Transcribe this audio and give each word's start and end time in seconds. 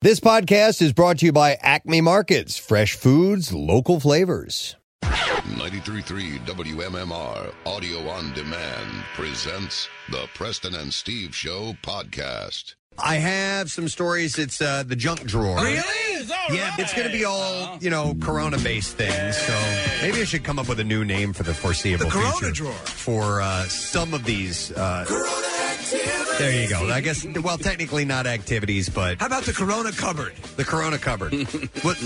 This 0.00 0.20
podcast 0.20 0.80
is 0.80 0.92
brought 0.92 1.18
to 1.18 1.26
you 1.26 1.32
by 1.32 1.54
Acme 1.60 2.00
Markets, 2.02 2.56
fresh 2.56 2.94
foods, 2.94 3.52
local 3.52 3.98
flavors. 3.98 4.76
93.3 5.02 6.38
WMMR 6.46 7.52
Audio 7.66 8.08
on 8.08 8.32
Demand 8.32 9.04
presents 9.16 9.88
the 10.12 10.28
Preston 10.34 10.76
and 10.76 10.94
Steve 10.94 11.34
Show 11.34 11.72
podcast. 11.82 12.76
I 12.96 13.16
have 13.16 13.72
some 13.72 13.88
stories. 13.88 14.38
It's 14.38 14.62
uh, 14.62 14.84
the 14.84 14.94
junk 14.94 15.24
drawer. 15.24 15.56
Really? 15.56 15.82
Yeah, 16.50 16.76
it's 16.78 16.94
going 16.94 17.08
to 17.08 17.12
be 17.12 17.24
all, 17.24 17.78
you 17.80 17.90
know, 17.90 18.14
Corona 18.20 18.58
based 18.58 18.96
things. 18.96 19.36
So 19.36 19.52
maybe 20.00 20.20
I 20.20 20.24
should 20.24 20.44
come 20.44 20.60
up 20.60 20.68
with 20.68 20.78
a 20.78 20.84
new 20.84 21.04
name 21.04 21.32
for 21.32 21.42
the 21.42 21.54
foreseeable 21.54 22.04
The 22.04 22.10
Corona 22.12 22.32
future 22.34 22.52
drawer. 22.52 22.72
For 22.72 23.40
uh, 23.40 23.64
some 23.64 24.14
of 24.14 24.24
these. 24.24 24.70
Uh, 24.70 25.04
there 26.38 26.62
you 26.62 26.68
go. 26.68 26.88
I 26.92 27.00
guess, 27.00 27.26
well, 27.42 27.58
technically 27.58 28.04
not 28.04 28.26
activities, 28.26 28.88
but. 28.88 29.18
How 29.20 29.26
about 29.26 29.44
the 29.44 29.52
Corona 29.52 29.92
cupboard? 29.92 30.34
The 30.56 30.64
Corona 30.64 30.98
cupboard. 30.98 31.32
what, 31.82 31.98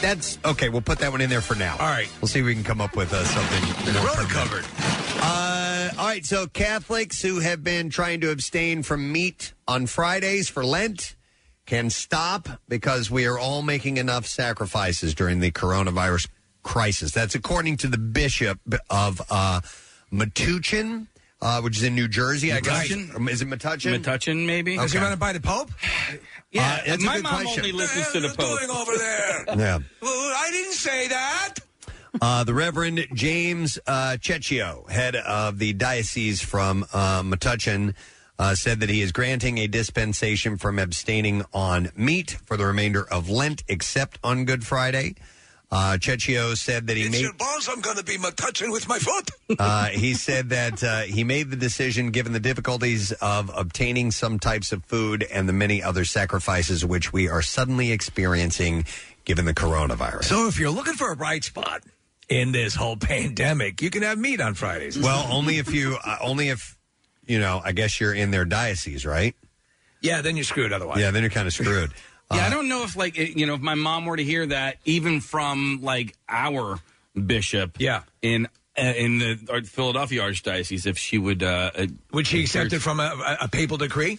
that's 0.00 0.38
okay. 0.44 0.68
We'll 0.68 0.80
put 0.80 0.98
that 1.00 1.12
one 1.12 1.20
in 1.20 1.30
there 1.30 1.40
for 1.40 1.54
now. 1.54 1.76
All 1.78 1.86
right. 1.86 2.08
We'll 2.20 2.28
see 2.28 2.40
if 2.40 2.46
we 2.46 2.54
can 2.54 2.64
come 2.64 2.80
up 2.80 2.96
with 2.96 3.12
uh, 3.12 3.24
something. 3.24 3.92
More 3.92 4.02
Corona 4.02 4.28
permanent. 4.28 4.64
cupboard. 4.64 4.64
Uh, 5.24 5.90
all 5.98 6.06
right, 6.06 6.24
so 6.24 6.46
Catholics 6.46 7.22
who 7.22 7.40
have 7.40 7.62
been 7.62 7.90
trying 7.90 8.20
to 8.22 8.30
abstain 8.30 8.82
from 8.82 9.12
meat 9.12 9.52
on 9.68 9.86
Fridays 9.86 10.48
for 10.48 10.64
Lent 10.64 11.16
can 11.66 11.90
stop 11.90 12.48
because 12.68 13.10
we 13.10 13.26
are 13.26 13.38
all 13.38 13.62
making 13.62 13.96
enough 13.96 14.26
sacrifices 14.26 15.14
during 15.14 15.40
the 15.40 15.50
coronavirus 15.50 16.28
crisis. 16.62 17.12
That's 17.12 17.34
according 17.34 17.76
to 17.78 17.88
the 17.88 17.98
bishop 17.98 18.58
of 18.90 19.20
uh, 19.30 19.60
Metuchen, 20.12 21.06
uh, 21.42 21.60
which 21.60 21.76
is 21.76 21.82
in 21.82 21.94
New 21.94 22.08
Jersey. 22.08 22.52
I 22.52 22.60
guess. 22.60 22.88
Metuchen? 22.88 23.28
Is 23.28 23.42
it 23.42 23.48
Metuchen? 23.48 24.00
Metuchen, 24.02 24.46
maybe? 24.46 24.76
Does 24.76 24.92
he 24.92 24.98
Okay. 24.98 25.04
run 25.04 25.12
it 25.12 25.18
by 25.18 25.32
the 25.34 25.40
Pope? 25.40 25.70
Yeah, 26.50 26.62
Uh, 26.62 26.86
that's 26.86 27.02
a 27.02 27.06
my 27.06 27.14
good 27.16 27.22
mom 27.24 27.42
question. 27.42 27.64
only 27.64 27.72
listens 27.72 28.10
to 28.12 28.20
the 28.20 28.28
What 28.28 28.38
are 28.40 28.42
you 28.42 28.48
Pope. 28.48 28.58
doing 28.60 28.70
over 28.70 28.96
there? 28.96 29.44
Yeah. 29.58 29.78
Well, 30.00 30.32
I 30.38 30.50
didn't 30.50 30.72
say 30.74 31.08
that. 31.08 31.54
Uh, 32.20 32.44
the 32.44 32.54
Reverend 32.54 33.06
James 33.14 33.78
uh, 33.86 34.16
Checchio, 34.20 34.88
head 34.90 35.16
of 35.16 35.58
the 35.58 35.72
diocese 35.72 36.40
from 36.42 36.84
uh, 36.92 37.22
Metuchen, 37.22 37.94
uh, 38.38 38.54
said 38.54 38.80
that 38.80 38.88
he 38.90 39.00
is 39.00 39.12
granting 39.12 39.58
a 39.58 39.66
dispensation 39.66 40.58
from 40.58 40.78
abstaining 40.78 41.42
on 41.54 41.90
meat 41.96 42.36
for 42.44 42.56
the 42.56 42.66
remainder 42.66 43.02
of 43.10 43.28
Lent, 43.30 43.62
except 43.68 44.18
on 44.22 44.44
Good 44.44 44.64
Friday. 44.66 45.14
Uh, 45.72 45.96
said 46.54 46.86
that 46.86 46.96
he 46.98 47.04
It's 47.04 47.12
made. 47.12 47.22
your 47.22 47.32
balls 47.32 47.66
I'm 47.66 47.80
going 47.80 47.96
to 47.96 48.04
be 48.04 48.18
touching 48.36 48.70
with 48.70 48.86
my 48.88 48.98
foot. 48.98 49.30
Uh, 49.58 49.86
he 49.88 50.14
said 50.14 50.48
that 50.48 50.82
uh, 50.82 51.00
he 51.02 51.24
made 51.24 51.50
the 51.50 51.56
decision 51.56 52.10
given 52.10 52.32
the 52.32 52.40
difficulties 52.40 53.12
of 53.12 53.50
obtaining 53.54 54.10
some 54.10 54.38
types 54.38 54.72
of 54.72 54.82
food 54.86 55.26
and 55.30 55.46
the 55.46 55.52
many 55.52 55.82
other 55.82 56.06
sacrifices 56.06 56.84
which 56.86 57.12
we 57.12 57.28
are 57.28 57.42
suddenly 57.42 57.92
experiencing 57.92 58.84
given 59.26 59.44
the 59.44 59.52
coronavirus. 59.52 60.24
So 60.24 60.48
if 60.48 60.58
you're 60.58 60.70
looking 60.70 60.94
for 60.94 61.12
a 61.12 61.16
bright 61.16 61.44
spot 61.44 61.82
in 62.30 62.52
this 62.52 62.74
whole 62.74 62.96
pandemic, 62.96 63.82
you 63.82 63.90
can 63.90 64.02
have 64.02 64.18
meat 64.18 64.40
on 64.40 64.54
Fridays. 64.54 64.98
Well, 64.98 65.26
only 65.30 65.58
if 65.58 65.72
you, 65.74 65.98
uh, 66.02 66.16
only 66.22 66.48
if, 66.48 66.78
you 67.26 67.38
know, 67.38 67.60
I 67.62 67.72
guess 67.72 68.00
you're 68.00 68.14
in 68.14 68.30
their 68.30 68.46
diocese, 68.46 69.04
right? 69.04 69.34
yeah, 70.00 70.22
then 70.22 70.36
you're 70.36 70.44
screwed 70.44 70.72
otherwise. 70.72 70.98
Yeah, 70.98 71.10
then 71.10 71.22
you're 71.22 71.30
kind 71.30 71.46
of 71.46 71.52
screwed. 71.52 71.92
Yeah, 72.34 72.46
I 72.46 72.50
don't 72.50 72.68
know 72.68 72.82
if 72.84 72.96
like 72.96 73.18
it- 73.18 73.38
you 73.38 73.46
know 73.46 73.54
if 73.54 73.60
my 73.60 73.74
mom 73.74 74.06
were 74.06 74.16
to 74.16 74.24
hear 74.24 74.46
that 74.46 74.76
even 74.84 75.20
from 75.20 75.80
like 75.82 76.14
our 76.28 76.78
bishop. 77.26 77.76
Yeah. 77.78 78.02
In 78.22 78.46
uh, 78.78 78.82
in 78.82 79.18
the 79.18 79.38
or 79.50 79.62
Philadelphia 79.62 80.22
Archdiocese, 80.22 80.86
if 80.86 80.96
she 80.98 81.18
would 81.18 81.42
uh, 81.42 81.70
uh, 81.76 81.86
Would 82.12 82.26
she 82.26 82.40
accept 82.42 82.72
it 82.72 82.80
from 82.80 83.00
a, 83.00 83.02
a, 83.40 83.44
a 83.44 83.48
papal 83.48 83.76
decree? 83.76 84.18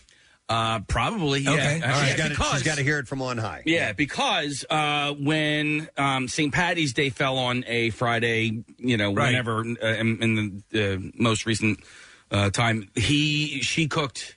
Uh, 0.50 0.81
probably. 0.81 1.39
Yeah. 1.39 1.52
Okay, 1.53 1.75
all 1.78 1.84
Actually, 1.89 2.23
right. 2.36 2.52
She's 2.52 2.64
got 2.64 2.78
to 2.78 2.84
hear 2.84 3.00
it 3.00 3.08
from 3.08 3.22
on 3.22 3.38
high. 3.38 3.64
Yeah, 3.66 3.94
because 3.94 4.66
uh, 4.69 5.14
when 5.14 5.88
um, 5.97 6.28
St. 6.28 6.53
Patty's 6.53 6.91
Day 6.94 7.09
fell 7.09 7.38
on 7.38 7.64
a 7.66 7.89
Friday, 7.91 8.64
you 8.78 8.97
know, 8.97 9.14
Right. 9.14 9.28
whenever 9.30 9.59
uh, 9.61 9.88
in, 9.88 10.22
in 10.22 10.64
the 10.69 10.94
uh, 10.95 10.97
most 11.16 11.46
recent 11.46 11.79
uh, 12.29 12.50
time, 12.50 12.90
he 12.94 13.62
she 13.62 13.88
cooked 13.88 14.35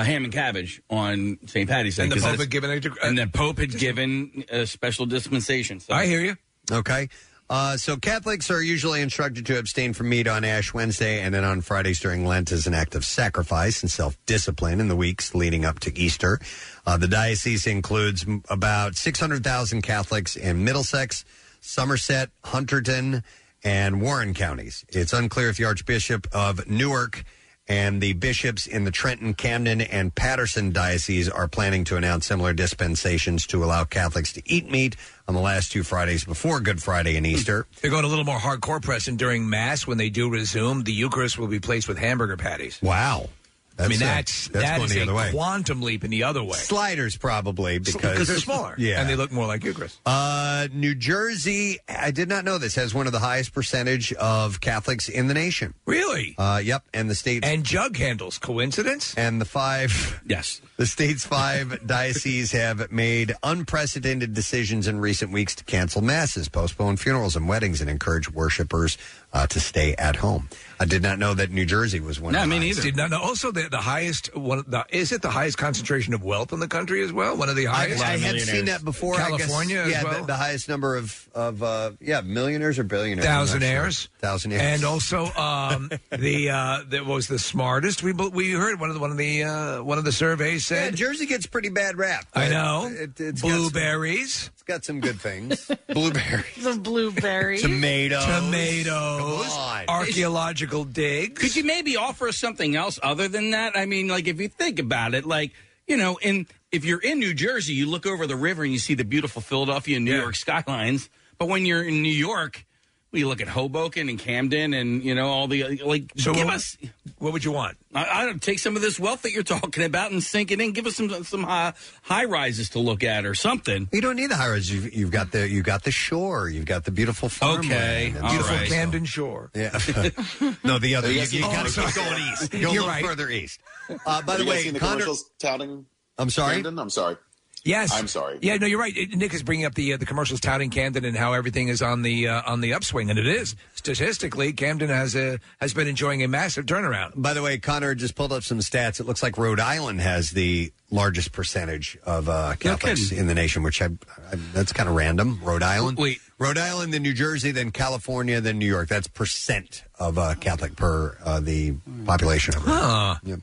uh, 0.00 0.04
ham 0.04 0.24
and 0.24 0.32
cabbage 0.32 0.80
on 0.90 1.38
St. 1.46 1.68
Patty's 1.68 1.96
Day. 1.96 2.04
And 2.04 2.12
the 2.12 2.16
'cause 2.16 2.22
Pope 2.24 2.30
that's- 2.32 2.44
had 2.44 2.50
given 2.50 2.70
a 2.70 2.80
dec- 2.80 3.06
and 3.08 3.18
the 3.18 3.26
Pope 3.26 3.58
had 3.58 3.76
given 3.78 4.44
a 4.50 4.66
special 4.66 5.06
dispensation. 5.06 5.80
So. 5.80 5.92
I 5.94 6.06
hear 6.06 6.20
you. 6.20 6.36
Okay. 6.70 7.08
Uh, 7.50 7.78
so 7.78 7.96
Catholics 7.96 8.50
are 8.50 8.60
usually 8.62 9.00
instructed 9.00 9.46
to 9.46 9.58
abstain 9.58 9.94
from 9.94 10.10
meat 10.10 10.28
on 10.28 10.44
Ash 10.44 10.74
Wednesday 10.74 11.22
and 11.22 11.34
then 11.34 11.44
on 11.44 11.62
Fridays 11.62 11.98
during 11.98 12.26
Lent 12.26 12.52
as 12.52 12.66
an 12.66 12.74
act 12.74 12.94
of 12.94 13.06
sacrifice 13.06 13.80
and 13.82 13.90
self-discipline 13.90 14.80
in 14.80 14.88
the 14.88 14.96
weeks 14.96 15.34
leading 15.34 15.64
up 15.64 15.80
to 15.80 15.98
Easter. 15.98 16.38
Uh, 16.86 16.98
the 16.98 17.08
diocese 17.08 17.66
includes 17.66 18.24
m- 18.24 18.42
about 18.50 18.96
600,000 18.96 19.80
Catholics 19.80 20.36
in 20.36 20.62
Middlesex, 20.62 21.24
Somerset, 21.62 22.28
Hunterdon, 22.44 23.22
and 23.64 24.02
Warren 24.02 24.34
counties. 24.34 24.84
It's 24.90 25.14
unclear 25.14 25.48
if 25.48 25.56
the 25.56 25.64
Archbishop 25.64 26.26
of 26.32 26.68
Newark 26.68 27.24
and 27.68 28.00
the 28.00 28.14
bishops 28.14 28.66
in 28.66 28.84
the 28.84 28.90
Trenton, 28.90 29.34
Camden, 29.34 29.80
and 29.80 30.14
Paterson 30.14 30.72
dioceses 30.72 31.28
are 31.28 31.46
planning 31.46 31.84
to 31.84 31.96
announce 31.96 32.26
similar 32.26 32.52
dispensations 32.52 33.46
to 33.48 33.62
allow 33.62 33.84
Catholics 33.84 34.32
to 34.32 34.42
eat 34.46 34.70
meat 34.70 34.96
on 35.26 35.34
the 35.34 35.40
last 35.40 35.70
two 35.70 35.82
Fridays 35.82 36.24
before 36.24 36.60
Good 36.60 36.82
Friday 36.82 37.16
and 37.16 37.26
Easter. 37.26 37.66
They're 37.80 37.90
going 37.90 38.04
a 38.04 38.08
little 38.08 38.24
more 38.24 38.38
hardcore 38.38 38.80
pressing 38.80 39.16
during 39.16 39.48
Mass. 39.48 39.86
When 39.86 39.98
they 39.98 40.08
do 40.08 40.30
resume, 40.30 40.82
the 40.82 40.92
Eucharist 40.92 41.38
will 41.38 41.48
be 41.48 41.60
placed 41.60 41.88
with 41.88 41.98
hamburger 41.98 42.38
patties. 42.38 42.80
Wow. 42.82 43.28
I 43.78 43.88
mean, 43.88 43.98
that's 44.00 44.48
that's 44.48 44.64
that 44.64 44.76
going 44.78 44.86
is 44.86 44.94
the 44.94 45.00
a 45.00 45.02
other 45.04 45.14
way. 45.14 45.30
quantum 45.30 45.82
leap 45.82 46.02
in 46.04 46.10
the 46.10 46.24
other 46.24 46.42
way. 46.42 46.56
Sliders 46.58 47.16
probably 47.16 47.78
because 47.78 48.26
they're 48.28 48.36
smaller, 48.38 48.74
Yeah, 48.78 49.00
and 49.00 49.08
they 49.08 49.14
look 49.16 49.30
more 49.30 49.46
like 49.46 49.62
Eucharist. 49.64 50.00
Uh, 50.04 50.68
New 50.72 50.94
Jersey, 50.94 51.78
I 51.88 52.10
did 52.10 52.28
not 52.28 52.44
know 52.44 52.58
this, 52.58 52.74
has 52.74 52.92
one 52.94 53.06
of 53.06 53.12
the 53.12 53.20
highest 53.20 53.52
percentage 53.54 54.12
of 54.14 54.60
Catholics 54.60 55.08
in 55.08 55.26
the 55.28 55.34
nation. 55.34 55.74
Really? 55.86 56.34
Uh, 56.38 56.60
yep, 56.64 56.82
and 56.92 57.08
the 57.08 57.14
state 57.14 57.44
And 57.44 57.64
jug 57.64 57.96
handles. 57.96 58.38
Coincidence? 58.38 59.14
and 59.16 59.40
the 59.40 59.44
five 59.44 60.20
Yes. 60.26 60.60
the 60.76 60.86
state's 60.86 61.24
five 61.24 61.80
dioceses 61.86 62.52
have 62.52 62.90
made 62.90 63.34
unprecedented 63.42 64.34
decisions 64.34 64.88
in 64.88 64.98
recent 65.00 65.30
weeks 65.32 65.54
to 65.56 65.64
cancel 65.64 66.02
masses, 66.02 66.48
postpone 66.48 66.96
funerals 66.96 67.36
and 67.36 67.48
weddings, 67.48 67.80
and 67.80 67.88
encourage 67.90 68.30
worshipers 68.30 68.98
uh, 69.32 69.46
to 69.46 69.60
stay 69.60 69.94
at 69.96 70.16
home. 70.16 70.48
I 70.80 70.84
did 70.84 71.02
not 71.02 71.18
know 71.18 71.34
that 71.34 71.50
New 71.50 71.66
Jersey 71.66 72.00
was 72.00 72.20
one. 72.20 72.32
No, 72.34 72.40
of 72.40 72.44
the 72.44 72.48
me 72.50 72.56
highest. 72.58 72.78
neither. 72.78 72.90
Did 72.90 72.96
not 72.96 73.10
know. 73.10 73.20
Also, 73.20 73.50
the, 73.50 73.68
the 73.68 73.78
highest 73.78 74.34
one. 74.36 74.64
The, 74.66 74.84
is 74.90 75.12
it 75.12 75.22
the 75.22 75.30
highest 75.30 75.58
concentration 75.58 76.14
of 76.14 76.22
wealth 76.22 76.52
in 76.52 76.60
the 76.60 76.68
country 76.68 77.02
as 77.02 77.12
well? 77.12 77.36
One 77.36 77.48
of 77.48 77.56
the 77.56 77.64
highest. 77.64 78.02
I 78.04 78.16
had 78.16 78.40
seen 78.40 78.66
that 78.66 78.84
before. 78.84 79.14
I 79.14 79.30
guess. 79.30 79.40
California 79.46 79.78
as 79.78 79.90
yeah, 79.90 80.04
well? 80.04 80.20
the, 80.20 80.26
the 80.28 80.36
highest 80.36 80.68
number 80.68 80.96
of 80.96 81.28
of 81.34 81.62
uh, 81.62 81.92
yeah 82.00 82.20
millionaires 82.20 82.78
or 82.78 82.84
billionaires, 82.84 83.26
I'm 83.26 83.34
not 83.34 83.46
Thousandaires. 83.48 84.08
sure. 84.20 84.28
thousandaires, 84.30 84.60
and 84.60 84.84
also 84.84 85.26
um, 85.36 85.90
the 86.10 86.50
uh, 86.50 86.80
that 86.88 87.06
was 87.06 87.26
the 87.28 87.38
smartest. 87.38 88.02
We 88.02 88.12
bel- 88.12 88.30
we 88.30 88.52
heard 88.52 88.78
one 88.80 88.90
of 88.90 88.94
the 88.94 89.00
one 89.00 89.10
of 89.10 89.16
the 89.16 89.44
uh, 89.44 89.82
one 89.82 89.98
of 89.98 90.04
the 90.04 90.12
surveys 90.12 90.70
yeah, 90.70 90.84
said. 90.84 90.96
Jersey 90.96 91.26
gets 91.26 91.46
pretty 91.46 91.70
bad 91.70 91.96
rap. 91.98 92.26
I 92.34 92.48
know 92.48 92.86
it, 92.86 93.18
it's 93.20 93.42
got 93.42 93.48
some- 93.50 93.58
blueberries, 93.58 94.50
it's 94.52 94.57
got 94.68 94.84
some 94.84 95.00
good 95.00 95.18
things. 95.18 95.70
Blueberries, 95.88 96.62
The 96.62 96.74
blueberry. 96.74 97.58
tomatoes, 97.58 98.24
tomatoes, 98.26 99.56
archaeological 99.88 100.84
digs. 100.84 101.40
Could 101.40 101.56
you 101.56 101.64
maybe 101.64 101.96
offer 101.96 102.28
us 102.28 102.36
something 102.38 102.76
else 102.76 102.98
other 103.02 103.28
than 103.28 103.50
that? 103.52 103.76
I 103.76 103.86
mean, 103.86 104.08
like 104.08 104.28
if 104.28 104.38
you 104.40 104.48
think 104.48 104.78
about 104.78 105.14
it, 105.14 105.24
like 105.26 105.52
you 105.86 105.96
know, 105.96 106.18
in 106.20 106.46
if 106.70 106.84
you're 106.84 107.00
in 107.00 107.18
New 107.18 107.32
Jersey, 107.32 107.72
you 107.72 107.86
look 107.88 108.04
over 108.06 108.26
the 108.26 108.36
river 108.36 108.62
and 108.62 108.70
you 108.72 108.78
see 108.78 108.92
the 108.94 109.04
beautiful 109.04 109.40
Philadelphia 109.40 109.96
and 109.96 110.04
New 110.04 110.12
Yeah. 110.14 110.20
York 110.20 110.36
skylines. 110.36 111.08
But 111.38 111.48
when 111.48 111.64
you're 111.64 111.82
in 111.82 112.02
New 112.02 112.12
York, 112.12 112.66
well, 113.12 113.20
you 113.20 113.28
look 113.28 113.40
at 113.40 113.48
Hoboken 113.48 114.08
and 114.08 114.18
Camden 114.18 114.74
and 114.74 115.02
you 115.02 115.14
know 115.14 115.28
all 115.28 115.48
the 115.48 115.80
like. 115.84 116.12
So 116.16 116.34
give 116.34 116.46
what- 116.46 116.54
us, 116.56 116.76
What 117.18 117.32
would 117.32 117.42
you 117.44 117.52
want? 117.52 117.76
I, 117.94 118.04
I 118.22 118.24
don't 118.26 118.40
take 118.42 118.58
some 118.58 118.76
of 118.76 118.82
this 118.82 119.00
wealth 119.00 119.22
that 119.22 119.32
you're 119.32 119.42
talking 119.42 119.82
about 119.82 120.12
and 120.12 120.22
sink 120.22 120.50
it 120.50 120.60
in. 120.60 120.72
Give 120.72 120.86
us 120.86 120.96
some 120.96 121.24
some 121.24 121.42
high, 121.42 121.72
high 122.02 122.26
rises 122.26 122.68
to 122.70 122.78
look 122.80 123.02
at 123.02 123.24
or 123.24 123.34
something. 123.34 123.88
You 123.92 124.00
don't 124.02 124.16
need 124.16 124.30
the 124.30 124.36
high 124.36 124.50
rises. 124.50 124.70
You've, 124.72 124.92
you've 124.94 125.10
got 125.10 125.32
the 125.32 125.48
you've 125.48 125.64
got 125.64 125.84
the 125.84 125.90
shore. 125.90 126.48
You've 126.50 126.66
got 126.66 126.84
the 126.84 126.90
beautiful 126.90 127.28
farmland. 127.28 127.64
Okay, 127.72 128.12
and 128.14 128.18
all 128.24 128.30
Beautiful 128.30 128.56
right. 128.56 128.68
Camden 128.68 129.04
Shore. 129.06 129.50
Yeah. 129.54 129.70
no, 130.64 130.78
the 130.78 130.94
other. 130.94 131.08
You 131.08 131.14
You, 131.14 131.20
guys 131.20 131.34
you 131.34 131.42
seen- 131.42 131.50
got 131.50 131.66
to 131.66 131.80
Oh, 131.80 131.86
keep 131.86 131.94
going 131.94 132.22
east. 132.32 132.50
Go 132.52 132.72
You're 132.72 132.86
right. 132.86 133.04
further 133.04 133.30
east. 133.30 133.60
Uh, 133.88 133.96
by 134.22 134.32
Have 134.32 134.38
the 134.38 134.44
you 134.44 134.50
way, 134.50 134.62
seen 134.62 134.74
the 134.74 134.80
Connor, 134.80 134.92
commercials 134.92 135.30
touting 135.38 135.86
I'm 136.18 136.30
sorry. 136.30 136.54
Camden? 136.56 136.78
I'm 136.78 136.90
sorry. 136.90 137.16
Yes, 137.64 137.92
I'm 137.92 138.08
sorry. 138.08 138.38
Yeah, 138.42 138.56
no, 138.56 138.66
you're 138.66 138.78
right. 138.78 138.94
Nick 139.14 139.34
is 139.34 139.42
bringing 139.42 139.66
up 139.66 139.74
the 139.74 139.94
uh, 139.94 139.96
the 139.96 140.06
commercials 140.06 140.40
touting 140.40 140.70
Camden 140.70 141.04
and 141.04 141.16
how 141.16 141.32
everything 141.32 141.68
is 141.68 141.82
on 141.82 142.02
the 142.02 142.28
uh, 142.28 142.42
on 142.46 142.60
the 142.60 142.74
upswing, 142.74 143.10
and 143.10 143.18
it 143.18 143.26
is 143.26 143.56
statistically. 143.74 144.52
Camden 144.52 144.88
has 144.88 145.14
a 145.14 145.38
has 145.60 145.74
been 145.74 145.86
enjoying 145.88 146.22
a 146.22 146.28
massive 146.28 146.66
turnaround. 146.66 147.12
By 147.16 147.34
the 147.34 147.42
way, 147.42 147.58
Connor 147.58 147.94
just 147.94 148.14
pulled 148.14 148.32
up 148.32 148.42
some 148.42 148.58
stats. 148.58 149.00
It 149.00 149.06
looks 149.06 149.22
like 149.22 149.38
Rhode 149.38 149.60
Island 149.60 150.00
has 150.00 150.30
the 150.30 150.72
largest 150.90 151.32
percentage 151.32 151.98
of 152.04 152.28
uh, 152.28 152.54
Catholics 152.58 153.12
in 153.12 153.26
the 153.26 153.34
nation, 153.34 153.62
which 153.62 153.82
I, 153.82 153.86
I 153.86 154.36
that's 154.52 154.72
kind 154.72 154.88
of 154.88 154.94
random. 154.94 155.40
Rhode 155.42 155.62
Island, 155.62 155.98
Wait. 155.98 156.20
Rhode 156.38 156.58
Island, 156.58 156.94
then 156.94 157.02
New 157.02 157.14
Jersey, 157.14 157.50
then 157.50 157.70
California, 157.70 158.40
then 158.40 158.58
New 158.58 158.66
York. 158.66 158.88
That's 158.88 159.08
percent 159.08 159.84
of 159.98 160.18
uh, 160.18 160.34
Catholic 160.36 160.76
per 160.76 161.16
uh, 161.24 161.40
the 161.40 161.74
population. 162.06 162.54
Of 162.56 162.62
Huh. 162.62 163.16
Yep. 163.24 163.40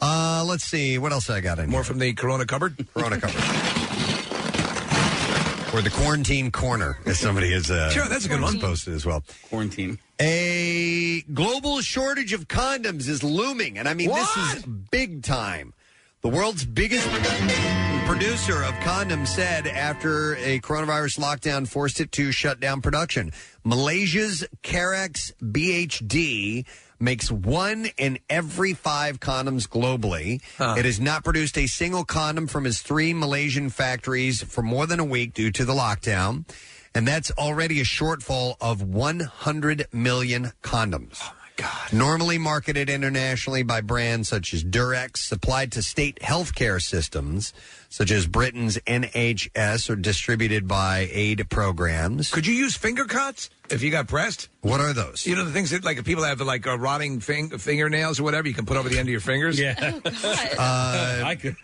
Uh, 0.00 0.44
let's 0.46 0.64
see 0.64 0.98
what 0.98 1.12
else 1.12 1.30
I 1.30 1.40
got 1.40 1.58
in 1.58 1.70
More 1.70 1.84
from 1.84 1.98
the 1.98 2.12
Corona 2.12 2.44
cupboard. 2.46 2.76
Corona 2.94 3.18
cover. 3.20 3.38
or 5.76 5.82
the 5.82 5.90
quarantine 5.90 6.50
corner, 6.50 6.98
as 7.06 7.18
somebody 7.18 7.52
has 7.52 7.70
uh, 7.70 7.90
Sure, 7.90 8.06
that's 8.06 8.26
a 8.26 8.28
good 8.28 8.40
one. 8.40 8.60
posted 8.60 8.94
as 8.94 9.04
well. 9.06 9.22
Quarantine. 9.48 9.98
A 10.20 11.22
global 11.32 11.80
shortage 11.80 12.32
of 12.32 12.48
condoms 12.48 13.08
is 13.08 13.22
looming, 13.22 13.78
and 13.78 13.88
I 13.88 13.94
mean 13.94 14.10
this 14.10 14.36
is 14.54 14.62
big 14.64 15.22
time. 15.22 15.72
The 16.22 16.28
world's 16.28 16.64
biggest 16.64 17.06
producer 18.06 18.62
of 18.62 18.72
condoms 18.76 19.28
said 19.28 19.66
after 19.66 20.36
a 20.36 20.60
coronavirus 20.60 21.20
lockdown 21.20 21.68
forced 21.68 22.00
it 22.00 22.10
to 22.12 22.32
shut 22.32 22.58
down 22.60 22.80
production. 22.80 23.32
Malaysia's 23.64 24.46
Karex 24.62 25.32
BHD 25.42 26.64
makes 26.98 27.30
one 27.30 27.88
in 27.96 28.18
every 28.28 28.72
five 28.72 29.20
condoms 29.20 29.68
globally. 29.68 30.40
It 30.78 30.84
has 30.84 31.00
not 31.00 31.24
produced 31.24 31.58
a 31.58 31.66
single 31.66 32.04
condom 32.04 32.46
from 32.46 32.66
its 32.66 32.80
three 32.80 33.12
Malaysian 33.12 33.70
factories 33.70 34.42
for 34.42 34.62
more 34.62 34.86
than 34.86 35.00
a 35.00 35.04
week 35.04 35.34
due 35.34 35.50
to 35.52 35.64
the 35.64 35.74
lockdown. 35.74 36.44
And 36.94 37.06
that's 37.06 37.30
already 37.32 37.80
a 37.80 37.84
shortfall 37.84 38.54
of 38.60 38.80
100 38.80 39.86
million 39.92 40.52
condoms. 40.62 41.18
Oh, 41.20 41.34
my 41.38 41.48
God. 41.56 41.92
Normally 41.92 42.38
marketed 42.38 42.88
internationally 42.88 43.62
by 43.62 43.82
brands 43.82 44.30
such 44.30 44.54
as 44.54 44.64
Durex, 44.64 45.18
supplied 45.18 45.72
to 45.72 45.82
state 45.82 46.18
healthcare 46.22 46.80
systems 46.80 47.52
such 47.88 48.10
as 48.10 48.26
Britain's 48.26 48.76
NHS, 48.78 49.88
or 49.88 49.96
distributed 49.96 50.68
by 50.68 51.08
aid 51.12 51.48
programs. 51.48 52.30
Could 52.30 52.46
you 52.46 52.54
use 52.54 52.76
finger 52.76 53.04
cuts 53.04 53.48
if 53.70 53.82
you 53.82 53.90
got 53.90 54.08
pressed? 54.08 54.48
What 54.62 54.80
are 54.80 54.92
those? 54.92 55.26
You 55.26 55.36
know 55.36 55.44
the 55.44 55.52
things 55.52 55.70
that 55.70 55.84
like 55.84 55.96
if 55.98 56.04
people 56.04 56.24
have 56.24 56.40
like 56.40 56.66
uh, 56.66 56.76
rotting 56.78 57.20
fing- 57.20 57.50
fingernails 57.56 58.18
or 58.18 58.24
whatever, 58.24 58.48
you 58.48 58.54
can 58.54 58.66
put 58.66 58.76
over 58.76 58.88
the 58.88 58.98
end 58.98 59.08
of 59.08 59.12
your 59.12 59.20
fingers. 59.20 59.58
Yeah, 59.60 59.74
Uh, 60.58 61.22
I 61.24 61.36
could. 61.40 61.56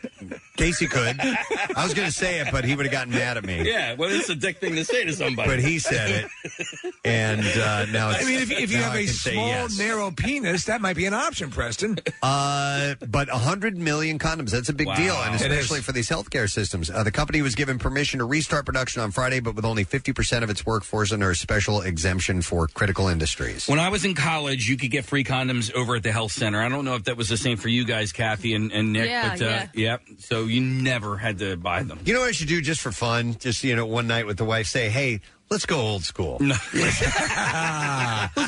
Casey 0.56 0.86
could. 0.86 1.18
I 1.20 1.82
was 1.82 1.94
going 1.94 2.06
to 2.06 2.12
say 2.14 2.40
it, 2.40 2.48
but 2.52 2.64
he 2.64 2.76
would 2.76 2.86
have 2.86 2.92
gotten 2.92 3.12
mad 3.12 3.36
at 3.36 3.44
me. 3.44 3.62
Yeah, 3.68 3.94
well, 3.94 4.08
it's 4.10 4.28
a 4.28 4.34
dick 4.34 4.58
thing 4.58 4.76
to 4.76 4.84
say 4.84 5.04
to 5.04 5.12
somebody. 5.12 5.48
But 5.48 5.58
he 5.58 5.78
said 5.80 6.10
it, 6.10 6.92
and 7.04 7.40
uh, 7.40 7.86
now 7.86 8.10
it's, 8.10 8.22
I 8.24 8.28
mean, 8.28 8.40
if, 8.40 8.50
if 8.52 8.70
you 8.70 8.78
now 8.78 8.84
have 8.84 8.92
I 8.92 8.98
a 8.98 9.04
can 9.04 9.12
say 9.14 9.32
small, 9.32 9.46
yes. 9.48 9.78
narrow 9.78 10.10
penis, 10.12 10.64
that 10.66 10.80
might 10.80 10.94
be 10.96 11.06
an 11.06 11.14
option, 11.14 11.50
Preston. 11.50 11.98
Uh, 12.22 12.94
but 13.08 13.28
100 13.28 13.76
million 13.76 14.18
condoms—that's 14.18 14.68
a 14.68 14.72
big 14.72 14.86
Wow. 14.86 14.94
deal, 14.96 15.14
and 15.16 15.34
It 15.34 15.40
especially 15.40 15.80
for 15.80 15.92
these 15.92 16.08
healthcare 16.08 16.48
systems. 16.50 16.90
Uh, 16.90 17.02
the 17.02 17.10
company 17.12 17.42
was 17.42 17.54
given 17.54 17.78
permission 17.78 18.18
to 18.20 18.24
restart 18.24 18.64
production 18.66 19.02
on 19.02 19.10
Friday, 19.10 19.40
but 19.40 19.54
with 19.56 19.64
only 19.64 19.84
50 19.84 20.12
percent 20.12 20.44
of 20.44 20.50
its 20.50 20.64
workforce 20.64 21.12
under 21.12 21.30
a 21.30 21.34
special 21.36 21.80
exemption 21.92 22.42
for 22.42 22.66
critical 22.66 23.06
industries. 23.08 23.68
When 23.68 23.78
I 23.78 23.90
was 23.90 24.04
in 24.04 24.14
college, 24.14 24.68
you 24.68 24.76
could 24.76 24.90
get 24.90 25.04
free 25.04 25.24
condoms 25.24 25.72
over 25.74 25.94
at 25.96 26.02
the 26.02 26.10
health 26.10 26.32
center. 26.32 26.60
I 26.62 26.68
don't 26.68 26.84
know 26.84 26.96
if 26.96 27.04
that 27.04 27.16
was 27.16 27.28
the 27.28 27.36
same 27.36 27.58
for 27.58 27.68
you 27.68 27.84
guys, 27.84 28.12
Kathy 28.12 28.54
and, 28.54 28.72
and 28.72 28.92
Nick. 28.92 29.08
Yeah, 29.08 29.36
but, 29.36 29.42
uh, 29.42 29.48
yeah. 29.48 29.66
Yep. 29.74 30.02
So 30.18 30.46
you 30.46 30.60
never 30.60 31.16
had 31.16 31.38
to 31.38 31.56
buy 31.56 31.82
them. 31.82 32.00
You 32.04 32.14
know 32.14 32.20
what 32.20 32.30
I 32.30 32.32
should 32.32 32.48
do 32.48 32.60
just 32.62 32.80
for 32.80 32.92
fun? 32.92 33.36
Just 33.38 33.62
you 33.62 33.76
know, 33.76 33.86
one 33.86 34.06
night 34.06 34.26
with 34.26 34.38
the 34.38 34.44
wife, 34.44 34.66
say, 34.66 34.88
"Hey, 34.88 35.20
let's 35.52 35.66
go 35.66 35.78
old 35.78 36.02
school. 36.02 36.38
let's 36.40 36.70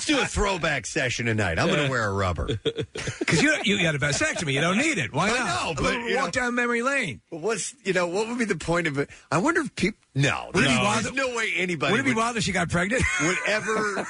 do 0.06 0.20
a 0.20 0.26
throwback 0.26 0.86
session 0.86 1.26
tonight. 1.26 1.58
I'm 1.58 1.68
going 1.68 1.84
to 1.84 1.90
wear 1.90 2.08
a 2.08 2.12
rubber." 2.12 2.58
Because 3.18 3.42
you 3.42 3.54
you 3.64 3.82
got 3.82 3.94
a 3.94 3.98
vasectomy, 3.98 4.52
you 4.52 4.60
don't 4.60 4.78
need 4.78 4.98
it. 4.98 5.12
Why 5.12 5.30
I 5.30 5.38
not? 5.38 5.46
know, 5.46 5.74
but, 5.82 5.94
you 6.08 6.16
walk 6.16 6.32
down 6.32 6.54
memory 6.54 6.82
lane. 6.82 7.20
But 7.30 7.40
what's 7.40 7.74
you 7.82 7.92
know 7.92 8.06
what 8.06 8.28
would 8.28 8.38
be 8.38 8.44
the 8.44 8.56
point 8.56 8.86
of 8.86 8.98
it? 8.98 9.10
I 9.30 9.38
wonder 9.38 9.62
if 9.62 9.74
people. 9.74 9.98
No, 10.14 10.50
Would 10.54 10.64
it 10.64 10.68
be 10.68 10.76
wild- 10.76 11.04
there's 11.04 11.14
no 11.14 11.34
way 11.34 11.52
anybody 11.56 11.90
Would 11.90 12.00
it 12.00 12.04
be 12.04 12.14
wild 12.14 12.36
if 12.36 12.44
she 12.44 12.52
got 12.52 12.70
pregnant? 12.70 13.02
would 13.22 13.36
ever 13.48 14.06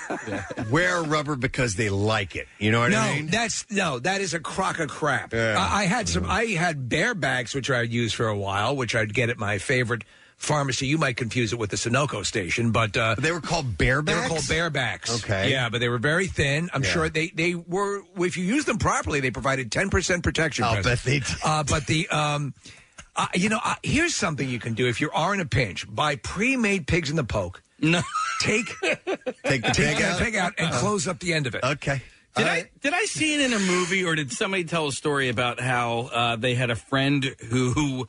wear 0.70 0.98
a 0.98 1.02
rubber 1.02 1.34
because 1.34 1.76
they 1.76 1.88
like 1.88 2.36
it. 2.36 2.46
You 2.58 2.72
know 2.72 2.80
what 2.80 2.90
no, 2.90 2.98
I 2.98 3.14
mean? 3.14 3.28
that's 3.28 3.64
no, 3.70 3.98
that 4.00 4.20
is 4.20 4.34
a 4.34 4.40
crock 4.40 4.80
of 4.80 4.90
crap. 4.90 5.32
Yeah. 5.32 5.56
I, 5.58 5.82
I 5.82 5.84
had 5.84 6.08
some. 6.08 6.24
Mm. 6.24 6.28
I 6.28 6.44
had 6.46 6.88
barebacks, 6.90 7.54
which 7.54 7.70
I'd 7.70 7.90
use 7.90 8.12
for 8.12 8.28
a 8.28 8.36
while, 8.36 8.76
which 8.76 8.94
I'd 8.94 9.14
get 9.14 9.30
at 9.30 9.38
my 9.38 9.56
favorite 9.58 10.04
pharmacy. 10.44 10.86
You 10.86 10.98
might 10.98 11.16
confuse 11.16 11.52
it 11.52 11.58
with 11.58 11.70
the 11.70 11.76
Sunoco 11.76 12.24
station, 12.24 12.70
but 12.70 12.96
uh, 12.96 13.16
they 13.18 13.32
were 13.32 13.40
called 13.40 13.76
barebacks. 13.76 14.04
They 14.06 14.14
were 14.14 14.28
called 14.28 14.40
barebacks. 14.42 15.24
Okay. 15.24 15.50
yeah, 15.50 15.68
but 15.68 15.80
they 15.80 15.88
were 15.88 15.98
very 15.98 16.26
thin. 16.28 16.70
I'm 16.72 16.84
Yeah. 16.84 16.90
sure 16.90 17.08
they 17.08 17.28
they 17.28 17.54
were. 17.54 18.02
If 18.18 18.36
you 18.36 18.44
use 18.44 18.64
them 18.66 18.78
properly, 18.78 19.20
they 19.20 19.30
provided 19.30 19.72
10 19.72 19.90
percent 19.90 20.22
protection. 20.22 20.64
I'll 20.64 20.74
Preston. 20.82 20.92
bet 20.92 21.02
they 21.02 21.18
did. 21.20 21.36
Uh, 21.44 21.64
but 21.64 21.86
the 21.86 22.08
um, 22.10 22.54
uh, 23.16 23.26
you 23.34 23.48
know, 23.48 23.60
uh, 23.64 23.74
here's 23.82 24.14
something 24.14 24.48
you 24.48 24.58
can 24.60 24.74
do 24.74 24.86
if 24.88 25.00
you 25.00 25.10
are 25.12 25.34
in 25.34 25.40
a 25.40 25.46
pinch: 25.46 25.86
buy 25.92 26.16
pre-made 26.16 26.86
pigs 26.86 27.10
in 27.10 27.16
the 27.16 27.24
poke. 27.24 27.62
No, 27.80 28.00
take 28.40 28.66
take 28.80 29.04
the 29.04 29.32
take 29.44 29.62
pig 29.62 29.98
that 29.98 30.02
out? 30.02 30.18
pig 30.20 30.36
out 30.36 30.52
and 30.58 30.68
Uh-huh. 30.68 30.80
close 30.80 31.08
up 31.08 31.18
the 31.20 31.32
end 31.34 31.46
of 31.46 31.54
it. 31.54 31.64
Okay. 31.64 32.02
Did 32.36 32.46
I 32.48 32.68
did 32.82 32.92
I 32.92 33.04
see 33.04 33.34
it 33.34 33.40
in 33.42 33.52
a 33.52 33.58
movie 33.60 34.04
or 34.04 34.16
did 34.16 34.32
somebody 34.32 34.64
tell 34.64 34.88
a 34.88 34.92
story 34.92 35.28
about 35.28 35.60
how 35.60 36.10
uh, 36.12 36.34
they 36.36 36.54
had 36.56 36.70
a 36.70 36.74
friend 36.76 37.22
who, 37.48 37.70
who 37.70 38.08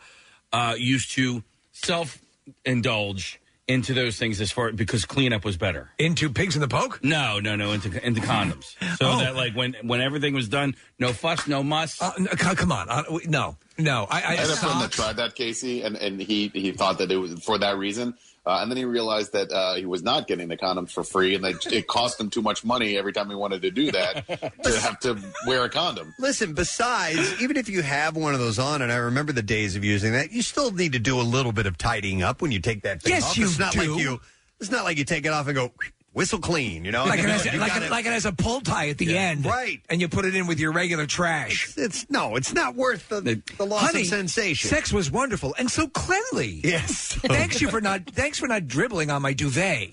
uh, 0.52 0.74
used 0.78 1.12
to 1.12 1.44
self 1.74 2.18
indulge 2.66 3.40
into 3.68 3.96
those 3.96 4.18
things 4.20 4.40
as 4.42 4.52
far 4.52 4.72
because 4.72 5.06
cleanup 5.06 5.44
was 5.44 5.58
better. 5.58 5.90
Into 5.98 6.30
pigs 6.30 6.56
in 6.56 6.62
the 6.62 6.68
poke? 6.68 7.00
No, 7.04 7.40
no, 7.40 7.56
no, 7.56 7.72
into 7.72 7.90
into 8.06 8.22
condoms. 8.22 8.76
So 8.98 9.10
Oh. 9.12 9.18
that 9.20 9.36
like 9.36 9.54
when 9.56 9.76
when 9.82 10.02
everything 10.02 10.34
was 10.36 10.48
done, 10.48 10.76
no 11.00 11.12
fuss, 11.14 11.48
no 11.48 11.64
muss. 11.64 12.00
Uh, 12.02 12.12
no, 12.20 12.30
c- 12.32 12.56
come 12.56 12.72
on, 12.72 12.90
uh, 12.90 13.02
w- 13.04 13.28
no, 13.28 13.58
no. 13.80 14.06
I, 14.10 14.22
I, 14.22 14.28
I 14.28 14.36
had 14.36 14.50
a 14.52 14.56
friend 14.56 14.82
that 14.82 14.92
tried 14.92 15.18
that, 15.18 15.34
Casey, 15.36 15.82
and, 15.82 15.96
and 15.98 16.22
he, 16.22 16.50
he 16.54 16.72
thought 16.74 17.00
that 17.00 17.12
it 17.12 17.18
was 17.18 17.34
for 17.44 17.58
that 17.58 17.78
reason. 17.78 18.14
Uh, 18.48 18.60
and 18.62 18.70
then 18.70 18.78
he 18.78 18.86
realized 18.86 19.34
that 19.34 19.52
uh, 19.52 19.74
he 19.74 19.86
was 19.86 20.04
not 20.04 20.28
getting 20.28 20.48
the 20.48 20.56
condoms 20.58 20.92
for 20.92 21.04
free, 21.04 21.34
and 21.34 21.44
that 21.44 21.66
it 21.74 21.88
cost 21.88 22.20
him 22.20 22.30
too 22.30 22.42
much 22.44 22.64
money 22.64 22.96
every 22.98 23.12
time 23.12 23.28
he 23.30 23.36
wanted 23.36 23.62
to 23.64 23.72
do 23.72 23.92
that 23.92 24.28
to 24.64 24.80
have 24.80 25.00
to 25.00 25.18
wear 25.48 25.64
a 25.64 25.70
condom. 25.70 26.14
Listen, 26.20 26.54
besides, 26.54 27.42
even 27.42 27.58
if 27.58 27.68
you 27.70 27.82
have 27.82 28.16
one 28.16 28.34
of 28.36 28.40
those 28.40 28.60
on, 28.60 28.82
and 28.84 28.92
I 28.92 28.98
remember 28.98 29.32
the 29.34 29.42
days 29.42 29.76
of 29.76 29.84
using 29.84 30.12
that, 30.14 30.32
you 30.32 30.42
still 30.44 30.72
need 30.72 30.94
to 30.94 31.00
do 31.00 31.20
a 31.20 31.24
little 31.24 31.52
bit 31.54 31.66
of 31.66 31.78
tidying 31.78 32.22
up 32.22 32.42
when 32.42 32.52
you 32.52 32.60
take 32.60 32.84
that 32.84 33.02
thing 33.02 33.14
Yes, 33.14 33.32
off. 33.32 33.38
you 33.38 33.46
it's 33.46 33.58
not 33.58 33.74
do. 33.74 33.80
like 33.94 34.00
you. 34.00 34.22
It's 34.60 34.70
not 34.72 34.84
like 34.84 34.98
you 34.98 35.06
take 35.06 35.26
it 35.26 35.30
off 35.34 35.48
and 35.48 35.56
go 35.56 35.72
whistle 36.16 36.40
clean. 36.40 36.84
You 36.86 36.92
know, 36.92 37.06
like 37.06 37.20
it, 37.20 37.30
has, 37.30 37.46
You 37.46 37.60
like, 37.60 37.74
gotta- 37.74 37.86
it, 37.86 37.92
like 37.92 38.06
it 38.08 38.12
has 38.14 38.26
a 38.26 38.32
pull 38.32 38.62
tie 38.62 38.90
at 38.90 38.98
the 38.98 39.06
Yeah, 39.06 39.20
end, 39.22 39.46
right? 39.46 39.80
And 39.90 40.02
you 40.02 40.08
put 40.10 40.26
it 40.26 40.34
in 40.36 40.48
with 40.48 40.60
your 40.60 40.72
regular 40.72 41.06
trash. 41.06 41.74
It's 41.78 42.10
no, 42.10 42.36
it's 42.38 42.54
not 42.54 42.74
worth 42.76 43.10
the, 43.10 43.42
the 43.58 43.66
loss 43.66 43.82
Honey, 43.92 44.02
of 44.02 44.08
sensation. 44.08 44.70
Sex 44.70 44.92
was 44.92 45.12
wonderful 45.12 45.54
and 45.60 45.70
so 45.70 45.88
cleanly. 45.88 46.62
Yes. 46.64 47.14
thanks 47.22 47.62
you 47.62 47.70
for 47.70 47.82
not. 47.82 48.06
Thanks 48.10 48.40
for 48.40 48.48
not 48.48 48.68
dribbling 48.68 49.12
on 49.12 49.22
my 49.22 49.34
duvet. 49.34 49.90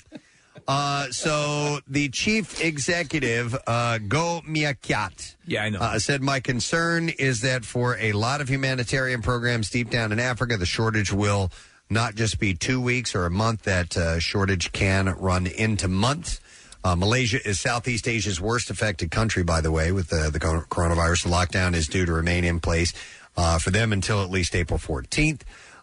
Uh, 0.68 1.08
so 1.10 1.80
the 1.88 2.08
chief 2.10 2.62
executive, 2.64 3.52
uh, 3.66 3.98
Goh 4.00 4.46
Miah 4.46 4.74
Kiat, 4.74 5.34
Yeah, 5.44 5.64
I 5.64 5.70
know. 5.70 5.80
uh, 5.80 5.98
said, 5.98 6.22
"My 6.22 6.38
concern 6.38 7.08
is 7.08 7.40
that 7.40 7.64
for 7.64 7.96
a 7.98 8.12
lot 8.12 8.40
of 8.40 8.48
humanitarian 8.48 9.22
programs 9.22 9.70
deep 9.70 9.90
down 9.90 10.12
in 10.12 10.20
Africa, 10.20 10.56
the 10.56 10.66
shortage 10.66 11.12
will 11.12 11.50
not 11.92 12.14
just 12.14 12.40
be 12.40 12.54
two 12.54 12.80
weeks 12.80 13.14
or 13.14 13.26
a 13.26 13.30
month. 13.30 13.62
That 13.62 13.96
uh, 13.96 14.18
shortage 14.18 14.72
can 14.72 15.06
run 15.18 15.46
into 15.46 15.88
months." 15.88 16.40
Uh, 16.84 16.96
Malaysia 16.96 17.38
is 17.48 17.60
Southeast 17.60 18.08
Asia's 18.08 18.40
worst 18.40 18.68
affected 18.68 19.12
country, 19.12 19.44
by 19.44 19.60
the 19.60 19.70
way, 19.70 19.92
with 19.92 20.08
the, 20.08 20.30
the 20.32 20.40
cor- 20.40 20.66
coronavirus. 20.68 21.24
The 21.24 21.30
lockdown 21.30 21.74
is 21.74 21.86
due 21.86 22.04
to 22.04 22.12
remain 22.12 22.42
in 22.42 22.58
place 22.58 22.92
uh, 23.36 23.58
for 23.58 23.70
them 23.70 23.92
until 23.92 24.22
at 24.22 24.30
least 24.30 24.56
April 24.56 24.80
14th. 24.80 25.42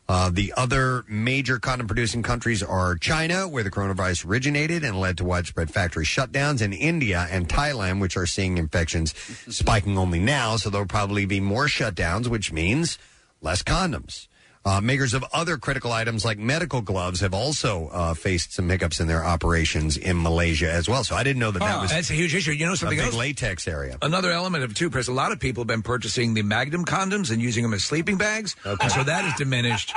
Uh, 0.09 0.29
the 0.33 0.51
other 0.57 1.05
major 1.07 1.59
condom 1.59 1.85
producing 1.85 2.23
countries 2.23 2.63
are 2.63 2.95
China, 2.95 3.47
where 3.47 3.63
the 3.63 3.69
coronavirus 3.69 4.25
originated 4.25 4.83
and 4.83 4.99
led 4.99 5.15
to 5.15 5.23
widespread 5.23 5.69
factory 5.69 6.03
shutdowns, 6.03 6.61
and 6.61 6.73
India 6.73 7.27
and 7.29 7.47
Thailand, 7.47 8.01
which 8.01 8.17
are 8.17 8.25
seeing 8.25 8.57
infections 8.57 9.13
spiking 9.47 9.99
only 9.99 10.19
now. 10.19 10.57
So 10.57 10.71
there'll 10.71 10.87
probably 10.87 11.27
be 11.27 11.39
more 11.39 11.67
shutdowns, 11.67 12.27
which 12.27 12.51
means 12.51 12.97
less 13.39 13.61
condoms. 13.61 14.27
Uh, 14.65 14.81
makers 14.81 15.13
of 15.13 15.23
other 15.33 15.57
critical 15.57 15.91
items 15.93 16.25
like 16.25 16.37
medical 16.37 16.81
gloves 16.81 17.21
have 17.21 17.33
also 17.33 17.87
uh, 17.93 18.13
faced 18.13 18.53
some 18.53 18.67
hiccups 18.69 18.99
in 18.99 19.07
their 19.07 19.23
operations 19.25 19.95
in 19.95 20.21
Malaysia 20.21 20.69
as 20.69 20.89
well. 20.89 21.03
So 21.05 21.15
I 21.15 21.23
didn't 21.23 21.39
know 21.39 21.51
that 21.51 21.59
that 21.59 21.77
Oh, 21.77 21.81
was 21.83 21.91
that's 21.91 22.09
a 22.09 22.13
huge 22.13 22.35
issue. 22.35 22.51
You 22.51 22.65
know 22.65 22.73
a 22.73 22.77
something 22.77 22.97
big 22.97 23.05
else? 23.07 23.15
latex 23.15 23.67
area. 23.69 23.97
Another 24.01 24.31
element 24.31 24.65
of 24.65 24.71
it 24.71 24.75
too, 24.75 24.89
Chris. 24.89 25.07
A 25.07 25.13
lot 25.13 25.31
of 25.31 25.39
people 25.39 25.61
have 25.61 25.67
been 25.67 25.81
purchasing 25.81 26.33
the 26.33 26.41
Magnum 26.41 26.83
condoms 26.83 27.31
and 27.31 27.41
using 27.41 27.63
them 27.63 27.73
as 27.73 27.83
sleeping 27.85 28.17
bags, 28.17 28.55
and 28.65 28.91
so 28.91 29.03
that 29.03 29.23
has 29.23 29.33
diminished. 29.37 29.93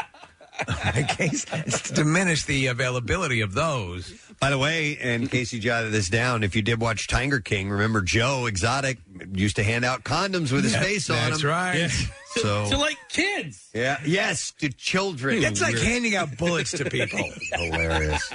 in 0.94 1.06
case 1.06 1.46
it's 1.52 1.90
diminished 1.90 2.46
the 2.46 2.66
availability 2.66 3.40
of 3.40 3.54
those. 3.54 4.12
By 4.38 4.50
the 4.50 4.58
way, 4.58 4.98
and 5.00 5.28
Casey 5.30 5.58
jotted 5.58 5.92
this 5.92 6.08
down, 6.10 6.44
if 6.44 6.54
you 6.54 6.60
did 6.62 6.78
watch 6.80 7.08
Tiger 7.08 7.40
King, 7.40 7.70
remember 7.70 8.02
Joe 8.02 8.44
Exotic 8.46 8.98
used 9.32 9.56
to 9.56 9.64
hand 9.64 9.84
out 9.84 10.04
condoms 10.04 10.52
with 10.52 10.64
his 10.64 10.74
Yeah, 10.74 10.82
face 10.82 11.08
on 11.10 11.16
them. 11.16 11.30
that's 11.30 11.42
right. 11.42 11.90
So, 12.34 12.70
to 12.70 12.78
like 12.78 12.96
kids. 13.08 13.68
yeah, 13.74 13.98
yes, 14.04 14.52
to 14.60 14.68
children. 14.70 15.40
That's 15.42 15.60
like 15.60 15.76
handing 15.78 16.14
out 16.16 16.36
bullets 16.38 16.70
to 16.72 16.84
people. 16.88 17.18
Hilarious. 17.52 18.32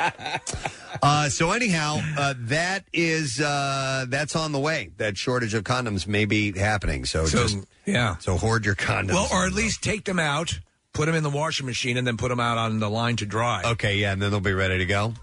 Uh, 1.01 1.30
so 1.30 1.51
anyhow, 1.51 2.00
uh, 2.18 2.34
that 2.38 2.86
is 2.94 3.39
uh, 3.42 4.06
that's 4.08 4.36
on 4.36 4.51
the 4.51 4.60
way. 4.60 4.92
That 4.98 5.18
shortage 5.18 5.54
of 5.54 5.63
condoms 5.63 6.08
may 6.08 6.25
be 6.25 6.51
happening. 6.58 7.06
So, 7.06 7.25
So, 7.25 7.39
just 7.48 7.58
yeah. 7.86 8.18
so 8.18 8.38
hoard 8.38 8.66
your 8.66 8.75
condoms. 8.75 9.13
Well, 9.13 9.27
or 9.34 9.46
at 9.46 9.54
least 9.54 9.82
take 9.84 10.06
them 10.06 10.20
out, 10.20 10.60
put 10.94 11.08
them 11.08 11.16
in 11.16 11.24
the 11.24 11.30
washing 11.30 11.66
machine, 11.66 11.98
and 11.98 12.06
then 12.06 12.18
put 12.18 12.30
them 12.30 12.39
out 12.39 12.58
on 12.58 12.80
the 12.80 12.89
line 12.89 13.16
to 13.18 13.25
dry. 13.25 13.63
Okay, 13.66 13.98
yeah, 13.98 14.13
and 14.13 14.22
then 14.22 14.30
they'll 14.32 14.39
be 14.39 14.54
ready 14.54 14.77
to 14.77 14.86
go. 14.86 15.13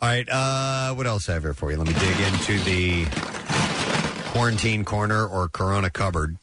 All 0.00 0.08
right, 0.08 0.28
uh, 0.30 0.94
what 0.94 1.06
else 1.06 1.28
I 1.28 1.34
have 1.34 1.42
here 1.42 1.54
for 1.54 1.70
you? 1.70 1.76
Let 1.76 1.88
me 1.88 1.94
dig 1.94 2.20
into 2.20 2.58
the 2.64 3.06
quarantine 4.30 4.84
corner 4.84 5.26
or 5.26 5.48
Corona 5.48 5.90
cupboard. 5.90 6.36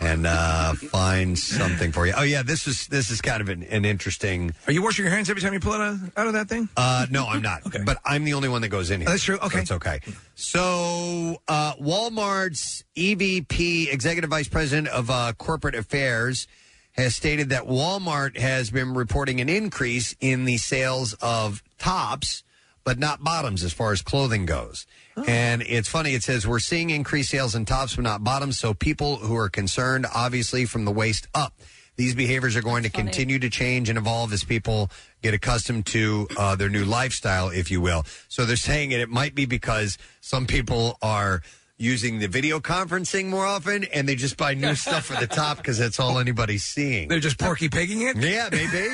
And 0.00 0.26
uh, 0.26 0.72
find 0.74 1.38
something 1.38 1.92
for 1.92 2.06
you. 2.06 2.12
Oh 2.16 2.22
yeah, 2.22 2.42
this 2.42 2.66
is 2.66 2.86
this 2.88 3.10
is 3.10 3.20
kind 3.20 3.40
of 3.40 3.48
an, 3.48 3.62
an 3.64 3.84
interesting. 3.84 4.54
Are 4.66 4.72
you 4.72 4.82
washing 4.82 5.04
your 5.04 5.14
hands 5.14 5.30
every 5.30 5.42
time 5.42 5.52
you 5.52 5.60
pull 5.60 5.74
it 5.74 5.80
out, 5.80 5.98
out 6.16 6.26
of 6.26 6.32
that 6.34 6.48
thing? 6.48 6.68
Uh, 6.76 7.06
no, 7.10 7.26
I'm 7.26 7.42
not. 7.42 7.66
okay. 7.66 7.80
But 7.84 7.98
I'm 8.04 8.24
the 8.24 8.34
only 8.34 8.48
one 8.48 8.62
that 8.62 8.68
goes 8.68 8.90
in 8.90 9.00
here. 9.00 9.08
Oh, 9.08 9.12
that's 9.12 9.24
true. 9.24 9.38
Okay. 9.38 9.58
That's 9.58 9.72
okay. 9.72 10.00
So, 10.34 11.40
uh, 11.48 11.74
Walmart's 11.74 12.84
EVP, 12.96 13.92
Executive 13.92 14.30
Vice 14.30 14.48
President 14.48 14.88
of 14.88 15.10
uh, 15.10 15.32
Corporate 15.38 15.74
Affairs, 15.74 16.46
has 16.92 17.14
stated 17.14 17.50
that 17.50 17.64
Walmart 17.64 18.36
has 18.38 18.70
been 18.70 18.94
reporting 18.94 19.40
an 19.40 19.48
increase 19.48 20.16
in 20.20 20.44
the 20.44 20.56
sales 20.56 21.14
of 21.20 21.62
tops, 21.78 22.42
but 22.84 22.98
not 22.98 23.22
bottoms 23.22 23.62
as 23.62 23.72
far 23.72 23.92
as 23.92 24.02
clothing 24.02 24.46
goes. 24.46 24.86
And 25.26 25.62
it's 25.62 25.88
funny, 25.88 26.14
it 26.14 26.22
says 26.22 26.46
we're 26.46 26.58
seeing 26.58 26.90
increased 26.90 27.30
sales 27.30 27.54
in 27.54 27.64
tops, 27.64 27.96
but 27.96 28.02
not 28.02 28.22
bottoms. 28.22 28.58
So, 28.58 28.74
people 28.74 29.16
who 29.16 29.34
are 29.36 29.48
concerned, 29.48 30.06
obviously, 30.14 30.66
from 30.66 30.84
the 30.84 30.92
waist 30.92 31.26
up. 31.34 31.54
These 31.96 32.14
behaviors 32.14 32.54
are 32.56 32.62
going 32.62 32.82
to 32.82 32.90
continue 32.90 33.38
to 33.38 33.48
change 33.48 33.88
and 33.88 33.96
evolve 33.96 34.30
as 34.34 34.44
people 34.44 34.90
get 35.22 35.32
accustomed 35.32 35.86
to 35.86 36.28
uh, 36.36 36.54
their 36.54 36.68
new 36.68 36.84
lifestyle, 36.84 37.48
if 37.48 37.70
you 37.70 37.80
will. 37.80 38.04
So 38.28 38.44
they're 38.44 38.56
saying 38.56 38.92
it, 38.92 39.00
it 39.00 39.08
might 39.08 39.34
be 39.34 39.46
because 39.46 39.96
some 40.20 40.46
people 40.46 40.98
are 41.00 41.40
using 41.78 42.18
the 42.18 42.26
video 42.26 42.58
conferencing 42.58 43.26
more 43.26 43.44
often 43.44 43.84
and 43.84 44.08
they 44.08 44.14
just 44.14 44.36
buy 44.36 44.54
new 44.54 44.74
stuff 44.74 45.04
for 45.06 45.16
the 45.20 45.26
top 45.26 45.58
because 45.58 45.78
that's 45.78 46.00
all 46.00 46.18
anybody's 46.18 46.64
seeing. 46.64 47.08
They're 47.08 47.20
just 47.20 47.38
porky 47.38 47.68
pigging 47.68 48.00
it? 48.02 48.16
Yeah, 48.16 48.48
maybe. 48.50 48.88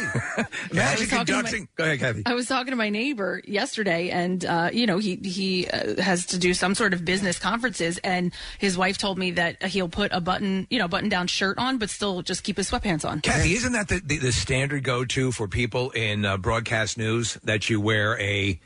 Imagine 0.73 1.07
talking 1.09 1.27
to 1.27 1.33
my- 1.33 1.43
conducting. 1.43 1.69
Go 1.77 1.85
ahead, 1.85 2.01
Kathy. 2.01 2.23
I 2.27 2.35
was 2.35 2.49
talking 2.49 2.73
to 2.73 2.77
my 2.77 2.89
neighbor 2.91 3.41
yesterday, 3.47 4.11
and 4.11 4.45
uh, 4.45 4.71
you 4.73 4.87
know 4.87 4.99
he 4.99 5.17
he 5.17 5.69
uh, 5.69 6.01
has 6.03 6.27
to 6.27 6.39
do 6.39 6.55
some 6.55 6.75
sort 6.75 6.93
of 6.93 7.05
business 7.05 7.39
conferences, 7.39 7.99
and 7.99 8.33
his 8.59 8.77
wife 8.77 8.99
told 8.99 9.19
me 9.19 9.33
that 9.33 9.63
he'll 9.63 9.89
put 9.89 10.13
a 10.13 10.21
button, 10.21 10.67
you 10.71 10.79
know, 10.79 10.89
button 10.89 11.09
down 11.09 11.27
shirt 11.29 11.59
on, 11.59 11.79
but 11.79 11.91
still 11.91 12.23
just 12.23 12.43
keep 12.43 12.57
his 12.57 12.71
sweatpants 12.71 13.09
on. 13.09 13.21
Kathy, 13.21 13.55
isn't 13.55 13.73
that 13.73 13.89
the, 13.89 14.01
the, 14.05 14.19
the 14.19 14.33
standard 14.33 14.83
go 14.83 15.05
to 15.05 15.31
for 15.33 15.47
people 15.47 15.91
in 15.91 16.25
uh, 16.25 16.37
broadcast 16.37 16.99
news 16.99 17.35
that 17.45 17.71
you 17.71 17.81
wear 17.81 18.19
a 18.21 18.59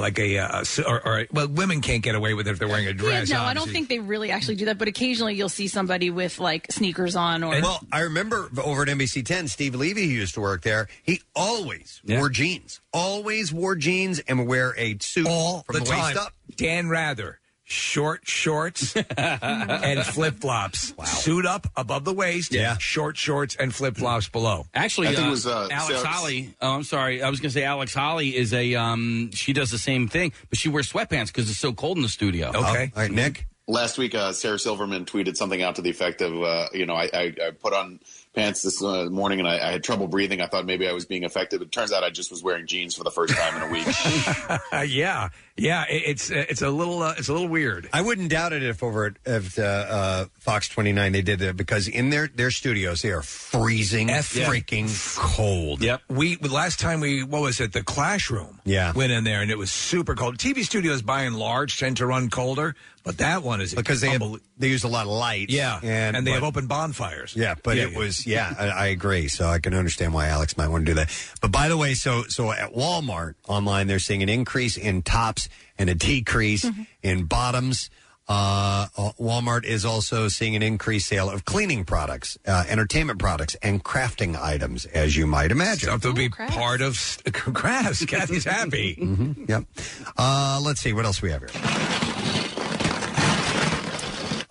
like 0.00 0.18
a 0.18 0.38
uh, 0.38 0.64
or, 0.86 1.06
or 1.06 1.26
well, 1.32 1.48
women 1.48 1.80
can't 1.80 2.02
get 2.02 2.14
away 2.14 2.34
with 2.34 2.48
it 2.48 2.52
if 2.52 2.58
they're 2.58 2.68
wearing 2.68 2.86
a 2.86 2.92
dress. 2.92 3.28
Yeah, 3.28 3.38
no, 3.38 3.42
I 3.42 3.54
don't 3.54 3.62
obviously. 3.62 3.72
think 3.72 3.88
they 3.88 3.98
really 3.98 4.30
actually 4.30 4.56
do 4.56 4.64
that, 4.66 4.78
but 4.78 4.88
occasionally 4.88 5.34
you'll 5.34 5.48
see 5.48 5.68
somebody 5.68 6.10
with 6.10 6.38
like 6.38 6.70
sneakers 6.70 7.16
on 7.16 7.42
or 7.42 7.50
well, 7.60 7.80
I 7.92 8.00
remember 8.00 8.48
over 8.64 8.82
at 8.82 8.88
NBC 8.88 9.24
10, 9.24 9.48
Steve 9.48 9.74
Levy, 9.74 10.06
who 10.06 10.12
used 10.12 10.34
to 10.34 10.40
work 10.40 10.62
there, 10.62 10.88
he 11.02 11.20
always 11.34 12.00
wore 12.08 12.28
jeans. 12.28 12.80
Always 12.92 13.52
wore 13.52 13.74
jeans 13.74 14.18
and 14.20 14.38
would 14.38 14.48
wear 14.48 14.74
a 14.78 14.96
suit 14.98 15.26
all 15.26 15.62
from 15.62 15.74
the, 15.74 15.80
the, 15.80 15.86
time. 15.86 16.14
waist 16.14 16.16
up. 16.16 16.32
Dan 16.56 16.88
Rather, 16.88 17.38
short 17.72 18.20
shorts 18.28 18.94
and 19.16 20.04
flip 20.04 20.36
flops, 20.40 20.92
suit 21.04 21.46
up 21.46 21.66
above 21.76 22.04
the 22.04 22.12
waist, 22.12 22.52
Yeah. 22.52 22.76
short 22.78 23.16
shorts 23.16 23.56
and 23.56 23.74
flip 23.74 23.96
flops 23.96 24.28
below. 24.28 24.66
Actually, 24.74 25.08
I 25.08 25.14
think 25.14 25.24
uh, 25.24 25.28
it 25.28 25.30
was, 25.30 25.46
uh, 25.46 25.68
Alex 25.70 25.86
Sarah- 26.00 26.06
Holley. 26.06 26.54
Oh, 26.60 26.74
I'm 26.74 26.84
sorry. 26.84 27.22
I 27.22 27.30
was 27.30 27.40
going 27.40 27.50
to 27.50 27.54
say 27.54 27.64
Alex 27.64 27.94
Holley 27.94 28.36
is 28.36 28.52
a. 28.52 28.74
Um, 28.74 29.30
she 29.32 29.52
does 29.52 29.70
the 29.70 29.78
same 29.78 30.06
thing, 30.08 30.32
but 30.50 30.58
she 30.58 30.68
wears 30.68 30.92
sweatpants 30.92 31.28
because 31.28 31.48
it's 31.50 31.58
so 31.58 31.72
cold 31.72 31.96
in 31.96 32.02
the 32.02 32.08
studio. 32.08 32.48
Okay. 32.48 32.92
All 32.94 33.02
right, 33.02 33.10
Nick. 33.10 33.46
Last 33.68 33.96
week, 33.96 34.14
uh, 34.14 34.32
Sarah 34.32 34.58
Silverman 34.58 35.04
tweeted 35.04 35.36
something 35.36 35.62
out 35.62 35.76
to 35.76 35.82
the 35.82 35.88
effect 35.88 36.20
of, 36.20 36.42
uh, 36.42 36.66
you 36.74 36.84
know, 36.84 36.94
I, 36.96 37.08
I, 37.14 37.34
I 37.46 37.50
put 37.52 37.72
on 37.72 38.00
pants 38.34 38.60
this 38.62 38.82
uh, 38.82 39.04
morning 39.04 39.38
and 39.38 39.46
I, 39.48 39.54
I 39.68 39.70
had 39.70 39.84
trouble 39.84 40.08
breathing. 40.08 40.40
I 40.40 40.46
thought 40.48 40.66
maybe 40.66 40.88
I 40.88 40.92
was 40.92 41.04
being 41.06 41.22
effective. 41.22 41.62
It 41.62 41.70
turns 41.70 41.92
out 41.92 42.02
I 42.02 42.10
just 42.10 42.32
was 42.32 42.42
wearing 42.42 42.66
jeans 42.66 42.96
for 42.96 43.04
the 43.04 43.10
first 43.12 43.34
time 43.36 43.56
in 43.62 43.68
a 43.68 43.72
week. 43.72 43.86
Yeah, 44.88 45.28
yeah. 45.56 45.84
It, 45.88 46.02
it's 46.06 46.30
uh, 46.30 46.44
it's 46.48 46.62
a 46.62 46.70
little 46.70 47.02
uh, 47.02 47.14
it's 47.18 47.28
a 47.28 47.32
little 47.32 47.48
weird. 47.48 47.88
I 47.92 48.00
wouldn't 48.00 48.30
doubt 48.30 48.52
it 48.52 48.62
if 48.62 48.82
over 48.82 49.06
at 49.06 49.12
if, 49.24 49.58
uh, 49.58 49.62
uh, 49.62 50.24
Fox 50.38 50.68
29 50.68 51.12
they 51.12 51.22
did 51.22 51.38
that 51.40 51.56
because 51.56 51.88
in 51.88 52.10
their, 52.10 52.28
their 52.28 52.50
studios 52.50 53.02
they 53.02 53.10
are 53.10 53.22
freezing 53.22 54.10
F- 54.10 54.32
freaking 54.32 54.88
cold. 55.18 55.82
Yep. 55.82 56.02
We 56.08 56.36
last 56.36 56.80
time 56.80 57.00
we 57.00 57.22
what 57.22 57.42
was 57.42 57.60
it 57.60 57.72
the 57.72 57.82
classroom? 57.82 58.60
Yeah. 58.64 58.92
Went 58.92 59.12
in 59.12 59.24
there 59.24 59.42
and 59.42 59.50
it 59.50 59.58
was 59.58 59.70
super 59.70 60.14
cold. 60.14 60.38
TV 60.38 60.64
studios 60.64 61.02
by 61.02 61.22
and 61.22 61.36
large 61.36 61.78
tend 61.78 61.96
to 61.98 62.06
run 62.06 62.30
colder, 62.30 62.74
but 63.04 63.18
that 63.18 63.42
one 63.42 63.60
is 63.60 63.74
Because 63.74 64.00
they 64.00 64.10
have, 64.10 64.22
they 64.58 64.68
use 64.68 64.84
a 64.84 64.88
lot 64.88 65.02
of 65.06 65.12
lights. 65.12 65.52
yeah, 65.52 65.80
and, 65.82 66.16
they 66.26 66.30
but- 66.30 66.34
have 66.34 66.44
open 66.44 66.66
bonfires. 66.66 67.34
Yeah, 67.36 67.54
but 67.62 67.76
Yeah, 67.76 67.84
it 67.84 67.92
yeah. 67.92 67.98
was 67.98 68.26
yeah, 68.26 68.54
I, 68.58 68.66
I 68.68 68.86
agree. 68.86 69.28
So 69.28 69.46
I 69.48 69.58
can 69.58 69.74
understand 69.74 70.14
why 70.14 70.28
Alex 70.28 70.56
might 70.56 70.68
want 70.68 70.86
to 70.86 70.90
do 70.92 70.94
that. 70.96 71.10
But 71.40 71.50
by 71.52 71.68
the 71.68 71.76
way, 71.76 71.94
so 71.94 72.24
so 72.28 72.52
at 72.52 72.72
Walmart 72.74 73.34
online, 73.48 73.86
they're 73.88 73.98
seeing 73.98 74.22
an 74.22 74.28
increase 74.28 74.76
in 74.76 75.02
tops 75.02 75.48
and 75.82 75.90
a 75.90 75.94
decrease 75.94 76.64
in 77.02 77.24
bottoms. 77.26 77.90
Uh, 78.28 78.86
uh, 78.96 79.10
Walmart 79.20 79.64
is 79.64 79.84
also 79.84 80.28
seeing 80.28 80.54
an 80.56 80.62
increased 80.62 81.08
sale 81.08 81.28
of 81.28 81.44
cleaning 81.44 81.84
products, 81.84 82.38
uh, 82.46 82.64
entertainment 82.68 83.18
products, 83.18 83.56
and 83.62 83.82
crafting 83.84 84.40
items, 84.40 84.86
as 84.86 85.16
you 85.16 85.26
might 85.26 85.50
imagine. 85.50 85.88
Stuff 85.88 86.02
that 86.02 86.08
would 86.08 86.16
be 86.16 86.28
part 86.30 86.80
of 86.80 86.94
s- 86.94 87.18
crafts. 87.32 88.06
Kathy's 88.06 88.44
happy. 88.44 88.96
Mhm, 89.02 89.48
Yep. 89.48 89.64
Uh, 90.16 90.60
let's 90.64 90.80
see 90.80 90.92
what 90.92 91.04
else 91.04 91.20
we 91.20 91.30
have 91.32 91.40
here. 91.42 91.50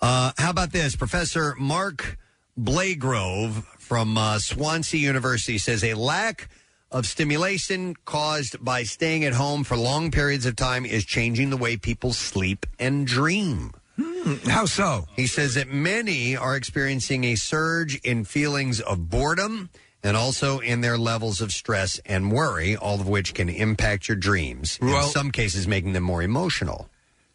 Uh, 0.00 0.32
how 0.36 0.50
about 0.50 0.72
this? 0.72 0.96
Professor 0.96 1.54
Mark 1.58 2.18
Blagrove 2.60 3.64
from 3.78 4.18
uh, 4.18 4.38
Swansea 4.38 5.00
University 5.00 5.58
says 5.58 5.82
a 5.84 5.94
lack 5.94 6.48
of 6.92 7.06
stimulation 7.06 7.96
caused 8.04 8.62
by 8.64 8.82
staying 8.82 9.24
at 9.24 9.32
home 9.32 9.64
for 9.64 9.76
long 9.76 10.10
periods 10.10 10.46
of 10.46 10.54
time 10.56 10.84
is 10.84 11.04
changing 11.04 11.50
the 11.50 11.56
way 11.56 11.76
people 11.76 12.12
sleep 12.12 12.66
and 12.78 13.06
dream. 13.06 13.72
Hmm, 14.00 14.34
how 14.48 14.66
so? 14.66 15.06
He 15.16 15.26
says 15.26 15.54
that 15.54 15.68
many 15.68 16.36
are 16.36 16.56
experiencing 16.56 17.24
a 17.24 17.34
surge 17.34 17.96
in 18.02 18.24
feelings 18.24 18.80
of 18.80 19.10
boredom 19.10 19.70
and 20.02 20.16
also 20.16 20.58
in 20.58 20.80
their 20.80 20.98
levels 20.98 21.40
of 21.40 21.52
stress 21.52 22.00
and 22.06 22.32
worry, 22.32 22.76
all 22.76 23.00
of 23.00 23.08
which 23.08 23.34
can 23.34 23.48
impact 23.48 24.08
your 24.08 24.16
dreams. 24.16 24.78
Well- 24.80 25.06
in 25.06 25.12
some 25.12 25.30
cases, 25.30 25.66
making 25.66 25.92
them 25.92 26.04
more 26.04 26.22
emotional. 26.22 26.88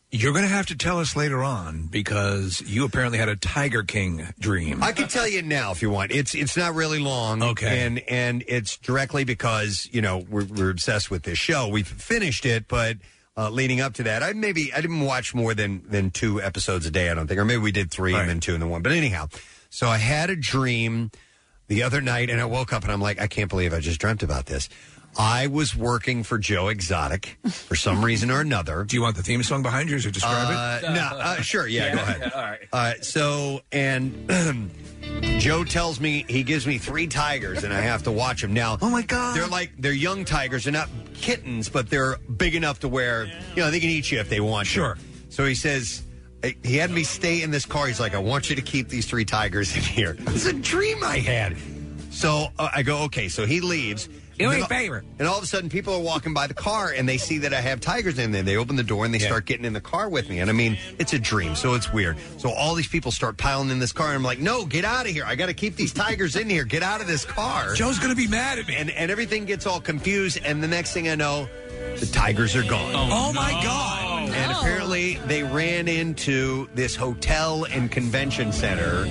You're 0.09 0.31
going 0.31 0.45
to 0.45 0.49
have 0.49 0.67
to 0.67 0.75
tell 0.77 0.99
us 0.99 1.17
later 1.17 1.43
on 1.43 1.87
because 1.87 2.61
you 2.61 2.85
apparently 2.85 3.17
had 3.17 3.27
a 3.27 3.35
Tiger 3.35 3.83
King 3.83 4.25
dream. 4.39 4.81
I 4.81 4.93
can 4.93 5.09
tell 5.09 5.27
you 5.27 5.41
now 5.41 5.71
if 5.71 5.81
you 5.81 5.89
want. 5.89 6.11
It's 6.11 6.33
it's 6.33 6.55
not 6.55 6.75
really 6.75 6.99
long. 6.99 7.43
Okay. 7.43 7.85
and 7.85 7.99
and 8.07 8.43
it's 8.47 8.77
directly 8.77 9.25
because 9.25 9.89
you 9.91 10.01
know 10.01 10.25
we're, 10.29 10.45
we're 10.45 10.69
obsessed 10.69 11.11
with 11.11 11.23
this 11.23 11.37
show. 11.37 11.67
We've 11.67 11.87
finished 11.87 12.45
it, 12.45 12.69
but 12.69 12.97
uh, 13.35 13.49
leading 13.49 13.81
up 13.81 13.95
to 13.95 14.03
that, 14.03 14.23
I 14.23 14.31
maybe 14.31 14.71
I 14.73 14.79
didn't 14.79 15.01
watch 15.01 15.35
more 15.35 15.53
than 15.53 15.83
than 15.89 16.09
two 16.11 16.41
episodes 16.41 16.85
a 16.85 16.91
day. 16.91 17.09
I 17.09 17.13
don't 17.13 17.27
think, 17.27 17.39
or 17.39 17.45
maybe 17.45 17.61
we 17.61 17.73
did 17.73 17.91
three 17.91 18.15
and 18.15 18.29
then 18.29 18.39
two 18.39 18.53
and 18.53 18.61
then 18.61 18.69
one. 18.69 18.81
But 18.81 18.93
anyhow, 18.93 19.27
so 19.69 19.87
I 19.89 19.97
had 19.97 20.29
a 20.29 20.37
dream 20.37 21.11
the 21.67 21.83
other 21.83 21.99
night, 21.99 22.29
and 22.29 22.39
I 22.39 22.45
woke 22.45 22.71
up 22.71 22.83
and 22.83 22.93
I'm 22.93 23.01
like, 23.01 23.19
I 23.19 23.27
can't 23.27 23.49
believe 23.49 23.73
I 23.73 23.81
just 23.81 23.99
dreamt 23.99 24.23
about 24.23 24.45
this. 24.45 24.69
I 25.19 25.47
was 25.47 25.75
working 25.75 26.23
for 26.23 26.37
Joe 26.37 26.67
Exotic 26.67 27.37
for 27.47 27.75
some 27.75 28.03
reason 28.05 28.29
or 28.29 28.39
another. 28.41 28.83
Do 28.83 28.95
you 28.95 29.01
want 29.01 29.15
the 29.15 29.23
theme 29.23 29.41
song 29.43 29.63
behind 29.63 29.89
you 29.89 29.97
or 29.97 29.99
describe 29.99 30.47
Uh, 30.49 30.79
it? 30.87 30.91
no, 30.93 31.01
uh, 31.17 31.41
sure, 31.41 31.67
yeah, 31.67 31.95
go 31.95 32.01
ahead. 32.01 32.31
all 32.33 32.41
right. 32.41 32.59
Uh, 32.71 32.93
so, 33.01 33.61
and 33.71 34.29
Joe 35.39 35.63
tells 35.63 35.99
me 35.99 36.23
he 36.27 36.43
gives 36.43 36.67
me 36.67 36.77
three 36.77 37.07
tigers, 37.07 37.63
and 37.63 37.73
I 37.73 37.81
have 37.81 38.03
to 38.03 38.11
watch 38.11 38.41
them. 38.41 38.53
Now, 38.53 38.77
Oh, 38.81 38.89
my 38.89 39.01
God. 39.01 39.35
they're 39.35 39.47
like 39.47 39.71
they're 39.79 39.91
young 39.91 40.23
tigers. 40.25 40.65
They're 40.65 40.73
not 40.73 40.89
kittens, 41.15 41.67
but 41.69 41.89
they're 41.89 42.17
big 42.37 42.53
enough 42.53 42.79
to 42.81 42.87
where 42.87 43.25
you 43.55 43.63
know 43.63 43.71
they 43.71 43.79
can 43.79 43.89
eat 43.89 44.11
you 44.11 44.19
if 44.19 44.29
they 44.29 44.39
want. 44.39 44.67
to. 44.67 44.73
Sure. 44.73 44.97
So 45.29 45.45
he 45.45 45.55
says. 45.55 46.03
eh, 46.43 46.51
He 46.63 46.77
had 46.77 46.91
me 46.91 47.03
stay 47.03 47.41
in 47.41 47.49
this 47.49 47.65
car. 47.65 47.87
He's 47.87 47.99
like, 47.99 48.13
I 48.13 48.19
want 48.19 48.51
you 48.51 48.55
to 48.55 48.61
keep 48.61 48.87
these 48.89 49.07
three 49.07 49.25
tigers 49.25 49.75
in 49.75 49.81
here. 49.81 50.15
It's 50.27 50.45
a 50.45 50.53
dream 50.53 51.03
I 51.03 51.17
had. 51.17 51.57
So 52.11 52.47
uh, 52.59 52.69
I 52.75 52.83
go, 52.83 52.99
okay. 53.05 53.29
So 53.29 53.47
he 53.47 53.61
leaves. 53.61 54.09
Do 54.37 54.45
And 54.49 54.57
me 54.59 54.61
a 54.61 54.67
favor. 54.67 55.03
and 55.19 55.27
all 55.27 55.37
of 55.37 55.43
a 55.43 55.47
sudden, 55.47 55.69
people 55.69 55.93
are 55.95 56.01
walking 56.01 56.33
by 56.33 56.47
the 56.47 56.53
car 56.53 56.91
and 56.95 57.07
they 57.09 57.17
see 57.17 57.39
that 57.39 57.53
I 57.53 57.61
have 57.61 57.79
tigers 57.79 58.19
in 58.19 58.31
there. 58.31 58.43
They 58.43 58.55
open 58.57 58.75
the 58.75 58.83
door 58.83 59.03
and 59.05 59.13
they 59.13 59.19
start 59.19 59.45
getting 59.45 59.65
in 59.65 59.73
the 59.73 59.81
car 59.81 60.09
with 60.09 60.29
me. 60.29 60.39
And 60.39 60.49
I 60.49 60.53
mean, 60.53 60.77
it's 60.99 61.13
a 61.13 61.19
dream, 61.19 61.55
so 61.55 61.73
it's 61.73 61.91
weird. 61.91 62.17
So 62.37 62.51
all 62.51 62.75
these 62.75 62.87
people 62.87 63.11
start 63.11 63.37
piling 63.37 63.69
in 63.69 63.79
this 63.79 63.91
car, 63.91 64.07
and 64.07 64.15
I'm 64.15 64.23
like, 64.23 64.39
no, 64.39 64.65
get 64.65 64.85
out 64.85 65.05
of 65.07 65.11
here. 65.11 65.23
I 65.25 65.35
got 65.35 65.47
to 65.47 65.53
keep 65.53 65.75
these 65.75 65.91
tigers 65.93 66.35
in 66.35 66.49
here. 66.49 66.63
Get 66.65 66.83
out 66.83 67.01
of 67.01 67.07
this 67.07 67.25
car. 67.25 67.73
Joe's 67.73 67.97
going 67.99 68.11
to 68.11 68.15
be 68.15 68.27
mad 68.27 68.59
at 68.59 68.67
me. 68.67 68.75
And, 68.75 68.91
and 68.91 69.09
everything 69.09 69.45
gets 69.45 69.65
all 69.65 69.79
confused. 69.81 70.39
And 70.45 70.61
the 70.61 70.67
next 70.67 70.93
thing 70.93 71.09
I 71.09 71.15
know, 71.15 71.47
the 71.99 72.05
tigers 72.05 72.55
are 72.55 72.63
gone. 72.63 72.93
oh, 72.95 73.09
oh 73.11 73.33
my 73.33 73.51
God. 73.63 74.29
And 74.29 74.51
apparently, 74.51 75.15
they 75.25 75.41
ran 75.43 75.87
into 75.87 76.67
this 76.75 76.95
hotel 76.95 77.65
and 77.65 77.89
convention 77.91 78.51
center 78.51 79.05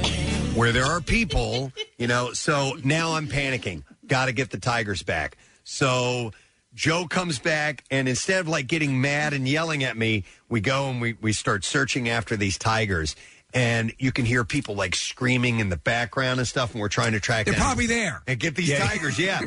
where 0.55 0.73
there 0.73 0.85
are 0.85 1.01
people, 1.01 1.73
you 1.99 2.07
know. 2.07 2.33
So 2.33 2.77
now 2.85 3.13
I'm 3.15 3.27
panicking. 3.27 3.83
Got 4.07 4.27
to 4.27 4.33
get 4.33 4.51
the 4.51 4.59
Tigers 4.59 5.03
back. 5.03 5.37
So 5.65 6.33
Joe 6.75 7.07
comes 7.07 7.39
back, 7.39 7.85
and 7.91 8.09
instead 8.09 8.41
of 8.41 8.49
like 8.49 8.67
getting 8.67 9.01
mad 9.01 9.33
and 9.33 9.49
yelling 9.49 9.83
at 9.85 9.97
me, 9.97 10.25
we 10.49 10.61
go 10.61 10.89
and 10.91 11.01
we, 11.01 11.15
we 11.21 11.33
start 11.33 11.65
searching 11.65 12.09
after 12.09 12.37
these 12.37 12.59
Tigers. 12.59 13.17
and 13.55 13.93
you 13.99 14.13
can 14.13 14.25
hear 14.27 14.45
people 14.45 14.75
like 14.75 14.95
screaming 14.95 15.61
in 15.61 15.71
the 15.71 15.77
background 15.79 16.39
and 16.39 16.47
stuff, 16.47 16.73
and 16.73 16.81
we're 16.81 16.89
trying 16.89 17.13
to 17.13 17.21
track. 17.21 17.47
They're 17.47 17.55
down 17.55 17.65
probably 17.65 17.87
there. 17.87 18.21
and 18.27 18.39
get 18.39 18.55
these 18.55 18.69
Yeah. 18.69 18.87
tigers. 18.87 19.19
Yeah. 19.19 19.41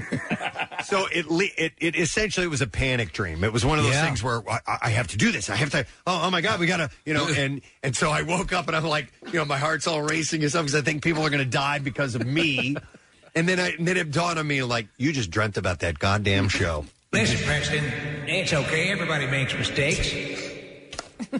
so 0.85 1.05
it, 1.13 1.27
le- 1.29 1.43
it 1.57 1.73
it 1.77 1.95
essentially 1.95 2.45
it 2.45 2.49
was 2.49 2.61
a 2.61 2.67
panic 2.67 3.11
dream. 3.13 3.43
It 3.43 3.53
was 3.53 3.63
one 3.65 3.77
of 3.77 3.83
those 3.83 3.93
Yeah. 3.93 4.05
things 4.05 4.23
where 4.23 4.41
I, 4.49 4.59
I 4.83 4.89
have 4.91 5.07
to 5.09 5.17
do 5.17 5.31
this. 5.31 5.49
I 5.49 5.55
have 5.57 5.69
to. 5.71 5.85
Oh, 6.07 6.21
oh 6.23 6.31
my 6.31 6.41
god, 6.41 6.59
we 6.59 6.65
gotta. 6.65 6.89
You 7.05 7.13
know, 7.13 7.27
and 7.37 7.61
and 7.83 7.95
so 7.95 8.09
I 8.09 8.23
woke 8.23 8.51
up 8.51 8.67
and 8.67 8.75
I'm 8.75 8.85
like, 8.85 9.11
you 9.27 9.33
know, 9.33 9.45
my 9.45 9.57
heart's 9.59 9.85
all 9.85 10.01
racing 10.01 10.41
and 10.41 10.49
stuff 10.49 10.63
because 10.65 10.75
I 10.79 10.81
think 10.83 11.03
people 11.03 11.21
are 11.23 11.29
going 11.29 11.43
to 11.43 11.49
die 11.49 11.77
because 11.79 12.15
of 12.15 12.25
me. 12.25 12.75
And 13.35 13.47
then 13.47 13.59
I 13.59 13.71
and 13.77 13.87
then 13.87 13.97
it 13.97 14.11
dawned 14.11 14.39
on 14.39 14.47
me 14.47 14.63
like, 14.63 14.87
you 14.97 15.11
just 15.11 15.29
dreamt 15.31 15.57
about 15.57 15.79
that 15.79 15.99
goddamn 15.99 16.49
show. 16.49 16.85
Listen, 17.11 17.37
Preston, 17.45 17.83
it's 18.27 18.53
okay. 18.53 18.91
Everybody 18.91 19.27
makes 19.27 19.53
mistakes. 19.57 20.13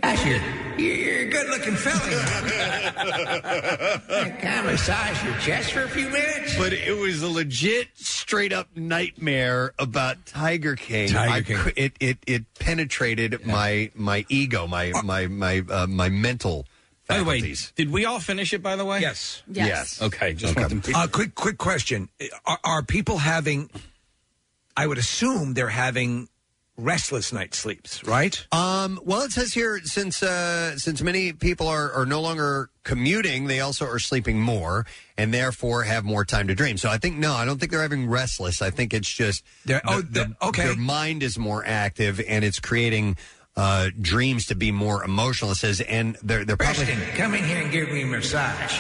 Asher, 0.04 0.42
you're, 0.78 0.96
you're 0.96 1.22
a 1.28 1.30
good-looking 1.32 1.76
fella. 1.76 2.00
Can 4.40 4.60
I 4.60 4.72
massage 4.72 5.24
your 5.24 5.34
chest 5.38 5.72
for 5.72 5.84
a 5.84 5.90
few 5.90 6.10
minutes? 6.10 6.58
But 6.58 6.74
it 6.74 6.98
was 6.98 7.24
a 7.24 7.30
legit, 7.30 7.88
straight 7.96 8.52
up 8.52 8.68
nightmare 8.76 9.74
about 9.80 10.26
Tiger 10.26 10.76
King. 10.76 11.10
Tiger 11.10 11.32
I 11.32 11.42
King. 11.42 11.58
cou- 11.58 11.72
it 11.76 11.94
it 12.00 12.18
it 12.28 12.54
penetrated 12.60 13.46
my 13.46 13.90
my 13.96 14.26
ego, 14.30 14.68
my 14.68 14.92
my 15.04 15.28
my 15.28 15.64
uh, 15.70 15.88
my 15.88 16.10
mental 16.10 16.66
By 17.10 17.18
the 17.18 17.24
way, 17.26 17.56
did 17.76 17.92
we 17.92 18.06
all 18.06 18.20
finish 18.20 18.54
it? 18.54 18.62
By 18.62 18.76
the 18.76 18.86
way, 18.86 19.02
Yes. 19.02 19.42
Yes. 19.52 20.00
Okay, 20.02 20.34
just 20.36 20.52
Okay. 20.56 20.62
want 20.74 20.84
them. 20.84 20.96
Uh, 20.96 21.08
quick, 21.08 21.34
quick 21.36 21.58
question: 21.58 22.08
are, 22.46 22.60
are 22.64 22.84
people 22.84 23.18
having? 23.18 23.70
I 24.78 24.86
would 24.88 25.00
assume 25.00 25.56
they're 25.56 25.70
having 25.70 26.30
restless 26.78 27.34
night 27.34 27.54
sleeps, 27.56 28.02
right? 28.06 28.46
Um, 28.54 29.02
well, 29.04 29.24
it 29.24 29.32
says 29.32 29.54
here 29.54 29.82
since 29.84 30.22
uh, 30.24 30.78
since 30.78 31.02
many 31.02 31.34
people 31.34 31.68
are, 31.68 31.92
are 31.92 32.06
no 32.06 32.22
longer 32.22 32.70
commuting, 32.84 33.48
they 33.48 33.60
also 33.60 33.86
are 33.86 34.00
sleeping 34.00 34.40
more 34.40 34.86
and 35.18 35.34
therefore 35.34 35.84
have 35.84 36.06
more 36.06 36.24
time 36.24 36.48
to 36.48 36.56
dream. 36.56 36.78
So 36.78 36.90
I 36.90 36.98
think 36.98 37.18
no, 37.18 37.34
I 37.34 37.44
don't 37.44 37.58
think 37.60 37.72
they're 37.72 37.82
having 37.82 38.08
restless. 38.08 38.62
I 38.62 38.70
think 38.70 38.94
it's 38.94 39.12
just 39.12 39.44
They're- 39.66 39.82
oh, 39.86 40.02
the- 40.02 40.26
the- 40.26 40.36
okay. 40.48 40.64
their 40.68 40.76
mind 40.78 41.22
is 41.24 41.38
more 41.38 41.66
active 41.66 42.22
and 42.26 42.46
it's 42.46 42.60
creating 42.60 43.18
uh, 43.60 43.90
dreams 44.00 44.46
to 44.46 44.56
be 44.56 44.72
more 44.72 45.04
emotional. 45.04 45.52
It 45.52 45.56
says, 45.56 45.82
and 45.82 46.16
they're 46.24 46.46
they're 46.46 46.56
probably 46.56 46.86
Preston, 46.86 47.16
come 47.18 47.34
in 47.36 47.44
here 47.44 47.58
and 47.58 47.70
give 47.70 47.92
me 47.92 48.04
a 48.04 48.06
massage. 48.06 48.80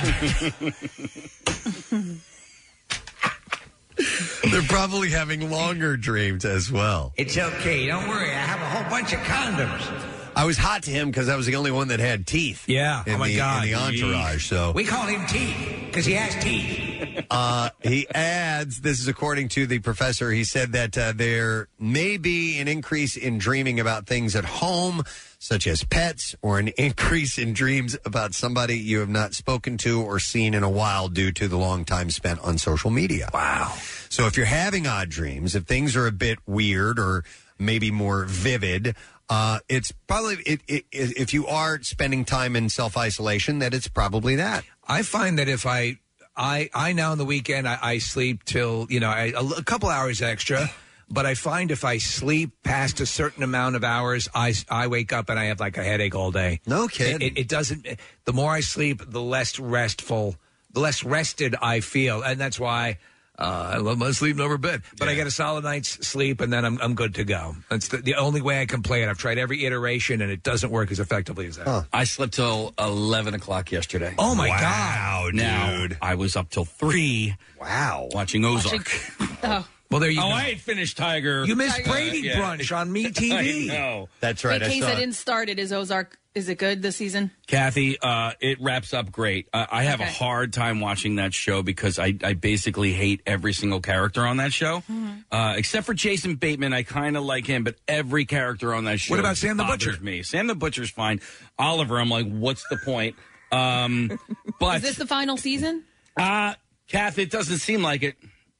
they're 4.51 4.62
probably 4.69 5.09
having 5.09 5.51
longer 5.51 5.98
dreams 5.98 6.45
as 6.45 6.71
well. 6.71 7.12
It's 7.17 7.38
okay. 7.38 7.88
Don't 7.88 8.07
worry. 8.07 8.29
I 8.29 8.39
have 8.39 8.62
a 8.62 8.69
whole 8.69 8.89
bunch 8.89 9.12
of 9.12 9.19
condoms. 9.19 10.18
I 10.39 10.46
was 10.46 10.58
hot 10.58 10.84
to 10.84 10.91
him 10.91 11.12
because 11.12 11.27
I 11.27 11.36
was 11.36 11.48
the 11.48 11.58
only 11.58 11.69
one 11.69 11.89
that 11.89 12.00
had 12.00 12.25
teeth. 12.25 12.63
Yeah. 12.65 13.03
in 13.05 13.15
Oh, 13.15 13.17
my 13.17 13.27
the, 13.27 13.36
God. 13.36 13.63
in 13.65 13.72
the 13.72 13.77
entourage. 13.77 14.46
So 14.48 14.72
We 14.72 14.86
call 14.86 15.05
him 15.05 15.25
Teeth 15.27 15.58
because 15.88 16.05
he 16.05 16.13
has 16.13 16.34
teeth. 16.41 16.86
Uh, 17.31 17.69
he 17.84 18.08
adds, 18.10 18.81
this 18.81 19.00
is 19.00 19.08
according 19.08 19.48
to 19.50 19.67
the 19.67 19.77
professor, 19.79 20.31
he 20.31 20.43
said 20.43 20.72
that 20.72 20.98
uh, 20.98 21.13
there 21.15 21.67
may 21.77 22.17
be 22.17 22.58
an 22.60 22.67
increase 22.67 23.15
in 23.15 23.38
dreaming 23.38 23.79
about 23.79 24.08
things 24.08 24.36
at 24.36 24.43
home, 24.46 25.03
such 25.38 25.67
as 25.67 25.84
pets, 25.84 26.36
or 26.41 26.58
an 26.60 26.69
increase 26.69 27.38
in 27.38 27.53
dreams 27.53 27.96
about 28.03 28.34
somebody 28.34 28.77
you 28.79 29.00
have 29.00 29.10
not 29.10 29.34
spoken 29.36 29.77
to 29.77 30.01
or 30.01 30.17
seen 30.19 30.53
in 30.55 30.63
a 30.63 30.69
while 30.69 31.08
due 31.08 31.31
to 31.31 31.48
the 31.48 31.58
long 31.58 31.86
time 31.86 32.10
spent 32.10 32.39
on 32.39 32.58
social 32.58 32.89
media. 32.89 33.29
Wow. 33.34 33.75
So 34.10 34.25
if 34.25 34.36
you're 34.36 34.46
having 34.48 34.88
odd 34.88 35.10
dreams, 35.10 35.53
if 35.55 35.65
things 35.65 35.96
are 35.96 36.08
a 36.08 36.12
bit 36.12 36.39
weird 36.48 36.98
or 36.98 37.24
maybe 37.60 37.91
more 37.91 38.25
vivid, 38.25 38.96
uh, 39.29 39.59
it's 39.69 39.91
probably 40.07 40.36
it, 40.45 40.62
it, 40.67 40.86
if 40.91 41.33
you 41.33 41.45
are 41.48 41.81
spending 41.83 42.25
time 42.25 42.55
in 42.55 42.69
self 42.69 42.98
isolation, 42.98 43.59
that 43.59 43.74
it's 43.74 43.88
probably 43.88 44.36
that. 44.38 44.63
I 44.88 45.03
find 45.03 45.38
that 45.38 45.48
if 45.48 45.65
I, 45.65 46.00
I, 46.36 46.69
I 46.74 46.93
now 46.93 47.12
on 47.12 47.17
the 47.19 47.25
weekend 47.25 47.67
I, 47.67 47.77
I 47.81 47.98
sleep 48.00 48.43
till 48.43 48.88
you 48.89 49.00
know 49.00 49.09
I, 49.09 49.25
a, 49.36 49.36
l- 49.38 49.53
a 49.57 49.63
couple 49.63 49.89
hours 49.89 50.21
extra, 50.21 50.67
but 51.09 51.25
I 51.27 51.36
find 51.36 51.69
if 51.69 51.86
I 51.86 52.00
sleep 52.00 52.51
past 52.63 53.00
a 53.00 53.05
certain 53.05 53.43
amount 53.43 53.75
of 53.75 53.83
hours, 53.83 54.27
I, 54.33 54.53
I 54.69 54.88
wake 54.88 55.13
up 55.13 55.29
and 55.29 55.38
I 55.38 55.45
have 55.45 55.59
like 55.59 55.77
a 55.77 55.83
headache 55.83 56.15
all 56.15 56.31
day. 56.31 56.62
No 56.65 56.86
It, 56.86 56.91
kidding. 56.91 57.21
it, 57.27 57.38
it 57.38 57.48
doesn't. 57.48 57.86
The 58.25 58.33
more 58.33 58.51
I 58.51 58.62
sleep, 58.62 59.01
the 59.07 59.21
less 59.21 59.59
restful, 59.59 60.36
the 60.71 60.79
less 60.79 61.03
rested 61.03 61.55
I 61.62 61.81
feel, 61.81 62.24
and 62.24 62.39
that's 62.39 62.59
why. 62.59 62.98
Uh, 63.39 63.72
I 63.75 63.77
love 63.77 63.98
my 63.98 64.12
sleep 64.12 64.38
over 64.39 64.58
bed, 64.58 64.81
but 64.98 65.08
I 65.08 65.15
get 65.15 65.25
a 65.25 65.31
solid 65.31 65.63
night's 65.63 66.05
sleep, 66.05 66.41
and 66.41 66.51
then 66.51 66.65
I'm 66.65 66.77
I'm 66.81 66.93
good 66.93 67.15
to 67.15 67.24
go. 67.24 67.55
That's 67.69 67.88
the, 67.88 67.98
the 67.98 68.15
only 68.15 68.41
way 68.41 68.62
I 68.62 68.65
can 68.65 68.84
play 68.84 69.01
it. 69.01 69.08
I've 69.08 69.17
tried 69.17 69.38
every 69.38 69.65
iteration, 69.65 70.22
and 70.22 70.29
it 70.29 70.44
doesn't 70.44 70.70
work 70.72 70.92
as 70.92 71.00
effectively 71.00 71.48
as 71.48 71.55
that. 71.55 71.85
I 71.94 72.03
slept 72.03 72.33
till 72.33 72.74
eleven 72.77 73.33
o'clock 73.33 73.72
yesterday. 73.72 74.13
Oh 74.18 74.35
my 74.35 74.50
god! 74.50 74.59
Wow, 74.61 75.29
now 75.33 75.77
dude. 75.77 75.98
I 76.01 76.16
was 76.16 76.35
up 76.35 76.50
till 76.50 76.66
three 76.66 77.35
Wow. 77.59 78.09
watching 78.11 78.44
Ozark. 78.44 78.92
Oh, 79.42 79.66
Well, 79.91 79.99
there 79.99 80.09
you 80.09 80.19
oh, 80.21 80.27
go. 80.29 80.33
I 80.35 80.41
had 80.49 80.59
finished 80.61 80.97
Tiger. 80.97 81.45
You 81.45 81.55
missed 81.55 81.79
Uh, 81.87 81.91
Brady 81.91 82.19
yeah. 82.19 82.39
Brunch 82.39 82.75
on 82.75 82.91
Me 82.93 83.07
I 83.07 83.09
TV. 83.09 83.67
know. 83.67 84.07
That's 84.19 84.43
right. 84.45 84.61
in 84.61 84.67
I 84.67 84.71
case 84.71 84.83
saw 84.83 84.89
I 84.89 84.91
it. 84.91 84.95
didn't 84.97 85.15
start 85.15 85.49
it, 85.49 85.57
is 85.59 85.73
Ozark 85.73 86.17
is 86.35 86.47
it 86.47 86.59
good 86.59 86.83
this 86.83 86.95
season? 86.97 87.31
Kathy, 87.47 87.97
uh, 87.99 88.33
it 88.39 88.61
wraps 88.61 88.93
up 88.93 89.11
great. 89.11 89.49
Uh, 89.51 89.65
I 89.71 89.83
have 89.83 89.99
a 89.99 90.03
Okay. 90.03 90.11
hard 90.13 90.53
time 90.53 90.79
watching 90.79 91.15
that 91.15 91.33
show 91.33 91.63
because 91.63 91.97
I, 91.97 92.13
I 92.23 92.33
basically 92.33 92.93
hate 92.93 93.21
every 93.25 93.51
single 93.51 93.81
character 93.81 94.25
on 94.27 94.37
that 94.37 94.53
show, 94.53 94.83
uh, 95.31 95.55
except 95.57 95.87
for 95.87 95.95
Jason 95.95 96.35
Bateman. 96.35 96.71
I 96.71 96.83
kind 96.83 97.17
of 97.17 97.23
like 97.23 97.47
him, 97.47 97.63
but 97.63 97.75
every 97.87 98.25
character 98.25 98.75
on 98.75 98.83
that 98.85 98.99
show. 98.99 99.13
What 99.15 99.19
about 99.19 99.37
Sam 99.37 99.57
the 99.57 99.63
bothers 99.63 99.85
Butcher? 99.97 100.03
Me, 100.03 100.21
Sam 100.21 100.45
the 100.45 100.53
Butcher's 100.55 100.91
fine. 100.91 101.19
Oliver, 101.57 101.99
I'm 101.99 102.09
like, 102.09 102.27
what's 102.27 102.65
the 102.69 102.77
point? 102.77 103.15
Um, 103.51 104.17
but 104.59 104.77
Is 104.77 104.81
this 104.83 104.97
the 104.97 105.07
final 105.07 105.35
season? 105.35 105.83
uh, 106.15 106.53
Kathy, 106.87 107.23
it 107.23 107.31
doesn't 107.31 107.57
seem 107.57 107.81
like 107.81 108.03
it. 108.03 108.15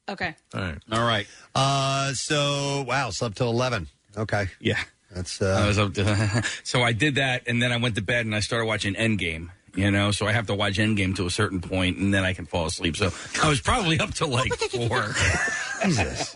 Okay. 0.10 0.36
All 0.54 0.62
right. 0.62 0.78
All 0.92 1.06
right, 1.06 1.28
Uh, 1.56 2.14
so 2.14 2.84
wow, 2.88 3.10
slept 3.12 3.38
till 3.38 3.50
eleven. 3.50 3.88
Okay, 4.18 4.48
yeah. 4.60 4.80
that's 5.14 5.42
I 5.42 5.64
uh, 5.64 5.68
was 5.68 5.78
up 5.78 5.94
to, 5.96 6.44
so 6.64 6.82
I 6.82 6.94
did 6.94 7.16
that, 7.16 7.44
and 7.48 7.62
then 7.62 7.72
I 7.72 7.78
went 7.78 7.96
to 7.96 8.02
bed 8.02 8.26
and 8.26 8.36
I 8.36 8.40
started 8.40 8.66
watching 8.66 8.96
Endgame. 8.96 9.50
You 9.76 9.92
know, 9.92 10.10
so 10.12 10.26
I 10.26 10.32
have 10.32 10.48
to 10.48 10.56
watch 10.56 10.78
Endgame 10.78 11.16
to 11.18 11.28
a 11.28 11.30
certain 11.30 11.62
point, 11.62 11.98
and 11.98 12.12
then 12.12 12.24
I 12.24 12.34
can 12.34 12.46
fall 12.48 12.66
asleep. 12.66 12.98
So 12.98 13.12
I 13.42 13.48
was 13.48 13.62
probably 13.62 14.00
up 14.00 14.14
to 14.16 14.26
like 14.26 14.52
four. 14.54 15.14
Jesus. 15.86 16.36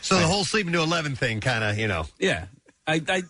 so 0.00 0.18
the 0.18 0.26
whole 0.26 0.44
sleeping 0.44 0.72
to 0.72 0.80
eleven 0.80 1.14
thing, 1.14 1.40
kind 1.40 1.62
of, 1.62 1.78
you 1.78 1.88
know. 1.88 2.06
Yeah, 2.18 2.46
I, 2.86 3.02
I 3.06 3.22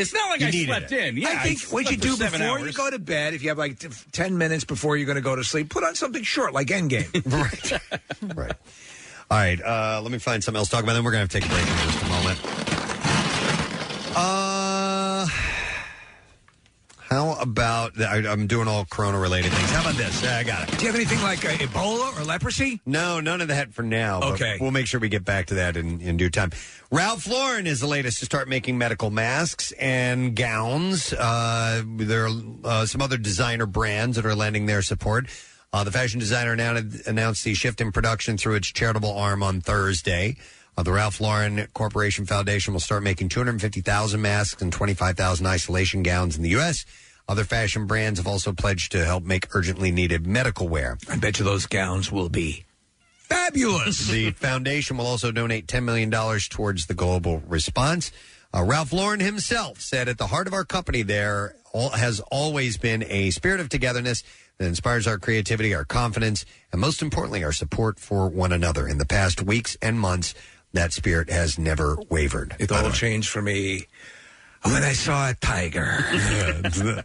it's 0.00 0.12
not 0.14 0.30
like 0.30 0.40
You 0.40 0.46
I 0.46 0.50
needed 0.50 0.66
slept 0.68 0.92
it. 0.92 1.04
in. 1.08 1.16
Yeah, 1.16 1.28
I 1.28 1.36
think 1.42 1.60
what 1.72 1.86
slept 1.86 1.90
you 1.90 1.96
for 1.98 2.02
do 2.02 2.24
seven 2.24 2.40
before 2.40 2.58
you 2.58 2.64
hours. 2.66 2.76
go 2.76 2.90
to 2.90 2.98
bed, 2.98 3.34
if 3.34 3.42
you 3.42 3.48
have 3.50 3.58
like 3.58 3.78
t- 3.78 3.88
10 4.12 4.36
minutes 4.38 4.64
before 4.64 4.96
you're 4.96 5.06
going 5.06 5.16
to 5.16 5.22
go 5.22 5.36
to 5.36 5.44
sleep, 5.44 5.68
put 5.70 5.84
on 5.84 5.94
something 5.94 6.22
short 6.22 6.52
like 6.52 6.68
Endgame. 6.68 7.10
right. 7.32 7.72
right. 8.36 8.52
All 9.30 9.38
right. 9.38 9.60
Uh, 9.62 10.00
let 10.02 10.10
me 10.10 10.18
find 10.18 10.42
something 10.42 10.58
else 10.58 10.68
to 10.68 10.74
talk 10.76 10.82
about. 10.84 10.94
Then 10.94 11.04
we're 11.04 11.12
gonna 11.12 11.20
have 11.20 11.28
to 11.28 11.40
take 11.40 11.46
a 11.48 11.52
break 11.52 11.62
in 11.62 11.76
just 11.90 12.02
a 12.02 12.08
moment. 12.08 12.38
Uh, 14.16 14.49
how 17.10 17.32
about 17.40 18.00
I, 18.00 18.18
I'm 18.28 18.46
doing 18.46 18.68
all 18.68 18.84
Corona 18.84 19.18
related 19.18 19.52
things. 19.52 19.70
How 19.70 19.80
about 19.80 19.94
this? 19.96 20.22
Yeah, 20.22 20.38
I 20.38 20.44
got 20.44 20.68
it. 20.72 20.78
do 20.78 20.84
you 20.84 20.92
have 20.92 20.94
anything 20.94 21.20
like 21.22 21.44
uh, 21.44 21.48
Ebola 21.48 22.18
or 22.20 22.24
leprosy? 22.24 22.80
No, 22.86 23.18
none 23.18 23.40
of 23.40 23.48
that 23.48 23.74
for 23.74 23.82
now. 23.82 24.20
but 24.20 24.32
Okay. 24.34 24.58
We'll 24.60 24.70
make 24.70 24.86
sure 24.86 25.00
we 25.00 25.08
get 25.08 25.24
back 25.24 25.46
to 25.46 25.54
that 25.54 25.76
in, 25.76 26.00
in 26.00 26.16
due 26.16 26.30
time. 26.30 26.52
Ralph 26.92 27.26
Lauren 27.26 27.66
is 27.66 27.80
the 27.80 27.88
latest 27.88 28.20
to 28.20 28.26
start 28.26 28.48
making 28.48 28.78
medical 28.78 29.10
masks 29.10 29.72
and 29.72 30.36
gowns. 30.36 31.12
Uh, 31.12 31.82
there 31.84 32.26
are 32.26 32.30
uh, 32.64 32.86
some 32.86 33.02
other 33.02 33.16
designer 33.16 33.66
brands 33.66 34.14
that 34.16 34.24
are 34.24 34.34
lending 34.36 34.66
their 34.66 34.82
support. 34.82 35.26
Uh, 35.72 35.84
the 35.84 35.90
fashion 35.92 36.18
designer 36.20 36.52
announced, 36.52 37.06
announced 37.08 37.44
the 37.44 37.54
shift 37.54 37.80
in 37.80 37.90
production 37.92 38.36
through 38.36 38.54
its 38.54 38.68
charitable 38.68 39.16
arm 39.16 39.42
on 39.42 39.60
Thursday. 39.60 40.36
Uh, 40.80 40.82
the 40.82 40.92
Ralph 40.92 41.20
Lauren 41.20 41.66
Corporation 41.74 42.24
Foundation 42.24 42.72
will 42.72 42.80
start 42.80 43.02
making 43.02 43.28
250,000 43.28 44.18
masks 44.18 44.62
and 44.62 44.72
25,000 44.72 45.44
isolation 45.46 46.02
gowns 46.02 46.38
in 46.38 46.42
the 46.42 46.48
U.S. 46.50 46.86
Other 47.28 47.44
fashion 47.44 47.86
brands 47.86 48.18
have 48.18 48.26
also 48.26 48.54
pledged 48.54 48.92
to 48.92 49.04
help 49.04 49.22
make 49.22 49.54
urgently 49.54 49.90
needed 49.90 50.26
medical 50.26 50.68
wear. 50.68 50.96
I 51.10 51.18
bet 51.18 51.38
you 51.38 51.44
those 51.44 51.66
gowns 51.66 52.10
will 52.10 52.30
be 52.30 52.64
fabulous. 53.10 54.08
The 54.10 54.30
foundation 54.30 54.96
will 54.96 55.06
also 55.06 55.30
donate 55.30 55.66
$10 55.66 55.84
million 55.84 56.10
towards 56.48 56.86
the 56.86 56.94
global 56.94 57.42
response. 57.46 58.10
Uh, 58.54 58.62
Ralph 58.62 58.94
Lauren 58.94 59.20
himself 59.20 59.82
said, 59.82 60.08
At 60.08 60.16
the 60.16 60.28
heart 60.28 60.46
of 60.46 60.54
our 60.54 60.64
company, 60.64 61.02
there 61.02 61.56
all, 61.74 61.90
has 61.90 62.20
always 62.30 62.78
been 62.78 63.04
a 63.06 63.32
spirit 63.32 63.60
of 63.60 63.68
togetherness 63.68 64.22
that 64.56 64.66
inspires 64.66 65.06
our 65.06 65.18
creativity, 65.18 65.74
our 65.74 65.84
confidence, 65.84 66.46
and 66.72 66.80
most 66.80 67.02
importantly, 67.02 67.44
our 67.44 67.52
support 67.52 67.98
for 67.98 68.28
one 68.28 68.52
another. 68.52 68.88
In 68.88 68.96
the 68.96 69.06
past 69.06 69.42
weeks 69.42 69.76
and 69.82 70.00
months, 70.00 70.34
that 70.72 70.92
spirit 70.92 71.30
has 71.30 71.58
never 71.58 71.98
wavered. 72.08 72.54
it 72.58 72.70
all 72.72 72.90
changed 72.90 73.28
for 73.28 73.42
me 73.42 73.86
when 74.62 74.82
I 74.82 74.92
saw 74.92 75.30
a 75.30 75.34
tiger. 75.34 76.04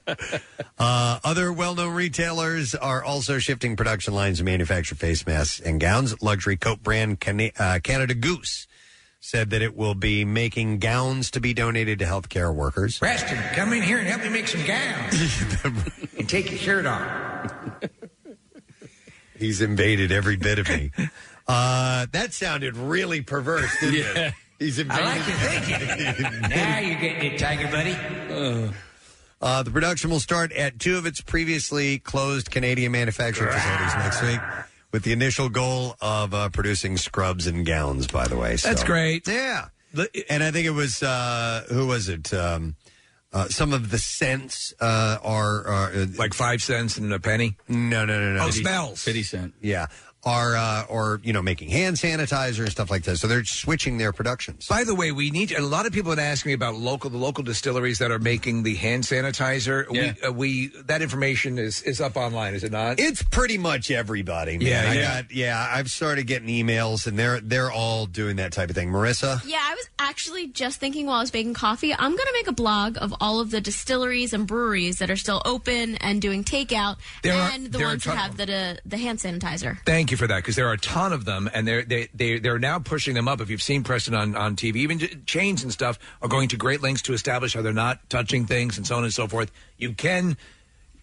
Uh, 0.77 1.19
other 1.23 1.53
well-known 1.53 1.93
retailers 1.95 2.75
are 2.75 3.01
also 3.01 3.37
shifting 3.39 3.77
production 3.77 4.13
lines 4.13 4.39
to 4.39 4.43
manufacture 4.43 4.93
face 4.93 5.25
masks 5.25 5.61
and 5.61 5.79
gowns. 5.79 6.21
Luxury 6.21 6.57
coat 6.57 6.83
brand 6.83 7.21
Can- 7.21 7.51
uh, 7.57 7.79
Canada 7.81 8.13
Goose 8.13 8.67
said 9.21 9.51
that 9.51 9.61
it 9.61 9.73
will 9.75 9.95
be 9.95 10.25
making 10.25 10.79
gowns 10.79 11.31
to 11.31 11.39
be 11.39 11.53
donated 11.53 11.99
to 11.99 12.05
healthcare 12.05 12.53
workers. 12.53 12.99
Preston, 12.99 13.37
come 13.53 13.71
in 13.71 13.81
here 13.81 13.99
and 13.99 14.07
help 14.07 14.21
me 14.21 14.29
make 14.29 14.49
some 14.49 14.65
gowns. 14.65 15.43
and 16.17 16.27
take 16.27 16.51
your 16.51 16.59
shirt 16.59 16.85
off. 16.85 17.53
He's 19.37 19.61
invaded 19.61 20.11
every 20.11 20.35
bit 20.35 20.59
of 20.59 20.67
me. 20.67 20.91
Uh, 21.47 22.07
that 22.11 22.33
sounded 22.33 22.75
really 22.75 23.21
perverse, 23.21 23.71
didn't 23.79 24.17
it? 24.17 24.33
He's 24.59 24.79
invaded. 24.79 25.03
I 25.03 25.17
like 25.17 25.27
your 25.27 25.37
thinking. 25.37 26.49
now 26.49 26.79
you're 26.79 26.99
getting 26.99 27.33
it, 27.33 27.39
Tiger 27.39 27.67
Buddy. 27.67 28.71
Uh, 29.41 29.63
the 29.63 29.71
production 29.71 30.09
will 30.09 30.19
start 30.19 30.51
at 30.53 30.79
two 30.79 30.97
of 30.97 31.05
its 31.05 31.21
previously 31.21 31.99
closed 31.99 32.49
Canadian 32.49 32.91
manufacturing 32.93 33.51
facilities 33.51 33.93
next 33.95 34.21
week, 34.21 34.39
with 34.91 35.03
the 35.03 35.11
initial 35.11 35.49
goal 35.49 35.95
of 36.01 36.33
uh, 36.33 36.49
producing 36.49 36.97
scrubs 36.97 37.45
and 37.45 37.65
gowns. 37.65 38.07
By 38.07 38.27
the 38.27 38.37
way, 38.37 38.55
That's 38.55 38.83
great. 38.83 39.27
Yeah, 39.27 39.67
and 40.29 40.41
I 40.41 40.51
think 40.51 40.65
it 40.65 40.71
was 40.71 41.03
uh, 41.03 41.65
who 41.69 41.85
was 41.87 42.09
it? 42.09 42.33
Um, 42.33 42.75
uh, 43.33 43.49
some 43.49 43.73
of 43.73 43.91
the 43.91 43.97
scents 43.97 44.73
uh, 44.79 45.17
are, 45.21 45.67
are 45.67 45.91
uh, 45.93 46.05
like 46.17 46.33
five 46.33 46.61
cents 46.61 46.97
and 46.97 47.11
a 47.11 47.19
penny. 47.19 47.57
No, 47.67 48.05
no, 48.05 48.17
no, 48.17 48.37
no. 48.37 48.45
Oh, 48.45 48.49
smells. 48.49 49.03
Fifty 49.03 49.23
cent. 49.23 49.53
Yeah, 49.61 49.87
are 50.25 50.55
uh, 50.55 50.85
or 50.89 51.19
you 51.23 51.31
know 51.33 51.41
making 51.41 51.69
hand 51.69 51.95
sanitizer 51.97 52.59
and 52.61 52.71
stuff 52.71 52.89
like 52.89 53.03
that. 53.03 53.17
So 53.17 53.27
they're 53.27 53.45
switching 53.45 53.97
their 53.97 54.11
productions. 54.11 54.67
By 54.67 54.83
the 54.83 54.95
way, 54.95 55.11
we 55.11 55.29
need 55.31 55.51
a 55.51 55.61
lot 55.61 55.85
of 55.85 55.93
people 55.93 56.11
had 56.11 56.19
asked 56.19 56.45
me 56.45 56.53
about 56.53 56.75
local 56.75 57.09
the 57.09 57.17
local 57.17 57.43
distilleries 57.43 57.99
that 57.99 58.11
are 58.11 58.19
making 58.19 58.63
the 58.63 58.75
hand 58.75 59.03
sanitizer. 59.03 59.85
Yeah. 59.91 60.13
We, 60.21 60.27
uh, 60.27 60.31
we 60.31 60.67
that 60.85 61.01
information 61.01 61.57
is 61.59 61.81
is 61.83 62.01
up 62.01 62.17
online, 62.17 62.53
is 62.55 62.63
it 62.63 62.71
not? 62.71 62.99
It's 62.99 63.21
pretty 63.23 63.57
much 63.57 63.91
everybody. 63.91 64.57
Man. 64.57 64.67
Yeah, 64.67 64.89
I 64.89 64.93
yeah. 64.93 65.21
got 65.21 65.31
yeah. 65.31 65.69
I've 65.71 65.89
started 65.91 66.27
getting 66.27 66.47
emails, 66.49 67.07
and 67.07 67.17
they're 67.19 67.39
they're 67.39 67.71
all 67.71 68.05
doing 68.05 68.37
that 68.37 68.51
type 68.51 68.69
of 68.69 68.75
thing. 68.75 68.89
Marissa, 68.89 69.41
Yeah, 69.45 69.59
I 69.61 69.73
was 69.75 69.89
actually 69.99 70.47
just 70.47 70.79
thinking 70.79 71.05
while 71.05 71.17
I 71.17 71.21
was 71.21 71.33
making 71.33 71.53
coffee, 71.53 71.93
I'm 71.93 72.11
going 72.11 72.17
to 72.27 72.33
make 72.33 72.47
a 72.47 72.51
blog 72.53 72.97
of 72.99 73.13
all 73.19 73.39
of 73.39 73.51
the 73.51 73.61
distilleries 73.61 74.33
and 74.33 74.47
breweries 74.47 74.99
that 74.99 75.09
are 75.09 75.15
still 75.15 75.41
open 75.45 75.95
and 75.97 76.21
doing 76.21 76.43
takeout, 76.43 76.97
There 77.23 77.33
are- 77.33 77.51
and 77.51 77.67
the 77.67 77.77
there 77.77 77.87
are 77.87 77.89
a 77.89 77.93
ones 77.93 78.03
that 78.05 78.09
ton 78.15 78.17
of 78.17 78.23
have 78.23 78.37
the 78.37 78.79
the 78.85 78.97
hand 78.97 79.19
sanitizer. 79.19 79.77
Thank 79.85 80.11
you 80.11 80.14
for 80.15 80.27
that 80.27 80.37
because 80.37 80.55
there 80.55 80.67
are 80.67 80.73
a 80.73 80.77
ton 80.77 81.13
of 81.13 81.25
them, 81.25 81.49
and 81.53 81.67
they're 81.67 81.83
they 81.83 82.09
they 82.13 82.39
they're 82.39 82.59
now 82.59 82.79
pushing 82.79 83.15
them 83.15 83.27
up. 83.27 83.41
If 83.41 83.49
you've 83.49 83.61
seen 83.61 83.83
Preston 83.83 84.13
on 84.13 84.35
on 84.35 84.55
TV, 84.55 84.77
even 84.77 84.99
chains 85.25 85.63
and 85.63 85.71
stuff 85.71 85.99
are 86.21 86.27
going 86.27 86.49
to 86.49 86.57
great 86.57 86.81
lengths 86.81 87.01
to 87.03 87.13
establish 87.13 87.53
how 87.53 87.61
they're 87.61 87.73
not 87.73 88.09
touching 88.09 88.45
things 88.45 88.77
and 88.77 88.85
so 88.85 88.95
on 88.95 89.03
and 89.03 89.13
so 89.13 89.27
forth. 89.27 89.51
You 89.77 89.93
can 89.93 90.37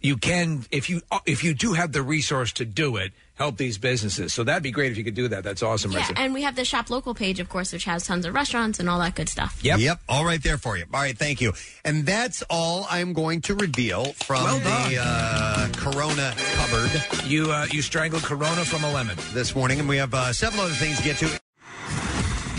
you 0.01 0.16
can 0.16 0.66
if 0.70 0.90
you 0.90 1.01
if 1.27 1.44
you 1.44 1.55
do 1.55 1.72
have 1.72 1.92
the 1.92 2.03
resource 2.03 2.53
to 2.55 2.64
do 2.64 2.96
it, 2.96 3.12
help 3.35 3.57
these 3.57 3.79
businesses. 3.79 4.33
So 4.35 4.45
that'd 4.45 4.62
be 4.62 4.71
great 4.71 4.92
if 4.92 4.99
you 4.99 5.05
could 5.05 5.14
do 5.14 5.29
that. 5.29 5.42
That's 5.45 5.62
awesome, 5.62 5.92
Yeah, 5.92 6.01
Marissa. 6.01 6.12
and 6.18 6.35
we 6.35 6.42
have 6.42 6.55
the 6.57 6.64
shop 6.64 6.90
local 6.90 7.14
page, 7.14 7.40
of 7.40 7.49
course, 7.49 7.73
which 7.73 7.85
has 7.85 8.07
tons 8.07 8.25
of 8.27 8.35
restaurants 8.35 8.79
and 8.79 8.88
all 8.88 8.99
that 9.01 9.14
good 9.14 9.29
stuff. 9.29 9.59
Yep. 9.62 9.79
Yep. 9.81 10.01
All 10.09 10.25
right 10.25 10.42
there 10.42 10.59
for 10.59 10.77
you. 10.77 10.85
All 10.92 11.01
right. 11.01 11.16
Thank 11.16 11.40
you. 11.40 11.53
And 11.85 12.05
that's 12.07 12.42
all 12.51 12.87
I'm 12.90 13.12
going 13.12 13.40
to 13.42 13.55
reveal 13.55 14.05
from 14.12 14.45
Well 14.45 14.59
the 14.61 14.99
uh, 15.01 15.68
Corona 15.77 16.35
cupboard. 16.55 17.03
You 17.27 17.51
uh, 17.51 17.66
you 17.71 17.83
strangled 17.83 18.23
Corona 18.23 18.64
from 18.64 18.85
a 18.85 18.92
lemon 18.92 19.16
this 19.33 19.55
morning, 19.57 19.81
and 19.81 19.88
we 19.88 19.97
have 19.97 20.12
uh, 20.14 20.33
several 20.33 20.62
other 20.64 20.75
things 20.75 20.99
to 20.99 21.05
get 21.05 21.16
to. 21.18 21.27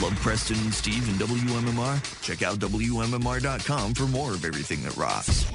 Love 0.01 0.15
Preston 0.15 0.57
and 0.57 0.73
Steve 0.73 1.07
and 1.07 1.17
WMMR? 1.29 2.21
Check 2.21 2.41
out 2.41 2.57
WMMR.com 2.59 3.93
for 3.93 4.03
more 4.07 4.31
of 4.31 4.43
everything 4.43 4.81
that 4.83 4.97
rocks. 4.97 5.45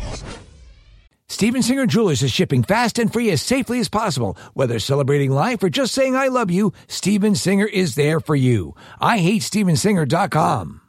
Steven 1.31 1.63
Singer 1.63 1.85
Jewelers 1.87 2.23
is 2.23 2.33
shipping 2.33 2.63
fast 2.63 2.99
and 2.99 3.13
free 3.13 3.31
as 3.31 3.43
safely 3.43 3.79
as 3.81 3.91
possible. 3.91 4.37
Whether 4.55 4.79
celebrating 4.79 5.31
life 5.31 5.63
or 5.63 5.69
just 5.69 5.93
saying 5.93 6.17
I 6.17 6.29
love 6.29 6.51
you, 6.51 6.73
Steven 6.87 7.35
Singer 7.35 7.67
is 7.67 7.97
there 7.97 8.19
for 8.19 8.35
you. 8.35 8.75
I 8.99 9.19
hate 9.19 9.43
StevenSinger.com. 9.43 10.81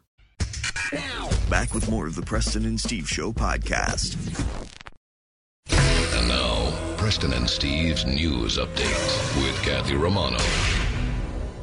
Back 1.50 1.74
with 1.74 1.90
more 1.90 2.08
of 2.08 2.16
the 2.16 2.22
Preston 2.22 2.64
and 2.66 2.80
Steve 2.80 3.10
Show 3.10 3.34
podcast. 3.34 4.16
And 5.72 6.28
now, 6.28 6.96
Preston 6.98 7.34
and 7.34 7.50
Steve's 7.50 8.06
news 8.06 8.58
update 8.58 9.44
with 9.44 9.62
Kathy 9.64 9.96
Romano. 9.96 10.38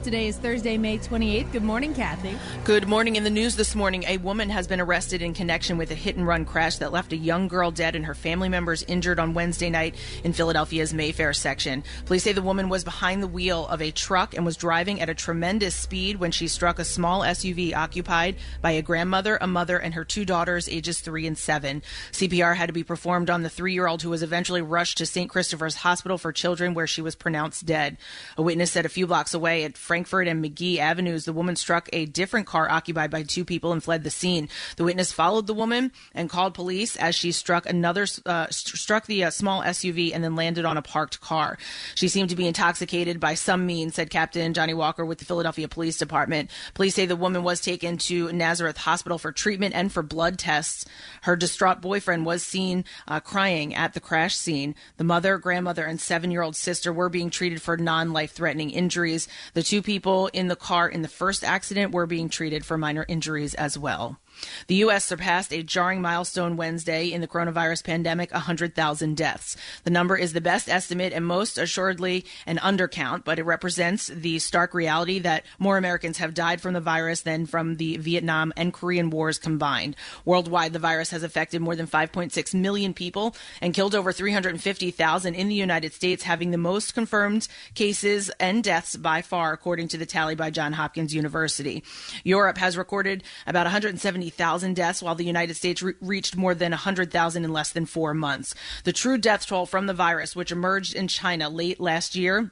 Today 0.06 0.28
is 0.28 0.38
Thursday, 0.38 0.78
May 0.78 0.98
28th. 0.98 1.50
Good 1.50 1.64
morning, 1.64 1.92
Kathy. 1.92 2.38
Good 2.62 2.86
morning. 2.86 3.16
In 3.16 3.24
the 3.24 3.28
news 3.28 3.56
this 3.56 3.74
morning, 3.74 4.04
a 4.06 4.18
woman 4.18 4.50
has 4.50 4.68
been 4.68 4.80
arrested 4.80 5.20
in 5.20 5.34
connection 5.34 5.78
with 5.78 5.90
a 5.90 5.96
hit 5.96 6.14
and 6.14 6.24
run 6.24 6.44
crash 6.44 6.76
that 6.76 6.92
left 6.92 7.12
a 7.12 7.16
young 7.16 7.48
girl 7.48 7.72
dead 7.72 7.96
and 7.96 8.06
her 8.06 8.14
family 8.14 8.48
members 8.48 8.84
injured 8.84 9.18
on 9.18 9.34
Wednesday 9.34 9.68
night 9.68 9.96
in 10.22 10.32
Philadelphia's 10.32 10.94
Mayfair 10.94 11.32
section. 11.32 11.82
Police 12.04 12.22
say 12.22 12.32
the 12.32 12.40
woman 12.40 12.68
was 12.68 12.84
behind 12.84 13.20
the 13.20 13.26
wheel 13.26 13.66
of 13.66 13.82
a 13.82 13.90
truck 13.90 14.36
and 14.36 14.46
was 14.46 14.56
driving 14.56 15.00
at 15.00 15.08
a 15.08 15.14
tremendous 15.14 15.74
speed 15.74 16.20
when 16.20 16.30
she 16.30 16.46
struck 16.46 16.78
a 16.78 16.84
small 16.84 17.22
SUV 17.22 17.74
occupied 17.74 18.36
by 18.62 18.70
a 18.70 18.82
grandmother, 18.82 19.38
a 19.40 19.48
mother, 19.48 19.76
and 19.76 19.94
her 19.94 20.04
two 20.04 20.24
daughters, 20.24 20.68
ages 20.68 21.00
three 21.00 21.26
and 21.26 21.36
seven. 21.36 21.82
CPR 22.12 22.54
had 22.54 22.68
to 22.68 22.72
be 22.72 22.84
performed 22.84 23.28
on 23.28 23.42
the 23.42 23.50
three 23.50 23.72
year 23.72 23.88
old 23.88 24.02
who 24.02 24.10
was 24.10 24.22
eventually 24.22 24.62
rushed 24.62 24.98
to 24.98 25.06
St. 25.06 25.28
Christopher's 25.28 25.74
Hospital 25.74 26.16
for 26.16 26.30
Children, 26.30 26.74
where 26.74 26.86
she 26.86 27.02
was 27.02 27.16
pronounced 27.16 27.66
dead. 27.66 27.96
A 28.36 28.42
witness 28.42 28.70
said 28.70 28.86
a 28.86 28.88
few 28.88 29.08
blocks 29.08 29.34
away 29.34 29.64
at 29.64 29.76
Frankford 29.96 30.28
and 30.28 30.42
Magee 30.42 30.78
Avenues, 30.78 31.24
the 31.24 31.32
woman 31.32 31.56
struck 31.56 31.88
a 31.90 32.04
different 32.04 32.46
car 32.46 32.70
occupied 32.70 33.10
by 33.10 33.22
two 33.22 33.46
people 33.46 33.72
and 33.72 33.82
fled 33.82 34.04
the 34.04 34.10
scene. 34.10 34.46
The 34.76 34.84
witness 34.84 35.10
followed 35.10 35.46
the 35.46 35.54
woman 35.54 35.90
and 36.14 36.28
called 36.28 36.52
police 36.52 36.96
as 36.96 37.14
she 37.14 37.32
struck 37.32 37.64
another 37.64 38.06
uh, 38.26 38.46
st- 38.50 38.76
struck 38.76 39.06
the 39.06 39.24
uh, 39.24 39.30
small 39.30 39.62
SUV 39.62 40.14
and 40.14 40.22
then 40.22 40.36
landed 40.36 40.66
on 40.66 40.76
a 40.76 40.82
parked 40.82 41.22
car. 41.22 41.56
She 41.94 42.08
seemed 42.08 42.28
to 42.28 42.36
be 42.36 42.46
intoxicated 42.46 43.20
by 43.20 43.32
some 43.32 43.64
means, 43.64 43.94
said 43.94 44.10
Captain 44.10 44.52
Johnny 44.52 44.74
Walker 44.74 45.02
with 45.02 45.16
the 45.16 45.24
Philadelphia 45.24 45.66
Police 45.66 45.96
Department. 45.96 46.50
Police 46.74 46.94
say 46.94 47.06
the 47.06 47.16
woman 47.16 47.42
was 47.42 47.62
taken 47.62 47.96
to 47.96 48.30
Nazareth 48.34 48.76
Hospital 48.76 49.16
for 49.16 49.32
treatment 49.32 49.74
and 49.74 49.90
for 49.90 50.02
blood 50.02 50.38
tests. 50.38 50.84
Her 51.22 51.36
distraught 51.36 51.80
boyfriend 51.80 52.26
was 52.26 52.42
seen 52.42 52.84
uh, 53.08 53.20
crying 53.20 53.74
at 53.74 53.94
the 53.94 54.00
crash 54.00 54.36
scene. 54.36 54.74
The 54.98 55.04
mother, 55.04 55.38
grandmother, 55.38 55.86
and 55.86 55.98
seven-year-old 55.98 56.54
sister 56.54 56.92
were 56.92 57.08
being 57.08 57.30
treated 57.30 57.62
for 57.62 57.78
non-life-threatening 57.78 58.72
injuries. 58.72 59.26
The 59.54 59.62
two 59.62 59.85
people 59.86 60.28
in 60.32 60.48
the 60.48 60.56
car 60.56 60.88
in 60.88 61.02
the 61.02 61.08
first 61.08 61.44
accident 61.44 61.94
were 61.94 62.06
being 62.06 62.28
treated 62.28 62.66
for 62.66 62.76
minor 62.76 63.06
injuries 63.08 63.54
as 63.54 63.78
well. 63.78 64.18
The 64.66 64.76
U.S. 64.76 65.04
surpassed 65.04 65.52
a 65.52 65.62
jarring 65.62 66.00
milestone 66.00 66.56
Wednesday 66.56 67.12
in 67.12 67.20
the 67.20 67.28
coronavirus 67.28 67.84
pandemic 67.84 68.32
100,000 68.32 69.16
deaths. 69.16 69.56
The 69.84 69.90
number 69.90 70.16
is 70.16 70.32
the 70.32 70.40
best 70.40 70.68
estimate 70.68 71.12
and 71.12 71.26
most 71.26 71.58
assuredly 71.58 72.24
an 72.46 72.58
undercount, 72.58 73.24
but 73.24 73.38
it 73.38 73.44
represents 73.44 74.08
the 74.08 74.38
stark 74.38 74.74
reality 74.74 75.18
that 75.20 75.44
more 75.58 75.78
Americans 75.78 76.18
have 76.18 76.34
died 76.34 76.60
from 76.60 76.74
the 76.74 76.80
virus 76.80 77.22
than 77.22 77.46
from 77.46 77.76
the 77.76 77.96
Vietnam 77.96 78.52
and 78.56 78.72
Korean 78.72 79.10
wars 79.10 79.38
combined. 79.38 79.96
Worldwide, 80.24 80.72
the 80.72 80.78
virus 80.78 81.10
has 81.10 81.22
affected 81.22 81.62
more 81.62 81.76
than 81.76 81.86
5.6 81.86 82.54
million 82.54 82.94
people 82.94 83.34
and 83.60 83.74
killed 83.74 83.94
over 83.94 84.12
350,000 84.12 85.34
in 85.34 85.48
the 85.48 85.54
United 85.54 85.92
States, 85.92 86.24
having 86.24 86.50
the 86.50 86.58
most 86.58 86.94
confirmed 86.94 87.48
cases 87.74 88.30
and 88.40 88.64
deaths 88.64 88.96
by 88.96 89.22
far, 89.22 89.52
according 89.52 89.88
to 89.88 89.96
the 89.96 90.06
tally 90.06 90.34
by 90.34 90.50
John 90.50 90.72
Hopkins 90.72 91.14
University. 91.14 91.82
Europe 92.24 92.58
has 92.58 92.76
recorded 92.76 93.22
about 93.46 93.66
170 93.66 94.25
70,000 94.30 94.74
deaths, 94.74 95.02
while 95.02 95.14
the 95.14 95.24
United 95.24 95.54
States 95.54 95.82
re- 95.82 95.94
reached 96.00 96.36
more 96.36 96.54
than 96.54 96.72
100,000 96.72 97.44
in 97.44 97.52
less 97.52 97.70
than 97.70 97.86
four 97.86 98.12
months. 98.14 98.54
The 98.84 98.92
true 98.92 99.18
death 99.18 99.46
toll 99.46 99.66
from 99.66 99.86
the 99.86 99.94
virus, 99.94 100.34
which 100.34 100.50
emerged 100.50 100.94
in 100.94 101.08
China 101.08 101.48
late 101.48 101.80
last 101.80 102.16
year, 102.16 102.50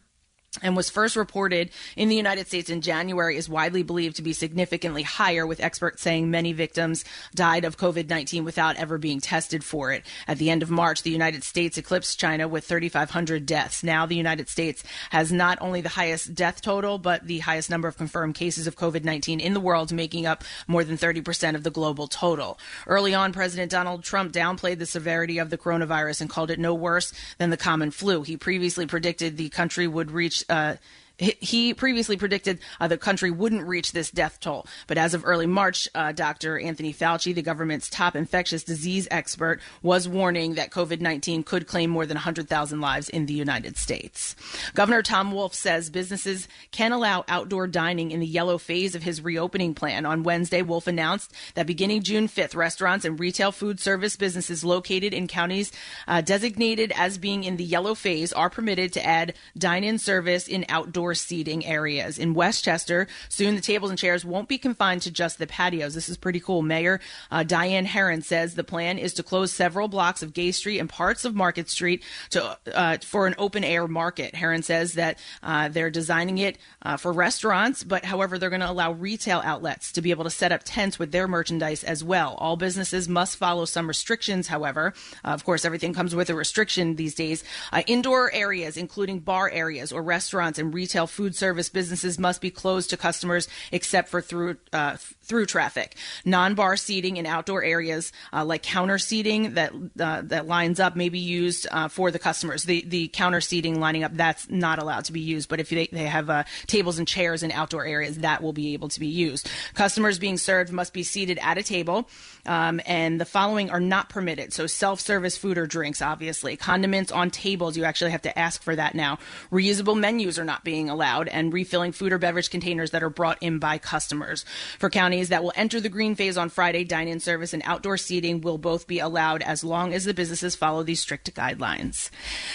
and 0.63 0.77
was 0.77 0.91
first 0.91 1.17
reported 1.17 1.71
in 1.97 2.09
the 2.09 2.17
United 2.17 2.47
States 2.47 2.71
in 2.71 2.81
January 2.81 3.37
is 3.37 3.49
widely 3.49 3.83
believed 3.83 4.17
to 4.17 4.23
be 4.23 4.33
significantly 4.33 5.03
higher, 5.03 5.47
with 5.47 5.61
experts 5.61 6.03
saying 6.03 6.31
many 6.31 6.53
victims 6.53 7.05
died 7.35 7.65
of 7.65 7.77
COVID 7.77 8.09
19 8.09 8.45
without 8.45 8.77
ever 8.77 8.99
being 8.99 9.21
tested 9.21 9.65
for 9.65 9.93
it. 9.93 10.05
At 10.29 10.39
the 10.39 10.51
end 10.51 10.63
of 10.63 10.71
March, 10.71 11.03
the 11.03 11.11
United 11.11 11.45
States 11.45 11.79
eclipsed 11.79 12.19
China 12.19 12.47
with 12.49 12.65
3,500 12.65 13.47
deaths. 13.47 13.83
Now, 13.83 14.07
the 14.07 14.17
United 14.17 14.49
States 14.49 14.85
has 15.11 15.33
not 15.33 15.59
only 15.61 15.81
the 15.81 15.89
highest 15.89 16.35
death 16.35 16.63
total, 16.63 16.99
but 16.99 17.27
the 17.27 17.41
highest 17.41 17.71
number 17.71 17.89
of 17.89 17.97
confirmed 17.97 18.35
cases 18.35 18.67
of 18.67 18.77
COVID 18.77 19.05
19 19.05 19.41
in 19.41 19.55
the 19.55 19.61
world, 19.61 19.93
making 19.93 20.27
up 20.27 20.45
more 20.67 20.85
than 20.85 20.97
30% 20.97 21.55
of 21.55 21.63
the 21.63 21.71
global 21.71 22.07
total. 22.07 22.59
Early 22.87 23.15
on, 23.15 23.33
President 23.33 23.71
Donald 23.71 24.05
Trump 24.05 24.33
downplayed 24.33 24.79
the 24.79 24.87
severity 24.87 25.39
of 25.39 25.51
the 25.51 25.59
coronavirus 25.59 26.21
and 26.21 26.31
called 26.31 26.51
it 26.51 26.59
no 26.59 26.75
worse 26.75 27.13
than 27.39 27.51
the 27.51 27.57
common 27.57 27.91
flu. 27.91 28.23
He 28.23 28.37
previously 28.37 28.87
predicted 28.87 29.37
the 29.37 29.49
country 29.49 29.87
would 29.87 30.11
reach 30.11 30.44
uh, 30.49 30.77
he- 31.19 31.75
previously 31.75 32.17
predicted 32.17 32.59
uh, 32.81 32.89
the 32.89 32.99
country 32.99 33.31
wouldn't 33.31 33.67
reach 33.67 33.93
this 33.93 34.11
death 34.11 34.41
toll. 34.41 34.67
But 34.87 34.99
as 34.99 35.15
of 35.15 35.25
early 35.25 35.47
March, 35.47 35.89
uh, 35.95 36.13
Dr. 36.13 36.59
Anthony 36.59 36.93
Fauci, 36.93 37.35
the 37.35 37.43
government's 37.43 37.89
top 37.89 38.17
infectious 38.17 38.65
disease 38.65 39.07
expert, 39.11 39.61
was 39.83 40.09
warning 40.09 40.55
that 40.55 40.71
COVID 40.71 41.01
19 41.01 41.45
could 41.45 41.67
claim 41.67 41.91
more 41.91 42.07
than 42.07 42.17
100,000 42.17 42.81
lives 42.81 43.09
in 43.09 43.27
the 43.27 43.35
United 43.35 43.77
States. 43.77 44.35
Governor 44.75 45.03
Tom 45.03 45.33
Wolf 45.33 45.55
says 45.55 45.91
businesses 45.91 46.49
can 46.73 46.93
allow 46.93 47.25
outdoor 47.29 47.67
dining 47.67 48.11
in 48.11 48.21
the 48.21 48.27
yellow 48.27 48.59
phase 48.59 48.95
of 48.95 49.03
his 49.03 49.23
reopening 49.23 49.75
plan. 49.75 50.07
On 50.07 50.23
Wednesday, 50.23 50.63
Wolf 50.63 50.87
announced 50.87 51.33
that 51.55 51.67
beginning 51.67 52.03
June 52.03 52.29
5th, 52.29 52.57
restaurants 52.57 53.05
and 53.05 53.21
retail 53.21 53.53
food 53.53 53.79
service 53.79 54.17
businesses 54.17 54.65
located 54.65 55.15
in 55.15 55.29
counties 55.29 55.71
uh, 56.09 56.21
designated 56.21 56.93
as 56.97 57.19
being 57.19 57.45
in 57.45 57.57
the 57.57 57.65
yellow 57.65 57.95
phase 57.95 58.33
are 58.33 58.51
permitted 58.51 58.93
to 58.93 59.05
add 59.05 59.35
dine 59.57 59.85
in 59.85 59.99
service 59.99 60.49
in 60.49 60.65
outdoor 60.69 61.04
outdoor 61.05 61.15
seating 61.15 61.67
areas. 61.67 62.19
In 62.19 62.33
West 62.33 62.65
Chester, 62.65 63.07
soon 63.29 63.57
the 63.57 63.61
tables 63.61 63.91
and 63.91 63.99
chairs 63.99 64.25
won't 64.25 64.49
be 64.49 64.57
confined 64.57 65.03
to 65.03 65.11
just 65.11 65.39
the 65.39 65.47
patios. 65.47 65.93
This 65.95 66.09
is 66.09 66.17
pretty 66.17 66.41
cool. 66.41 66.63
Mayor 66.63 66.99
uh, 67.31 67.45
Dianne 67.45 67.85
Herrin 67.85 68.23
says 68.23 68.55
the 68.55 68.65
plan 68.65 68.99
is 68.99 69.13
to 69.15 69.23
close 69.23 69.53
several 69.53 69.87
blocks 69.87 70.23
of 70.23 70.33
Gay 70.33 70.51
Street 70.51 70.79
and 70.79 70.89
parts 70.89 71.27
of 71.27 71.35
Market 71.35 71.69
Street 71.69 72.03
to 72.31 72.57
uh, 72.75 72.97
for 73.03 73.27
an 73.27 73.35
open 73.37 73.65
air 73.65 73.87
market. 73.87 74.35
Herrin 74.35 74.63
says 74.63 74.95
that 74.95 75.19
uh, 75.43 75.69
they're 75.69 75.91
designing 75.91 76.39
it 76.39 76.57
uh, 76.81 76.97
for 76.97 77.13
restaurants, 77.13 77.85
but 77.85 78.05
however, 78.07 78.39
they're 78.39 78.49
going 78.49 78.61
to 78.61 78.71
allow 78.71 78.93
retail 78.93 79.43
outlets 79.45 79.93
to 79.93 80.01
be 80.01 80.11
able 80.11 80.25
to 80.25 80.31
set 80.31 80.53
up 80.53 80.63
tents 80.65 80.99
with 80.99 81.13
their 81.13 81.29
merchandise 81.29 81.85
as 81.85 82.03
well. 82.03 82.35
All 82.39 82.57
businesses 82.57 83.09
must 83.09 83.37
follow 83.37 83.67
some 83.67 83.89
restrictions, 83.89 84.49
however. 84.49 84.95
Uh, 85.23 85.29
of 85.29 85.45
course, 85.45 85.67
everything 85.67 85.93
comes 85.93 86.15
with 86.15 86.31
a 86.31 86.35
restriction 86.35 86.97
these 86.97 87.15
days. 87.15 87.45
Uh, 87.73 87.83
indoor 87.87 88.33
areas, 88.33 88.77
including 88.79 89.21
bar 89.21 89.51
areas 89.51 89.93
or 89.93 90.03
restaurants 90.03 90.59
and 90.59 90.73
retail 90.73 90.94
food 91.07 91.35
service 91.35 91.69
businesses, 91.69 92.19
must 92.19 92.41
be 92.41 92.51
closed 92.51 92.91
to 92.91 92.97
customers 92.97 93.49
except 93.73 94.09
for 94.09 94.21
through 94.21 94.57
uh, 94.73 94.97
through 95.23 95.47
traffic. 95.47 95.97
Non-bar 96.25 96.77
seating 96.77 97.17
in 97.17 97.27
outdoor 97.27 97.63
areas, 97.65 98.13
uh, 98.33 98.45
like 98.45 98.63
counter 98.63 98.99
seating 98.99 99.55
that 99.55 99.73
uh, 99.99 100.23
that 100.25 100.47
lines 100.47 100.79
up, 100.81 100.97
may 100.97 101.09
be 101.09 101.19
used 101.19 101.67
uh, 101.71 101.89
for 101.89 102.11
the 102.11 102.19
customers. 102.19 102.65
The 102.65 102.85
the 102.87 103.09
counter 103.09 103.41
seating 103.41 103.81
lining 103.81 104.05
up 104.05 104.13
that's 104.15 104.49
not 104.49 104.79
allowed 104.79 105.05
to 105.07 105.13
be 105.13 105.21
used. 105.21 105.49
But 105.49 105.61
if 105.61 105.71
they, 105.71 105.89
they 105.91 106.05
have 106.05 106.31
uh, 106.31 106.45
tables 106.67 106.99
and 106.99 107.09
chairs 107.09 107.43
in 107.43 107.51
outdoor 107.51 107.85
areas, 107.85 108.19
that 108.19 108.43
will 108.43 108.53
be 108.53 108.75
able 108.75 108.89
to 108.89 109.01
be 109.01 109.07
used. 109.07 109.51
Customers 109.75 110.19
being 110.19 110.39
served 110.39 110.73
must 110.73 110.93
be 110.93 111.03
seated 111.03 111.39
at 111.43 111.59
a 111.59 111.63
table, 111.63 112.09
um, 112.47 112.81
and 112.87 113.21
the 113.21 113.25
following 113.25 113.71
are 113.71 113.81
not 113.81 114.09
permitted. 114.09 114.53
So 114.53 114.67
self-service 114.67 115.37
food 115.37 115.59
or 115.59 115.67
drinks, 115.67 116.03
obviously, 116.03 116.57
condiments 116.57 117.11
on 117.13 117.31
tables. 117.31 117.77
You 117.77 117.85
actually 117.85 118.11
have 118.13 118.23
to 118.23 118.39
ask 118.39 118.63
for 118.63 118.77
that 118.77 118.95
now. 118.95 119.19
Reusable 119.51 119.99
menus 119.99 120.39
are 120.39 120.45
not 120.45 120.65
being 120.65 120.84
allowed, 120.89 121.29
and 121.29 121.53
refilling 121.53 121.93
food 121.93 122.13
or 122.13 122.19
beverage 122.19 122.51
containers 122.51 122.91
that 122.91 123.03
are 123.03 123.11
brought 123.11 123.39
in 123.41 123.59
by 123.59 123.79
customers. 123.79 124.45
For 124.79 124.91
counties 124.91 125.29
that 125.29 125.43
will 125.43 125.53
enter 125.57 125.81
the 125.81 125.89
green 125.89 126.15
phase 126.15 126.37
on 126.37 126.49
Friday, 126.49 126.85
dine-in 126.85 127.21
service 127.21 127.53
and 127.53 127.63
outdoor 127.65 127.97
seating 127.97 128.41
will 128.41 128.59
both 128.59 128.87
be 128.87 128.99
allowed 128.99 129.43
as 129.43 129.65
long 129.65 129.95
as 129.95 130.05
the 130.05 130.15
businesses 130.15 130.57
follow 130.57 130.83
these 130.83 131.01
strict 131.01 131.35
guidelines. 131.35 132.11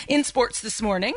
In 0.08 0.24
sports 0.24 0.62
this 0.62 0.82
morning. 0.82 1.14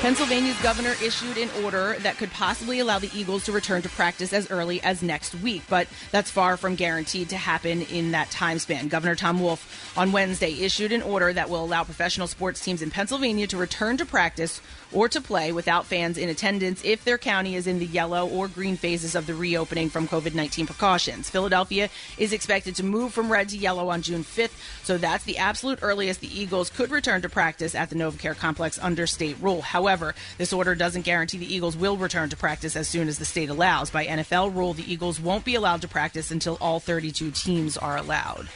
Pennsylvania's 0.00 0.62
governor 0.62 0.94
issued 1.02 1.36
an 1.38 1.50
order 1.64 1.96
that 2.02 2.16
could 2.18 2.30
possibly 2.30 2.78
allow 2.78 3.00
the 3.00 3.10
Eagles 3.12 3.44
to 3.46 3.52
return 3.52 3.82
to 3.82 3.88
practice 3.88 4.32
as 4.32 4.48
early 4.48 4.80
as 4.82 5.02
next 5.02 5.34
week, 5.34 5.62
but 5.68 5.88
that's 6.12 6.30
far 6.30 6.56
from 6.56 6.76
guaranteed 6.76 7.28
to 7.30 7.36
happen 7.36 7.82
in 7.82 8.12
that 8.12 8.30
time 8.30 8.60
span. 8.60 8.86
Governor 8.86 9.16
Tom 9.16 9.40
Wolf 9.40 9.92
on 9.98 10.12
Wednesday 10.12 10.52
issued 10.52 10.92
an 10.92 11.02
order 11.02 11.32
that 11.32 11.50
will 11.50 11.64
allow 11.64 11.82
professional 11.82 12.28
sports 12.28 12.64
teams 12.64 12.80
in 12.80 12.92
Pennsylvania 12.92 13.48
to 13.48 13.56
return 13.56 13.96
to 13.96 14.06
practice 14.06 14.60
or 14.92 15.08
to 15.08 15.20
play 15.20 15.52
without 15.52 15.86
fans 15.86 16.18
in 16.18 16.28
attendance 16.28 16.82
if 16.84 17.04
their 17.04 17.18
county 17.18 17.54
is 17.54 17.66
in 17.66 17.78
the 17.78 17.86
yellow 17.86 18.28
or 18.28 18.48
green 18.48 18.76
phases 18.76 19.14
of 19.14 19.26
the 19.26 19.34
reopening 19.34 19.90
from 19.90 20.08
COVID 20.08 20.34
19 20.34 20.66
precautions. 20.66 21.30
Philadelphia 21.30 21.88
is 22.16 22.32
expected 22.32 22.74
to 22.76 22.84
move 22.84 23.12
from 23.12 23.30
red 23.30 23.48
to 23.48 23.56
yellow 23.56 23.88
on 23.88 24.02
June 24.02 24.24
5th, 24.24 24.84
so 24.84 24.98
that's 24.98 25.24
the 25.24 25.38
absolute 25.38 25.78
earliest 25.82 26.20
the 26.20 26.40
Eagles 26.40 26.70
could 26.70 26.90
return 26.90 27.22
to 27.22 27.28
practice 27.28 27.74
at 27.74 27.90
the 27.90 27.96
Novacare 27.96 28.36
complex 28.36 28.78
under 28.80 29.06
state 29.06 29.36
rule. 29.40 29.62
However, 29.62 30.14
this 30.38 30.52
order 30.52 30.74
doesn't 30.74 31.02
guarantee 31.02 31.38
the 31.38 31.54
Eagles 31.54 31.76
will 31.76 31.96
return 31.96 32.28
to 32.30 32.36
practice 32.36 32.76
as 32.76 32.88
soon 32.88 33.08
as 33.08 33.18
the 33.18 33.24
state 33.24 33.50
allows. 33.50 33.90
By 33.90 34.06
NFL 34.06 34.54
rule, 34.54 34.74
the 34.74 34.90
Eagles 34.90 35.20
won't 35.20 35.44
be 35.44 35.54
allowed 35.54 35.82
to 35.82 35.88
practice 35.88 36.30
until 36.30 36.58
all 36.60 36.80
32 36.80 37.30
teams 37.32 37.76
are 37.76 37.96
allowed. 37.96 38.48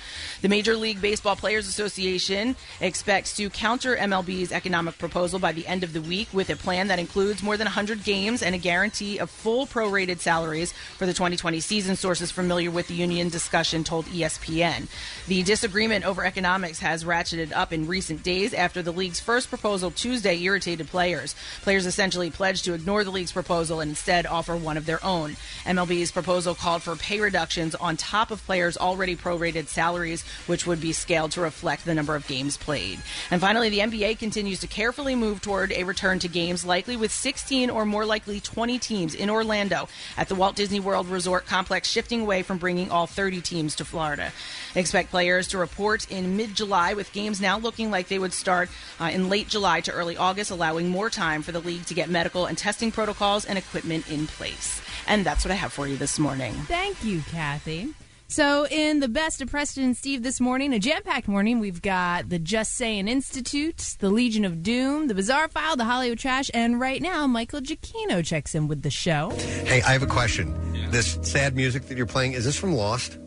The 0.42 0.48
Major 0.48 0.76
League 0.76 1.00
Baseball 1.00 1.36
Players 1.36 1.68
Association 1.68 2.56
expects 2.80 3.36
to 3.36 3.48
counter 3.48 3.94
MLB's 3.94 4.50
economic 4.50 4.98
proposal 4.98 5.38
by 5.38 5.52
the 5.52 5.64
end 5.68 5.84
of 5.84 5.92
the 5.92 6.02
week 6.02 6.26
with 6.32 6.50
a 6.50 6.56
plan 6.56 6.88
that 6.88 6.98
includes 6.98 7.44
more 7.44 7.56
than 7.56 7.66
100 7.66 8.02
games 8.02 8.42
and 8.42 8.52
a 8.52 8.58
guarantee 8.58 9.18
of 9.18 9.30
full 9.30 9.68
prorated 9.68 10.18
salaries 10.18 10.72
for 10.98 11.06
the 11.06 11.12
2020 11.12 11.60
season. 11.60 11.94
Sources 11.94 12.32
familiar 12.32 12.72
with 12.72 12.88
the 12.88 12.94
union 12.94 13.28
discussion 13.28 13.84
told 13.84 14.06
ESPN. 14.06 14.88
The 15.28 15.44
disagreement 15.44 16.04
over 16.04 16.24
economics 16.24 16.80
has 16.80 17.04
ratcheted 17.04 17.52
up 17.52 17.72
in 17.72 17.86
recent 17.86 18.24
days 18.24 18.52
after 18.52 18.82
the 18.82 18.90
league's 18.90 19.20
first 19.20 19.48
proposal 19.48 19.92
Tuesday 19.92 20.42
irritated 20.42 20.88
players. 20.88 21.36
Players 21.62 21.86
essentially 21.86 22.28
pledged 22.28 22.64
to 22.64 22.74
ignore 22.74 23.04
the 23.04 23.12
league's 23.12 23.30
proposal 23.30 23.78
and 23.78 23.90
instead 23.90 24.26
offer 24.26 24.56
one 24.56 24.76
of 24.76 24.84
their 24.84 25.02
own. 25.04 25.36
MLB's 25.64 26.10
proposal 26.10 26.56
called 26.56 26.82
for 26.82 26.96
pay 26.96 27.20
reductions 27.20 27.76
on 27.76 27.96
top 27.96 28.32
of 28.32 28.44
players' 28.44 28.76
already 28.76 29.14
prorated 29.14 29.68
salaries, 29.68 30.24
which 30.48 30.66
would 30.66 30.80
be 30.80 30.92
scaled 30.92 31.30
to 31.32 31.40
reflect 31.40 31.84
the 31.84 31.94
number 31.94 32.16
of 32.16 32.26
games 32.26 32.56
played. 32.56 32.98
And 33.30 33.40
finally, 33.40 33.68
the 33.68 33.78
NBA 33.78 34.18
continues 34.18 34.58
to 34.60 34.66
carefully 34.66 35.14
move 35.14 35.40
toward 35.40 35.70
a 35.70 35.84
return 35.84 36.18
to 36.18 36.28
games, 36.28 36.64
likely 36.64 36.96
with 36.96 37.12
16 37.12 37.70
or 37.70 37.86
more 37.86 38.04
likely 38.04 38.40
20 38.40 38.76
teams 38.80 39.14
in 39.14 39.30
Orlando 39.30 39.88
at 40.16 40.28
the 40.28 40.34
Walt 40.34 40.56
Disney 40.56 40.80
World 40.80 41.06
Resort 41.06 41.46
Complex, 41.46 41.88
shifting 41.88 42.22
away 42.22 42.42
from 42.42 42.58
bringing 42.58 42.90
all 42.90 43.06
30 43.06 43.40
teams 43.40 43.76
to 43.76 43.84
Florida. 43.84 44.32
Expect 44.74 45.10
players 45.10 45.48
to 45.48 45.58
report 45.58 46.10
in 46.10 46.36
mid 46.36 46.54
July, 46.54 46.94
with 46.94 47.12
games 47.12 47.40
now 47.40 47.58
looking 47.58 47.90
like 47.90 48.08
they 48.08 48.18
would 48.18 48.32
start 48.32 48.70
uh, 49.00 49.10
in 49.12 49.28
late 49.28 49.48
July 49.48 49.80
to 49.82 49.92
early 49.92 50.16
August, 50.16 50.50
allowing 50.50 50.88
more 50.88 51.10
time 51.10 51.42
for 51.42 51.52
the 51.52 51.60
league 51.60 51.84
to 51.86 51.94
get 51.94 52.08
medical 52.08 52.46
and 52.46 52.56
testing 52.56 52.90
protocols 52.90 53.44
and 53.44 53.58
equipment 53.58 54.10
in 54.10 54.26
place. 54.26 54.80
And 55.06 55.26
that's 55.26 55.44
what 55.44 55.52
I 55.52 55.56
have 55.56 55.72
for 55.72 55.86
you 55.86 55.96
this 55.96 56.18
morning. 56.18 56.54
Thank 56.66 57.04
you, 57.04 57.20
Kathy. 57.30 57.94
So, 58.28 58.66
in 58.68 59.00
the 59.00 59.08
best 59.08 59.42
of 59.42 59.50
Preston 59.50 59.84
and 59.84 59.94
Steve 59.94 60.22
this 60.22 60.40
morning, 60.40 60.72
a 60.72 60.78
jam 60.78 61.02
packed 61.02 61.28
morning, 61.28 61.60
we've 61.60 61.82
got 61.82 62.30
the 62.30 62.38
Just 62.38 62.76
Saying 62.76 63.06
Institute, 63.06 63.96
the 63.98 64.08
Legion 64.08 64.46
of 64.46 64.62
Doom, 64.62 65.08
the 65.08 65.14
Bizarre 65.14 65.48
File, 65.48 65.76
the 65.76 65.84
Hollywood 65.84 66.18
Trash, 66.18 66.50
and 66.54 66.80
right 66.80 67.02
now, 67.02 67.26
Michael 67.26 67.60
Giacchino 67.60 68.24
checks 68.24 68.54
in 68.54 68.68
with 68.68 68.80
the 68.80 68.90
show. 68.90 69.32
Hey, 69.66 69.82
I 69.82 69.92
have 69.92 70.02
a 70.02 70.06
question. 70.06 70.56
This 70.90 71.18
sad 71.20 71.54
music 71.54 71.88
that 71.88 71.98
you're 71.98 72.06
playing, 72.06 72.32
is 72.32 72.46
this 72.46 72.56
from 72.56 72.72
Lost? 72.72 73.18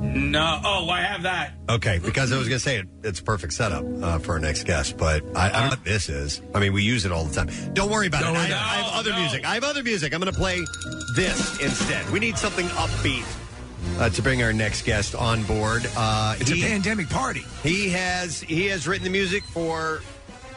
No. 0.00 0.60
Oh, 0.64 0.88
I 0.90 1.00
have 1.02 1.22
that. 1.22 1.52
Okay, 1.68 1.98
because 2.04 2.32
I 2.32 2.36
was 2.38 2.48
going 2.48 2.56
to 2.58 2.62
say 2.62 2.78
it, 2.78 2.86
it's 3.04 3.20
a 3.20 3.22
perfect 3.22 3.52
setup 3.52 3.84
uh, 4.02 4.18
for 4.18 4.32
our 4.32 4.38
next 4.38 4.64
guest, 4.64 4.96
but 4.96 5.22
I, 5.36 5.48
I 5.48 5.52
don't 5.52 5.62
know 5.62 5.68
what 5.70 5.84
this 5.84 6.08
is. 6.08 6.42
I 6.54 6.60
mean, 6.60 6.72
we 6.72 6.82
use 6.82 7.04
it 7.04 7.12
all 7.12 7.24
the 7.24 7.34
time. 7.34 7.48
Don't 7.74 7.90
worry 7.90 8.08
about 8.08 8.22
Don't 8.22 8.34
it. 8.34 8.38
I, 8.38 8.42
worry 8.42 8.52
I 8.52 8.56
about 8.56 8.78
it. 8.78 8.84
have 8.84 8.94
other 9.06 9.20
music. 9.20 9.44
I 9.46 9.54
have 9.54 9.64
other 9.64 9.82
music. 9.82 10.12
I'm 10.14 10.20
going 10.20 10.32
to 10.32 10.38
play 10.38 10.58
this 11.14 11.60
instead. 11.60 12.08
We 12.10 12.18
need 12.20 12.36
something 12.36 12.66
upbeat 12.68 13.24
uh, 14.00 14.08
to 14.10 14.22
bring 14.22 14.42
our 14.42 14.52
next 14.52 14.82
guest 14.84 15.14
on 15.14 15.44
board. 15.44 15.88
Uh, 15.96 16.36
It's 16.40 16.50
he, 16.50 16.62
a 16.64 16.66
pandemic 16.68 17.08
party. 17.08 17.44
he 17.62 17.88
has 17.90 18.40
he 18.40 18.66
has 18.66 18.86
written 18.88 19.04
the 19.04 19.10
music 19.10 19.44
for 19.44 20.02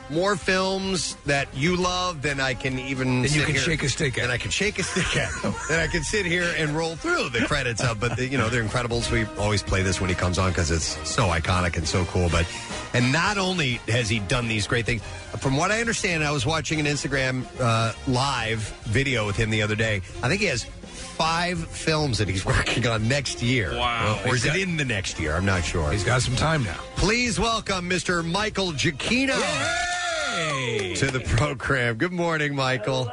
more 0.09 0.35
films 0.35 1.15
that 1.25 1.47
you 1.55 1.75
love 1.75 2.21
than 2.21 2.39
I 2.39 2.53
can 2.53 2.77
even. 2.79 3.23
Then 3.23 3.31
you 3.31 3.43
can 3.43 3.55
shake 3.55 3.83
a 3.83 3.89
stick 3.89 4.17
at. 4.17 4.23
Than 4.23 4.31
I 4.31 4.37
can 4.37 4.51
shake 4.51 4.79
a 4.79 4.83
stick 4.83 5.17
at. 5.17 5.31
and 5.43 5.81
I 5.81 5.87
can 5.87 6.03
sit 6.03 6.25
here 6.25 6.53
and 6.57 6.71
roll 6.71 6.95
through 6.95 7.29
the 7.29 7.45
credits 7.45 7.83
of. 7.83 7.99
But 7.99 8.17
the, 8.17 8.27
you 8.27 8.37
know 8.37 8.49
they're 8.49 8.63
Incredibles. 8.63 9.11
We 9.11 9.25
always 9.41 9.61
play 9.61 9.83
this 9.83 10.01
when 10.01 10.09
he 10.09 10.15
comes 10.15 10.39
on 10.39 10.49
because 10.51 10.71
it's 10.71 10.97
so 11.07 11.27
iconic 11.27 11.77
and 11.77 11.87
so 11.87 12.05
cool. 12.05 12.29
But 12.29 12.47
and 12.93 13.11
not 13.11 13.37
only 13.37 13.75
has 13.87 14.09
he 14.09 14.19
done 14.19 14.47
these 14.47 14.67
great 14.67 14.85
things, 14.85 15.01
from 15.37 15.57
what 15.57 15.71
I 15.71 15.79
understand, 15.79 16.23
I 16.23 16.31
was 16.31 16.45
watching 16.45 16.79
an 16.79 16.85
Instagram 16.85 17.45
uh, 17.59 17.93
live 18.07 18.59
video 18.83 19.25
with 19.25 19.35
him 19.35 19.49
the 19.49 19.61
other 19.61 19.75
day. 19.75 20.01
I 20.23 20.29
think 20.29 20.41
he 20.41 20.47
has. 20.47 20.65
Five 20.95 21.67
films 21.67 22.17
that 22.17 22.27
he's 22.27 22.45
working 22.55 22.87
on 22.87 23.07
next 23.07 23.41
year. 23.41 23.71
Wow. 23.73 24.19
Or 24.25 24.35
is 24.35 24.43
He's 24.43 24.55
it 24.55 24.61
in 24.61 24.77
the 24.77 24.85
next 24.85 25.19
year? 25.19 25.35
I'm 25.35 25.45
not 25.45 25.63
sure. 25.63 25.91
He's 25.91 26.03
got 26.03 26.21
some 26.21 26.35
time 26.35 26.63
now. 26.63 26.79
Please 26.95 27.39
welcome 27.39 27.89
Mr. 27.89 28.25
Michael 28.25 28.71
Giacchino 28.71 29.35
to 30.95 31.11
the 31.11 31.19
program. 31.37 31.95
Good 31.97 32.13
morning, 32.13 32.55
Michael. 32.55 33.11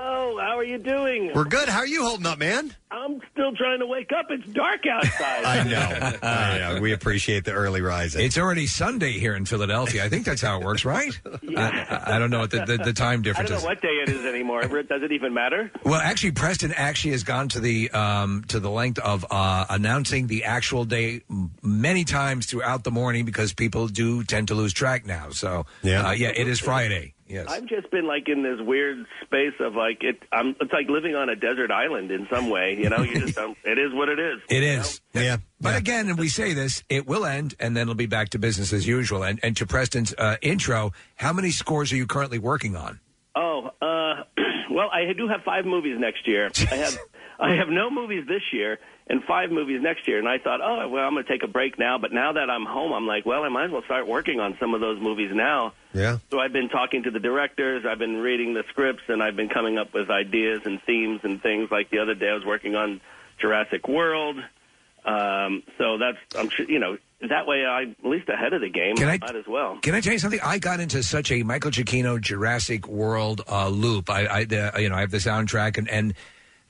Hello, 0.62 0.70
are 0.74 0.78
you 0.78 0.78
doing? 0.78 1.32
We're 1.34 1.44
good. 1.44 1.68
How 1.68 1.78
are 1.78 1.86
you 1.86 2.04
holding 2.04 2.24
up, 2.26 2.38
man? 2.38 2.72
I'm 2.92 3.20
still 3.32 3.52
trying 3.56 3.80
to 3.80 3.86
wake 3.86 4.10
up. 4.16 4.26
It's 4.30 4.46
dark 4.52 4.86
outside. 4.86 5.44
I 5.44 5.64
know. 5.64 6.18
I 6.22 6.58
know. 6.74 6.80
We 6.80 6.92
appreciate 6.92 7.44
the 7.44 7.50
early 7.52 7.80
rising. 7.80 8.24
It's 8.24 8.38
already 8.38 8.66
Sunday 8.68 9.12
here 9.12 9.34
in 9.34 9.44
Philadelphia. 9.44 10.04
I 10.04 10.08
think 10.08 10.24
that's 10.24 10.40
how 10.42 10.60
it 10.60 10.64
works, 10.64 10.84
right? 10.84 11.18
I, 11.56 12.02
I 12.06 12.18
don't 12.20 12.30
know 12.30 12.38
what 12.40 12.50
the, 12.52 12.64
the, 12.64 12.76
the 12.76 12.92
time 12.92 13.20
I 13.20 13.22
difference 13.22 13.48
don't 13.48 13.56
is. 13.58 13.64
know 13.64 13.68
what 13.70 13.80
day 13.82 13.88
it 13.88 14.08
is 14.10 14.24
anymore. 14.24 14.62
Does 14.62 15.02
it 15.02 15.10
even 15.10 15.34
matter? 15.34 15.72
Well, 15.84 16.00
actually, 16.00 16.32
Preston 16.32 16.72
actually 16.72 17.12
has 17.12 17.24
gone 17.24 17.48
to 17.48 17.60
the 17.60 17.90
um, 17.90 18.44
to 18.48 18.60
the 18.60 18.70
length 18.70 18.98
of 19.00 19.26
uh, 19.30 19.64
announcing 19.68 20.26
the 20.28 20.44
actual 20.44 20.84
day 20.84 21.22
m- 21.28 21.50
many 21.62 22.04
times 22.04 22.46
throughout 22.46 22.84
the 22.84 22.90
morning 22.92 23.24
because 23.24 23.52
people 23.54 23.88
do 23.88 24.22
tend 24.22 24.48
to 24.48 24.54
lose 24.54 24.72
track 24.74 25.06
now. 25.06 25.30
So, 25.30 25.66
Yeah. 25.82 26.08
uh, 26.08 26.12
yeah, 26.12 26.28
it 26.36 26.46
is 26.46 26.60
Friday. 26.60 27.14
Yes. 27.32 27.46
I've 27.48 27.64
just 27.66 27.90
been 27.90 28.06
like 28.06 28.28
in 28.28 28.42
this 28.42 28.58
weird 28.60 29.06
space 29.24 29.54
of 29.58 29.74
like 29.74 30.02
it. 30.02 30.22
I'm. 30.30 30.54
It's 30.60 30.72
like 30.72 30.90
living 30.90 31.14
on 31.14 31.30
a 31.30 31.34
desert 31.34 31.70
island 31.70 32.10
in 32.10 32.28
some 32.30 32.50
way. 32.50 32.76
You 32.78 32.90
know, 32.90 32.98
you 32.98 33.20
just 33.20 33.36
don't. 33.36 33.56
It 33.64 33.78
is 33.78 33.94
what 33.94 34.10
it 34.10 34.18
is. 34.18 34.40
It 34.50 34.62
is. 34.62 35.00
Yeah. 35.14 35.38
But 35.58 35.76
again, 35.76 36.10
and 36.10 36.18
we 36.18 36.28
say 36.28 36.52
this, 36.52 36.82
it 36.90 37.06
will 37.06 37.24
end, 37.24 37.54
and 37.58 37.74
then 37.74 37.82
it'll 37.82 37.94
be 37.94 38.04
back 38.04 38.30
to 38.30 38.38
business 38.38 38.74
as 38.74 38.86
usual. 38.86 39.22
And, 39.22 39.40
and 39.42 39.56
to 39.56 39.66
Preston's 39.66 40.12
uh, 40.18 40.36
intro, 40.42 40.92
how 41.14 41.32
many 41.32 41.52
scores 41.52 41.90
are 41.92 41.96
you 41.96 42.06
currently 42.06 42.38
working 42.38 42.76
on? 42.76 43.00
Oh, 43.34 43.70
uh, 43.80 44.24
well, 44.70 44.90
I 44.92 45.12
do 45.16 45.26
have 45.28 45.40
five 45.42 45.64
movies 45.64 45.96
next 45.98 46.28
year. 46.28 46.50
I 46.70 46.74
have. 46.76 46.98
I 47.42 47.56
have 47.56 47.68
no 47.68 47.90
movies 47.90 48.24
this 48.28 48.42
year 48.52 48.78
and 49.08 49.22
five 49.24 49.50
movies 49.50 49.80
next 49.82 50.06
year. 50.06 50.18
And 50.18 50.28
I 50.28 50.38
thought, 50.38 50.60
oh, 50.62 50.88
well, 50.88 51.04
I'm 51.04 51.12
going 51.14 51.24
to 51.24 51.30
take 51.30 51.42
a 51.42 51.48
break 51.48 51.78
now. 51.78 51.98
But 51.98 52.12
now 52.12 52.32
that 52.34 52.48
I'm 52.48 52.64
home, 52.64 52.92
I'm 52.92 53.06
like, 53.06 53.26
well, 53.26 53.42
I 53.42 53.48
might 53.48 53.64
as 53.64 53.70
well 53.72 53.82
start 53.82 54.06
working 54.06 54.38
on 54.38 54.56
some 54.60 54.74
of 54.74 54.80
those 54.80 55.00
movies 55.00 55.32
now 55.34 55.72
Yeah. 55.92 56.18
So 56.30 56.38
I've 56.38 56.52
been 56.52 56.68
talking 56.68 57.02
to 57.02 57.10
the 57.10 57.18
directors, 57.18 57.84
I've 57.84 57.98
been 57.98 58.18
reading 58.18 58.54
the 58.54 58.62
scripts, 58.68 59.02
and 59.08 59.22
I've 59.22 59.36
been 59.36 59.48
coming 59.48 59.76
up 59.76 59.92
with 59.92 60.08
ideas 60.08 60.62
and 60.64 60.80
themes 60.82 61.20
and 61.24 61.42
things. 61.42 61.70
Like 61.70 61.90
the 61.90 61.98
other 61.98 62.14
day, 62.14 62.28
I 62.30 62.34
was 62.34 62.44
working 62.44 62.76
on 62.76 63.00
Jurassic 63.38 63.88
World. 63.88 64.36
Um, 65.04 65.64
so 65.78 65.98
that's 65.98 66.18
I'm 66.38 66.48
sure 66.48 66.64
you 66.66 66.78
know 66.78 66.96
that 67.28 67.46
way 67.48 67.66
I'm 67.66 67.96
at 68.04 68.08
least 68.08 68.28
ahead 68.28 68.52
of 68.52 68.60
the 68.60 68.68
game. 68.68 68.94
Can 68.96 69.08
I- 69.08 69.18
might 69.18 69.34
as 69.34 69.48
well. 69.48 69.78
Can 69.82 69.96
I 69.96 70.00
tell 70.00 70.12
you 70.12 70.20
something? 70.20 70.40
I 70.44 70.58
got 70.58 70.78
into 70.78 71.02
such 71.02 71.32
a 71.32 71.42
Michael 71.42 71.72
Giacchino 71.72 72.20
Jurassic 72.20 72.86
World 72.86 73.42
uh, 73.48 73.68
loop. 73.68 74.10
I, 74.10 74.26
I 74.28 74.44
the, 74.44 74.72
you 74.78 74.88
know, 74.88 74.94
I 74.94 75.00
have 75.00 75.10
the 75.10 75.18
soundtrack, 75.18 75.76
and, 75.76 75.88
and 75.88 76.14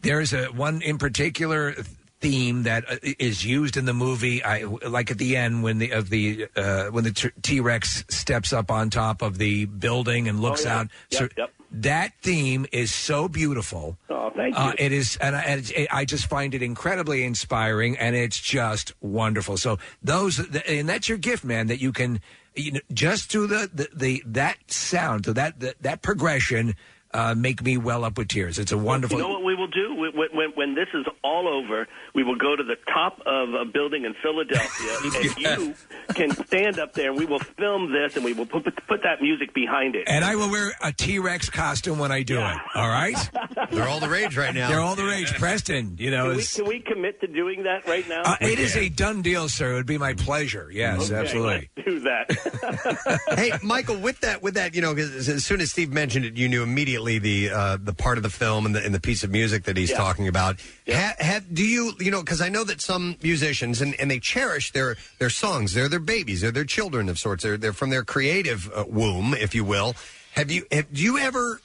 there's 0.03 0.33
a 0.33 0.47
one 0.47 0.83
in 0.83 0.99
particular 0.99 1.75
theme 2.21 2.62
that 2.62 2.88
uh, 2.88 2.97
is 3.19 3.45
used 3.45 3.77
in 3.77 3.85
the 3.85 3.93
movie. 3.93 4.45
I 4.45 4.62
like 4.62 5.11
at 5.11 5.19
the 5.19 5.37
end 5.37 5.62
when 5.65 5.79
the 5.79 5.91
of 5.91 6.09
the 6.09 6.47
uh, 6.55 6.85
when 6.87 7.05
the 7.05 7.33
T 7.43 7.61
Rex 7.61 8.05
steps 8.09 8.53
up 8.53 8.71
on 8.71 8.91
top 8.91 9.23
of 9.23 9.38
the 9.38 9.65
building 9.65 10.29
and 10.29 10.41
looks 10.41 10.65
Oh, 10.65 10.69
yeah. 10.69 10.79
out. 10.79 10.88
Yep, 11.11 11.19
so 11.21 11.29
yep. 11.37 11.53
that 11.73 12.12
theme 12.23 12.67
is 12.71 12.93
so 12.95 13.27
beautiful. 13.29 13.97
Oh, 14.09 14.31
thank 14.37 14.55
you. 14.55 14.61
Uh, 14.62 14.73
it 14.79 14.93
is, 14.93 15.17
and, 15.17 15.35
I, 15.35 15.41
and 15.41 15.61
it's, 15.61 15.73
I 15.91 16.05
just 16.05 16.27
find 16.27 16.55
it 16.55 16.62
incredibly 16.62 17.25
inspiring, 17.25 17.99
and 17.99 18.15
it's 18.15 18.38
just 18.38 18.93
wonderful. 19.01 19.57
So 19.57 19.79
those, 20.03 20.38
and 20.69 20.88
that's 20.88 21.09
your 21.09 21.19
gift, 21.19 21.45
man. 21.45 21.67
That 21.67 21.81
you 21.81 21.91
can, 21.93 22.21
you 22.55 22.73
know, 22.73 22.81
just 22.93 23.31
do 23.33 23.49
the 23.49 23.69
the, 23.75 23.88
the 23.93 24.23
that 24.27 24.59
sound, 24.69 25.25
to 25.25 25.33
that 25.33 25.59
that, 25.59 25.83
that 25.83 26.03
progression, 26.03 26.77
uh, 27.14 27.35
make 27.37 27.62
me 27.62 27.77
well 27.77 28.05
up 28.05 28.16
with 28.18 28.29
tears. 28.29 28.59
It's 28.59 28.72
a 28.72 28.79
wonderful. 28.79 29.18
You 29.18 29.22
know 29.25 29.31
what 29.31 29.44
we 29.44 29.55
will 29.55 29.66
do 29.68 29.94
when, 29.94 30.31
when, 30.35 30.51
when 30.55 30.75
this 30.75 30.88
is 30.94 31.05
all 31.22 31.46
over? 31.48 31.87
We 32.14 32.22
will 32.25 32.37
go 32.37 32.57
to 32.57 32.62
the 32.62 32.77
top 32.92 33.20
of 33.27 33.55
a 33.55 33.64
building 33.64 34.05
in 34.05 34.14
Philadelphia, 34.22 34.96
and 35.05 35.38
you 35.68 35.75
can 36.14 36.31
stand 36.46 36.79
up 36.79 36.94
there, 36.94 37.11
and 37.11 37.18
we 37.18 37.27
will 37.27 37.38
film 37.38 37.92
this, 37.92 38.16
and 38.16 38.25
we 38.25 38.33
will 38.33 38.46
put 38.46 38.64
put 38.87 39.03
that 39.03 39.20
music 39.20 39.53
behind 39.55 39.94
it. 39.94 40.05
and 40.09 40.25
I 40.25 40.37
will 40.37 40.51
wear 40.51 40.72
a 40.83 40.92
T 40.92 41.18
Rex 41.18 41.51
costume 41.51 41.98
when 41.98 42.12
I 42.12 42.22
do 42.22 42.38
it. 42.38 42.57
All 42.75 42.88
right, 42.88 43.16
they're 43.70 43.88
all 43.88 44.01
the 44.01 44.09
rage 44.09 44.37
right 44.37 44.55
now. 44.55 44.68
They're 44.68 44.81
all 44.81 44.94
the 44.96 45.05
rage. 45.05 45.33
Preston, 45.35 45.96
you 45.98 46.11
know, 46.11 46.29
Can 46.29 46.37
we, 46.37 46.44
can 46.44 46.66
we 46.66 46.81
commit 46.81 47.20
to 47.20 47.27
doing 47.27 47.64
that 47.64 47.87
right 47.87 48.09
now? 48.09 48.22
uh, 48.25 48.37
it 48.40 48.59
is 48.59 48.77
a 48.77 48.88
done 48.88 49.22
deal, 49.22 49.48
sir. 49.48 49.72
It 49.72 49.75
would 49.75 49.87
be 49.87 49.98
my 49.98 50.14
pleasure. 50.14 50.70
Yes, 50.72 51.11
Okay, 51.11 51.20
absolutely. 51.20 51.70
let's 51.77 51.88
do 51.88 52.01
that. 52.01 53.20
hey, 53.38 53.53
Michael, 53.62 53.96
with 53.96 54.20
that, 54.20 54.42
with 54.42 54.55
that, 54.55 54.75
you 54.75 54.81
know, 54.83 54.94
'cause 54.94 55.29
as 55.29 55.44
soon 55.44 55.61
as 55.61 55.70
Steve 55.72 55.92
mentioned 55.92 56.25
it, 56.25 56.37
you 56.37 56.48
knew 56.48 56.62
immediately 56.62 57.02
the 57.19 57.51
uh, 57.51 57.77
the 57.81 57.93
part 57.93 58.17
of 58.17 58.23
the 58.23 58.31
film 58.31 58.67
and 58.67 58.75
the, 58.75 58.85
and 58.85 58.95
the 58.95 59.01
piece 59.01 59.23
of 59.25 59.31
music 59.31 59.65
that 59.65 59.77
he's 59.77 59.91
Yeah. 59.91 59.97
talking 59.99 60.29
about. 60.29 60.61
Ha, 60.88 61.15
have, 61.19 61.55
do 61.55 61.65
you, 61.65 61.93
you 61.99 62.11
know, 62.11 62.21
because 62.21 62.41
I 62.41 62.49
know 62.49 62.65
that 62.65 62.81
some 62.81 63.17
musicians 63.23 63.81
and, 63.81 63.95
and 64.01 64.11
they 64.11 64.19
cherish 64.19 64.73
their 64.73 64.97
their 65.19 65.31
songs. 65.31 65.75
They're 65.75 65.88
their 65.88 65.99
babies. 66.01 66.41
They're 66.41 66.51
their 66.51 66.65
children 66.65 67.09
of 67.09 67.19
sorts. 67.19 67.43
They're 67.43 67.57
they're 67.57 67.73
from 67.73 67.91
their 67.91 68.05
creative 68.05 68.71
uh, 68.75 68.85
womb, 68.88 69.35
if 69.35 69.55
you 69.55 69.65
will. 69.65 69.95
Have 70.33 70.51
you? 70.51 70.65
Have, 70.71 70.93
do 70.93 71.03
you 71.03 71.19
ever, 71.19 71.61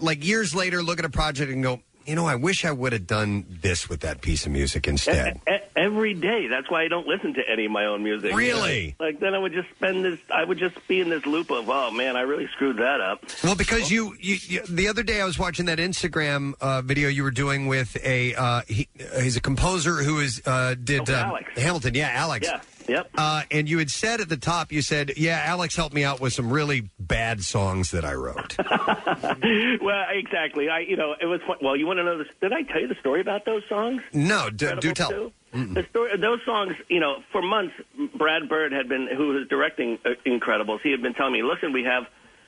like 0.00 0.24
years 0.24 0.54
later, 0.54 0.82
look 0.82 0.98
at 0.98 1.04
a 1.04 1.10
project 1.10 1.50
and 1.52 1.62
go, 1.62 1.80
you 2.06 2.14
know, 2.14 2.26
I 2.26 2.34
wish 2.36 2.64
I 2.64 2.72
would 2.72 2.92
have 2.92 3.06
done 3.06 3.44
this 3.62 3.88
with 3.88 4.00
that 4.00 4.20
piece 4.20 4.46
of 4.46 4.52
music 4.52 4.88
instead. 4.88 5.40
E- 5.48 5.56
Every 5.76 6.12
day. 6.14 6.46
That's 6.46 6.70
why 6.70 6.82
I 6.82 6.88
don't 6.88 7.06
listen 7.06 7.34
to 7.34 7.42
any 7.48 7.64
of 7.66 7.70
my 7.72 7.86
own 7.86 8.02
music. 8.02 8.34
Really? 8.34 8.96
Like 9.00 9.18
then 9.20 9.34
I 9.34 9.38
would 9.38 9.52
just 9.52 9.68
spend 9.70 10.04
this. 10.04 10.18
I 10.32 10.44
would 10.44 10.58
just 10.58 10.76
be 10.88 11.00
in 11.00 11.08
this 11.08 11.24
loop 11.24 11.50
of, 11.50 11.68
oh 11.70 11.90
man, 11.90 12.16
I 12.16 12.22
really 12.22 12.48
screwed 12.48 12.76
that 12.78 13.00
up. 13.00 13.24
Well, 13.42 13.54
because 13.54 13.90
you, 13.90 14.14
you, 14.20 14.36
you, 14.42 14.60
the 14.68 14.88
other 14.88 15.02
day 15.02 15.20
I 15.20 15.24
was 15.24 15.38
watching 15.38 15.66
that 15.66 15.78
Instagram 15.78 16.54
uh, 16.60 16.82
video 16.82 17.08
you 17.08 17.22
were 17.22 17.30
doing 17.30 17.66
with 17.66 17.96
a 18.04 18.34
uh, 18.34 18.62
he, 18.68 18.88
he's 19.20 19.36
a 19.36 19.40
composer 19.40 19.94
who 20.02 20.20
is 20.20 20.42
uh, 20.46 20.74
did 20.82 21.08
Oh, 21.08 21.14
um, 21.14 21.20
Alex. 21.30 21.50
Hamilton, 21.56 21.94
yeah, 21.94 22.10
Alex. 22.12 22.46
Yeah. 22.46 22.60
Yep. 22.90 23.10
Uh, 23.16 23.42
and 23.52 23.68
you 23.70 23.78
had 23.78 23.88
said 23.88 24.20
at 24.20 24.28
the 24.28 24.36
top, 24.36 24.72
you 24.72 24.82
said, 24.82 25.12
"Yeah, 25.16 25.40
Alex 25.46 25.76
helped 25.76 25.94
me 25.94 26.02
out 26.02 26.20
with 26.20 26.32
some 26.32 26.52
really 26.52 26.90
bad 26.98 27.44
songs 27.44 27.92
that 27.92 28.04
I 28.04 28.14
wrote." 28.14 28.56
well, 29.80 30.06
exactly. 30.10 30.68
I, 30.68 30.80
you 30.80 30.96
know, 30.96 31.14
it 31.20 31.26
was 31.26 31.40
fun. 31.46 31.58
Well, 31.62 31.76
you 31.76 31.86
want 31.86 31.98
to 31.98 32.04
know 32.04 32.18
this? 32.18 32.26
Did 32.40 32.52
I 32.52 32.62
tell 32.62 32.80
you 32.80 32.88
the 32.88 32.96
story 32.96 33.20
about 33.20 33.44
those 33.44 33.62
songs? 33.68 34.02
no, 34.12 34.50
d- 34.50 34.72
do 34.80 34.92
tell. 34.92 35.32
The 35.52 35.86
story, 35.90 36.16
those 36.16 36.40
songs, 36.44 36.74
you 36.88 36.98
know, 36.98 37.22
for 37.30 37.42
months, 37.42 37.74
Brad 38.16 38.48
Bird 38.48 38.72
had 38.72 38.88
been, 38.88 39.06
who 39.06 39.28
was 39.28 39.46
directing 39.48 39.98
uh, 40.04 40.10
Incredibles, 40.26 40.80
he 40.80 40.90
had 40.90 41.02
been 41.02 41.14
telling 41.14 41.32
me, 41.32 41.42
listen, 41.42 41.72
we 41.72 41.84
have 41.84 42.06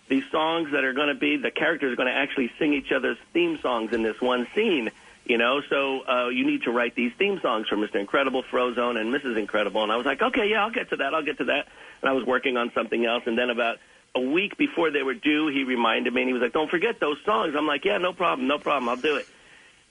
these 0.08 0.24
songs 0.32 0.70
that 0.72 0.84
are 0.84 0.92
going 0.92 1.08
to 1.08 1.14
be, 1.14 1.36
the 1.36 1.50
characters 1.50 1.92
are 1.92 1.96
going 1.96 2.08
to 2.08 2.14
actually 2.14 2.50
sing 2.58 2.74
each 2.74 2.92
other's 2.92 3.18
theme 3.32 3.58
songs 3.60 3.92
in 3.92 4.02
this 4.02 4.20
one 4.20 4.46
scene, 4.54 4.90
you 5.24 5.38
know, 5.38 5.60
so 5.68 6.00
uh, 6.06 6.28
you 6.28 6.46
need 6.46 6.62
to 6.64 6.70
write 6.70 6.94
these 6.94 7.12
theme 7.18 7.38
songs 7.40 7.68
for 7.68 7.76
Mr. 7.76 7.96
Incredible, 7.96 8.42
Frozone, 8.42 9.00
and 9.00 9.14
Mrs. 9.14 9.38
Incredible. 9.38 9.82
And 9.82 9.92
I 9.92 9.96
was 9.96 10.06
like, 10.06 10.20
okay, 10.20 10.48
yeah, 10.48 10.64
I'll 10.64 10.70
get 10.70 10.90
to 10.90 10.96
that, 10.96 11.14
I'll 11.14 11.24
get 11.24 11.38
to 11.38 11.44
that. 11.44 11.68
And 12.00 12.10
I 12.10 12.12
was 12.12 12.24
working 12.24 12.56
on 12.56 12.72
something 12.74 13.04
else, 13.04 13.22
and 13.26 13.38
then 13.38 13.50
about 13.50 13.78
a 14.14 14.20
week 14.20 14.56
before 14.56 14.90
they 14.90 15.02
were 15.02 15.14
due, 15.14 15.48
he 15.48 15.64
reminded 15.64 16.12
me, 16.12 16.22
and 16.22 16.28
he 16.28 16.32
was 16.32 16.42
like, 16.42 16.52
don't 16.52 16.70
forget 16.70 17.00
those 17.00 17.18
songs. 17.24 17.54
I'm 17.56 17.66
like, 17.66 17.84
yeah, 17.84 17.98
no 17.98 18.12
problem, 18.12 18.48
no 18.48 18.58
problem, 18.58 18.88
I'll 18.88 18.96
do 18.96 19.16
it. 19.16 19.26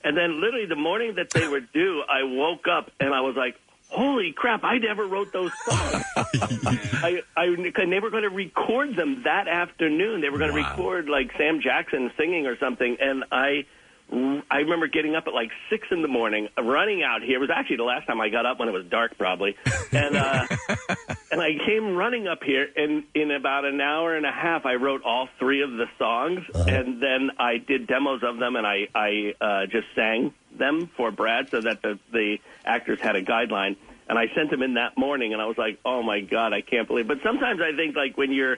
And 0.03 0.17
then 0.17 0.41
literally 0.41 0.65
the 0.65 0.75
morning 0.75 1.15
that 1.15 1.29
they 1.29 1.47
were 1.47 1.59
due, 1.59 2.03
I 2.07 2.23
woke 2.23 2.67
up 2.67 2.91
and 2.99 3.13
I 3.13 3.21
was 3.21 3.35
like, 3.35 3.55
holy 3.89 4.31
crap, 4.31 4.63
I 4.63 4.77
never 4.77 5.05
wrote 5.05 5.31
those 5.31 5.51
songs. 5.65 6.03
I, 6.15 7.21
I, 7.35 7.55
they 7.55 7.99
were 7.99 8.09
going 8.09 8.23
to 8.23 8.29
record 8.29 8.95
them 8.95 9.23
that 9.23 9.47
afternoon. 9.47 10.21
They 10.21 10.29
were 10.29 10.39
going 10.39 10.51
to 10.51 10.55
record 10.55 11.09
like 11.09 11.31
Sam 11.37 11.61
Jackson 11.61 12.11
singing 12.17 12.47
or 12.47 12.57
something. 12.57 12.97
And 12.99 13.25
I, 13.31 13.65
I 14.11 14.57
remember 14.57 14.87
getting 14.87 15.15
up 15.15 15.27
at 15.27 15.33
like 15.33 15.51
six 15.69 15.87
in 15.89 16.01
the 16.01 16.07
morning, 16.07 16.49
running 16.61 17.01
out 17.01 17.21
here. 17.21 17.37
It 17.37 17.39
was 17.39 17.49
actually 17.49 17.77
the 17.77 17.83
last 17.83 18.07
time 18.07 18.19
I 18.19 18.27
got 18.27 18.45
up 18.45 18.59
when 18.59 18.67
it 18.67 18.73
was 18.73 18.85
dark, 18.85 19.17
probably. 19.17 19.55
And 19.93 20.17
uh, 20.17 20.47
and 21.31 21.39
I 21.39 21.51
came 21.65 21.95
running 21.95 22.27
up 22.27 22.43
here, 22.43 22.67
and 22.75 23.03
in 23.15 23.31
about 23.31 23.63
an 23.63 23.79
hour 23.79 24.15
and 24.15 24.25
a 24.25 24.31
half, 24.31 24.65
I 24.65 24.75
wrote 24.75 25.03
all 25.03 25.29
three 25.39 25.61
of 25.61 25.71
the 25.71 25.85
songs, 25.97 26.41
and 26.53 27.01
then 27.01 27.31
I 27.39 27.57
did 27.57 27.87
demos 27.87 28.21
of 28.23 28.37
them, 28.37 28.57
and 28.57 28.67
I 28.67 28.87
I 28.93 29.33
uh, 29.39 29.65
just 29.67 29.87
sang 29.95 30.33
them 30.57 30.87
for 30.97 31.11
Brad 31.11 31.49
so 31.49 31.61
that 31.61 31.81
the 31.81 31.97
the 32.11 32.39
actors 32.65 32.99
had 32.99 33.15
a 33.15 33.23
guideline. 33.23 33.77
And 34.09 34.19
I 34.19 34.27
sent 34.35 34.49
them 34.49 34.61
in 34.61 34.73
that 34.73 34.97
morning, 34.97 35.31
and 35.31 35.41
I 35.41 35.45
was 35.45 35.57
like, 35.57 35.79
"Oh 35.85 36.03
my 36.03 36.19
god, 36.19 36.51
I 36.51 36.59
can't 36.59 36.85
believe." 36.85 37.07
But 37.07 37.19
sometimes 37.23 37.61
I 37.61 37.73
think 37.77 37.95
like 37.95 38.17
when 38.17 38.33
you're 38.33 38.57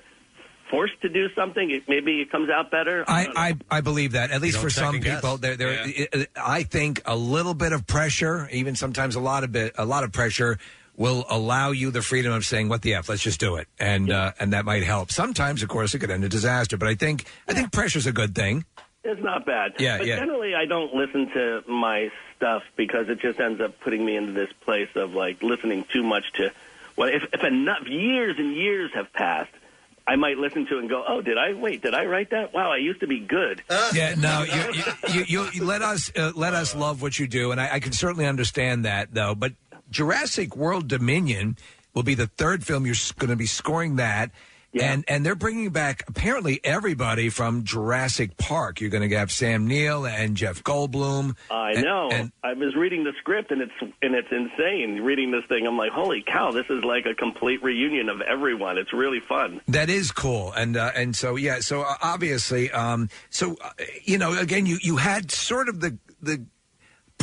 forced 0.74 1.00
to 1.02 1.10
do 1.10 1.30
something, 1.36 1.70
it, 1.70 1.88
maybe 1.88 2.20
it 2.20 2.32
comes 2.32 2.50
out 2.50 2.72
better. 2.72 3.06
I, 3.08 3.28
I 3.36 3.78
I 3.78 3.82
believe 3.82 4.14
that 4.14 4.32
at 4.32 4.42
least 4.42 4.56
don't 4.56 4.64
for 4.64 4.70
some 4.72 4.86
second 4.86 5.04
guess. 5.04 5.22
people, 5.22 5.38
there 5.38 5.56
there. 5.56 6.26
I 6.36 6.64
think 6.64 7.04
a 7.06 7.16
little 7.16 7.54
bit 7.54 7.74
of 7.74 7.86
pressure, 7.86 8.50
even 8.52 8.76
sometimes 8.76 9.14
a 9.14 9.20
lot 9.20 9.44
of 9.44 9.52
bit, 9.52 9.76
a 9.78 9.86
lot 9.86 10.04
of 10.04 10.12
pressure, 10.12 10.58
will 10.98 11.26
allow 11.30 11.70
you 11.70 11.92
the 11.92 12.02
freedom 12.02 12.34
of 12.34 12.44
saying, 12.44 12.70
"What 12.70 12.82
the 12.82 12.96
f? 12.96 13.08
Let's 13.08 13.22
just 13.22 13.40
do 13.40 13.58
it," 13.58 13.68
and 13.78 14.12
uh, 14.12 14.32
and 14.40 14.54
that 14.54 14.66
might 14.66 14.82
help. 14.82 15.12
Sometimes, 15.12 15.62
of 15.62 15.70
course, 15.70 15.94
it 15.94 16.00
could 16.00 16.10
end 16.10 16.24
in 16.24 16.32
disaster, 16.32 16.76
but 16.76 16.88
I 16.88 16.96
think 16.96 17.26
I 17.48 17.54
think 17.54 17.72
pressure's 17.72 18.08
a 18.08 18.12
good 18.12 18.34
thing. 18.34 18.66
It's 19.04 19.22
not 19.22 19.46
bad. 19.46 19.74
Yeah, 19.78 20.00
but 20.00 20.08
yeah. 20.08 20.16
Generally, 20.16 20.56
I 20.56 20.66
don't 20.66 20.96
listen 20.96 21.30
to 21.36 21.64
my 21.68 22.10
stuff 22.36 22.64
because 22.76 23.10
it 23.10 23.20
just 23.20 23.40
ends 23.40 23.62
up 23.62 23.80
putting 23.82 24.04
me 24.04 24.16
into 24.16 24.32
this 24.32 24.50
place 24.62 24.90
of 24.96 25.14
like 25.14 25.44
listening 25.44 25.86
too 25.94 26.02
much 26.02 26.24
to. 26.34 26.52
Well, 26.96 27.10
if, 27.10 27.24
if 27.32 27.44
enough 27.44 27.88
years 27.88 28.38
and 28.40 28.56
years 28.56 28.92
have 28.94 29.12
passed, 29.14 29.52
I 30.06 30.16
might 30.18 30.38
listen 30.38 30.66
to 30.68 30.78
it 30.78 30.82
and 30.82 30.90
go, 30.90 31.04
"Oh, 31.08 31.22
did 31.22 31.38
I 31.38 31.54
wait? 31.54 31.82
Did 31.82 31.94
I 31.94 32.06
write 32.06 32.32
that? 32.32 32.54
Wow, 32.54 32.72
I 32.72 32.78
used 32.78 33.00
to 33.00 33.08
be 33.08 33.20
good." 33.20 33.64
Yeah, 33.94 34.16
no, 34.18 34.44
you 34.44 34.84
you, 35.14 35.24
you, 35.28 35.50
you, 35.54 35.64
let 35.64 35.82
us 35.82 36.12
uh, 36.16 36.32
let 36.36 36.54
us 36.54 36.76
love 36.76 37.02
what 37.02 37.18
you 37.18 37.28
do, 37.28 37.52
and 37.52 37.62
I, 37.62 37.76
I 37.76 37.80
can 37.80 37.94
certainly 37.94 38.26
understand 38.26 38.86
that, 38.86 39.14
though. 39.14 39.34
But 39.34 39.54
Jurassic 39.90 40.56
World 40.56 40.88
Dominion 40.88 41.58
will 41.94 42.04
be 42.04 42.16
the 42.16 42.28
third 42.28 42.66
film 42.66 42.86
you're 42.86 42.96
going 43.18 43.30
to 43.30 43.36
be 43.36 43.46
scoring 43.46 43.96
that, 43.98 44.32
and 44.82 45.04
and 45.08 45.26
they're 45.26 45.36
bringing 45.36 45.70
back 45.70 46.04
apparently 46.08 46.60
everybody 46.64 47.30
from 47.30 47.64
Jurassic 47.64 48.38
Park. 48.38 48.82
You're 48.82 48.90
going 48.90 49.08
to 49.08 49.16
have 49.18 49.32
Sam 49.32 49.68
Neill 49.68 50.06
and 50.06 50.36
Jeff 50.36 50.64
Goldblum. 50.64 51.36
I 51.52 51.72
and- 51.74 51.84
know. 51.84 52.10
and 52.12 52.32
I 52.44 52.54
was 52.54 52.76
reading 52.76 53.04
the 53.04 53.14
script 53.20 53.52
and 53.52 53.62
it's 53.62 53.72
and 54.02 54.16
it's 54.16 54.28
insane. 54.32 55.02
Reading 55.02 55.32
this 55.32 55.44
thing, 55.48 55.66
I'm 55.68 55.78
like, 55.78 55.92
"Holy 55.92 56.24
cow! 56.26 56.52
This 56.52 56.66
is 56.70 56.84
like 56.84 57.06
a 57.06 57.14
complete 57.16 57.62
reunion 57.64 58.10
of 58.10 58.22
everyone." 58.22 58.78
It's 58.78 58.94
really 58.94 59.20
fun. 59.20 59.62
That 59.68 59.90
is 59.90 60.12
cool, 60.12 60.52
and 60.54 60.76
uh, 60.78 60.92
and 60.96 61.16
so 61.16 61.36
yeah, 61.36 61.60
so 61.60 61.82
uh, 61.82 61.96
obviously, 62.02 62.72
um, 62.72 63.10
so 63.30 63.56
uh, 63.62 63.70
you 64.04 64.18
know, 64.18 64.38
again, 64.40 64.66
you 64.66 64.78
you 64.82 64.98
had 64.98 65.32
sort 65.32 65.70
of 65.70 65.80
the 65.80 65.98
the 66.22 66.46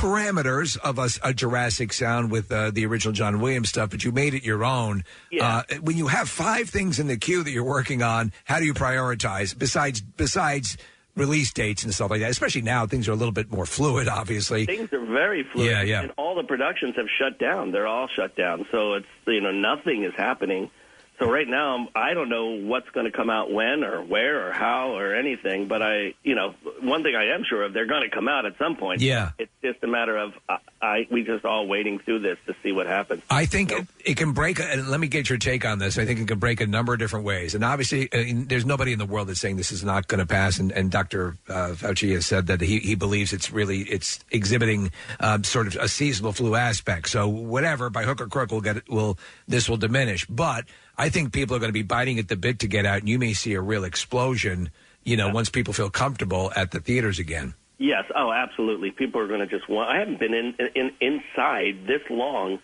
parameters 0.01 0.79
of 0.79 0.99
a, 0.99 1.09
a 1.23 1.35
Jurassic 1.35 1.93
sound 1.93 2.31
with 2.31 2.51
uh, 2.51 2.71
the 2.71 2.87
original 2.87 3.13
John 3.13 3.39
Williams 3.39 3.69
stuff, 3.69 3.91
but 3.91 4.03
you 4.03 4.13
made 4.13 4.33
it 4.33 4.43
your 4.45 4.65
own. 4.65 5.05
Yeah. 5.31 5.63
Uh, 5.71 5.75
when 5.83 5.99
you 5.99 6.07
have 6.07 6.29
five 6.29 6.71
things 6.71 6.99
in 6.99 7.07
the 7.07 7.19
queue 7.19 7.43
that 7.43 7.51
you're 7.51 7.63
working 7.63 8.03
on, 8.03 8.33
how 8.45 8.59
do 8.59 8.65
you 8.65 8.73
prioritize 8.73 9.57
besides 9.57 10.01
besides 10.01 10.79
release 11.17 11.53
dates 11.53 11.85
and 11.85 11.93
stuff 11.93 12.11
like 12.11 12.21
that? 12.21 12.31
Especially 12.31 12.63
now, 12.63 12.87
things 12.87 13.09
are 13.09 13.13
a 13.13 13.17
little 13.17 13.33
bit 13.33 13.53
more 13.53 13.67
fluid, 13.67 14.09
obviously. 14.09 14.65
Things 14.65 14.91
are 14.93 15.05
very 15.05 15.45
fluid. 15.53 15.71
Yeah, 15.71 15.83
yeah. 15.83 16.03
And 16.03 16.13
all 16.17 16.35
the 16.35 16.45
productions 16.45 16.95
have 16.97 17.09
shut 17.19 17.39
down. 17.39 17.71
They're 17.71 17.87
all 17.87 18.09
shut 18.17 18.35
down. 18.37 18.67
So 18.73 18.95
it's 18.95 19.07
you 19.27 19.43
know 19.43 19.53
nothing 19.53 20.05
is 20.05 20.15
happening. 20.17 20.71
So 21.21 21.31
right 21.31 21.47
now, 21.47 21.87
I 21.95 22.15
don't 22.15 22.31
know 22.31 22.47
what's 22.47 22.89
going 22.91 23.05
to 23.05 23.13
come 23.13 23.29
out 23.29 23.53
when 23.53 23.85
or 23.85 24.03
where 24.03 24.49
or 24.49 24.53
how 24.53 24.97
or 24.97 25.15
anything. 25.15 25.69
But 25.69 25.83
I, 25.83 26.15
you 26.23 26.35
know, 26.35 26.55
one 26.81 27.03
thing 27.03 27.15
I 27.15 27.35
am 27.35 27.45
sure 27.45 27.63
of, 27.63 27.75
they're 27.75 27.87
going 27.87 28.09
to 28.09 28.15
come 28.15 28.27
out 28.27 28.47
at 28.47 28.57
some 28.57 28.77
point. 28.77 29.03
Yeah. 29.03 29.33
It's 29.39 29.53
just 29.63 29.85
a 29.85 29.87
matter 29.87 30.17
of 30.17 30.33
I, 30.49 30.59
I 30.81 31.07
we 31.11 31.23
just 31.23 31.45
all 31.45 31.67
waiting 31.67 31.99
through 31.99 32.21
this 32.21 32.39
to 32.47 32.55
see 32.63 32.73
what 32.73 32.87
happens. 32.87 33.23
I 33.29 33.45
think 33.45 33.71
it, 33.71 33.87
it 34.03 34.17
can 34.17 34.33
break. 34.33 34.61
And 34.61 34.89
let 34.89 34.99
me 34.99 35.09
get 35.09 35.29
your 35.29 35.37
take 35.37 35.67
on 35.67 35.79
this. 35.79 35.99
I 35.99 36.07
think 36.07 36.21
it 36.21 36.27
can 36.29 36.39
break 36.39 36.63
a 36.63 36.67
number 36.67 36.95
of 36.95 36.99
different 36.99 37.27
ways. 37.27 37.55
And 37.55 37.63
obviously, 37.65 38.11
uh, 38.11 38.25
there's 38.47 38.65
nobody 38.65 38.95
in 38.95 38.99
the 38.99 39.05
world 39.05 39.29
that's 39.29 39.41
saying 39.41 39.59
this 39.59 39.73
is 39.73 39.85
not 39.85 40.09
going 40.09 40.21
to 40.21 40.27
pass. 40.27 40.59
And, 40.59 40.73
and 40.73 40.91
Dr. 40.91 41.37
Uh, 41.47 41.73
Fauci 41.73 42.15
has 42.15 42.25
said 42.25 42.47
that 42.47 42.63
he, 42.63 42.79
he 42.79 42.95
believes 42.95 43.35
it's 43.35 43.53
really 43.53 43.81
it's 43.81 44.21
exhibiting 44.31 44.91
um, 45.21 45.45
sort 45.45 45.67
of 45.67 45.77
a 45.77 45.87
seasonal 45.87 46.33
flu 46.33 46.55
aspect. 46.55 47.11
So 47.11 47.29
whatever, 47.29 47.91
by 47.91 48.05
hook 48.05 48.23
or 48.23 48.27
crook, 48.27 48.53
will 48.53 48.63
get 48.63 48.79
it, 48.79 48.89
will 48.89 49.19
this 49.47 49.69
will 49.69 49.77
diminish. 49.77 50.25
But 50.25 50.65
I 51.01 51.09
think 51.09 51.33
people 51.33 51.57
are 51.57 51.59
going 51.59 51.71
to 51.71 51.73
be 51.73 51.83
biting 51.83 52.19
at 52.19 52.29
the 52.29 52.37
bit 52.37 52.59
to 52.59 52.69
get 52.69 52.85
out, 52.85 52.99
and 52.99 53.09
you 53.09 53.19
may 53.19 53.33
see 53.33 53.55
a 53.55 53.61
real 53.63 53.85
explosion. 53.85 54.69
You 55.03 55.17
know, 55.17 55.31
once 55.31 55.49
people 55.49 55.73
feel 55.73 55.89
comfortable 55.89 56.53
at 56.55 56.73
the 56.73 56.81
theaters 56.81 57.19
again. 57.19 57.55
Yes. 57.79 58.05
Oh, 58.15 58.31
absolutely. 58.31 58.91
People 58.91 59.23
are 59.23 59.27
going 59.27 59.41
to 59.41 59.47
just 59.47 59.67
want. 59.67 59.89
I 59.89 59.99
haven't 59.99 60.21
been 60.21 60.35
in, 60.35 60.55
in 60.75 60.93
inside 61.01 61.87
this 61.87 62.03
long. 62.11 62.59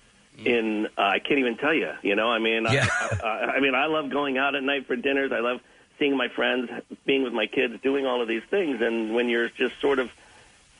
In 0.44 0.86
uh, 0.98 1.00
I 1.00 1.18
can't 1.18 1.40
even 1.40 1.56
tell 1.56 1.72
you. 1.72 1.92
You 2.02 2.14
know, 2.14 2.28
I 2.30 2.38
mean, 2.38 2.64
Yeah. 2.64 2.86
I, 2.90 3.20
I, 3.24 3.28
I 3.56 3.60
mean, 3.60 3.74
I 3.74 3.86
love 3.86 4.10
going 4.10 4.36
out 4.36 4.54
at 4.54 4.62
night 4.62 4.86
for 4.86 4.96
dinners. 4.96 5.32
I 5.32 5.40
love 5.40 5.60
seeing 5.98 6.14
my 6.14 6.28
friends, 6.28 6.68
being 7.06 7.22
with 7.22 7.32
my 7.32 7.46
kids, 7.46 7.80
doing 7.82 8.04
all 8.04 8.20
of 8.20 8.28
these 8.28 8.42
things. 8.50 8.82
And 8.82 9.14
when 9.14 9.30
you're 9.30 9.48
just 9.48 9.80
sort 9.80 9.98
of 9.98 10.10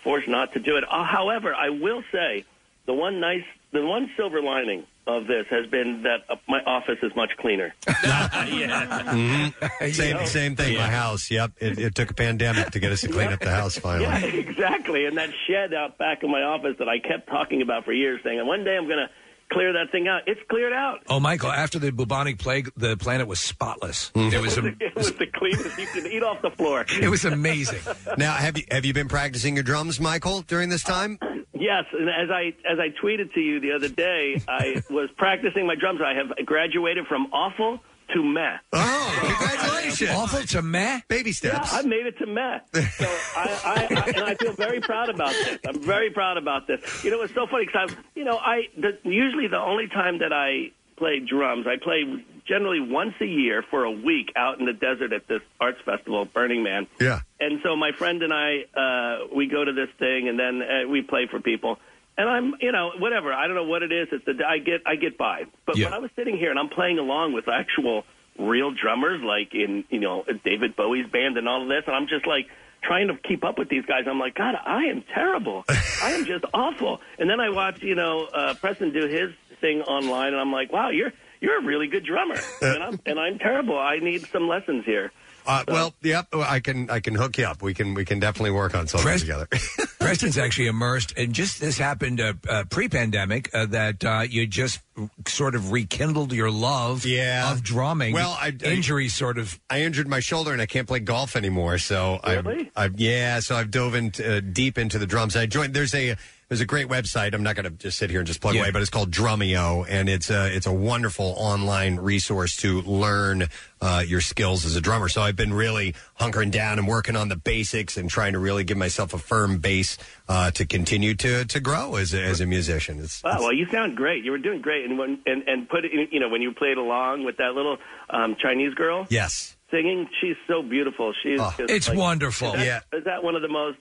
forced 0.03 0.29
not 0.29 0.53
to 0.53 0.61
do 0.61 0.77
it. 0.77 0.85
Uh, 0.87 1.05
however, 1.05 1.55
I 1.55 1.71
will 1.71 2.03
say 2.13 2.45
the 2.85 2.93
one 2.93 3.19
nice, 3.19 3.45
the 3.73 3.83
one 3.83 4.11
silver 4.15 4.43
lining 4.43 4.85
of 5.07 5.27
this 5.27 5.47
has 5.51 5.67
been 5.67 6.03
that 6.03 6.25
uh, 6.29 6.37
my 6.49 6.61
office 6.65 6.99
is 7.03 7.13
much 7.17 7.31
cleaner. 7.39 7.75
Mhm. 7.87 9.95
Same 9.95 10.27
same 10.27 10.57
thing. 10.57 10.77
My 10.77 10.89
house. 10.89 11.31
Yep. 11.31 11.53
It, 11.59 11.79
it 11.79 11.95
took 11.95 12.11
a 12.11 12.15
pandemic 12.15 12.71
to 12.73 12.79
get 12.79 12.93
us 12.93 13.01
to 13.03 13.09
clean 13.09 13.33
up 13.33 13.41
the 13.41 13.51
house 13.51 13.79
finally. 13.79 14.05
Yeah, 14.05 14.41
exactly. 14.41 15.07
And 15.07 15.17
that 15.17 15.31
shed 15.49 15.75
out 15.75 15.99
back 15.99 16.23
of 16.23 16.31
my 16.31 16.43
office 16.43 16.77
that 16.79 16.89
I 16.89 16.99
kept 16.99 17.29
talking 17.29 17.63
about 17.63 17.85
for 17.85 17.93
years, 17.93 18.21
saying, 18.25 18.45
one 18.47 18.65
day 18.65 18.77
I'm 18.77 18.87
going 18.87 18.99
to 18.99 19.09
clear 19.53 19.73
that 19.75 19.91
thing 19.93 20.09
out. 20.09 20.23
It's 20.27 20.41
cleared 20.51 20.73
out. 20.73 21.01
Oh, 21.09 21.21
Michael! 21.21 21.51
After 21.51 21.79
the 21.79 21.93
bubonic 21.93 22.39
plague, 22.39 22.71
the 22.77 22.97
planet 22.97 23.27
was 23.27 23.41
spotless. 23.41 24.11
It 24.15 24.41
was. 24.41 24.59
A, 24.59 24.67
it 24.81 24.95
was 24.97 25.13
the 25.15 25.27
cleanest 25.27 25.79
you 25.79 25.87
could 25.87 26.07
eat 26.07 26.23
off 26.23 26.43
the 26.43 26.51
floor. 26.51 26.85
it 26.89 27.09
was 27.09 27.25
amazing. 27.25 27.81
Now, 28.19 28.35
have 28.35 28.59
you 28.59 28.65
have 28.71 28.85
you 28.85 28.93
been 28.93 29.09
practicing 29.09 29.55
your 29.55 29.65
drums, 29.65 30.01
Michael, 30.01 30.43
during 30.43 30.69
this 30.69 30.83
time? 30.83 31.19
Yes, 31.61 31.85
and 31.93 32.09
as 32.09 32.31
I 32.31 32.55
as 32.71 32.79
I 32.79 32.89
tweeted 33.03 33.33
to 33.35 33.41
you 33.41 33.61
the 33.61 33.73
other 33.73 33.89
day, 33.89 34.41
I 34.49 34.83
was 34.91 35.09
practicing 35.17 35.67
my 35.67 35.75
drums. 35.75 36.01
I 36.05 36.15
have 36.15 36.47
graduated 36.47 37.07
from 37.07 37.27
awful 37.33 37.81
to 38.15 38.23
meh. 38.23 38.57
Oh, 38.73 39.19
congratulations! 39.21 40.11
Awful 40.11 40.43
to 40.43 40.63
meh. 40.63 41.01
Baby 41.09 41.33
Yeah, 41.43 41.61
I 41.73 41.83
made 41.83 42.07
it 42.07 42.19
to 42.19 42.27
meh. 42.27 42.59
So 42.73 43.07
I, 43.37 43.61
I, 43.65 43.95
I 43.95 44.05
and 44.09 44.25
I 44.25 44.35
feel 44.35 44.53
very 44.53 44.81
proud 44.81 45.09
about 45.09 45.33
this. 45.33 45.59
I'm 45.67 45.81
very 45.81 46.11
proud 46.11 46.37
about 46.37 46.67
this. 46.67 47.05
You 47.05 47.11
know, 47.11 47.23
it's 47.23 47.35
so 47.35 47.47
funny 47.47 47.67
because 47.67 47.93
I, 47.93 47.97
you 48.15 48.25
know, 48.25 48.39
I 48.39 48.63
the, 48.77 48.99
usually 49.05 49.49
the 49.49 49.61
only 49.61 49.89
time 49.89 50.19
that 50.19 50.33
I 50.33 50.73
play 50.97 51.21
drums, 51.21 51.67
I 51.67 51.77
play 51.83 52.05
generally 52.47 52.81
once 52.81 53.15
a 53.21 53.27
year 53.27 53.63
for 53.71 53.85
a 53.85 53.91
week 53.91 54.33
out 54.37 54.59
in 54.59 54.67
the 54.67 54.73
desert 54.73 55.13
at 55.13 55.27
this 55.27 55.41
arts 55.61 55.81
festival, 55.85 56.25
Burning 56.25 56.63
Man. 56.63 56.87
Yeah. 57.01 57.21
And 57.41 57.61
so 57.63 57.77
my 57.77 57.93
friend 57.93 58.23
and 58.23 58.33
I, 58.33 58.65
uh, 58.75 59.35
we 59.35 59.47
go 59.47 59.65
to 59.65 59.73
this 59.73 59.89
thing, 59.99 60.29
and 60.29 60.39
then 60.39 60.63
uh, 60.63 60.89
we 60.89 61.03
play 61.03 61.27
for 61.31 61.41
people. 61.41 61.79
And 62.19 62.29
I'm, 62.29 62.55
you 62.61 62.73
know, 62.73 62.93
whatever. 62.99 63.33
I 63.33 63.47
don't 63.47 63.57
know 63.57 63.65
what 63.65 63.83
it 63.83 63.93
is. 63.93 64.09
It's 64.11 64.25
the 64.25 64.43
I 64.47 64.59
get, 64.59 64.83
I 64.87 64.97
get 64.97 65.19
by. 65.19 65.45
But 65.67 65.77
when 65.77 65.93
I 65.93 65.99
was 65.99 66.11
sitting 66.17 66.39
here 66.39 66.51
and 66.51 66.59
I'm 66.59 66.71
playing 66.71 66.99
along 66.99 67.35
with 67.35 67.47
actual 67.47 68.05
real 68.39 68.71
drummers, 68.71 69.21
like 69.23 69.55
in, 69.55 69.85
you 69.91 70.01
know, 70.01 70.25
David 70.45 70.77
Bowie's 70.77 71.07
band 71.11 71.37
and 71.37 71.47
all 71.47 71.63
of 71.63 71.69
this, 71.69 71.83
and 71.87 71.95
I'm 71.95 72.07
just 72.07 72.27
like 72.27 72.47
trying 72.83 73.09
to 73.09 73.17
keep 73.17 73.45
up 73.45 73.59
with 73.59 73.69
these 73.69 73.85
guys. 73.85 74.05
I'm 74.09 74.19
like, 74.19 74.35
God, 74.35 74.55
I 74.55 74.85
am 74.85 75.05
terrible. 75.15 75.65
I 75.69 76.13
am 76.13 76.25
just 76.25 76.45
awful. 76.55 77.01
And 77.19 77.29
then 77.29 77.41
I 77.41 77.51
watch, 77.51 77.83
you 77.83 77.95
know, 77.95 78.25
uh, 78.25 78.55
Preston 78.55 78.93
do 78.93 79.07
his 79.07 79.33
thing 79.61 79.83
online, 79.83 80.29
and 80.29 80.41
I'm 80.41 80.53
like, 80.53 80.73
wow, 80.73 80.89
you're 80.91 81.13
you're 81.41 81.59
a 81.59 81.65
really 81.65 81.87
good 81.89 82.05
drummer, 82.05 82.37
and 82.63 82.83
I'm 82.83 83.01
and 83.07 83.19
I'm 83.19 83.39
terrible. 83.39 83.79
I 83.79 83.99
need 83.99 84.27
some 84.33 84.49
lessons 84.49 84.85
here. 84.85 85.13
Uh, 85.49 85.63
well, 85.69 85.95
yep. 86.03 86.27
I 86.35 86.59
can 86.59 86.91
I 86.91 86.99
can 86.99 87.15
hook 87.15 87.39
you 87.39 87.45
up. 87.47 87.63
We 87.63 87.73
can 87.73 87.95
we 87.95 88.05
can 88.05 88.19
definitely 88.19 88.51
work 88.51 88.75
on 88.75 88.89
something 88.89 89.07
Pres- 89.07 89.21
together. 89.21 89.47
Preston's 90.01 90.39
actually 90.39 90.67
immersed, 90.67 91.15
and 91.17 91.33
just 91.33 91.61
this 91.61 91.79
happened 91.79 92.21
uh, 92.21 92.33
uh, 92.49 92.65
pre-pandemic 92.69 93.51
uh, 93.55 93.67
that 93.67 94.05
uh, 94.05 94.25
you 94.29 94.47
just 94.49 94.81
sort 95.29 95.55
of 95.55 95.71
rekindled 95.71 96.33
your 96.33 96.51
love 96.51 97.05
Yeah. 97.07 97.53
of 97.53 97.63
drumming. 97.63 98.13
Well, 98.13 98.37
I- 98.41 98.49
I- 98.61 98.67
injury 98.67 99.09
sort 99.09 99.39
of. 99.39 99.61
I 99.71 99.83
injured 99.83 100.09
my 100.09 100.19
shoulder 100.19 100.53
and 100.53 100.61
I 100.61 100.67
can't 100.67 100.89
play 100.89 100.99
golf 100.99 101.37
anymore. 101.37 101.79
So 101.79 102.19
Really? 102.27 102.73
I've, 102.75 102.93
I've 102.95 103.01
yeah. 103.01 103.39
So 103.39 103.55
I've 103.55 103.71
dove 103.71 103.95
into 103.95 104.39
uh, 104.39 104.41
deep 104.41 104.79
into 104.79 104.99
the 104.99 105.07
drums. 105.07 105.37
I 105.37 105.47
joined. 105.47 105.75
There's 105.75 105.95
a 105.95 106.17
there's 106.49 106.61
a 106.61 106.67
great 106.67 106.87
website. 106.89 107.35
I'm 107.35 107.43
not 107.43 107.57
going 107.57 107.65
to 107.65 107.71
just 107.71 107.99
sit 107.99 108.09
here 108.09 108.21
and 108.21 108.27
just 108.27 108.41
plug 108.41 108.55
away, 108.55 108.71
but 108.71 108.81
it's 108.81 108.91
called 108.91 109.11
Drumeo, 109.11 109.85
and 109.89 110.09
it's 110.09 110.31
a 110.31 110.55
it's 110.55 110.67
a 110.67 110.73
wonderful 110.73 111.35
online 111.37 111.97
resource 111.97 112.57
to 112.59 112.83
learn 112.83 113.49
uh, 113.81 114.05
your 114.07 114.21
skills 114.21 114.65
as 114.65 114.77
a 114.77 114.81
drummer. 114.81 115.09
So 115.09 115.23
I've 115.23 115.35
been 115.35 115.53
really 115.53 115.95
hunkering 116.21 116.53
down 116.53 116.79
and 116.79 116.87
working 116.87 117.17
on 117.17 117.29
the 117.29 117.37
basics 117.37 117.97
and 117.97 118.09
trying 118.09 118.35
to 118.35 118.39
really 118.39 118.63
give 118.63 118.77
myself 118.77 119.13
a 119.13 119.19
firm 119.19 119.59
base 119.59 119.99
uh, 120.29 120.53
to 120.53 120.67
continue 120.67 121.15
to 121.17 121.45
to 121.47 121.61
grow 121.61 121.97
as 121.97 122.15
a, 122.15 122.23
as 122.23 122.41
a 122.41 122.47
musician. 122.47 123.01
It's, 123.01 123.25
Wow, 123.25 123.41
well, 123.41 123.53
you 123.53 123.67
sound 123.71 123.97
great. 123.97 124.25
You 124.25 124.31
were 124.31 124.39
doing 124.39 124.63
great, 124.63 124.85
and 124.85 124.99
when 124.99 125.19
and 125.27 125.43
and 125.49 125.69
put 125.69 125.85
it, 125.85 125.93
in- 125.93 126.09
you 126.13 126.21
know, 126.21 126.29
when 126.29 126.43
you 126.43 126.53
played 126.53 126.79
along 126.79 127.25
with 127.25 127.39
that 127.39 127.55
little 127.55 127.79
um, 128.11 128.37
Chinese 128.41 128.75
girl 128.75 129.07
yes. 129.11 129.56
Singing, 129.77 130.09
she's 130.21 130.37
so 130.47 130.63
beautiful. 130.63 131.13
She's 131.23 131.39
Oh, 131.41 131.53
just 131.59 131.71
it's 131.71 131.89
like- 131.89 131.99
wonderful. 131.99 132.55
Is 132.55 132.65
that, 132.65 132.85
is 132.93 133.05
that 133.05 133.23
one 133.23 133.35
of 133.37 133.43
the 133.43 133.49
most 133.49 133.79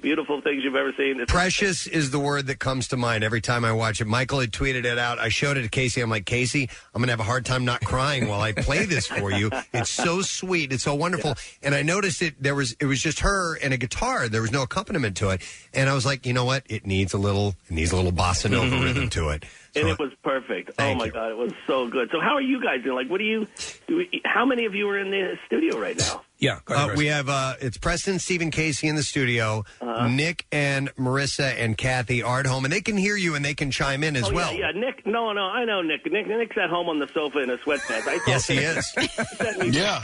beautiful 0.00 0.40
things 0.40 0.62
you've 0.64 0.74
ever 0.76 0.92
seen? 0.96 1.20
It's- 1.20 1.26
Precious 1.28 1.86
is 1.86 2.10
the 2.10 2.18
word 2.18 2.46
that 2.48 2.58
comes 2.58 2.88
to 2.88 2.96
mind 2.96 3.24
every 3.24 3.40
time 3.40 3.64
I 3.64 3.72
watch 3.72 4.00
it. 4.00 4.06
Michael 4.06 4.40
had 4.40 4.52
tweeted 4.52 4.84
it 4.84 4.98
out. 4.98 5.18
I 5.18 5.28
showed 5.28 5.56
it 5.56 5.62
to 5.62 5.68
Casey. 5.68 6.00
I'm 6.00 6.10
like, 6.10 6.26
Casey, 6.26 6.68
I'm 6.94 7.00
going 7.00 7.06
to 7.08 7.12
have 7.12 7.20
a 7.20 7.24
hard 7.24 7.44
time 7.46 7.64
not 7.64 7.80
crying 7.84 8.28
while 8.28 8.40
I 8.40 8.52
play 8.52 8.84
this 8.84 9.06
for 9.06 9.30
you. 9.32 9.50
It's 9.72 9.90
so 9.90 10.22
sweet. 10.22 10.72
It's 10.72 10.84
so 10.84 10.94
wonderful. 10.94 11.34
And 11.62 11.74
I 11.74 11.82
noticed 11.82 12.22
it. 12.22 12.42
There 12.42 12.54
was 12.54 12.76
it 12.80 12.86
was 12.86 13.00
just 13.00 13.20
her 13.20 13.56
and 13.56 13.72
a 13.72 13.76
guitar. 13.76 14.28
There 14.28 14.42
was 14.42 14.52
no 14.52 14.62
accompaniment 14.62 15.16
to 15.18 15.30
it. 15.30 15.42
And 15.72 15.88
I 15.88 15.94
was 15.94 16.04
like, 16.04 16.26
you 16.26 16.32
know 16.32 16.44
what? 16.44 16.64
It 16.68 16.86
needs 16.86 17.12
a 17.14 17.18
little. 17.18 17.54
It 17.68 17.74
needs 17.74 17.92
a 17.92 17.96
little 17.96 18.12
bossa 18.12 18.50
nova 18.50 18.66
mm-hmm. 18.66 18.84
rhythm 18.84 19.10
to 19.10 19.28
it. 19.30 19.44
And 19.74 19.88
it 19.88 19.98
was 19.98 20.12
perfect. 20.22 20.70
Oh 20.78 20.94
my 20.94 21.06
you. 21.06 21.12
god, 21.12 21.30
it 21.30 21.36
was 21.36 21.52
so 21.66 21.88
good. 21.88 22.10
So 22.12 22.20
how 22.20 22.34
are 22.34 22.42
you 22.42 22.62
guys 22.62 22.82
doing? 22.82 22.96
Like, 22.96 23.10
what 23.10 23.18
do 23.18 23.24
you? 23.24 23.46
Do 23.86 23.96
we, 23.96 24.22
how 24.24 24.44
many 24.44 24.66
of 24.66 24.74
you 24.74 24.88
are 24.88 24.98
in 24.98 25.10
the 25.10 25.38
studio 25.46 25.78
right 25.78 25.98
now? 25.98 26.22
Yeah, 26.40 26.60
Uh, 26.68 26.90
we 26.96 27.06
have 27.06 27.28
uh, 27.28 27.54
it's 27.60 27.78
Preston, 27.78 28.20
Stephen, 28.20 28.52
Casey 28.52 28.86
in 28.86 28.94
the 28.94 29.02
studio. 29.02 29.64
Uh-huh. 29.80 30.06
Nick 30.06 30.46
and 30.52 30.94
Marissa 30.94 31.52
and 31.58 31.76
Kathy 31.76 32.22
are 32.22 32.38
at 32.38 32.46
home, 32.46 32.64
and 32.64 32.72
they 32.72 32.80
can 32.80 32.96
hear 32.96 33.16
you 33.16 33.34
and 33.34 33.44
they 33.44 33.54
can 33.54 33.72
chime 33.72 34.04
in 34.04 34.14
as 34.14 34.28
oh, 34.28 34.32
well. 34.32 34.52
Yeah, 34.54 34.70
yeah, 34.72 34.80
Nick. 34.80 35.04
No, 35.04 35.32
no, 35.32 35.42
I 35.42 35.64
know 35.64 35.82
Nick. 35.82 36.06
Nick. 36.06 36.28
Nick's 36.28 36.56
at 36.56 36.70
home 36.70 36.88
on 36.88 37.00
the 37.00 37.08
sofa 37.08 37.40
in 37.40 37.50
a 37.50 37.56
sweatpants. 37.58 38.06
I 38.06 38.20
Yes, 38.28 38.46
he 38.46 38.58
is. 38.58 39.74
yeah, 39.74 40.00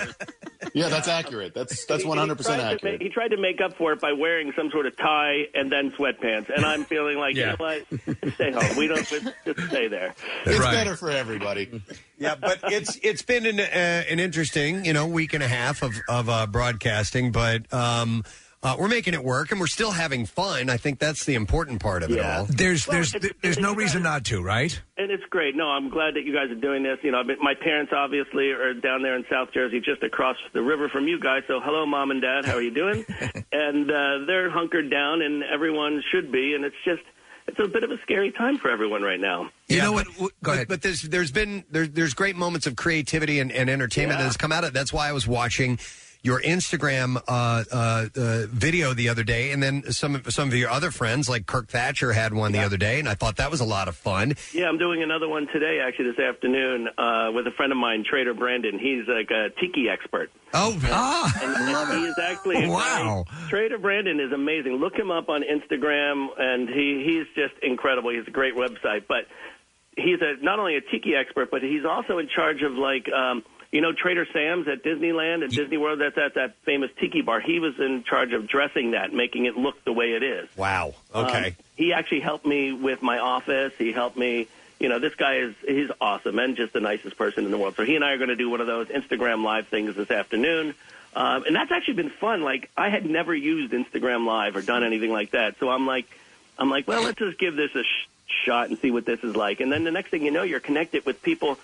yeah, 0.72 0.89
that's 0.89 1.07
accurate. 1.07 1.55
That's 1.55 1.85
that's 1.87 2.03
He- 2.03 2.09
hundred 2.09 2.37
percent 2.37 2.61
tried 2.61 2.68
to 2.70 2.74
accurate. 2.74 2.95
make- 2.95 3.03
he 3.03 3.09
tried 3.11 3.28
to 3.28 3.37
make 3.37 3.61
up 3.61 3.76
for 3.76 3.93
it 3.93 4.01
by 4.01 4.12
wearing 4.12 4.53
some 4.57 4.70
sort 4.70 4.87
of 4.87 4.97
tie 4.97 5.47
and 5.55 5.70
then 5.70 5.93
sweatpants, 5.93 6.51
and 6.55 6.64
I'm 6.66 6.85
feeling 6.85 7.16
like, 7.18 7.37
Yeah. 7.37 7.53
you 7.53 7.57
know 7.59 7.76
what? 8.16 8.35
Stay 8.35 8.51
home. 8.51 8.76
We 8.76 8.89
don't 8.89 9.07
just, 9.07 9.28
just 9.45 9.61
stay 9.68 9.87
there. 9.87 10.14
It's 10.47 10.59
better 10.59 10.97
for 10.97 11.11
everybody. 11.11 11.80
Yeah, 12.19 12.35
but 12.41 12.61
it's 12.65 12.99
it's 13.03 13.23
been 13.23 13.47
an 13.47 13.61
uh, 13.61 14.05
an 14.11 14.21
interesting 14.21 14.85
you 14.85 14.93
know 14.93 15.07
week 15.07 15.35
and 15.35 15.43
a 15.43 15.49
half 15.49 15.83
of 15.83 15.95
of 16.09 16.29
uh, 16.29 16.47
broadcasting, 16.47 17.33
but 17.33 17.73
um, 17.73 18.23
uh, 18.62 18.77
we're 18.79 18.89
making 18.89 19.12
it 19.15 19.23
work 19.23 19.51
and 19.51 19.61
we're 19.61 19.67
still 19.67 19.91
having 19.91 20.25
fun. 20.25 20.71
I 20.71 20.77
think 20.79 20.99
that's 20.99 21.27
the 21.27 21.35
important 21.35 21.83
part 21.83 22.03
of 22.03 22.11
it 22.11 22.21
all. 22.21 22.47
There's 22.47 22.87
Well, 22.87 22.95
there's 22.97 23.15
it's- 23.15 23.33
there's 23.43 23.59
no 23.59 23.73
it's- 23.73 23.77
reason 23.85 24.03
not 24.03 24.25
to, 24.27 24.43
right? 24.43 24.81
And 24.97 25.11
it's 25.11 25.25
great. 25.29 25.55
No, 25.57 25.67
I'm 25.69 25.91
glad 25.91 26.15
that 26.15 26.23
you 26.25 26.33
guys 26.33 26.51
are 26.51 26.55
doing 26.61 26.83
this. 26.83 26.97
You 27.03 27.11
know, 27.11 27.21
I've 27.21 27.27
been, 27.27 27.37
my 27.43 27.53
parents 27.55 27.93
obviously 27.95 28.53
are 28.53 28.73
down 28.73 29.03
there 29.03 29.17
in 29.17 29.25
South 29.31 29.49
Jersey, 29.53 29.81
just 29.81 30.03
across 30.03 30.37
the 30.55 30.62
river 30.62 30.89
from 30.89 31.09
you 31.09 31.19
guys. 31.21 31.43
So, 31.49 31.61
hello, 31.62 31.85
mom 31.85 32.11
and 32.12 32.23
dad. 32.23 32.45
How 32.47 32.55
are 32.55 32.62
you 32.62 32.71
doing? 32.73 33.05
and 33.53 33.91
uh, 33.91 34.25
they're 34.27 34.49
hunkered 34.51 34.91
down, 34.91 35.21
and 35.21 35.43
everyone 35.43 36.01
should 36.11 36.31
be. 36.33 36.55
And 36.55 36.65
it's 36.65 36.77
just, 36.87 37.03
it's 37.47 37.59
a 37.59 37.68
bit 37.68 37.84
of 37.84 37.90
a 37.90 37.99
scary 38.03 38.30
time 38.32 38.59
for 38.59 38.70
everyone 38.70 39.03
right 39.03 39.20
now. 39.20 39.51
You 39.68 39.78
know 39.78 39.92
what? 39.92 40.07
Go 40.16 40.30
but, 40.42 40.53
ahead. 40.53 40.68
But 40.68 40.82
there's 40.82 41.03
there's 41.03 41.30
been 41.30 41.64
there's 41.70 41.90
there's 41.90 42.14
great 42.14 42.36
moments 42.36 42.66
of 42.66 42.76
creativity 42.76 43.40
and, 43.40 43.53
and 43.53 43.68
entertainment 43.68 44.18
that 44.18 44.24
has 44.24 44.36
come 44.36 44.53
out 44.53 44.64
of. 44.64 44.70
it. 44.70 44.74
That's 44.74 44.92
why 44.92 45.09
I 45.09 45.12
was 45.12 45.26
watching 45.26 45.78
your 46.25 46.41
Instagram 46.41 47.16
uh, 47.29 47.64
uh, 47.70 48.07
uh, 48.16 48.47
video 48.49 48.95
the 48.95 49.11
other 49.11 49.22
day, 49.22 49.53
and 49.53 49.62
then 49.62 49.83
some 49.93 50.14
of 50.16 50.33
some 50.33 50.49
of 50.49 50.55
your 50.55 50.70
other 50.70 50.91
friends 50.91 51.29
like 51.29 51.45
Kirk 51.45 51.68
Thatcher 51.68 52.14
had 52.14 52.33
one 52.33 52.51
the 52.53 52.61
other 52.61 52.79
day, 52.79 52.99
and 52.99 53.07
I 53.07 53.14
thought 53.14 53.37
that 53.37 53.51
was 53.51 53.61
a 53.61 53.64
lot 53.64 53.89
of 53.89 53.95
fun. 53.95 54.35
Yeah, 54.53 54.66
I'm 54.68 54.79
doing 54.79 55.03
another 55.03 55.29
one 55.29 55.47
today, 55.53 55.81
actually, 55.87 56.12
this 56.12 56.18
afternoon, 56.18 56.89
uh, 56.97 57.31
with 57.35 57.47
a 57.47 57.51
friend 57.51 57.72
of 57.72 57.79
mine, 57.79 58.05
Trader 58.09 58.33
Brandon. 58.33 58.79
He's 58.79 59.07
like 59.07 59.31
a 59.31 59.51
tiki 59.61 59.89
expert. 59.91 60.31
Oh, 60.55 60.81
ah, 60.85 61.31
and, 61.43 61.68
and 61.68 61.99
he 61.99 62.07
is 62.07 62.18
actually 62.18 62.68
Wow. 62.68 63.25
Trader 63.51 63.77
Brandon 63.77 64.18
is 64.18 64.33
amazing. 64.33 64.77
Look 64.77 64.95
him 64.95 65.11
up 65.11 65.29
on 65.29 65.43
Instagram, 65.43 66.29
and 66.39 66.70
he 66.70 67.05
he's 67.05 67.27
just 67.37 67.55
incredible. 67.62 68.11
He's 68.11 68.27
a 68.27 68.31
great 68.31 68.55
website, 68.57 69.05
but 69.07 69.27
he's 69.97 70.20
a 70.22 70.43
not 70.43 70.59
only 70.59 70.77
a 70.77 70.81
tiki 70.81 71.14
expert, 71.14 71.51
but 71.51 71.62
he's 71.62 71.85
also 71.85 72.16
in 72.18 72.29
charge 72.35 72.62
of 72.62 72.72
like 72.72 73.07
um, 73.12 73.43
you 73.75 73.81
know 73.81 73.93
Trader 73.93 74.25
Sam's 74.33 74.68
at 74.68 74.85
Disneyland 74.85 75.43
and 75.43 75.53
Disney 75.53 75.77
World. 75.79 76.01
That's 76.01 76.16
at 76.16 76.35
that 76.35 76.55
famous 76.64 76.93
tiki 77.01 77.22
bar. 77.22 77.41
He 77.41 77.59
was 77.59 77.75
in 77.81 78.05
charge 78.05 78.33
of 78.33 78.47
dressing 78.47 78.93
that, 78.93 79.12
making 79.12 79.47
it 79.47 79.57
look 79.57 79.83
the 79.85 79.93
way 79.93 80.12
it 80.12 80.22
is. 80.22 80.49
Wow. 80.57 80.95
Okay. 81.12 81.49
Um, 81.49 81.53
he 81.75 81.93
actually 81.93 82.20
helped 82.20 82.47
me 82.47 82.72
with 82.72 83.03
my 83.03 83.18
office. 83.18 83.72
He 83.77 83.91
helped 83.91 84.16
me. 84.16 84.47
You 84.79 84.89
know, 84.89 85.01
this 85.01 85.16
guy 85.16 85.39
is 85.39 85.55
he's 85.66 85.91
awesome 86.01 86.39
and 86.39 86.57
just 86.57 86.72
the 86.72 86.81
nicest 86.81 87.16
person 87.16 87.45
in 87.47 87.51
the 87.51 87.59
world. 87.59 87.75
So 87.75 87.85
he 87.85 87.97
and 87.97 88.05
I 88.05 88.12
are 88.12 88.16
going 88.16 88.29
to 88.29 88.37
do 88.37 88.49
one 88.49 88.61
of 88.61 88.68
those 88.68 88.87
Instagram 88.89 89.43
live 89.43 89.66
things 89.66 89.97
this 89.97 90.11
afternoon. 90.11 90.75
Um, 91.16 91.45
and 91.45 91.57
that's 91.57 91.72
actually 91.72 91.95
been 91.95 92.11
fun. 92.11 92.43
Like 92.43 92.70
I 92.77 92.91
had 92.91 93.05
never 93.05 93.35
used 93.35 93.72
Instagram 93.72 94.25
Live 94.25 94.55
or 94.55 94.62
done 94.62 94.85
anything 94.85 95.11
like 95.11 95.33
that. 95.33 95.59
So 95.59 95.68
I'm 95.68 95.87
like, 95.87 96.07
I'm 96.59 96.70
like, 96.70 96.87
well, 96.87 97.03
let's 97.03 97.18
just 97.18 97.39
give 97.39 97.57
this 97.57 97.75
a 97.75 97.83
sh- 97.83 98.09
shot 98.47 98.68
and 98.68 98.79
see 98.79 98.93
what 98.93 99.05
this 99.05 99.20
is 99.25 99.35
like. 99.35 99.61
And 99.61 99.72
then 99.72 99.83
the 99.83 99.91
next 99.91 100.11
thing 100.11 100.22
you 100.25 100.31
know, 100.31 100.43
you're 100.43 100.61
connected 100.61 101.07
with 101.07 101.22
people 101.22 101.59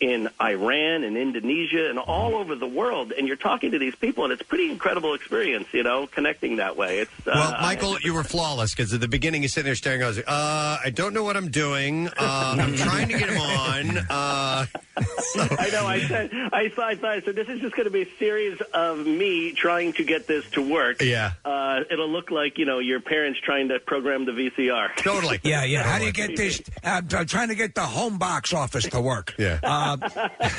in 0.00 0.28
Iran 0.40 1.02
and 1.02 1.16
Indonesia 1.16 1.90
and 1.90 1.98
all 1.98 2.36
over 2.36 2.54
the 2.54 2.66
world, 2.66 3.12
and 3.16 3.26
you're 3.26 3.36
talking 3.36 3.72
to 3.72 3.78
these 3.78 3.94
people, 3.96 4.24
and 4.24 4.32
it's 4.32 4.42
a 4.42 4.44
pretty 4.44 4.70
incredible 4.70 5.14
experience, 5.14 5.66
you 5.72 5.82
know, 5.82 6.06
connecting 6.06 6.56
that 6.56 6.76
way. 6.76 6.98
It's 7.00 7.10
uh, 7.26 7.32
Well, 7.34 7.56
Michael, 7.60 7.98
you 8.00 8.14
were 8.14 8.22
flawless 8.24 8.74
because 8.74 8.92
at 8.92 9.00
the 9.00 9.08
beginning 9.08 9.42
you're 9.42 9.48
sitting 9.48 9.66
there 9.66 9.74
staring. 9.74 10.02
I 10.02 10.06
was 10.06 10.16
like, 10.18 10.28
uh, 10.28 10.78
I 10.84 10.90
don't 10.94 11.14
know 11.14 11.24
what 11.24 11.36
I'm 11.36 11.50
doing. 11.50 12.08
Uh, 12.08 12.56
I'm 12.58 12.74
trying 12.76 13.08
to 13.08 13.18
get 13.18 13.28
him 13.28 13.40
on. 13.40 13.98
Uh, 13.98 14.66
I 15.36 15.70
know. 15.72 15.86
I 15.86 16.04
said, 16.06 16.30
I 16.52 16.68
thought, 16.68 16.84
I 16.88 16.94
thought, 16.94 17.10
I 17.10 17.20
said, 17.20 17.36
this 17.36 17.48
is 17.48 17.60
just 17.60 17.74
going 17.74 17.86
to 17.86 17.90
be 17.90 18.02
a 18.02 18.16
series 18.18 18.60
of 18.72 19.06
me 19.06 19.52
trying 19.52 19.92
to 19.94 20.04
get 20.04 20.26
this 20.26 20.48
to 20.50 20.62
work. 20.62 21.02
Yeah. 21.02 21.32
Uh, 21.44 21.80
it'll 21.90 22.08
look 22.08 22.30
like 22.30 22.58
you 22.58 22.64
know 22.64 22.78
your 22.78 23.00
parents 23.00 23.40
trying 23.40 23.68
to 23.68 23.78
program 23.80 24.24
the 24.26 24.32
VCR. 24.32 24.94
Totally. 24.96 25.40
Yeah, 25.42 25.64
yeah. 25.64 25.82
How 25.82 25.98
do 25.98 26.04
you 26.04 26.12
get 26.12 26.36
this? 26.36 26.60
Uh, 26.82 27.02
I'm 27.12 27.26
trying 27.26 27.48
to 27.48 27.54
get 27.54 27.74
the 27.74 27.82
home 27.82 28.18
box 28.18 28.52
office 28.52 28.84
to 28.88 29.00
work. 29.00 29.34
Yeah. 29.38 29.58
Uh, 29.62 29.87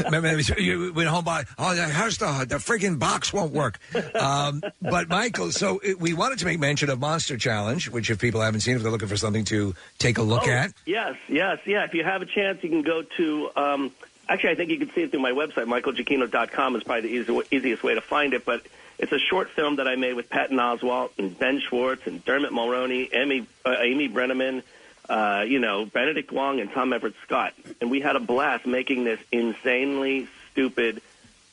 remember, 0.06 0.40
you- 0.62 0.94
when 0.94 1.08
home 1.08 1.24
by, 1.24 1.44
oh, 1.58 1.76
how's 1.76 2.18
the 2.18 2.46
the 2.48 2.56
freaking 2.56 2.98
box 3.00 3.32
won't 3.34 3.54
work? 3.54 3.80
Um, 4.16 4.62
but 4.82 5.10
Michael, 5.10 5.52
so 5.52 5.80
it, 5.84 6.00
we 6.00 6.14
wanted 6.14 6.40
to 6.40 6.46
make 6.46 6.60
mention 6.60 6.90
of 6.90 7.00
Monster 7.00 7.38
Challenge, 7.38 7.90
which 7.90 8.10
if 8.10 8.20
people 8.20 8.42
haven't 8.42 8.62
seen, 8.62 8.76
if 8.76 8.82
they're 8.84 8.92
looking 8.92 9.08
for 9.08 9.18
something 9.18 9.46
to 9.46 9.76
take 9.98 10.18
a 10.18 10.22
look 10.24 10.44
Oh, 10.48 10.52
at, 10.52 10.74
Yes, 10.86 11.16
yes, 11.28 11.60
yeah. 11.66 11.84
If 11.84 11.94
you 11.94 12.04
have 12.04 12.22
a 12.22 12.26
chance, 12.26 12.64
you 12.64 12.70
can 12.70 12.82
go 12.82 13.04
to. 13.18 13.50
Um, 13.56 13.92
actually, 14.28 14.52
I 14.52 14.56
think 14.56 14.70
you 14.72 14.78
can 14.78 14.92
see 14.94 15.02
it 15.04 15.12
through 15.12 15.20
my 15.22 15.32
website. 15.32 15.66
MichaelGiacchino.com 15.68 16.76
is 16.76 16.84
probably 16.84 17.02
the 17.02 17.16
easy, 17.34 17.42
easiest 17.56 17.84
way 17.84 17.96
to 17.96 18.02
find 18.02 18.34
it. 18.34 18.46
But 18.46 18.64
it's 18.98 19.12
a 19.12 19.20
short 19.20 19.50
film 19.50 19.78
that 19.78 19.88
I 19.88 19.96
made 19.96 20.14
with 20.14 20.30
Patton 20.30 20.58
Oswalt 20.58 21.12
and 21.18 21.38
Ben 21.38 21.60
Schwartz 21.60 22.06
and 22.08 22.24
Dermot 22.26 22.52
Mulroney, 22.52 23.10
Amy, 23.14 23.46
uh, 23.66 23.76
Amy 23.80 24.10
Brenneman, 24.10 24.64
uh, 25.10 25.44
you 25.48 25.60
know, 25.60 25.86
Benedict 25.86 26.32
Wong 26.32 26.60
and 26.60 26.72
Tom 26.72 26.94
Everett 26.94 27.16
Scott, 27.26 27.54
and 27.82 27.90
we 27.90 28.00
had 28.00 28.16
a 28.16 28.20
blast 28.20 28.66
making 28.66 29.04
this 29.04 29.20
insanely 29.32 30.28
stupid. 30.52 31.02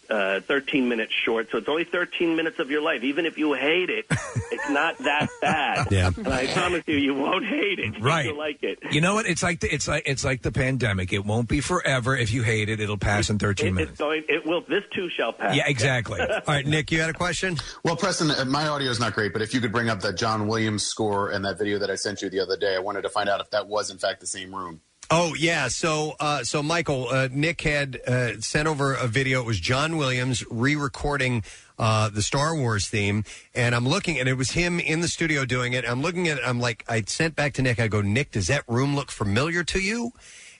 Uh, 0.08 0.40
13 0.40 0.88
minutes 0.88 1.12
short, 1.12 1.48
so 1.50 1.58
it's 1.58 1.68
only 1.68 1.84
13 1.84 2.36
minutes 2.36 2.58
of 2.58 2.70
your 2.70 2.80
life. 2.80 3.02
Even 3.02 3.26
if 3.26 3.36
you 3.38 3.54
hate 3.54 3.90
it, 3.90 4.06
it's 4.10 4.70
not 4.70 4.96
that 4.98 5.28
bad. 5.40 5.88
Yeah. 5.90 6.10
And 6.16 6.28
I 6.28 6.46
promise 6.46 6.84
you, 6.86 6.96
you 6.96 7.14
won't 7.14 7.44
hate 7.44 7.78
it. 7.80 8.00
Right. 8.00 8.26
You'll 8.26 8.38
like 8.38 8.62
it. 8.62 8.78
you 8.92 9.00
know 9.00 9.14
what? 9.14 9.26
It's 9.26 9.42
like 9.42 9.60
the, 9.60 9.72
it's 9.74 9.88
like 9.88 10.04
it's 10.06 10.24
like 10.24 10.42
the 10.42 10.52
pandemic. 10.52 11.12
It 11.12 11.24
won't 11.24 11.48
be 11.48 11.60
forever. 11.60 12.16
If 12.16 12.32
you 12.32 12.42
hate 12.42 12.68
it, 12.68 12.78
it'll 12.80 12.96
pass 12.98 13.30
in 13.30 13.38
13 13.38 13.66
It- 13.66 13.72
minutes. 13.72 13.90
It's 13.92 14.00
going. 14.00 14.22
It 14.28 14.46
will. 14.46 14.60
This 14.68 14.84
too 14.94 15.08
shall 15.10 15.32
pass. 15.32 15.56
Yeah, 15.56 15.64
exactly. 15.66 16.20
All 16.20 16.40
right, 16.46 16.66
Nick, 16.66 16.90
you 16.92 17.00
had 17.00 17.10
a 17.10 17.14
question? 17.14 17.56
Well, 17.82 17.96
Preston, 17.96 18.30
uh, 18.30 18.44
my 18.44 18.68
audio 18.68 18.90
is 18.90 19.00
not 19.00 19.14
great, 19.14 19.32
but 19.32 19.42
if 19.42 19.52
you 19.54 19.60
could 19.60 19.72
bring 19.72 19.88
up 19.88 20.00
that 20.00 20.16
John 20.16 20.46
Williams 20.46 20.84
score 20.84 21.30
and 21.30 21.44
that 21.44 21.58
video 21.58 21.78
that 21.78 21.90
I 21.90 21.96
sent 21.96 22.22
you 22.22 22.30
the 22.30 22.40
other 22.40 22.56
day, 22.56 22.76
I 22.76 22.78
wanted 22.78 23.02
to 23.02 23.08
find 23.08 23.28
out 23.28 23.40
if 23.40 23.50
that 23.50 23.66
was 23.66 23.90
in 23.90 23.98
fact 23.98 24.20
the 24.20 24.26
same 24.26 24.54
room. 24.54 24.80
Oh 25.08 25.34
yeah, 25.38 25.68
so 25.68 26.16
uh, 26.18 26.42
so 26.42 26.62
Michael, 26.64 27.08
uh, 27.08 27.28
Nick 27.30 27.60
had 27.60 28.00
uh, 28.08 28.40
sent 28.40 28.66
over 28.66 28.94
a 28.94 29.06
video. 29.06 29.40
It 29.40 29.46
was 29.46 29.60
John 29.60 29.98
Williams 29.98 30.44
re-recording 30.50 31.44
uh, 31.78 32.08
the 32.08 32.22
Star 32.22 32.56
Wars 32.56 32.88
theme, 32.88 33.22
and 33.54 33.74
I'm 33.74 33.86
looking, 33.86 34.18
and 34.18 34.28
it 34.28 34.34
was 34.34 34.50
him 34.50 34.80
in 34.80 35.02
the 35.02 35.08
studio 35.08 35.44
doing 35.44 35.74
it. 35.74 35.88
I'm 35.88 36.02
looking 36.02 36.26
at, 36.26 36.38
it, 36.38 36.42
I'm 36.44 36.58
like, 36.58 36.84
I 36.88 37.02
sent 37.02 37.36
back 37.36 37.52
to 37.54 37.62
Nick. 37.62 37.78
I 37.78 37.86
go, 37.86 38.00
Nick, 38.00 38.32
does 38.32 38.48
that 38.48 38.64
room 38.66 38.96
look 38.96 39.12
familiar 39.12 39.62
to 39.64 39.78
you? 39.78 40.10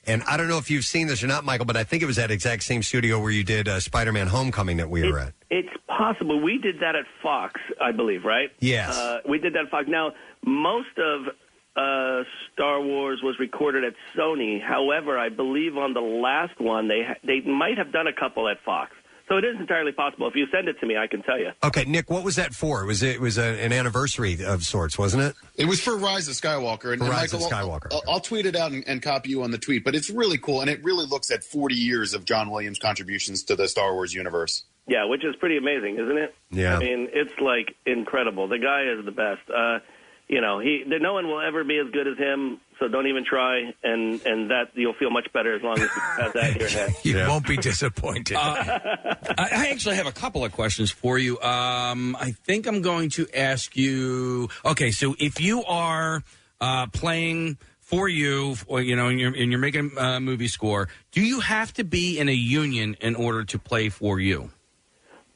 And 0.05 0.23
I 0.23 0.37
don't 0.37 0.47
know 0.47 0.57
if 0.57 0.71
you've 0.71 0.85
seen 0.85 1.07
this 1.07 1.21
or 1.21 1.27
not, 1.27 1.43
Michael, 1.43 1.65
but 1.65 1.75
I 1.75 1.83
think 1.83 2.01
it 2.01 2.05
was 2.05 2.15
that 2.15 2.31
exact 2.31 2.63
same 2.63 2.81
studio 2.81 3.19
where 3.19 3.31
you 3.31 3.43
did 3.43 3.67
uh, 3.67 3.81
Spider-Man: 3.81 4.27
Homecoming 4.27 4.77
that 4.77 4.89
we 4.89 5.03
were 5.03 5.19
at. 5.19 5.33
It's 5.49 5.67
possible. 5.87 6.41
We 6.41 6.57
did 6.57 6.79
that 6.79 6.95
at 6.95 7.03
Fox, 7.21 7.59
I 7.81 7.91
believe, 7.91 8.23
right? 8.23 8.49
Yes. 8.59 8.97
Uh, 8.97 9.19
we 9.27 9.39
did 9.39 9.53
that 9.55 9.65
at 9.65 9.71
Fox. 9.71 9.89
Now, 9.89 10.13
most 10.45 10.97
of 10.97 11.33
uh, 11.77 12.23
Star 12.53 12.81
Wars 12.81 13.19
was 13.23 13.35
recorded 13.39 13.83
at 13.83 13.93
Sony. 14.17 14.61
However, 14.61 15.17
I 15.17 15.29
believe 15.29 15.77
on 15.77 15.93
the 15.93 16.01
last 16.01 16.59
one 16.59 16.87
they 16.87 17.03
ha- 17.07 17.19
they 17.23 17.41
might 17.41 17.77
have 17.77 17.91
done 17.91 18.07
a 18.07 18.13
couple 18.13 18.49
at 18.49 18.57
Fox. 18.65 18.91
So 19.29 19.35
it 19.35 19.43
is 19.43 19.57
entirely 19.59 19.91
possible. 19.91 20.25
If 20.29 20.35
you 20.35 20.47
send 20.53 20.69
it 20.69 20.79
to 20.79 20.85
me, 20.85 20.95
I 20.95 21.05
can 21.05 21.21
tell 21.21 21.37
you. 21.37 21.51
Okay, 21.61 21.83
Nick, 21.83 22.09
what 22.09 22.23
was 22.23 22.37
that 22.37 22.53
for? 22.53 22.85
Was 22.85 23.03
it, 23.03 23.15
it 23.15 23.21
was 23.21 23.37
a, 23.37 23.43
an 23.61 23.73
anniversary 23.73 24.37
of 24.45 24.63
sorts, 24.63 24.97
wasn't 24.97 25.23
it? 25.23 25.35
It 25.57 25.65
was 25.65 25.81
for 25.81 25.97
Rise 25.97 26.29
of 26.29 26.35
Skywalker. 26.35 26.93
And, 26.93 26.99
For 26.99 27.07
and 27.07 27.09
Rise 27.09 27.33
of 27.33 27.41
Michael, 27.41 27.57
I'll- 27.57 27.67
Skywalker. 27.81 27.87
I'll, 27.91 28.03
I'll 28.07 28.19
tweet 28.21 28.45
it 28.45 28.55
out 28.55 28.71
and, 28.71 28.85
and 28.87 29.01
copy 29.01 29.29
you 29.31 29.43
on 29.43 29.51
the 29.51 29.57
tweet, 29.57 29.83
but 29.83 29.95
it's 29.95 30.09
really 30.09 30.37
cool, 30.37 30.61
and 30.61 30.69
it 30.69 30.81
really 30.81 31.05
looks 31.05 31.29
at 31.29 31.43
40 31.43 31.75
years 31.75 32.13
of 32.13 32.23
John 32.23 32.49
Williams' 32.49 32.79
contributions 32.79 33.43
to 33.43 33.57
the 33.57 33.67
Star 33.67 33.93
Wars 33.93 34.13
universe. 34.13 34.63
Yeah, 34.87 35.03
which 35.03 35.25
is 35.25 35.35
pretty 35.35 35.57
amazing, 35.57 35.95
isn't 35.99 36.17
it? 36.17 36.33
Yeah. 36.49 36.77
I 36.77 36.79
mean, 36.79 37.09
it's 37.11 37.37
like 37.41 37.75
incredible. 37.85 38.47
The 38.47 38.59
guy 38.59 38.83
is 38.83 39.03
the 39.03 39.11
best. 39.11 39.41
Uh, 39.53 39.79
you 40.27 40.41
know, 40.41 40.59
he 40.59 40.83
no 40.85 41.13
one 41.13 41.27
will 41.27 41.39
ever 41.39 41.63
be 41.63 41.77
as 41.77 41.89
good 41.91 42.07
as 42.07 42.17
him. 42.17 42.59
So 42.79 42.87
don't 42.87 43.07
even 43.07 43.23
try, 43.25 43.73
and 43.83 44.21
and 44.25 44.51
that 44.51 44.71
you'll 44.73 44.93
feel 44.93 45.09
much 45.09 45.27
better 45.33 45.55
as 45.55 45.63
long 45.63 45.79
as 45.79 45.83
you 45.83 46.01
have 46.19 46.33
that 46.33 46.53
in 46.53 46.59
your 46.59 46.69
head. 46.69 46.93
You 47.03 47.17
won't 47.19 47.47
be 47.47 47.57
disappointed. 47.57 48.35
I, 48.37 49.19
I 49.37 49.69
actually 49.71 49.95
have 49.95 50.05
a 50.05 50.11
couple 50.11 50.43
of 50.43 50.51
questions 50.51 50.91
for 50.91 51.17
you. 51.17 51.39
Um, 51.39 52.15
I 52.19 52.31
think 52.31 52.67
I'm 52.67 52.81
going 52.81 53.09
to 53.11 53.27
ask 53.33 53.75
you. 53.77 54.49
Okay, 54.65 54.91
so 54.91 55.15
if 55.17 55.39
you 55.39 55.63
are 55.63 56.23
uh, 56.59 56.87
playing 56.87 57.57
for 57.79 58.09
you, 58.09 58.55
or, 58.67 58.81
you 58.81 58.97
know, 58.97 59.07
and 59.07 59.17
you're, 59.17 59.33
and 59.33 59.49
you're 59.49 59.61
making 59.61 59.91
a 59.97 60.01
uh, 60.01 60.19
movie 60.19 60.49
score, 60.49 60.89
do 61.13 61.21
you 61.21 61.39
have 61.39 61.71
to 61.73 61.85
be 61.85 62.19
in 62.19 62.27
a 62.27 62.33
union 62.33 62.97
in 62.99 63.15
order 63.15 63.45
to 63.45 63.57
play 63.57 63.87
for 63.87 64.19
you? 64.19 64.51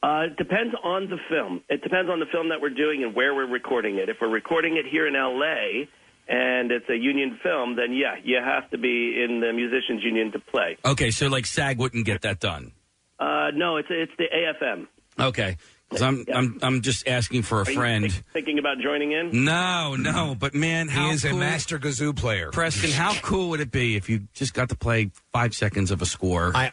Uh, 0.02 0.24
it 0.26 0.36
depends 0.36 0.74
on 0.82 1.08
the 1.08 1.18
film. 1.30 1.62
It 1.68 1.82
depends 1.82 2.10
on 2.10 2.18
the 2.18 2.26
film 2.26 2.48
that 2.48 2.60
we're 2.60 2.70
doing 2.74 3.04
and 3.04 3.14
where 3.14 3.34
we're 3.34 3.46
recording 3.50 3.98
it. 3.98 4.08
If 4.08 4.16
we're 4.20 4.28
recording 4.30 4.76
it 4.76 4.84
here 4.90 5.06
in 5.06 5.14
L.A. 5.14 5.88
and 6.28 6.72
it's 6.72 6.88
a 6.90 6.96
union 6.96 7.38
film, 7.42 7.76
then 7.76 7.92
yeah, 7.94 8.16
you 8.24 8.38
have 8.44 8.68
to 8.70 8.78
be 8.78 9.22
in 9.22 9.40
the 9.40 9.52
musicians 9.52 10.02
union 10.02 10.32
to 10.32 10.40
play. 10.40 10.76
Okay, 10.84 11.10
so 11.12 11.28
like 11.28 11.46
SAG 11.46 11.78
wouldn't 11.78 12.04
get 12.04 12.22
that 12.22 12.40
done. 12.40 12.72
Uh, 13.20 13.50
no, 13.54 13.76
it's 13.76 13.88
it's 13.90 14.10
the 14.18 14.24
AFM. 14.34 14.88
Okay, 15.20 15.56
'Cause 15.90 16.02
I'm 16.02 16.24
I'm 16.34 16.58
I'm 16.62 16.80
just 16.80 17.06
asking 17.06 17.42
for 17.42 17.60
a 17.60 17.64
Are 17.66 17.70
you 17.70 17.76
friend. 17.76 18.10
think- 18.10 18.24
thinking 18.32 18.58
about 18.58 18.78
joining 18.80 19.12
in? 19.12 19.44
No, 19.44 19.94
no, 19.94 20.34
but 20.36 20.52
man, 20.54 20.88
how 20.88 21.08
he 21.08 21.14
is 21.14 21.24
a 21.24 21.32
master 21.34 21.78
kazoo 21.78 22.16
player. 22.16 22.50
Preston, 22.50 22.90
how 22.90 23.14
cool 23.20 23.50
would 23.50 23.60
it 23.60 23.70
be 23.70 23.94
if 23.94 24.08
you 24.08 24.22
just 24.32 24.54
got 24.54 24.70
to 24.70 24.74
play 24.74 25.10
five 25.32 25.54
seconds 25.54 25.90
of 25.90 26.02
a 26.02 26.06
score? 26.06 26.52
I 26.54 26.70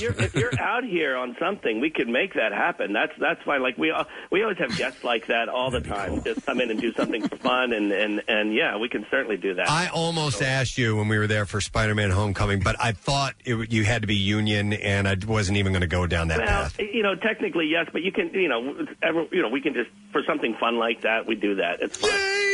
If 0.00 0.18
you're, 0.18 0.24
if 0.24 0.34
you're 0.34 0.60
out 0.60 0.84
here 0.84 1.16
on 1.16 1.36
something, 1.40 1.80
we 1.80 1.90
could 1.90 2.08
make 2.08 2.34
that 2.34 2.52
happen. 2.52 2.92
That's 2.92 3.12
that's 3.18 3.42
fine. 3.42 3.62
Like 3.62 3.78
we 3.78 3.90
al- 3.90 4.06
we 4.30 4.42
always 4.42 4.58
have 4.58 4.76
guests 4.76 5.02
like 5.04 5.26
that 5.26 5.48
all 5.48 5.70
the 5.70 5.80
time. 5.80 6.22
Just 6.22 6.44
come 6.44 6.60
in 6.60 6.70
and 6.70 6.80
do 6.80 6.92
something 6.92 7.26
for 7.26 7.36
fun, 7.36 7.72
and 7.72 7.90
and 7.92 8.22
and 8.28 8.54
yeah, 8.54 8.76
we 8.76 8.88
can 8.88 9.06
certainly 9.10 9.36
do 9.36 9.54
that. 9.54 9.70
I 9.70 9.88
almost 9.88 10.42
asked 10.42 10.76
you 10.76 10.96
when 10.96 11.08
we 11.08 11.18
were 11.18 11.26
there 11.26 11.46
for 11.46 11.60
Spider-Man: 11.60 12.10
Homecoming, 12.10 12.60
but 12.60 12.76
I 12.78 12.92
thought 12.92 13.34
it, 13.44 13.72
you 13.72 13.84
had 13.84 14.02
to 14.02 14.08
be 14.08 14.16
union, 14.16 14.74
and 14.74 15.08
I 15.08 15.16
wasn't 15.26 15.58
even 15.58 15.72
going 15.72 15.80
to 15.80 15.86
go 15.86 16.06
down 16.06 16.28
that 16.28 16.38
well, 16.38 16.46
path. 16.46 16.78
you 16.78 17.02
know, 17.02 17.14
technically 17.14 17.66
yes, 17.66 17.88
but 17.92 18.02
you 18.02 18.12
can, 18.12 18.32
you 18.34 18.48
know, 18.48 18.86
ever, 19.02 19.26
you 19.32 19.40
know, 19.42 19.48
we 19.48 19.60
can 19.60 19.72
just 19.72 19.90
for 20.12 20.22
something 20.26 20.54
fun 20.60 20.78
like 20.78 21.02
that, 21.02 21.26
we 21.26 21.34
do 21.34 21.56
that. 21.56 21.80
It's 21.80 21.96
fun. 21.96 22.10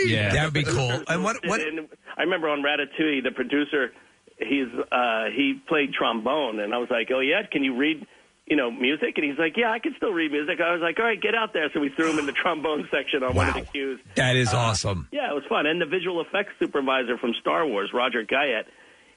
Yeah. 0.07 0.32
That 0.32 0.44
would 0.44 0.55
be 0.55 0.62
cool. 0.62 1.03
And 1.09 1.24
what 1.24 1.36
what 1.44 1.61
And 1.61 1.88
I 2.16 2.22
remember 2.22 2.48
on 2.48 2.62
Ratatouille, 2.62 3.22
the 3.22 3.32
producer, 3.34 3.92
he's 4.41 4.68
uh, 4.91 5.24
he 5.34 5.61
played 5.68 5.93
trombone, 5.93 6.61
and 6.61 6.74
I 6.74 6.78
was 6.78 6.88
like, 6.91 7.11
oh 7.14 7.20
yeah, 7.20 7.43
can 7.51 7.62
you 7.64 7.76
read? 7.76 8.07
You 8.47 8.57
know, 8.57 8.68
music, 8.68 9.12
and 9.16 9.24
he's 9.24 9.38
like, 9.38 9.57
"Yeah, 9.57 9.70
I 9.70 9.78
can 9.78 9.95
still 9.97 10.11
read 10.12 10.32
music." 10.32 10.61
I 10.61 10.72
was 10.72 10.80
like, 10.82 10.99
"All 10.99 11.05
right, 11.05 11.20
get 11.20 11.36
out 11.36 11.53
there." 11.53 11.70
So 11.72 11.78
we 11.78 11.88
threw 11.91 12.11
him 12.11 12.18
in 12.18 12.26
the 12.26 12.32
trombone 12.32 12.88
section 12.91 13.22
on 13.22 13.36
one 13.36 13.47
of 13.49 13.55
the 13.55 13.61
cues. 13.61 14.01
That 14.16 14.34
is 14.34 14.53
Uh, 14.53 14.57
awesome. 14.57 15.07
Yeah, 15.12 15.30
it 15.30 15.34
was 15.34 15.45
fun. 15.49 15.66
And 15.66 15.80
the 15.80 15.86
visual 15.86 16.20
effects 16.20 16.51
supervisor 16.59 17.16
from 17.16 17.32
Star 17.41 17.64
Wars, 17.64 17.91
Roger 17.95 18.24
Guyett, 18.24 18.64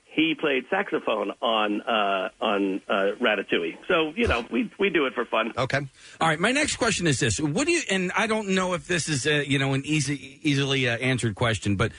he 0.06 0.36
played 0.40 0.66
saxophone 0.70 1.32
on 1.42 1.82
uh, 1.82 2.30
on 2.42 2.82
uh, 2.88 2.94
Ratatouille. 3.20 3.76
So 3.88 4.14
you 4.16 4.28
know, 4.28 4.46
we 4.52 4.70
we 4.78 4.92
do 4.92 5.08
it 5.08 5.16
for 5.16 5.26
fun. 5.26 5.52
Okay. 5.58 5.80
All 6.22 6.28
right, 6.28 6.40
my 6.40 6.52
next 6.52 6.76
question 6.76 7.08
is 7.08 7.20
this: 7.20 7.40
What 7.40 7.66
do 7.66 7.72
you? 7.72 7.82
And 7.90 8.12
I 8.16 8.28
don't 8.28 8.50
know 8.50 8.76
if 8.76 8.86
this 8.86 9.10
is 9.10 9.26
a, 9.26 9.50
you 9.50 9.58
know 9.58 9.74
an 9.74 9.82
easy, 9.84 10.40
easily 10.44 10.88
uh, 10.88 10.98
answered 10.98 11.34
question, 11.34 11.76
but 11.76 11.92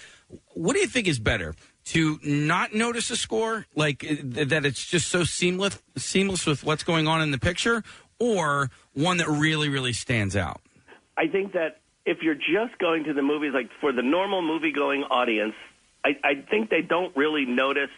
what 0.52 0.74
do 0.74 0.80
you 0.80 0.86
think 0.86 1.08
is 1.08 1.18
better? 1.18 1.56
To 1.88 2.18
not 2.24 2.72
notice 2.72 3.10
a 3.10 3.16
score, 3.16 3.66
like 3.74 4.04
uh, 4.04 4.16
that, 4.22 4.64
it's 4.64 4.84
just 4.86 5.08
so 5.08 5.22
seamless, 5.22 5.78
seamless 5.96 6.46
with 6.46 6.64
what's 6.64 6.82
going 6.82 7.06
on 7.06 7.20
in 7.20 7.30
the 7.30 7.38
picture, 7.38 7.84
or 8.18 8.70
one 8.94 9.18
that 9.18 9.28
really, 9.28 9.68
really 9.68 9.92
stands 9.92 10.34
out. 10.34 10.62
I 11.16 11.26
think 11.28 11.52
that 11.52 11.80
if 12.06 12.22
you're 12.22 12.34
just 12.34 12.78
going 12.78 13.04
to 13.04 13.12
the 13.12 13.22
movies, 13.22 13.52
like 13.52 13.68
for 13.80 13.92
the 13.92 14.02
normal 14.02 14.40
movie 14.40 14.72
going 14.72 15.02
audience, 15.04 15.54
I, 16.04 16.16
I 16.24 16.34
think 16.50 16.70
they 16.70 16.82
don't 16.82 17.14
really 17.16 17.44
notice 17.44 17.90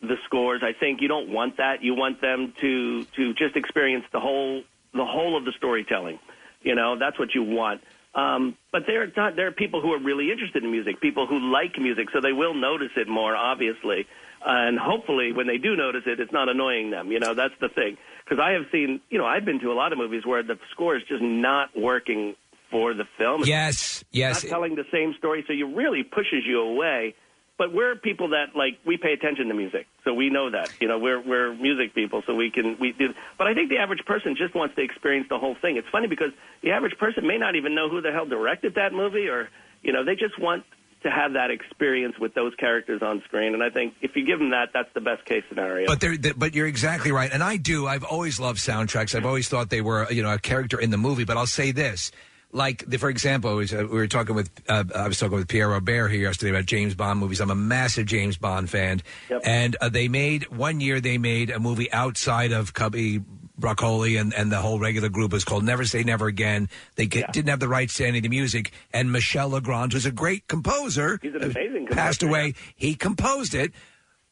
the 0.00 0.16
scores. 0.24 0.62
I 0.64 0.72
think 0.72 1.00
you 1.00 1.08
don't 1.08 1.30
want 1.30 1.58
that. 1.58 1.82
You 1.82 1.94
want 1.94 2.20
them 2.20 2.52
to 2.60 3.04
to 3.04 3.34
just 3.34 3.56
experience 3.56 4.04
the 4.12 4.20
whole 4.20 4.62
the 4.92 5.04
whole 5.04 5.36
of 5.36 5.44
the 5.44 5.52
storytelling. 5.56 6.18
You 6.62 6.74
know, 6.74 6.98
that's 6.98 7.18
what 7.18 7.34
you 7.34 7.42
want. 7.42 7.82
Um, 8.14 8.56
but 8.72 8.82
there 8.86 9.02
are 9.02 9.12
not, 9.16 9.36
there 9.36 9.46
are 9.46 9.52
people 9.52 9.80
who 9.80 9.92
are 9.92 10.00
really 10.02 10.32
interested 10.32 10.64
in 10.64 10.70
music, 10.70 11.00
people 11.00 11.26
who 11.26 11.38
like 11.38 11.78
music, 11.78 12.08
so 12.12 12.20
they 12.20 12.32
will 12.32 12.54
notice 12.54 12.90
it 12.96 13.08
more, 13.08 13.36
obviously. 13.36 14.06
And 14.44 14.78
hopefully, 14.78 15.32
when 15.32 15.46
they 15.46 15.58
do 15.58 15.76
notice 15.76 16.02
it, 16.06 16.18
it's 16.18 16.32
not 16.32 16.48
annoying 16.48 16.90
them. 16.90 17.12
You 17.12 17.20
know, 17.20 17.34
that's 17.34 17.54
the 17.60 17.68
thing. 17.68 17.98
Because 18.24 18.42
I 18.42 18.52
have 18.52 18.64
seen, 18.72 19.00
you 19.10 19.18
know, 19.18 19.26
I've 19.26 19.44
been 19.44 19.60
to 19.60 19.70
a 19.70 19.74
lot 19.74 19.92
of 19.92 19.98
movies 19.98 20.24
where 20.24 20.42
the 20.42 20.58
score 20.72 20.96
is 20.96 21.02
just 21.08 21.22
not 21.22 21.70
working 21.76 22.34
for 22.70 22.94
the 22.94 23.04
film. 23.18 23.42
It's 23.42 23.48
Yes, 23.48 24.04
yes. 24.10 24.44
not 24.44 24.50
telling 24.50 24.76
the 24.76 24.86
same 24.90 25.14
story, 25.18 25.44
so 25.46 25.52
it 25.52 25.76
really 25.76 26.02
pushes 26.02 26.44
you 26.46 26.60
away. 26.60 27.14
But 27.60 27.74
we're 27.74 27.94
people 27.94 28.30
that 28.30 28.56
like 28.56 28.78
we 28.86 28.96
pay 28.96 29.12
attention 29.12 29.48
to 29.48 29.54
music, 29.54 29.86
so 30.02 30.14
we 30.14 30.30
know 30.30 30.50
that. 30.50 30.72
You 30.80 30.88
know, 30.88 30.98
we're 30.98 31.20
we're 31.20 31.54
music 31.54 31.94
people, 31.94 32.22
so 32.26 32.34
we 32.34 32.50
can 32.50 32.78
we 32.80 32.92
do. 32.92 33.12
But 33.36 33.48
I 33.48 33.52
think 33.52 33.68
the 33.68 33.76
average 33.76 34.02
person 34.06 34.34
just 34.34 34.54
wants 34.54 34.76
to 34.76 34.80
experience 34.80 35.26
the 35.28 35.38
whole 35.38 35.54
thing. 35.54 35.76
It's 35.76 35.86
funny 35.92 36.06
because 36.06 36.32
the 36.62 36.70
average 36.70 36.96
person 36.96 37.26
may 37.26 37.36
not 37.36 37.56
even 37.56 37.74
know 37.74 37.90
who 37.90 38.00
the 38.00 38.12
hell 38.12 38.24
directed 38.24 38.76
that 38.76 38.94
movie, 38.94 39.28
or 39.28 39.50
you 39.82 39.92
know, 39.92 40.06
they 40.06 40.16
just 40.16 40.40
want 40.40 40.64
to 41.02 41.10
have 41.10 41.34
that 41.34 41.50
experience 41.50 42.18
with 42.18 42.32
those 42.32 42.54
characters 42.54 43.02
on 43.02 43.20
screen. 43.26 43.52
And 43.52 43.62
I 43.62 43.68
think 43.68 43.92
if 44.00 44.16
you 44.16 44.24
give 44.24 44.38
them 44.38 44.52
that, 44.52 44.70
that's 44.72 44.92
the 44.94 45.02
best 45.02 45.26
case 45.26 45.44
scenario. 45.50 45.86
But 45.86 46.00
they're, 46.00 46.16
they 46.16 46.32
but 46.32 46.54
you're 46.54 46.66
exactly 46.66 47.12
right, 47.12 47.30
and 47.30 47.42
I 47.42 47.58
do. 47.58 47.86
I've 47.86 48.04
always 48.04 48.40
loved 48.40 48.58
soundtracks. 48.58 49.14
I've 49.14 49.26
always 49.26 49.50
thought 49.50 49.68
they 49.68 49.82
were, 49.82 50.10
you 50.10 50.22
know, 50.22 50.32
a 50.32 50.38
character 50.38 50.80
in 50.80 50.88
the 50.88 50.96
movie. 50.96 51.24
But 51.24 51.36
I'll 51.36 51.46
say 51.46 51.72
this: 51.72 52.10
like, 52.52 52.84
the, 52.86 52.98
for 52.98 53.08
example, 53.08 53.58
uh, 53.58 53.64
we 53.70 53.86
were 53.86 54.06
talking 54.06 54.34
with, 54.34 54.50
uh, 54.68 54.84
I 54.94 55.08
was 55.08 55.18
talking 55.18 55.36
with 55.36 55.48
Pierre 55.48 55.68
Robert 55.68 56.08
here 56.08 56.22
yesterday 56.22 56.50
about 56.50 56.66
James 56.66 56.94
Bond 56.94 57.20
movies. 57.20 57.40
I'm 57.40 57.50
a 57.50 57.54
massive 57.54 58.06
James 58.06 58.36
Bond 58.36 58.68
fan, 58.68 59.02
and 59.44 59.76
uh, 59.80 59.88
they 59.88 60.08
made 60.08 60.48
one 60.48 60.80
year 60.80 61.00
they 61.00 61.18
made 61.18 61.50
a 61.50 61.60
movie 61.60 61.90
outside 61.92 62.52
of 62.52 62.74
Cubby. 62.74 63.20
Broccoli 63.60 64.16
and, 64.16 64.32
and 64.32 64.50
the 64.50 64.56
whole 64.56 64.78
regular 64.78 65.10
group 65.10 65.32
was 65.32 65.44
called 65.44 65.64
Never 65.64 65.84
Say 65.84 66.02
Never 66.02 66.28
Again. 66.28 66.70
They 66.96 67.04
get, 67.04 67.30
didn't 67.30 67.50
have 67.50 67.60
the 67.60 67.68
rights 67.68 67.92
to 67.98 68.06
any 68.06 68.16
of 68.16 68.22
the 68.22 68.30
music, 68.30 68.72
and 68.90 69.12
Michel 69.12 69.50
Legrand 69.50 69.92
was 69.92 70.06
a 70.06 70.10
great 70.10 70.48
composer. 70.48 71.18
He's 71.20 71.34
an 71.34 71.42
amazing 71.42 71.86
Passed 71.88 72.20
composer, 72.20 72.40
away. 72.40 72.54
He 72.74 72.94
composed 72.94 73.54
it, 73.54 73.72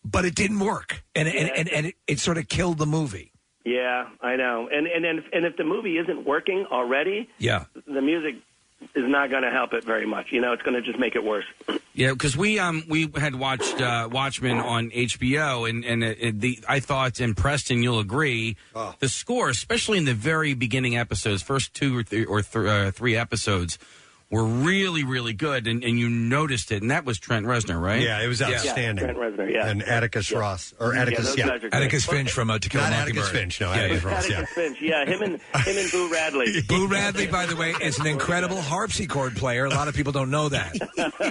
but 0.03 0.25
it 0.25 0.35
didn't 0.35 0.61
work, 0.61 1.05
and 1.15 1.29
and, 1.29 1.51
and, 1.51 1.69
and 1.69 1.87
it, 1.89 1.97
it 2.07 2.21
sort 2.21 2.39
of 2.39 2.49
killed 2.49 2.79
the 2.79 2.87
movie. 2.87 3.33
Yeah, 3.69 4.09
I 4.23 4.37
know. 4.37 4.69
And 4.73 4.87
and 4.87 5.05
and 5.05 5.19
if, 5.19 5.25
and 5.33 5.45
if 5.45 5.57
the 5.57 5.65
movie 5.65 5.99
isn't 5.99 6.25
working 6.25 6.67
already, 6.71 7.29
Yeah. 7.39 7.65
the 7.87 8.01
music 8.03 8.37
is 8.95 9.05
not 9.09 9.29
going 9.29 9.43
to 9.43 9.51
help 9.51 9.73
it 9.75 9.83
very 9.85 10.07
much. 10.07 10.27
You 10.31 10.41
know, 10.41 10.53
it's 10.53 10.63
going 10.63 10.75
to 10.75 10.81
just 10.81 10.99
make 11.01 11.17
it 11.17 11.25
worse. 11.25 11.45
Yeah, 11.95 12.13
because 12.13 12.37
we 12.37 12.59
um 12.61 12.85
we 12.89 13.11
had 13.17 13.35
watched 13.35 13.81
uh, 13.81 14.09
Watchmen 14.11 14.59
on 14.59 14.91
HBO, 14.91 15.69
and 15.69 15.85
and 15.85 16.05
it, 16.05 16.19
it- 16.21 16.41
the 16.41 16.59
I 16.69 16.79
thought 16.81 17.19
and 17.21 17.37
Preston, 17.37 17.83
you'll 17.83 17.99
agree, 17.99 18.57
the 19.01 19.09
score, 19.09 19.49
especially 19.51 19.99
in 19.99 20.05
the 20.05 20.15
very 20.15 20.55
beginning 20.55 20.97
episodes, 20.97 21.43
first 21.43 21.75
two 21.75 21.97
or 21.99 22.03
three 22.05 22.25
or 22.25 22.41
th- 22.43 22.67
uh, 22.67 22.91
three 22.93 23.17
episodes, 23.17 23.79
were 24.31 24.45
really 24.45 25.05
really 25.05 25.33
good, 25.33 25.67
and, 25.67 25.83
and 25.85 25.99
you 25.99 26.09
noticed 26.09 26.71
it, 26.73 26.83
and 26.83 26.91
that 26.91 27.05
was 27.05 27.19
Trent 27.19 27.47
Reznor, 27.47 27.81
right? 27.81 28.03
Yeah, 28.03 28.23
it 28.23 28.29
was 28.29 28.43
outstanding. 28.43 29.05
Trent 29.05 29.19
Reznor, 29.19 29.53
yeah. 29.53 29.69
And 29.69 29.83
Atticus 29.83 30.31
Ross. 30.33 30.75
Or 30.79 30.95
Yeah, 30.95 31.03
Atticus, 31.03 31.29
those 31.29 31.39
yeah. 31.39 31.47
guys 31.47 31.57
are 31.57 31.59
great. 31.71 31.75
Atticus 31.75 32.05
Finch 32.07 32.31
from 32.33 32.51
uh, 32.51 32.59
To 32.59 32.69
Kill 32.69 32.81
a 32.81 32.85
Not 32.85 32.99
Mockingbird. 32.99 33.25
Atticus 33.25 33.41
Finch, 33.41 33.61
no, 33.61 33.73
Yeah, 33.73 33.81
Atticus 33.81 34.03
yeah. 34.05 34.11
Ross, 34.15 34.31
yeah. 34.31 34.45
Finch, 34.45 34.79
yeah, 34.83 35.05
him 35.07 35.23
and 35.23 35.33
him 35.33 35.79
and 35.79 35.91
Boo 35.91 36.13
Radley. 36.13 36.63
Boo 36.69 36.87
Radley, 36.89 37.27
by 37.27 37.47
the 37.47 37.57
way, 37.57 37.75
is 37.81 37.99
an 37.99 38.07
incredible 38.07 38.61
harpsichord 38.61 39.37
player. 39.37 39.65
A 39.65 39.71
lot 39.71 39.89
of 39.89 39.95
people 39.95 40.13
don't 40.13 40.31
know 40.31 40.49
that. 40.49 40.77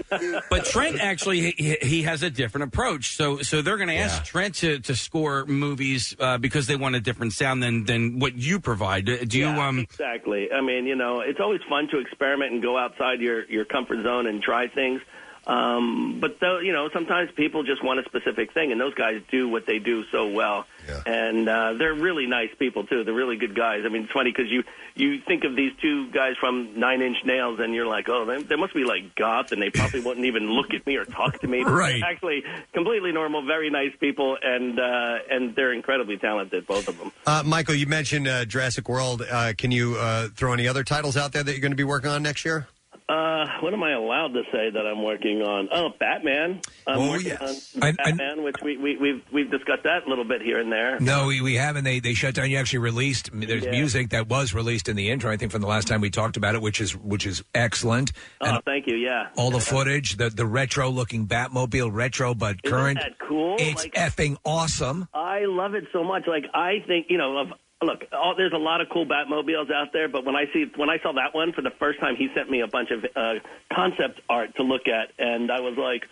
But 0.49 0.65
Trent 0.65 0.99
actually 0.99 1.51
he, 1.51 1.77
he 1.81 2.03
has 2.03 2.23
a 2.23 2.29
different 2.29 2.65
approach. 2.65 3.15
So 3.15 3.41
so 3.41 3.61
they're 3.61 3.77
going 3.77 3.89
to 3.89 3.95
ask 3.95 4.23
Trent 4.23 4.55
to, 4.55 4.79
to 4.79 4.95
score 4.95 5.45
movies 5.45 6.15
uh, 6.19 6.37
because 6.37 6.67
they 6.67 6.75
want 6.75 6.95
a 6.95 6.99
different 6.99 7.33
sound 7.33 7.61
than 7.61 7.83
than 7.85 8.19
what 8.19 8.35
you 8.35 8.59
provide. 8.59 9.05
Do 9.05 9.37
you 9.37 9.47
Yeah, 9.47 9.67
um 9.67 9.79
exactly. 9.79 10.49
I 10.51 10.61
mean, 10.61 10.85
you 10.85 10.95
know, 10.95 11.21
it's 11.21 11.39
always 11.39 11.61
fun 11.69 11.87
to 11.91 11.99
experiment 11.99 12.53
and 12.53 12.61
go 12.61 12.77
outside 12.87 13.19
your 13.19 13.45
your 13.45 13.65
comfort 13.65 14.03
zone 14.03 14.27
and 14.27 14.41
try 14.41 14.67
things. 14.67 15.01
Um, 15.47 16.17
but 16.19 16.41
though, 16.41 16.59
you 16.59 16.73
know, 16.73 16.89
sometimes 16.91 17.31
people 17.31 17.63
just 17.63 17.81
want 17.81 18.01
a 18.01 18.03
specific 18.03 18.53
thing, 18.53 18.73
and 18.73 18.81
those 18.81 18.93
guys 18.93 19.21
do 19.31 19.47
what 19.47 19.65
they 19.65 19.79
do 19.79 20.03
so 20.11 20.27
well. 20.27 20.65
And 21.05 21.47
uh, 21.47 21.73
they're 21.73 21.93
really 21.93 22.25
nice 22.25 22.49
people 22.59 22.83
too. 22.85 23.05
They're 23.05 23.13
really 23.13 23.37
good 23.37 23.55
guys. 23.55 23.83
I 23.85 23.89
mean, 23.89 24.03
it's 24.03 24.11
funny 24.11 24.31
because 24.31 24.51
you 24.51 24.63
you 24.95 25.21
think 25.21 25.45
of 25.45 25.55
these 25.55 25.71
two 25.81 26.11
guys 26.11 26.35
from 26.37 26.77
Nine 26.77 27.01
Inch 27.01 27.17
Nails, 27.23 27.61
and 27.61 27.73
you're 27.73 27.87
like, 27.87 28.09
oh, 28.09 28.25
they, 28.25 28.43
they 28.43 28.55
must 28.57 28.73
be 28.73 28.83
like 28.83 29.15
goth, 29.15 29.53
and 29.53 29.61
they 29.61 29.69
probably 29.69 30.01
wouldn't 30.01 30.25
even 30.25 30.51
look 30.51 30.73
at 30.73 30.85
me 30.85 30.97
or 30.97 31.05
talk 31.05 31.39
to 31.39 31.47
me. 31.47 31.63
But 31.63 31.71
Right. 31.77 32.03
Actually, 32.03 32.43
completely 32.73 33.13
normal, 33.13 33.45
very 33.45 33.69
nice 33.69 33.95
people, 34.01 34.37
and 34.43 34.77
uh, 34.77 35.19
and 35.31 35.55
they're 35.55 35.71
incredibly 35.71 36.17
talented, 36.17 36.67
both 36.67 36.89
of 36.89 36.97
them. 36.97 37.13
Uh, 37.25 37.43
Michael, 37.45 37.75
you 37.75 37.87
mentioned 37.87 38.27
uh, 38.27 38.43
Jurassic 38.43 38.89
World. 38.89 39.21
Uh, 39.21 39.53
can 39.57 39.71
you 39.71 39.95
uh, 39.95 40.27
throw 40.35 40.51
any 40.51 40.67
other 40.67 40.83
titles 40.83 41.15
out 41.15 41.31
there 41.31 41.43
that 41.43 41.51
you're 41.51 41.61
going 41.61 41.71
to 41.71 41.77
be 41.77 41.85
working 41.85 42.09
on 42.09 42.21
next 42.21 42.43
year? 42.43 42.67
Uh, 43.09 43.45
what 43.61 43.73
am 43.73 43.81
I 43.83 43.93
allowed 43.93 44.33
to 44.33 44.43
say 44.51 44.69
that 44.69 44.85
I'm 44.85 45.01
working 45.01 45.41
on? 45.41 45.69
Oh, 45.71 45.91
Batman. 45.97 46.59
I'm 46.85 46.99
Oh, 46.99 47.11
working 47.11 47.27
yes. 47.27 47.73
on 47.81 47.93
Batman, 47.95 48.43
which 48.43 48.57
we, 48.61 48.75
we, 48.75 48.97
we've 48.97 49.21
we've 49.31 49.49
discussed 49.49 49.83
that 49.83 50.05
a 50.05 50.09
little 50.09 50.25
bit 50.25 50.41
here 50.41 50.59
and 50.59 50.69
there. 50.69 50.99
No, 50.99 51.27
we, 51.27 51.39
we 51.39 51.53
haven't. 51.55 51.85
They 51.85 51.99
they 52.01 52.13
shut 52.13 52.35
down. 52.35 52.49
You 52.51 52.57
actually 52.57 52.79
released. 52.79 53.29
There's 53.31 53.63
Yeah. 53.63 53.71
music 53.71 54.09
that 54.09 54.27
was 54.27 54.53
released 54.53 54.89
in 54.89 54.97
the 54.97 55.09
intro. 55.09 55.31
I 55.31 55.37
think 55.37 55.53
from 55.53 55.61
the 55.61 55.67
last 55.67 55.87
time 55.87 56.01
we 56.01 56.09
talked 56.09 56.35
about 56.35 56.53
it, 56.55 56.61
which 56.61 56.81
is 56.81 56.97
which 56.97 57.25
is 57.25 57.41
excellent. 57.55 58.11
Oh, 58.41 58.59
thank 58.65 58.87
you. 58.87 58.95
Yeah. 58.97 59.27
All 59.37 59.51
the 59.51 59.61
footage, 59.61 60.17
the 60.17 60.29
the 60.29 60.45
retro 60.45 60.89
looking 60.89 61.27
Batmobile, 61.27 61.89
retro 61.93 62.33
but 62.33 62.57
Isn't 62.65 62.75
current. 62.77 62.99
that 62.99 63.17
cool? 63.25 63.55
It's 63.57 63.83
Like- 63.85 63.93
effing 63.93 64.35
awesome. 64.43 65.07
I 65.13 65.45
love 65.45 65.75
it 65.75 65.85
so 65.93 66.03
much. 66.03 66.23
Like 66.27 66.43
I 66.53 66.83
think 66.85 67.05
you 67.09 67.17
know. 67.17 67.37
Of, 67.37 67.47
look, 67.81 68.03
all, 68.11 68.35
there's 68.35 68.53
a 68.53 68.57
lot 68.57 68.81
of 68.81 68.87
cool 68.89 69.05
Batmobiles 69.05 69.71
out 69.71 69.93
there, 69.93 70.07
but 70.07 70.25
when 70.25 70.35
I 70.35 70.45
see 70.53 70.65
when 70.75 70.89
I 70.89 70.97
saw 70.99 71.11
that 71.13 71.33
one 71.33 71.53
for 71.53 71.61
the 71.61 71.71
first 71.79 71.99
time, 71.99 72.15
he 72.15 72.29
sent 72.35 72.49
me 72.49 72.61
a 72.61 72.67
bunch 72.67 72.89
of 72.91 73.05
uh, 73.15 73.39
concept 73.73 74.21
art 74.29 74.55
to 74.55 74.63
look 74.63 74.87
at, 74.87 75.11
and 75.19 75.51
I 75.51 75.61
was 75.61 75.77
like. 75.77 76.07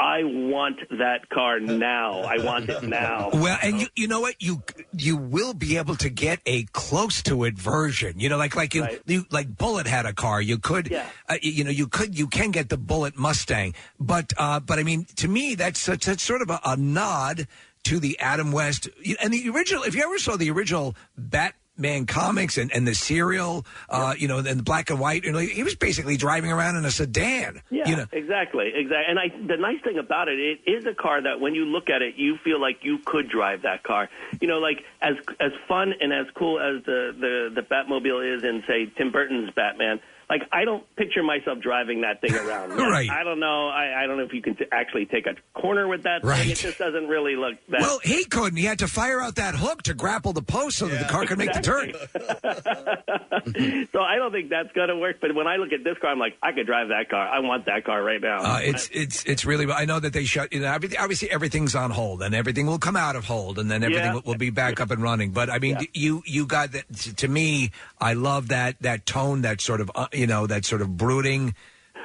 I 0.00 0.22
want 0.22 0.78
that 0.90 1.28
car 1.28 1.58
now. 1.58 2.20
I 2.20 2.38
want 2.38 2.68
it 2.68 2.84
now. 2.84 3.30
Well, 3.38 3.58
and 3.60 3.80
you 3.80 3.88
you 3.96 4.06
know 4.06 4.20
what 4.20 4.40
you 4.40 4.62
you 4.92 5.16
will 5.16 5.54
be 5.54 5.76
able 5.76 5.96
to 5.96 6.08
get 6.08 6.38
a 6.46 6.62
close 6.72 7.20
to 7.24 7.42
it 7.42 7.58
version. 7.58 8.20
You 8.20 8.28
know, 8.28 8.36
like 8.36 8.54
like 8.54 8.76
you, 8.76 8.86
you 9.06 9.26
like 9.32 9.56
Bullitt 9.56 9.88
had 9.88 10.06
a 10.06 10.12
car. 10.12 10.40
You 10.40 10.58
could, 10.58 10.92
uh, 10.92 11.38
you 11.42 11.64
know, 11.64 11.70
you 11.70 11.88
could 11.88 12.16
you 12.16 12.28
can 12.28 12.52
get 12.52 12.68
the 12.68 12.76
Bullitt 12.76 13.18
Mustang, 13.18 13.74
but 13.98 14.32
uh, 14.36 14.60
but 14.60 14.78
I 14.78 14.84
mean, 14.84 15.06
to 15.16 15.26
me, 15.26 15.56
that's 15.56 15.84
that's, 15.86 16.06
that's 16.06 16.22
sort 16.22 16.42
of 16.42 16.50
a, 16.50 16.60
a 16.64 16.76
nod 16.76 17.48
to 17.88 17.98
the 17.98 18.18
Adam 18.18 18.52
West 18.52 18.88
and 19.22 19.32
the 19.32 19.48
original. 19.48 19.82
If 19.82 19.94
you 19.94 20.02
ever 20.02 20.18
saw 20.18 20.36
the 20.36 20.50
original 20.50 20.94
Batman 21.16 22.04
comics 22.04 22.58
and, 22.58 22.70
and 22.70 22.86
the 22.86 22.94
serial, 22.94 23.64
uh, 23.88 24.14
you 24.18 24.28
know, 24.28 24.38
and 24.38 24.58
the 24.58 24.62
black 24.62 24.90
and 24.90 25.00
white, 25.00 25.24
you 25.24 25.32
know, 25.32 25.38
he 25.38 25.62
was 25.62 25.74
basically 25.74 26.18
driving 26.18 26.52
around 26.52 26.76
in 26.76 26.84
a 26.84 26.90
sedan. 26.90 27.62
Yeah, 27.70 27.88
You 27.88 27.96
know, 27.96 28.06
exactly, 28.12 28.72
exactly. 28.74 29.04
And 29.08 29.18
I, 29.18 29.28
the 29.46 29.56
nice 29.56 29.80
thing 29.82 29.96
about 29.96 30.28
it, 30.28 30.38
it 30.38 30.70
is 30.70 30.84
a 30.84 30.94
car 30.94 31.22
that 31.22 31.40
when 31.40 31.54
you 31.54 31.64
look 31.64 31.88
at 31.88 32.02
it, 32.02 32.16
you 32.16 32.36
feel 32.44 32.60
like 32.60 32.80
you 32.82 32.98
could 33.06 33.30
drive 33.30 33.62
that 33.62 33.84
car. 33.84 34.10
You 34.38 34.48
know, 34.48 34.58
like 34.58 34.84
as 35.00 35.14
as 35.40 35.52
fun 35.66 35.94
and 35.98 36.12
as 36.12 36.26
cool 36.34 36.60
as 36.60 36.84
the 36.84 37.14
the 37.18 37.50
the 37.54 37.62
Batmobile 37.62 38.36
is 38.36 38.44
in 38.44 38.62
say 38.66 38.92
Tim 38.98 39.10
Burton's 39.10 39.50
Batman. 39.56 40.00
Like 40.30 40.42
I 40.52 40.64
don't 40.64 40.84
picture 40.96 41.22
myself 41.22 41.58
driving 41.60 42.02
that 42.02 42.20
thing 42.20 42.34
around. 42.34 42.70
Like, 42.78 42.78
Right. 42.90 43.10
I 43.10 43.24
don't 43.24 43.40
know. 43.40 43.68
I, 43.68 44.02
I 44.02 44.06
don't 44.06 44.18
know 44.18 44.24
if 44.24 44.32
you 44.32 44.42
can 44.42 44.54
t- 44.56 44.64
actually 44.72 45.06
take 45.06 45.26
a 45.26 45.34
corner 45.58 45.88
with 45.88 46.02
that 46.04 46.22
thing. 46.22 46.50
It 46.50 46.56
just 46.58 46.78
doesn't 46.78 47.06
really 47.08 47.34
look 47.36 47.54
that. 47.70 47.80
Well, 47.80 47.98
he 48.04 48.24
couldn't. 48.24 48.56
He 48.58 48.64
had 48.64 48.78
to 48.80 48.88
fire 48.88 49.20
out 49.20 49.36
that 49.36 49.54
hook 49.54 49.82
to 49.84 49.94
grapple 49.94 50.32
the 50.32 50.42
post 50.42 50.76
so 50.78 50.86
that 50.88 50.98
the 50.98 51.04
car 51.10 51.24
could 51.26 51.38
make 51.38 51.52
the 51.52 51.60
turn. 51.60 51.92
so 53.92 54.00
I 54.00 54.16
don't 54.16 54.32
think 54.32 54.50
that's 54.50 54.72
going 54.72 54.88
to 54.88 54.96
work. 54.96 55.16
But 55.20 55.34
when 55.34 55.46
I 55.46 55.56
look 55.56 55.72
at 55.72 55.84
this 55.84 55.96
car, 55.98 56.10
I'm 56.10 56.18
like, 56.18 56.36
I 56.42 56.52
could 56.52 56.66
drive 56.66 56.88
that 56.88 57.08
car. 57.08 57.26
I 57.26 57.40
want 57.40 57.66
that 57.66 57.84
car 57.84 58.02
right 58.02 58.20
now. 58.20 58.38
Uh, 58.42 58.60
it's 58.62 58.88
it's 58.92 59.24
it's 59.24 59.44
really. 59.44 59.70
I 59.70 59.84
know 59.84 60.00
that 60.00 60.12
they 60.12 60.24
shut. 60.24 60.52
You 60.52 60.60
know, 60.60 60.66
obvi- 60.68 60.96
obviously 60.98 61.30
everything's 61.30 61.74
on 61.74 61.90
hold, 61.90 62.22
and 62.22 62.34
everything 62.34 62.66
will 62.66 62.78
come 62.78 62.96
out 62.96 63.16
of 63.16 63.24
hold, 63.24 63.58
and 63.58 63.70
then 63.70 63.82
everything 63.82 64.04
Yeah. 64.06 64.14
will, 64.14 64.22
will 64.22 64.34
be 64.36 64.50
back 64.50 64.80
up 64.80 64.90
and 64.90 65.02
running. 65.02 65.30
But 65.32 65.50
I 65.50 65.58
mean, 65.58 65.78
you 65.94 66.22
you 66.26 66.46
got 66.46 66.72
that. 66.72 66.84
To 67.18 67.28
me, 67.28 67.70
I 68.00 68.14
love 68.14 68.48
that 68.48 68.76
that 68.82 69.06
tone, 69.06 69.42
that 69.42 69.60
sort 69.60 69.80
of 69.80 69.90
uh, 69.94 70.06
you 70.18 70.26
know, 70.26 70.46
that 70.46 70.64
sort 70.64 70.82
of 70.82 70.96
brooding 70.96 71.54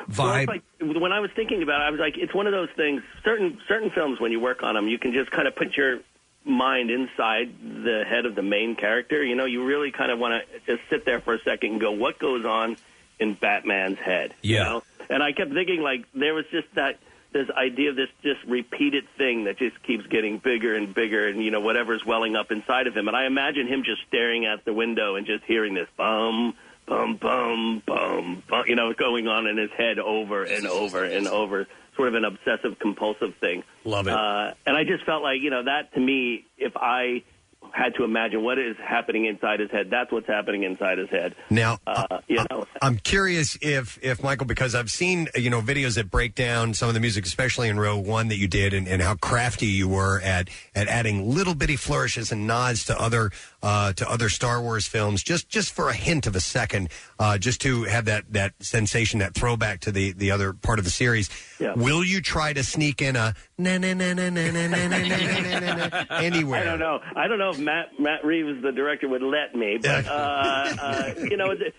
vibe. 0.10 0.42
it's 0.44 0.48
like 0.48 0.64
when 1.02 1.12
I 1.12 1.20
was 1.20 1.32
thinking 1.36 1.64
about 1.64 1.82
it, 1.82 1.86
I 1.86 1.90
was 1.90 2.00
like, 2.00 2.18
it's 2.18 2.34
one 2.34 2.46
of 2.48 2.54
those 2.54 2.70
things. 2.76 3.02
Certain 3.24 3.60
certain 3.68 3.90
films, 3.90 4.20
when 4.20 4.32
you 4.32 4.40
work 4.40 4.64
on 4.64 4.76
them, 4.76 4.88
you 4.88 5.00
can 5.00 5.14
just 5.14 5.32
kind 5.32 5.48
of 5.48 5.56
put 5.56 5.76
your 5.76 6.00
mind 6.46 6.92
inside 6.92 7.54
the 7.62 8.04
head 8.08 8.26
of 8.26 8.36
the 8.36 8.44
main 8.44 8.76
character. 8.76 9.24
You 9.24 9.36
know, 9.36 9.46
you 9.46 9.64
really 9.66 9.92
kind 9.92 10.12
of 10.12 10.20
want 10.20 10.44
to 10.44 10.60
just 10.76 10.88
sit 10.90 11.06
there 11.06 11.22
for 11.22 11.34
a 11.34 11.40
second 11.40 11.72
and 11.74 11.82
go, 11.82 11.92
what 11.92 12.20
goes 12.20 12.46
on 12.46 12.76
in 13.20 13.34
Batman's 13.34 13.98
head? 14.00 14.34
You 14.42 14.56
Yeah. 14.58 14.64
know? 14.64 14.84
And 15.10 15.24
I 15.24 15.32
kept 15.32 15.54
thinking, 15.54 15.82
like, 15.82 16.06
there 16.14 16.34
was 16.34 16.46
just 16.52 16.68
that 16.76 16.98
this 17.32 17.50
idea 17.50 17.90
of 17.90 17.96
this 17.96 18.10
just 18.24 18.44
repeated 18.46 19.06
thing 19.18 19.46
that 19.46 19.58
just 19.58 19.82
keeps 19.84 20.06
getting 20.08 20.38
bigger 20.38 20.76
and 20.76 20.94
bigger, 20.94 21.28
and 21.28 21.44
you 21.44 21.50
know 21.52 21.60
whatever's 21.62 22.06
welling 22.06 22.36
up 22.36 22.52
inside 22.52 22.88
of 22.88 22.96
him. 22.96 23.08
And 23.08 23.18
I 23.18 23.26
imagine 23.26 23.68
him 23.68 23.84
just 23.84 24.02
staring 24.08 24.46
out 24.46 24.66
the 24.66 24.74
window 24.74 25.16
and 25.16 25.26
just 25.26 25.44
hearing 25.46 25.74
this 25.74 25.88
bum 25.98 26.54
bum 26.86 27.18
bum 27.18 27.84
bum 27.86 28.44
bum, 28.50 28.64
you 28.68 28.76
know, 28.76 28.94
going 28.94 29.28
on 29.28 29.48
in 29.48 29.58
his 29.58 29.72
head 29.78 30.00
over 30.00 30.44
and 30.44 30.68
over 30.68 31.04
and 31.04 31.28
over, 31.28 31.68
sort 31.96 32.10
of 32.10 32.16
an 32.16 32.26
obsessive 32.26 32.80
compulsive 32.80 33.36
thing. 33.40 33.64
Love 33.84 34.08
it. 34.08 34.14
Uh, 34.14 34.54
and 34.66 34.76
I 34.76 34.84
just 34.84 35.06
felt 35.06 35.24
like, 35.24 35.42
you 35.42 35.50
know, 35.50 35.64
that 35.64 35.94
to 35.94 36.00
me, 36.00 36.46
if 36.58 36.74
I 36.76 37.24
had 37.72 37.96
to 37.96 38.04
imagine 38.04 38.44
what 38.44 38.60
is 38.60 38.76
happening 38.78 39.26
inside 39.26 39.60
his 39.60 39.72
head, 39.72 39.90
that's 39.90 40.12
what's 40.12 40.28
happening 40.28 40.64
inside 40.64 40.98
his 40.98 41.10
head. 41.10 41.36
Now, 41.50 41.80
uh, 41.88 42.20
you 42.28 42.44
know, 42.50 42.66
I'm 42.82 42.98
curious 42.98 43.58
if 43.62 43.98
if 44.02 44.22
Michael, 44.22 44.46
because 44.46 44.76
I've 44.76 44.92
seen 44.92 45.28
you 45.36 45.50
know 45.50 45.62
videos 45.62 45.96
that 45.96 46.12
break 46.12 46.36
down 46.36 46.74
some 46.74 46.88
of 46.88 46.94
the 46.94 47.00
music, 47.00 47.26
especially 47.26 47.70
in 47.70 47.80
Rogue 47.80 48.06
One 48.06 48.28
that 48.28 48.38
you 48.38 48.48
did, 48.48 48.74
and, 48.74 48.88
and 48.88 49.02
how 49.02 49.16
crafty 49.16 49.68
you 49.68 49.88
were 49.88 50.20
at 50.22 50.50
at 50.76 50.88
adding 50.88 51.34
little 51.34 51.56
bitty 51.56 51.76
flourishes 51.76 52.32
and 52.32 52.46
nods 52.46 52.86
to 52.86 53.00
other 53.00 53.32
uh, 53.64 53.94
to 53.94 54.08
other 54.10 54.30
Star 54.30 54.62
Wars 54.62 54.86
films, 54.86 55.24
just 55.24 55.50
just 55.50 55.72
for 55.74 55.90
a 55.90 55.94
hint 55.94 56.28
of 56.28 56.36
a 56.36 56.40
second, 56.40 56.90
uh, 57.18 57.38
just 57.40 57.62
to 57.62 57.84
have 57.86 58.06
that 58.06 58.26
that 58.34 58.54
sensation, 58.60 59.20
that 59.22 59.34
throwback 59.34 59.80
to 59.80 59.92
the 59.92 60.12
the 60.12 60.30
other 60.32 60.54
part 60.54 60.78
of 60.78 60.86
the 60.86 60.92
series. 60.92 61.30
Yeah. 61.60 61.74
Will 61.76 62.04
you 62.04 62.22
try 62.22 62.54
to 62.54 62.64
sneak 62.64 63.02
in 63.02 63.16
a 63.16 63.34
na 63.58 63.78
na 63.78 63.94
na 63.94 64.14
na 64.14 64.30
na 64.30 64.52
na 64.52 64.68
na 64.68 64.88
na 64.88 64.98
na 64.98 65.60
na 65.60 65.76
na 65.88 66.06
anywhere? 66.18 66.62
I 66.62 66.66
don't 66.66 66.80
know. 66.80 67.00
I 67.16 67.28
don't 67.28 67.40
know 67.40 67.50
if 67.52 67.60
Matt 67.60 67.98
Matt 68.00 68.24
Reeves, 68.26 68.62
the 68.62 68.72
director, 68.72 69.08
would 69.08 69.24
let 69.24 69.56
me, 69.56 69.80
but 69.82 70.06
uh, 70.08 70.10
uh, 70.12 71.14
you 71.18 71.38
know, 71.38 71.52
it- 71.52 71.74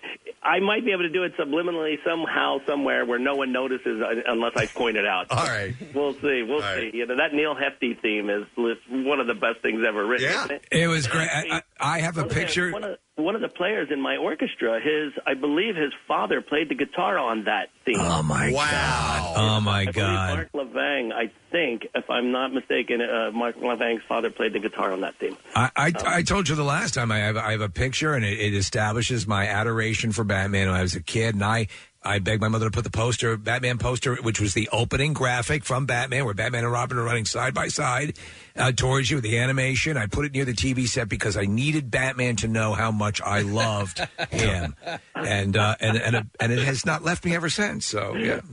I 0.46 0.60
might 0.60 0.84
be 0.84 0.92
able 0.92 1.04
to 1.04 1.08
do 1.08 1.22
it 1.22 1.32
subliminally 1.38 1.96
somehow, 2.06 2.58
somewhere 2.66 3.06
where 3.06 3.18
no 3.18 3.34
one 3.34 3.50
notices 3.50 4.02
uh, 4.02 4.20
unless 4.26 4.52
I 4.56 4.66
point 4.66 4.98
it 4.98 5.06
out. 5.06 5.28
All 5.30 5.38
right, 5.46 5.72
we'll 5.94 6.12
see. 6.12 6.42
We'll 6.46 6.60
see. 6.60 6.90
You 6.92 7.06
know, 7.06 7.16
that 7.16 7.32
Neal 7.32 7.54
Hefti 7.54 7.98
theme 8.02 8.28
is 8.28 8.42
is 8.58 8.76
one 8.90 9.20
of 9.20 9.26
the 9.26 9.32
best 9.32 9.62
things 9.62 9.82
ever 9.88 10.04
written. 10.06 10.28
isn't 10.28 10.50
it? 10.50 10.64
It 10.70 10.86
was 10.86 11.06
great. 11.06 11.30
I, 11.32 11.46
I, 11.50 11.62
I 11.80 12.00
have 12.00 12.16
a 12.16 12.20
One 12.20 12.28
of 12.28 12.34
the- 12.34 12.40
picture. 12.40 12.72
One 12.72 12.84
of, 12.84 12.98
one 13.16 13.34
of 13.36 13.40
the 13.40 13.48
players 13.48 13.88
in 13.92 14.00
my 14.00 14.16
orchestra, 14.16 14.80
his 14.80 15.12
I 15.26 15.34
believe 15.34 15.76
his 15.76 15.92
father 16.08 16.40
played 16.40 16.68
the 16.68 16.74
guitar 16.74 17.16
on 17.18 17.44
that 17.44 17.68
theme. 17.84 17.94
Oh 17.98 18.22
my 18.24 18.50
wow! 18.52 19.34
Oh 19.36 19.60
my 19.60 19.80
I 19.82 19.84
god! 19.86 20.34
Mark 20.36 20.52
Levang, 20.52 21.12
I 21.12 21.30
think, 21.52 21.86
if 21.94 22.10
I'm 22.10 22.32
not 22.32 22.52
mistaken, 22.52 23.00
uh, 23.00 23.30
Mark 23.32 23.56
Levang's 23.56 24.02
father 24.08 24.30
played 24.30 24.52
the 24.52 24.58
guitar 24.58 24.92
on 24.92 25.00
that 25.02 25.14
theme. 25.20 25.36
I, 25.54 25.70
I, 25.76 25.92
I 26.06 26.22
told 26.22 26.48
you 26.48 26.56
the 26.56 26.64
last 26.64 26.94
time 26.94 27.12
I 27.12 27.18
have, 27.18 27.36
I 27.36 27.52
have 27.52 27.60
a 27.60 27.68
picture 27.68 28.14
and 28.14 28.24
it, 28.24 28.38
it 28.40 28.54
establishes 28.54 29.26
my 29.28 29.46
adoration 29.46 30.10
for 30.10 30.24
Batman 30.24 30.68
when 30.68 30.76
I 30.76 30.82
was 30.82 30.96
a 30.96 31.02
kid 31.02 31.34
and 31.36 31.44
I 31.44 31.68
I 32.04 32.18
begged 32.18 32.40
my 32.42 32.48
mother 32.48 32.66
to 32.66 32.70
put 32.70 32.84
the 32.84 32.90
poster 32.90 33.36
Batman 33.36 33.78
poster 33.78 34.16
which 34.16 34.40
was 34.40 34.52
the 34.54 34.68
opening 34.72 35.12
graphic 35.14 35.64
from 35.64 35.86
Batman 35.86 36.24
where 36.24 36.34
Batman 36.34 36.64
and 36.64 36.72
Robin 36.72 36.98
are 36.98 37.02
running 37.04 37.24
side 37.24 37.54
by 37.54 37.68
side 37.68 38.18
uh, 38.56 38.72
towards 38.72 39.10
you 39.10 39.16
with 39.16 39.24
the 39.24 39.38
animation. 39.38 39.96
I 39.96 40.06
put 40.06 40.24
it 40.26 40.32
near 40.32 40.44
the 40.44 40.52
TV 40.52 40.86
set 40.86 41.08
because 41.08 41.36
I 41.36 41.46
needed 41.46 41.90
Batman 41.90 42.36
to 42.36 42.48
know 42.48 42.74
how 42.74 42.90
much 42.90 43.20
I 43.22 43.40
loved 43.40 43.98
him. 44.30 44.74
And 45.14 45.56
uh, 45.56 45.76
and 45.80 45.96
and, 45.96 46.16
it- 46.16 46.26
and 46.40 46.52
it 46.52 46.58
has 46.64 46.84
not 46.84 47.02
left 47.04 47.24
me 47.24 47.34
ever 47.34 47.48
since 47.48 47.86
so 47.86 48.14
yeah. 48.16 48.40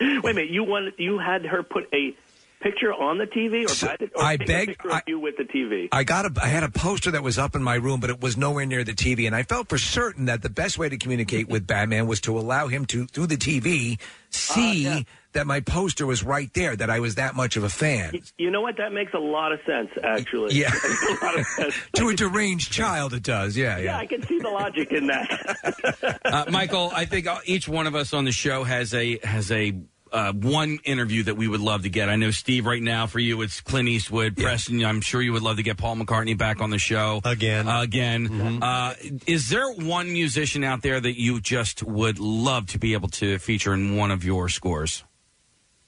Wait 0.00 0.32
a 0.32 0.34
minute, 0.34 0.50
you 0.50 0.64
wanted 0.64 0.94
you 0.98 1.18
had 1.18 1.44
her 1.46 1.62
put 1.62 1.88
a 1.92 2.16
picture 2.60 2.92
on 2.92 3.18
the 3.18 3.26
TV, 3.26 3.64
or, 3.64 3.86
by 3.86 3.96
the, 3.98 4.10
or 4.14 4.22
I 4.24 4.36
take 4.36 4.46
begged- 4.46 4.70
a 4.70 4.74
picture 4.74 4.90
of 4.90 5.02
you 5.06 5.20
with 5.20 5.36
the 5.36 5.44
TV. 5.44 5.88
I 5.92 6.04
got 6.04 6.26
a 6.26 6.32
I 6.42 6.48
had 6.48 6.62
a 6.62 6.70
poster 6.70 7.10
that 7.12 7.22
was 7.22 7.38
up 7.38 7.54
in 7.54 7.62
my 7.62 7.74
room, 7.76 8.00
but 8.00 8.10
it 8.10 8.20
was 8.20 8.36
nowhere 8.36 8.66
near 8.66 8.84
the 8.84 8.94
TV, 8.94 9.26
and 9.26 9.34
I 9.34 9.42
felt 9.42 9.68
for 9.68 9.78
certain 9.78 10.26
that 10.26 10.42
the 10.42 10.50
best 10.50 10.78
way 10.78 10.88
to 10.88 10.96
communicate 10.96 11.48
with 11.48 11.66
Batman 11.66 12.06
was 12.06 12.20
to 12.22 12.38
allow 12.38 12.68
him 12.68 12.84
to 12.86 13.06
through 13.06 13.26
the 13.28 13.36
TV 13.36 13.98
see 14.30 15.06
that 15.32 15.46
my 15.46 15.60
poster 15.60 16.06
was 16.06 16.22
right 16.22 16.52
there, 16.54 16.74
that 16.74 16.90
I 16.90 17.00
was 17.00 17.14
that 17.16 17.34
much 17.34 17.56
of 17.56 17.64
a 17.64 17.68
fan. 17.68 18.12
You 18.38 18.50
know 18.50 18.60
what? 18.60 18.76
That 18.78 18.92
makes 18.92 19.12
a 19.14 19.18
lot 19.18 19.52
of 19.52 19.60
sense, 19.66 19.90
actually. 20.02 20.54
Yeah. 20.54 20.72
A 20.74 21.44
sense. 21.44 21.74
to 21.94 22.08
a 22.08 22.14
deranged 22.14 22.72
child, 22.72 23.12
it 23.12 23.22
does. 23.22 23.56
Yeah, 23.56 23.76
Yeah, 23.78 23.84
yeah. 23.84 23.98
I 23.98 24.06
can 24.06 24.22
see 24.26 24.38
the 24.38 24.48
logic 24.48 24.90
in 24.92 25.06
that. 25.08 26.18
uh, 26.24 26.44
Michael, 26.50 26.90
I 26.94 27.04
think 27.04 27.26
each 27.44 27.68
one 27.68 27.86
of 27.86 27.94
us 27.94 28.12
on 28.14 28.24
the 28.24 28.32
show 28.32 28.64
has 28.64 28.94
a 28.94 29.18
has 29.22 29.52
a 29.52 29.74
uh, 30.12 30.32
one 30.32 30.78
interview 30.84 31.22
that 31.24 31.36
we 31.36 31.48
would 31.48 31.60
love 31.60 31.82
to 31.82 31.90
get. 31.90 32.08
I 32.08 32.16
know 32.16 32.30
Steve, 32.30 32.66
right 32.66 32.82
now 32.82 33.06
for 33.06 33.18
you, 33.18 33.40
it's 33.42 33.60
Clint 33.60 33.88
Eastwood. 33.88 34.36
Preston, 34.36 34.84
I'm 34.84 35.00
sure 35.00 35.20
you 35.20 35.32
would 35.32 35.42
love 35.42 35.56
to 35.56 35.62
get 35.62 35.76
Paul 35.76 35.96
McCartney 35.96 36.36
back 36.36 36.60
on 36.60 36.70
the 36.70 36.78
show 36.78 37.20
again. 37.24 37.68
Uh, 37.68 37.82
again, 37.82 38.62
uh, 38.62 38.94
is 39.26 39.48
there 39.48 39.70
one 39.70 40.12
musician 40.12 40.64
out 40.64 40.82
there 40.82 41.00
that 41.00 41.20
you 41.20 41.40
just 41.40 41.82
would 41.82 42.18
love 42.18 42.66
to 42.68 42.78
be 42.78 42.94
able 42.94 43.08
to 43.08 43.38
feature 43.38 43.74
in 43.74 43.96
one 43.96 44.10
of 44.10 44.24
your 44.24 44.48
scores? 44.48 45.04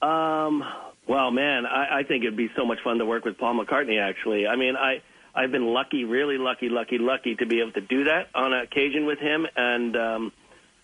Um, 0.01 0.63
well, 1.07 1.31
man, 1.31 1.65
I, 1.65 1.99
I 1.99 2.03
think 2.03 2.23
it'd 2.23 2.37
be 2.37 2.49
so 2.55 2.65
much 2.65 2.79
fun 2.83 2.97
to 2.99 3.05
work 3.05 3.25
with 3.25 3.37
Paul 3.37 3.59
McCartney. 3.59 4.01
Actually, 4.01 4.47
I 4.47 4.55
mean, 4.55 4.75
I 4.75 5.01
I've 5.33 5.51
been 5.51 5.67
lucky, 5.67 6.03
really 6.03 6.37
lucky, 6.37 6.69
lucky, 6.69 6.97
lucky 6.97 7.35
to 7.35 7.45
be 7.45 7.61
able 7.61 7.71
to 7.73 7.81
do 7.81 8.05
that 8.05 8.27
on 8.35 8.53
occasion 8.53 9.05
with 9.05 9.19
him, 9.19 9.45
and 9.55 9.95
um, 9.95 10.31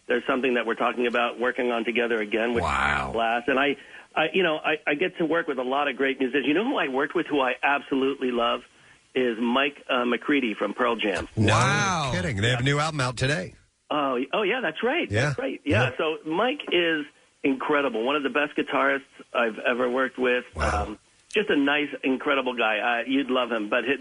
there's 0.07 0.23
something 0.25 0.53
that 0.55 0.65
we're 0.65 0.75
talking 0.75 1.07
about 1.07 1.39
working 1.39 1.71
on 1.71 1.83
together 1.83 2.17
again 2.17 2.53
which 2.53 2.63
wow. 2.63 3.11
Blast. 3.13 3.47
And 3.47 3.59
I, 3.59 3.75
I, 4.15 4.27
you 4.33 4.43
know, 4.43 4.57
I, 4.57 4.75
I 4.85 4.95
get 4.95 5.17
to 5.17 5.25
work 5.25 5.47
with 5.47 5.59
a 5.59 5.63
lot 5.63 5.87
of 5.87 5.97
great 5.97 6.19
musicians. 6.19 6.47
You 6.47 6.53
know 6.53 6.63
who 6.63 6.77
I 6.77 6.87
worked 6.87 7.15
with, 7.15 7.27
who 7.27 7.41
I 7.41 7.53
absolutely 7.61 8.31
love, 8.31 8.61
is 9.13 9.37
Mike 9.39 9.83
uh, 9.89 10.05
McCready 10.05 10.53
from 10.53 10.73
Pearl 10.73 10.95
Jam. 10.95 11.27
Wow, 11.35 12.11
no 12.13 12.21
kidding. 12.21 12.37
They 12.37 12.49
have 12.49 12.59
a 12.59 12.63
new 12.63 12.79
album 12.79 13.01
out 13.01 13.17
today. 13.17 13.55
Oh, 13.89 14.19
oh 14.33 14.43
yeah, 14.43 14.59
that's 14.61 14.83
right. 14.83 15.09
Yeah. 15.09 15.27
That's 15.27 15.39
right. 15.39 15.61
Yeah. 15.65 15.91
So 15.97 16.17
Mike 16.25 16.61
is 16.71 17.05
incredible. 17.43 18.03
One 18.03 18.15
of 18.15 18.23
the 18.23 18.29
best 18.29 18.55
guitarists 18.57 19.01
I've 19.33 19.57
ever 19.59 19.89
worked 19.89 20.17
with. 20.17 20.45
Um, 20.57 20.99
just 21.33 21.49
a 21.49 21.55
nice, 21.55 21.89
incredible 22.03 22.55
guy. 22.55 22.79
Uh, 22.79 23.09
you'd 23.09 23.29
love 23.29 23.51
him. 23.51 23.69
But 23.69 23.83
his, 23.85 23.99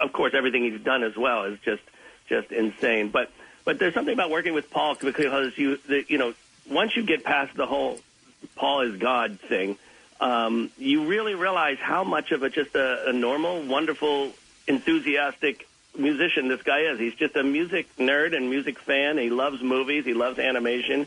of 0.00 0.12
course, 0.12 0.32
everything 0.36 0.64
he's 0.64 0.80
done 0.82 1.02
as 1.02 1.16
well 1.16 1.44
is 1.44 1.58
just 1.64 1.82
just 2.28 2.50
insane. 2.52 3.10
But 3.10 3.30
but 3.64 3.78
there's 3.78 3.94
something 3.94 4.14
about 4.14 4.30
working 4.30 4.54
with 4.54 4.70
Paul 4.70 4.96
because 4.96 5.56
you 5.58 5.78
the, 5.88 6.04
you 6.08 6.18
know 6.18 6.34
once 6.70 6.96
you 6.96 7.02
get 7.04 7.24
past 7.24 7.56
the 7.56 7.66
whole 7.66 7.98
Paul 8.56 8.82
is 8.82 8.96
God 8.96 9.38
thing, 9.40 9.76
um, 10.20 10.70
you 10.78 11.04
really 11.06 11.34
realize 11.34 11.78
how 11.78 12.04
much 12.04 12.32
of 12.32 12.42
a 12.42 12.50
just 12.50 12.74
a, 12.74 13.08
a 13.08 13.12
normal, 13.12 13.62
wonderful, 13.62 14.32
enthusiastic 14.66 15.66
musician 15.96 16.48
this 16.48 16.62
guy 16.62 16.80
is. 16.82 16.98
He's 16.98 17.14
just 17.14 17.36
a 17.36 17.42
music 17.42 17.86
nerd 17.96 18.34
and 18.36 18.48
music 18.50 18.78
fan. 18.78 19.18
He 19.18 19.30
loves 19.30 19.62
movies. 19.62 20.04
He 20.04 20.14
loves 20.14 20.38
animation. 20.38 21.06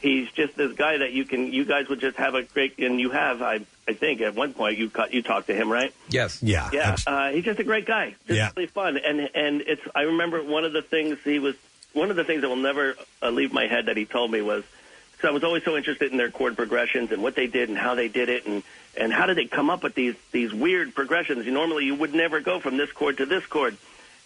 He's 0.00 0.30
just 0.32 0.56
this 0.56 0.72
guy 0.74 0.98
that 0.98 1.12
you 1.12 1.24
can, 1.24 1.52
you 1.52 1.64
guys 1.64 1.88
would 1.88 2.00
just 2.00 2.18
have 2.18 2.34
a 2.34 2.42
great, 2.42 2.78
and 2.78 3.00
you 3.00 3.10
have, 3.10 3.40
I, 3.40 3.60
I 3.88 3.94
think, 3.94 4.20
at 4.20 4.34
one 4.34 4.52
point 4.52 4.76
you 4.76 4.90
cut, 4.90 5.14
you 5.14 5.22
talked 5.22 5.46
to 5.46 5.54
him, 5.54 5.72
right? 5.72 5.94
Yes. 6.10 6.42
Yeah. 6.42 6.68
Yeah, 6.72 6.96
uh, 7.06 7.30
he's 7.30 7.44
just 7.44 7.58
a 7.60 7.64
great 7.64 7.86
guy. 7.86 8.14
Just 8.26 8.36
Yeah. 8.36 8.50
really 8.54 8.66
fun, 8.66 8.98
and 8.98 9.30
and 9.34 9.62
it's. 9.62 9.80
I 9.94 10.02
remember 10.02 10.42
one 10.42 10.64
of 10.64 10.72
the 10.74 10.82
things 10.82 11.18
he 11.24 11.38
was. 11.38 11.54
One 11.94 12.10
of 12.10 12.16
the 12.16 12.24
things 12.24 12.42
that 12.42 12.48
will 12.48 12.56
never 12.56 12.96
uh, 13.22 13.30
leave 13.30 13.52
my 13.52 13.66
head 13.66 13.86
that 13.86 13.96
he 13.96 14.04
told 14.04 14.30
me 14.30 14.42
was, 14.42 14.64
because 15.12 15.28
I 15.28 15.32
was 15.32 15.44
always 15.44 15.64
so 15.64 15.76
interested 15.76 16.10
in 16.10 16.18
their 16.18 16.30
chord 16.30 16.56
progressions 16.56 17.12
and 17.12 17.22
what 17.22 17.34
they 17.34 17.46
did 17.46 17.68
and 17.68 17.78
how 17.78 17.94
they 17.94 18.08
did 18.08 18.28
it 18.28 18.46
and 18.46 18.62
and 18.96 19.12
how 19.12 19.26
did 19.26 19.36
they 19.36 19.46
come 19.46 19.70
up 19.70 19.82
with 19.82 19.94
these 19.94 20.14
these 20.32 20.52
weird 20.52 20.94
progressions. 20.94 21.46
Normally, 21.46 21.84
you 21.84 21.94
would 21.94 22.14
never 22.14 22.40
go 22.40 22.60
from 22.60 22.76
this 22.76 22.92
chord 22.92 23.18
to 23.18 23.26
this 23.26 23.46
chord, 23.46 23.76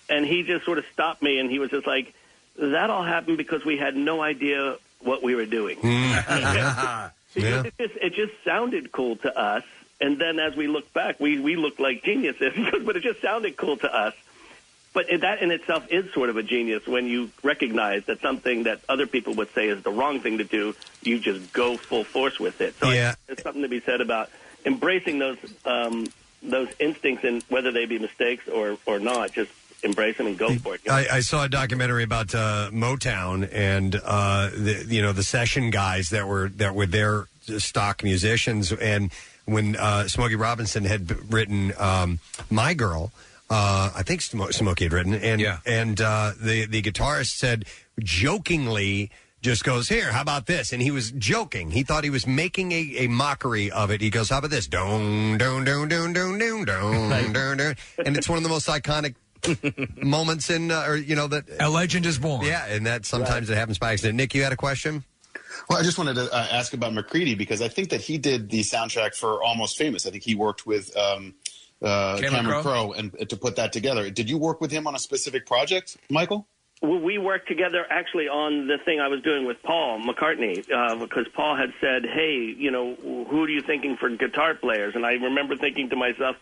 and 0.08 0.26
he 0.26 0.42
just 0.42 0.64
sort 0.64 0.78
of 0.78 0.84
stopped 0.92 1.22
me 1.22 1.38
and 1.38 1.50
he 1.50 1.58
was 1.58 1.70
just 1.70 1.86
like, 1.86 2.14
"That 2.58 2.90
all 2.90 3.04
happened 3.04 3.38
because 3.38 3.64
we 3.64 3.76
had 3.76 3.96
no 3.96 4.20
idea 4.20 4.76
what 5.00 5.22
we 5.22 5.34
were 5.34 5.46
doing." 5.46 5.78
yeah. 7.34 7.62
It 7.64 7.74
just 7.78 7.94
it 7.96 8.14
just 8.14 8.32
sounded 8.44 8.92
cool 8.92 9.16
to 9.16 9.38
us, 9.38 9.64
and 10.00 10.18
then 10.18 10.38
as 10.38 10.56
we 10.56 10.66
look 10.66 10.92
back, 10.92 11.20
we 11.20 11.38
we 11.38 11.56
looked 11.56 11.80
like 11.80 12.02
geniuses, 12.02 12.52
but 12.84 12.96
it 12.96 13.02
just 13.02 13.20
sounded 13.20 13.56
cool 13.56 13.76
to 13.78 13.94
us. 13.94 14.14
But 14.98 15.20
that 15.20 15.42
in 15.42 15.52
itself 15.52 15.86
is 15.90 16.12
sort 16.12 16.28
of 16.28 16.36
a 16.38 16.42
genius 16.42 16.84
when 16.88 17.06
you 17.06 17.30
recognize 17.44 18.04
that 18.06 18.20
something 18.20 18.64
that 18.64 18.80
other 18.88 19.06
people 19.06 19.32
would 19.34 19.54
say 19.54 19.68
is 19.68 19.80
the 19.84 19.92
wrong 19.92 20.18
thing 20.18 20.38
to 20.38 20.44
do, 20.44 20.74
you 21.02 21.20
just 21.20 21.52
go 21.52 21.76
full 21.76 22.02
force 22.02 22.40
with 22.40 22.60
it. 22.60 22.74
So 22.80 22.90
Yeah. 22.90 23.14
there's 23.28 23.40
something 23.40 23.62
to 23.62 23.68
be 23.68 23.78
said 23.78 24.00
about 24.00 24.28
embracing 24.64 25.20
those 25.20 25.38
um, 25.64 26.08
those 26.42 26.66
instincts, 26.80 27.22
and 27.22 27.44
whether 27.48 27.70
they 27.70 27.86
be 27.86 28.00
mistakes 28.00 28.48
or 28.48 28.76
or 28.86 28.98
not, 28.98 29.30
just 29.30 29.52
embrace 29.84 30.16
them 30.16 30.26
and 30.26 30.36
go 30.36 30.52
for 30.56 30.74
it. 30.74 30.80
I, 30.90 31.06
I 31.18 31.20
saw 31.20 31.44
a 31.44 31.48
documentary 31.48 32.02
about 32.02 32.34
uh, 32.34 32.70
Motown 32.72 33.48
and 33.52 33.94
uh, 33.94 34.50
the 34.50 34.84
you 34.88 35.00
know 35.00 35.12
the 35.12 35.22
session 35.22 35.70
guys 35.70 36.08
that 36.08 36.26
were 36.26 36.48
that 36.56 36.74
were 36.74 36.86
their 36.86 37.28
stock 37.58 38.02
musicians, 38.02 38.72
and 38.72 39.12
when 39.44 39.76
uh, 39.76 40.08
Smokey 40.08 40.34
Robinson 40.34 40.84
had 40.84 41.32
written 41.32 41.72
um, 41.78 42.18
"My 42.50 42.74
Girl," 42.74 43.12
uh, 43.50 43.90
I 43.94 44.02
think 44.02 44.20
Smokey 44.20 44.84
had 44.84 44.92
written, 44.92 45.14
and 45.14 45.42
and 45.64 46.00
uh, 46.00 46.32
the 46.40 46.66
the 46.66 46.82
guitarist 46.82 47.36
said 47.36 47.64
jokingly, 48.00 49.10
just 49.40 49.64
goes 49.64 49.88
here. 49.88 50.12
How 50.12 50.22
about 50.22 50.46
this? 50.46 50.72
And 50.72 50.82
he 50.82 50.90
was 50.90 51.10
joking. 51.12 51.70
He 51.70 51.82
thought 51.82 52.04
he 52.04 52.10
was 52.10 52.26
making 52.26 52.72
a, 52.72 52.94
a 52.98 53.06
mockery 53.06 53.70
of 53.70 53.90
it. 53.90 54.00
He 54.00 54.10
goes, 54.10 54.28
"How 54.28 54.38
about 54.38 54.50
this? 54.50 54.66
Don't 54.66 55.38
don't 55.38 55.64
don't 55.64 55.88
don't 55.88 56.12
don't 56.12 56.38
do 56.38 56.64
do 56.66 57.56
do, 57.56 57.74
and 58.04 58.16
it's 58.16 58.28
one 58.28 58.36
of 58.36 58.42
the 58.42 58.50
most 58.50 58.68
iconic 58.68 59.14
moments 60.02 60.50
in, 60.50 60.70
uh, 60.70 60.84
or 60.86 60.96
you 60.96 61.16
know 61.16 61.28
that 61.28 61.44
a 61.60 61.70
legend 61.70 62.06
is 62.06 62.18
born. 62.18 62.44
Yeah, 62.44 62.66
and 62.66 62.86
that 62.86 63.06
sometimes 63.06 63.48
it 63.50 63.56
happens 63.56 63.78
by 63.78 63.92
accident. 63.92 64.16
Nick, 64.16 64.34
you 64.34 64.42
had 64.42 64.52
a 64.52 64.56
question. 64.56 65.04
Well, 65.68 65.78
I 65.78 65.82
just 65.82 65.98
wanted 65.98 66.14
to 66.14 66.32
uh, 66.32 66.46
ask 66.50 66.72
about 66.72 66.94
McCready 66.94 67.34
because 67.34 67.62
I 67.62 67.68
think 67.68 67.90
that 67.90 68.00
he 68.00 68.18
did 68.18 68.50
the 68.50 68.60
soundtrack 68.60 69.14
for 69.14 69.42
Almost 69.42 69.76
Famous. 69.76 70.06
I 70.06 70.10
think 70.10 70.22
he 70.22 70.34
worked 70.34 70.66
with 70.66 70.96
um, 70.96 71.34
uh, 71.82 72.16
Cameron 72.16 72.30
Cameron 72.30 72.62
Crowe? 72.62 72.62
Crowe 72.62 72.92
and 72.92 73.14
uh, 73.20 73.24
to 73.24 73.36
put 73.36 73.56
that 73.56 73.72
together. 73.72 74.10
Did 74.10 74.28
you 74.28 74.38
work 74.38 74.60
with 74.60 74.70
him 74.70 74.86
on 74.86 74.94
a 74.94 74.98
specific 74.98 75.46
project, 75.46 75.96
Michael? 76.10 76.46
Well, 76.80 77.00
we 77.00 77.18
worked 77.18 77.48
together 77.48 77.84
actually 77.90 78.28
on 78.28 78.68
the 78.68 78.78
thing 78.84 79.00
I 79.00 79.08
was 79.08 79.20
doing 79.22 79.46
with 79.46 79.60
Paul 79.64 80.00
McCartney 80.00 80.64
uh, 80.70 80.94
because 80.96 81.26
Paul 81.34 81.56
had 81.56 81.72
said, 81.80 82.04
"Hey, 82.04 82.54
you 82.56 82.70
know, 82.70 82.94
who 82.94 83.44
are 83.44 83.48
you 83.48 83.62
thinking 83.62 83.96
for 83.96 84.08
guitar 84.10 84.54
players?" 84.54 84.94
And 84.94 85.04
I 85.04 85.14
remember 85.14 85.56
thinking 85.56 85.90
to 85.90 85.96
myself, 85.96 86.36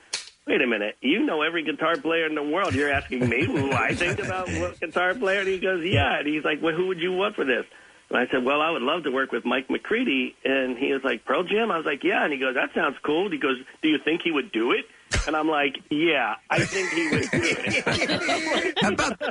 "Wait 0.47 0.61
a 0.61 0.67
minute, 0.67 0.97
you 1.01 1.25
know 1.25 1.41
every 1.43 1.65
guitar 1.65 1.97
player 1.97 2.27
in 2.27 2.35
the 2.35 2.43
world. 2.43 2.75
You're 2.75 2.93
asking 2.93 3.29
me 3.29 3.45
who 3.45 3.73
I 3.73 3.95
think 3.95 4.19
about 4.19 4.49
what 4.51 4.79
guitar 4.79 5.15
player?" 5.15 5.41
And 5.41 5.49
he 5.49 5.59
goes, 5.59 5.83
"Yeah." 5.85 6.19
And 6.19 6.27
he's 6.27 6.45
like, 6.45 6.63
"Well, 6.63 6.75
who 6.75 6.89
would 6.89 6.99
you 6.99 7.13
want 7.13 7.35
for 7.35 7.47
this?" 7.47 7.65
And 8.11 8.19
I 8.19 8.27
said, 8.31 8.45
"Well, 8.45 8.61
I 8.61 8.71
would 8.71 8.83
love 8.83 9.05
to 9.05 9.11
work 9.11 9.33
with 9.33 9.47
Mike 9.47 9.71
McCready." 9.71 10.37
And 10.45 10.77
he 10.77 10.93
was 10.93 11.03
like, 11.03 11.25
"Pearl 11.25 11.45
Jam." 11.45 11.71
I 11.71 11.79
was 11.79 11.87
like, 11.87 12.05
"Yeah." 12.05 12.23
And 12.23 12.33
he 12.33 12.39
goes, 12.39 12.55
"That 12.57 12.75
sounds 12.75 12.97
cool." 13.03 13.25
And 13.25 13.33
he 13.33 13.39
goes, 13.39 13.57
"Do 13.83 13.89
you 13.89 13.99
think 14.05 14.21
he 14.23 14.33
would 14.33 14.53
do 14.53 14.73
it?" 14.73 14.85
And 15.27 15.37
I'm 15.37 15.49
like, 15.49 15.77
"Yeah, 15.91 16.35
I 16.51 16.61
think 16.65 16.91
he 16.91 17.09
would 17.09 17.31
do 17.31 17.41
it." 17.43 18.79
How 18.81 18.91
about, 18.93 19.23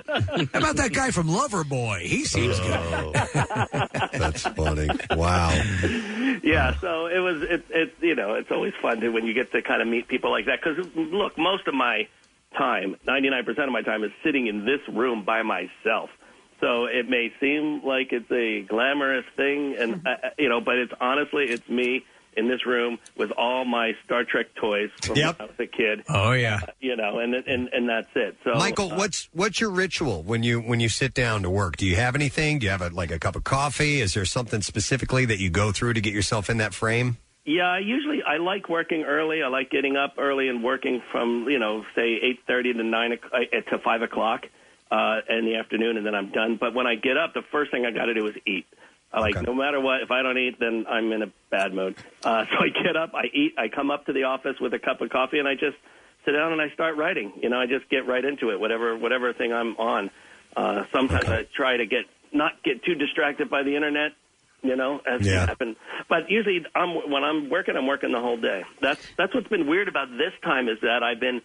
how 0.53 0.59
about 0.59 0.75
that 0.77 0.91
guy 0.93 1.11
from 1.11 1.27
Loverboy? 1.27 2.01
He 2.01 2.23
seems 2.25 2.57
Oh. 2.61 3.11
good. 3.13 4.11
That's 4.19 4.43
funny. 4.43 4.89
Wow. 5.11 5.51
yeah, 6.43 6.75
so 6.79 7.07
it 7.07 7.19
was 7.19 7.41
it 7.43 7.65
it 7.69 7.93
you 8.01 8.15
know 8.15 8.33
it's 8.35 8.51
always 8.51 8.73
fun 8.81 8.99
to 9.01 9.09
when 9.09 9.25
you 9.25 9.33
get 9.33 9.51
to 9.51 9.61
kind 9.61 9.81
of 9.81 9.87
meet 9.87 10.07
people 10.07 10.31
like 10.31 10.45
that 10.45 10.59
because 10.63 10.85
look, 10.95 11.37
most 11.37 11.67
of 11.67 11.73
my 11.73 12.07
time, 12.57 12.95
ninety 13.05 13.29
nine 13.29 13.43
percent 13.45 13.67
of 13.67 13.71
my 13.73 13.81
time, 13.81 14.03
is 14.03 14.11
sitting 14.23 14.47
in 14.47 14.65
this 14.65 14.81
room 14.89 15.23
by 15.25 15.43
myself. 15.43 16.09
So 16.61 16.85
it 16.85 17.09
may 17.09 17.33
seem 17.41 17.83
like 17.85 18.11
it's 18.13 18.31
a 18.31 18.61
glamorous 18.61 19.25
thing, 19.35 19.75
and 19.77 20.07
uh, 20.07 20.15
you 20.37 20.47
know, 20.49 20.61
but 20.61 20.77
it's 20.77 20.93
honestly 21.01 21.45
it's 21.45 21.67
me 21.69 22.05
in 22.37 22.47
this 22.47 22.65
room 22.65 22.97
with 23.17 23.31
all 23.37 23.65
my 23.65 23.93
Star 24.03 24.23
Trek 24.23 24.47
toys 24.55 24.89
from 25.01 25.15
Yep. 25.15 25.39
when 25.39 25.47
I 25.47 25.51
was 25.51 25.59
a 25.59 25.67
kid. 25.67 26.03
Oh 26.09 26.31
yeah, 26.33 26.59
you 26.79 26.95
know, 26.95 27.19
and 27.19 27.33
and 27.35 27.69
and 27.69 27.89
that's 27.89 28.09
it. 28.15 28.37
So 28.43 28.53
Michael, 28.55 28.91
uh, 28.93 28.97
what's 28.97 29.29
what's 29.33 29.59
your 29.61 29.69
ritual 29.71 30.23
when 30.23 30.43
you 30.43 30.59
when 30.61 30.79
you 30.79 30.89
sit 30.89 31.13
down 31.13 31.43
to 31.43 31.49
work? 31.49 31.77
Do 31.77 31.85
you 31.85 31.95
have 31.95 32.15
anything? 32.15 32.59
Do 32.59 32.65
you 32.65 32.71
have 32.71 32.81
a, 32.81 32.89
like 32.89 33.11
a 33.11 33.19
cup 33.19 33.35
of 33.35 33.43
coffee? 33.43 34.01
Is 34.01 34.13
there 34.13 34.25
something 34.25 34.61
specifically 34.61 35.25
that 35.25 35.39
you 35.39 35.49
go 35.49 35.71
through 35.71 35.93
to 35.93 36.01
get 36.01 36.13
yourself 36.13 36.49
in 36.49 36.57
that 36.57 36.73
frame? 36.73 37.17
Yeah, 37.45 37.67
I 37.69 37.79
usually 37.79 38.23
I 38.23 38.37
like 38.37 38.69
working 38.69 39.03
early. 39.03 39.43
I 39.43 39.47
like 39.49 39.69
getting 39.69 39.95
up 39.97 40.15
early 40.17 40.47
and 40.49 40.63
working 40.63 41.01
from 41.11 41.45
you 41.49 41.59
know 41.59 41.83
say 41.95 42.15
eight 42.21 42.39
thirty 42.47 42.73
to 42.73 42.83
nine 42.83 43.13
o'c- 43.13 43.31
uh, 43.31 43.69
to 43.69 43.77
five 43.83 44.01
o'clock 44.01 44.45
uh, 44.91 45.19
in 45.29 45.45
the 45.45 45.55
afternoon, 45.55 45.97
and 45.97 46.05
then 46.05 46.15
I'm 46.15 46.31
done. 46.31 46.57
But 46.59 46.73
when 46.73 46.87
I 46.87 46.95
get 46.95 47.17
up, 47.17 47.33
the 47.35 47.43
first 47.51 47.69
thing 47.71 47.85
I 47.85 47.91
got 47.91 48.05
to 48.05 48.13
do 48.15 48.25
is 48.27 48.35
eat. 48.47 48.65
Like 49.19 49.41
no 49.41 49.53
matter 49.53 49.79
what. 49.79 50.01
If 50.01 50.11
I 50.11 50.21
don't 50.21 50.37
eat, 50.37 50.59
then 50.59 50.85
I'm 50.89 51.11
in 51.11 51.21
a 51.23 51.31
bad 51.49 51.73
mood. 51.73 51.95
Uh, 52.23 52.45
so 52.51 52.57
I 52.65 52.69
get 52.83 52.95
up, 52.95 53.11
I 53.13 53.25
eat, 53.33 53.53
I 53.57 53.67
come 53.67 53.91
up 53.91 54.05
to 54.07 54.13
the 54.13 54.23
office 54.23 54.55
with 54.59 54.73
a 54.73 54.79
cup 54.79 55.01
of 55.01 55.09
coffee, 55.09 55.39
and 55.39 55.47
I 55.47 55.53
just 55.53 55.77
sit 56.25 56.31
down 56.31 56.51
and 56.51 56.61
I 56.61 56.69
start 56.73 56.97
writing. 56.97 57.33
You 57.41 57.49
know, 57.49 57.59
I 57.59 57.65
just 57.65 57.89
get 57.89 58.07
right 58.07 58.23
into 58.23 58.51
it. 58.51 58.59
Whatever 58.59 58.97
whatever 58.97 59.33
thing 59.33 59.53
I'm 59.53 59.75
on. 59.77 60.09
Uh, 60.55 60.83
sometimes 60.93 61.27
I 61.29 61.47
try 61.55 61.77
to 61.77 61.85
get 61.85 62.05
not 62.33 62.63
get 62.63 62.83
too 62.83 62.95
distracted 62.95 63.49
by 63.49 63.63
the 63.63 63.75
internet 63.75 64.11
you 64.63 64.75
know, 64.75 64.99
as 65.05 65.21
Yeah. 65.21 65.39
can 65.39 65.47
happen. 65.47 65.75
But 66.09 66.29
usually, 66.29 66.65
I'm 66.73 66.95
when 67.11 67.23
I'm 67.23 67.49
working, 67.49 67.77
I'm 67.77 67.85
working 67.85 68.11
the 68.11 68.19
whole 68.19 68.37
day. 68.37 68.63
That's 68.81 68.99
that's 69.15 69.33
what's 69.33 69.47
been 69.47 69.67
weird 69.67 69.87
about 69.87 70.09
this 70.09 70.33
time 70.43 70.67
is 70.67 70.79
that 70.81 71.03
I've 71.03 71.19
been 71.19 71.41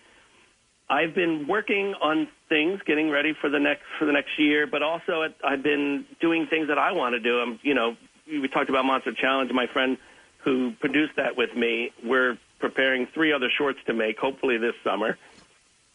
I've 0.91 1.15
been 1.15 1.47
working 1.47 1.95
on 2.03 2.27
things, 2.49 2.81
getting 2.85 3.11
ready 3.11 3.33
for 3.41 3.49
the 3.49 3.61
next 3.61 3.85
for 3.99 4.07
the 4.07 4.13
next 4.13 4.39
year, 4.39 4.67
but 4.67 4.83
also 4.83 5.23
it, 5.23 5.37
I've 5.45 5.63
been 5.63 6.05
doing 6.21 6.49
things 6.49 6.67
that 6.67 6.79
I 6.79 6.91
want 6.93 7.15
to 7.15 7.21
do. 7.21 7.39
I'm, 7.39 7.61
you 7.63 7.75
know, 7.75 7.97
we 8.27 8.49
talked 8.49 8.69
about 8.69 8.85
Monster 8.85 9.13
Challenge. 9.13 9.53
My 9.53 9.69
friend 9.73 9.97
who 10.45 10.73
produced 10.81 11.13
that 11.17 11.37
with 11.37 11.55
me, 11.55 11.93
we're 12.05 12.37
preparing 12.59 13.07
three 13.15 13.33
other 13.33 13.49
shorts 13.57 13.79
to 13.87 13.95
make, 13.95 14.19
hopefully 14.19 14.59
this 14.59 14.75
summer, 14.83 15.17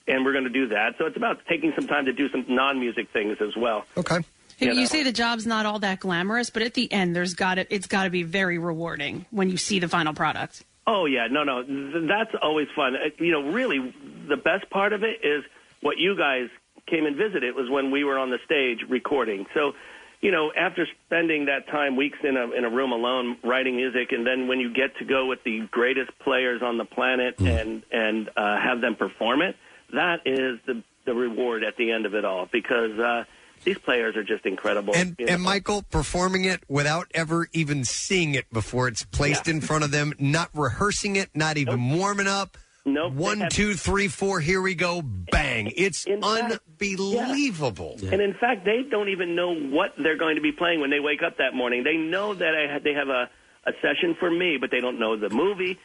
and 0.07 0.23
we're 0.23 0.31
going 0.31 0.45
to 0.45 0.49
do 0.49 0.69
that. 0.69 0.95
So 0.97 1.05
it's 1.07 1.17
about 1.17 1.39
taking 1.49 1.73
some 1.75 1.87
time 1.87 2.05
to 2.05 2.13
do 2.13 2.29
some 2.29 2.45
non-music 2.47 3.09
things 3.11 3.37
as 3.41 3.55
well. 3.57 3.85
Okay. 3.97 4.19
Hey, 4.57 4.67
You 4.67 4.73
you, 4.73 4.87
say 4.87 5.03
the 5.03 5.11
job's 5.11 5.45
not 5.45 5.65
all 5.65 5.79
that 5.79 5.99
glamorous, 5.99 6.49
but 6.49 6.61
at 6.63 6.73
the 6.73 6.89
end, 6.89 7.13
there's 7.13 7.33
got 7.33 7.55
to 7.55 7.73
it's 7.73 7.87
got 7.87 8.05
to 8.05 8.09
be 8.09 8.23
very 8.23 8.57
rewarding 8.57 9.25
when 9.29 9.49
you 9.49 9.57
see 9.57 9.79
the 9.79 9.89
final 9.89 10.13
product. 10.13 10.63
Oh 10.87 11.05
yeah, 11.05 11.27
no, 11.27 11.43
no, 11.43 11.63
that's 12.07 12.31
always 12.41 12.67
fun. 12.75 12.95
Uh, 12.95 13.09
You 13.17 13.31
know, 13.31 13.51
really, 13.51 13.93
the 14.27 14.37
best 14.37 14.69
part 14.69 14.93
of 14.93 15.03
it 15.03 15.25
is 15.25 15.43
what 15.81 15.97
you 15.97 16.15
guys 16.15 16.49
came 16.87 17.05
and 17.05 17.15
visited 17.15 17.55
was 17.55 17.69
when 17.69 17.89
we 17.89 18.03
were 18.03 18.19
on 18.19 18.29
the 18.29 18.37
stage 18.45 18.79
recording. 18.87 19.47
So, 19.55 19.73
you 20.21 20.31
know, 20.31 20.51
after 20.55 20.87
spending 21.07 21.45
that 21.45 21.67
time 21.67 21.95
weeks 21.95 22.19
in 22.23 22.37
a 22.37 22.51
in 22.51 22.65
a 22.65 22.69
room 22.69 22.91
alone 22.91 23.37
writing 23.43 23.75
music, 23.75 24.11
and 24.11 24.25
then 24.27 24.47
when 24.47 24.59
you 24.59 24.71
get 24.73 24.95
to 24.97 25.05
go 25.05 25.25
with 25.25 25.43
the 25.43 25.61
greatest 25.71 26.11
players 26.19 26.61
on 26.61 26.77
the 26.77 26.85
planet 26.85 27.35
and 27.39 27.81
and 27.91 28.29
uh, 28.37 28.59
have 28.59 28.81
them 28.81 28.95
perform 28.95 29.41
it, 29.41 29.55
that 29.93 30.21
is 30.25 30.59
the 30.67 30.83
the 31.05 31.13
reward 31.15 31.63
at 31.63 31.77
the 31.77 31.91
end 31.91 32.05
of 32.05 32.13
it 32.13 32.25
all 32.25 32.47
because. 32.51 32.97
uh 32.99 33.23
these 33.65 33.77
players 33.79 34.15
are 34.15 34.23
just 34.23 34.45
incredible. 34.45 34.95
And 34.95 35.15
you 35.19 35.25
know. 35.25 35.33
and 35.33 35.43
Michael 35.43 35.81
performing 35.81 36.45
it 36.45 36.63
without 36.69 37.11
ever 37.13 37.47
even 37.51 37.83
seeing 37.83 38.35
it 38.35 38.51
before 38.53 38.87
it's 38.87 39.03
placed 39.03 39.47
in 39.47 39.59
front 39.59 39.83
of 39.83 39.91
them, 39.91 40.13
not 40.19 40.49
rehearsing 40.53 41.17
it, 41.17 41.29
not 41.33 41.57
even 41.57 41.97
warming 41.97 42.27
up. 42.27 42.57
Nope. 42.87 43.13
One, 43.13 43.49
two, 43.49 43.73
three, 43.73 44.07
four. 44.07 44.39
Here 44.39 44.61
we 44.61 44.75
go. 44.75 45.01
Bang! 45.01 45.73
It's 45.75 46.05
unbelievable. 46.05 47.97
And 47.99 48.21
in 48.21 48.35
fact, 48.35 48.63
they 48.63 48.83
don't 48.89 49.09
even 49.09 49.35
know 49.35 49.55
what 49.55 49.93
they're 49.97 50.17
going 50.17 50.35
to 50.35 50.41
be 50.41 50.51
playing 50.51 50.81
when 50.81 50.91
they 50.91 50.99
wake 50.99 51.23
up 51.23 51.37
that 51.37 51.55
morning. 51.55 51.83
They 51.83 51.97
know 51.97 52.35
that 52.35 52.53
I 52.53 52.71
had, 52.71 52.83
they 52.83 52.93
have 52.93 53.09
a, 53.09 53.27
a 53.65 53.71
session 53.81 54.15
for 54.19 54.29
me, 54.29 54.57
but 54.61 54.69
they 54.69 54.81
don't 54.81 54.99
know 54.99 55.17
the 55.17 55.29
movie. 55.31 55.79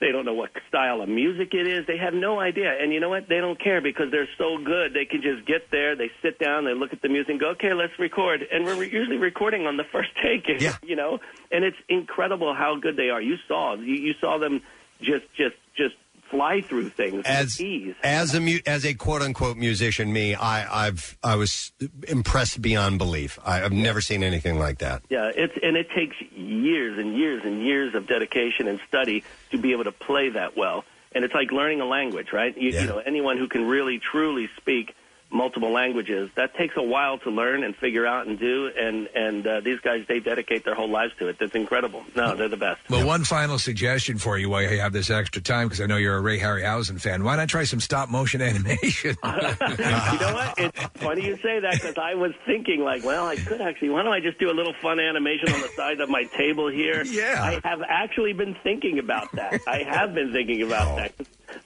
They 0.00 0.10
don't 0.10 0.24
know 0.24 0.34
what 0.34 0.50
style 0.68 1.00
of 1.00 1.08
music 1.08 1.54
it 1.54 1.66
is. 1.66 1.86
They 1.86 1.96
have 1.98 2.14
no 2.14 2.40
idea. 2.40 2.72
And 2.80 2.92
you 2.92 3.00
know 3.00 3.08
what? 3.08 3.28
They 3.28 3.38
don't 3.38 3.58
care 3.62 3.80
because 3.80 4.10
they're 4.10 4.28
so 4.36 4.58
good. 4.62 4.92
They 4.92 5.04
can 5.04 5.22
just 5.22 5.46
get 5.46 5.70
there, 5.70 5.96
they 5.96 6.10
sit 6.20 6.38
down, 6.38 6.64
they 6.64 6.74
look 6.74 6.92
at 6.92 7.00
the 7.00 7.08
music 7.08 7.30
and 7.30 7.40
go, 7.40 7.50
okay, 7.50 7.72
let's 7.74 7.96
record. 7.98 8.44
And 8.50 8.64
we're 8.64 8.82
usually 8.84 9.18
recording 9.18 9.66
on 9.66 9.76
the 9.76 9.84
first 9.92 10.10
take, 10.22 10.48
yeah. 10.60 10.76
you 10.82 10.96
know? 10.96 11.20
And 11.50 11.64
it's 11.64 11.76
incredible 11.88 12.54
how 12.54 12.76
good 12.76 12.96
they 12.96 13.10
are. 13.10 13.22
You 13.22 13.36
saw, 13.46 13.76
you, 13.76 13.94
you 13.94 14.14
saw 14.20 14.38
them 14.38 14.62
just, 15.00 15.24
just, 15.36 15.56
just 15.76 15.94
fly 16.34 16.60
through 16.60 16.90
things 16.90 17.22
As 17.24 17.58
with 17.58 17.60
ease. 17.60 17.94
as 18.02 18.34
a 18.34 18.40
mu- 18.40 18.58
as 18.66 18.84
a 18.84 18.94
quote 18.94 19.22
unquote 19.22 19.56
musician, 19.56 20.12
me, 20.12 20.34
I 20.34 20.86
I've 20.86 21.16
I 21.22 21.36
was 21.36 21.72
impressed 22.08 22.60
beyond 22.60 22.98
belief. 22.98 23.38
I, 23.44 23.62
I've 23.62 23.72
never 23.72 24.00
seen 24.00 24.22
anything 24.22 24.58
like 24.58 24.78
that. 24.78 25.02
Yeah, 25.08 25.30
it's 25.34 25.54
and 25.62 25.76
it 25.76 25.88
takes 25.90 26.16
years 26.36 26.98
and 26.98 27.16
years 27.16 27.42
and 27.44 27.62
years 27.62 27.94
of 27.94 28.06
dedication 28.06 28.66
and 28.68 28.80
study 28.88 29.22
to 29.50 29.58
be 29.58 29.72
able 29.72 29.84
to 29.84 29.92
play 29.92 30.30
that 30.30 30.56
well. 30.56 30.84
And 31.12 31.24
it's 31.24 31.34
like 31.34 31.52
learning 31.52 31.80
a 31.80 31.84
language, 31.86 32.32
right? 32.32 32.56
You, 32.58 32.70
you 32.70 32.86
know, 32.86 32.98
anyone 32.98 33.38
who 33.38 33.46
can 33.46 33.66
really 33.68 34.00
truly 34.00 34.48
speak 34.56 34.96
multiple 35.34 35.72
languages, 35.72 36.30
that 36.36 36.54
takes 36.54 36.76
a 36.76 36.82
while 36.82 37.18
to 37.18 37.30
learn 37.30 37.64
and 37.64 37.74
figure 37.76 38.06
out 38.06 38.26
and 38.26 38.38
do. 38.38 38.70
And 38.78 39.08
and 39.14 39.46
uh, 39.46 39.60
these 39.60 39.80
guys, 39.80 40.04
they 40.08 40.20
dedicate 40.20 40.64
their 40.64 40.74
whole 40.74 40.88
lives 40.88 41.12
to 41.18 41.28
it. 41.28 41.38
That's 41.38 41.54
incredible. 41.54 42.04
No, 42.14 42.34
they're 42.36 42.48
the 42.48 42.56
best. 42.56 42.80
Well, 42.88 43.06
one 43.06 43.24
final 43.24 43.58
suggestion 43.58 44.18
for 44.18 44.38
you 44.38 44.48
while 44.48 44.62
you 44.62 44.78
have 44.80 44.92
this 44.92 45.10
extra 45.10 45.42
time, 45.42 45.68
because 45.68 45.80
I 45.80 45.86
know 45.86 45.96
you're 45.96 46.16
a 46.16 46.20
Ray 46.20 46.38
Harryhausen 46.38 47.00
fan. 47.00 47.24
Why 47.24 47.36
not 47.36 47.48
try 47.48 47.64
some 47.64 47.80
stop 47.80 48.08
motion 48.08 48.40
animation? 48.50 49.16
you 49.24 49.30
know 49.32 50.34
what? 50.34 50.54
It's 50.58 50.80
funny 50.94 51.26
you 51.26 51.36
say 51.38 51.60
that 51.60 51.74
because 51.74 51.98
I 51.98 52.14
was 52.14 52.32
thinking, 52.46 52.80
like, 52.80 53.04
well, 53.04 53.26
I 53.26 53.36
could 53.36 53.60
actually. 53.60 53.90
Why 53.90 54.02
don't 54.02 54.12
I 54.12 54.20
just 54.20 54.38
do 54.38 54.50
a 54.50 54.56
little 54.56 54.74
fun 54.80 55.00
animation 55.00 55.52
on 55.52 55.60
the 55.60 55.68
side 55.68 56.00
of 56.00 56.08
my 56.08 56.24
table 56.24 56.68
here? 56.68 57.04
Yeah. 57.14 57.42
I 57.42 57.68
have 57.68 57.80
actually 57.86 58.32
been 58.32 58.56
thinking 58.64 58.98
about 58.98 59.30
that. 59.32 59.60
I 59.68 59.84
have 59.84 60.14
been 60.14 60.32
thinking 60.32 60.62
about 60.62 60.96
that. 60.96 61.12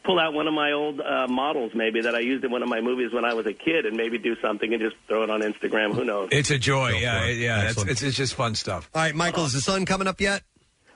Pull 0.04 0.18
out 0.18 0.32
one 0.32 0.46
of 0.46 0.54
my 0.54 0.72
old 0.72 1.00
uh, 1.00 1.26
models, 1.28 1.72
maybe 1.74 2.02
that 2.02 2.14
I 2.14 2.20
used 2.20 2.44
in 2.44 2.50
one 2.50 2.62
of 2.62 2.68
my 2.68 2.80
movies 2.80 3.12
when 3.12 3.24
I 3.24 3.34
was 3.34 3.46
a 3.46 3.52
kid, 3.52 3.86
and 3.86 3.96
maybe 3.96 4.18
do 4.18 4.36
something 4.42 4.72
and 4.72 4.82
just 4.82 4.96
throw 5.06 5.22
it 5.22 5.30
on 5.30 5.42
Instagram. 5.42 5.94
Who 5.94 6.04
knows? 6.04 6.28
It's 6.32 6.50
a 6.50 6.58
joy. 6.58 6.98
yeah, 6.98 7.20
for 7.20 7.26
it. 7.26 7.36
yeah. 7.38 7.60
It's, 7.60 7.68
Excellent. 7.70 7.90
it's, 7.90 8.02
it's 8.02 8.16
just 8.16 8.34
fun 8.34 8.54
stuff. 8.54 8.90
All 8.94 9.02
right, 9.02 9.14
Michael, 9.14 9.44
is 9.44 9.52
the 9.52 9.60
sun 9.60 9.86
coming 9.86 10.06
up 10.08 10.20
yet? 10.20 10.42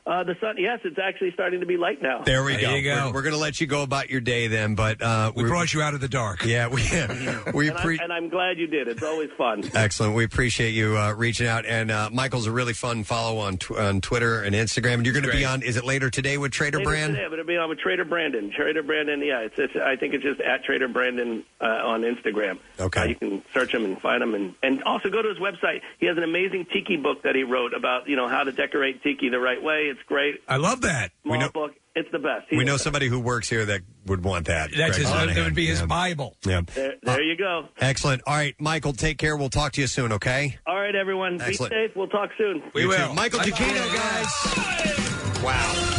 Uh, 0.05 0.25
the 0.25 0.35
sun, 0.41 0.57
yes, 0.59 0.81
it's 0.83 0.99
actually 0.99 1.31
starting 1.33 1.61
to 1.61 1.67
be 1.67 1.77
light 1.77 2.03
now. 2.03 2.23
There 2.23 2.43
we 2.43 2.53
There 2.57 2.63
go. 2.63 2.75
you 2.75 2.83
go. 2.83 3.07
We're, 3.07 3.15
we're 3.15 3.23
going 3.23 3.35
to 3.35 3.41
let 3.41 3.61
you 3.61 3.69
go 3.69 3.83
about 3.85 4.11
your 4.11 4.21
day 4.21 4.49
then, 4.49 4.75
but 4.75 5.01
uh, 5.01 5.31
We 5.37 5.45
brought 5.45 5.73
you 5.73 5.81
out 5.81 5.95
of 5.95 6.01
the 6.01 6.09
dark. 6.09 6.45
Yeah, 6.53 6.69
we 6.69 6.83
we 7.55 7.69
and, 7.69 7.79
pre- 7.79 7.99
I'm, 7.99 8.05
and 8.05 8.13
I'm 8.13 8.29
glad 8.29 8.59
you 8.59 8.67
did. 8.67 8.89
It's 8.89 9.03
always 9.03 9.31
fun. 9.39 9.63
Excellent. 9.75 10.15
We 10.17 10.25
appreciate 10.25 10.71
you 10.71 10.99
uh, 10.99 11.13
reaching 11.13 11.47
out. 11.47 11.65
And 11.65 11.91
uh, 11.91 12.11
Michael's 12.13 12.47
a 12.47 12.53
really 12.53 12.73
fun 12.73 13.05
follow 13.05 13.39
on 13.39 13.59
tw- 13.59 13.79
on 13.79 14.01
Twitter 14.01 14.43
and 14.43 14.55
Instagram. 14.57 14.95
And 14.95 15.07
you're 15.07 15.15
going 15.15 15.25
to 15.25 15.31
be 15.33 15.45
on. 15.45 15.63
Is 15.63 15.77
it 15.77 15.85
later 15.85 16.11
today 16.11 16.37
with 16.37 16.51
Trader 16.51 16.79
Later 16.79 16.91
Brand? 16.91 17.15
Today, 17.15 17.27
but 17.31 17.35
it'll 17.39 17.47
be 17.47 17.57
on 17.57 17.69
with 17.69 17.79
Trader 17.79 18.05
Brandon. 18.05 18.51
Trader 18.51 18.83
Brandon, 18.83 19.21
yeah, 19.23 19.41
it's, 19.41 19.55
it's 19.57 19.77
I 19.77 19.95
think 19.97 20.15
it's 20.15 20.25
just 20.25 20.41
at 20.41 20.65
Trader 20.65 20.89
Brandon 20.89 21.45
uh, 21.61 21.65
on 21.65 22.03
Instagram. 22.03 22.59
Okay. 22.81 23.01
Uh, 23.01 23.05
you 23.05 23.15
can 23.15 23.43
search 23.55 23.73
him 23.73 23.85
and 23.85 23.99
find 24.01 24.23
him, 24.23 24.35
and 24.35 24.55
and 24.65 24.83
also 24.83 25.09
go 25.09 25.23
to 25.23 25.29
his 25.29 25.39
website. 25.39 25.81
He 26.01 26.07
has 26.07 26.17
an 26.17 26.25
amazing 26.25 26.67
tiki 26.67 26.97
book 26.97 27.23
that 27.23 27.37
he 27.37 27.45
wrote 27.45 27.73
about 27.73 28.09
you 28.09 28.17
know 28.17 28.27
how 28.29 28.43
to 28.43 28.51
decorate 28.53 29.03
tiki 29.03 29.29
the 29.29 29.39
right 29.41 29.63
way. 29.63 29.92
It's 29.93 30.01
great. 30.07 30.37
I 30.49 30.57
love 30.57 30.81
that. 30.83 31.13
Small 31.23 31.49
book. 31.51 31.73
It's 31.95 32.09
the 32.11 32.19
best. 32.19 32.51
We 32.51 32.57
He's 32.59 32.67
know 32.67 32.73
the 32.73 32.79
somebody 32.79 33.07
who 33.09 33.21
works 33.21 33.51
here 33.51 33.67
that 33.67 33.83
would 34.07 34.25
want 34.25 34.47
that. 34.47 34.71
That's 34.75 34.97
Greg 34.97 35.27
his, 35.29 35.35
that 35.37 35.45
would 35.45 35.55
be 35.55 35.67
his 35.67 35.81
Yeah. 35.81 35.87
Bible. 35.87 36.37
Yeah. 36.47 36.63
best. 36.63 36.75
There, 36.75 36.95
there 37.03 37.23
you 37.23 37.37
go. 37.37 37.69
Excellent. 37.79 38.23
All 38.27 38.35
right, 38.35 38.55
Michael, 38.59 38.95
take 38.95 39.19
care. 39.19 39.37
We'll 39.37 39.51
talk 39.51 39.73
to 39.73 39.83
you 39.83 39.87
soon, 39.87 40.13
okay? 40.13 40.59
All 40.67 40.81
right, 40.81 40.95
everyone. 40.95 41.39
Excellent. 41.43 41.73
Be 41.73 41.87
safe. 41.89 41.95
We'll 41.95 42.09
talk 42.09 42.31
soon. 42.39 42.63
You 42.75 42.91
too. 42.97 43.13
Michael 43.13 43.41
Giacchino, 43.41 43.95
guys. 43.95 45.43
Wow. 45.45 45.99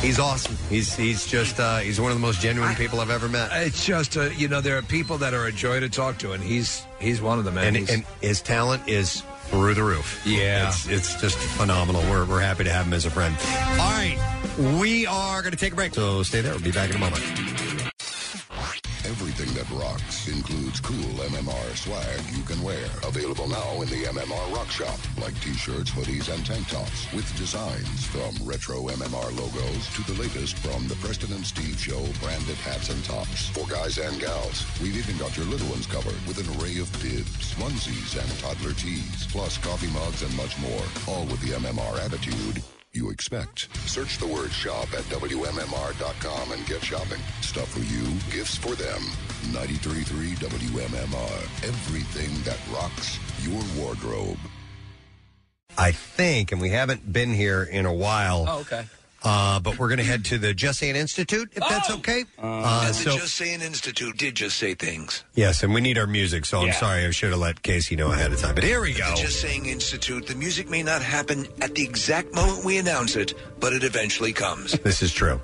He's 0.00 0.20
awesome. 0.20 0.56
He's 0.70 0.94
he's 0.94 1.26
just 1.26 1.58
uh, 1.58 1.78
he's 1.78 2.00
one 2.00 2.12
of 2.12 2.16
the 2.16 2.24
most 2.24 2.40
genuine 2.40 2.76
people 2.76 3.00
I've 3.00 3.10
ever 3.10 3.28
met. 3.28 3.50
It's 3.66 3.84
just 3.84 4.16
uh, 4.16 4.30
you 4.36 4.46
know 4.46 4.60
there 4.60 4.78
are 4.78 4.82
people 4.82 5.18
that 5.18 5.34
are 5.34 5.46
a 5.46 5.52
joy 5.52 5.80
to 5.80 5.88
talk 5.88 6.18
to, 6.18 6.32
and 6.32 6.42
he's 6.42 6.86
he's 7.00 7.20
one 7.20 7.40
of 7.40 7.44
them. 7.44 7.54
Man. 7.54 7.74
and, 7.74 7.90
and 7.90 8.04
his 8.20 8.40
talent 8.40 8.86
is 8.88 9.24
through 9.50 9.74
the 9.74 9.82
roof. 9.82 10.22
Yeah. 10.24 10.68
it's, 10.68 10.88
it's 10.88 11.20
just 11.20 11.38
phenomenal. 11.38 12.02
We're, 12.02 12.24
we're 12.24 12.40
happy 12.40 12.64
to 12.64 12.72
have 12.72 12.86
him 12.86 12.92
as 12.92 13.04
a 13.06 13.10
friend. 13.10 13.36
All 13.72 13.92
right, 13.92 14.18
we 14.80 15.06
are 15.06 15.42
going 15.42 15.52
to 15.52 15.58
take 15.58 15.72
a 15.72 15.76
break, 15.76 15.94
so 15.94 16.22
stay 16.22 16.40
there. 16.40 16.52
We'll 16.52 16.62
be 16.62 16.72
back 16.72 16.90
in 16.90 16.96
a 16.96 16.98
moment. 16.98 17.67
Everything 19.06 19.52
that 19.54 19.70
rocks 19.70 20.26
includes 20.26 20.80
cool 20.80 21.14
MMR 21.30 21.76
swag 21.76 22.20
you 22.36 22.42
can 22.42 22.60
wear. 22.62 22.84
Available 23.06 23.46
now 23.46 23.80
in 23.80 23.88
the 23.88 24.04
MMR 24.10 24.54
Rock 24.54 24.68
Shop, 24.70 24.98
like 25.20 25.38
t-shirts, 25.40 25.90
hoodies, 25.90 26.32
and 26.32 26.44
tank 26.44 26.66
tops, 26.68 27.10
with 27.12 27.24
designs 27.36 28.06
from 28.06 28.34
retro 28.46 28.88
MMR 28.88 29.30
logos 29.38 29.86
to 29.94 30.02
the 30.10 30.20
latest 30.20 30.58
from 30.58 30.88
the 30.88 30.96
Preston 30.96 31.32
and 31.32 31.46
Steve 31.46 31.78
Show 31.78 32.02
branded 32.20 32.56
hats 32.66 32.90
and 32.90 33.02
tops. 33.04 33.48
For 33.50 33.66
guys 33.68 33.98
and 33.98 34.18
gals, 34.20 34.66
we've 34.82 34.98
even 34.98 35.16
got 35.18 35.36
your 35.36 35.46
little 35.46 35.68
ones 35.68 35.86
covered 35.86 36.18
with 36.26 36.42
an 36.42 36.50
array 36.58 36.78
of 36.78 36.90
bibs, 37.00 37.54
onesies, 37.54 38.18
and 38.18 38.30
toddler 38.40 38.74
tees, 38.74 39.28
plus 39.30 39.58
coffee 39.58 39.92
mugs 39.94 40.22
and 40.22 40.34
much 40.36 40.58
more, 40.58 40.84
all 41.06 41.24
with 41.26 41.40
the 41.42 41.54
MMR 41.54 42.04
attitude 42.04 42.62
you 42.98 43.10
expect. 43.10 43.68
Search 43.88 44.18
the 44.18 44.26
word 44.26 44.50
shop 44.50 44.92
at 44.92 45.04
WMMR.com 45.04 46.52
and 46.52 46.66
get 46.66 46.82
shopping. 46.82 47.20
Stuff 47.40 47.68
for 47.68 47.80
you, 47.80 48.04
gifts 48.36 48.56
for 48.56 48.74
them. 48.74 49.00
93.3 49.52 50.34
WMMR. 50.36 51.42
Everything 51.66 52.42
that 52.42 52.58
rocks 52.74 53.18
your 53.42 53.62
wardrobe. 53.76 54.38
I 55.78 55.92
think, 55.92 56.50
and 56.50 56.60
we 56.60 56.70
haven't 56.70 57.10
been 57.10 57.32
here 57.32 57.62
in 57.62 57.86
a 57.86 57.94
while. 57.94 58.46
Oh, 58.48 58.60
okay. 58.60 58.84
Uh, 59.24 59.58
but 59.58 59.78
we're 59.78 59.88
going 59.88 59.98
to 59.98 60.04
head 60.04 60.24
to 60.26 60.38
the 60.38 60.54
Just 60.54 60.78
Saying 60.78 60.94
Institute, 60.94 61.50
if 61.56 61.62
that's 61.68 61.90
okay. 61.90 62.24
Uh, 62.40 62.84
and 62.86 62.94
so 62.94 63.10
the 63.14 63.18
Just 63.18 63.34
Saying 63.34 63.60
Institute 63.62 64.16
did 64.16 64.36
just 64.36 64.56
say 64.56 64.74
things. 64.74 65.24
yes, 65.34 65.62
and 65.64 65.74
we 65.74 65.80
need 65.80 65.98
our 65.98 66.06
music. 66.06 66.44
So 66.46 66.60
I'm 66.60 66.68
Yeah. 66.68 66.74
sorry, 66.78 67.04
I 67.04 67.10
should 67.10 67.30
have 67.30 67.40
let 67.40 67.62
Casey 67.62 67.96
know 67.96 68.12
ahead 68.12 68.32
of 68.32 68.40
time. 68.40 68.54
But 68.54 68.62
here 68.64 68.80
we 68.80 68.92
go. 68.94 69.10
The 69.16 69.22
Just 69.22 69.40
Saying 69.40 69.66
Institute, 69.66 70.26
the 70.28 70.36
music 70.36 70.70
may 70.70 70.82
not 70.84 71.02
happen 71.02 71.48
at 71.60 71.74
the 71.74 71.82
exact 71.82 72.32
moment 72.32 72.64
we 72.64 72.78
announce 72.78 73.16
it, 73.16 73.34
but 73.58 73.72
it 73.72 73.82
eventually 73.82 74.32
comes. 74.32 74.72
This 74.84 75.02
is 75.02 75.12
true. 75.12 75.40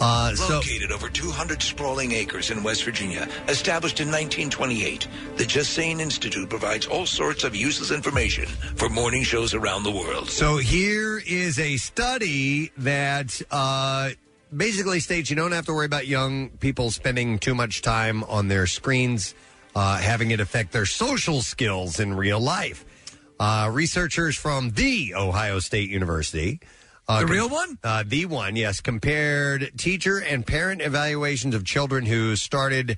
Uh, 0.00 0.34
so 0.34 0.56
Located 0.56 0.90
over 0.90 1.08
200 1.08 1.62
sprawling 1.62 2.12
acres 2.12 2.50
in 2.50 2.62
West 2.62 2.84
Virginia, 2.84 3.28
established 3.48 4.00
in 4.00 4.08
1928, 4.08 5.06
the 5.36 5.44
Just 5.44 5.72
Saying 5.72 6.00
Institute 6.00 6.48
provides 6.48 6.86
all 6.86 7.06
sorts 7.06 7.44
of 7.44 7.54
useless 7.54 7.90
information 7.90 8.46
for 8.76 8.88
morning 8.88 9.22
shows 9.22 9.54
around 9.54 9.84
the 9.84 9.90
world. 9.90 10.28
So 10.30 10.56
here 10.56 11.22
is 11.26 11.58
a 11.58 11.76
study 11.76 12.72
that 12.78 13.40
uh, 13.50 14.10
basically 14.54 15.00
states 15.00 15.30
you 15.30 15.36
don't 15.36 15.52
have 15.52 15.66
to 15.66 15.72
worry 15.72 15.86
about 15.86 16.06
young 16.06 16.50
people 16.50 16.90
spending 16.90 17.38
too 17.38 17.54
much 17.54 17.82
time 17.82 18.24
on 18.24 18.48
their 18.48 18.66
screens, 18.66 19.34
uh, 19.74 19.98
having 19.98 20.30
it 20.30 20.40
affect 20.40 20.72
their 20.72 20.86
social 20.86 21.42
skills 21.42 22.00
in 22.00 22.14
real 22.14 22.40
life. 22.40 22.84
Uh, 23.38 23.68
researchers 23.72 24.36
from 24.36 24.70
the 24.70 25.14
Ohio 25.14 25.58
State 25.58 25.90
University. 25.90 26.60
Uh, 27.06 27.20
The 27.20 27.26
real 27.26 27.48
one? 27.48 27.78
Uh, 27.82 28.02
the 28.06 28.26
one, 28.26 28.56
yes. 28.56 28.80
Compared 28.80 29.72
teacher 29.76 30.18
and 30.18 30.46
parent 30.46 30.80
evaluations 30.80 31.54
of 31.54 31.64
children 31.64 32.06
who 32.06 32.34
started 32.36 32.96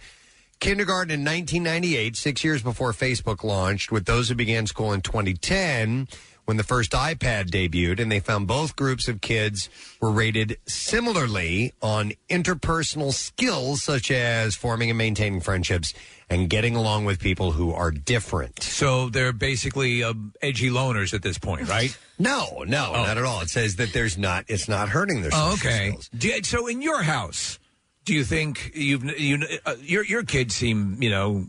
kindergarten 0.61 1.11
in 1.13 1.21
1998, 1.21 2.17
six 2.17 2.45
years 2.45 2.63
before 2.63 2.93
Facebook 2.93 3.43
launched, 3.43 3.91
with 3.91 4.07
those 4.07 4.29
who 4.29 4.35
began 4.35 4.67
school 4.67 4.93
in 4.93 5.01
2010 5.03 6.09
when 6.45 6.57
the 6.57 6.63
first 6.63 6.93
iPad 6.93 7.51
debuted, 7.51 7.99
and 7.99 8.11
they 8.11 8.21
found 8.21 8.47
both 8.47 8.77
groups 8.77 9.09
of 9.09 9.21
kids 9.21 9.69
were 10.01 10.13
rated 10.13 10.57
similarly 10.67 11.73
on 11.83 12.13
interpersonal 12.31 13.13
skills 13.13 13.83
such 13.83 14.13
as 14.13 14.55
forming 14.55 14.89
and 14.89 14.97
maintaining 14.97 15.41
friendships 15.41 15.93
and 16.29 16.51
getting 16.51 16.75
along 16.77 17.05
with 17.05 17.21
people 17.21 17.53
who 17.53 17.73
are 17.73 17.91
different. 17.91 18.63
So 18.63 19.09
they're 19.09 19.33
basically 19.33 20.03
uh, 20.03 20.15
edgy 20.43 20.71
loners 20.71 21.15
at 21.15 21.23
this 21.23 21.39
point, 21.39 21.69
right? 21.69 21.97
No, 22.19 22.65
no, 22.67 22.93
not 22.93 23.19
at 23.19 23.25
all. 23.25 23.43
It 23.43 23.51
says 23.51 23.77
that 23.77 23.93
there's 23.93 24.17
not. 24.17 24.47
It's 24.49 24.69
not 24.71 24.89
hurting 24.89 25.21
their. 25.21 25.31
Oh, 25.35 25.55
social 25.55 25.69
okay. 25.71 25.89
skills. 25.91 26.09
Do 26.17 26.29
you- 26.29 26.43
so 26.45 26.67
in 26.67 26.81
your 26.81 27.03
house, 27.03 27.59
do 28.07 28.15
you 28.15 28.25
think 28.25 28.73
you've 28.75 29.05
you 29.21 29.47
uh, 29.67 29.75
your 29.83 30.03
your 30.03 30.23
kids 30.23 30.55
seem 30.55 31.03
you 31.03 31.11
know 31.11 31.45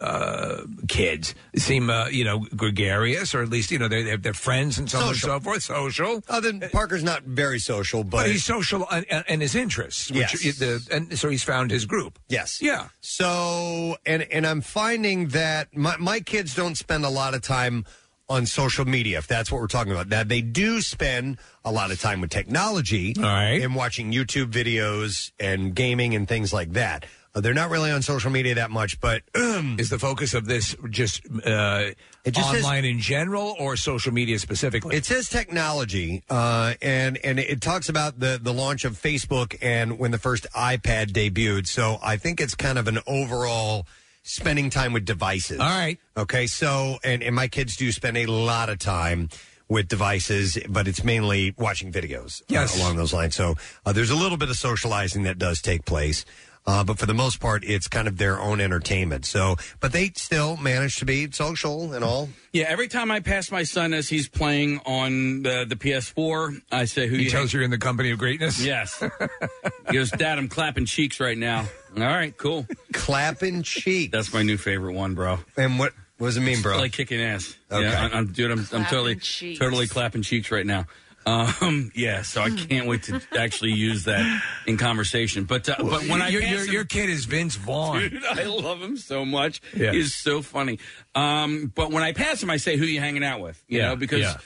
uh, 0.00 0.62
kids 0.88 1.34
seem 1.56 1.88
uh, 1.88 2.06
you 2.08 2.22
know 2.24 2.40
gregarious 2.54 3.34
or 3.34 3.42
at 3.42 3.48
least 3.48 3.70
you 3.70 3.78
know 3.78 3.88
they 3.88 4.02
they're, 4.02 4.16
they're 4.18 4.34
friends 4.34 4.78
and 4.78 4.90
so 4.90 4.98
on 4.98 5.08
and 5.08 5.16
Social. 5.16 5.38
so 5.38 5.40
forth. 5.40 5.62
Social. 5.62 6.22
Other 6.28 6.52
than 6.52 6.68
Parker's 6.70 7.02
not 7.02 7.22
very 7.22 7.58
social, 7.58 8.04
but, 8.04 8.18
But 8.18 8.30
he's 8.30 8.44
social 8.44 8.86
and, 8.90 9.06
and- 9.10 9.24
and 9.28 9.42
his 9.42 9.54
interests. 9.54 10.10
Which, 10.10 10.44
Yes. 10.44 10.58
the, 10.58 10.86
and 10.92 11.18
so 11.18 11.28
he's 11.30 11.42
found 11.42 11.70
his 11.70 11.84
group. 11.86 12.18
Yes. 12.28 12.60
Yeah. 12.60 12.88
So, 13.00 13.96
and 14.04 14.22
and 14.30 14.46
I'm 14.46 14.60
finding 14.60 15.28
that 15.28 15.74
my 15.76 15.96
my 15.96 16.20
kids 16.20 16.54
don't 16.54 16.76
spend 16.76 17.04
a 17.04 17.08
lot 17.10 17.34
of 17.34 17.42
time 17.42 17.84
on 18.28 18.44
social 18.44 18.84
media, 18.84 19.18
if 19.18 19.26
that's 19.28 19.50
what 19.52 19.60
we're 19.60 19.66
talking 19.68 19.92
about. 19.92 20.08
Now 20.08 20.24
they 20.24 20.40
do 20.42 20.80
spend 20.80 21.38
a 21.64 21.70
lot 21.72 21.90
of 21.90 22.00
time 22.00 22.20
with 22.20 22.30
technology, 22.30 23.14
all 23.16 23.22
right, 23.22 23.62
and 23.62 23.74
watching 23.74 24.12
YouTube 24.12 24.50
videos 24.50 25.30
and 25.40 25.74
gaming 25.74 26.14
and 26.14 26.26
things 26.28 26.52
like 26.52 26.72
that. 26.72 27.06
Uh, 27.36 27.40
they're 27.42 27.52
not 27.52 27.68
really 27.68 27.90
on 27.90 28.00
social 28.00 28.30
media 28.30 28.54
that 28.54 28.70
much, 28.70 28.98
but 28.98 29.20
is 29.34 29.90
the 29.90 29.98
focus 29.98 30.32
of 30.32 30.46
this 30.46 30.74
just 30.88 31.20
uh, 31.44 31.90
just 32.24 32.50
says- 32.50 32.64
online 32.64 32.86
in 32.86 32.98
general 32.98 33.54
or 33.60 33.76
social 33.76 34.10
media 34.10 34.38
specifically? 34.38 34.96
It 34.96 35.04
says 35.04 35.28
technology, 35.28 36.22
uh, 36.30 36.72
and 36.80 37.18
and 37.22 37.38
it 37.38 37.60
talks 37.60 37.90
about 37.90 38.18
the 38.20 38.40
the 38.42 38.54
launch 38.54 38.86
of 38.86 38.94
Facebook 39.00 39.54
and 39.60 39.98
when 39.98 40.12
the 40.12 40.18
first 40.18 40.46
iPad 40.56 41.10
debuted. 41.12 41.66
So 41.66 41.98
I 42.02 42.16
think 42.16 42.40
it's 42.40 42.54
kind 42.54 42.78
of 42.78 42.88
an 42.88 43.00
overall 43.06 43.86
spending 44.22 44.70
time 44.70 44.94
with 44.94 45.04
devices. 45.04 45.60
All 45.60 45.68
right. 45.68 45.98
Okay. 46.16 46.46
So 46.46 46.98
and 47.04 47.22
and 47.22 47.36
my 47.36 47.48
kids 47.48 47.76
do 47.76 47.92
spend 47.92 48.16
a 48.16 48.26
lot 48.26 48.70
of 48.70 48.78
time 48.78 49.28
with 49.68 49.88
devices, 49.88 50.56
but 50.68 50.86
it's 50.86 51.02
mainly 51.02 51.52
watching 51.58 51.90
videos 51.92 52.40
uh, 52.42 52.44
Yes. 52.48 52.78
along 52.78 52.96
those 52.96 53.12
lines. 53.12 53.34
So 53.34 53.56
uh, 53.84 53.92
there's 53.92 54.10
a 54.10 54.14
little 54.16 54.38
bit 54.38 54.48
of 54.48 54.56
socializing 54.56 55.24
that 55.24 55.38
does 55.38 55.60
take 55.60 55.84
place. 55.84 56.24
Uh, 56.66 56.82
but 56.82 56.98
for 56.98 57.06
the 57.06 57.14
most 57.14 57.38
part, 57.38 57.62
it's 57.64 57.86
kind 57.86 58.08
of 58.08 58.18
their 58.18 58.40
own 58.40 58.60
entertainment. 58.60 59.24
So, 59.24 59.56
but 59.80 59.92
they 59.92 60.10
still 60.16 60.56
manage 60.56 60.96
to 60.96 61.04
be 61.04 61.30
social 61.30 61.92
and 61.92 62.02
all. 62.04 62.28
Yeah, 62.52 62.64
every 62.68 62.88
time 62.88 63.10
I 63.10 63.20
pass 63.20 63.50
my 63.52 63.62
son 63.62 63.94
as 63.94 64.08
he's 64.08 64.28
playing 64.28 64.80
on 64.84 65.42
the, 65.42 65.64
the 65.68 65.76
PS4, 65.76 66.60
I 66.72 66.86
say, 66.86 67.06
"Who 67.06 67.16
He 67.16 67.24
you 67.24 67.30
tells 67.30 67.52
you 67.52 67.58
you're 67.58 67.64
in 67.64 67.70
the 67.70 67.78
company 67.78 68.10
of 68.10 68.18
greatness. 68.18 68.60
Yes. 68.64 69.00
he 69.88 69.92
goes, 69.94 70.10
Dad, 70.10 70.38
I'm 70.38 70.48
clapping 70.48 70.86
cheeks 70.86 71.20
right 71.20 71.38
now. 71.38 71.66
All 71.96 72.02
right, 72.02 72.36
cool. 72.36 72.66
Clapping 72.92 73.62
cheeks. 73.62 74.10
That's 74.12 74.32
my 74.34 74.42
new 74.42 74.56
favorite 74.56 74.94
one, 74.94 75.14
bro. 75.14 75.38
And 75.56 75.78
what, 75.78 75.92
what 76.18 76.28
does 76.28 76.36
it 76.36 76.40
mean, 76.40 76.62
bro? 76.62 76.78
Like 76.78 76.92
kicking 76.92 77.20
ass. 77.20 77.56
Okay. 77.70 77.88
Yeah, 77.88 78.08
I, 78.12 78.16
I'm, 78.18 78.26
dude, 78.32 78.50
I'm, 78.50 78.58
I'm 78.58 78.64
Clapping 78.66 78.84
totally, 78.86 79.16
cheeks. 79.16 79.58
totally 79.58 79.86
clapping 79.86 80.22
cheeks 80.22 80.50
right 80.50 80.66
now. 80.66 80.86
Um, 81.26 81.90
yeah, 81.94 82.22
so 82.22 82.40
I 82.40 82.50
can't 82.50 82.86
wait 82.86 83.02
to 83.04 83.20
actually 83.36 83.72
use 83.72 84.04
that 84.04 84.42
in 84.66 84.76
conversation. 84.76 85.42
But 85.44 85.68
uh, 85.68 85.74
but 85.78 86.06
when 86.06 86.22
I 86.22 86.28
your, 86.28 86.40
your, 86.42 86.64
your 86.64 86.84
kid 86.84 87.10
is 87.10 87.24
Vince 87.24 87.56
Vaughn. 87.56 87.98
Dude, 88.00 88.24
I 88.24 88.44
love 88.44 88.80
him 88.80 88.96
so 88.96 89.24
much. 89.24 89.60
Yeah. 89.74 89.90
He's 89.90 90.14
so 90.14 90.40
funny. 90.40 90.78
Um, 91.16 91.72
but 91.74 91.90
when 91.90 92.04
I 92.04 92.12
pass 92.12 92.40
him, 92.42 92.50
I 92.50 92.58
say, 92.58 92.76
"Who 92.76 92.84
you 92.84 93.00
hanging 93.00 93.24
out 93.24 93.40
with?" 93.40 93.60
You 93.66 93.78
Yeah, 93.80 93.88
know, 93.88 93.96
because 93.96 94.20
yeah. 94.20 94.36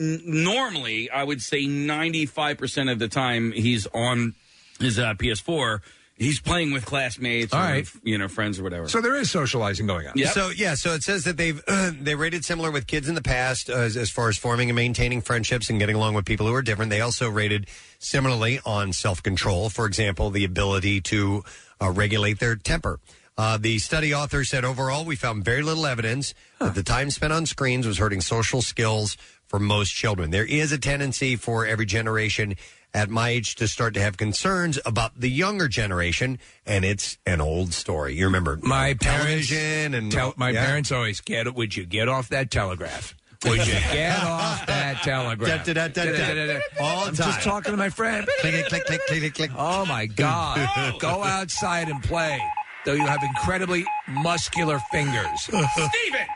n- 0.00 0.20
normally 0.24 1.10
I 1.10 1.24
would 1.24 1.42
say 1.42 1.66
ninety-five 1.66 2.56
percent 2.56 2.88
of 2.88 2.98
the 3.00 3.08
time 3.08 3.50
he's 3.50 3.88
on 3.88 4.34
his 4.78 4.98
uh, 5.00 5.14
PS4. 5.14 5.80
He's 6.18 6.40
playing 6.40 6.72
with 6.72 6.84
classmates, 6.84 7.52
All 7.52 7.60
or, 7.60 7.62
right. 7.62 7.88
you 8.02 8.18
know, 8.18 8.26
friends 8.26 8.58
or 8.58 8.64
whatever. 8.64 8.88
So 8.88 9.00
there 9.00 9.14
is 9.14 9.30
socializing 9.30 9.86
going 9.86 10.08
on. 10.08 10.14
Yep. 10.16 10.32
So 10.32 10.50
yeah, 10.50 10.74
so 10.74 10.94
it 10.94 11.04
says 11.04 11.24
that 11.24 11.36
they've 11.36 11.62
they 11.92 12.16
rated 12.16 12.44
similar 12.44 12.72
with 12.72 12.86
kids 12.88 13.08
in 13.08 13.14
the 13.14 13.22
past 13.22 13.70
uh, 13.70 13.74
as, 13.74 13.96
as 13.96 14.10
far 14.10 14.28
as 14.28 14.36
forming 14.36 14.68
and 14.68 14.76
maintaining 14.76 15.20
friendships 15.20 15.70
and 15.70 15.78
getting 15.78 15.94
along 15.94 16.14
with 16.14 16.24
people 16.24 16.46
who 16.46 16.54
are 16.54 16.62
different. 16.62 16.90
They 16.90 17.00
also 17.00 17.30
rated 17.30 17.68
similarly 18.00 18.58
on 18.66 18.92
self 18.92 19.22
control. 19.22 19.70
For 19.70 19.86
example, 19.86 20.30
the 20.30 20.44
ability 20.44 21.00
to 21.02 21.44
uh, 21.80 21.90
regulate 21.90 22.40
their 22.40 22.56
temper. 22.56 22.98
Uh, 23.36 23.56
the 23.56 23.78
study 23.78 24.12
author 24.12 24.42
said 24.42 24.64
overall, 24.64 25.04
we 25.04 25.14
found 25.14 25.44
very 25.44 25.62
little 25.62 25.86
evidence 25.86 26.34
that 26.58 26.74
the 26.74 26.82
time 26.82 27.08
spent 27.08 27.32
on 27.32 27.46
screens 27.46 27.86
was 27.86 27.98
hurting 27.98 28.20
social 28.20 28.60
skills 28.60 29.16
for 29.46 29.60
most 29.60 29.90
children. 29.90 30.32
There 30.32 30.44
is 30.44 30.72
a 30.72 30.78
tendency 30.78 31.36
for 31.36 31.64
every 31.64 31.86
generation 31.86 32.56
at 32.94 33.10
my 33.10 33.28
age 33.30 33.54
to 33.56 33.68
start 33.68 33.94
to 33.94 34.00
have 34.00 34.16
concerns 34.16 34.78
about 34.86 35.18
the 35.20 35.28
younger 35.30 35.68
generation, 35.68 36.38
and 36.66 36.84
it's 36.84 37.18
an 37.26 37.40
old 37.40 37.72
story. 37.74 38.14
You 38.14 38.24
remember 38.26 38.58
My 38.62 38.94
parents 38.94 39.48
television 39.48 39.94
and 39.94 40.10
tell, 40.12 40.34
my 40.36 40.50
yeah. 40.50 40.64
parents 40.64 40.90
always 40.92 41.20
get. 41.20 41.46
it. 41.46 41.54
Would 41.54 41.76
you 41.76 41.84
get 41.84 42.08
off 42.08 42.28
that 42.30 42.50
telegraph? 42.50 43.14
Would 43.44 43.66
you 43.66 43.72
get 43.92 44.18
off 44.24 44.66
that 44.66 45.02
telegraph? 45.02 45.64
Da, 45.64 45.72
da, 45.72 45.88
da, 45.88 46.04
da, 46.04 46.10
da. 46.10 46.18
Da-da-da-da. 46.18 46.60
All 46.80 47.00
the 47.04 47.08
I'm 47.10 47.14
time. 47.14 47.26
just 47.32 47.42
talking 47.42 47.70
to 47.72 47.76
my 47.76 47.90
friend. 47.90 48.26
click, 48.40 48.66
click, 48.66 48.84
click, 48.86 49.00
click, 49.06 49.34
click. 49.34 49.50
Oh 49.56 49.84
my 49.86 50.06
God! 50.06 50.68
Go 50.98 51.22
outside 51.22 51.88
and 51.88 52.02
play. 52.02 52.40
Though 52.84 52.94
you 52.94 53.06
have 53.06 53.22
incredibly 53.22 53.84
muscular 54.08 54.80
fingers. 54.90 55.42
Steven! 55.42 56.26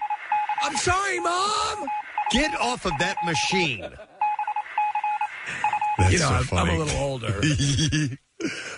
I'm 0.62 0.76
sorry, 0.76 1.18
Mom. 1.18 1.86
Get 2.30 2.54
off 2.60 2.84
of 2.86 2.92
that 2.98 3.16
machine. 3.24 3.88
That's 5.98 6.12
you 6.12 6.18
know, 6.18 6.42
so 6.42 6.56
I'm, 6.56 6.68
I'm 6.68 6.76
a 6.76 6.78
little 6.84 7.00
older. 7.00 7.40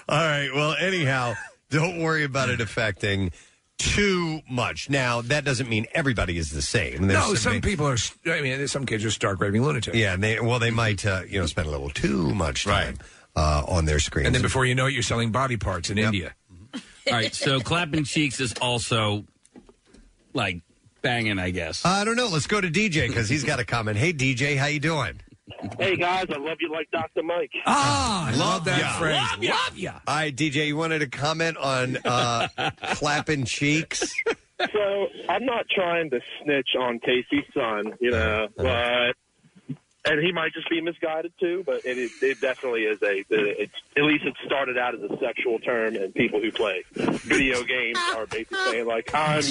All 0.08 0.18
right. 0.18 0.50
Well, 0.54 0.74
anyhow, 0.78 1.34
don't 1.70 2.00
worry 2.00 2.24
about 2.24 2.50
it 2.50 2.60
affecting 2.60 3.30
too 3.78 4.40
much. 4.48 4.90
Now, 4.90 5.22
that 5.22 5.44
doesn't 5.44 5.68
mean 5.68 5.86
everybody 5.92 6.38
is 6.38 6.50
the 6.50 6.62
same. 6.62 7.06
There's 7.06 7.28
no, 7.28 7.34
some 7.34 7.60
people 7.60 7.86
are. 7.86 7.96
I 8.26 8.40
mean, 8.40 8.66
some 8.68 8.86
kids 8.86 9.04
are 9.04 9.10
stark 9.10 9.40
raving 9.40 9.62
lunatics. 9.62 9.96
Yeah, 9.96 10.14
and 10.14 10.22
they 10.22 10.40
well, 10.40 10.58
they 10.58 10.70
might 10.70 11.04
uh, 11.04 11.22
you 11.28 11.40
know 11.40 11.46
spend 11.46 11.68
a 11.68 11.70
little 11.70 11.90
too 11.90 12.34
much 12.34 12.64
time 12.64 12.98
uh, 13.36 13.64
on 13.66 13.84
their 13.84 13.98
screens. 13.98 14.26
And 14.26 14.34
then 14.34 14.42
before 14.42 14.64
you 14.64 14.74
know 14.74 14.86
it, 14.86 14.92
you're 14.92 15.02
selling 15.02 15.32
body 15.32 15.56
parts 15.56 15.90
in 15.90 15.98
India. 15.98 16.34
All 17.06 17.12
right, 17.12 17.34
so 17.34 17.60
clapping 17.60 18.04
cheeks 18.04 18.40
is 18.40 18.54
also 18.60 19.24
like 20.32 20.62
banging, 21.02 21.38
I 21.38 21.50
guess. 21.50 21.84
I 21.84 22.04
don't 22.04 22.16
know. 22.16 22.28
Let's 22.28 22.46
go 22.46 22.60
to 22.60 22.68
DJ 22.68 23.08
because 23.08 23.28
he's 23.28 23.44
got 23.44 23.60
a 23.60 23.64
comment. 23.64 23.98
Hey, 23.98 24.12
DJ, 24.12 24.56
how 24.56 24.66
you 24.66 24.80
doing? 24.80 25.20
Hey 25.78 25.96
guys, 25.96 26.26
I 26.30 26.38
love 26.38 26.56
you 26.60 26.70
like 26.72 26.90
Dr. 26.90 27.22
Mike. 27.22 27.50
Ah, 27.66 28.28
I 28.28 28.34
love 28.36 28.64
that 28.64 28.80
ya. 28.80 28.92
phrase. 28.98 29.16
Love 29.16 29.42
ya. 29.42 29.54
Love 29.54 29.78
ya. 29.78 29.92
All 30.06 30.14
right, 30.14 30.34
DJ, 30.34 30.66
you 30.68 30.76
wanted 30.76 31.00
to 31.00 31.06
comment 31.08 31.56
on 31.58 31.98
uh, 32.04 32.48
clapping 32.94 33.44
cheeks? 33.44 34.14
So 34.72 35.06
I'm 35.28 35.44
not 35.44 35.66
trying 35.68 36.08
to 36.10 36.20
snitch 36.42 36.70
on 36.78 36.98
Casey's 37.00 37.44
son, 37.52 37.92
you 38.00 38.10
know, 38.12 38.48
but 38.56 39.14
and 40.06 40.20
he 40.22 40.32
might 40.32 40.52
just 40.54 40.68
be 40.70 40.80
misguided 40.80 41.32
too. 41.38 41.62
But 41.66 41.84
it, 41.84 41.98
is- 41.98 42.22
it 42.22 42.40
definitely 42.40 42.84
is 42.84 43.02
a. 43.02 43.22
It's 43.28 43.72
at 43.98 44.02
least 44.04 44.24
it 44.24 44.34
started 44.46 44.78
out 44.78 44.94
as 44.94 45.02
a 45.02 45.16
sexual 45.20 45.58
term, 45.58 45.96
and 45.96 46.14
people 46.14 46.40
who 46.40 46.52
play 46.52 46.84
video 46.94 47.62
games 47.64 47.98
are 48.16 48.26
basically 48.26 48.58
saying 48.70 48.86
like, 48.86 49.10
"I'm 49.14 49.42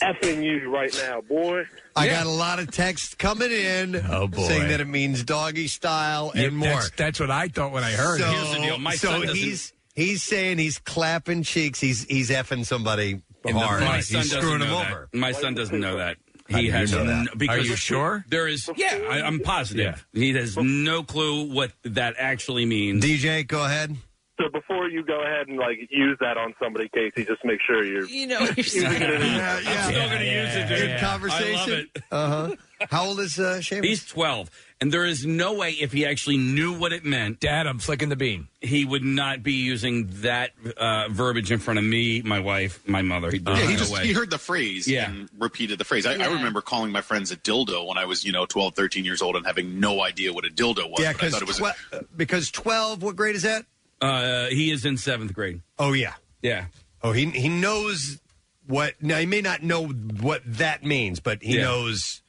effing 0.00 0.42
you 0.44 0.70
right 0.70 0.94
now, 1.06 1.20
boy." 1.20 1.64
I 1.96 2.06
got 2.08 2.26
a 2.26 2.30
lot 2.30 2.58
of 2.60 2.70
texts 2.70 3.14
coming 3.14 3.50
in 3.50 3.96
Oh, 4.08 4.28
boy. 4.28 4.46
saying 4.46 4.68
that 4.68 4.80
it 4.80 4.86
means 4.86 5.24
doggy 5.24 5.66
style 5.68 6.30
and 6.32 6.42
Yeah, 6.42 6.50
more. 6.50 6.68
That's, 6.68 6.90
that's 6.90 7.20
what 7.20 7.30
I 7.30 7.48
thought 7.48 7.72
when 7.72 7.82
I 7.84 7.92
heard 7.92 8.20
so, 8.20 8.26
it. 8.26 8.32
Here's 8.32 8.50
the 8.54 8.60
deal. 8.60 8.78
My 8.78 8.94
so 8.94 9.08
son 9.08 9.20
doesn't- 9.22 9.36
he's 9.36 9.72
he's 9.96 10.22
saying 10.22 10.58
he's 10.58 10.78
clapping 10.78 11.42
cheeks. 11.42 11.80
He's 11.80 12.04
he's 12.04 12.30
effing 12.30 12.64
somebody 12.64 13.20
In 13.44 13.54
the- 13.54 13.58
hard. 13.58 13.80
my 13.82 13.96
he's 13.96 14.08
son 14.08 14.20
doesn't 14.22 14.40
screwing 14.40 14.58
know 14.60 14.64
him 14.66 14.70
that. 14.84 14.92
over. 14.92 15.08
My 15.12 15.32
son 15.32 15.54
doesn't 15.54 15.80
know 15.80 15.96
that. 15.96 16.16
How 16.50 16.56
do 16.56 16.60
He 16.62 16.66
you 16.68 16.72
has 16.72 16.92
know 16.92 17.04
that? 17.04 17.24
no- 17.26 17.32
because 17.36 17.58
Are 17.58 17.68
you 17.68 17.76
sure? 17.76 18.24
There 18.28 18.48
is, 18.48 18.70
yeah, 18.76 19.00
I, 19.10 19.20
I'm 19.20 19.38
positive. 19.40 20.06
He 20.14 20.32
has 20.32 20.56
no 20.56 21.02
clue 21.02 21.52
what 21.52 21.72
that 21.82 22.14
actually 22.16 22.64
means. 22.64 23.04
DJ, 23.04 23.46
go 23.46 23.64
ahead. 23.64 23.96
So 24.38 24.48
before 24.52 24.88
you 24.88 25.02
go 25.04 25.20
ahead 25.22 25.48
and 25.48 25.58
like 25.58 25.78
use 25.90 26.16
that 26.20 26.36
on 26.38 26.54
somebody, 26.62 26.88
Casey, 26.94 27.24
just 27.24 27.44
make 27.44 27.60
sure 27.66 27.84
you're. 27.84 28.04
You 28.06 28.26
know 28.28 28.38
you're 28.40 28.52
using 28.56 28.84
it 28.84 29.02
in- 29.02 29.20
Yeah, 29.20 29.60
yeah. 29.60 29.70
I'm 29.84 29.90
still 29.92 30.08
going 30.08 30.18
to 30.20 30.24
use 30.32 30.54
it, 30.54 30.68
dude. 30.68 30.78
Good 30.78 31.00
conversation. 31.00 31.56
I 31.56 31.56
love 31.56 31.68
it. 31.96 32.02
Uh 32.12 32.28
huh. 32.48 32.56
How 32.92 33.04
old 33.06 33.18
is 33.18 33.40
uh, 33.40 33.58
Seamus? 33.60 33.84
He's 33.84 34.04
12, 34.06 34.48
and 34.80 34.92
there 34.92 35.04
is 35.04 35.26
no 35.26 35.54
way 35.54 35.70
if 35.72 35.90
he 35.90 36.06
actually 36.06 36.36
knew 36.36 36.78
what 36.78 36.92
it 36.92 37.04
meant, 37.04 37.40
Dad, 37.40 37.66
I'm 37.66 37.80
flicking 37.80 38.08
the 38.08 38.14
bean. 38.14 38.46
he 38.60 38.84
would 38.84 39.02
not 39.02 39.42
be 39.42 39.54
using 39.54 40.06
that 40.22 40.52
uh, 40.76 41.08
verbiage 41.10 41.50
in 41.50 41.58
front 41.58 41.78
of 41.80 41.84
me, 41.84 42.22
my 42.22 42.38
wife, 42.38 42.86
my 42.88 43.02
mother. 43.02 43.32
He, 43.32 43.38
there's 43.38 43.58
Yeah, 43.58 43.66
he 43.66 43.74
just 43.76 43.92
way. 43.92 44.06
he 44.06 44.12
heard 44.12 44.30
the 44.30 44.38
phrase 44.38 44.86
Yeah. 44.86 45.10
and 45.10 45.28
repeated 45.36 45.80
the 45.80 45.84
phrase. 45.84 46.06
I, 46.06 46.12
I 46.12 46.26
remember 46.28 46.60
calling 46.60 46.92
my 46.92 47.00
friends 47.00 47.32
a 47.32 47.36
dildo 47.36 47.84
when 47.88 47.98
I 47.98 48.04
was, 48.04 48.24
you 48.24 48.30
know, 48.30 48.46
12, 48.46 48.76
13 48.76 49.04
years 49.04 49.22
old 49.22 49.34
and 49.34 49.44
having 49.44 49.80
no 49.80 50.00
idea 50.00 50.32
what 50.32 50.44
a 50.46 50.48
dildo 50.48 50.88
was. 50.88 51.00
yeah, 51.00 51.12
but 51.12 51.24
I 51.24 51.26
because 51.26 51.32
thought 51.32 51.42
it 51.42 51.48
was 51.48 51.60
a- 51.92 52.04
because 52.16 52.52
twelve. 52.52 53.02
What 53.02 53.16
grade 53.16 53.34
is 53.34 53.42
that? 53.42 53.64
Uh, 54.00 54.46
he 54.46 54.70
is 54.70 54.84
in 54.84 54.96
seventh 54.96 55.32
grade. 55.34 55.60
Oh 55.78 55.92
yeah. 55.92 56.14
Yeah. 56.42 56.66
Oh, 57.02 57.12
he 57.12 57.26
he 57.30 57.48
knows 57.48 58.20
what. 58.66 58.94
Now 59.02 59.18
he 59.18 59.26
may 59.26 59.40
not 59.40 59.62
know 59.62 59.86
what 59.86 60.42
that 60.46 60.84
means, 60.84 61.20
but 61.20 61.42
he 61.42 61.56
Yeah. 61.56 61.62
knows. 61.64 62.22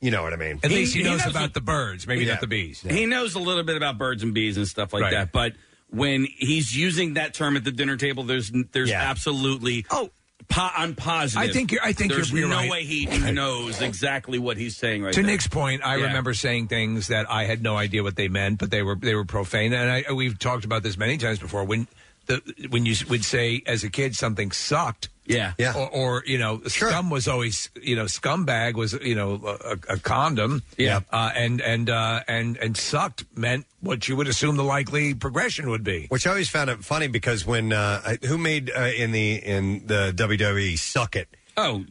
You 0.00 0.10
know 0.10 0.22
what 0.22 0.34
I 0.34 0.36
mean? 0.36 0.60
At 0.62 0.70
least 0.70 0.94
he, 0.94 1.00
he 1.02 1.08
knows 1.08 1.20
knows 1.24 1.30
about 1.34 1.54
the 1.54 1.60
birds, 1.62 2.06
maybe 2.06 2.24
Yeah. 2.24 2.32
not 2.32 2.40
the 2.42 2.46
bees. 2.46 2.82
He 2.82 3.06
knows 3.06 3.34
a 3.34 3.38
little 3.38 3.62
bit 3.62 3.76
about 3.78 3.96
birds 3.96 4.22
and 4.22 4.34
bees 4.34 4.56
and 4.58 4.68
stuff 4.68 4.92
like 4.92 5.02
Right. 5.02 5.10
that, 5.12 5.32
but 5.32 5.54
when 5.88 6.26
he's 6.36 6.76
using 6.76 7.14
that 7.14 7.32
term 7.32 7.56
at 7.56 7.64
the 7.64 7.72
dinner 7.72 7.96
table, 7.96 8.22
there's 8.24 8.52
there's 8.72 8.90
Yeah. 8.90 9.08
absolutely. 9.10 9.86
Oh. 9.90 10.10
Po- 10.48 10.70
I'm 10.76 10.94
positive. 10.94 11.48
I 11.48 11.52
think 11.52 11.72
you're- 11.72 11.84
I 11.86 11.92
think 11.92 12.12
there's 12.12 12.30
you're- 12.30 12.40
you're 12.40 12.48
no 12.48 12.56
right. 12.56 12.70
way 12.70 12.84
he 12.84 13.06
knows 13.32 13.80
exactly 13.82 14.38
what 14.38 14.56
he's 14.56 14.76
saying 14.76 15.02
right 15.02 15.12
to 15.12 15.20
there. 15.22 15.30
Nick's 15.32 15.48
point, 15.48 15.82
I 15.84 15.96
Yeah. 15.96 16.04
remember 16.06 16.34
saying 16.34 16.68
things 16.68 17.08
that 17.08 17.30
I 17.30 17.44
had 17.44 17.62
no 17.62 17.76
idea 17.76 18.02
what 18.02 18.16
they 18.16 18.28
meant, 18.28 18.58
but 18.58 18.70
they 18.70 18.82
were 18.82 18.94
they 18.94 19.14
were 19.14 19.24
profane, 19.24 19.72
and 19.72 19.90
I, 20.08 20.12
we've 20.12 20.38
talked 20.38 20.64
about 20.64 20.82
this 20.82 20.96
many 20.96 21.18
times 21.18 21.38
before. 21.40 21.64
When 21.64 21.88
the 22.26 22.40
when 22.68 22.86
you 22.86 22.94
would 23.08 23.24
say 23.24 23.62
as 23.66 23.82
a 23.84 23.90
kid 23.90 24.14
something 24.14 24.50
sucked, 24.52 25.08
Yeah. 25.26 25.52
Yeah. 25.58 25.74
or, 25.76 25.88
or 25.90 26.22
you 26.26 26.38
know, 26.38 26.62
scum 26.66 27.10
was 27.10 27.26
always 27.28 27.68
you 27.82 27.96
know, 27.96 28.04
scumbag 28.04 28.74
was 28.74 28.92
you 28.94 29.14
know 29.14 29.40
a, 29.44 29.72
a 29.94 29.98
condom, 29.98 30.62
Yeah. 30.78 31.00
uh, 31.10 31.30
and 31.34 31.60
and 31.60 31.90
uh, 31.90 32.20
and 32.28 32.56
and 32.58 32.76
sucked 32.76 33.24
meant 33.36 33.66
what 33.80 34.08
you 34.08 34.16
would 34.16 34.28
assume 34.28 34.56
the 34.56 34.64
likely 34.64 35.14
progression 35.14 35.68
would 35.70 35.82
be. 35.84 36.06
Which 36.08 36.26
I 36.26 36.30
always 36.30 36.48
found 36.48 36.70
it 36.70 36.84
funny 36.84 37.08
because 37.08 37.44
when 37.46 37.72
uh, 37.72 38.00
I- 38.06 38.26
who 38.26 38.38
made 38.38 38.70
uh, 38.70 38.82
in 38.96 39.12
the 39.12 39.34
in 39.36 39.86
the 39.86 40.12
WWE 40.16 40.78
suck 40.78 41.16
it? 41.16 41.28
Oh, 41.56 41.84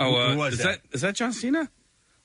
oh, 0.00 0.14
uh, 0.16 0.30
Who 0.32 0.38
was 0.38 0.52
is 0.54 0.58
that? 0.60 0.82
that 0.82 0.94
is 0.94 1.00
that 1.02 1.14
John 1.14 1.32
Cena? 1.32 1.68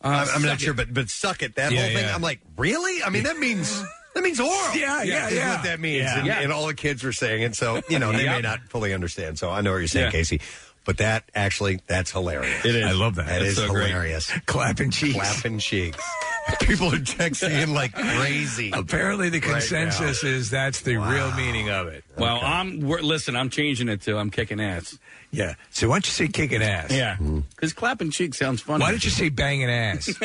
Uh, 0.04 0.08
I'm, 0.08 0.28
I'm 0.36 0.42
not 0.44 0.60
sure, 0.62 0.74
but 0.74 0.94
but 0.94 1.10
suck 1.10 1.44
it 1.44 1.56
that 1.56 1.72
Yeah, 1.72 1.80
whole 1.82 1.88
thing. 1.94 2.06
yeah. 2.06 2.16
I'm 2.16 2.22
like, 2.22 2.40
really? 2.58 3.04
I 3.04 3.10
mean, 3.10 3.24
that 3.24 3.38
means 3.38 3.84
that 4.22 4.24
means 4.28 4.40
oral. 4.40 4.76
Yeah, 4.76 5.04
yeah, 5.04 5.28
is 5.28 5.34
yeah. 5.36 5.54
what 5.56 5.64
that 5.64 5.80
means. 5.80 6.04
Yeah. 6.04 6.18
And, 6.18 6.28
Yeah. 6.28 6.40
and 6.42 6.52
all 6.52 6.68
the 6.68 6.74
kids 6.74 7.04
were 7.04 7.14
saying 7.14 7.42
it, 7.44 7.56
so 7.56 7.82
you 7.90 8.00
know 8.00 8.12
they 8.12 8.26
may 8.26 8.42
not 8.42 8.60
fully 8.70 8.94
understand. 8.94 9.40
So 9.40 9.50
I 9.50 9.62
know 9.62 9.72
what 9.72 9.78
you're 9.80 9.88
saying, 9.88 10.06
Yeah. 10.08 10.12
Casey. 10.12 10.42
But 10.86 10.98
that 10.98 11.26
actually, 11.36 11.82
that's 11.88 12.10
hilarious. 12.12 12.66
It 12.66 12.76
is. 12.76 12.86
I 12.86 12.94
love 12.94 13.16
that. 13.16 13.28
That 13.28 13.40
That's 13.40 13.52
is 13.52 13.58
so 13.58 13.68
great. 13.70 13.90
hilarious. 13.90 14.32
Clapping 14.48 14.90
cheeks. 14.90 15.14
Clapping 15.16 15.60
cheeks. 15.60 16.04
People 16.62 16.88
are 16.88 16.98
texting 16.98 17.52
in 17.62 17.74
like 17.76 17.94
crazy. 17.94 18.72
Apparently, 18.74 19.30
the 19.30 19.40
Right 19.40 19.52
consensus 19.52 20.24
is 20.24 20.50
that's 20.50 20.82
the 20.82 20.96
real 20.96 21.32
meaning 21.36 21.70
of 21.70 21.88
it. 21.88 22.04
Well, 22.20 22.40
I'm 22.42 22.82
we're, 22.82 23.02
listen. 23.02 23.36
I'm 23.36 23.50
changing 23.50 23.90
it 23.90 24.02
to 24.04 24.18
I'm 24.18 24.30
kicking 24.30 24.60
ass. 24.60 24.98
Yeah. 25.32 25.56
So 25.70 25.88
why 25.90 25.96
don't 25.96 26.06
you 26.06 26.12
say 26.12 26.28
kicking 26.28 26.62
ass? 26.64 26.92
Yeah, 26.92 27.14
mm-hmm. 27.16 27.40
because 27.52 27.74
clapping 27.74 28.12
cheek 28.12 28.34
sounds 28.34 28.62
funny. 28.62 28.82
Why 28.82 28.92
don't 28.92 29.04
you 29.04 29.12
say 29.12 29.30
banging 29.30 29.70
ass? 29.70 30.10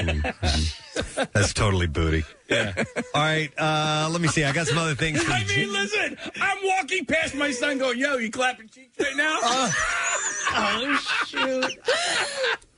Mm-hmm. 0.95 1.22
That's 1.32 1.53
totally 1.53 1.88
booty. 1.88 2.22
Yeah. 2.49 2.72
All 3.14 3.20
right. 3.20 3.51
Uh, 3.59 4.09
let 4.12 4.20
me 4.20 4.28
see. 4.28 4.45
I 4.45 4.53
got 4.53 4.68
some 4.68 4.78
other 4.78 4.95
things. 4.95 5.20
For 5.20 5.32
I 5.32 5.42
mean, 5.45 5.72
listen. 5.72 6.16
I'm 6.40 6.59
walking 6.62 7.05
past 7.05 7.34
my 7.34 7.51
son, 7.51 7.78
going, 7.78 7.99
"Yo, 7.99 8.16
you 8.18 8.30
clapping 8.30 8.68
cheeks 8.68 8.97
right 9.01 9.16
now?" 9.16 9.38
Uh. 9.42 9.72
Oh 10.57 11.24
shoot! 11.26 11.78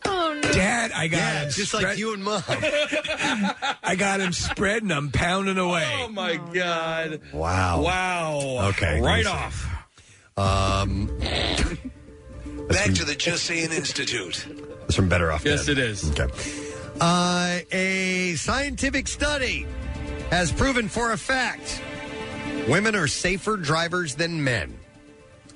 Oh 0.07 0.41
no! 0.43 0.53
Dad, 0.53 0.93
I 0.93 1.09
got 1.09 1.17
yeah, 1.19 1.43
him. 1.43 1.51
just 1.51 1.73
spread- 1.73 1.83
like 1.83 1.99
you 1.99 2.15
and 2.15 2.25
mom. 2.25 2.43
I 2.49 3.97
got 3.99 4.21
him 4.21 4.33
spread 4.33 4.83
and 4.83 4.93
I'm 4.93 5.11
pounding 5.11 5.59
away. 5.59 5.85
oh 6.01 6.09
my 6.09 6.37
god! 6.37 7.21
Wow. 7.35 7.83
Wow. 7.83 8.69
Okay, 8.71 9.01
Right 9.07 9.27
off. 9.27 9.67
Um, 10.37 11.07
Back 12.69 12.93
to 12.95 13.05
the 13.05 13.15
Just 13.17 13.45
Saying 13.45 13.73
Institute. 13.73 14.47
it's 14.87 14.97
from 14.97 15.09
Better 15.09 15.31
Off 15.33 15.45
Yes, 15.45 15.67
Dead. 15.67 15.79
it 15.79 15.85
is. 15.85 16.11
Okay. 16.11 16.27
Uh, 17.01 17.61
a 17.73 18.35
scientific 18.37 19.07
study 19.07 19.67
has 20.31 20.51
proven 20.51 20.89
for 20.89 21.13
a 21.13 21.17
fact 21.17 21.83
women 22.69 22.97
are 22.97 23.07
safer 23.07 23.57
drivers 23.57 24.15
than 24.17 24.43
men. 24.43 24.77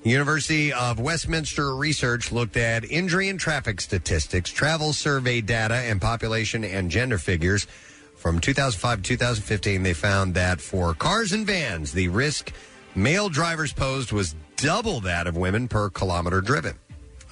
University 0.05 0.73
of 0.73 0.99
Westminster 1.01 1.75
research 1.75 2.31
looked 2.33 2.57
at 2.57 2.85
injury 2.85 3.29
and 3.29 3.39
traffic 3.41 3.81
statistics, 3.81 4.51
travel 4.51 4.93
survey 4.93 5.41
data, 5.41 5.75
and 5.75 6.01
population 6.01 6.65
and 6.65 6.91
gender 6.91 7.19
figures. 7.19 7.67
From 8.17 8.39
2005 8.39 8.99
to 8.99 9.09
2015, 9.17 9.83
they 9.83 9.93
found 9.93 10.35
that 10.35 10.61
for 10.61 10.95
cars 10.95 11.33
and 11.33 11.47
vans, 11.47 11.93
the 11.93 12.09
risk 12.09 12.53
male 12.95 13.29
drivers 13.29 13.73
posed 13.73 14.13
was 14.13 14.35
double 14.57 15.01
that 15.01 15.27
of 15.27 15.37
women 15.37 15.69
per 15.69 15.91
kilometer 15.91 16.41
driven. 16.41 16.79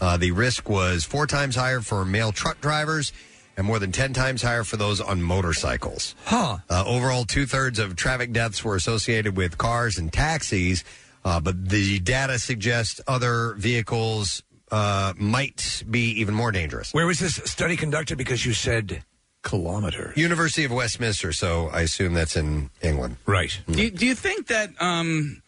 Uh, 0.00 0.16
the 0.16 0.30
risk 0.30 0.68
was 0.68 1.04
four 1.04 1.26
times 1.26 1.56
higher 1.56 1.80
for 1.80 2.04
male 2.04 2.32
truck 2.32 2.60
drivers 2.60 3.12
and 3.56 3.66
more 3.66 3.80
than 3.80 3.90
10 3.90 4.12
times 4.12 4.40
higher 4.40 4.62
for 4.62 4.76
those 4.76 5.00
on 5.00 5.20
motorcycles. 5.20 6.14
Huh. 6.24 6.58
Uh, 6.70 6.84
overall, 6.86 7.24
two 7.24 7.44
thirds 7.44 7.80
of 7.80 7.96
traffic 7.96 8.32
deaths 8.32 8.62
were 8.62 8.76
associated 8.76 9.36
with 9.36 9.58
cars 9.58 9.98
and 9.98 10.12
taxis, 10.12 10.84
uh, 11.24 11.40
but 11.40 11.68
the 11.68 11.98
data 11.98 12.38
suggests 12.38 13.00
other 13.08 13.54
vehicles 13.54 14.44
uh, 14.70 15.12
might 15.16 15.82
be 15.90 16.20
even 16.20 16.34
more 16.34 16.52
dangerous. 16.52 16.94
Where 16.94 17.06
was 17.06 17.18
this 17.18 17.34
study 17.46 17.76
conducted? 17.76 18.16
Because 18.16 18.46
you 18.46 18.52
said 18.52 19.02
kilometers. 19.42 20.16
University 20.16 20.64
of 20.64 20.70
Westminster, 20.70 21.32
so 21.32 21.68
I 21.72 21.80
assume 21.80 22.14
that's 22.14 22.36
in 22.36 22.70
England. 22.80 23.16
Right. 23.26 23.58
Do 23.68 23.82
you, 23.82 23.90
do 23.90 24.06
you 24.06 24.14
think 24.14 24.46
that 24.48 24.70
um, 24.80 25.42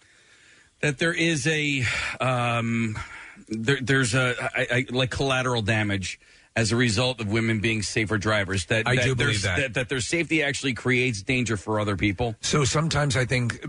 that 0.81 0.99
there 0.99 1.13
is 1.13 1.47
a 1.47 1.85
um, 2.21 2.99
there, 3.49 3.79
there's 3.81 4.15
a 4.15 4.35
I, 4.55 4.67
I, 4.71 4.87
like 4.91 5.11
collateral 5.11 5.63
damage 5.63 6.21
as 6.57 6.73
a 6.73 6.77
result 6.77 7.21
of 7.21 7.31
women 7.31 7.61
being 7.61 7.83
safer 7.83 8.19
drivers? 8.19 8.67
That 8.67 8.87
I 8.87 8.97
that 8.97 9.05
do 9.05 9.15
believe 9.15 9.43
that. 9.43 9.57
that 9.59 9.75
that 9.75 9.89
their 9.89 10.01
safety 10.01 10.43
actually 10.43 10.75
creates 10.75 11.23
danger 11.23 11.57
for 11.57 11.81
other 11.81 11.97
people. 11.97 12.35
So 12.41 12.65
sometimes 12.65 13.17
I 13.17 13.25
think 13.25 13.65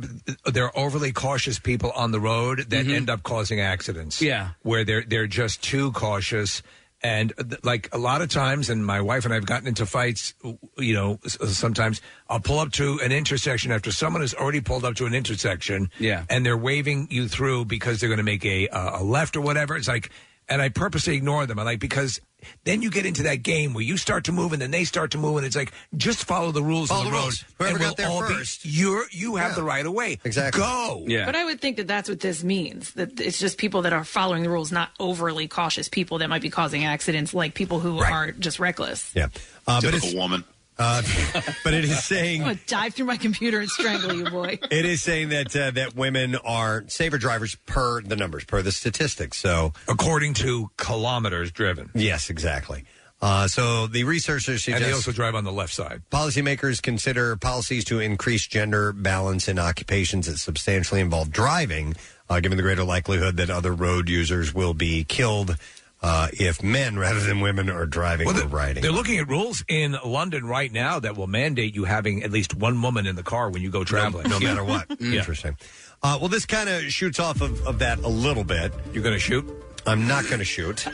there 0.46 0.66
are 0.66 0.78
overly 0.78 1.12
cautious 1.12 1.60
people 1.60 1.92
on 1.92 2.12
the 2.12 2.20
road 2.20 2.66
that 2.70 2.88
end 2.88 3.10
up 3.10 3.24
causing 3.24 3.60
accidents. 3.60 4.22
Yeah. 4.22 4.52
Where 4.64 4.84
they're 4.84 5.04
they're 5.04 5.28
just 5.28 5.64
too 5.64 5.92
cautious 5.92 6.62
And 7.04 7.34
uh, 7.38 7.44
th- 7.44 7.64
like 7.64 7.90
a 7.94 7.98
lot 7.98 8.22
of 8.22 8.30
times, 8.30 8.70
and 8.70 8.86
my 8.86 9.02
wife 9.02 9.26
and 9.26 9.34
I 9.34 9.36
have 9.36 9.46
gotten 9.48 9.68
into 9.68 9.86
fights. 9.86 10.34
You 10.78 10.94
know, 10.94 11.20
s- 11.26 11.38
uh, 11.42 11.48
sometimes 11.48 12.00
I'll 12.30 12.40
pull 12.40 12.60
up 12.60 12.72
to 12.74 13.00
an 13.04 13.12
intersection 13.12 13.72
after 13.72 13.92
someone 13.92 14.22
has 14.22 14.34
already 14.36 14.62
pulled 14.62 14.86
up 14.86 14.94
to 14.96 15.06
an 15.08 15.14
intersection. 15.16 15.90
Yeah. 16.00 16.26
and 16.30 16.46
they're 16.46 16.58
waving 16.58 17.08
you 17.10 17.28
through 17.28 17.66
because 17.66 18.00
they're 18.00 18.10
going 18.10 18.18
to 18.18 18.24
make 18.24 18.46
a 18.46 18.68
uh, 18.70 19.02
a 19.02 19.04
left 19.04 19.36
or 19.36 19.42
whatever. 19.42 19.76
It's 19.76 19.88
like, 19.88 20.12
and 20.52 20.62
I 20.62 20.70
purposely 20.70 21.16
ignore 21.16 21.46
them. 21.48 21.58
I 21.58 21.64
like 21.64 21.80
because 21.80 22.20
then 22.64 22.82
you 22.82 22.90
get 22.90 23.06
into 23.06 23.24
that 23.24 23.38
game 23.44 23.74
where 23.74 23.84
you 23.84 23.98
start 23.98 24.24
to 24.26 24.32
move 24.32 24.52
and 24.54 24.62
then 24.62 24.72
they 24.72 24.84
start 24.84 25.12
to 25.12 25.18
move, 25.18 25.38
and 25.38 25.46
it's 25.46 25.56
like 25.56 25.72
just 25.96 26.26
follow 26.26 26.52
the 26.52 26.62
rules 26.64 26.90
Follow 26.90 27.02
of 27.02 27.06
the, 27.06 27.12
the 27.12 27.16
road. 27.16 27.22
rules. 27.24 27.46
Whoever 27.58 27.70
and 27.72 27.80
got 27.80 27.86
we'll 27.88 27.96
there 27.96 28.08
all 28.10 28.28
be- 28.28 28.34
first. 28.36 28.66
you're 28.66 29.06
you 29.12 29.36
have 29.38 29.56
the 29.56 29.64
right 29.64 29.86
of 29.86 29.94
way. 29.94 30.20
Exactly. 30.24 30.60
Go. 30.62 31.04
Yeah. 31.08 31.26
But 31.26 31.36
I 31.36 31.46
would 31.46 31.62
think 31.62 31.78
that 31.78 31.88
that's 31.88 32.10
what 32.10 32.20
this 32.20 32.44
means. 32.44 32.92
That 32.94 33.20
it's 33.20 33.40
just 33.40 33.58
people 33.58 33.84
that 33.84 33.94
are 33.94 34.04
following 34.04 34.44
the 34.44 34.50
rules, 34.50 34.72
not 34.72 34.90
overly 35.00 35.48
cautious 35.48 35.88
people 35.90 36.18
that 36.20 36.30
might 36.30 36.42
be 36.42 36.50
causing 36.50 36.84
accidents, 36.86 37.34
like 37.34 37.54
people 37.54 37.80
who 37.80 38.00
are 38.00 38.32
just 38.32 38.60
reckless. 38.60 39.12
Yeah. 39.16 39.26
Uh, 39.68 39.80
but 39.80 39.92
Typical 39.92 40.08
it's 40.10 40.16
woman. 40.16 40.44
Uh, 40.82 41.04
but 41.64 41.76
it 41.76 41.86
is 41.86 42.04
saying 42.04 42.42
I'm 42.42 42.48
gonna 42.48 42.60
dive 42.66 42.96
through 42.96 43.06
my 43.06 43.18
computer 43.18 43.60
and 43.60 43.70
strangle 43.70 44.14
you, 44.14 44.26
boy. 44.30 44.58
It 44.72 44.86
is 44.86 45.04
saying 45.04 45.30
that 45.30 45.56
uh, 45.56 45.72
that 45.72 45.96
women 45.96 46.36
are 46.38 46.86
safer 46.88 47.20
drivers 47.20 47.56
per 47.68 48.02
the 48.02 48.16
numbers, 48.16 48.46
per 48.46 48.64
the 48.64 48.72
statistics. 48.72 49.38
So, 49.38 49.74
according 49.88 50.34
to 50.36 50.72
kilometers 50.78 51.52
driven. 51.52 51.92
Yes, 51.94 52.30
exactly. 52.32 52.86
Uh, 53.22 53.48
so 53.48 53.86
the 53.86 54.04
researchers 54.04 54.64
suggest 54.64 54.82
And 54.82 54.92
they 54.92 54.96
also 54.96 55.12
drive 55.12 55.36
on 55.36 55.44
the 55.44 55.52
left 55.52 55.74
side. 55.74 56.02
policymakers 56.12 56.82
consider 56.82 57.36
policies 57.36 57.86
to 57.86 58.00
increase 58.00 58.48
gender 58.48 58.92
balance 58.92 59.48
in 59.48 59.60
occupations 59.60 60.26
that 60.26 60.40
substantially 60.40 61.00
involve 61.02 61.30
driving, 61.30 61.94
uh, 62.32 62.40
given 62.40 62.58
the 62.58 62.64
greater 62.64 62.84
likelihood 62.84 63.38
that 63.38 63.52
other 63.52 63.74
road 63.74 64.10
users 64.10 64.56
will 64.56 64.74
be 64.74 65.04
killed 65.04 65.56
uh, 66.02 66.28
if 66.34 66.64
men 66.64 66.98
rather 66.98 67.20
than 67.20 67.42
women 67.42 67.70
are 67.70 67.86
driving 67.86 68.28
or 68.28 68.48
riding. 68.48 68.82
They're 68.82 68.92
looking 68.92 69.20
at 69.20 69.28
rules 69.28 69.64
in 69.68 69.98
London 70.04 70.46
right 70.46 70.72
now 70.72 71.00
that 71.00 71.16
will 71.16 71.28
mandate 71.28 71.76
you 71.76 71.84
having 71.84 72.24
at 72.24 72.32
least 72.32 72.56
one 72.56 72.82
woman 72.82 73.06
in 73.06 73.16
the 73.16 73.24
car 73.24 73.50
when 73.50 73.62
you 73.62 73.70
go 73.70 73.84
traveling, 73.84 74.30
no 74.30 74.40
matter 74.40 74.64
what. 74.66 74.90
Interesting. 75.00 75.58
Uh, 76.04 76.18
well, 76.20 76.30
this 76.30 76.46
kind 76.46 76.70
of 76.70 76.84
shoots 76.84 77.20
off 77.20 77.42
of, 77.42 77.66
of 77.68 77.80
that 77.80 78.00
a 78.00 78.08
little 78.08 78.44
bit. 78.44 78.74
You're 78.94 79.04
going 79.04 79.16
to 79.16 79.20
shoot? 79.20 79.46
I'm 79.86 80.08
not 80.08 80.26
going 80.26 80.40
to 80.40 80.46
shoot. 80.46 80.86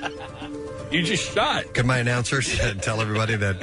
You 0.91 1.01
just 1.03 1.33
shot. 1.33 1.73
Can 1.73 1.85
my 1.85 1.97
announcers 1.97 2.57
tell 2.81 3.01
everybody 3.01 3.35
that 3.35 3.59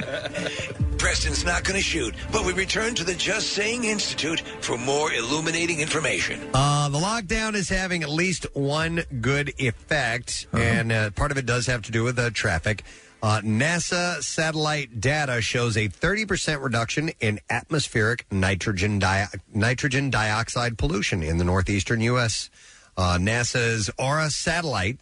Preston's 0.99 1.43
not 1.43 1.63
going 1.63 1.77
to 1.77 1.83
shoot, 1.83 2.13
but 2.31 2.45
we 2.45 2.53
return 2.53 2.93
to 2.95 3.03
the 3.03 3.15
Just 3.15 3.51
Saying 3.53 3.83
Institute 3.83 4.41
for 4.61 4.77
more 4.77 5.11
illuminating 5.11 5.79
information. 5.79 6.39
Uh, 6.53 6.89
the 6.89 6.99
lockdown 6.99 7.55
is 7.55 7.69
having 7.69 8.03
at 8.03 8.09
least 8.09 8.45
one 8.53 9.03
good 9.21 9.53
effect, 9.57 10.47
and 10.53 10.91
uh, 10.91 11.09
part 11.11 11.31
of 11.31 11.37
it 11.37 11.45
does 11.45 11.65
have 11.67 11.81
to 11.83 11.91
do 11.91 12.03
with 12.03 12.17
uh, 12.19 12.29
traffic. 12.31 12.83
Uh, 13.23 13.41
NASA 13.41 14.21
satellite 14.21 15.01
data 15.01 15.41
shows 15.41 15.77
a 15.77 15.87
30% 15.89 16.61
reduction 16.61 17.09
in 17.19 17.39
atmospheric 17.49 18.25
nitrogen, 18.31 18.99
di- 18.99 19.27
nitrogen 19.51 20.11
dioxide 20.11 20.77
pollution 20.77 21.23
in 21.23 21.37
the 21.37 21.43
northeastern 21.43 22.01
U.S. 22.01 22.51
Uh, 22.97 23.17
NASA's 23.19 23.89
Aura 23.97 24.29
satellite 24.29 24.99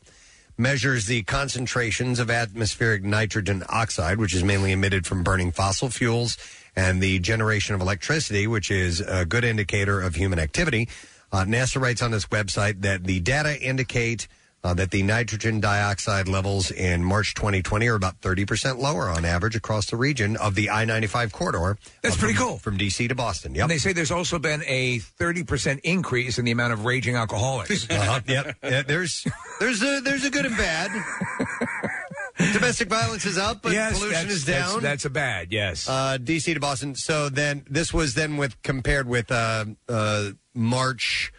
measures 0.57 1.05
the 1.05 1.23
concentrations 1.23 2.19
of 2.19 2.29
atmospheric 2.29 3.03
nitrogen 3.03 3.63
oxide, 3.69 4.17
which 4.17 4.33
is 4.33 4.43
mainly 4.43 4.71
emitted 4.71 5.05
from 5.05 5.23
burning 5.23 5.51
fossil 5.51 5.89
fuels, 5.89 6.37
and 6.75 7.01
the 7.01 7.19
generation 7.19 7.75
of 7.75 7.81
electricity, 7.81 8.47
which 8.47 8.71
is 8.71 9.01
a 9.01 9.25
good 9.25 9.43
indicator 9.43 10.01
of 10.01 10.15
human 10.15 10.39
activity. 10.39 10.87
Uh, 11.31 11.43
NASA 11.43 11.81
writes 11.81 12.01
on 12.01 12.11
this 12.11 12.27
website 12.27 12.81
that 12.81 13.03
the 13.03 13.19
data 13.19 13.59
indicate 13.59 14.27
uh, 14.63 14.73
that 14.73 14.91
the 14.91 15.03
nitrogen 15.03 15.59
dioxide 15.59 16.27
levels 16.27 16.71
in 16.71 17.03
March 17.03 17.33
2020 17.35 17.87
are 17.87 17.95
about 17.95 18.19
30% 18.21 18.77
lower 18.79 19.09
on 19.09 19.25
average 19.25 19.55
across 19.55 19.87
the 19.89 19.97
region 19.97 20.37
of 20.37 20.55
the 20.55 20.69
I 20.69 20.85
95 20.85 21.31
corridor. 21.33 21.77
That's 22.01 22.15
uh, 22.15 22.19
pretty 22.19 22.35
cool. 22.35 22.57
From 22.59 22.77
D.C. 22.77 23.07
to 23.09 23.15
Boston. 23.15 23.55
Yep. 23.55 23.63
And 23.63 23.71
they 23.71 23.77
say 23.77 23.91
there's 23.93 24.11
also 24.11 24.39
been 24.39 24.63
a 24.65 24.99
30% 25.19 25.79
increase 25.83 26.37
in 26.39 26.45
the 26.45 26.51
amount 26.51 26.73
of 26.73 26.85
raging 26.85 27.15
alcoholics. 27.15 27.87
Uh-huh, 27.93 28.21
yep. 28.27 28.55
Yeah, 28.63 28.81
there's 28.83 29.25
there's 29.59 29.81
a 29.83 29.99
there's 30.01 30.23
a 30.25 30.29
good 30.29 30.45
and 30.45 30.57
bad. 30.57 30.89
Domestic 32.53 32.89
violence 32.89 33.25
is 33.25 33.37
up, 33.37 33.61
but 33.61 33.71
Yes, 33.73 33.93
pollution 33.93 34.13
that's- 34.13 34.33
is 34.33 34.45
that's- 34.45 34.71
down. 34.73 34.81
that's 34.81 35.05
a 35.05 35.09
bad, 35.09 35.51
yes. 35.51 35.87
Uh, 35.87 36.17
DC 36.19 36.53
to 36.53 36.59
Boston. 36.59 36.95
So 36.95 37.29
then 37.29 37.63
this 37.69 37.93
was 37.93 38.15
then 38.15 38.37
with 38.37 38.59
compared 38.63 39.07
with 39.07 39.31
uh, 39.31 39.65
uh, 39.87 40.29
March 40.53 41.31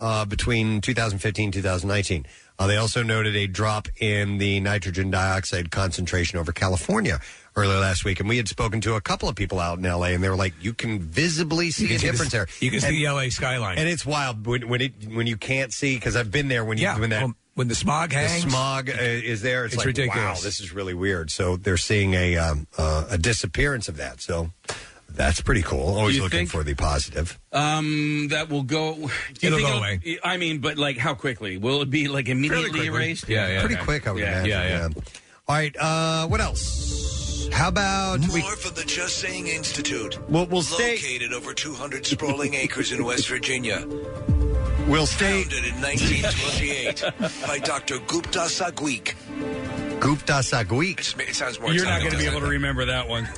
uh, 0.00 0.24
between 0.26 0.80
2015 0.80 1.52
2019. 1.52 2.26
Uh, 2.58 2.66
they 2.68 2.76
also 2.76 3.02
noted 3.02 3.34
a 3.34 3.46
drop 3.46 3.88
in 4.00 4.38
the 4.38 4.60
nitrogen 4.60 5.10
dioxide 5.10 5.70
concentration 5.70 6.38
over 6.38 6.52
California 6.52 7.18
earlier 7.56 7.78
last 7.80 8.04
week, 8.04 8.20
and 8.20 8.28
we 8.28 8.36
had 8.36 8.48
spoken 8.48 8.80
to 8.80 8.94
a 8.94 9.00
couple 9.00 9.28
of 9.28 9.34
people 9.36 9.58
out 9.60 9.78
in 9.78 9.84
LA, 9.84 10.06
and 10.08 10.22
they 10.22 10.28
were 10.28 10.36
like, 10.36 10.54
"You 10.60 10.72
can 10.72 10.98
visibly 11.00 11.70
see 11.70 11.86
a 11.86 11.88
the- 11.88 11.98
difference 11.98 12.32
there. 12.32 12.46
you 12.60 12.70
can 12.70 12.80
see 12.80 12.90
the 13.04 13.08
LA 13.10 13.28
skyline. 13.30 13.78
and 13.78 13.88
it's 13.88 14.06
wild 14.06 14.46
when 14.46 14.68
when 14.68 14.80
it 14.80 14.92
when 15.12 15.26
you 15.26 15.36
can't 15.36 15.72
see 15.72 15.96
because 15.96 16.14
I've 16.16 16.30
been 16.30 16.48
there 16.48 16.64
when 16.64 16.78
you 16.78 16.84
Yeah, 16.84 16.98
when 16.98 17.10
that 17.10 17.22
well, 17.24 17.34
when 17.54 17.68
the 17.68 17.74
smog 17.74 18.12
hangs. 18.12 18.44
the 18.44 18.50
smog 18.50 18.88
uh, 18.90 18.94
is 19.00 19.42
there. 19.42 19.64
It's, 19.64 19.74
It's 19.74 19.78
like 19.78 19.86
ridiculous. 19.86 20.38
wow, 20.40 20.44
this 20.44 20.60
is 20.60 20.72
really 20.72 20.94
weird. 20.94 21.30
So 21.30 21.56
they're 21.56 21.76
seeing 21.76 22.14
a 22.14 22.36
um, 22.36 22.66
uh, 22.78 23.06
a 23.10 23.18
disappearance 23.18 23.88
of 23.88 23.96
that. 23.98 24.20
So 24.20 24.50
that's 25.14 25.40
pretty 25.40 25.62
cool. 25.62 25.96
Always 25.96 26.16
You 26.16 26.22
looking 26.22 26.38
think- 26.40 26.50
for 26.50 26.62
the 26.62 26.74
positive. 26.74 27.38
Um, 27.52 28.28
that 28.30 28.48
will 28.50 28.62
go. 28.64 28.94
Do 28.94 29.00
you 29.02 29.08
It'll 29.42 29.58
think 29.58 29.68
go 29.70 29.78
away. 29.78 30.18
I 30.24 30.36
mean, 30.36 30.58
but 30.58 30.76
like, 30.78 30.98
how 30.98 31.14
quickly 31.14 31.56
will 31.56 31.82
it 31.82 31.90
be? 31.90 32.08
Like 32.08 32.28
immediately 32.28 32.70
quickly. 32.70 32.86
erased? 32.88 33.24
Pretty 33.26 33.38
Okay. 33.74 33.76
quick, 33.76 34.06
I 34.06 34.12
would 34.12 34.20
yeah. 34.22 34.30
imagine. 34.44 34.50
Yeah, 34.50 34.68
yeah. 34.68 34.88
All 35.46 35.54
right. 35.56 35.76
Uh, 35.78 36.26
what 36.26 36.40
else? 36.40 37.48
How 37.52 37.68
about 37.68 38.20
More 38.20 38.34
we? 38.34 38.40
for 38.42 38.70
the 38.70 38.82
Just 38.84 39.18
Saying 39.18 39.46
Institute. 39.46 40.18
We'll, 40.28 40.46
we'll 40.46 40.62
stay. 40.62 40.96
Located 40.96 41.32
over 41.32 41.54
200 41.54 42.04
sprawling 42.06 42.54
acres 42.54 42.90
in 42.90 43.04
West 43.04 43.28
Virginia. 43.28 43.84
We'll 44.88 45.06
stay. 45.06 45.42
Founded 45.44 45.64
in 45.64 45.80
1928 45.80 47.04
by 47.46 47.58
Dr. 47.60 47.98
Gupta 48.06 48.40
Sagwik. 48.48 49.14
Gupta 50.00 50.32
Sagwik. 50.42 50.98
It 51.28 51.34
sounds 51.34 51.60
more 51.60 51.72
You're 51.72 51.84
not 51.84 52.00
Italian, 52.00 52.00
going 52.00 52.10
to 52.12 52.18
be 52.18 52.24
doesn't 52.24 52.32
able 52.32 52.40
to 52.40 52.46
it? 52.46 52.56
remember 52.56 52.84
that 52.86 53.08
one. 53.08 53.28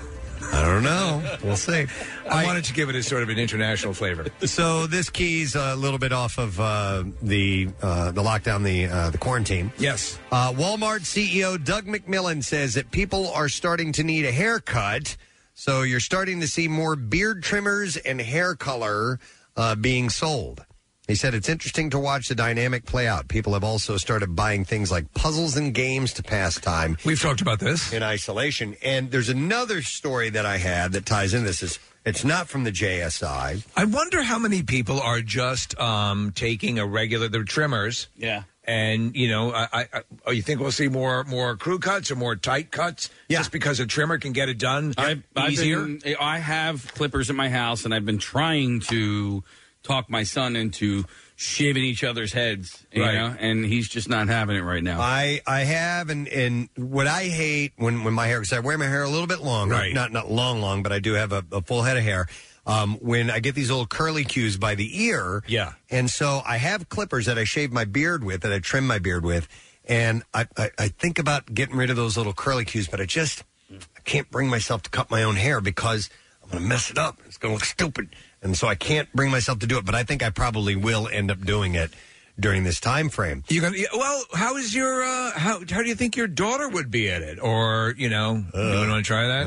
I 0.52 0.62
don't 0.62 0.82
know. 0.82 1.38
We'll 1.42 1.56
see. 1.56 1.86
I 2.28 2.44
wanted 2.44 2.64
to 2.64 2.72
give 2.72 2.88
it 2.88 2.96
a 2.96 3.02
sort 3.02 3.22
of 3.22 3.28
an 3.28 3.38
international 3.38 3.94
flavor. 3.94 4.26
So 4.44 4.86
this 4.86 5.10
keys 5.10 5.54
a 5.54 5.76
little 5.76 5.98
bit 5.98 6.12
off 6.12 6.38
of 6.38 6.60
uh, 6.60 7.04
the 7.22 7.68
uh, 7.82 8.10
the 8.10 8.22
lockdown, 8.22 8.62
the 8.62 8.86
uh, 8.86 9.10
the 9.10 9.18
quarantine. 9.18 9.72
Yes. 9.78 10.18
Uh, 10.30 10.52
Walmart 10.52 11.00
CEO 11.00 11.62
Doug 11.62 11.86
McMillon 11.86 12.42
says 12.42 12.74
that 12.74 12.90
people 12.90 13.30
are 13.32 13.48
starting 13.48 13.92
to 13.92 14.04
need 14.04 14.24
a 14.24 14.32
haircut. 14.32 15.16
So 15.54 15.82
you're 15.82 16.00
starting 16.00 16.40
to 16.40 16.48
see 16.48 16.68
more 16.68 16.96
beard 16.96 17.42
trimmers 17.42 17.96
and 17.96 18.20
hair 18.20 18.54
color 18.54 19.18
uh, 19.56 19.74
being 19.74 20.10
sold. 20.10 20.65
He 21.06 21.14
said 21.14 21.34
it's 21.34 21.48
interesting 21.48 21.90
to 21.90 21.98
watch 21.98 22.28
the 22.28 22.34
dynamic 22.34 22.84
play 22.84 23.06
out. 23.06 23.28
People 23.28 23.52
have 23.52 23.62
also 23.62 23.96
started 23.96 24.34
buying 24.34 24.64
things 24.64 24.90
like 24.90 25.12
puzzles 25.14 25.56
and 25.56 25.72
games 25.72 26.12
to 26.14 26.22
pass 26.22 26.58
time. 26.60 26.96
We've 27.04 27.20
talked 27.20 27.40
about 27.40 27.60
this 27.60 27.92
in 27.92 28.02
isolation. 28.02 28.76
And 28.82 29.10
there's 29.10 29.28
another 29.28 29.82
story 29.82 30.30
that 30.30 30.44
I 30.44 30.56
had 30.56 30.92
that 30.92 31.06
ties 31.06 31.32
in 31.32 31.44
this. 31.44 31.62
Is 31.62 31.78
it's 32.04 32.24
not 32.24 32.48
from 32.48 32.64
the 32.64 32.72
JSI. 32.72 33.64
I 33.76 33.84
wonder 33.84 34.22
how 34.22 34.38
many 34.38 34.62
people 34.62 35.00
are 35.00 35.20
just 35.20 35.78
um, 35.78 36.32
taking 36.32 36.78
a 36.78 36.86
regular, 36.86 37.28
they're 37.28 37.44
trimmers. 37.44 38.08
Yeah. 38.16 38.42
And 38.64 39.14
you 39.14 39.28
know, 39.28 39.52
I, 39.52 39.68
I, 39.72 39.80
I, 39.92 40.02
oh, 40.26 40.32
you 40.32 40.42
think 40.42 40.58
we'll 40.58 40.72
see 40.72 40.88
more 40.88 41.22
more 41.22 41.56
crew 41.56 41.78
cuts 41.78 42.10
or 42.10 42.16
more 42.16 42.34
tight 42.34 42.72
cuts? 42.72 43.10
Yeah. 43.28 43.38
just 43.38 43.52
because 43.52 43.78
a 43.78 43.86
trimmer 43.86 44.18
can 44.18 44.32
get 44.32 44.48
it 44.48 44.58
done 44.58 44.92
I've, 44.98 45.22
I've 45.36 45.52
easier. 45.52 45.84
been, 45.84 46.16
I 46.18 46.38
have 46.38 46.92
clippers 46.94 47.30
in 47.30 47.36
my 47.36 47.48
house, 47.48 47.84
and 47.84 47.94
I've 47.94 48.04
been 48.04 48.18
trying 48.18 48.80
to 48.80 49.44
talk 49.86 50.10
my 50.10 50.22
son 50.24 50.56
into 50.56 51.04
shaving 51.36 51.84
each 51.84 52.02
other's 52.02 52.32
heads, 52.32 52.84
you 52.92 53.02
Right. 53.02 53.14
know, 53.14 53.36
and 53.38 53.64
he's 53.64 53.88
just 53.88 54.08
not 54.08 54.28
having 54.28 54.56
it 54.56 54.60
right 54.62 54.82
now. 54.82 55.00
I 55.00 55.40
I 55.46 55.60
have 55.60 56.08
and 56.10 56.26
and 56.28 56.68
what 56.76 57.06
I 57.06 57.24
hate 57.24 57.72
when 57.76 58.04
when 58.04 58.14
my 58.14 58.26
hair 58.26 58.40
because 58.40 58.52
I 58.52 58.60
wear 58.60 58.76
my 58.78 58.86
hair 58.86 59.02
a 59.02 59.08
little 59.08 59.26
bit 59.26 59.40
long, 59.40 59.68
Right. 59.68 59.92
not 59.94 60.12
not 60.12 60.30
long 60.30 60.60
long, 60.60 60.82
but 60.82 60.92
I 60.92 60.98
do 60.98 61.12
have 61.14 61.32
a, 61.32 61.44
a 61.52 61.62
full 61.62 61.82
head 61.82 61.96
of 61.96 62.02
hair. 62.02 62.26
Um, 62.66 62.96
when 63.00 63.30
I 63.30 63.38
get 63.38 63.54
these 63.54 63.70
little 63.70 63.86
curly 63.86 64.24
cues 64.24 64.56
by 64.56 64.74
the 64.74 65.04
ear, 65.04 65.44
Yeah. 65.46 65.74
and 65.88 66.10
so 66.10 66.42
I 66.44 66.56
have 66.56 66.88
clippers 66.88 67.26
that 67.26 67.38
I 67.38 67.44
shave 67.44 67.70
my 67.70 67.84
beard 67.84 68.24
with, 68.24 68.40
that 68.40 68.52
I 68.52 68.58
trim 68.58 68.86
my 68.88 68.98
beard 68.98 69.24
with, 69.24 69.46
and 69.84 70.24
I 70.34 70.46
I, 70.56 70.70
I 70.78 70.88
think 70.88 71.18
about 71.20 71.54
getting 71.54 71.76
rid 71.76 71.90
of 71.90 71.96
those 71.96 72.16
little 72.16 72.32
curly 72.32 72.64
cues, 72.64 72.88
but 72.88 73.00
I 73.00 73.04
just 73.04 73.44
I 73.70 74.00
can't 74.04 74.28
bring 74.30 74.48
myself 74.48 74.82
to 74.82 74.90
cut 74.90 75.10
my 75.12 75.22
own 75.22 75.36
hair 75.36 75.60
because 75.60 76.08
I'm 76.42 76.50
going 76.50 76.62
to 76.62 76.68
mess 76.68 76.90
it 76.90 76.98
up. 76.98 77.18
It's 77.26 77.36
going 77.38 77.50
to 77.52 77.56
look 77.56 77.64
stupid, 77.64 78.14
and 78.42 78.56
so 78.56 78.68
I 78.68 78.74
can't 78.74 79.10
bring 79.12 79.30
myself 79.30 79.58
to 79.60 79.66
do 79.66 79.78
it. 79.78 79.84
But 79.84 79.94
I 79.94 80.02
think 80.04 80.22
I 80.22 80.30
probably 80.30 80.76
will 80.76 81.08
end 81.08 81.30
up 81.30 81.40
doing 81.40 81.74
it 81.74 81.90
during 82.38 82.64
this 82.64 82.80
time 82.80 83.08
frame. 83.08 83.42
You 83.48 83.60
gonna 83.62 83.76
yeah, 83.78 83.86
well? 83.94 84.22
How 84.34 84.56
is 84.56 84.74
your 84.74 85.02
uh, 85.02 85.32
how 85.32 85.60
how 85.70 85.82
do 85.82 85.88
you 85.88 85.94
think 85.94 86.16
your 86.16 86.26
daughter 86.28 86.68
would 86.68 86.90
be 86.90 87.10
at 87.10 87.22
it? 87.22 87.38
Or 87.40 87.94
you 87.96 88.08
know, 88.10 88.44
you 88.54 88.60
want 88.88 88.90
to 88.90 89.02
try 89.02 89.26
that? 89.26 89.46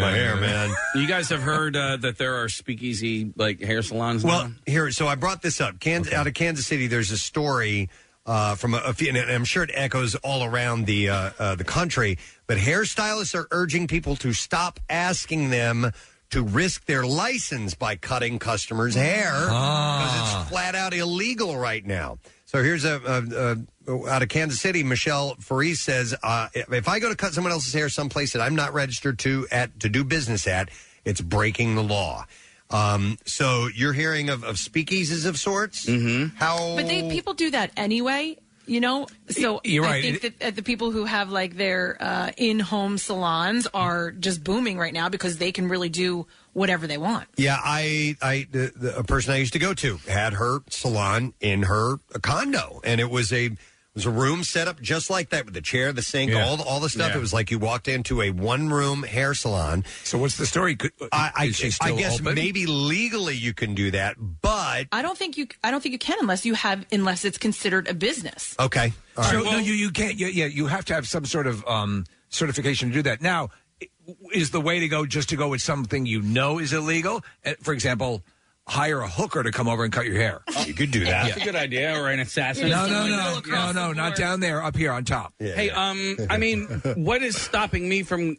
my 0.00 0.10
hair, 0.10 0.36
man. 0.36 0.70
You 0.94 1.06
guys 1.06 1.28
have 1.28 1.42
heard 1.42 1.76
uh, 1.76 1.96
that 1.98 2.18
there 2.18 2.42
are 2.42 2.48
speakeasy 2.48 3.32
like 3.36 3.60
hair 3.60 3.82
salons 3.82 4.24
Well, 4.24 4.48
now? 4.48 4.54
here, 4.66 4.90
so 4.90 5.06
I 5.06 5.14
brought 5.14 5.42
this 5.42 5.60
up. 5.60 5.78
Kansas, 5.80 6.12
Out 6.12 6.26
of 6.26 6.34
Kansas 6.34 6.66
City, 6.66 6.86
there's 6.88 7.10
a 7.12 7.18
story 7.18 7.88
uh, 8.26 8.56
from 8.56 8.74
a, 8.74 8.78
a 8.78 8.92
few, 8.92 9.08
and 9.08 9.18
I'm 9.18 9.44
sure 9.44 9.62
it 9.62 9.70
echoes 9.72 10.14
all 10.16 10.42
around 10.44 10.86
the 10.86 11.10
uh, 11.10 11.30
uh, 11.38 11.54
the 11.54 11.64
country. 11.64 12.18
But 12.48 12.58
hairstylists 12.58 13.34
are 13.34 13.46
urging 13.52 13.86
people 13.86 14.16
to 14.16 14.32
stop 14.32 14.80
asking 14.90 15.50
them 15.50 15.92
to 16.30 16.42
risk 16.42 16.86
their 16.86 17.04
license 17.06 17.74
by 17.74 17.96
cutting 17.96 18.38
customers' 18.38 18.94
hair 18.94 19.30
because 19.32 19.50
Ah. 19.52 20.40
it's 20.40 20.50
flat 20.50 20.74
out 20.74 20.92
illegal 20.94 21.56
right 21.56 21.84
now. 21.84 22.18
So 22.44 22.62
here's 22.62 22.84
a, 22.84 23.00
a, 23.04 23.92
a 23.92 24.08
out 24.10 24.22
of 24.22 24.28
Kansas 24.28 24.60
City. 24.60 24.82
Michelle 24.82 25.36
Faris 25.40 25.80
says, 25.80 26.14
uh, 26.22 26.48
"If 26.54 26.88
I 26.88 26.98
go 27.00 27.08
to 27.08 27.16
cut 27.16 27.34
someone 27.34 27.52
else's 27.52 27.72
hair 27.74 27.88
someplace 27.88 28.32
that 28.32 28.40
I'm 28.42 28.54
not 28.54 28.72
registered 28.74 29.18
to 29.20 29.46
at 29.50 29.78
to 29.80 29.88
do 29.88 30.04
business 30.04 30.46
at, 30.46 30.70
it's 31.04 31.20
breaking 31.20 31.74
the 31.74 31.82
law." 31.82 32.24
Um, 32.70 33.16
so 33.24 33.68
you're 33.74 33.92
hearing 33.92 34.28
of, 34.28 34.42
of 34.42 34.56
speakeasies 34.56 35.24
of 35.26 35.38
sorts. 35.38 35.86
Mm-hmm. 35.86 36.36
How? 36.36 36.74
But 36.76 36.86
they 36.88 37.08
people 37.08 37.34
do 37.34 37.50
that 37.52 37.70
anyway, 37.76 38.38
you 38.66 38.80
know. 38.80 39.06
So 39.28 39.60
You're 39.64 39.84
I 39.84 40.02
think 40.02 40.20
that 40.22 40.42
uh, 40.42 40.50
the 40.50 40.62
people 40.62 40.90
who 40.90 41.04
have 41.04 41.30
like 41.30 41.56
their 41.56 41.96
uh, 42.00 42.30
in-home 42.36 42.98
salons 42.98 43.66
are 43.72 44.10
just 44.10 44.44
booming 44.44 44.78
right 44.78 44.92
now 44.92 45.08
because 45.08 45.38
they 45.38 45.52
can 45.52 45.68
really 45.68 45.88
do 45.88 46.26
whatever 46.52 46.86
they 46.86 46.98
want. 46.98 47.28
Yeah, 47.36 47.58
I, 47.62 48.16
I, 48.22 48.46
the, 48.50 48.72
the, 48.74 48.98
a 48.98 49.04
person 49.04 49.34
I 49.34 49.36
used 49.36 49.52
to 49.52 49.58
go 49.58 49.74
to 49.74 49.98
had 50.08 50.34
her 50.34 50.60
salon 50.70 51.34
in 51.40 51.64
her 51.64 51.98
condo, 52.22 52.80
and 52.82 53.00
it 53.00 53.10
was 53.10 53.32
a 53.32 53.46
it 53.46 53.58
was 53.96 54.06
a 54.06 54.10
room 54.10 54.44
set 54.44 54.68
up 54.68 54.80
just 54.80 55.10
like 55.10 55.30
that 55.30 55.44
with 55.46 55.54
the 55.54 55.60
chair, 55.60 55.92
the 55.92 56.02
sink, 56.02 56.30
Yeah. 56.30 56.44
all 56.46 56.56
the, 56.56 56.62
all 56.62 56.78
the 56.80 56.88
stuff. 56.88 57.10
Yeah. 57.10 57.16
It 57.16 57.20
was 57.20 57.32
like 57.32 57.50
you 57.50 57.58
walked 57.58 57.88
into 57.88 58.22
a 58.22 58.30
one 58.30 58.68
room 58.68 59.02
hair 59.02 59.34
salon. 59.34 59.84
So 60.04 60.18
what's 60.18 60.36
the 60.36 60.46
story? 60.46 60.76
I, 61.10 61.32
I, 61.34 61.44
is 61.46 61.56
she 61.56 61.66
I 61.66 61.70
still 61.70 61.96
guess 61.96 62.20
open? 62.20 62.34
maybe 62.34 62.66
legally 62.66 63.34
you 63.36 63.54
can 63.54 63.74
do 63.74 63.90
that, 63.92 64.16
but 64.42 64.86
I 64.92 65.02
don't 65.02 65.16
think 65.18 65.36
you. 65.36 65.48
I 65.64 65.70
don't 65.70 65.82
think 65.82 65.92
you 65.94 65.98
can 65.98 66.18
unless 66.20 66.44
you 66.46 66.54
have 66.54 66.84
unless 66.92 67.24
it's 67.24 67.38
considered 67.38 67.88
a 67.88 67.94
business. 67.94 68.54
okay. 68.60 68.92
All 69.16 69.24
so 69.24 69.42
right. 69.42 69.52
no, 69.52 69.58
you 69.58 69.72
you 69.72 69.90
can't. 69.90 70.18
You, 70.20 70.26
yeah, 70.28 70.46
you 70.46 70.66
have 70.66 70.84
to 70.86 70.94
have 70.94 71.08
some 71.08 71.24
sort 71.24 71.46
of 71.46 71.66
um, 71.66 72.04
certification 72.28 72.88
to 72.90 72.94
do 72.94 73.02
that. 73.02 73.22
Now, 73.22 73.48
i- 73.82 73.88
is 74.34 74.50
the 74.50 74.60
way 74.60 74.78
to 74.80 74.88
go 74.88 75.06
just 75.06 75.30
to 75.30 75.36
go 75.36 75.48
with 75.48 75.62
something 75.62 76.04
you 76.04 76.20
know 76.20 76.58
is 76.58 76.72
illegal? 76.74 77.24
Uh, 77.44 77.54
For 77.62 77.72
example, 77.72 78.22
hire 78.68 79.00
a 79.00 79.08
hooker 79.08 79.42
to 79.42 79.52
come 79.52 79.68
over 79.68 79.84
and 79.84 79.92
cut 79.92 80.06
your 80.06 80.16
hair. 80.16 80.42
You 80.64 80.74
could 80.74 80.90
do 80.90 81.04
that. 81.04 81.28
That's 81.28 81.42
a 81.42 81.44
good 81.44 81.56
idea, 81.56 82.00
or 82.00 82.08
an 82.08 82.20
assassin. 82.20 82.68
No, 82.68 82.86
no, 82.86 83.06
no, 83.06 83.40
no, 83.46 83.72
no, 83.72 83.92
not 83.92 84.16
down 84.16 84.40
there. 84.40 84.62
Up 84.62 84.76
here 84.76 84.92
on 84.92 85.04
top. 85.04 85.34
Hey, 85.38 85.70
um, 85.70 86.16
I 86.28 86.36
mean, 86.38 86.66
what 86.96 87.22
is 87.22 87.36
stopping 87.36 87.88
me 87.88 88.02
from? 88.02 88.36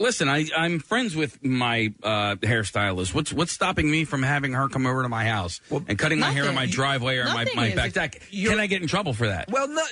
Listen, 0.00 0.28
I, 0.28 0.46
I'm 0.56 0.78
friends 0.78 1.16
with 1.16 1.42
my 1.44 1.92
uh, 2.04 2.36
hairstylist. 2.36 3.12
What's 3.14 3.32
what's 3.32 3.50
stopping 3.52 3.90
me 3.90 4.04
from 4.04 4.22
having 4.22 4.52
her 4.52 4.68
come 4.68 4.86
over 4.86 5.02
to 5.02 5.08
my 5.08 5.24
house 5.24 5.60
and 5.70 5.98
cutting 5.98 6.20
my 6.20 6.30
hair 6.30 6.44
in 6.44 6.54
my 6.54 6.66
driveway 6.66 7.16
or 7.18 7.24
my, 7.24 7.44
Nothing 7.44 7.56
my 7.56 7.66
is- 7.68 7.74
back 7.74 7.92
deck? 7.94 8.22
Can 8.30 8.60
I 8.60 8.68
get 8.68 8.80
in 8.80 8.86
trouble 8.88 9.12
for 9.12 9.26
that? 9.26 9.50
Well, 9.50 9.66
no, 9.66 9.82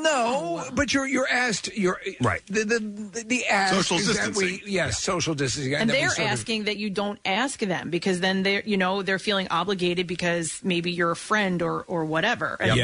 no, 0.00 0.64
but 0.74 0.94
you're 0.94 1.06
you're 1.06 1.28
asked. 1.28 1.74
You're 1.76 2.00
right. 2.20 2.40
The 2.46 2.64
the 2.64 2.78
the, 2.78 3.24
the 3.26 3.46
ask 3.46 3.74
Social 3.74 3.98
is 3.98 4.06
that 4.08 4.14
distancing. 4.34 4.60
we 4.64 4.72
yes, 4.72 4.98
social 5.02 5.34
distancing, 5.34 5.74
and 5.74 5.90
that 5.90 5.94
we 5.94 6.00
they're 6.00 6.08
sort 6.10 6.26
of- 6.26 6.32
asking 6.32 6.64
that 6.64 6.78
you 6.78 6.88
don't 6.90 7.18
ask 7.24 7.60
them 7.60 7.90
because 7.90 8.20
then 8.20 8.42
they're 8.42 8.62
you 8.64 8.76
know 8.78 9.02
they're 9.02 9.18
feeling 9.18 9.48
obligated 9.50 10.06
because 10.06 10.60
maybe 10.64 10.90
you're 10.92 11.10
a 11.10 11.16
friend 11.16 11.60
or 11.62 11.82
or 11.82 12.04
whatever. 12.06 12.56
And 12.58 12.76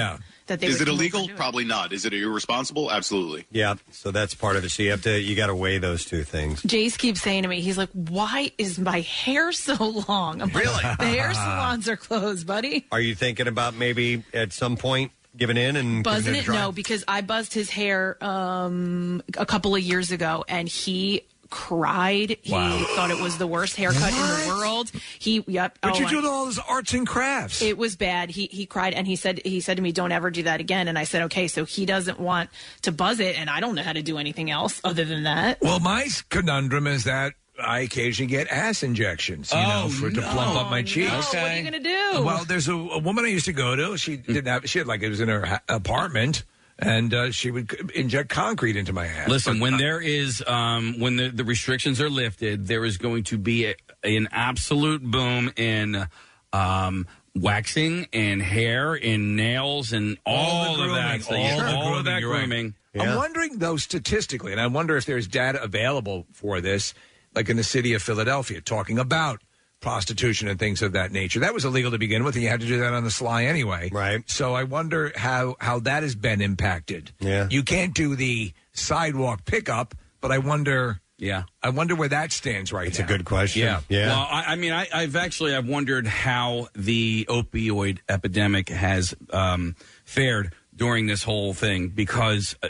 That 0.49 0.61
they 0.61 0.67
Is 0.67 0.79
would 0.81 0.89
it 0.89 0.91
illegal? 0.91 1.21
and 1.21 1.29
do 1.29 1.35
it. 1.35 1.37
Probably 1.37 1.65
not. 1.65 1.93
Is 1.93 2.05
it 2.05 2.13
irresponsible? 2.13 2.91
Absolutely. 2.91 3.47
Yeah, 3.51 3.77
so 3.91 4.11
that's 4.11 4.35
part 4.35 4.57
of 4.57 4.65
it. 4.65 4.71
So 4.71 4.83
you 4.83 4.91
have 4.91 5.03
to 5.03 5.19
you 5.21 5.37
got 5.37 5.47
to 5.47 5.55
weigh 5.55 5.79
those 5.79 6.05
two 6.05 6.25
things. 6.25 6.63
Jace 6.63 6.99
keeps 6.99 7.21
saying 7.23 7.43
to 7.45 7.49
me, 7.49 7.61
he's 7.61 7.79
like, 7.79 7.91
"Why 7.93 8.51
is 8.59 8.79
my 8.79 9.01
hair 9.01 9.53
so 9.53 10.05
long?" 10.09 10.43
I'm 10.43 10.49
Really? 10.51 10.73
like, 10.73 10.99
the 10.99 11.07
hair 11.07 11.33
salons 11.35 11.89
are 11.89 11.97
closed, 11.97 12.47
buddy. 12.47 12.87
Are 12.91 13.01
you 13.01 13.15
thinking 13.15 13.47
about 13.47 13.75
maybe 13.75 14.25
at 14.35 14.53
some 14.53 14.77
point 14.77 15.13
giving 15.37 15.57
in 15.57 15.77
and 15.77 16.03
Buzzing 16.03 16.33
giving 16.35 16.51
it? 16.55 16.57
No, 16.59 16.73
because 16.73 17.05
I 17.07 17.21
buzzed 17.21 17.53
his 17.55 17.71
hair 17.71 18.17
um, 18.25 19.23
a 19.37 19.47
couple 19.47 19.75
of 19.77 19.83
years 19.83 20.11
ago, 20.11 20.45
and 20.49 20.69
he 20.69 21.23
cried. 21.51 22.37
He 22.43 22.53
Wow. 22.53 22.85
thought 22.95 23.11
it 23.11 23.21
was 23.21 23.39
the 23.39 23.47
worst 23.47 23.77
haircut 23.77 24.11
in 24.13 24.17
the 24.19 24.55
world. 24.57 24.91
He, 25.19 25.45
yep. 25.47 25.79
But 25.81 25.97
oh, 25.97 25.99
you 25.99 26.07
I- 26.07 26.11
do 26.11 26.27
all 26.27 26.45
those 26.47 26.59
arts 26.59 26.95
and 26.95 27.07
crafts. 27.07 27.63
It 27.63 27.77
was 27.79 27.97
bad. 27.97 28.31
He 28.31 28.47
he 28.53 28.67
cried 28.67 28.95
and 28.95 29.07
he 29.07 29.17
said 29.17 29.41
he 29.45 29.61
said 29.61 29.77
to 29.77 29.83
me, 29.83 29.93
"Don't 29.93 30.13
ever 30.13 30.31
do 30.31 30.43
that 30.45 30.61
again." 30.61 30.89
And 30.89 30.99
I 30.99 31.05
said, 31.05 31.23
"Okay." 31.23 31.49
So 31.49 31.65
he 31.65 31.87
doesn't 31.87 32.19
want 32.21 32.51
to 32.83 32.93
buzz 32.93 33.21
it, 33.21 33.39
and 33.39 33.49
I 33.51 33.61
don't 33.61 33.75
know 33.75 33.83
how 33.83 33.93
to 33.93 34.03
do 34.03 34.19
anything 34.19 34.51
else 34.51 34.81
other 34.85 35.05
than 35.05 35.25
that. 35.25 35.59
Well, 35.61 35.81
my 35.81 36.09
conundrum 36.29 36.87
is 36.87 37.05
that 37.05 37.35
I 37.63 37.81
occasionally 37.81 38.29
get 38.31 38.47
ass 38.49 38.83
injections, 38.85 39.51
you 39.53 39.59
know, 39.59 39.85
Oh, 39.87 39.89
for 39.89 40.11
to 40.11 40.21
plump 40.23 40.57
up 40.57 40.71
my 40.71 40.83
cheeks. 40.83 41.11
No, 41.11 41.19
what 41.19 41.35
are 41.37 41.57
you 41.57 41.65
gonna 41.65 41.81
do? 41.81 42.23
Well, 42.23 42.45
there's 42.45 42.69
a, 42.69 42.75
a 42.75 42.99
woman 43.01 43.25
I 43.25 43.29
used 43.29 43.47
to 43.47 43.53
go 43.53 43.75
to. 43.75 43.97
She 43.99 44.17
didn't 44.17 44.47
have. 44.47 44.69
She 44.71 44.79
had 44.79 44.87
like 44.87 45.03
it 45.03 45.09
was 45.09 45.21
in 45.21 45.29
her 45.29 45.45
ha- 45.45 45.61
apartment, 45.69 46.45
and 46.79 47.13
uh, 47.13 47.31
she 47.31 47.51
would 47.51 47.91
inject 47.95 48.29
concrete 48.29 48.77
into 48.77 48.93
my 48.93 49.07
ass. 49.07 49.29
Listen, 49.29 49.55
But, 49.55 49.63
when 49.63 49.77
there 49.79 50.01
is, 50.01 50.43
um, 50.47 51.01
when 51.01 51.17
the, 51.17 51.29
the 51.29 51.45
restrictions 51.45 52.01
are 52.01 52.11
lifted, 52.11 52.67
there 52.67 52.85
is 52.85 52.99
going 52.99 53.25
to 53.25 53.39
be 53.39 53.67
a, 53.67 53.75
an 54.05 54.29
absolute 54.31 55.03
boom 55.03 55.51
in 55.57 56.07
um, 56.53 57.07
waxing 57.35 58.07
and 58.13 58.43
hair 58.43 58.95
and 58.95 59.37
nails 59.37 59.93
and 59.93 60.19
all, 60.25 60.77
the 60.77 60.85
of 60.85 60.91
that. 60.95 61.21
grooming, 61.27 61.53
all, 61.53 61.61
all 61.61 61.67
the 61.67 61.77
all 61.77 61.99
of 61.99 62.05
that 62.05 62.21
you're 62.21 62.31
right. 62.31 62.41
grooming. 62.41 62.75
I'm 62.99 63.17
wondering 63.17 63.59
though 63.59 63.77
statistically, 63.77 64.53
and 64.53 64.61
I 64.61 64.67
wonder 64.67 64.97
if 64.97 65.05
there's 65.05 65.29
data 65.29 65.63
available 65.63 66.27
for 66.33 66.61
this, 66.61 66.95
like 67.35 67.49
in 67.49 67.57
the 67.57 67.63
city 67.63 67.95
of 67.95 68.03
Philadelphia, 68.03 68.61
talking 68.61 68.99
about 68.99 69.41
prostitution 69.81 70.49
and 70.49 70.59
things 70.59 70.83
of 70.83 70.93
that 70.93 71.13
nature. 71.13 71.41
That 71.41 71.55
was 71.55 71.65
illegal 71.65 71.91
to 71.93 71.99
begin 71.99 72.25
with, 72.25 72.35
and 72.35 72.43
you 72.43 72.49
had 72.49 72.61
to 72.61 72.67
do 72.67 72.79
that 72.81 72.93
on 72.95 73.05
the 73.05 73.11
sly 73.11 73.45
anyway. 73.45 73.91
Right. 73.93 74.29
So 74.29 74.55
I 74.55 74.65
wonder 74.65 75.13
how 75.17 75.57
how 75.61 75.79
that 75.81 76.03
has 76.03 76.15
been 76.15 76.41
impacted. 76.41 77.13
Yeah. 77.21 77.47
You 77.51 77.63
can't 77.63 77.95
do 77.95 78.17
the 78.17 78.53
sidewalk 78.73 79.45
pickup, 79.45 79.95
but 80.21 80.33
I 80.33 80.39
wonder. 80.39 81.01
Yeah. 81.21 81.45
I 81.63 81.71
wonder 81.71 81.97
where 81.97 82.09
that 82.11 82.31
stands 82.31 82.73
right 82.73 82.87
It's 82.87 83.01
now. 83.01 83.05
a 83.05 83.09
good 83.09 83.25
question. 83.25 83.63
Yeah. 83.63 83.81
Yeah. 83.89 84.07
Well, 84.09 84.29
I, 84.31 84.45
I 84.53 84.57
mean, 84.57 84.73
I, 84.73 84.87
I've 84.95 85.17
actually 85.17 85.53
I've 85.55 85.67
wondered 85.67 86.07
how 86.07 86.69
the 86.77 87.25
opioid 87.29 87.99
epidemic 88.09 88.69
has 88.69 89.15
um, 89.33 89.75
fared 90.05 90.53
during 90.77 91.07
this 91.07 91.23
whole 91.25 91.55
thing 91.55 91.89
because. 91.89 92.57
Uh, 92.63 92.69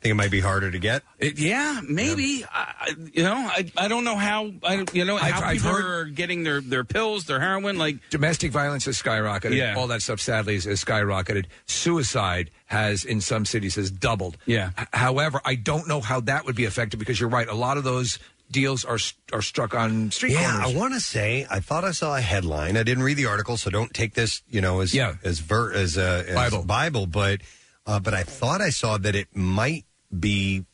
think 0.00 0.12
it 0.12 0.14
might 0.14 0.30
be 0.30 0.40
harder 0.40 0.70
to 0.70 0.78
get. 0.78 1.02
It, 1.18 1.38
yeah, 1.38 1.80
maybe. 1.88 2.44
I, 2.44 2.74
I- 2.80 2.94
you 3.12 3.22
know, 3.22 3.34
I, 3.34 3.70
I 3.76 3.88
don't 3.88 4.04
know 4.04 4.16
how. 4.16 4.50
I, 4.62 4.84
you 4.92 5.04
know 5.04 5.16
I've- 5.16 5.32
how 5.32 5.42
I've 5.46 5.56
people 5.58 5.72
heard- 5.72 5.84
are 5.84 6.04
getting 6.06 6.44
their, 6.44 6.60
their 6.60 6.84
pills, 6.84 7.24
their 7.26 7.40
heroin. 7.40 7.78
Like 7.78 7.96
domestic 8.10 8.52
violence 8.52 8.84
has 8.86 9.00
skyrocketed. 9.02 9.56
Yeah. 9.56 9.74
all 9.76 9.86
that 9.88 10.02
stuff 10.02 10.20
sadly 10.20 10.54
has, 10.54 10.64
has 10.64 10.84
skyrocketed. 10.84 11.46
Suicide 11.66 12.50
has 12.66 13.04
in 13.04 13.20
some 13.20 13.44
cities 13.44 13.74
has 13.76 13.90
doubled. 13.90 14.36
Yeah. 14.46 14.70
H- 14.78 14.86
however, 14.92 15.40
I 15.44 15.54
don't 15.54 15.88
know 15.88 16.00
how 16.00 16.20
that 16.20 16.44
would 16.44 16.56
be 16.56 16.64
affected 16.66 16.98
because 16.98 17.18
you're 17.20 17.28
right. 17.28 17.48
A 17.48 17.54
lot 17.54 17.76
of 17.76 17.84
those 17.84 18.18
deals 18.50 18.84
are 18.84 18.98
are 19.32 19.42
struck 19.42 19.74
on 19.74 20.10
street 20.10 20.32
yeah, 20.32 20.52
corners. 20.60 20.74
I 20.74 20.78
want 20.78 20.94
to 20.94 21.00
say 21.00 21.46
I 21.50 21.60
thought 21.60 21.84
I 21.84 21.92
saw 21.92 22.16
a 22.16 22.20
headline. 22.20 22.76
I 22.76 22.82
didn't 22.82 23.04
read 23.04 23.16
the 23.16 23.26
article, 23.26 23.56
so 23.56 23.70
don't 23.70 23.92
take 23.92 24.14
this, 24.14 24.42
you 24.48 24.60
know, 24.60 24.80
as 24.80 24.94
Yeah. 24.94 25.14
as 25.22 25.38
ver- 25.40 25.72
as, 25.72 25.98
uh, 25.98 26.24
as 26.26 26.34
Bible. 26.34 26.64
Bible, 26.64 27.06
but 27.06 27.40
uh, 27.86 28.00
but 28.00 28.14
I 28.14 28.22
thought 28.22 28.60
I 28.60 28.70
saw 28.70 28.98
that 28.98 29.14
it 29.14 29.28
might 29.34 29.84
be 30.16 30.64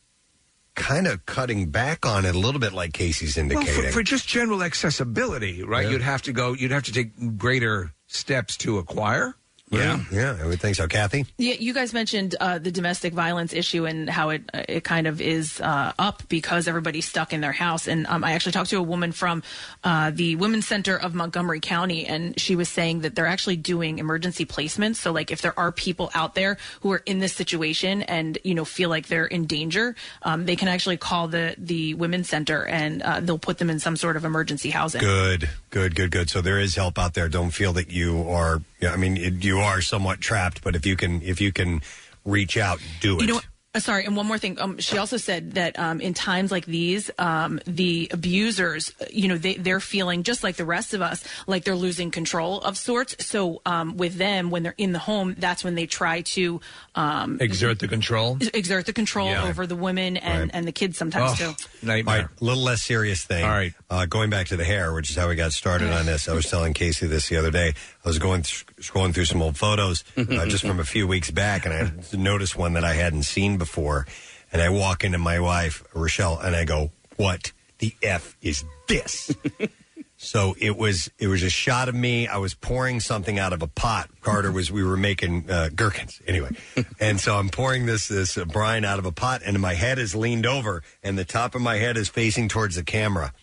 kind 0.75 1.07
of 1.07 1.25
cutting 1.25 1.69
back 1.69 2.05
on 2.05 2.25
it 2.25 2.35
a 2.35 2.37
little 2.37 2.59
bit, 2.59 2.73
like 2.73 2.93
Casey's 2.93 3.37
Well, 3.37 3.43
indicating. 3.43 3.83
for, 3.85 3.91
for 3.91 4.03
just 4.03 4.27
general 4.27 4.61
accessibility, 4.63 5.63
right? 5.63 5.85
Yeah. 5.85 5.91
You'd 5.91 6.01
have 6.01 6.21
to 6.23 6.33
go. 6.33 6.53
You'd 6.53 6.71
have 6.71 6.83
to 6.83 6.91
take 6.91 7.37
greater 7.37 7.93
steps 8.07 8.57
to 8.57 8.77
acquire. 8.77 9.35
Yeah, 9.71 9.99
yeah, 10.11 10.37
I 10.39 10.45
would 10.45 10.61
think 10.61 10.75
so. 10.75 10.87
Kathy, 10.87 11.25
Yeah, 11.37 11.55
you 11.55 11.73
guys 11.73 11.91
mentioned 11.91 12.35
uh, 12.39 12.59
the 12.59 12.71
domestic 12.71 13.13
violence 13.13 13.51
issue 13.51 13.85
and 13.85 14.07
how 14.07 14.29
it 14.29 14.43
it 14.53 14.83
kind 14.83 15.07
of 15.07 15.19
is 15.19 15.59
uh, 15.59 15.91
up 15.97 16.21
because 16.29 16.67
everybody's 16.67 17.07
stuck 17.07 17.33
in 17.33 17.41
their 17.41 17.51
house. 17.51 17.87
And 17.87 18.05
um, 18.05 18.23
I 18.23 18.33
actually 18.33 18.51
talked 18.51 18.69
to 18.69 18.77
a 18.77 18.83
woman 18.83 19.11
from 19.11 19.41
uh, 19.83 20.11
the 20.11 20.35
Women's 20.35 20.67
Center 20.67 20.95
of 20.95 21.15
Montgomery 21.15 21.59
County, 21.59 22.05
and 22.05 22.39
she 22.39 22.55
was 22.55 22.69
saying 22.69 23.01
that 23.01 23.15
they're 23.15 23.25
actually 23.25 23.55
doing 23.55 23.97
emergency 23.97 24.45
placements. 24.45 24.97
So, 24.97 25.11
like, 25.11 25.31
if 25.31 25.41
there 25.41 25.57
are 25.59 25.71
people 25.71 26.11
out 26.13 26.35
there 26.35 26.57
who 26.81 26.91
are 26.91 27.01
in 27.07 27.17
this 27.17 27.33
situation 27.33 28.03
and 28.03 28.37
you 28.43 28.53
know 28.53 28.65
feel 28.65 28.89
like 28.89 29.07
they're 29.07 29.25
in 29.25 29.47
danger, 29.47 29.95
um, 30.21 30.45
they 30.45 30.55
can 30.55 30.67
actually 30.67 30.97
call 30.97 31.27
the 31.27 31.55
the 31.57 31.95
Women's 31.95 32.29
Center 32.29 32.65
and 32.67 33.01
uh, 33.01 33.19
they'll 33.19 33.39
put 33.39 33.57
them 33.57 33.71
in 33.71 33.79
some 33.79 33.95
sort 33.95 34.15
of 34.15 34.25
emergency 34.25 34.69
housing. 34.69 35.01
good, 35.01 35.49
good, 35.71 35.95
good, 35.95 36.11
good. 36.11 36.29
So 36.29 36.41
there 36.41 36.59
is 36.59 36.75
help 36.75 36.99
out 36.99 37.15
there. 37.15 37.29
Don't 37.29 37.51
feel 37.51 37.73
that 37.73 37.89
you 37.91 38.29
are. 38.29 38.61
Yeah, 38.85 38.93
I 38.93 38.97
mean, 38.97 39.17
it, 39.17 39.43
you 39.43 39.57
are 39.59 39.81
somewhat 39.81 40.21
trapped, 40.21 40.63
but 40.63 40.75
if 40.75 40.85
you 40.85 40.95
can, 40.95 41.21
if 41.23 41.41
you 41.41 41.51
can 41.51 41.81
reach 42.23 42.55
out, 42.57 42.79
do 43.01 43.17
it. 43.17 43.21
You 43.21 43.27
know, 43.33 43.41
Uh, 43.75 43.79
sorry, 43.79 44.05
and 44.05 44.15
one 44.15 44.25
more 44.25 44.37
thing. 44.39 44.55
Um, 44.57 44.77
she 44.79 44.97
also 44.97 45.17
said 45.17 45.55
that 45.55 45.77
um, 45.77 45.99
in 45.99 46.13
times 46.13 46.49
like 46.49 46.65
these, 46.65 47.11
um, 47.19 47.59
the 47.67 48.07
abusers, 48.13 48.93
uh, 49.01 49.05
you 49.11 49.27
know, 49.27 49.37
they, 49.37 49.55
they're 49.55 49.81
feeling 49.81 50.23
just 50.23 50.43
like 50.45 50.55
the 50.55 50.63
rest 50.63 50.93
of 50.93 51.01
us, 51.01 51.25
like 51.45 51.65
they're 51.65 51.75
losing 51.75 52.09
control 52.09 52.61
of 52.61 52.77
sorts. 52.77 53.17
So 53.25 53.61
um, 53.65 53.97
with 53.97 54.15
them, 54.15 54.49
when 54.49 54.63
they're 54.63 54.75
in 54.77 54.93
the 54.93 54.99
home, 55.11 55.35
that's 55.37 55.61
when 55.65 55.75
they 55.75 55.87
try 55.87 56.21
to 56.39 56.61
um, 56.95 57.37
Exert 57.41 57.79
the 57.79 57.89
control. 57.89 58.37
exert 58.53 58.85
the 58.85 58.93
control 58.93 59.27
Yeah. 59.27 59.43
over 59.49 59.67
the 59.67 59.75
women 59.75 60.15
and, 60.15 60.39
Right. 60.43 60.51
and 60.53 60.65
the 60.65 60.71
kids 60.71 60.97
sometimes 60.97 61.37
too. 61.37 61.53
Nightmare. 61.83 62.15
All 62.15 62.21
right, 62.21 62.41
little 62.41 62.63
less 62.63 62.81
serious 62.81 63.25
thing. 63.25 63.43
All 63.43 63.49
right. 63.51 63.73
Uh, 63.89 64.05
going 64.05 64.29
back 64.29 64.47
to 64.47 64.55
the 64.55 64.63
hair, 64.63 64.93
which 64.93 65.09
is 65.09 65.17
how 65.17 65.27
we 65.27 65.35
got 65.35 65.51
started 65.51 65.91
on 65.91 66.05
this. 66.05 66.29
I 66.29 66.33
was 66.33 66.49
telling 66.49 66.73
Casey 66.73 67.07
this 67.07 67.27
the 67.27 67.35
other 67.35 67.51
day. 67.51 67.73
I 68.05 68.07
was 68.07 68.19
going 68.19 68.43
th- 68.43 68.65
scrolling 68.77 69.13
through 69.13 69.25
some 69.25 69.41
old 69.41 69.57
photos 69.57 70.03
uh, 70.15 70.45
just 70.45 70.65
from 70.65 70.79
a 70.79 70.85
few 70.85 71.07
weeks 71.07 71.31
back, 71.31 71.65
and 71.65 71.73
I 71.73 72.15
noticed 72.15 72.55
one 72.55 72.73
that 72.73 72.83
I 72.83 72.93
hadn't 72.93 73.23
seen 73.23 73.57
before. 73.57 74.05
And 74.53 74.61
I 74.61 74.69
walk 74.69 75.03
into 75.03 75.17
my 75.17 75.39
wife, 75.39 75.83
Rochelle, 75.93 76.39
and 76.39 76.55
I 76.55 76.63
go, 76.65 76.91
"What 77.17 77.51
the 77.79 77.95
f 78.01 78.37
is 78.41 78.63
this?" 78.87 79.35
So 80.17 80.55
it 80.57 80.77
was 80.77 81.11
it 81.19 81.27
was 81.27 81.43
a 81.43 81.49
shot 81.49 81.89
of 81.89 81.95
me. 81.95 82.27
I 82.27 82.37
was 82.37 82.53
pouring 82.53 82.99
something 82.99 83.37
out 83.37 83.51
of 83.51 83.61
a 83.61 83.67
pot. 83.67 84.09
Carter 84.21 84.51
was 84.51 84.71
we 84.71 84.81
were 84.81 84.97
making 84.97 85.49
uh, 85.51 85.69
gherkins 85.75 86.21
anyway, 86.25 86.51
and 86.99 87.19
so 87.19 87.37
I'm 87.37 87.49
pouring 87.49 87.85
this 87.85 88.07
this 88.07 88.37
uh, 88.37 88.45
brine 88.45 88.85
out 88.85 88.97
of 88.97 89.05
a 89.05 89.11
pot, 89.11 89.41
and 89.45 89.59
my 89.59 89.73
head 89.73 89.99
is 89.99 90.15
leaned 90.15 90.45
over, 90.45 90.83
and 91.03 91.17
the 91.17 91.25
top 91.25 91.53
of 91.53 91.61
my 91.61 91.75
head 91.75 91.97
is 91.97 92.07
facing 92.07 92.47
towards 92.47 92.75
the 92.75 92.83
camera. 92.83 93.33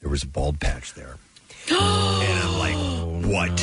There 0.00 0.10
was 0.10 0.22
a 0.22 0.26
bald 0.26 0.60
patch 0.60 0.92
there, 0.92 1.16
and 1.70 2.43
"What 3.24 3.56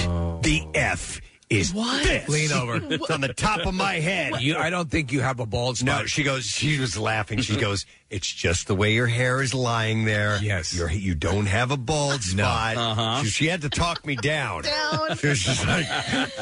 the 0.43 0.65
f 0.73 1.21
is 1.49 1.73
this?" 1.73 2.29
Lean 2.29 2.51
over. 2.51 2.81
It's 2.93 3.09
on 3.09 3.21
the 3.21 3.33
top 3.33 3.65
of 3.65 3.73
my 3.73 3.95
head. 3.95 4.41
You, 4.41 4.57
I 4.57 4.69
don't 4.69 4.89
think 4.89 5.11
you 5.11 5.21
have 5.21 5.39
a 5.39 5.45
bald 5.45 5.77
spot. 5.77 6.01
No, 6.01 6.05
she 6.05 6.23
goes. 6.23 6.45
She 6.45 6.79
was 6.79 6.97
laughing. 6.97 7.41
She 7.41 7.55
goes, 7.55 7.85
"It's 8.11 8.31
just 8.31 8.67
the 8.67 8.75
way 8.75 8.93
your 8.93 9.07
hair 9.07 9.41
is 9.41 9.53
lying 9.53 10.05
there. 10.05 10.37
Yes, 10.41 10.73
You're, 10.75 10.91
you 10.91 11.15
don't 11.15 11.47
have 11.47 11.71
a 11.71 11.77
bald 11.77 12.21
spot." 12.21 12.77
Uh-huh. 12.77 13.23
She, 13.23 13.29
she 13.29 13.47
had 13.47 13.61
to 13.61 13.69
talk 13.69 14.05
me 14.05 14.15
down. 14.15 14.63
She 15.17 15.27
was 15.27 15.39
just 15.39 15.65
like, 15.67 15.85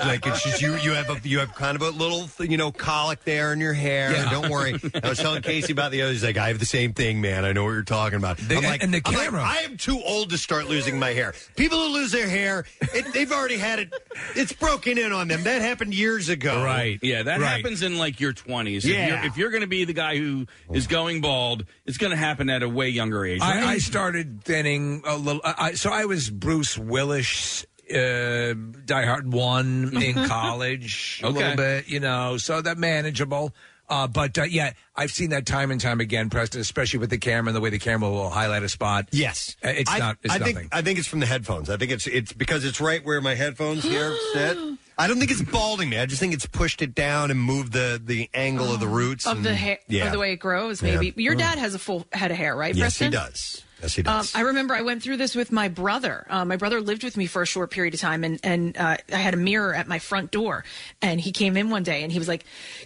like 0.06 0.26
it's 0.28 0.44
just 0.44 0.62
you. 0.62 0.76
You 0.78 0.92
have 0.92 1.10
a 1.10 1.28
you 1.28 1.40
have 1.40 1.54
kind 1.56 1.76
of 1.76 1.82
a 1.82 1.90
little 1.90 2.30
you 2.40 2.58
know 2.58 2.72
colic 2.72 3.24
there 3.24 3.52
in 3.54 3.60
your 3.60 3.74
hair. 3.74 4.12
Yeah. 4.12 4.30
Don't 4.30 4.50
worry. 4.50 4.76
I 5.04 5.10
was 5.10 5.18
telling 5.20 5.42
Casey 5.42 5.72
about 5.74 5.92
the 5.92 6.02
other. 6.04 6.12
He's 6.12 6.24
like, 6.24 6.38
"I 6.38 6.48
have 6.50 6.60
the 6.60 6.66
same 6.66 6.94
thing, 6.94 7.20
man. 7.22 7.46
I 7.46 7.52
know 7.54 7.64
what 7.64 7.72
you're 7.72 7.84
talking 7.84 8.18
about." 8.18 8.38
The- 8.38 8.58
I'm 8.58 8.64
like, 8.64 8.84
and 8.84 8.94
the 8.94 9.02
I'm 9.06 9.14
like, 9.14 9.24
camera. 9.26 9.42
I 9.44 9.58
am 9.60 9.78
too 9.78 10.00
old 10.06 10.30
to 10.32 10.38
start 10.38 10.68
losing 10.68 10.98
my 11.00 11.10
hair. 11.14 11.34
People 11.56 11.78
who 11.80 11.94
lose 11.94 12.12
their 12.12 12.28
hair, 12.30 12.66
it, 12.94 13.12
they've 13.14 13.32
already 13.32 13.58
had 13.58 13.80
it. 13.80 13.94
It's 14.36 14.54
broken 14.54 14.98
in 14.98 15.12
on 15.12 15.28
them. 15.28 15.44
That 15.44 15.62
happened 15.62 15.94
years 15.94 16.30
ago. 16.30 16.64
Right. 16.64 17.00
Yeah, 17.02 17.24
that 17.24 17.40
Right. 17.40 17.48
happens 17.58 17.82
in 17.82 17.98
like 17.98 18.20
your 18.20 18.34
20s. 18.34 18.84
Yeah. 18.84 19.04
If 19.04 19.10
you're, 19.10 19.26
if 19.32 19.38
you're 19.38 19.50
going 19.52 19.62
to 19.62 19.68
be 19.68 19.86
the 19.86 19.94
guy 19.94 20.18
who 20.18 20.46
is 20.74 20.88
going 20.88 21.22
bald, 21.22 21.59
it's 21.86 21.98
going 21.98 22.12
to 22.12 22.18
happen 22.18 22.50
at 22.50 22.64
a 22.64 22.70
way 22.70 22.90
younger 22.90 23.26
age. 23.26 23.42
right? 23.42 23.64
I, 23.64 23.72
I 23.74 23.78
started 23.80 24.44
thinning 24.44 25.02
a 25.06 25.18
little. 25.18 25.42
I, 25.44 25.56
I- 25.58 25.74
so 25.74 25.92
I 25.92 26.06
was 26.06 26.30
Bruce 26.30 26.78
Willis. 26.78 27.66
Uh, 27.92 28.54
Die 28.86 29.06
Hard 29.06 29.34
one 29.34 29.98
in 30.04 30.14
college, 30.28 31.22
a 31.24 31.28
Okay. 31.28 31.38
little 31.40 31.56
bit, 31.56 31.88
you 31.90 32.00
know, 32.00 32.38
so 32.38 32.62
that 32.62 32.78
manageable. 32.78 33.52
Uh, 33.90 34.06
but 34.06 34.38
uh, 34.38 34.44
yeah, 34.44 34.74
I've 34.96 35.10
seen 35.10 35.32
that 35.32 35.48
time 35.48 35.72
and 35.72 35.82
time 35.82 36.00
again, 36.00 36.30
Preston, 36.30 36.62
especially 36.62 37.00
with 37.00 37.10
the 37.10 37.18
camera 37.18 37.50
and 37.50 37.56
the 37.56 37.62
way 37.62 37.72
the 37.72 37.80
camera 37.80 38.08
will 38.12 38.30
highlight 38.30 38.62
a 38.62 38.70
spot. 38.70 39.08
Yes, 39.12 39.56
Uh, 39.66 39.70
it's 39.70 39.90
I, 39.90 39.98
not. 39.98 40.18
It's 40.22 40.36
I 40.36 40.38
nothing. 40.38 40.56
think 40.56 40.76
I 40.76 40.84
think 40.84 41.00
it's 41.00 41.08
from 41.08 41.20
the 41.20 41.26
headphones. 41.26 41.72
I 41.72 41.78
think 41.78 41.90
it's 41.92 42.06
it's 42.06 42.32
because 42.32 42.64
it's 42.64 42.80
right 42.80 43.04
where 43.04 43.22
my 43.22 43.34
headphones 43.34 43.82
here 43.82 44.16
sit. 44.34 44.56
I 45.00 45.08
don't 45.08 45.18
think 45.18 45.32
it's 45.32 45.42
balding 45.42 45.90
me. 45.90 45.98
I 45.98 46.06
just 46.06 46.20
think 46.20 46.34
it's 46.34 46.46
pushed 46.46 46.82
it 46.82 46.94
down 46.94 47.32
and 47.32 47.40
moved 47.40 47.72
the 47.74 48.00
the 48.04 48.30
angle 48.34 48.72
of 48.74 48.80
the 48.82 48.88
roots 48.88 49.26
Of 49.26 49.38
and- 49.38 49.46
the 49.46 49.56
hair, 49.56 49.80
Yeah, 49.88 50.06
of 50.08 50.12
the 50.12 50.20
way 50.20 50.34
it 50.34 50.38
grows, 50.38 50.84
Yeah. 50.84 51.00
maybe. 51.00 51.14
Your 51.24 51.36
dad 51.36 51.58
has 51.58 51.74
a 51.74 51.80
full 51.80 52.06
head 52.12 52.32
of 52.32 52.38
hair, 52.38 52.56
right, 52.56 52.76
yes, 52.76 52.98
Preston? 52.98 53.08
he 53.08 53.12
does. 53.18 53.64
Yes, 53.82 53.94
he 53.96 54.02
Um, 54.02 54.18
does. 54.18 54.36
I 54.36 54.42
remember 54.42 54.76
I 54.76 54.82
went 54.82 55.02
through 55.02 55.16
this 55.16 55.36
with 55.36 55.54
my 55.54 55.70
brother. 55.70 56.28
Uh, 56.30 56.44
my 56.44 56.58
brother 56.58 56.82
lived 56.82 57.06
with 57.06 57.16
me 57.16 57.28
for 57.28 57.42
a 57.42 57.46
short 57.46 57.72
period 57.72 57.94
of 57.94 58.02
time, 58.02 58.26
and 58.26 58.38
and 58.44 58.78
uh, 58.78 58.98
I 59.14 59.16
had 59.18 59.34
a 59.34 59.38
mirror 59.38 59.74
at 59.74 59.88
my 59.88 60.00
front 60.00 60.32
door. 60.32 60.66
And 61.02 61.22
he 61.22 61.32
came 61.32 61.56
in 61.56 61.70
one 61.70 61.84
day, 61.84 62.04
and 62.04 62.12
he 62.12 62.20
was 62.20 62.28
like, 62.28 62.44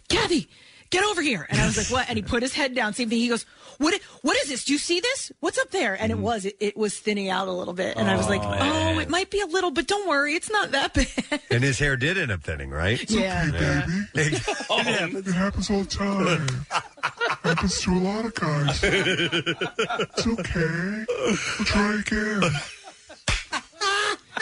"Kathy, 0.08 0.48
get 0.92 1.04
over 1.04 1.24
here!" 1.24 1.48
And 1.50 1.60
I 1.60 1.66
was 1.66 1.78
like, 1.78 1.90
"What?" 1.90 2.10
And 2.10 2.18
he 2.18 2.22
put 2.22 2.44
his 2.44 2.54
head 2.54 2.76
down. 2.76 2.94
Same 2.94 3.10
thing. 3.10 3.18
He 3.18 3.28
goes, 3.28 3.48
"What? 3.78 4.00
What 4.22 4.38
is 4.38 4.50
this? 4.50 4.66
Do 4.66 4.74
you 4.74 4.80
see 4.80 5.00
this? 5.00 5.32
What's 5.40 5.58
up 5.58 5.72
there?" 5.72 5.96
And 6.00 6.12
it 6.12 6.18
was 6.18 6.46
it, 6.46 6.56
it 6.60 6.78
was 6.78 6.98
thinning 6.98 7.30
out 7.30 7.48
a 7.48 7.52
little 7.52 7.74
bit, 7.74 7.98
and 7.98 8.10
I 8.10 8.16
was 8.18 8.28
like. 8.30 8.42
Oh, 8.44 8.94
"Oh, 8.96 9.00
it 9.00 9.10
might 9.10 9.30
be 9.30 9.42
a 9.42 9.46
little, 9.46 9.72
but 9.72 9.88
don't 9.88 10.08
worry, 10.08 10.36
it's 10.36 10.50
not 10.52 10.72
that 10.72 10.94
bad." 10.94 11.42
and 11.50 11.64
his 11.64 11.80
hair 11.80 11.96
did 11.98 12.18
end 12.18 12.32
up 12.32 12.42
thinning, 12.44 12.70
right? 12.70 13.10
Yeah. 13.10 13.44
It 14.16 14.34
happens 14.34 15.28
It 15.28 15.34
happens 15.34 15.70
all 15.72 15.84
the 15.84 15.86
time. 15.86 16.66
happens 17.44 17.82
to 17.82 17.92
a 17.92 18.00
lot 18.00 18.26
of 18.26 18.34
guys. 18.34 18.80
It's 18.84 20.28
okay. 20.28 21.06
We'll 21.08 21.36
try 21.66 22.00
again. 22.00 22.52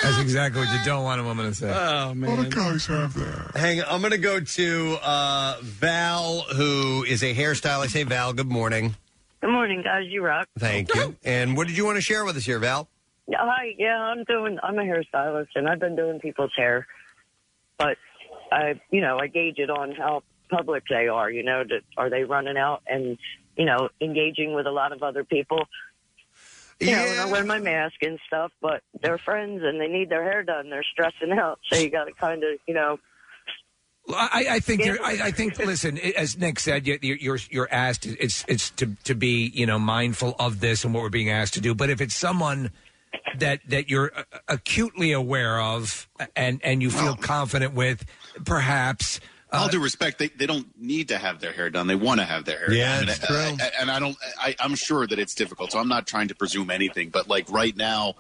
That's 0.02 0.20
exactly 0.20 0.62
what 0.62 0.72
you 0.74 0.80
don't 0.84 1.04
want 1.04 1.22
a 1.22 1.24
woman 1.24 1.46
to 1.46 1.54
say. 1.56 1.70
Oh 1.72 2.12
A 2.12 2.16
lot 2.16 2.40
of 2.40 2.50
guys 2.50 2.86
have 2.88 3.14
that. 3.14 3.52
Hang 3.56 3.82
on, 3.82 3.88
I'm 3.90 4.02
going 4.02 4.12
to 4.12 4.18
go 4.18 4.40
to 4.40 4.98
uh, 5.02 5.58
Val, 5.62 6.42
who 6.56 7.04
is 7.04 7.24
a 7.24 7.36
hairstylist. 7.36 7.94
Hey, 7.94 8.04
Val. 8.04 8.34
Good 8.34 8.50
morning. 8.50 8.96
Good 9.42 9.50
morning, 9.50 9.82
guys. 9.82 10.06
You 10.08 10.24
rock. 10.24 10.48
Thank 10.58 10.94
you. 10.94 11.16
And 11.24 11.58
what 11.58 11.68
did 11.68 11.76
you 11.76 11.84
want 11.84 11.98
to 11.98 12.02
share 12.02 12.24
with 12.26 12.38
us 12.38 12.46
here, 12.46 12.60
Val? 12.60 12.88
Yeah, 13.28 13.38
Hi. 13.42 13.74
Yeah, 13.78 13.98
I'm 13.98 14.24
doing. 14.26 14.60
I'm 14.62 14.78
a 14.78 14.84
hairstylist, 14.84 15.48
and 15.56 15.68
I've 15.68 15.80
been 15.80 15.96
doing 15.96 16.20
people's 16.20 16.52
hair, 16.56 16.86
but 17.78 17.98
I, 18.52 18.80
you 18.92 19.02
know, 19.02 19.18
I 19.18 19.28
gauge 19.28 19.58
it 19.58 19.70
on 19.70 19.94
how 19.94 20.24
public 20.50 20.84
they 20.90 21.08
are. 21.08 21.30
You 21.30 21.44
know, 21.44 21.64
that 21.64 21.82
are 21.98 22.10
they 22.10 22.24
running 22.24 22.58
out 22.58 22.84
and 22.86 23.18
you 23.58 23.66
know 23.66 23.90
engaging 24.00 24.54
with 24.54 24.68
a 24.68 24.72
lot 24.72 24.92
of 24.92 25.02
other 25.02 25.24
people. 25.24 25.68
You 26.80 26.92
know, 26.92 27.06
and 27.06 27.20
I 27.20 27.26
wear 27.26 27.44
my 27.44 27.60
mask 27.60 27.96
and 28.02 28.20
stuff, 28.26 28.52
but 28.60 28.82
they're 29.02 29.20
friends 29.20 29.62
and 29.64 29.80
they 29.80 29.88
need 29.88 30.10
their 30.10 30.24
hair 30.24 30.42
done. 30.44 30.70
They're 30.72 30.86
stressing 30.92 31.32
out, 31.32 31.60
so 31.72 31.78
you 31.78 31.90
got 31.92 32.06
to 32.06 32.14
kind 32.14 32.44
of, 32.44 32.60
you 32.68 32.74
know, 32.74 33.00
I, 34.16 34.46
I 34.50 34.60
think 34.60 34.86
you're, 34.86 35.02
I, 35.04 35.20
I 35.24 35.32
think 35.32 35.58
listen, 35.58 35.98
as 36.00 36.38
Nick 36.38 36.60
said, 36.60 36.86
you- 36.88 37.00
you're 37.02 37.18
you're, 37.18 37.40
you're 37.50 37.70
asked. 37.72 38.06
It's 38.06 38.44
it's 38.48 38.70
to 38.72 38.96
to 39.06 39.16
be 39.16 39.52
you 39.54 39.66
know 39.66 39.80
mindful 39.80 40.36
of 40.40 40.60
this 40.60 40.84
and 40.84 40.94
what 40.94 41.04
we're 41.04 41.10
being 41.10 41.30
asked 41.30 41.54
to 41.56 41.62
do. 41.62 41.74
But 41.76 41.90
if 41.90 42.02
it's 42.02 42.16
someone 42.16 42.72
that 43.38 43.60
that 43.68 43.90
you're 43.90 44.12
uh, 44.16 44.24
acutely 44.48 45.12
aware 45.12 45.60
of 45.60 46.08
and 46.36 46.60
and 46.64 46.82
you 46.82 46.90
feel 46.92 47.16
confident 47.16 47.74
with, 47.74 48.06
perhaps. 48.46 49.20
All 49.54 49.68
due 49.68 49.82
respect, 49.84 50.18
they, 50.18 50.30
they 50.30 50.46
don't 50.46 50.66
need 50.80 51.10
to 51.10 51.18
have 51.18 51.42
their 51.42 51.52
hair 51.52 51.70
done. 51.70 51.88
They 51.88 51.96
want 51.96 52.22
to 52.22 52.26
have 52.26 52.46
their 52.46 52.58
hair 52.58 52.72
Yeah, 52.74 53.00
done. 53.02 53.10
it's 53.10 53.20
and, 53.20 53.28
true. 53.28 53.36
I, 53.38 53.68
I- 53.68 53.72
and 53.82 53.92
I 53.92 54.00
don't. 54.00 54.16
I, 54.40 54.56
I'm 54.62 54.76
sure 54.76 55.06
that 55.06 55.20
it's 55.20 55.36
difficult. 55.36 55.74
So 55.74 55.80
I'm 55.80 55.90
not 55.90 56.08
trying 56.08 56.30
to 56.30 56.36
presume 56.36 56.70
anything. 56.72 57.10
But 57.10 57.28
like 57.28 57.52
right 57.52 57.76
now, 57.76 58.16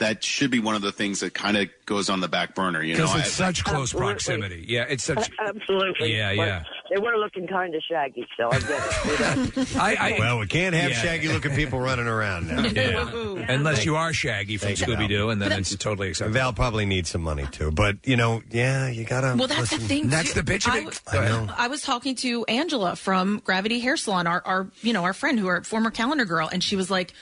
that 0.00 0.22
should 0.24 0.50
be 0.50 0.58
one 0.58 0.74
of 0.74 0.82
the 0.82 0.92
things 0.92 1.20
that 1.20 1.32
kind 1.32 1.56
of 1.56 1.68
goes 1.86 2.10
on 2.10 2.20
the 2.20 2.28
back 2.28 2.54
burner. 2.54 2.82
You 2.82 2.96
know, 2.96 3.04
Because 3.06 3.20
it's 3.20 3.40
I- 3.40 3.46
such 3.52 3.64
close 3.64 3.94
Absolutely. 3.94 4.08
proximity. 4.12 4.64
Yeah, 4.68 4.84
it's 4.88 5.04
such. 5.04 5.30
absolutely. 5.38 6.14
Yeah, 6.16 6.34
But 6.36 6.46
yeah. 6.46 6.62
They 6.92 7.00
were 7.00 7.16
looking 7.18 7.46
kind 7.46 7.72
of 7.72 7.80
shaggy, 7.88 8.26
so 8.36 8.48
I 8.50 8.58
get 8.58 8.70
it. 8.70 9.54
you 9.56 9.62
know. 9.62 9.66
I, 9.80 9.94
I, 9.94 10.16
well, 10.18 10.40
we 10.40 10.46
can't 10.48 10.74
have 10.74 10.90
Yeah. 10.90 10.96
shaggy-looking 11.02 11.54
people 11.54 11.78
running 11.78 12.08
around 12.08 12.48
now. 12.48 12.62
Yeah. 12.80 13.44
Unless 13.48 13.84
you 13.84 13.94
are 13.94 14.12
Shaggy 14.12 14.56
from 14.56 14.68
Thank 14.74 14.80
you, 14.80 14.86
Scooby 14.86 15.08
Doo, 15.08 15.30
and 15.30 15.40
then 15.40 15.52
it's 15.52 15.74
totally 15.76 16.08
acceptable. 16.08 16.34
Val 16.34 16.52
probably 16.52 16.86
needs 16.86 17.08
some 17.10 17.22
money 17.22 17.46
too, 17.52 17.70
but 17.70 17.96
you 18.04 18.16
know, 18.16 18.42
yeah, 18.50 18.88
you 18.88 19.04
gotta. 19.04 19.36
Well, 19.36 19.46
that's 19.46 19.70
the 19.70 19.76
listen. 19.76 19.80
thing. 19.88 20.08
That's 20.08 20.32
too. 20.34 20.42
the 20.42 20.52
bitch 20.52 20.66
of 20.66 20.72
I 20.74 20.78
it. 20.78 21.00
w- 21.04 21.24
I 21.24 21.28
know. 21.46 21.52
I 21.56 21.68
was 21.68 21.82
talking 21.82 22.16
to 22.16 22.44
Angela 22.46 22.96
from 22.96 23.40
Gravity 23.44 23.78
Hair 23.80 23.96
Salon, 23.98 24.26
our, 24.26 24.42
our 24.44 24.66
you 24.82 24.92
know 24.92 25.04
our 25.04 25.12
friend 25.14 25.38
who 25.38 25.46
are 25.46 25.62
former 25.62 25.90
calendar 25.92 26.24
girl, 26.24 26.48
and 26.50 26.62
she 26.62 26.74
was 26.76 26.90
like, 26.90 27.12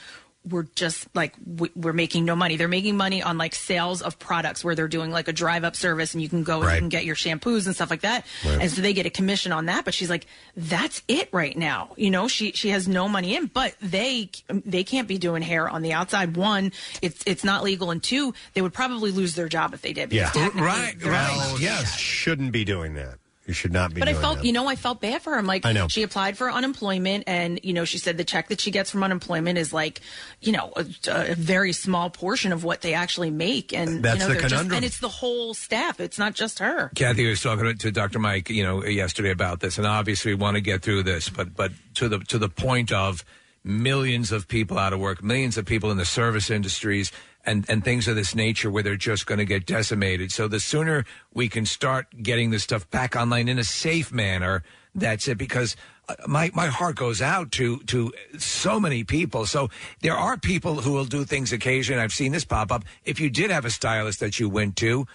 "We're 0.47 0.67
just 0.75 1.07
like 1.13 1.33
we- 1.45 1.71
we're 1.75 1.93
making 1.93 2.25
no 2.25 2.35
money. 2.35 2.55
They're 2.55 2.67
making 2.67 2.95
money 2.97 3.21
on 3.21 3.37
like 3.37 3.53
sales 3.55 4.01
of 4.01 4.17
products 4.19 4.63
where 4.63 4.73
they're 4.75 4.87
doing 4.87 5.11
like 5.11 5.27
a 5.27 5.33
drive 5.33 5.63
up 5.63 5.75
service, 5.75 6.13
and 6.13 6.21
you 6.23 6.29
can 6.29 6.43
go 6.43 6.61
and 6.61 6.71
you 6.73 6.77
can 6.79 6.89
get 6.89 7.05
your 7.05 7.15
shampoos 7.15 7.65
and 7.65 7.75
stuff 7.75 7.89
like 7.89 8.01
that, 8.01 8.25
Right. 8.45 8.59
and 8.61 8.71
so 8.71 8.81
they 8.81 8.93
get 8.93 9.05
a 9.05 9.09
commission 9.09 9.51
on 9.51 9.65
that. 9.65 9.85
But 9.85 9.93
she's 9.93 10.09
like, 10.09 10.25
that's 10.55 11.01
it 11.07 11.29
right 11.31 11.57
now. 11.57 11.91
You 11.97 12.09
know, 12.11 12.27
she 12.27 12.51
she 12.53 12.69
has 12.69 12.87
no 12.87 13.09
money 13.09 13.35
in, 13.35 13.47
but 13.47 13.75
they 13.81 14.29
they 14.49 14.83
can't 14.83 15.07
be 15.07 15.17
doing 15.17 15.41
hair 15.41 15.67
on 15.69 15.81
the 15.81 15.93
outside. 15.93 16.35
One, 16.37 16.71
it's 17.01 17.21
it's 17.25 17.43
not 17.43 17.63
legal, 17.63 17.91
and 17.91 18.01
two, 18.01 18.33
they 18.53 18.61
would 18.61 18.73
probably 18.73 19.11
lose 19.11 19.35
their 19.35 19.49
job 19.49 19.73
if 19.73 19.81
they 19.81 19.93
did. 19.93 20.09
because 20.09 20.33
Yeah. 20.35 20.49
Right, 20.63 20.99
they're 20.99 21.11
right. 21.11 21.37
not- 21.51 21.59
Yes, 21.59 21.97
shouldn't 21.97 22.51
be 22.51 22.63
doing 22.65 22.93
that. 22.95 23.15
You 23.49 23.53
should 23.53 23.73
not 23.73 23.95
be. 23.95 23.99
But 23.99 24.07
I 24.07 24.13
felt, 24.13 24.37
that. 24.37 24.45
you 24.45 24.51
know, 24.51 24.67
I 24.67 24.75
felt 24.75 25.01
bad 25.01 25.23
for 25.23 25.31
her. 25.31 25.39
I'm 25.39 25.47
like, 25.47 25.65
I 25.65 25.71
know. 25.71 25.87
she 25.87 26.03
applied 26.03 26.37
for 26.37 26.51
unemployment, 26.51 27.23
and 27.25 27.59
you 27.63 27.73
know, 27.73 27.83
she 27.83 27.97
said 27.97 28.15
the 28.15 28.23
check 28.23 28.49
that 28.49 28.61
she 28.61 28.69
gets 28.69 28.91
from 28.91 29.01
unemployment 29.03 29.57
is 29.57 29.73
like, 29.73 30.01
you 30.39 30.51
know, 30.51 30.71
a, 30.75 30.85
a 31.07 31.33
very 31.33 31.73
small 31.73 32.11
portion 32.11 32.53
of 32.53 32.63
what 32.63 32.81
they 32.81 32.93
actually 32.93 33.31
make, 33.31 33.73
and 33.73 34.03
That's 34.03 34.17
you 34.17 34.19
know, 34.19 34.27
the 34.27 34.33
they're 34.33 34.41
just, 34.43 34.53
conundrum. 34.53 34.75
and 34.75 34.85
it's 34.85 34.99
the 34.99 35.09
whole 35.09 35.55
staff. 35.55 35.99
It's 35.99 36.19
not 36.19 36.35
just 36.35 36.59
her. 36.59 36.91
Kathy 36.93 37.27
was 37.27 37.41
talking 37.41 37.75
to 37.75 37.91
Dr. 37.91 38.19
Mike, 38.19 38.51
you 38.51 38.61
know, 38.61 38.85
yesterday 38.85 39.31
about 39.31 39.61
this, 39.61 39.79
and 39.79 39.87
obviously 39.87 40.35
we 40.35 40.39
want 40.39 40.53
to 40.53 40.61
get 40.61 40.83
through 40.83 41.01
this, 41.01 41.27
but 41.27 41.55
but 41.55 41.71
to 41.95 42.07
the 42.07 42.19
to 42.19 42.37
the 42.37 42.49
point 42.49 42.91
of 42.91 43.25
millions 43.69 44.31
of 44.31 44.47
people 44.47 44.77
out 44.77 44.91
of 44.93 44.99
work, 44.99 45.23
millions 45.23 45.57
of 45.57 45.65
people 45.65 45.91
in 45.91 45.97
the 45.97 46.05
service 46.05 46.49
industries, 46.49 47.11
and 47.45 47.65
and 47.69 47.83
things 47.83 48.07
of 48.07 48.15
this 48.15 48.35
nature 48.35 48.69
where 48.69 48.83
they're 48.83 48.95
just 48.95 49.25
going 49.25 49.37
to 49.37 49.45
get 49.45 49.65
decimated. 49.65 50.31
So 50.31 50.47
the 50.47 50.59
sooner 50.59 51.05
we 51.33 51.47
can 51.47 51.65
start 51.65 52.07
getting 52.21 52.49
this 52.49 52.63
stuff 52.63 52.89
back 52.89 53.15
online 53.15 53.47
in 53.47 53.57
a 53.59 53.63
safe 53.63 54.11
manner, 54.11 54.63
that's 54.93 55.27
it 55.27 55.37
because 55.37 55.75
uh, 56.09 56.15
my 56.27 56.51
my 56.53 56.67
heart 56.67 56.95
goes 56.95 57.21
out 57.21 57.51
to 57.53 57.79
to 57.83 58.11
so 58.37 58.79
many 58.79 59.03
people. 59.03 59.45
So 59.45 59.69
there 60.01 60.17
are 60.17 60.37
people 60.37 60.81
who 60.81 60.91
will 60.91 61.05
do 61.05 61.23
things 61.23 61.53
occasionally. 61.53 62.01
I've 62.01 62.13
seen 62.13 62.31
this 62.31 62.45
pop 62.45 62.71
up. 62.71 62.83
If 63.05 63.19
you 63.19 63.29
did 63.29 63.51
have 63.51 63.65
a 63.65 63.71
stylist 63.71 64.19
that 64.19 64.39
you 64.39 64.49
went 64.49 64.75
to, 64.77 65.07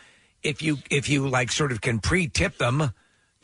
if 0.43 0.63
you 0.63 0.79
if 0.91 1.09
you 1.09 1.29
like 1.29 1.53
sort 1.53 1.73
of 1.73 1.81
can 1.81 1.99
pre-tip 1.99 2.59
them, 2.59 2.93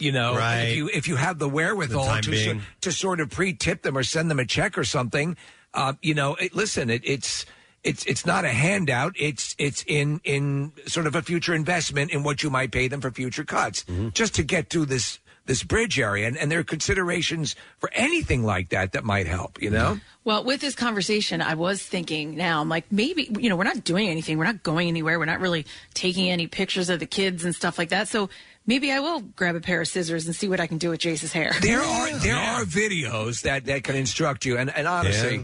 you 0.01 0.13
know, 0.13 0.35
Right. 0.37 0.63
if 0.65 0.77
you 0.77 0.89
if 0.93 1.09
you 1.09 1.17
have 1.17 1.39
the 1.39 1.49
wherewithal 1.49 2.05
time 2.07 2.23
to 2.23 2.37
so- 2.37 2.61
to 2.83 2.93
sort 2.93 3.21
of 3.21 3.31
pre-tip 3.31 3.83
them 3.83 3.97
or 3.97 4.03
send 4.03 4.31
them 4.31 4.39
a 4.39 4.45
check 4.47 4.77
or 4.79 4.85
something, 4.85 5.37
uh, 5.75 5.95
you 6.03 6.15
know, 6.15 6.35
it, 6.37 6.55
listen, 6.55 6.91
it, 6.91 7.03
it's. 7.05 7.47
It's 7.83 8.05
it's 8.05 8.27
not 8.27 8.45
a 8.45 8.51
handout. 8.51 9.15
It's 9.19 9.55
it's 9.57 9.83
in 9.87 10.21
in 10.23 10.73
sort 10.87 11.07
of 11.07 11.15
a 11.15 11.23
future 11.23 11.55
investment 11.55 12.11
in 12.11 12.23
what 12.23 12.43
you 12.43 12.51
might 12.51 12.73
pay 12.73 12.89
them 12.89 13.01
for 13.01 13.11
future 13.11 13.43
cuts, 13.43 13.87
just 14.13 14.35
to 14.35 14.43
get 14.43 14.69
through 14.69 14.85
this 14.85 15.19
this 15.47 15.63
bridge 15.63 15.99
area. 15.99 16.29
And, 16.29 16.37
and 16.37 16.53
there 16.53 16.59
are 16.59 16.63
considerations 16.63 17.57
for 17.79 17.91
anything 17.95 18.45
like 18.45 18.69
that 18.69 18.93
that 18.93 19.03
might 19.05 19.27
help. 19.27 19.63
You 19.63 19.71
know, 19.71 19.99
Well, 20.25 20.45
with 20.45 20.61
this 20.61 20.75
conversation, 20.75 21.41
I 21.41 21.55
was 21.55 21.83
thinking 21.83 22.37
now, 22.37 22.61
I'm 22.61 22.69
like, 22.69 22.85
maybe, 22.93 23.31
you 23.41 23.49
know, 23.49 23.57
we're 23.57 23.65
not 23.65 23.83
doing 23.83 24.11
anything. 24.11 24.37
We're 24.37 24.45
not 24.45 24.63
going 24.63 24.87
anywhere. 24.89 25.19
We're 25.19 25.25
not 25.25 25.41
really 25.41 25.65
taking 25.95 26.29
any 26.29 26.49
pictures 26.49 26.91
of 26.91 27.01
the 27.01 27.07
kids 27.07 27.47
and 27.47 27.55
stuff 27.55 27.79
like 27.79 27.89
that. 27.89 28.09
So 28.09 28.29
maybe 28.67 28.93
I 28.93 29.01
will 29.01 29.21
grab 29.21 29.57
a 29.57 29.61
pair 29.61 29.81
of 29.81 29.89
scissors 29.89 30.27
and 30.27 30.35
see 30.35 30.49
what 30.49 30.61
I 30.61 30.67
can 30.67 30.79
do 30.79 30.91
with 30.91 31.01
Jace's 31.01 31.33
hair. 31.33 31.53
there 31.61 31.83
are 31.83 32.11
there 32.19 32.37
are 32.37 32.65
videos 32.65 33.43
that 33.43 33.67
that 33.67 33.85
can 33.85 33.97
instruct 33.97 34.45
you. 34.45 34.57
And 34.59 34.75
and 34.75 34.87
honestly. 34.87 35.37
Yeah. 35.37 35.43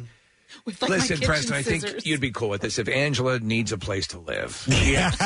With, 0.65 0.81
like, 0.81 0.91
my 0.91 0.97
Listen, 0.97 1.17
kitchen 1.17 1.27
Preston, 1.29 1.55
I 1.55 1.63
think 1.63 1.83
scissors. 1.83 2.07
you'd 2.07 2.21
be 2.21 2.31
cool 2.31 2.49
with 2.49 2.61
this 2.61 2.79
if 2.79 2.89
Angela 2.89 3.39
needs 3.39 3.73
a 3.73 3.79
place 3.79 4.07
to 4.09 4.19
live. 4.19 4.65
Yeah. 4.69 5.13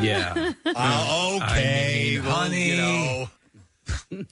yeah. 0.00 0.52
Uh, 0.64 1.38
okay, 1.42 2.18
I 2.18 2.20
mean, 2.20 2.24
well, 2.24 2.34
honey. 2.34 2.70
you 2.70 2.76
know. 2.76 3.28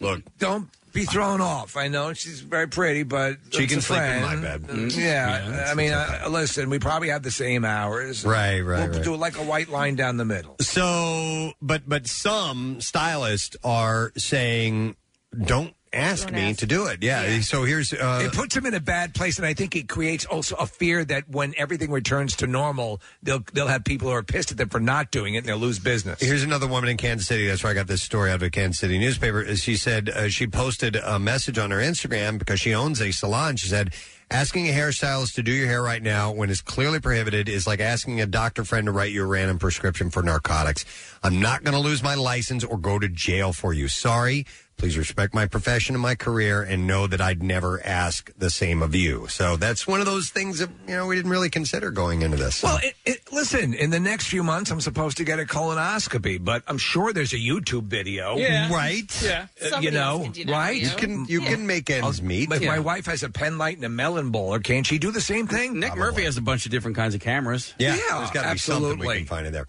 Look, 0.01 0.23
don't 0.39 0.69
be 0.93 1.05
thrown 1.05 1.41
off. 1.41 1.77
I 1.77 1.89
know 1.89 2.13
she's 2.13 2.41
very 2.41 2.69
pretty, 2.69 3.03
but 3.03 3.37
She 3.51 3.65
it's 3.65 3.71
can 3.73 3.79
a 3.79 3.83
sleep 3.83 4.01
in 4.01 4.23
friend. 4.23 4.23
my 4.43 4.49
bed. 4.49 4.63
Mm. 4.63 4.97
Yeah, 4.97 5.49
Yeah, 5.49 5.71
I 5.71 5.75
mean, 5.75 5.93
uh, 5.93 6.27
listen, 6.31 6.69
we 6.71 6.79
probably 6.79 7.09
have 7.11 7.23
the 7.23 7.31
same 7.31 7.65
hours. 7.65 8.25
Right, 8.25 8.61
right, 8.61 8.89
We'll 8.89 8.97
right. 8.99 9.05
do 9.05 9.17
like 9.17 9.39
a 9.39 9.43
white 9.45 9.69
line 9.69 9.95
down 9.97 10.17
the 10.17 10.25
middle. 10.25 10.57
So, 10.61 11.53
but 11.63 11.83
but 11.89 12.07
some 12.07 12.81
stylists 12.81 13.57
are 13.65 14.13
saying, 14.17 14.97
"Don't 15.45 15.75
ask 15.93 16.31
me 16.31 16.51
ask. 16.51 16.61
to 16.61 16.67
do 16.67 16.87
it." 16.87 17.03
Yeah. 17.03 17.41
So 17.41 17.65
here's 17.65 17.93
uh, 17.93 18.23
it 18.25 18.33
puts 18.33 18.55
them 18.55 18.67
in 18.67 18.75
a 18.75 18.81
bad 18.81 19.15
place, 19.15 19.39
and 19.39 19.47
I 19.47 19.55
think 19.55 19.77
it 19.77 19.89
creates 19.89 20.25
also 20.25 20.57
a 20.57 20.67
fear 20.67 21.05
that 21.05 21.29
when 21.29 21.55
everything 21.57 21.91
returns 21.91 22.37
to 22.37 22.47
normal, 22.47 23.01
they'll 23.23 23.45
they'll 23.53 23.69
have 23.69 23.85
people 23.85 24.09
who 24.09 24.15
are 24.15 24.23
pissed 24.23 24.51
at 24.51 24.57
them 24.57 24.69
for 24.69 24.81
not 24.81 25.11
doing 25.11 25.35
it, 25.35 25.39
and 25.39 25.47
they'll 25.49 25.57
lose 25.57 25.79
business. 25.79 26.21
Here's 26.21 26.43
another 26.43 26.67
woman 26.67 26.91
in 26.91 26.97
Kansas 26.97 27.27
City. 27.27 27.47
That's 27.47 27.63
where 27.63 27.71
I 27.71 27.75
got 27.75 27.87
this 27.87 28.03
story 28.03 28.31
out 28.31 28.37
of 28.37 28.43
a 28.43 28.51
Kansas 28.51 28.79
City 28.79 28.99
newspaper. 28.99 29.57
She 29.57 29.77
said 29.77 30.09
uh, 30.09 30.29
she 30.29 30.47
posted 30.47 30.97
a 30.97 31.19
message 31.19 31.59
on 31.59 31.71
her 31.71 31.79
Instagram 31.79 32.39
because 32.39 32.61
she 32.61 32.75
owns 32.75 33.01
a 33.01 33.11
salon. 33.11 33.57
She 33.57 33.69
said, 33.69 33.93
asking 34.31 34.69
a 34.69 34.73
hairstylist 34.73 35.35
to 35.35 35.43
do 35.43 35.53
your 35.53 35.67
hair 35.67 35.83
right 35.83 36.03
now 36.03 36.31
when 36.33 36.51
it's 36.51 36.61
clearly 36.61 37.01
prohibited 37.01 37.49
is 37.49 37.67
like 37.67 37.81
asking 37.81 38.21
a 38.21 38.27
doctor 38.27 38.65
friend 38.65 38.87
to 38.87 38.93
write 38.93 39.13
you 39.13 39.25
a 39.25 39.27
random 39.27 39.59
prescription 39.59 40.11
for 40.11 40.23
narcotics. 40.23 40.85
I'm 41.23 41.41
not 41.41 41.65
going 41.65 41.75
to 41.75 41.81
lose 41.81 42.03
my 42.03 42.15
license 42.15 42.63
or 42.63 42.79
go 42.79 42.99
to 42.99 43.09
jail 43.09 43.53
for 43.53 43.73
you. 43.73 43.89
Sorry. 43.89 44.47
Please 44.81 44.97
respect 44.97 45.35
my 45.35 45.45
profession 45.45 45.95
and 45.95 46.01
my 46.01 46.15
career 46.15 46.63
and 46.63 46.87
know 46.87 47.07
that 47.07 47.21
I'd 47.21 47.43
never 47.43 47.85
ask 47.87 48.31
the 48.39 48.49
same 48.49 48.83
of 48.83 48.95
you. 48.95 49.27
So 49.29 49.57
that's 49.57 49.87
one 49.87 50.01
of 50.01 50.07
those 50.07 50.31
things 50.31 50.59
that, 50.61 50.71
you 50.89 50.97
know, 50.97 51.07
we 51.07 51.17
didn't 51.17 51.31
really 51.31 51.51
consider 51.51 51.91
going 51.91 52.23
into 52.23 52.39
this. 52.39 52.63
Well, 52.63 52.79
it, 52.83 52.95
it, 53.05 53.21
listen, 53.31 53.75
in 53.75 53.91
the 53.91 54.01
next 54.01 54.29
few 54.29 54.43
months, 54.43 54.71
I'm 54.71 54.81
supposed 54.81 55.19
to 55.19 55.25
get 55.25 55.39
a 55.39 55.45
colonoscopy, 55.45 56.43
but 56.43 56.63
I'm 56.67 56.79
sure 56.79 57.13
there's 57.13 57.35
a 57.35 57.39
YouTube 57.39 57.85
video. 57.89 58.37
Yeah. 58.39 58.73
Right. 58.73 59.23
Yeah. 59.23 59.49
Uh, 59.61 59.65
Somebody 59.67 59.85
you 59.85 59.91
know, 59.93 60.21
can 60.23 60.33
do 60.33 60.45
that 60.47 60.53
right? 60.53 60.71
for 60.71 60.83
you. 60.87 60.91
You 60.91 60.97
can- 60.97 61.25
you 61.27 61.41
can 61.43 61.67
make 61.67 61.91
ends 61.91 62.23
meet. 62.23 62.51
If 62.51 62.63
Yeah. 62.63 62.69
my 62.71 62.79
wife 62.79 63.05
has 63.05 63.23
a 63.23 63.29
pen 63.29 63.59
light 63.59 63.77
and 63.77 63.85
a 63.85 63.89
melon 63.91 64.31
bowler, 64.31 64.61
can't 64.61 64.87
she 64.87 64.99
do 64.99 65.11
the 65.11 65.21
same 65.21 65.47
thing? 65.47 65.79
Nick 65.79 65.95
Murphy 65.95 66.25
has 66.25 66.39
a 66.39 66.41
bunch 66.41 66.65
of 66.65 66.73
different 66.73 66.97
kinds 66.97 67.15
of 67.15 67.21
cameras. 67.21 67.75
Yeah, 67.79 67.97
there's 67.97 68.31
got 68.31 68.45
to 68.47 68.53
be 68.53 68.59
something 68.59 68.99
we 68.99 69.17
can 69.19 69.27
find 69.27 69.47
in 69.47 69.53
there. 69.53 69.67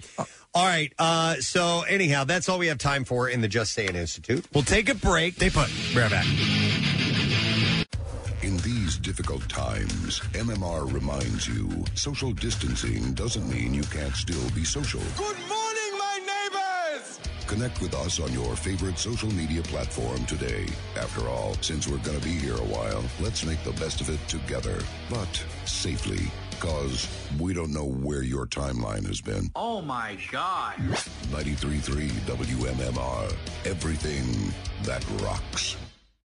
All 0.54 0.66
right. 0.66 0.92
Uh, 1.00 1.36
so 1.36 1.82
anyhow, 1.84 2.26
that's 2.26 2.50
all 2.50 2.60
we 2.60 2.68
have 2.68 2.78
time 2.78 3.06
for 3.06 3.30
in 3.30 3.42
the 3.42 3.48
Just 3.48 3.72
Saying 3.74 3.96
Institute. 3.96 4.46
We'll 4.54 4.64
take 4.64 4.90
a 4.90 4.96
break. 4.96 5.36
They 5.36 5.50
put 5.50 5.70
right 5.96 6.12
back. 6.12 6.26
In 8.44 8.58
these 8.58 8.98
difficult 8.98 9.48
times, 9.48 10.20
MMR 10.34 10.92
reminds 10.92 11.48
you 11.48 11.86
social 11.94 12.34
distancing 12.34 13.14
doesn't 13.14 13.48
mean 13.48 13.74
you 13.74 13.84
can't 13.84 14.16
still 14.16 14.50
be 14.50 14.66
social. 14.66 15.00
Good 15.16 15.38
morning, 15.48 15.92
my 15.98 16.20
neighbors! 16.26 17.20
Connect 17.48 17.80
with 17.82 17.94
us 17.94 18.20
on 18.20 18.34
your 18.34 18.56
favorite 18.56 18.98
social 18.98 19.32
media 19.32 19.62
platform 19.62 20.26
today. 20.26 20.66
After 20.98 21.30
all, 21.30 21.54
since 21.62 21.88
we're 21.88 22.00
going 22.00 22.20
to 22.20 22.24
be 22.24 22.32
here 22.32 22.56
a 22.56 22.66
while, 22.66 23.04
let's 23.22 23.46
make 23.46 23.64
the 23.64 23.74
best 23.74 24.02
of 24.02 24.10
it 24.10 24.20
together, 24.28 24.80
but 25.10 25.46
safely. 25.66 26.30
Because 26.62 27.08
we 27.40 27.54
don't 27.56 27.74
know 27.74 27.86
where 27.86 28.22
your 28.22 28.46
timeline 28.46 29.08
has 29.08 29.20
been. 29.20 29.50
Oh 29.56 29.82
my 29.82 30.16
god. 30.32 30.76
93.3 30.78 32.08
WMMR. 32.10 33.36
Everything 33.66 34.54
that 34.84 35.04
rocks. 35.22 35.76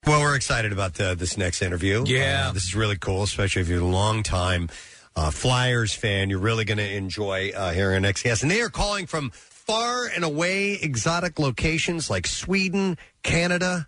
Well, 0.06 0.20
we're 0.20 0.34
excited 0.34 0.72
about 0.72 1.00
uh, 1.00 1.14
this 1.14 1.38
next 1.38 1.62
interview. 1.62 2.04
Yeah. 2.06 2.48
Uh, 2.48 2.52
this 2.52 2.64
is 2.64 2.74
really 2.74 2.98
cool, 2.98 3.22
especially 3.22 3.62
if 3.62 3.68
you're 3.68 3.80
a 3.80 3.84
long 3.84 4.22
time 4.22 4.68
uh, 5.16 5.30
Flyers 5.30 5.94
fan. 5.94 6.30
You're 6.30 6.40
really 6.40 6.64
going 6.64 6.78
to 6.78 6.94
enjoy 6.94 7.52
uh, 7.54 7.72
hearing 7.72 7.94
our 7.94 8.00
next 8.00 8.22
guest. 8.22 8.42
And 8.42 8.50
they 8.50 8.60
are 8.60 8.68
calling 8.68 9.06
from 9.06 9.30
far 9.30 10.06
and 10.06 10.24
away 10.24 10.72
exotic 10.74 11.38
locations 11.38 12.10
like 12.10 12.26
Sweden, 12.26 12.98
Canada, 13.22 13.86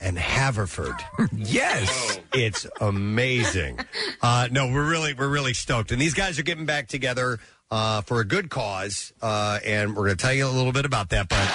and 0.00 0.18
Haverford. 0.18 0.94
yes, 1.36 2.20
it's 2.32 2.66
amazing. 2.80 3.78
Uh, 4.22 4.48
no, 4.50 4.66
we're 4.72 4.88
really 4.88 5.14
we're 5.14 5.28
really 5.28 5.54
stoked, 5.54 5.92
and 5.92 6.00
these 6.00 6.14
guys 6.14 6.38
are 6.38 6.42
getting 6.44 6.66
back 6.66 6.88
together 6.88 7.38
uh, 7.70 8.02
for 8.02 8.20
a 8.20 8.24
good 8.24 8.50
cause, 8.50 9.12
uh, 9.22 9.58
and 9.64 9.90
we're 9.96 10.06
going 10.06 10.16
to 10.16 10.22
tell 10.22 10.34
you 10.34 10.46
a 10.46 10.48
little 10.48 10.72
bit 10.72 10.84
about 10.84 11.10
that. 11.10 11.28
But 11.28 11.46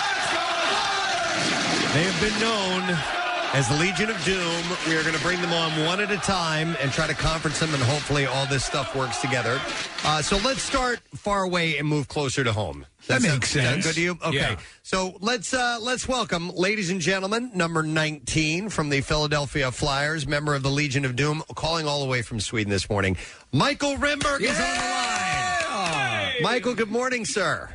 they 1.93 2.03
have 2.03 2.21
been 2.21 2.39
known 2.39 3.22
as 3.53 3.69
the 3.69 3.75
Legion 3.75 4.09
of 4.09 4.21
Doom. 4.25 4.63
We 4.87 4.97
are 4.97 5.03
going 5.03 5.15
to 5.15 5.21
bring 5.21 5.39
them 5.39 5.53
on 5.53 5.85
one 5.85 6.01
at 6.01 6.11
a 6.11 6.17
time 6.17 6.75
and 6.81 6.91
try 6.91 7.07
to 7.07 7.13
conference 7.13 7.59
them, 7.59 7.73
and 7.73 7.81
hopefully 7.83 8.25
all 8.25 8.45
this 8.47 8.65
stuff 8.65 8.95
works 8.95 9.21
together. 9.21 9.61
Uh, 10.03 10.21
so 10.21 10.37
let's 10.37 10.61
start 10.61 10.99
far 11.15 11.43
away 11.43 11.77
and 11.77 11.87
move 11.87 12.07
closer 12.07 12.43
to 12.43 12.51
home. 12.51 12.85
That 13.07 13.21
makes 13.21 13.51
sense. 13.51 13.85
good 13.85 13.95
to 13.95 14.01
you? 14.01 14.11
Okay. 14.25 14.35
Yeah. 14.37 14.59
So 14.81 15.17
let's 15.19 15.53
uh, 15.53 15.77
let's 15.81 16.07
welcome, 16.07 16.49
ladies 16.49 16.89
and 16.89 16.99
gentlemen, 16.99 17.51
number 17.53 17.83
19 17.83 18.69
from 18.69 18.89
the 18.89 19.01
Philadelphia 19.01 19.71
Flyers, 19.71 20.25
member 20.25 20.55
of 20.55 20.63
the 20.63 20.71
Legion 20.71 21.05
of 21.05 21.15
Doom, 21.15 21.43
calling 21.55 21.85
all 21.87 22.01
the 22.01 22.09
way 22.09 22.21
from 22.21 22.39
Sweden 22.39 22.71
this 22.71 22.89
morning. 22.89 23.17
Michael 23.51 23.95
Renberg 23.97 24.41
is 24.41 24.49
on 24.49 24.55
the 24.55 25.79
line. 25.79 26.33
Michael, 26.41 26.73
good 26.73 26.89
morning, 26.89 27.25
sir. 27.25 27.69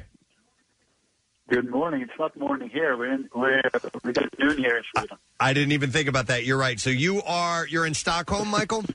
Good 1.49 1.70
morning. 1.70 2.03
It's 2.03 2.12
not 2.19 2.37
morning 2.37 2.69
here. 2.69 2.95
We're 2.95 3.11
in, 3.11 3.29
we're 3.35 3.62
we 4.05 4.12
got 4.12 4.29
noon 4.39 4.59
here 4.59 4.77
in 4.77 4.83
Sweden. 4.95 5.16
I 5.41 5.55
didn't 5.55 5.73
even 5.73 5.91
think 5.91 6.07
about 6.07 6.27
that. 6.27 6.45
You're 6.45 6.59
right. 6.59 6.79
So 6.79 6.91
you 6.91 7.23
are 7.23 7.66
you're 7.66 7.87
in 7.87 7.95
Stockholm, 7.95 8.49
Michael. 8.49 8.85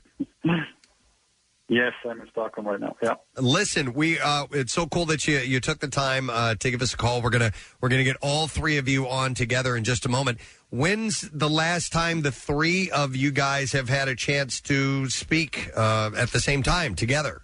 Yes, 1.66 1.92
I'm 2.04 2.20
in 2.20 2.28
Stockholm 2.28 2.68
right 2.68 2.78
now. 2.78 2.94
Yeah. 3.02 3.14
Listen, 3.38 3.94
we 3.94 4.18
uh, 4.18 4.46
it's 4.52 4.74
so 4.74 4.86
cool 4.86 5.06
that 5.06 5.26
you 5.26 5.38
you 5.38 5.60
took 5.60 5.80
the 5.80 5.88
time 5.88 6.28
uh, 6.28 6.56
to 6.56 6.70
give 6.70 6.82
us 6.82 6.92
a 6.92 6.96
call. 6.96 7.22
We're 7.22 7.30
gonna 7.30 7.52
we're 7.80 7.88
gonna 7.88 8.04
get 8.04 8.18
all 8.20 8.46
three 8.46 8.76
of 8.76 8.86
you 8.86 9.08
on 9.08 9.32
together 9.32 9.74
in 9.74 9.82
just 9.82 10.04
a 10.04 10.10
moment. 10.10 10.40
When's 10.68 11.22
the 11.32 11.48
last 11.48 11.90
time 11.90 12.20
the 12.20 12.30
three 12.30 12.90
of 12.90 13.16
you 13.16 13.30
guys 13.30 13.72
have 13.72 13.88
had 13.88 14.08
a 14.08 14.14
chance 14.14 14.60
to 14.60 15.08
speak 15.08 15.70
uh, 15.74 16.10
at 16.14 16.32
the 16.32 16.38
same 16.38 16.62
time 16.62 16.94
together? 16.94 17.40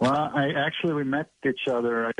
Well, 0.00 0.30
I 0.34 0.48
actually 0.56 0.94
we 0.94 1.04
met 1.04 1.30
each 1.46 1.68
other 1.70 2.06
I 2.06 2.12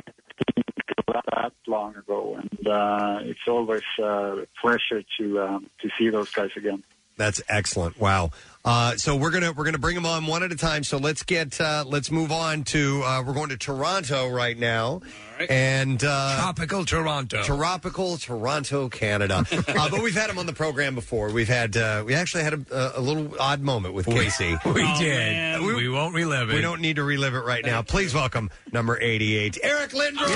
that 1.33 1.53
long 1.67 1.97
ago, 1.97 2.39
and 2.41 2.69
uh, 2.69 3.19
it's 3.23 3.41
always 3.49 3.83
uh, 3.99 4.43
a 4.43 4.47
pleasure 4.61 5.03
to 5.19 5.41
um, 5.41 5.71
to 5.81 5.89
see 5.99 6.09
those 6.11 6.31
guys 6.31 6.51
again. 6.57 6.83
That's 7.17 7.43
excellent. 7.49 8.01
Wow. 8.01 8.31
Uh, 8.65 8.97
so 8.97 9.17
we're 9.17 9.31
gonna 9.31 9.53
we're 9.53 9.65
gonna 9.65 9.79
bring 9.79 9.95
them 9.95 10.07
on 10.07 10.27
one 10.27 10.43
at 10.43 10.53
a 10.53 10.57
time. 10.57 10.85
So 10.85 10.97
let's 10.97 11.23
get 11.25 11.61
uh, 11.61 11.85
let's 11.87 12.11
move 12.11 12.33
on 12.33 12.65
to 12.65 13.03
uh, 13.03 13.23
we're 13.27 13.35
going 13.35 13.51
to 13.51 13.57
Toronto 13.57 14.29
right 14.29 14.59
now, 14.59 15.03
and 15.51 16.03
uh, 16.05 16.37
tropical 16.37 16.85
Toronto, 16.85 17.43
tropical 17.43 18.17
Toronto, 18.17 18.89
Canada. 18.89 19.45
uh, 19.53 19.91
but 19.91 20.03
we've 20.03 20.15
had 20.15 20.31
him 20.31 20.39
on 20.39 20.47
the 20.47 20.53
program 20.53 20.95
before. 20.95 21.31
We've 21.31 21.49
had 21.49 21.77
uh, 21.77 22.05
we 22.07 22.15
actually 22.15 22.45
had 22.45 22.55
a, 22.71 22.99
a 22.99 23.01
little 23.01 23.35
odd 23.41 23.61
moment 23.61 23.95
with 23.95 24.07
Casey. 24.07 24.57
We 24.73 24.91
did. 24.99 25.61
We, 25.61 25.89
won't 25.89 26.15
relive 26.15 26.51
it. 26.51 26.55
We 26.55 26.61
don't 26.61 26.81
need 26.81 26.97
to 26.97 27.05
relive 27.05 27.35
it 27.35 27.41
right 27.41 27.65
now. 27.65 27.83
Please 27.83 28.15
welcome 28.15 28.51
number 28.73 28.99
eighty-eight, 29.01 29.59
Eric 29.63 29.91
Lindros. 29.91 30.31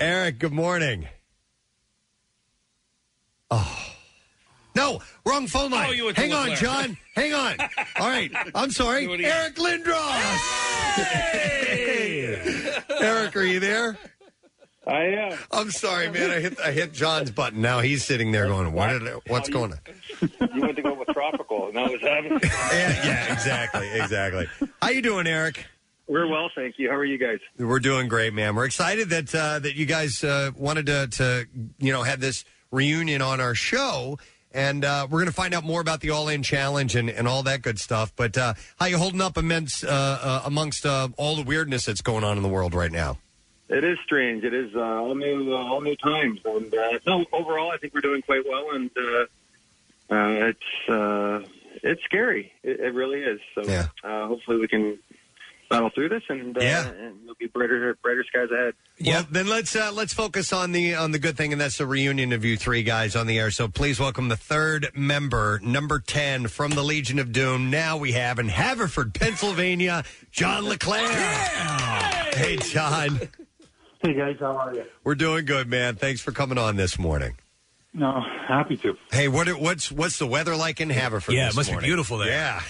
Eric, 0.00 0.38
good 0.38 0.52
morning. 0.52 1.08
Oh. 3.50 3.82
No, 4.74 5.00
wrong 5.26 5.46
phone 5.46 5.70
line. 5.70 5.88
Oh, 5.90 5.92
you 5.92 6.06
went 6.06 6.16
to 6.16 6.22
Hang 6.22 6.32
on, 6.32 6.48
LeClair. 6.50 6.72
John. 6.72 6.96
Hang 7.14 7.34
on. 7.34 7.56
All 7.96 8.08
right. 8.08 8.30
I'm 8.54 8.70
sorry. 8.70 9.06
Do 9.06 9.12
it 9.12 9.20
again. 9.20 9.32
Eric 9.32 9.56
Lindros. 9.56 9.92
Eric, 13.00 13.36
are 13.36 13.44
you 13.44 13.60
there? 13.60 13.98
I 14.86 15.02
am. 15.04 15.38
I'm 15.52 15.70
sorry, 15.70 16.10
man. 16.10 16.30
I 16.30 16.40
hit 16.40 16.60
I 16.60 16.72
hit 16.72 16.92
John's 16.92 17.30
button. 17.30 17.62
Now 17.62 17.80
he's 17.80 18.04
sitting 18.04 18.32
there 18.32 18.48
going, 18.48 18.72
"What? 18.72 18.88
Did, 18.88 19.14
what's 19.28 19.48
going 19.48 19.72
on?" 19.72 19.78
You 20.54 20.60
went 20.62 20.76
to 20.76 20.82
go 20.82 20.94
with 20.94 21.08
tropical, 21.08 21.68
and 21.68 21.76
that 21.76 21.90
was 21.90 22.00
happening. 22.00 22.40
yeah, 22.42 23.06
yeah, 23.06 23.32
exactly, 23.32 23.88
exactly. 23.92 24.48
How 24.80 24.90
you 24.90 25.02
doing, 25.02 25.26
Eric? 25.26 25.66
We're 26.08 26.26
well, 26.26 26.50
thank 26.54 26.78
you. 26.78 26.90
How 26.90 26.96
are 26.96 27.04
you 27.04 27.16
guys? 27.16 27.38
We're 27.58 27.78
doing 27.78 28.08
great, 28.08 28.34
man. 28.34 28.56
We're 28.56 28.64
excited 28.64 29.08
that 29.10 29.32
uh, 29.34 29.60
that 29.60 29.76
you 29.76 29.86
guys 29.86 30.24
uh, 30.24 30.50
wanted 30.56 30.86
to, 30.86 31.06
to 31.06 31.46
you 31.78 31.92
know 31.92 32.02
have 32.02 32.20
this 32.20 32.44
reunion 32.72 33.22
on 33.22 33.40
our 33.40 33.54
show, 33.54 34.18
and 34.54 34.84
uh, 34.84 35.06
we're 35.10 35.18
going 35.18 35.26
to 35.26 35.34
find 35.34 35.54
out 35.54 35.64
more 35.64 35.80
about 35.80 36.00
the 36.00 36.10
All 36.10 36.28
In 36.28 36.42
Challenge 36.42 36.94
and, 36.94 37.10
and 37.10 37.26
all 37.26 37.42
that 37.44 37.62
good 37.62 37.78
stuff. 37.78 38.12
But 38.16 38.36
uh, 38.36 38.54
how 38.78 38.86
you 38.86 38.98
holding 38.98 39.20
up 39.20 39.36
amidst, 39.36 39.84
uh, 39.84 39.88
uh, 39.88 40.42
amongst 40.44 40.86
uh, 40.86 41.08
all 41.16 41.36
the 41.36 41.42
weirdness 41.42 41.86
that's 41.86 42.00
going 42.00 42.24
on 42.24 42.36
in 42.36 42.42
the 42.42 42.48
world 42.48 42.74
right 42.74 42.92
now? 42.92 43.18
It 43.68 43.84
is 43.84 43.98
strange. 44.04 44.44
It 44.44 44.52
is 44.52 44.74
uh, 44.74 44.80
all 44.80 45.14
new, 45.14 45.54
uh, 45.54 45.56
all 45.56 45.80
new 45.80 45.96
times, 45.96 46.40
and 46.44 46.74
uh, 46.74 46.98
no, 47.06 47.24
overall, 47.32 47.70
I 47.70 47.78
think 47.78 47.94
we're 47.94 48.02
doing 48.02 48.20
quite 48.20 48.44
well, 48.46 48.72
and 48.72 48.90
uh, 48.98 50.14
uh, 50.14 50.50
it's 50.50 50.88
uh, 50.90 51.40
it's 51.82 52.02
scary. 52.04 52.52
It, 52.62 52.80
it 52.80 52.92
really 52.92 53.20
is. 53.20 53.40
So, 53.54 53.62
uh, 54.04 54.26
hopefully, 54.26 54.58
we 54.58 54.68
can 54.68 54.98
battle 55.72 55.90
through 55.94 56.10
this, 56.10 56.22
and 56.28 56.56
uh, 56.56 56.60
and 56.60 57.20
there'll 57.22 57.34
be 57.38 57.46
brighter, 57.46 57.96
brighter 58.02 58.24
skies 58.28 58.48
ahead. 58.52 58.74
Well, 59.04 59.26
then 59.30 59.48
let's 59.48 59.74
uh, 59.74 59.90
let's 59.92 60.12
focus 60.12 60.52
on 60.52 60.72
the 60.72 60.94
on 60.94 61.12
the 61.12 61.18
good 61.18 61.36
thing, 61.36 61.52
and 61.52 61.60
that's 61.60 61.78
the 61.78 61.86
reunion 61.86 62.32
of 62.32 62.44
you 62.44 62.56
three 62.56 62.82
guys 62.82 63.16
on 63.16 63.26
the 63.26 63.38
air. 63.38 63.50
So 63.50 63.68
please 63.68 63.98
welcome 63.98 64.28
the 64.28 64.36
third 64.36 64.90
member, 64.94 65.58
number 65.62 65.98
ten 65.98 66.46
from 66.48 66.72
the 66.72 66.82
Legion 66.82 67.18
of 67.18 67.32
Doom. 67.32 67.70
Now 67.70 67.96
we 67.96 68.12
have 68.12 68.38
in 68.38 68.48
Haverford, 68.48 69.14
Pennsylvania, 69.14 70.04
John 70.30 70.68
LeClair. 70.68 71.08
Hey, 72.34 72.56
John. 72.58 73.20
Hey 74.02 74.14
guys, 74.14 74.36
how 74.40 74.56
are 74.56 74.74
you? 74.74 74.84
We're 75.04 75.14
doing 75.14 75.44
good, 75.44 75.68
man. 75.68 75.96
Thanks 75.96 76.20
for 76.20 76.32
coming 76.32 76.58
on 76.58 76.76
this 76.76 76.98
morning. 76.98 77.36
No, 77.94 78.20
happy 78.48 78.76
to. 78.78 78.96
Hey, 79.10 79.28
what 79.28 79.48
what's 79.60 79.92
what's 79.92 80.18
the 80.18 80.26
weather 80.26 80.56
like 80.56 80.80
in 80.80 80.90
Haverford? 80.90 81.34
Yeah, 81.34 81.44
it 81.44 81.46
this 81.48 81.56
must 81.56 81.68
be 81.68 81.74
morning? 81.74 81.88
beautiful 81.88 82.18
there. 82.18 82.28
Yeah. 82.28 82.62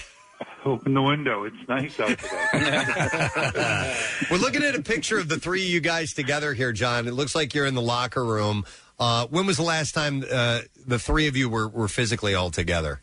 Open 0.65 0.93
the 0.93 1.01
window. 1.01 1.43
It's 1.43 1.55
nice 1.67 1.99
out 1.99 2.17
today. 2.17 3.95
We're 4.31 4.37
looking 4.37 4.63
at 4.63 4.75
a 4.75 4.81
picture 4.81 5.17
of 5.17 5.27
the 5.29 5.37
three 5.39 5.61
of 5.63 5.67
you 5.67 5.81
guys 5.81 6.13
together 6.13 6.53
here, 6.53 6.71
John. 6.71 7.07
It 7.07 7.13
looks 7.13 7.35
like 7.35 7.53
you're 7.53 7.65
in 7.65 7.75
the 7.75 7.81
locker 7.81 8.23
room. 8.23 8.65
Uh, 8.99 9.27
when 9.27 9.45
was 9.45 9.57
the 9.57 9.63
last 9.63 9.93
time 9.93 10.23
uh, 10.31 10.61
the 10.85 10.99
three 10.99 11.27
of 11.27 11.35
you 11.35 11.49
were, 11.49 11.67
were 11.67 11.87
physically 11.87 12.33
all 12.35 12.51
together? 12.51 13.01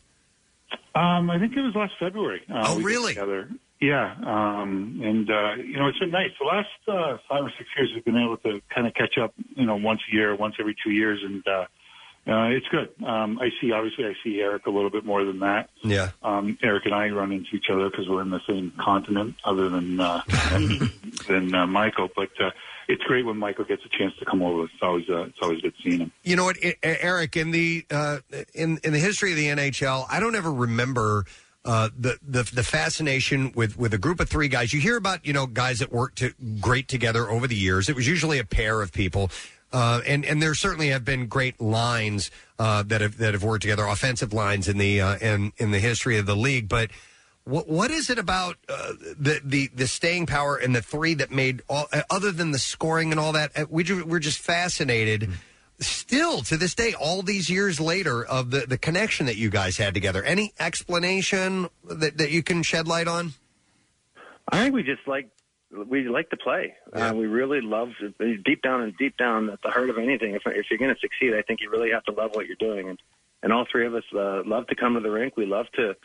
Um, 0.95 1.29
I 1.29 1.39
think 1.39 1.55
it 1.55 1.61
was 1.61 1.73
last 1.75 1.93
February. 1.99 2.41
Uh, 2.49 2.63
Oh, 2.67 2.79
really? 2.81 3.13
Together. 3.13 3.49
Yeah, 3.79 4.13
um, 4.27 5.01
and 5.03 5.27
uh, 5.29 5.55
you 5.55 5.77
know 5.79 5.87
it's 5.87 5.97
been 5.97 6.11
nice. 6.11 6.29
The 6.39 6.45
last 6.45 6.67
uh, 6.87 7.17
five 7.27 7.43
or 7.43 7.51
six 7.57 7.67
years, 7.75 7.89
we've 7.95 8.05
been 8.05 8.15
able 8.15 8.37
to 8.37 8.61
kind 8.73 8.85
of 8.85 8.93
catch 8.93 9.17
up. 9.17 9.33
You 9.55 9.65
know, 9.65 9.75
once 9.75 10.01
a 10.11 10.15
year, 10.15 10.35
once 10.35 10.53
every 10.59 10.75
two 10.83 10.91
years, 10.91 11.19
and 11.23 11.43
uh, 11.47 11.65
uh, 12.27 12.49
it's 12.49 12.67
good. 12.67 12.89
Um, 13.03 13.39
I 13.39 13.49
see, 13.59 13.71
obviously, 13.71 14.05
I 14.05 14.13
see 14.23 14.39
Eric 14.41 14.67
a 14.67 14.69
little 14.69 14.91
bit 14.91 15.03
more 15.05 15.23
than 15.23 15.39
that. 15.39 15.69
Yeah. 15.83 16.11
Um, 16.21 16.57
Eric 16.61 16.85
and 16.85 16.93
I 16.93 17.09
run 17.09 17.31
into 17.31 17.55
each 17.55 17.69
other 17.71 17.89
because 17.89 18.07
we're 18.07 18.21
in 18.21 18.29
the 18.29 18.41
same 18.47 18.71
continent, 18.79 19.35
other 19.43 19.69
than 19.69 19.99
uh, 19.99 20.21
than 21.27 21.53
uh, 21.53 21.65
Michael. 21.65 22.09
But 22.15 22.29
uh, 22.39 22.51
it's 22.87 23.01
great 23.03 23.25
when 23.25 23.37
Michael 23.37 23.65
gets 23.65 23.83
a 23.85 23.97
chance 23.97 24.13
to 24.19 24.25
come 24.25 24.43
over. 24.43 24.65
It's 24.65 24.73
always 24.81 25.09
uh, 25.09 25.23
it's 25.23 25.39
always 25.41 25.61
good 25.61 25.73
seeing 25.83 25.99
him. 25.99 26.11
You 26.23 26.35
know 26.35 26.45
what, 26.45 26.63
E- 26.63 26.75
Eric? 26.83 27.37
In 27.37 27.51
the 27.51 27.85
uh, 27.89 28.19
in 28.53 28.79
in 28.83 28.93
the 28.93 28.99
history 28.99 29.31
of 29.31 29.37
the 29.37 29.47
NHL, 29.47 30.05
I 30.09 30.19
don't 30.19 30.35
ever 30.35 30.51
remember 30.51 31.25
uh, 31.63 31.89
the, 31.97 32.17
the 32.27 32.43
the 32.43 32.63
fascination 32.63 33.51
with 33.55 33.77
with 33.77 33.93
a 33.93 33.97
group 33.97 34.19
of 34.19 34.29
three 34.29 34.47
guys. 34.47 34.73
You 34.73 34.79
hear 34.79 34.97
about 34.97 35.25
you 35.25 35.33
know 35.33 35.47
guys 35.47 35.79
that 35.79 35.91
work 35.91 36.15
to, 36.15 36.33
great 36.59 36.87
together 36.87 37.29
over 37.29 37.47
the 37.47 37.55
years. 37.55 37.89
It 37.89 37.95
was 37.95 38.07
usually 38.07 38.39
a 38.39 38.45
pair 38.45 38.81
of 38.81 38.91
people. 38.91 39.31
Uh, 39.73 40.01
and 40.05 40.25
and 40.25 40.41
there 40.41 40.53
certainly 40.53 40.89
have 40.89 41.05
been 41.05 41.27
great 41.27 41.61
lines 41.61 42.29
uh, 42.59 42.83
that 42.83 43.01
have 43.01 43.17
that 43.17 43.33
have 43.33 43.43
worked 43.43 43.61
together, 43.61 43.85
offensive 43.85 44.33
lines 44.33 44.67
in 44.67 44.77
the 44.77 44.99
uh, 44.99 45.17
in 45.19 45.53
in 45.57 45.71
the 45.71 45.79
history 45.79 46.17
of 46.17 46.25
the 46.25 46.35
league. 46.35 46.67
But 46.67 46.89
what 47.45 47.67
what 47.67 47.89
is 47.89 48.09
it 48.09 48.19
about 48.19 48.57
uh, 48.67 48.93
the 49.17 49.39
the 49.43 49.69
the 49.73 49.87
staying 49.87 50.25
power 50.25 50.57
and 50.57 50.75
the 50.75 50.81
three 50.81 51.13
that 51.15 51.31
made 51.31 51.61
all 51.69 51.87
uh, 51.93 52.01
other 52.09 52.31
than 52.31 52.51
the 52.51 52.59
scoring 52.59 53.11
and 53.11 53.19
all 53.19 53.31
that? 53.31 53.51
uh, 53.57 53.65
We 53.69 53.83
ju- 53.83 54.05
we're 54.05 54.19
just 54.19 54.39
fascinated. 54.39 55.29
Still 55.79 56.41
to 56.43 56.57
this 56.57 56.75
day, 56.75 56.93
all 56.93 57.23
these 57.23 57.49
years 57.49 57.79
later, 57.79 58.23
of 58.23 58.51
the, 58.51 58.67
the 58.67 58.77
connection 58.77 59.25
that 59.25 59.35
you 59.37 59.49
guys 59.49 59.77
had 59.77 59.95
together. 59.95 60.23
Any 60.23 60.53
explanation 60.59 61.69
that, 61.89 62.19
that 62.19 62.29
you 62.29 62.43
can 62.43 62.61
shed 62.61 62.87
light 62.87 63.07
on? 63.07 63.33
I 64.47 64.59
think 64.61 64.75
we 64.75 64.83
just 64.83 65.07
like 65.07 65.29
we 65.71 66.07
like 66.07 66.29
to 66.29 66.37
play. 66.37 66.75
Uh, 66.91 67.13
we 67.15 67.27
really 67.27 67.61
love 67.61 67.89
deep 68.43 68.61
down 68.61 68.81
and 68.81 68.97
deep 68.97 69.17
down 69.17 69.49
at 69.49 69.61
the 69.61 69.69
heart 69.69 69.89
of 69.89 69.97
anything. 69.97 70.35
If 70.35 70.43
if 70.45 70.65
you're 70.69 70.79
going 70.79 70.93
to 70.93 70.99
succeed, 70.99 71.33
I 71.33 71.41
think 71.41 71.61
you 71.61 71.69
really 71.69 71.91
have 71.91 72.03
to 72.05 72.11
love 72.11 72.31
what 72.33 72.47
you're 72.47 72.55
doing. 72.59 72.89
And 72.89 72.99
and 73.43 73.53
all 73.53 73.65
three 73.71 73.85
of 73.85 73.95
us 73.95 74.03
uh, 74.13 74.43
love 74.45 74.67
to 74.67 74.75
come 74.75 74.95
to 74.95 74.99
the 74.99 75.11
rink. 75.11 75.37
We 75.37 75.45
love 75.45 75.67
to 75.73 75.95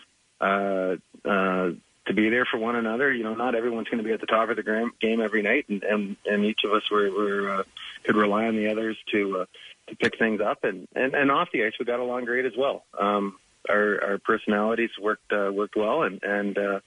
uh, 0.41 0.97
uh, 1.29 1.71
to 2.07 2.15
be 2.15 2.29
there 2.29 2.45
for 2.45 2.59
one 2.59 2.77
another. 2.77 3.13
You 3.13 3.25
know, 3.25 3.35
not 3.35 3.55
everyone's 3.55 3.89
going 3.89 4.03
to 4.03 4.05
be 4.05 4.13
at 4.13 4.21
the 4.21 4.27
top 4.27 4.49
of 4.49 4.57
the 4.57 4.63
gram- 4.63 4.93
game 5.01 5.21
every 5.21 5.43
night, 5.43 5.67
and 5.69 5.83
and, 5.83 6.17
and 6.25 6.45
each 6.45 6.61
of 6.65 6.73
us 6.73 6.89
were, 6.91 7.11
were 7.11 7.61
uh, 7.61 7.63
could 8.05 8.17
rely 8.17 8.47
on 8.47 8.57
the 8.57 8.71
others 8.71 8.97
to 9.13 9.41
uh, 9.41 9.47
to 9.89 9.97
pick 9.97 10.19
things 10.19 10.41
up. 10.41 10.65
And, 10.65 10.87
and 10.95 11.15
and 11.15 11.31
off 11.31 11.49
the 11.53 11.65
ice, 11.65 11.73
we 11.79 11.85
got 11.85 12.01
along 12.01 12.25
great 12.25 12.47
as 12.47 12.57
well. 12.57 12.85
Um, 12.99 13.39
our 13.69 14.03
our 14.03 14.19
personalities 14.19 14.91
worked 15.01 15.33
uh, 15.33 15.51
worked 15.53 15.77
well, 15.77 16.03
and 16.03 16.23
and 16.23 16.57
uh, 16.57 16.81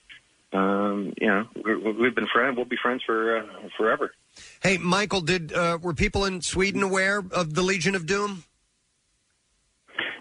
um, 0.54 1.14
you 1.20 1.28
know 1.28 1.46
we're, 1.64 1.94
we've 1.94 2.16
been 2.16 2.28
friends. 2.34 2.56
We'll 2.56 2.66
be 2.66 2.78
friends 2.82 3.04
for 3.06 3.38
uh, 3.38 3.44
forever. 3.78 4.12
Hey, 4.62 4.78
Michael, 4.78 5.22
did 5.22 5.54
uh, 5.54 5.78
were 5.82 5.94
people 5.94 6.26
in 6.26 6.42
Sweden 6.42 6.84
aware 6.84 7.24
of 7.32 7.54
the 7.56 7.62
Legion 7.62 7.96
of 7.96 8.06
Doom? 8.06 8.44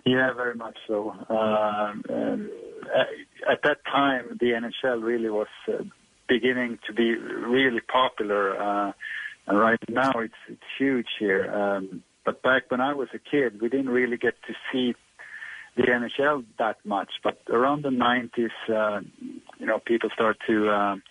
Yeah, 0.04 0.32
very 0.32 0.54
much 0.54 0.76
so. 0.86 1.10
Um, 1.28 2.02
um, 2.08 2.50
at- 2.96 3.08
at 3.48 3.62
that 3.62 3.78
time, 3.86 4.36
the 4.40 4.48
NHL 4.52 5.02
really 5.02 5.30
was 5.30 5.46
uh, 5.68 5.82
beginning 6.28 6.78
to 6.86 6.92
be 6.92 7.14
really 7.14 7.80
popular, 7.80 8.60
uh, 8.60 8.92
and 9.46 9.58
right 9.58 9.78
now 9.88 10.10
it's 10.16 10.34
it's 10.48 10.60
huge 10.78 11.06
here. 11.18 11.50
Um, 11.54 12.02
but 12.24 12.42
back 12.42 12.64
when 12.70 12.80
I 12.80 12.92
was 12.94 13.08
a 13.14 13.18
kid, 13.18 13.60
we 13.62 13.68
didn't 13.68 13.88
really 13.90 14.16
get 14.18 14.34
to 14.48 14.54
see 14.70 14.94
the 15.78 15.84
NHL 15.84 16.44
that 16.58 16.76
much. 16.84 17.08
But 17.22 17.40
around 17.48 17.82
the 17.82 17.90
90s, 17.90 18.50
uh, 18.68 19.00
you 19.58 19.66
know, 19.66 19.78
people 19.78 20.10
start 20.12 20.36
to 20.48 20.68
um, 20.70 21.02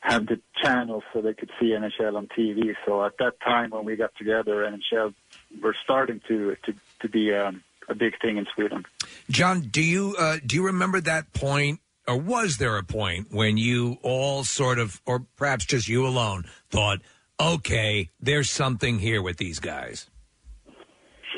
have 0.00 0.26
the 0.26 0.40
channels 0.62 1.04
so 1.12 1.22
they 1.22 1.32
could 1.32 1.50
see 1.60 1.68
NHL 1.68 2.16
on 2.16 2.26
TV. 2.36 2.74
So 2.84 3.04
at 3.04 3.16
that 3.18 3.40
time 3.40 3.70
when 3.70 3.84
we 3.84 3.96
got 3.96 4.14
together, 4.16 4.64
NHL 4.64 5.14
were 5.62 5.76
starting 5.82 6.20
to 6.28 6.56
to 6.64 6.74
to 7.00 7.08
be 7.08 7.32
um, 7.32 7.62
a 7.88 7.94
big 7.94 8.20
thing 8.20 8.36
in 8.36 8.46
Sweden. 8.54 8.84
John, 9.30 9.60
do 9.60 9.82
you 9.82 10.16
uh, 10.18 10.38
do 10.44 10.56
you 10.56 10.66
remember 10.66 11.00
that 11.02 11.32
point, 11.32 11.80
or 12.08 12.16
was 12.16 12.58
there 12.58 12.76
a 12.76 12.82
point 12.82 13.28
when 13.30 13.56
you 13.56 13.98
all 14.02 14.42
sort 14.44 14.78
of, 14.78 15.00
or 15.06 15.20
perhaps 15.36 15.64
just 15.66 15.88
you 15.88 16.06
alone, 16.06 16.44
thought, 16.68 16.98
"Okay, 17.38 18.10
there's 18.20 18.50
something 18.50 18.98
here 18.98 19.22
with 19.22 19.36
these 19.36 19.60
guys"? 19.60 20.08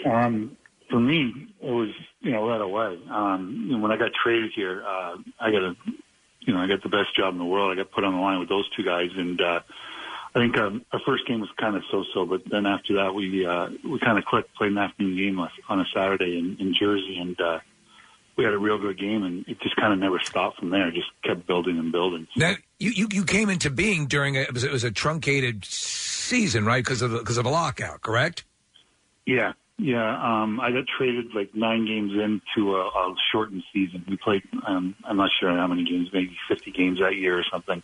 Um, 0.06 0.56
for 0.92 1.00
me, 1.00 1.48
it 1.60 1.70
was 1.72 1.88
you 2.20 2.30
know 2.32 2.46
right 2.46 2.60
away. 2.60 3.00
Um, 3.10 3.80
when 3.80 3.90
I 3.90 3.96
got 3.96 4.10
traded 4.22 4.52
here, 4.54 4.84
uh, 4.86 5.16
I 5.40 5.50
got 5.50 5.62
a 5.62 5.74
you 6.40 6.52
know 6.52 6.60
I 6.60 6.68
got 6.68 6.82
the 6.82 6.90
best 6.90 7.16
job 7.16 7.32
in 7.32 7.38
the 7.38 7.44
world. 7.46 7.72
I 7.72 7.82
got 7.82 7.90
put 7.90 8.04
on 8.04 8.14
the 8.14 8.20
line 8.20 8.38
with 8.38 8.50
those 8.50 8.68
two 8.76 8.84
guys, 8.84 9.08
and 9.16 9.40
uh, 9.40 9.60
I 10.34 10.38
think 10.38 10.56
um, 10.58 10.84
our 10.92 11.00
first 11.06 11.26
game 11.26 11.40
was 11.40 11.48
kind 11.58 11.76
of 11.76 11.82
so-so, 11.90 12.26
but 12.26 12.42
then 12.50 12.66
after 12.66 12.94
that 12.96 13.14
we 13.14 13.46
uh, 13.46 13.68
we 13.90 13.98
kind 13.98 14.18
of 14.18 14.24
clicked, 14.26 14.54
played 14.54 14.72
an 14.72 14.78
afternoon 14.78 15.16
game 15.16 15.40
on- 15.40 15.50
on 15.68 15.80
a 15.80 15.84
Saturday 15.94 16.38
in, 16.38 16.58
in 16.60 16.74
Jersey, 16.78 17.18
and 17.18 17.40
uh, 17.40 17.58
we 18.36 18.44
had 18.44 18.52
a 18.52 18.58
real 18.58 18.78
good 18.78 18.98
game, 18.98 19.22
and 19.24 19.46
it 19.48 19.60
just 19.60 19.76
kind 19.76 19.92
of 19.92 19.98
never 19.98 20.18
stopped 20.20 20.58
from 20.58 20.70
there. 20.70 20.88
It 20.88 20.94
just 20.94 21.10
kept 21.22 21.46
building 21.46 21.78
and 21.78 21.90
building. 21.92 22.26
Now, 22.36 22.54
you, 22.78 22.90
you, 22.90 23.08
you 23.12 23.24
came 23.24 23.50
into 23.50 23.70
being 23.70 24.06
during 24.06 24.36
a, 24.36 24.40
it 24.40 24.52
was, 24.52 24.64
it 24.64 24.72
was 24.72 24.84
a 24.84 24.90
truncated 24.90 25.64
season, 25.64 26.64
right? 26.64 26.82
Because 26.84 27.02
of 27.02 27.12
because 27.12 27.38
of 27.38 27.46
a 27.46 27.50
lockout, 27.50 28.00
correct? 28.00 28.44
Yeah, 29.26 29.52
yeah. 29.78 30.42
Um, 30.42 30.60
I 30.60 30.70
got 30.70 30.84
traded 30.86 31.34
like 31.34 31.54
nine 31.54 31.86
games 31.86 32.12
into 32.12 32.76
a, 32.76 32.86
a 32.86 33.14
shortened 33.30 33.64
season. 33.72 34.04
We 34.08 34.16
played, 34.16 34.42
um, 34.66 34.94
I'm 35.04 35.16
not 35.16 35.30
sure 35.38 35.50
how 35.56 35.66
many 35.66 35.84
games, 35.84 36.10
maybe 36.12 36.36
50 36.48 36.70
games 36.70 37.00
that 37.00 37.16
year 37.16 37.38
or 37.38 37.44
something. 37.50 37.82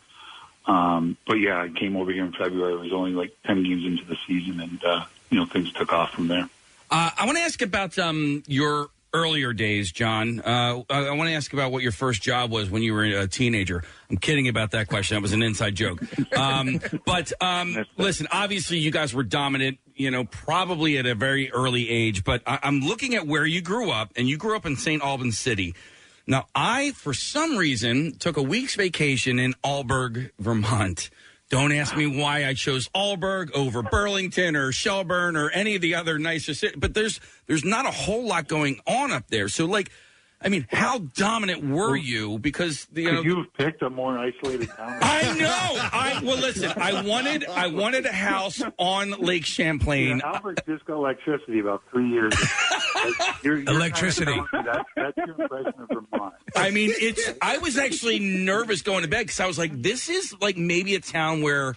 Um, 0.67 1.17
but 1.27 1.35
yeah, 1.35 1.63
I 1.63 1.69
came 1.69 1.97
over 1.97 2.13
here 2.13 2.25
in 2.25 2.33
February. 2.33 2.75
It 2.75 2.81
was 2.81 2.93
only 2.93 3.13
like 3.13 3.33
10 3.47 3.63
games 3.65 3.85
into 3.85 4.05
the 4.05 4.17
season, 4.27 4.61
and 4.61 4.85
uh, 4.85 5.05
you 5.31 5.39
know 5.39 5.47
things 5.47 5.73
took 5.73 5.93
off 5.93 6.11
from 6.11 6.29
there. 6.29 6.49
Uh, 6.91 7.11
I 7.17 7.27
want 7.27 7.39
to 7.39 7.45
ask 7.45 7.61
about 7.63 7.99
um, 7.99 8.43
your 8.47 8.89
earlier 9.13 9.53
days, 9.53 9.93
John. 9.93 10.41
Uh, 10.41 10.83
I, 10.91 11.07
I 11.07 11.11
want 11.13 11.29
to 11.29 11.35
ask 11.35 11.53
about 11.53 11.73
what 11.73 11.83
your 11.83 11.93
first 11.93 12.23
job 12.23 12.51
was 12.51 12.71
when 12.71 12.83
you 12.83 12.93
were 12.95 13.05
a 13.05 13.27
teenager. 13.27 13.83
I'm 14.11 14.17
kidding 14.17 14.49
about 14.49 14.73
that 14.73 14.89
question. 14.89 15.17
That 15.17 15.23
was 15.23 15.33
an 15.33 15.43
inside 15.43 15.75
joke. 15.75 16.03
Um, 16.37 16.81
but 17.05 17.33
um, 17.41 17.85
listen, 17.97 18.29
obviously, 18.31 18.79
you 18.79 18.91
guys 18.91 19.15
were 19.15 19.23
dominant. 19.23 19.79
You 19.95 20.11
know, 20.11 20.25
probably 20.25 20.99
at 20.99 21.07
a 21.07 21.15
very 21.15 21.51
early 21.51 21.89
age. 21.89 22.23
But 22.25 22.43
I, 22.47 22.61
I'm 22.63 22.81
looking 22.81 23.15
at 23.15 23.27
where 23.27 23.47
you 23.47 23.61
grew 23.61 23.91
up, 23.91 24.13
and 24.17 24.29
you 24.29 24.37
grew 24.37 24.57
up 24.57 24.67
in 24.67 24.77
St. 24.77 25.03
Albans 25.03 25.39
City. 25.39 25.75
Now, 26.27 26.47
I, 26.55 26.93
for 26.93 27.15
some 27.15 27.57
reason, 27.57 28.19
took 28.19 28.37
a 28.37 28.43
week's 28.43 28.75
vacation 28.75 29.39
in 29.39 29.55
Alburgh, 29.65 30.31
Vermont 30.39 31.11
Don't 31.51 31.73
ask 31.73 31.97
me 31.97 32.07
why 32.07 32.47
I 32.47 32.53
chose 32.53 32.89
Alburgh 32.95 33.51
over 33.53 33.83
Burlington 33.83 34.55
or 34.55 34.71
Shelburne 34.71 35.35
or 35.35 35.49
any 35.51 35.77
of 35.77 35.81
the 35.81 35.95
other 35.95 36.19
nicer 36.19 36.53
cities. 36.53 36.77
But 36.79 36.93
there's 36.93 37.21
there's 37.47 37.65
not 37.65 37.87
a 37.87 37.91
whole 37.91 38.27
lot 38.27 38.49
going 38.49 38.81
on 38.87 39.13
up 39.13 39.29
there. 39.29 39.49
So 39.49 39.65
like, 39.65 39.91
I 40.41 40.49
mean, 40.49 40.67
how 40.71 40.99
dominant 40.99 41.65
were 41.69 41.97
you? 41.97 42.39
Because 42.39 42.87
you 42.95 43.11
know, 43.11 43.17
Could 43.19 43.25
you 43.27 43.37
have 43.39 43.55
picked 43.55 43.83
a 43.83 43.91
more 43.91 44.17
isolated 44.19 44.69
town? 44.69 44.99
I 45.03 45.37
know. 45.37 45.49
I 45.93 46.21
well, 46.25 46.37
listen. 46.39 46.73
I 46.77 47.03
wanted 47.03 47.45
I 47.47 47.67
wanted 47.67 48.07
a 48.07 48.13
house 48.13 48.63
on 48.79 49.11
Lake 49.13 49.45
Champlain. 49.45 50.19
Yeah, 50.19 50.33
Albert 50.35 50.61
just 50.67 50.85
got 50.85 50.95
electricity 50.95 51.59
about 51.59 51.83
three 51.91 52.09
years 52.09 52.33
ago. 52.35 53.13
You're- 53.43 53.63
you're 53.63 53.69
Electricity. 53.75 54.33
kind 54.33 54.69
of 54.69 54.75
That, 54.75 54.87
that's 54.95 55.17
your 55.17 55.41
impression 55.41 55.73
of 55.79 55.89
Vermont. 56.11 56.35
I 56.55 56.71
mean, 56.71 56.91
it's. 56.95 57.33
I 57.43 57.59
was 57.59 57.77
actually 57.77 58.19
nervous 58.21 58.83
going 58.83 59.03
to 59.03 59.09
bed 59.09 59.23
because 59.27 59.41
I 59.41 59.47
was 59.47 59.59
like, 59.59 59.83
this 59.83 60.09
is 60.09 60.35
like 60.41 60.57
maybe 60.57 60.95
a 60.95 61.01
town 61.01 61.43
where 61.43 61.75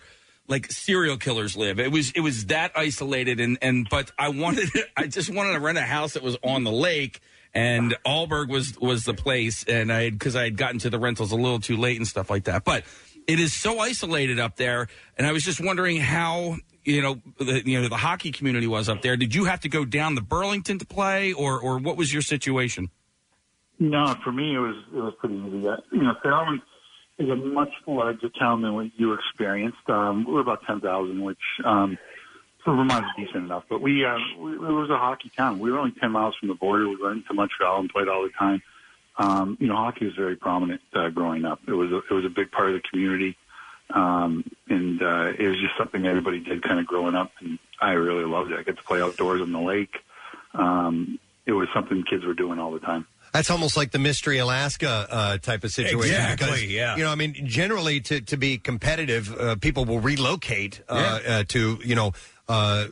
like 0.48 0.72
serial 0.72 1.18
killers 1.18 1.56
live. 1.58 1.80
It 1.80 1.92
was 1.92 2.12
it 2.12 2.20
was 2.22 2.46
that 2.48 2.74
isolated 2.76 3.40
and 3.40 3.58
and 3.62 3.88
but 3.90 4.12
I 4.20 4.30
wanted 4.30 4.70
I 4.98 5.08
just 5.08 5.34
wanted 5.34 5.54
to 5.54 5.60
rent 5.60 5.78
a 5.80 5.82
house 5.82 6.14
that 6.14 6.22
was 6.22 6.38
on 6.44 6.64
the 6.64 6.72
lake. 6.72 7.22
And 7.54 7.96
Alburgh 8.06 8.50
was 8.50 8.80
was 8.80 9.04
the 9.04 9.14
place, 9.14 9.66
and 9.66 9.92
I 9.92 10.10
because 10.10 10.36
I 10.36 10.44
had 10.46 10.58
gotten 10.58 10.80
to 10.80 10.90
the 10.90 11.00
rentals 11.00 11.32
a 11.32 11.36
little 11.36 11.60
too 11.60 11.76
late 11.76 11.98
and 11.98 12.08
stuff 12.08 12.30
like 12.30 12.46
that. 12.46 12.64
But 12.64 12.84
it 13.28 13.40
is 13.40 13.54
so 13.54 13.80
isolated 13.80 14.40
up 14.40 14.56
there, 14.56 14.88
and 15.18 15.28
I 15.28 15.32
was 15.32 15.44
just 15.44 15.60
wondering 15.60 15.98
how 15.98 16.58
you 16.84 17.02
know 17.02 17.22
the 17.40 17.62
you 17.66 17.82
know 17.82 17.90
the 17.90 17.98
hockey 17.98 18.32
community 18.32 18.68
was 18.68 18.88
up 18.88 19.02
there. 19.02 19.18
Did 19.18 19.36
you 19.36 19.46
have 19.46 19.60
to 19.62 19.70
go 19.70 19.84
down 19.84 20.16
to 20.16 20.22
Burlington 20.22 20.80
to 20.80 20.86
play, 20.86 21.34
or 21.34 21.60
or 21.60 21.78
what 21.78 21.98
was 21.98 22.14
your 22.14 22.22
situation? 22.22 22.90
No, 23.80 24.16
for 24.24 24.32
me 24.32 24.56
it 24.56 24.60
was 24.60 24.76
it 24.94 25.00
was 25.00 25.14
pretty 25.20 25.36
easy. 25.36 25.68
Uh, 25.68 25.78
You 25.92 26.04
know, 26.04 26.14
Fairmont 26.24 26.62
is 27.20 27.30
a 27.30 27.36
much 27.36 27.72
larger 27.88 28.30
town 28.40 28.62
than 28.62 28.74
what 28.76 28.88
you 28.96 29.14
experienced. 29.14 29.90
Um, 29.90 30.26
we're 30.28 30.42
about 30.42 30.60
ten 30.66 30.80
thousand, 30.80 31.22
which 31.22 31.38
um, 31.66 31.98
for 32.64 32.76
Vermont 32.76 33.06
is 33.06 33.26
decent 33.26 33.46
enough. 33.46 33.64
But 33.70 33.82
we, 33.82 34.06
uh, 34.06 34.18
we 34.40 34.54
it 34.54 34.60
was 34.60 34.90
a 34.90 34.98
hockey 34.98 35.32
town. 35.36 35.60
We 35.60 35.72
were 35.72 35.80
only 35.80 35.94
ten 36.00 36.12
miles 36.12 36.36
from 36.40 36.50
the 36.50 36.56
border. 36.56 36.88
We 36.88 37.02
went 37.02 37.28
to 37.28 37.34
Montreal 37.34 37.80
and 37.80 37.90
played 37.90 38.08
all 38.08 38.24
the 38.24 38.30
time. 38.38 38.62
Um, 39.18 39.58
you 39.60 39.68
know, 39.68 39.76
hockey 39.76 40.06
was 40.06 40.16
very 40.16 40.36
prominent 40.36 40.82
uh, 40.94 41.10
growing 41.10 41.46
up. 41.46 41.60
It 41.68 41.74
was 41.74 41.92
a, 41.92 41.98
it 41.98 42.12
was 42.12 42.26
a 42.26 42.30
big 42.30 42.52
part 42.52 42.70
of 42.70 42.76
the 42.76 42.82
community, 42.90 43.38
um, 43.94 44.44
and 44.70 45.02
uh, 45.02 45.34
it 45.38 45.48
was 45.48 45.60
just 45.60 45.78
something 45.78 46.06
everybody 46.06 46.40
did 46.40 46.64
kind 46.64 46.80
of 46.80 46.88
growing 46.88 47.16
up. 47.16 47.32
And 47.40 47.60
I 47.80 47.92
really 47.92 48.26
loved 48.26 48.52
it. 48.52 48.60
I 48.60 48.64
got 48.64 48.78
to 48.78 48.84
play 48.84 49.02
outdoors 49.02 49.42
on 49.42 49.52
the 49.52 49.60
lake. 49.60 49.96
Um, 50.54 51.20
it 51.46 51.52
was 51.52 51.68
something 51.74 52.04
kids 52.04 52.26
were 52.26 52.34
doing 52.34 52.60
all 52.60 52.72
the 52.72 52.80
time. 52.80 53.06
That's 53.34 53.50
almost 53.50 53.78
like 53.78 53.92
the 53.92 54.00
Mystery 54.00 54.40
Alaska 54.40 55.08
uh, 55.10 55.38
type 55.38 55.64
of 55.64 55.72
situation. 55.72 56.16
Exactly, 56.16 56.48
because, 56.48 56.66
yeah. 56.66 56.98
You 56.98 57.06
know, 57.06 57.12
I 57.12 57.16
mean, 57.16 57.34
generally 57.46 58.02
to, 58.02 58.20
to 58.20 58.36
be 58.36 58.58
competitive, 58.58 59.34
uh, 59.34 59.56
people 59.56 59.86
will 59.86 60.02
relocate 60.02 60.82
uh, 60.90 61.20
uh, 61.26 61.44
to, 61.48 61.80
you 61.84 61.96
know, 61.96 62.12
uh, 62.52 62.88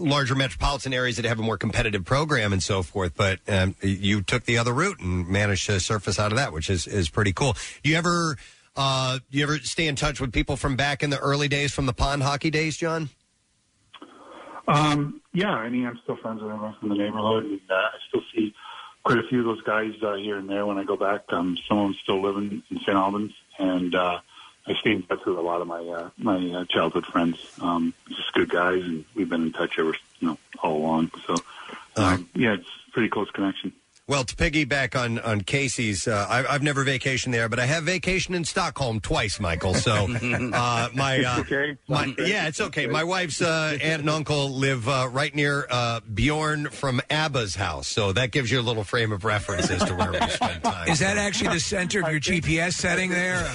larger 0.00 0.34
metropolitan 0.34 0.92
areas 0.92 1.16
that 1.16 1.24
have 1.24 1.38
a 1.38 1.42
more 1.42 1.56
competitive 1.56 2.04
program 2.04 2.52
and 2.52 2.60
so 2.60 2.82
forth. 2.82 3.12
But 3.16 3.38
um, 3.48 3.76
you 3.80 4.22
took 4.22 4.44
the 4.44 4.58
other 4.58 4.72
route 4.72 4.98
and 4.98 5.28
managed 5.28 5.66
to 5.66 5.78
surface 5.78 6.18
out 6.18 6.32
of 6.32 6.38
that, 6.38 6.52
which 6.52 6.68
is, 6.68 6.88
is 6.88 7.08
pretty 7.08 7.32
cool. 7.32 7.56
Do 7.84 7.90
you 7.90 7.96
ever 7.96 8.36
uh, 8.74 9.20
you 9.30 9.44
ever 9.44 9.58
stay 9.58 9.86
in 9.86 9.94
touch 9.94 10.20
with 10.20 10.32
people 10.32 10.56
from 10.56 10.74
back 10.74 11.04
in 11.04 11.10
the 11.10 11.18
early 11.18 11.46
days 11.46 11.72
from 11.72 11.86
the 11.86 11.92
pond 11.92 12.24
hockey 12.24 12.50
days, 12.50 12.76
John? 12.76 13.08
Um, 14.66 15.20
yeah, 15.32 15.50
I 15.50 15.68
mean, 15.68 15.86
I'm 15.86 16.00
still 16.02 16.16
friends 16.16 16.42
with 16.42 16.50
everyone 16.50 16.74
from 16.80 16.88
the 16.88 16.96
neighborhood, 16.96 17.44
and 17.44 17.60
uh, 17.70 17.74
I 17.74 17.98
still 18.08 18.22
see 18.34 18.52
quite 19.04 19.18
a 19.18 19.28
few 19.28 19.40
of 19.40 19.44
those 19.44 19.62
guys 19.62 19.92
uh, 20.02 20.14
here 20.14 20.38
and 20.38 20.48
there 20.48 20.66
when 20.66 20.78
I 20.78 20.84
go 20.84 20.96
back. 20.96 21.20
Um, 21.28 21.56
some 21.68 21.78
of 21.78 21.84
them 21.84 21.96
still 22.02 22.20
living 22.20 22.64
in 22.68 22.78
St. 22.78 22.96
Albans, 22.96 23.32
and 23.60 23.94
uh, 23.94 24.18
I 24.66 24.74
stay 24.74 24.92
in 24.92 25.02
touch 25.02 25.20
with 25.26 25.36
a 25.36 25.42
lot 25.42 25.60
of 25.60 25.66
my 25.66 25.80
uh, 25.80 26.10
my 26.16 26.36
uh, 26.36 26.64
childhood 26.68 27.06
friends. 27.06 27.36
Um, 27.60 27.92
just 28.08 28.32
good 28.32 28.48
guys, 28.48 28.82
and 28.82 29.04
we've 29.14 29.28
been 29.28 29.42
in 29.42 29.52
touch 29.52 29.78
ever 29.78 29.94
you 30.20 30.28
know 30.28 30.38
all 30.62 30.76
along. 30.78 31.10
So 31.26 31.42
um, 31.96 32.28
yeah, 32.34 32.54
it's 32.54 32.68
pretty 32.92 33.08
close 33.08 33.30
connection. 33.30 33.72
Well, 34.06 34.22
to 34.24 34.36
piggyback 34.36 35.00
on 35.00 35.18
on 35.20 35.40
Casey's, 35.40 36.06
uh, 36.06 36.26
I, 36.28 36.44
I've 36.44 36.62
never 36.62 36.84
vacationed 36.84 37.32
there, 37.32 37.48
but 37.48 37.58
I 37.58 37.64
have 37.64 37.84
vacationed 37.84 38.34
in 38.34 38.44
Stockholm 38.44 39.00
twice, 39.00 39.40
Michael. 39.40 39.72
So 39.72 39.92
uh, 40.52 40.88
my, 40.94 41.24
uh, 41.24 41.40
okay. 41.40 41.78
my 41.88 42.14
yeah, 42.18 42.46
it's 42.46 42.60
okay. 42.60 42.86
My 42.86 43.02
wife's 43.02 43.40
uh, 43.40 43.78
aunt 43.80 44.00
and 44.02 44.10
uncle 44.10 44.50
live 44.50 44.86
uh, 44.90 45.08
right 45.10 45.34
near 45.34 45.66
uh, 45.70 46.00
Bjorn 46.12 46.68
from 46.68 47.00
ABBA's 47.08 47.54
house, 47.54 47.88
so 47.88 48.12
that 48.12 48.30
gives 48.30 48.50
you 48.50 48.60
a 48.60 48.62
little 48.62 48.84
frame 48.84 49.10
of 49.10 49.24
reference 49.24 49.70
as 49.70 49.82
to 49.84 49.94
where 49.94 50.12
we 50.12 50.20
spend 50.28 50.62
time. 50.62 50.86
Is 50.86 50.98
that 50.98 51.16
actually 51.16 51.54
the 51.54 51.60
center 51.60 52.02
of 52.02 52.10
your 52.10 52.20
GPS 52.20 52.74
setting 52.74 53.08
there? 53.08 53.50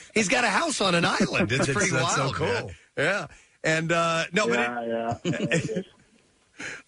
He's 0.14 0.28
got 0.28 0.42
a 0.42 0.48
house 0.48 0.80
on 0.80 0.96
an 0.96 1.04
island. 1.04 1.52
It's 1.52 1.66
That's- 1.68 1.72
pretty 1.76 1.92
that's 1.92 2.16
so 2.16 2.22
wild. 2.22 2.34
cool. 2.34 2.46
man. 2.48 2.70
Yeah, 2.98 3.26
and 3.62 3.92
uh, 3.92 4.24
no, 4.32 4.48
yeah, 4.48 5.14
but 5.22 5.32
it, 5.32 5.86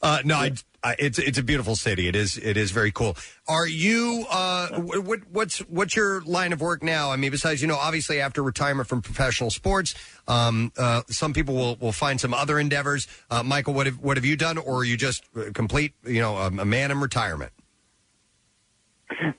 uh, 0.02 0.22
no, 0.24 0.36
I, 0.36 0.52
I, 0.82 0.96
it's 0.98 1.18
it's 1.18 1.38
a 1.38 1.42
beautiful 1.42 1.76
city. 1.76 2.08
It 2.08 2.16
is 2.16 2.36
it 2.36 2.56
is 2.56 2.70
very 2.70 2.92
cool. 2.92 3.16
Are 3.48 3.66
you 3.66 4.24
uh, 4.30 4.80
wh- 4.80 5.06
what 5.06 5.20
what's 5.30 5.58
what's 5.68 5.96
your 5.96 6.20
line 6.22 6.52
of 6.52 6.60
work 6.60 6.82
now? 6.82 7.10
I 7.10 7.16
mean, 7.16 7.30
besides 7.30 7.60
you 7.60 7.68
know, 7.68 7.76
obviously 7.76 8.20
after 8.20 8.42
retirement 8.42 8.88
from 8.88 9.02
professional 9.02 9.50
sports, 9.50 9.94
um, 10.28 10.72
uh, 10.78 11.02
some 11.08 11.32
people 11.32 11.54
will, 11.54 11.76
will 11.76 11.92
find 11.92 12.20
some 12.20 12.32
other 12.32 12.58
endeavors. 12.58 13.08
Uh, 13.30 13.42
Michael, 13.42 13.74
what 13.74 13.86
have 13.86 13.98
what 13.98 14.16
have 14.16 14.24
you 14.24 14.36
done, 14.36 14.58
or 14.58 14.78
are 14.78 14.84
you 14.84 14.96
just 14.96 15.24
uh, 15.36 15.44
complete 15.52 15.94
you 16.04 16.20
know 16.20 16.36
um, 16.38 16.58
a 16.58 16.64
man 16.64 16.90
in 16.90 17.00
retirement? 17.00 17.52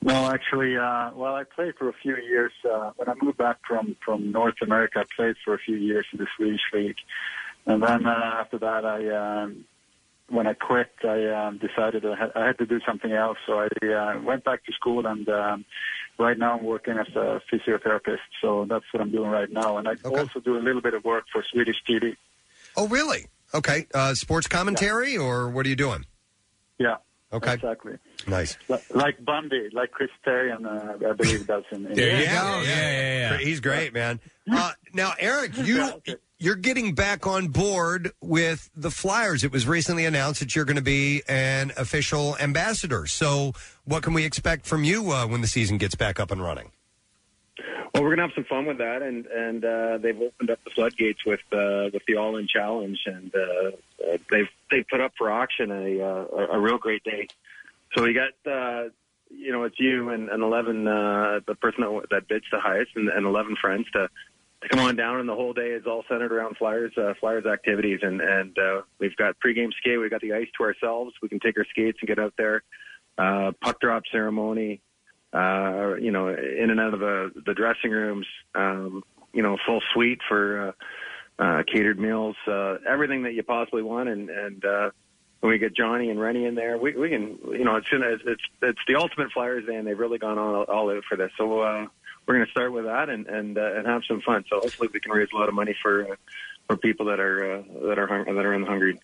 No, 0.02 0.30
actually, 0.30 0.76
uh, 0.76 1.10
well, 1.14 1.34
I 1.34 1.44
played 1.44 1.74
for 1.78 1.88
a 1.88 1.92
few 1.92 2.16
years. 2.16 2.52
Uh, 2.64 2.90
when 2.96 3.08
I 3.08 3.14
moved 3.22 3.38
back 3.38 3.58
from, 3.66 3.96
from 4.04 4.32
North 4.32 4.56
America, 4.62 5.00
I 5.00 5.04
played 5.14 5.36
for 5.44 5.54
a 5.54 5.58
few 5.58 5.76
years 5.76 6.06
in 6.12 6.18
the 6.18 6.26
Swedish 6.36 6.60
league. 6.72 6.96
And 7.66 7.82
then 7.82 8.06
uh, 8.06 8.32
after 8.40 8.58
that, 8.58 8.84
I, 8.84 9.42
um, 9.42 9.64
when 10.30 10.46
I 10.46 10.54
quit, 10.54 10.90
I 11.04 11.26
um, 11.26 11.58
decided 11.58 12.06
I 12.06 12.16
had, 12.16 12.32
I 12.34 12.46
had 12.46 12.58
to 12.58 12.66
do 12.66 12.80
something 12.86 13.12
else. 13.12 13.38
So 13.46 13.58
I 13.58 13.86
uh, 13.86 14.20
went 14.22 14.44
back 14.44 14.64
to 14.64 14.72
school, 14.72 15.06
and 15.06 15.28
um, 15.28 15.64
right 16.18 16.38
now 16.38 16.56
I'm 16.58 16.64
working 16.64 16.96
as 16.98 17.08
a 17.16 17.40
physiotherapist. 17.52 18.18
So 18.40 18.64
that's 18.68 18.84
what 18.92 19.00
I'm 19.00 19.10
doing 19.10 19.30
right 19.30 19.50
now. 19.50 19.78
And 19.78 19.88
I 19.88 19.94
also 20.04 20.40
do 20.40 20.56
a 20.56 20.62
little 20.62 20.80
bit 20.80 20.94
of 20.94 21.04
work 21.04 21.24
for 21.32 21.44
Swedish 21.50 21.76
TV. 21.88 22.16
Oh, 22.76 22.86
really? 22.88 23.26
Okay, 23.52 23.88
uh, 23.92 24.14
sports 24.14 24.46
commentary, 24.46 25.16
or 25.16 25.50
what 25.50 25.66
are 25.66 25.68
you 25.68 25.76
doing? 25.76 26.04
Yeah. 26.78 26.96
Okay. 27.32 27.54
Exactly. 27.54 27.92
Nice. 28.26 28.56
Like 28.90 29.24
Bundy, 29.24 29.68
like 29.72 29.92
Chris 29.92 30.10
Therien, 30.26 30.64
uh, 30.66 31.08
I 31.08 31.12
believe 31.12 31.46
does 31.46 31.64
in. 31.70 31.86
in 31.86 31.94
There 31.94 32.20
you 32.20 32.26
go. 32.26 32.30
Yeah, 32.30 32.62
yeah, 32.64 33.30
yeah. 33.30 33.38
He's 33.38 33.60
great, 33.60 33.92
man. 33.92 34.20
Uh, 34.50 34.72
now, 34.92 35.14
Eric, 35.18 35.56
you 35.56 35.92
you're 36.40 36.56
getting 36.56 36.94
back 36.94 37.26
on 37.26 37.48
board 37.48 38.12
with 38.22 38.70
the 38.74 38.90
Flyers. 38.90 39.44
It 39.44 39.52
was 39.52 39.68
recently 39.68 40.06
announced 40.06 40.40
that 40.40 40.56
you're 40.56 40.64
going 40.64 40.76
to 40.76 40.82
be 40.82 41.22
an 41.28 41.70
official 41.76 42.36
ambassador. 42.38 43.06
So, 43.06 43.52
what 43.84 44.02
can 44.02 44.14
we 44.14 44.24
expect 44.24 44.66
from 44.66 44.82
you 44.82 45.12
uh, 45.12 45.26
when 45.26 45.42
the 45.42 45.46
season 45.46 45.76
gets 45.78 45.94
back 45.94 46.18
up 46.18 46.30
and 46.30 46.42
running? 46.42 46.72
Well, 47.92 48.04
we're 48.04 48.10
gonna 48.10 48.28
have 48.28 48.34
some 48.34 48.44
fun 48.44 48.66
with 48.66 48.78
that, 48.78 49.02
and 49.02 49.26
and 49.26 49.64
uh, 49.64 49.98
they've 49.98 50.18
opened 50.20 50.50
up 50.50 50.62
the 50.64 50.70
floodgates 50.70 51.26
with 51.26 51.40
uh, 51.52 51.90
with 51.92 52.04
the 52.06 52.16
All 52.16 52.36
In 52.36 52.46
Challenge, 52.46 52.98
and 53.04 53.34
uh, 53.34 54.08
uh, 54.12 54.18
they've 54.30 54.48
they 54.70 54.84
put 54.84 55.00
up 55.00 55.12
for 55.18 55.30
auction 55.30 55.72
a 55.72 56.00
uh, 56.00 56.46
a 56.52 56.58
real 56.58 56.78
great 56.78 57.02
day. 57.02 57.26
So 57.94 58.04
we 58.04 58.12
got 58.14 58.30
uh, 58.50 58.90
you 59.28 59.50
know 59.50 59.64
it's 59.64 59.78
you 59.80 60.10
and, 60.10 60.28
and 60.28 60.42
eleven 60.42 60.86
uh, 60.86 61.40
the 61.44 61.56
person 61.56 61.82
that, 61.82 62.06
that 62.10 62.28
bids 62.28 62.44
the 62.52 62.60
highest, 62.60 62.92
and, 62.94 63.08
and 63.08 63.26
eleven 63.26 63.56
friends 63.56 63.90
to 63.90 64.08
to 64.62 64.68
come 64.68 64.80
on 64.80 64.96
down, 64.96 65.20
and 65.20 65.28
the 65.28 65.34
whole 65.34 65.52
day 65.52 65.68
is 65.68 65.86
all 65.86 66.04
centered 66.08 66.32
around 66.32 66.56
Flyers 66.56 66.92
uh, 66.98 67.14
Flyers 67.18 67.46
activities, 67.46 68.00
and 68.02 68.20
and 68.20 68.58
uh, 68.58 68.82
we've 68.98 69.16
got 69.16 69.36
pregame 69.44 69.72
skate, 69.78 69.98
we've 69.98 70.10
got 70.10 70.20
the 70.20 70.34
ice 70.34 70.48
to 70.58 70.64
ourselves. 70.64 71.14
We 71.22 71.28
can 71.28 71.40
take 71.40 71.56
our 71.56 71.66
skates 71.70 71.98
and 72.00 72.08
get 72.08 72.18
out 72.18 72.34
there. 72.36 72.62
Uh, 73.16 73.52
puck 73.60 73.80
drop 73.80 74.02
ceremony, 74.10 74.80
uh, 75.32 75.94
you 75.96 76.10
know, 76.10 76.28
in 76.28 76.70
and 76.70 76.80
out 76.80 76.94
of 76.94 77.00
the 77.00 77.32
the 77.46 77.54
dressing 77.54 77.90
rooms, 77.90 78.26
um, 78.54 79.02
you 79.32 79.42
know, 79.42 79.56
full 79.66 79.80
suite 79.92 80.20
for 80.28 80.68
uh, 81.38 81.42
uh, 81.42 81.62
catered 81.72 81.98
meals, 81.98 82.36
uh, 82.46 82.76
everything 82.88 83.22
that 83.22 83.32
you 83.32 83.42
possibly 83.42 83.82
want, 83.82 84.08
and 84.08 84.28
and 84.28 84.64
uh, 84.64 84.90
when 85.40 85.52
we 85.52 85.58
get 85.58 85.74
Johnny 85.74 86.10
and 86.10 86.20
Rennie 86.20 86.44
in 86.44 86.54
there, 86.54 86.76
we 86.76 86.94
we 86.94 87.08
can, 87.08 87.38
you 87.52 87.64
know, 87.64 87.76
it's 87.76 87.86
it's 87.90 88.22
it's, 88.26 88.42
it's 88.62 88.80
the 88.86 88.96
ultimate 88.96 89.32
Flyers 89.32 89.64
and 89.72 89.86
they've 89.86 89.98
really 89.98 90.18
gone 90.18 90.38
all 90.38 90.64
all 90.64 90.90
out 90.90 91.02
for 91.08 91.16
this. 91.16 91.30
So 91.38 91.60
uh, 91.60 91.86
we're 92.30 92.36
going 92.36 92.46
to 92.46 92.52
start 92.52 92.72
with 92.72 92.84
that 92.84 93.08
and 93.08 93.26
and 93.26 93.58
uh, 93.58 93.72
and 93.74 93.86
have 93.88 94.02
some 94.06 94.20
fun. 94.20 94.44
So 94.48 94.60
hopefully 94.60 94.88
we 94.92 95.00
can 95.00 95.10
raise 95.10 95.28
a 95.34 95.36
lot 95.36 95.48
of 95.48 95.54
money 95.54 95.74
for 95.82 96.12
uh, 96.12 96.14
for 96.68 96.76
people 96.76 97.06
that 97.06 97.18
are 97.18 97.56
uh, 97.56 97.62
that 97.88 97.98
are 97.98 98.06
hung- 98.06 98.32
that 98.32 98.46
are 98.46 98.54
in 98.54 98.60
the 98.60 98.68
hungry. 98.68 99.00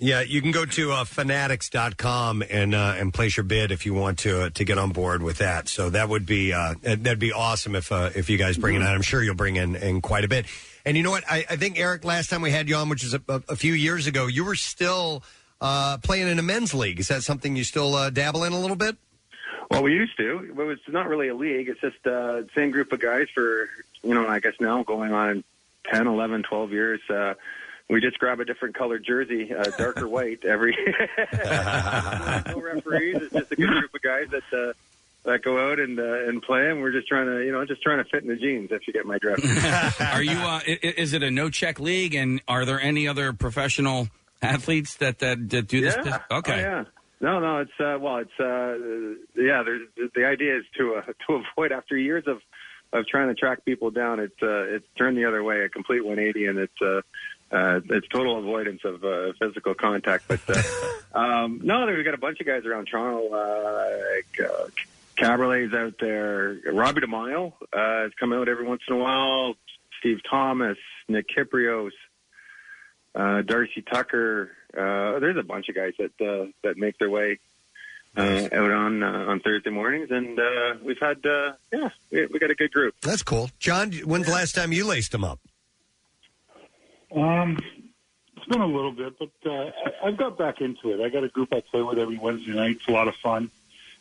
Yeah, 0.00 0.20
you 0.20 0.40
can 0.40 0.52
go 0.52 0.64
to 0.64 0.92
uh, 0.92 1.04
fanatics.com 1.04 2.44
and 2.48 2.76
uh, 2.76 2.94
and 2.96 3.12
place 3.12 3.36
your 3.36 3.42
bid 3.42 3.72
if 3.72 3.84
you 3.84 3.94
want 3.94 4.20
to 4.20 4.42
uh, 4.42 4.50
to 4.50 4.64
get 4.64 4.78
on 4.78 4.90
board 4.90 5.24
with 5.24 5.38
that. 5.38 5.68
So 5.68 5.90
that 5.90 6.08
would 6.08 6.24
be 6.24 6.52
uh, 6.52 6.74
that'd 6.80 7.18
be 7.18 7.32
awesome 7.32 7.74
if 7.74 7.90
uh, 7.90 8.10
if 8.14 8.30
you 8.30 8.38
guys 8.38 8.56
bring 8.56 8.76
it 8.76 8.82
on. 8.82 8.86
I'm 8.86 9.02
sure 9.02 9.24
you'll 9.24 9.34
bring 9.34 9.56
in, 9.56 9.74
in 9.74 10.00
quite 10.00 10.22
a 10.22 10.28
bit. 10.28 10.46
And 10.84 10.96
you 10.96 11.02
know 11.02 11.10
what? 11.10 11.24
I, 11.28 11.44
I 11.50 11.56
think 11.56 11.80
Eric, 11.80 12.04
last 12.04 12.30
time 12.30 12.42
we 12.42 12.52
had 12.52 12.68
you 12.68 12.76
on, 12.76 12.88
which 12.88 13.02
was 13.02 13.14
a, 13.14 13.22
a, 13.28 13.42
a 13.48 13.56
few 13.56 13.72
years 13.72 14.06
ago, 14.06 14.28
you 14.28 14.44
were 14.44 14.54
still 14.54 15.24
uh, 15.60 15.98
playing 15.98 16.28
in 16.28 16.38
a 16.38 16.42
men's 16.42 16.74
league. 16.74 17.00
Is 17.00 17.08
that 17.08 17.24
something 17.24 17.56
you 17.56 17.64
still 17.64 17.96
uh, 17.96 18.10
dabble 18.10 18.44
in 18.44 18.52
a 18.52 18.60
little 18.60 18.76
bit? 18.76 18.96
Well, 19.70 19.82
we 19.82 19.92
used 19.94 20.16
to. 20.16 20.52
But 20.56 20.68
it's 20.68 20.88
not 20.88 21.08
really 21.08 21.28
a 21.28 21.34
league. 21.34 21.68
It's 21.68 21.80
just 21.80 22.06
uh, 22.06 22.42
same 22.54 22.70
group 22.70 22.92
of 22.92 23.00
guys 23.00 23.28
for 23.34 23.68
you 24.02 24.14
know, 24.14 24.26
I 24.28 24.38
guess 24.40 24.54
now 24.60 24.82
going 24.84 25.12
on 25.12 25.44
10, 25.90 26.06
11, 26.06 26.44
12 26.44 26.72
years. 26.72 27.00
Uh, 27.10 27.34
we 27.90 28.00
just 28.00 28.18
grab 28.18 28.38
a 28.38 28.44
different 28.44 28.74
colored 28.76 29.02
jersey, 29.04 29.52
uh, 29.52 29.64
darker 29.76 30.06
white 30.16 30.44
every. 30.44 30.72
no 31.44 32.60
referees. 32.60 33.16
It's 33.22 33.32
just 33.32 33.52
a 33.52 33.56
good 33.56 33.68
group 33.70 33.94
of 33.94 34.02
guys 34.02 34.28
that 34.30 34.42
uh, 34.58 34.72
that 35.24 35.42
go 35.42 35.70
out 35.70 35.78
and 35.78 35.98
uh, 35.98 36.28
and 36.28 36.42
play, 36.42 36.70
and 36.70 36.80
we're 36.80 36.92
just 36.92 37.08
trying 37.08 37.26
to, 37.26 37.44
you 37.44 37.52
know, 37.52 37.64
just 37.64 37.82
trying 37.82 37.98
to 37.98 38.04
fit 38.04 38.22
in 38.22 38.28
the 38.28 38.36
jeans. 38.36 38.70
If 38.70 38.86
you 38.86 38.92
get 38.92 39.04
my 39.06 39.18
drift. 39.18 39.44
Are 40.00 40.22
you? 40.22 40.32
Uh, 40.38 40.60
i- 40.66 40.78
i- 40.82 40.94
is 40.96 41.12
it 41.12 41.22
a 41.22 41.30
no 41.30 41.50
check 41.50 41.80
league? 41.80 42.14
And 42.14 42.40
are 42.48 42.64
there 42.64 42.80
any 42.80 43.08
other 43.08 43.32
professional 43.32 44.08
athletes 44.42 44.96
that 44.96 45.18
that, 45.20 45.48
that 45.50 45.66
do 45.66 45.80
this? 45.80 45.96
Yeah. 46.04 46.18
Okay. 46.30 46.52
Oh, 46.52 46.56
yeah. 46.56 46.84
No, 47.20 47.40
no. 47.40 47.58
It's 47.58 47.80
uh, 47.80 47.98
well, 48.00 48.18
it's 48.18 48.40
uh, 48.40 48.76
yeah. 49.40 49.62
There's, 49.62 49.88
the 50.14 50.24
idea 50.24 50.58
is 50.58 50.64
to 50.76 50.96
uh, 50.96 51.02
to 51.26 51.42
avoid 51.56 51.72
after 51.72 51.96
years 51.96 52.24
of 52.26 52.40
of 52.92 53.06
trying 53.06 53.28
to 53.28 53.34
track 53.34 53.64
people 53.64 53.90
down. 53.90 54.20
It's 54.20 54.42
uh, 54.42 54.74
it's 54.74 54.86
turned 54.96 55.16
the 55.16 55.24
other 55.24 55.42
way, 55.42 55.62
a 55.62 55.68
complete 55.68 56.04
180, 56.04 56.46
and 56.46 56.58
it's 56.58 56.82
uh, 56.82 57.00
uh, 57.50 57.80
it's 57.90 58.08
total 58.08 58.38
avoidance 58.38 58.82
of 58.84 59.04
uh, 59.04 59.32
physical 59.38 59.74
contact. 59.74 60.24
But 60.28 60.40
uh, 60.48 60.62
um, 61.18 61.60
no, 61.62 61.86
we've 61.86 62.04
got 62.04 62.14
a 62.14 62.18
bunch 62.18 62.40
of 62.40 62.46
guys 62.46 62.64
around 62.64 62.86
Toronto. 62.86 63.28
Uh, 63.32 63.98
like, 64.14 64.50
uh, 64.50 64.66
Caberlet's 65.16 65.74
out 65.74 65.94
there. 66.00 66.58
Robbie 66.72 67.00
DiMaio 67.00 67.52
uh, 67.72 68.02
has 68.02 68.12
come 68.18 68.32
out 68.32 68.48
every 68.48 68.66
once 68.66 68.82
in 68.88 68.94
a 68.94 68.98
while. 68.98 69.54
Steve 69.98 70.20
Thomas, 70.28 70.78
Nick 71.08 71.26
Kypreos, 71.28 71.90
uh, 73.14 73.42
Darcy 73.42 73.82
Tucker. 73.82 74.52
Uh, 74.76 75.18
there's 75.18 75.36
a 75.36 75.42
bunch 75.42 75.68
of 75.68 75.74
guys 75.74 75.94
that 75.98 76.12
uh, 76.20 76.46
that 76.62 76.76
make 76.76 76.98
their 76.98 77.10
way 77.10 77.38
uh, 78.16 78.48
out 78.52 78.70
on 78.70 79.02
uh, 79.02 79.26
on 79.28 79.40
Thursday 79.40 79.70
mornings, 79.70 80.10
and 80.10 80.38
uh, 80.38 80.74
we've 80.82 80.98
had 81.00 81.24
uh, 81.24 81.52
yeah, 81.72 81.88
we, 82.10 82.26
we 82.26 82.38
got 82.38 82.50
a 82.50 82.54
good 82.54 82.72
group. 82.72 82.94
That's 83.02 83.22
cool. 83.22 83.50
John, 83.58 83.92
when's 83.92 84.26
the 84.26 84.32
last 84.32 84.54
time 84.54 84.72
you 84.72 84.84
laced 84.86 85.12
them 85.12 85.24
up? 85.24 85.38
Um, 87.14 87.58
it's 88.36 88.46
been 88.46 88.60
a 88.60 88.66
little 88.66 88.92
bit, 88.92 89.14
but 89.18 89.30
uh, 89.46 89.50
I- 89.52 90.08
I've 90.08 90.16
got 90.16 90.36
back 90.36 90.60
into 90.60 90.90
it. 90.92 91.00
I 91.04 91.08
got 91.08 91.24
a 91.24 91.28
group 91.28 91.48
I 91.52 91.60
play 91.60 91.82
with 91.82 91.98
every 91.98 92.18
Wednesday 92.18 92.52
night. 92.52 92.76
It's 92.76 92.88
a 92.88 92.92
lot 92.92 93.08
of 93.08 93.14
fun. 93.16 93.50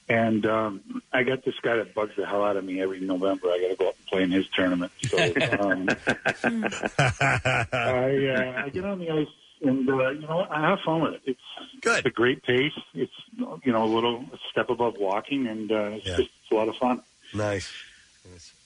And 0.09 0.45
um, 0.45 1.01
I 1.11 1.23
got 1.23 1.43
this 1.43 1.55
guy 1.61 1.75
that 1.75 1.93
bugs 1.93 2.13
the 2.15 2.25
hell 2.25 2.41
out 2.43 2.55
of 2.55 2.63
me 2.63 2.81
every 2.81 3.01
November. 3.01 3.47
I 3.49 3.59
got 3.59 3.69
to 3.71 3.75
go 3.75 3.89
up 3.89 3.95
and 3.97 4.07
play 4.07 4.23
in 4.23 4.31
his 4.31 4.47
tournament. 4.49 4.91
So 5.09 5.17
um, 5.59 5.89
I, 6.07 7.65
uh, 7.73 8.63
I 8.65 8.69
get 8.71 8.85
on 8.85 8.99
the 8.99 9.09
ice, 9.09 9.27
and 9.61 9.89
uh, 9.89 10.09
you 10.09 10.21
know? 10.21 10.45
I 10.49 10.61
have 10.69 10.79
fun 10.85 11.01
with 11.01 11.15
it. 11.15 11.21
It's 11.25 11.81
good. 11.81 11.99
It's 11.99 12.07
a 12.07 12.11
great 12.11 12.43
pace. 12.43 12.73
It's 12.93 13.11
you 13.63 13.71
know 13.71 13.83
a 13.83 13.91
little 13.93 14.25
step 14.51 14.69
above 14.69 14.97
walking, 14.97 15.47
and 15.47 15.71
uh, 15.71 15.75
it's 15.95 16.05
just 16.05 16.19
it's 16.19 16.51
a 16.51 16.55
lot 16.55 16.69
of 16.69 16.75
fun. 16.75 17.01
Nice. 17.33 17.71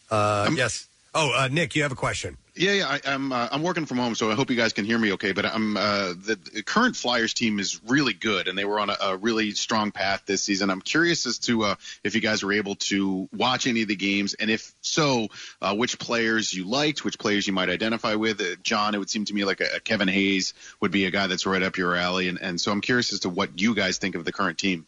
Uh, 0.09 0.51
yes. 0.55 0.87
Oh, 1.13 1.33
uh, 1.35 1.49
Nick, 1.49 1.75
you 1.75 1.83
have 1.83 1.91
a 1.91 1.95
question. 1.95 2.37
Yeah, 2.55 2.71
yeah. 2.71 2.87
I, 2.87 3.01
I'm 3.05 3.31
uh, 3.31 3.49
I'm 3.51 3.63
working 3.63 3.85
from 3.85 3.97
home, 3.97 4.15
so 4.15 4.31
I 4.31 4.35
hope 4.35 4.49
you 4.49 4.55
guys 4.55 4.71
can 4.71 4.85
hear 4.85 4.97
me 4.97 5.13
okay. 5.13 5.31
But 5.31 5.45
I'm 5.45 5.75
uh, 5.75 6.07
the, 6.09 6.37
the 6.53 6.63
current 6.63 6.95
Flyers 6.95 7.33
team 7.33 7.59
is 7.59 7.81
really 7.87 8.13
good, 8.13 8.47
and 8.47 8.57
they 8.57 8.65
were 8.65 8.79
on 8.79 8.89
a, 8.89 8.97
a 9.01 9.17
really 9.17 9.51
strong 9.51 9.91
path 9.91 10.23
this 10.25 10.43
season. 10.43 10.69
I'm 10.69 10.81
curious 10.81 11.25
as 11.25 11.39
to 11.39 11.63
uh, 11.63 11.75
if 12.03 12.15
you 12.15 12.21
guys 12.21 12.43
were 12.43 12.53
able 12.53 12.75
to 12.75 13.27
watch 13.33 13.67
any 13.67 13.81
of 13.81 13.87
the 13.89 13.95
games, 13.95 14.35
and 14.35 14.49
if 14.49 14.73
so, 14.81 15.27
uh, 15.61 15.75
which 15.75 15.99
players 15.99 16.53
you 16.53 16.65
liked, 16.65 17.03
which 17.03 17.19
players 17.19 17.45
you 17.45 17.53
might 17.53 17.69
identify 17.69 18.15
with. 18.15 18.39
Uh, 18.39 18.55
John, 18.63 18.95
it 18.95 18.97
would 18.97 19.09
seem 19.09 19.25
to 19.25 19.33
me 19.33 19.43
like 19.43 19.59
a, 19.59 19.77
a 19.77 19.79
Kevin 19.79 20.07
Hayes 20.07 20.53
would 20.81 20.91
be 20.91 21.05
a 21.05 21.11
guy 21.11 21.27
that's 21.27 21.45
right 21.45 21.63
up 21.63 21.77
your 21.77 21.95
alley, 21.95 22.27
and, 22.27 22.41
and 22.41 22.59
so 22.59 22.71
I'm 22.71 22.81
curious 22.81 23.11
as 23.11 23.21
to 23.21 23.29
what 23.29 23.59
you 23.59 23.75
guys 23.75 23.97
think 23.97 24.15
of 24.15 24.23
the 24.23 24.31
current 24.31 24.57
team. 24.57 24.87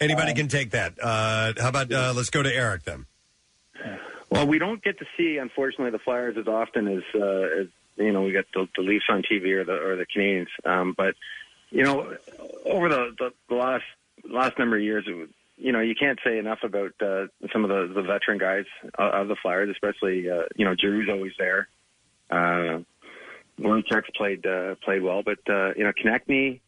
Anybody 0.00 0.32
can 0.34 0.48
take 0.48 0.70
that. 0.70 0.94
Uh, 1.02 1.54
how 1.60 1.68
about 1.68 1.92
uh, 1.92 2.12
let's 2.14 2.30
go 2.30 2.42
to 2.42 2.54
Eric 2.54 2.84
then? 2.84 3.06
Well, 4.30 4.46
we 4.46 4.58
don't 4.58 4.82
get 4.82 4.98
to 4.98 5.06
see, 5.16 5.38
unfortunately, 5.38 5.90
the 5.90 5.98
Flyers 5.98 6.36
as 6.36 6.46
often 6.46 6.86
as, 6.88 7.02
uh, 7.14 7.60
as 7.60 7.66
you 7.96 8.12
know, 8.12 8.22
we 8.22 8.32
get 8.32 8.46
the, 8.52 8.68
the 8.76 8.82
Leafs 8.82 9.06
on 9.08 9.22
TV 9.22 9.52
or 9.52 9.64
the 9.64 9.72
or 9.72 9.96
the 9.96 10.06
Canadiens. 10.06 10.48
Um, 10.64 10.94
but 10.96 11.14
you 11.70 11.82
know, 11.82 12.14
over 12.64 12.88
the, 12.88 13.32
the, 13.48 13.54
last 13.54 13.84
last 14.28 14.58
number 14.58 14.76
of 14.76 14.82
years, 14.82 15.04
it 15.06 15.28
you 15.56 15.72
know, 15.72 15.80
you 15.80 15.94
can't 15.94 16.18
say 16.24 16.38
enough 16.38 16.60
about 16.62 16.92
uh, 17.00 17.26
some 17.52 17.64
of 17.64 17.70
the, 17.70 17.92
the 17.92 18.02
veteran 18.02 18.38
guys 18.38 18.66
of 18.98 19.12
of 19.12 19.28
the 19.28 19.36
Flyers, 19.36 19.70
especially 19.70 20.30
uh, 20.30 20.42
you 20.56 20.64
know, 20.64 20.74
Giroux's 20.74 21.10
always 21.10 21.32
there. 21.38 21.68
Uh, 22.30 22.80
Voracek's 23.58 24.10
played 24.16 24.46
uh, 24.46 24.76
played 24.84 25.02
well, 25.02 25.22
but 25.22 25.38
uh, 25.48 25.74
you 25.74 25.84
know, 25.84 25.92
Konecny, 25.92 26.60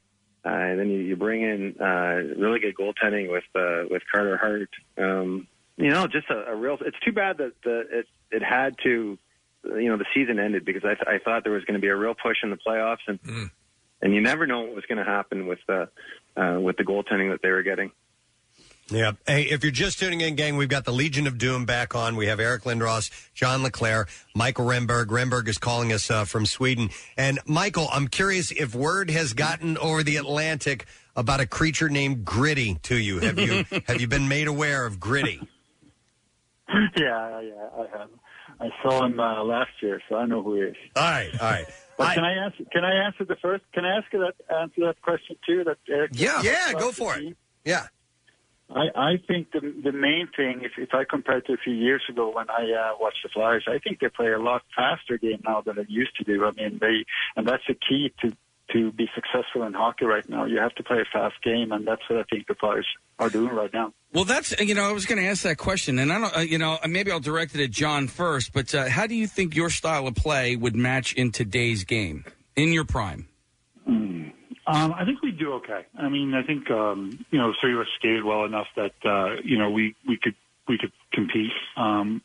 uh, 0.45 0.49
and 0.49 0.81
then 0.81 0.91
you, 0.91 0.99
you 0.99 1.17
bring 1.17 1.43
in 1.43 1.77
uh, 1.81 2.37
really 2.37 2.59
good 2.59 2.75
goaltending 2.75 3.31
with 3.31 3.45
uh, 3.55 3.87
with 3.91 4.03
Carter 4.11 4.37
Hart. 4.37 4.71
Um, 4.99 5.47
you 5.81 5.91
know, 5.91 6.07
just 6.07 6.29
a, 6.31 6.53
a 6.53 6.55
real. 6.55 6.79
It's 6.81 6.99
too 7.05 7.13
bad 7.13 7.39
that 7.39 7.53
the, 7.65 7.81
it 7.91 8.07
it 8.31 8.43
had 8.43 8.77
to, 8.85 9.19
you 9.65 9.89
know, 9.89 9.97
the 9.97 10.07
season 10.15 10.39
ended 10.39 10.65
because 10.65 10.85
I 10.85 10.95
th- 10.95 11.07
I 11.07 11.19
thought 11.19 11.45
there 11.45 11.53
was 11.53 11.65
going 11.65 11.75
to 11.75 11.81
be 11.81 11.89
a 11.89 11.97
real 11.97 12.15
push 12.15 12.39
in 12.43 12.51
the 12.51 12.59
playoffs, 12.59 13.07
and 13.07 13.51
and 14.03 14.15
you 14.15 14.21
never 14.21 14.47
know 14.47 14.61
what 14.61 14.75
was 14.75 14.85
going 14.87 14.99
to 14.99 15.05
happen 15.05 15.47
with 15.47 15.59
the 15.67 15.89
uh, 16.37 16.61
with 16.61 16.77
the 16.77 16.85
goaltending 16.85 17.31
that 17.31 17.41
they 17.43 17.51
were 17.51 17.63
getting. 17.63 17.91
Yeah. 18.91 19.13
Hey, 19.25 19.43
if 19.43 19.63
you're 19.63 19.71
just 19.71 20.01
tuning 20.01 20.21
in, 20.21 20.35
gang, 20.35 20.57
we've 20.57 20.69
got 20.69 20.85
the 20.85 20.93
Legion 20.93 21.29
of 21.29 21.39
Doom 21.39 21.65
back 21.65 21.95
on. 21.95 22.17
We 22.17 22.27
have 22.27 22.41
Eric 22.41 22.65
Lindros, 22.65 23.11
John 23.35 23.63
LeClair, 23.63 24.09
Michael 24.35 24.67
Renberg. 24.67 25.07
Renberg 25.07 25.47
is 25.47 25.59
calling 25.59 25.93
us 25.93 26.11
uh, 26.11 26.25
from 26.25 26.45
Sweden. 26.45 26.91
And 27.17 27.39
Michael, 27.47 27.89
I'm 27.93 28.09
curious 28.09 28.51
if 28.51 28.75
word 28.75 29.09
has 29.11 29.33
gotten 29.33 29.79
over 29.79 30.03
the 30.03 30.17
Atlantic 30.17 30.87
about 31.15 31.39
a 31.39 31.47
creature 31.47 31.89
named 31.89 32.25
Gritty 32.25 32.79
to 32.83 32.97
you. 32.97 33.21
Have 33.21 33.39
you 33.39 33.65
have 33.87 34.01
you 34.01 34.09
been 34.09 34.27
made 34.27 34.49
aware 34.49 34.85
of 34.87 34.99
Gritty? 34.99 35.41
yeah, 36.97 37.41
yeah, 37.41 37.69
I 37.77 37.99
have. 37.99 38.11
I 38.61 38.69
saw 38.83 39.05
him 39.05 39.19
uh, 39.19 39.43
last 39.45 39.71
year, 39.83 40.01
so 40.09 40.17
I 40.17 40.27
know 40.27 40.43
who 40.43 40.57
he 40.57 40.61
is. 40.63 40.77
All 40.97 41.03
right, 41.03 41.31
all 41.41 41.51
right. 41.51 41.67
But 41.99 42.15
can 42.15 42.25
I 42.25 42.33
answer? 42.47 42.65
Can 42.73 42.83
I 42.83 43.05
answer 43.05 43.27
the 43.27 43.37
first? 43.37 43.63
Can 43.75 43.85
I 43.85 43.99
ask 43.99 44.07
you 44.11 44.21
that 44.21 44.35
answer 44.57 44.87
that 44.87 45.03
question 45.03 45.37
too? 45.47 45.65
That 45.65 45.77
Eric 45.87 46.13
Yeah, 46.15 46.41
yeah, 46.41 46.73
go 46.73 46.93
for 46.93 47.19
it. 47.19 47.37
Yeah. 47.63 47.89
I, 48.75 48.87
I 48.95 49.13
think 49.29 49.53
the 49.53 49.61
the 49.61 49.93
main 49.93 50.29
thing, 50.35 50.63
if 50.63 50.73
if 50.79 50.95
I 50.95 51.05
compare 51.05 51.39
it 51.39 51.47
to 51.49 51.55
a 51.55 51.57
few 51.57 51.75
years 51.75 52.03
ago 52.09 52.33
when 52.35 52.49
I 52.49 52.63
uh, 52.73 52.93
watched 53.01 53.19
the 53.23 53.29
Flyers, 53.29 53.67
I 53.69 53.79
think 53.79 54.01
they 54.01 54.09
play 54.09 54.33
a 54.33 54.39
lot 54.39 54.63
faster 54.75 55.19
game 55.19 55.41
now 55.45 55.61
than 55.61 55.77
they 55.77 55.87
used 55.89 56.17
to 56.17 56.25
do. 56.25 56.47
I 56.47 56.53
mean, 56.53 56.79
they 56.81 57.05
and 57.37 57.47
that's 57.47 57.65
the 57.69 57.75
key 57.75 58.15
to 58.21 58.35
to 58.73 58.93
be 58.93 59.09
successful 59.15 59.63
in 59.65 59.73
hockey 59.73 60.05
right 60.05 60.29
now. 60.29 60.45
You 60.45 60.59
have 60.59 60.75
to 60.77 60.83
play 60.83 60.99
a 61.01 61.05
fast 61.13 61.43
game, 61.43 61.73
and 61.73 61.87
that's 61.87 62.03
what 62.09 62.21
I 62.21 62.23
think 62.25 62.47
the 62.47 62.55
Flyers 62.55 62.87
are 63.19 63.29
doing 63.29 63.55
right 63.55 63.73
now. 63.73 63.93
Well, 64.13 64.25
that's 64.25 64.59
you 64.61 64.75
know 64.75 64.89
I 64.89 64.93
was 64.93 65.07
going 65.07 65.21
to 65.21 65.27
ask 65.27 65.43
that 65.43 65.59
question, 65.59 65.99
and 65.99 66.13
I 66.13 66.21
don't 66.21 66.37
uh, 66.37 66.41
you 66.41 66.59
know 66.59 66.79
maybe 66.89 67.11
I'll 67.11 67.21
direct 67.21 67.55
it 67.55 67.63
at 67.63 67.71
John 67.71 68.09
first. 68.09 68.53
But 68.53 68.75
uh, 68.75 68.89
how 68.89 69.07
do 69.07 69.15
you 69.15 69.27
think 69.27 69.55
your 69.55 69.71
style 69.71 70.07
of 70.07 70.15
play 70.15 70.57
would 70.57 70.77
match 70.77 71.13
in 71.15 71.33
today's 71.33 71.85
game 71.85 72.25
in 72.57 72.73
your 72.73 72.85
prime? 72.85 73.29
Um, 74.71 74.95
I 74.97 75.05
think 75.05 75.21
we 75.21 75.33
do 75.33 75.55
okay. 75.55 75.85
I 75.99 76.09
mean, 76.09 76.33
I 76.33 76.45
think 76.45 76.71
um, 76.71 77.25
you 77.31 77.39
know, 77.39 77.53
three 77.61 77.75
of 77.75 77.81
us 77.81 77.89
skated 77.99 78.23
well 78.23 78.45
enough 78.45 78.69
that 78.77 78.93
uh, 79.05 79.41
you 79.43 79.59
know 79.59 79.71
we 79.71 79.97
we 80.07 80.17
could 80.17 80.37
we 80.69 80.79
could 80.79 80.93
compete. 81.13 81.51
Um, 81.77 82.23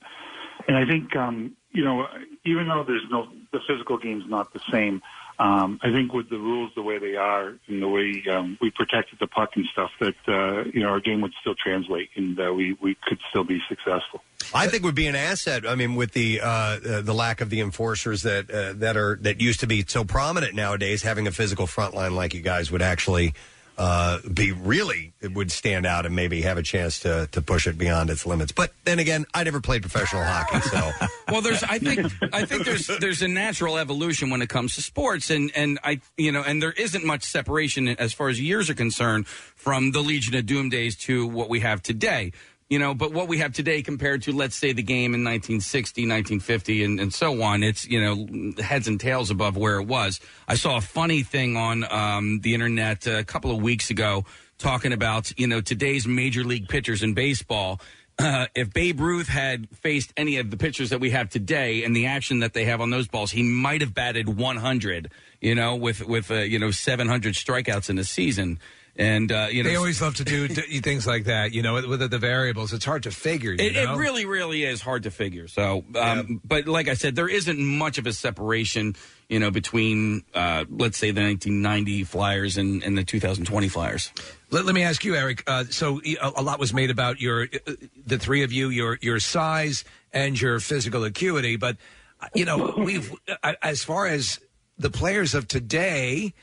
and 0.67 0.77
I 0.77 0.85
think 0.85 1.15
um, 1.15 1.55
you 1.71 1.83
know, 1.83 2.05
even 2.45 2.67
though 2.67 2.83
there's 2.85 3.05
no 3.09 3.27
the 3.51 3.59
physical 3.67 3.97
game's 3.97 4.25
not 4.29 4.53
the 4.53 4.61
same. 4.71 5.01
Um, 5.37 5.79
I 5.83 5.91
think 5.91 6.13
with 6.13 6.29
the 6.29 6.37
rules 6.37 6.71
the 6.75 6.81
way 6.81 6.97
they 6.97 7.15
are 7.15 7.53
and 7.67 7.81
the 7.81 7.87
way 7.87 8.23
um, 8.31 8.57
we 8.61 8.71
protected 8.71 9.19
the 9.19 9.27
puck 9.27 9.49
and 9.55 9.65
stuff, 9.73 9.91
that 9.99 10.15
uh, 10.27 10.63
you 10.73 10.81
know 10.81 10.89
our 10.89 11.01
game 11.01 11.21
would 11.21 11.33
still 11.41 11.55
translate 11.55 12.09
and 12.15 12.39
uh, 12.39 12.53
we 12.53 12.77
we 12.81 12.95
could 13.03 13.19
still 13.29 13.43
be 13.43 13.61
successful. 13.67 14.23
I 14.53 14.67
think 14.67 14.83
would 14.83 14.95
be 14.95 15.07
an 15.07 15.15
asset. 15.15 15.67
I 15.67 15.75
mean, 15.75 15.95
with 15.95 16.13
the 16.13 16.39
uh, 16.41 16.47
uh, 16.47 17.01
the 17.01 17.13
lack 17.13 17.41
of 17.41 17.49
the 17.49 17.59
enforcers 17.59 18.21
that 18.23 18.49
uh, 18.49 18.73
that 18.73 18.95
are 18.95 19.17
that 19.21 19.41
used 19.41 19.59
to 19.61 19.67
be 19.67 19.83
so 19.85 20.05
prominent 20.05 20.55
nowadays, 20.55 21.03
having 21.03 21.27
a 21.27 21.31
physical 21.31 21.67
front 21.67 21.93
line 21.93 22.15
like 22.15 22.33
you 22.33 22.41
guys 22.41 22.71
would 22.71 22.81
actually 22.81 23.33
uh, 23.77 24.19
be 24.33 24.51
really 24.51 25.13
it 25.21 25.33
would 25.33 25.51
stand 25.51 25.85
out 25.85 26.05
and 26.05 26.15
maybe 26.15 26.41
have 26.43 26.57
a 26.57 26.63
chance 26.63 26.99
to 26.99 27.27
to 27.31 27.41
push 27.41 27.67
it 27.67 27.77
beyond 27.77 28.09
its 28.09 28.25
limits. 28.25 28.51
But 28.51 28.73
then 28.83 28.99
again, 28.99 29.25
I 29.33 29.43
never 29.43 29.59
played 29.61 29.81
professional 29.81 30.23
hockey, 30.23 30.61
so 30.61 30.91
Well, 31.31 31.41
there's 31.41 31.63
I 31.63 31.79
think 31.79 32.11
I 32.33 32.45
think 32.45 32.65
there's 32.65 32.87
there's 32.87 33.21
a 33.21 33.27
natural 33.27 33.77
evolution 33.77 34.29
when 34.29 34.41
it 34.41 34.49
comes 34.49 34.75
to 34.75 34.81
sports, 34.81 35.29
and 35.29 35.51
and 35.55 35.79
I 35.83 35.99
you 36.17 36.31
know 36.31 36.41
and 36.41 36.61
there 36.61 36.71
isn't 36.71 37.03
much 37.05 37.23
separation 37.23 37.87
as 37.89 38.13
far 38.13 38.29
as 38.29 38.39
years 38.39 38.69
are 38.69 38.75
concerned 38.75 39.27
from 39.27 39.91
the 39.91 40.01
Legion 40.01 40.35
of 40.35 40.45
Doom 40.45 40.69
days 40.69 40.95
to 40.97 41.27
what 41.27 41.49
we 41.49 41.61
have 41.61 41.81
today. 41.81 42.31
You 42.67 42.79
know, 42.79 42.95
but 42.95 43.13
what 43.13 43.27
we 43.27 43.37
have 43.37 43.53
today 43.53 43.83
compared 43.83 44.23
to, 44.23 44.31
let's 44.31 44.55
say, 44.55 44.73
the 44.73 44.81
game 44.81 45.13
in 45.13 45.23
1960, 45.23 46.01
1950, 46.01 46.83
and, 46.83 46.99
and 46.99 47.13
so 47.13 47.43
on, 47.43 47.61
it's, 47.61 47.87
you 47.87 48.01
know, 48.01 48.53
heads 48.63 48.87
and 48.87 48.99
tails 48.99 49.29
above 49.29 49.55
where 49.55 49.79
it 49.79 49.85
was. 49.85 50.19
I 50.47 50.55
saw 50.55 50.77
a 50.77 50.81
funny 50.81 51.21
thing 51.21 51.57
on 51.57 51.85
um, 51.91 52.39
the 52.41 52.55
internet 52.55 53.05
a 53.05 53.23
couple 53.23 53.51
of 53.51 53.61
weeks 53.61 53.91
ago 53.91 54.25
talking 54.57 54.93
about, 54.93 55.37
you 55.37 55.45
know, 55.45 55.61
today's 55.61 56.07
major 56.07 56.43
league 56.43 56.67
pitchers 56.67 57.03
in 57.03 57.13
baseball. 57.13 57.79
Uh, 58.17 58.45
if 58.55 58.71
Babe 58.71 59.01
Ruth 59.01 59.27
had 59.27 59.67
faced 59.75 60.13
any 60.15 60.37
of 60.37 60.49
the 60.49 60.55
pitchers 60.55 60.91
that 60.91 61.01
we 61.01 61.09
have 61.09 61.29
today 61.29 61.83
and 61.83 61.93
the 61.93 62.05
action 62.05 62.39
that 62.39 62.53
they 62.53 62.63
have 62.63 62.79
on 62.79 62.89
those 62.89 63.09
balls, 63.09 63.29
he 63.29 63.43
might 63.43 63.81
have 63.81 63.93
batted 63.93 64.37
100, 64.37 65.11
you 65.41 65.53
know, 65.53 65.75
with, 65.75 66.07
with 66.07 66.31
uh, 66.31 66.35
you 66.35 66.57
know, 66.57 66.71
700 66.71 67.33
strikeouts 67.33 67.89
in 67.89 67.99
a 67.99 68.05
season. 68.05 68.57
And 68.97 69.29
uh, 69.29 69.47
you 69.51 69.61
know, 69.61 69.69
they 69.69 69.75
always 69.75 70.01
love 70.01 70.15
to 70.15 70.23
do 70.23 70.47
d- 70.47 70.79
things 70.81 71.05
like 71.05 71.25
that. 71.25 71.51
You 71.51 71.61
know, 71.61 71.73
with, 71.73 71.85
with 71.85 72.09
the 72.09 72.17
variables, 72.17 72.71
it's 72.71 72.85
hard 72.85 73.03
to 73.03 73.11
figure. 73.11 73.51
You 73.51 73.57
It, 73.59 73.73
know? 73.73 73.95
it 73.95 73.97
really, 73.97 74.25
really 74.25 74.63
is 74.63 74.81
hard 74.81 75.03
to 75.03 75.11
figure. 75.11 75.49
So, 75.49 75.83
um, 75.95 76.39
but 76.45 76.65
like 76.67 76.87
I 76.87 76.93
said, 76.93 77.15
there 77.17 77.27
isn't 77.27 77.59
much 77.59 77.97
of 77.97 78.07
a 78.07 78.13
separation, 78.13 78.95
you 79.27 79.39
know, 79.39 79.51
between 79.51 80.23
uh, 80.33 80.63
let's 80.69 80.97
say 80.97 81.11
the 81.11 81.21
1990 81.21 82.05
Flyers 82.05 82.55
and, 82.57 82.81
and 82.83 82.97
the 82.97 83.03
2020 83.03 83.67
Flyers. 83.67 84.13
Let, 84.49 84.63
let 84.63 84.73
me 84.73 84.83
ask 84.83 85.03
you, 85.03 85.13
Eric. 85.13 85.43
Uh, 85.45 85.65
so 85.65 85.99
y- 86.05 86.15
a, 86.21 86.31
a 86.37 86.41
lot 86.41 86.57
was 86.59 86.73
made 86.73 86.89
about 86.89 87.19
your, 87.19 87.49
uh, 87.67 87.73
the 88.07 88.17
three 88.17 88.43
of 88.43 88.53
you, 88.53 88.69
your 88.69 88.97
your 89.01 89.19
size 89.19 89.83
and 90.13 90.39
your 90.39 90.61
physical 90.61 91.03
acuity. 91.03 91.57
But 91.57 91.75
uh, 92.21 92.27
you 92.33 92.45
know, 92.45 92.73
we've 92.77 93.13
uh, 93.43 93.53
as 93.61 93.83
far 93.83 94.07
as 94.07 94.39
the 94.77 94.89
players 94.89 95.33
of 95.33 95.49
today, 95.49 96.33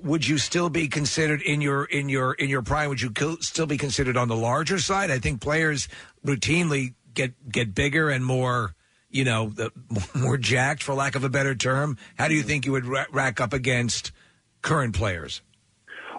would 0.00 0.26
you 0.26 0.38
still 0.38 0.68
be 0.68 0.88
considered 0.88 1.40
in 1.42 1.60
your 1.60 1.84
in 1.84 2.08
your 2.08 2.34
in 2.34 2.48
your 2.48 2.62
prime? 2.62 2.88
Would 2.88 3.00
you 3.00 3.10
co- 3.10 3.38
still 3.40 3.66
be 3.66 3.78
considered 3.78 4.16
on 4.16 4.28
the 4.28 4.36
larger 4.36 4.78
side? 4.78 5.10
I 5.10 5.18
think 5.18 5.40
players 5.40 5.88
routinely 6.24 6.94
get 7.14 7.50
get 7.50 7.74
bigger 7.74 8.10
and 8.10 8.24
more. 8.24 8.74
You 9.10 9.24
know, 9.24 9.48
the, 9.48 9.72
more 10.14 10.36
jacked, 10.36 10.82
for 10.82 10.94
lack 10.94 11.14
of 11.14 11.24
a 11.24 11.30
better 11.30 11.54
term. 11.54 11.96
How 12.18 12.28
do 12.28 12.34
you 12.34 12.42
think 12.42 12.66
you 12.66 12.72
would 12.72 12.84
ra- 12.84 13.06
rack 13.10 13.40
up 13.40 13.54
against 13.54 14.12
current 14.60 14.94
players? 14.94 15.40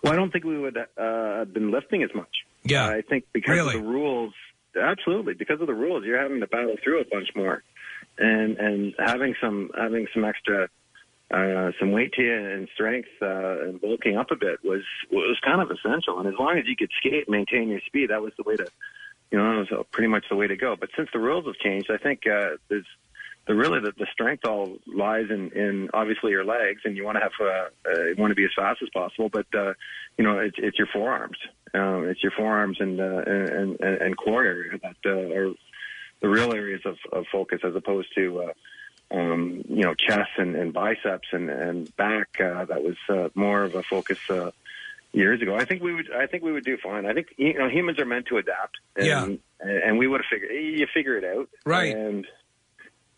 Well, 0.03 0.13
I 0.13 0.15
don't 0.15 0.31
think 0.31 0.43
we 0.43 0.57
would 0.57 0.75
uh, 0.75 0.83
have 1.37 1.53
been 1.53 1.69
lifting 1.69 2.01
as 2.01 2.09
much. 2.15 2.29
Yeah. 2.63 2.87
I 2.87 3.01
think 3.01 3.25
because 3.31 3.53
Really? 3.55 3.75
of 3.75 3.83
the 3.83 3.87
rules, 3.87 4.33
absolutely, 4.81 5.35
because 5.35 5.61
of 5.61 5.67
the 5.67 5.73
rules, 5.73 6.03
you're 6.03 6.19
having 6.19 6.39
to 6.39 6.47
battle 6.47 6.75
through 6.83 7.01
a 7.01 7.05
bunch 7.05 7.27
more, 7.35 7.61
and 8.17 8.57
and 8.57 8.95
having 8.97 9.35
some 9.39 9.69
having 9.77 10.07
some 10.13 10.25
extra. 10.25 10.67
Uh, 11.31 11.71
some 11.79 11.91
weight 11.91 12.11
to 12.13 12.23
you 12.23 12.33
and 12.33 12.67
strength 12.73 13.09
uh, 13.21 13.61
and 13.61 13.79
bulking 13.79 14.17
up 14.17 14.31
a 14.31 14.35
bit 14.35 14.63
was 14.63 14.81
was 15.11 15.37
kind 15.45 15.61
of 15.61 15.69
essential. 15.69 16.17
And 16.19 16.27
as 16.27 16.33
long 16.39 16.57
as 16.57 16.65
you 16.65 16.75
could 16.75 16.89
skate, 16.97 17.29
maintain 17.29 17.69
your 17.69 17.81
speed, 17.85 18.09
that 18.09 18.21
was 18.21 18.33
the 18.35 18.43
way 18.43 18.55
to, 18.55 18.67
you 19.31 19.37
know, 19.37 19.63
that 19.63 19.71
was 19.71 19.85
pretty 19.91 20.07
much 20.07 20.25
the 20.29 20.35
way 20.35 20.47
to 20.47 20.57
go. 20.57 20.75
But 20.75 20.89
since 20.97 21.09
the 21.13 21.19
rules 21.19 21.45
have 21.45 21.55
changed, 21.55 21.91
I 21.91 21.97
think 21.97 22.25
uh, 22.25 22.57
there's 22.67 22.87
the 23.45 23.53
really 23.53 23.79
the, 23.79 23.91
the 23.97 24.07
strength 24.11 24.45
all 24.45 24.77
lies 24.87 25.25
in, 25.29 25.51
in 25.51 25.89
obviously 25.93 26.31
your 26.31 26.45
legs, 26.45 26.81
and 26.85 26.97
you 26.97 27.03
want 27.03 27.17
to 27.17 27.21
have 27.21 27.31
uh, 27.39 27.89
uh, 27.89 28.05
want 28.17 28.31
to 28.31 28.35
be 28.35 28.45
as 28.45 28.51
fast 28.55 28.81
as 28.81 28.89
possible. 28.89 29.29
But 29.29 29.47
uh, 29.53 29.73
you 30.17 30.23
know, 30.23 30.39
it's, 30.39 30.57
it's 30.57 30.77
your 30.77 30.87
forearms. 30.91 31.37
Um, 31.73 32.07
it's 32.09 32.23
your 32.23 32.31
forearms 32.31 32.77
and 32.79 32.99
uh, 32.99 33.23
and, 33.25 33.79
and 33.79 34.01
and 34.01 34.17
core 34.17 34.43
area 34.43 34.79
that 34.81 34.97
uh, 35.05 35.35
are 35.35 35.53
the 36.21 36.29
real 36.29 36.53
areas 36.53 36.81
of, 36.85 36.97
of 37.13 37.25
focus, 37.31 37.61
as 37.63 37.75
opposed 37.75 38.09
to 38.15 38.43
uh, 38.43 38.53
um, 39.11 39.63
you 39.67 39.83
know 39.83 39.93
chest 39.93 40.31
and, 40.37 40.55
and 40.55 40.73
biceps 40.73 41.27
and 41.31 41.49
and 41.49 41.95
back. 41.95 42.27
Uh, 42.39 42.65
that 42.65 42.83
was 42.83 42.97
uh, 43.09 43.29
more 43.35 43.63
of 43.63 43.75
a 43.75 43.83
focus. 43.83 44.19
Uh, 44.29 44.51
Years 45.11 45.41
ago, 45.41 45.55
I 45.55 45.65
think 45.65 45.81
we 45.81 45.91
would. 45.91 46.11
I 46.13 46.27
think 46.27 46.43
we 46.43 46.51
would 46.51 46.63
do 46.63 46.77
fine. 46.77 47.07
I 47.07 47.13
think 47.13 47.33
you 47.35 47.57
know 47.57 47.67
humans 47.67 47.97
are 47.97 48.05
meant 48.05 48.27
to 48.27 48.37
adapt, 48.37 48.77
and, 48.95 49.07
Yeah. 49.07 49.23
and, 49.23 49.39
and 49.59 49.97
we 49.97 50.05
would 50.05 50.21
have 50.21 50.27
figured. 50.29 50.51
You 50.51 50.85
figure 50.93 51.17
it 51.17 51.23
out, 51.23 51.49
Right. 51.65 51.95
And 51.95 52.27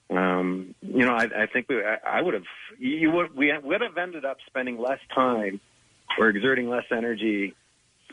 um, 0.10 0.74
you 0.82 1.06
know, 1.06 1.14
I, 1.14 1.24
I 1.44 1.46
think 1.48 1.68
we, 1.70 1.84
I, 1.84 1.98
I 2.06 2.22
would 2.22 2.34
have, 2.34 2.46
you 2.80 3.12
would, 3.12 3.36
we 3.36 3.52
would 3.58 3.82
have 3.82 3.98
ended 3.98 4.24
up 4.26 4.38
spending 4.48 4.78
less 4.78 5.00
time 5.14 5.60
or 6.18 6.30
exerting 6.30 6.70
less 6.70 6.86
energy 6.92 7.56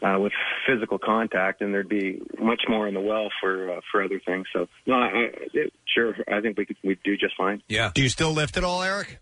uh, 0.02 0.18
with 0.18 0.32
physical 0.66 0.98
contact, 0.98 1.60
and 1.60 1.72
there'd 1.74 1.88
be 1.88 2.20
much 2.40 2.62
more 2.68 2.86
in 2.88 2.94
the 2.94 3.00
well 3.00 3.28
for 3.40 3.70
uh, 3.76 3.80
for 3.90 4.02
other 4.02 4.20
things. 4.24 4.46
So, 4.52 4.66
no, 4.86 4.94
I, 4.94 5.06
I, 5.06 5.30
it- 5.54 5.72
sure, 5.94 6.14
I 6.32 6.40
think 6.40 6.56
we 6.58 6.66
could 6.66 6.76
we 6.84 6.98
do 7.04 7.16
just 7.16 7.36
fine. 7.36 7.62
Yeah. 7.68 7.90
Do 7.94 8.02
you 8.02 8.08
still 8.08 8.32
lift 8.32 8.56
at 8.56 8.64
all, 8.64 8.82
Eric? 8.82 9.18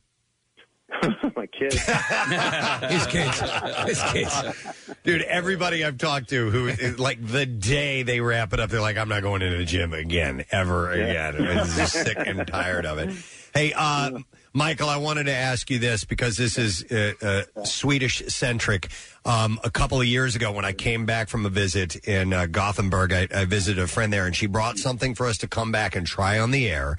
My 1.37 1.47
kids. 1.47 1.75
His 1.85 3.07
kids. 3.09 3.41
His 3.89 4.03
kids. 4.13 4.95
Dude, 5.03 5.23
everybody 5.23 5.85
I've 5.85 5.99
talked 5.99 6.29
to 6.29 6.49
who, 6.51 6.93
like, 6.97 7.19
the 7.27 7.45
day 7.45 8.05
they 8.05 8.21
wrap 8.21 8.53
it 8.53 8.61
up, 8.61 8.71
they're 8.71 8.81
like, 8.81 8.97
I'm 8.97 9.09
not 9.09 9.23
going 9.23 9.43
into 9.43 9.59
the 9.59 9.65
gym 9.65 9.93
again, 9.93 10.45
ever 10.53 10.93
again. 10.93 11.35
I'm 11.45 11.67
just 11.67 11.93
sick 11.93 12.17
and 12.25 12.47
tired 12.47 12.87
of 12.87 12.99
it. 12.99 13.11
Hey, 13.53 13.73
uh, 13.75 14.19
Michael, 14.57 14.89
I 14.89 14.97
wanted 14.97 15.25
to 15.25 15.35
ask 15.35 15.69
you 15.69 15.79
this 15.79 16.05
because 16.05 16.39
this 16.39 16.57
is 16.57 16.83
uh, 16.91 17.13
uh, 17.21 17.65
Swedish 17.65 18.23
centric. 18.29 18.89
Um, 19.27 19.61
a 19.63 19.71
couple 19.71 20.01
of 20.01 20.07
years 20.07 20.35
ago, 20.35 20.51
when 20.51 20.65
I 20.65 20.73
came 20.73 21.05
back 21.05 21.29
from 21.29 21.45
a 21.45 21.51
visit 21.51 21.97
in 22.09 22.33
uh, 22.33 22.47
Gothenburg, 22.47 23.13
I, 23.13 23.29
I 23.35 23.45
visited 23.45 23.85
a 23.85 23.87
friend 23.87 24.11
there, 24.11 24.25
and 24.25 24.35
she 24.35 24.47
brought 24.47 24.79
something 24.79 25.15
for 25.15 25.27
us 25.27 25.37
to 25.39 25.47
come 25.47 25.73
back 25.73 25.95
and 25.95 26.07
try 26.07 26.39
on 26.39 26.53
the 26.53 26.71
air. 26.71 26.97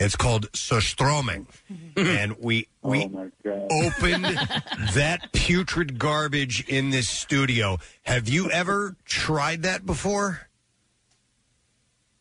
It's 0.00 0.16
called 0.16 0.50
surströmming, 0.50 1.46
and 1.96 2.38
we 2.40 2.66
we 2.82 3.04
opened 3.04 4.24
that 4.94 5.28
putrid 5.32 6.00
garbage 6.00 6.64
in 6.66 6.90
this 6.90 7.08
studio. 7.08 7.78
Have 8.02 8.28
you 8.28 8.50
ever 8.50 8.96
tried 9.04 9.62
that 9.62 9.86
before? 9.86 10.48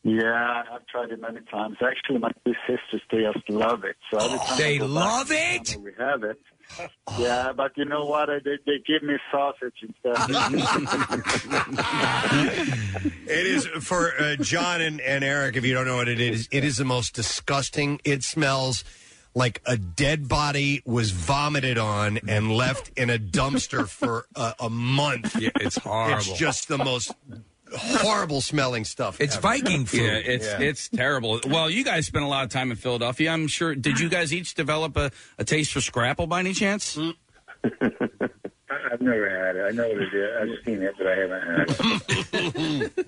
Yeah, 0.08 0.62
I've 0.72 0.86
tried 0.86 1.10
it 1.10 1.20
many 1.20 1.40
times. 1.52 1.78
Actually, 1.82 2.20
my 2.20 2.30
two 2.46 2.54
sisters, 2.68 3.02
they 3.12 3.24
just 3.24 3.50
love 3.50 3.84
it. 3.84 3.96
So 4.12 4.20
every 4.20 4.38
time 4.38 4.48
I 4.52 4.58
They 4.58 4.78
go 4.78 4.86
back 4.86 4.94
love 4.94 5.32
it? 5.32 5.78
We 5.82 5.94
have 5.98 6.24
it. 6.24 6.40
Yeah, 7.18 7.54
but 7.54 7.72
you 7.76 7.86
know 7.86 8.06
what? 8.06 8.28
They, 8.28 8.60
they 8.68 8.78
give 8.86 9.02
me 9.02 9.16
sausage 9.32 9.74
instead. 9.82 10.16
It 13.28 13.48
is 13.48 13.66
for 13.66 14.14
uh, 14.20 14.36
John 14.36 14.82
and, 14.82 15.02
and 15.02 15.24
Eric. 15.24 15.56
If 15.56 15.66
you 15.66 15.74
don't 15.74 15.88
know 15.88 15.96
what 15.96 16.08
it 16.08 16.20
is, 16.20 16.48
it 16.52 16.64
is 16.64 16.78
the 16.78 16.86
most 16.86 17.16
disgusting. 17.16 18.00
It 18.04 18.24
smells 18.24 18.84
like 19.34 19.64
a 19.66 19.78
dead 19.78 20.30
body 20.30 20.84
was 20.86 21.10
vomited 21.10 21.80
on 21.80 22.20
and 22.28 22.52
left 22.52 22.92
in 22.96 23.10
a 23.10 23.18
dumpster 23.18 23.90
for 23.90 24.28
a, 24.36 24.54
a 24.60 24.70
month. 24.70 25.36
Yeah, 25.42 25.50
it's 25.56 25.78
horrible. 25.78 26.18
It's 26.18 26.34
just 26.34 26.68
the 26.68 26.78
most 26.78 27.16
horrible 27.74 28.42
smelling 28.42 28.86
stuff. 28.86 29.20
It's 29.20 29.36
ever. 29.36 29.42
Viking 29.42 29.86
food. 29.86 30.02
Yeah, 30.02 30.34
it's 30.34 30.48
it's 30.60 30.90
terrible. 30.90 31.40
Well, 31.48 31.70
you 31.70 31.84
guys 31.84 32.06
spent 32.06 32.26
a 32.26 32.28
lot 32.28 32.44
of 32.44 32.50
time 32.50 32.72
in 32.72 32.78
Philadelphia. 32.78 33.32
I'm 33.32 33.48
sure. 33.48 33.76
Did 33.76 34.00
you 34.00 34.10
guys 34.10 34.34
each 34.34 34.54
develop 34.54 34.98
a, 34.98 35.12
a 35.38 35.44
taste 35.44 35.72
for 35.72 35.82
Scrapple 35.82 36.28
by 36.28 36.40
any 36.40 36.54
chance? 36.54 36.98
I've 38.92 39.02
never 39.02 39.30
had 39.30 39.56
it. 39.56 39.64
I 39.64 39.72
know 39.72 39.88
what 39.88 39.98
it 39.98 40.14
is. 40.14 40.30
I've 40.40 40.66
seen 40.66 40.82
it, 40.82 40.96
but 40.98 41.08
I 41.08 41.16
haven't 41.16 41.42
had 41.42 41.66
it. 42.34 43.08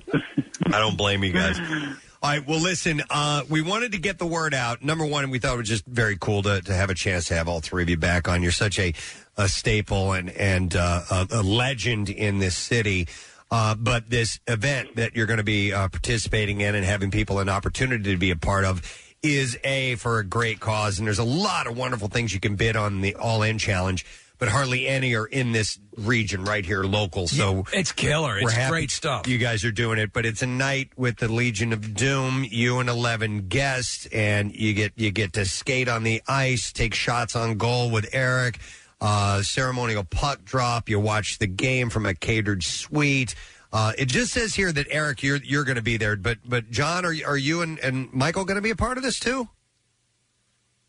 I 0.67 0.79
don't 0.79 0.97
blame 0.97 1.23
you 1.23 1.31
guys. 1.33 1.59
All 1.59 2.31
right. 2.31 2.45
Well, 2.45 2.59
listen, 2.59 3.01
uh, 3.09 3.43
we 3.49 3.61
wanted 3.61 3.91
to 3.91 3.99
get 3.99 4.17
the 4.17 4.25
word 4.25 4.53
out. 4.53 4.83
Number 4.83 5.05
one, 5.05 5.29
we 5.29 5.39
thought 5.39 5.53
it 5.53 5.57
was 5.57 5.69
just 5.69 5.85
very 5.85 6.17
cool 6.19 6.41
to, 6.43 6.61
to 6.61 6.73
have 6.73 6.89
a 6.89 6.95
chance 6.95 7.25
to 7.25 7.35
have 7.35 7.47
all 7.47 7.61
three 7.61 7.83
of 7.83 7.89
you 7.89 7.97
back 7.97 8.27
on. 8.27 8.41
You're 8.41 8.51
such 8.51 8.79
a, 8.79 8.93
a 9.37 9.47
staple 9.47 10.13
and, 10.13 10.29
and 10.31 10.75
uh, 10.75 11.03
a, 11.11 11.27
a 11.31 11.41
legend 11.43 12.09
in 12.09 12.39
this 12.39 12.55
city. 12.57 13.07
Uh, 13.49 13.75
but 13.75 14.09
this 14.09 14.39
event 14.47 14.95
that 14.97 15.15
you're 15.15 15.25
going 15.25 15.37
to 15.37 15.43
be 15.43 15.71
uh, 15.71 15.87
participating 15.87 16.61
in 16.61 16.75
and 16.75 16.83
having 16.83 17.11
people 17.11 17.39
an 17.39 17.49
opportunity 17.49 18.11
to 18.11 18.17
be 18.17 18.31
a 18.31 18.35
part 18.35 18.65
of 18.65 18.81
is 19.23 19.57
a 19.63 19.95
for 19.95 20.19
a 20.19 20.23
great 20.23 20.59
cause. 20.59 20.99
And 20.99 21.07
there's 21.07 21.19
a 21.19 21.23
lot 21.23 21.67
of 21.67 21.77
wonderful 21.77 22.07
things 22.07 22.33
you 22.33 22.39
can 22.39 22.55
bid 22.55 22.75
on 22.75 23.01
the 23.01 23.15
All 23.15 23.41
In 23.41 23.57
Challenge, 23.57 24.05
but 24.37 24.49
hardly 24.49 24.87
any 24.87 25.15
are 25.15 25.25
in 25.25 25.53
this 25.53 25.79
region 25.95 26.43
right 26.43 26.65
here 26.65 26.83
local. 26.83 27.27
So 27.27 27.65
it's 27.73 27.91
killer. 27.91 28.37
It's 28.37 28.51
happy 28.51 28.69
great 28.69 28.91
stuff. 28.91 29.27
You 29.27 29.37
guys 29.37 29.63
are 29.65 29.71
doing 29.71 29.97
it, 29.97 30.13
but 30.13 30.25
it's 30.25 30.41
a 30.41 30.47
night 30.47 30.91
with 30.95 31.17
the 31.17 31.27
Legion 31.27 31.73
of 31.73 31.93
Doom. 31.95 32.45
You 32.47 32.79
and 32.79 32.89
eleven 32.89 33.47
guests, 33.47 34.07
and 34.07 34.53
you 34.53 34.73
get 34.73 34.91
you 34.95 35.09
get 35.11 35.33
to 35.33 35.45
skate 35.45 35.87
on 35.87 36.03
the 36.03 36.21
ice, 36.27 36.71
take 36.71 36.93
shots 36.93 37.35
on 37.35 37.57
goal 37.57 37.89
with 37.89 38.07
Eric. 38.13 38.59
Uh, 38.99 39.43
ceremonial 39.43 40.03
puck 40.03 40.43
drop. 40.43 40.89
You 40.89 40.99
watch 40.99 41.37
the 41.37 41.47
game 41.47 41.89
from 41.89 42.05
a 42.05 42.13
catered 42.15 42.63
suite. 42.63 43.35
Uh, 43.71 43.91
it 43.97 44.07
just 44.07 44.31
says 44.33 44.55
here 44.55 44.71
that 44.71 44.87
Eric, 44.89 45.21
you're 45.21 45.37
you're 45.43 45.63
going 45.63 45.75
to 45.75 45.81
be 45.81 45.97
there, 45.97 46.15
but 46.15 46.37
but 46.45 46.71
John, 46.71 47.05
are 47.05 47.13
are 47.25 47.37
you 47.37 47.61
and, 47.61 47.77
and 47.79 48.11
Michael 48.13 48.45
going 48.45 48.55
to 48.55 48.61
be 48.61 48.69
a 48.71 48.75
part 48.75 48.97
of 48.97 49.03
this 49.03 49.19
too? 49.19 49.47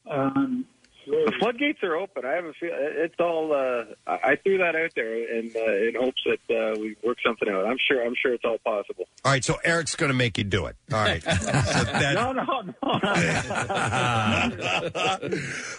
Um, 0.07 0.65
The 1.09 1.33
floodgates 1.41 1.83
are 1.83 1.97
open. 1.97 2.25
I 2.27 2.33
have 2.33 2.45
a 2.45 2.53
feel. 2.53 2.71
It's 2.73 3.15
all. 3.19 3.53
Uh, 3.55 3.85
I 4.07 4.37
threw 4.37 4.59
that 4.59 4.77
out 4.77 4.91
there 4.95 5.15
in 5.39 5.51
uh, 5.57 5.89
in 5.89 5.95
hopes 5.99 6.23
that 6.27 6.55
uh, 6.55 6.79
we 6.79 6.97
work 7.03 7.17
something 7.25 7.49
out. 7.49 7.67
I'm 7.67 7.79
sure. 7.79 8.05
I'm 8.05 8.15
sure 8.21 8.35
it's 8.35 8.45
all 8.45 8.59
possible. 8.59 9.07
All 9.25 9.33
right, 9.33 9.43
so 9.43 9.57
Eric's 9.65 9.97
going 9.97 10.11
to 10.11 10.15
make 10.17 10.37
you 10.37 10.45
do 10.45 10.67
it. 10.67 10.77
All 10.93 10.99
right. 11.03 11.23
So 11.69 11.85
that- 11.85 12.15
no, 12.15 12.33
no, 12.33 12.75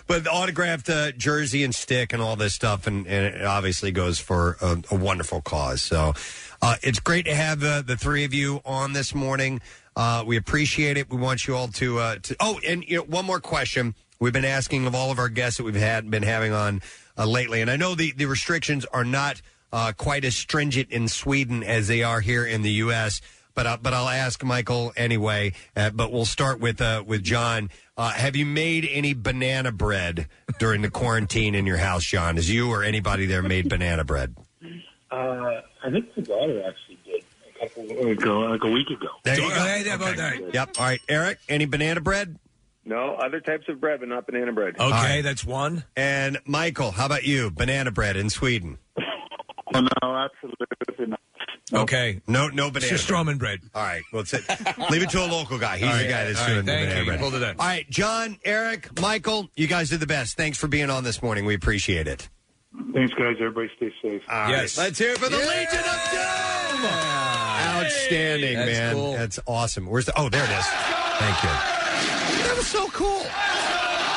but 0.07 0.23
the 0.23 0.29
autographed 0.31 0.89
uh, 0.89 1.11
jersey 1.11 1.63
and 1.63 1.73
stick 1.73 2.13
and 2.13 2.21
all 2.21 2.35
this 2.35 2.53
stuff, 2.53 2.87
and, 2.87 3.05
and 3.07 3.35
it 3.35 3.45
obviously 3.45 3.91
goes 3.91 4.19
for 4.19 4.57
a, 4.61 4.81
a 4.91 4.95
wonderful 4.95 5.41
cause. 5.41 5.81
So 5.81 6.13
uh, 6.61 6.75
it's 6.81 6.99
great 6.99 7.25
to 7.25 7.35
have 7.35 7.63
uh, 7.63 7.81
the 7.81 7.95
three 7.97 8.23
of 8.25 8.33
you 8.33 8.61
on 8.65 8.93
this 8.93 9.13
morning. 9.15 9.61
Uh, 9.95 10.23
we 10.25 10.37
appreciate 10.37 10.97
it. 10.97 11.09
We 11.09 11.17
want 11.17 11.47
you 11.47 11.55
all 11.55 11.67
to. 11.69 11.99
Uh, 11.99 12.15
to 12.23 12.35
oh, 12.39 12.59
and 12.67 12.83
you 12.85 12.97
know, 12.97 13.03
one 13.03 13.25
more 13.25 13.39
question. 13.39 13.95
We've 14.21 14.33
been 14.33 14.43
asking 14.43 14.85
of 14.85 14.93
all 14.93 15.11
of 15.11 15.19
our 15.19 15.29
guests 15.29 15.57
that 15.57 15.63
we've 15.63 15.75
had 15.75 16.11
been 16.11 16.23
having 16.23 16.51
on 16.51 16.81
uh, 17.17 17.25
lately, 17.25 17.61
and 17.61 17.71
I 17.71 17.77
know 17.77 17.95
the 17.95 18.11
the 18.11 18.25
restrictions 18.25 18.83
are 18.83 19.05
not 19.05 19.41
uh, 19.71 19.93
quite 19.95 20.25
as 20.25 20.35
stringent 20.35 20.91
in 20.91 21.07
Sweden 21.07 21.63
as 21.63 21.87
they 21.87 22.03
are 22.03 22.19
here 22.19 22.45
in 22.45 22.61
the 22.61 22.71
U.S. 22.71 23.21
But 23.55 23.65
uh, 23.65 23.77
but 23.81 23.93
I'll 23.93 24.09
ask 24.09 24.43
Michael 24.43 24.91
anyway. 24.97 25.53
Uh, 25.73 25.91
but 25.91 26.11
we'll 26.11 26.25
start 26.25 26.59
with 26.59 26.81
uh, 26.81 27.01
with 27.07 27.23
John. 27.23 27.69
Uh, 27.95 28.11
have 28.11 28.35
you 28.35 28.45
made 28.45 28.85
any 28.91 29.13
banana 29.13 29.71
bread 29.71 30.27
during 30.59 30.81
the 30.81 30.89
quarantine 30.91 31.55
in 31.55 31.65
your 31.65 31.77
house, 31.77 32.03
John? 32.03 32.35
Has 32.35 32.49
you 32.49 32.69
or 32.69 32.83
anybody 32.83 33.25
there 33.25 33.41
made 33.41 33.69
banana 33.69 34.03
bread? 34.03 34.35
Uh, 35.09 35.15
I 35.81 35.91
think 35.91 36.09
my 36.17 36.23
daughter 36.23 36.61
actually 36.67 36.99
did 37.05 37.23
a 37.55 37.67
couple 37.67 37.83
like 38.05 38.25
a, 38.25 38.31
like 38.31 38.63
a 38.65 38.69
week 38.69 38.89
ago. 38.89 39.07
There 39.23 39.39
you 39.39 39.49
go. 39.49 39.55
Okay. 39.55 39.93
Okay. 39.93 40.49
Yep. 40.53 40.69
All 40.77 40.85
right, 40.85 41.01
Eric. 41.07 41.39
Any 41.47 41.65
banana 41.65 42.01
bread? 42.01 42.37
No, 42.89 43.13
other 43.23 43.39
types 43.39 43.65
of 43.69 43.79
bread, 43.79 43.99
but 43.99 44.09
not 44.09 44.25
banana 44.25 44.51
bread. 44.51 44.75
All 44.79 44.89
right. 44.89 45.21
that's 45.21 45.45
one. 45.45 45.83
And 45.95 46.39
Michael, 46.45 46.89
how 46.89 47.05
about 47.05 47.23
you? 47.23 47.51
Banana 47.51 47.91
bread 47.91 48.17
in 48.17 48.31
Sweden. 48.31 48.79
Oh, 49.75 49.81
no, 49.81 50.15
absolutely 50.17 51.05
not. 51.05 51.19
Okay. 51.71 52.19
No, 52.25 52.47
no 52.47 52.71
banana. 52.71 52.77
It's 52.77 52.89
just 52.89 53.07
bread. 53.07 53.27
Stroman 53.27 53.37
bread. 53.37 53.59
All 53.75 53.83
right. 53.83 54.01
Well, 54.11 54.23
it's 54.23 54.33
it. 54.33 54.43
leave 54.89 55.03
it 55.03 55.11
to 55.11 55.23
a 55.23 55.27
local 55.27 55.59
guy. 55.59 55.77
He's 55.77 55.87
All 55.87 55.97
the 55.99 56.03
guy 56.05 56.23
that's 56.25 56.41
All 56.41 56.47
doing 56.47 56.57
right, 56.57 56.65
the 56.65 56.71
banana 56.71 56.99
you. 57.01 57.05
bread. 57.05 57.19
Pulled 57.19 57.35
it 57.35 57.43
in. 57.43 57.49
All 57.59 57.65
right, 57.67 57.87
John, 57.91 58.39
Eric, 58.43 58.99
Michael, 58.99 59.51
you 59.55 59.67
guys 59.67 59.91
did 59.91 59.99
the 59.99 60.07
best. 60.07 60.35
Thanks 60.35 60.57
for 60.57 60.67
being 60.67 60.89
on 60.89 61.03
this 61.03 61.21
morning. 61.21 61.45
We 61.45 61.53
appreciate 61.53 62.07
it. 62.07 62.27
Thanks, 62.93 63.13
guys. 63.13 63.35
Everybody 63.39 63.69
stay 63.77 63.93
safe. 64.01 64.23
All 64.27 64.35
right. 64.51 64.73
Let's 64.75 64.97
hear 64.97 65.11
it 65.11 65.19
for 65.19 65.29
the 65.29 65.37
Legion 65.37 65.79
of 65.79 66.11
Doom. 66.11 66.89
Outstanding, 67.85 68.55
That's 68.57 68.71
man. 68.71 68.95
cool. 68.95 69.13
That's 69.13 69.39
awesome. 69.45 69.85
Where's 69.85 70.07
the? 70.07 70.13
Oh, 70.19 70.29
there 70.29 70.43
it 70.43 70.49
is. 70.49 70.65
Thank 70.65 71.43
you. 71.43 71.78
So 72.61 72.89
cool. 72.89 73.68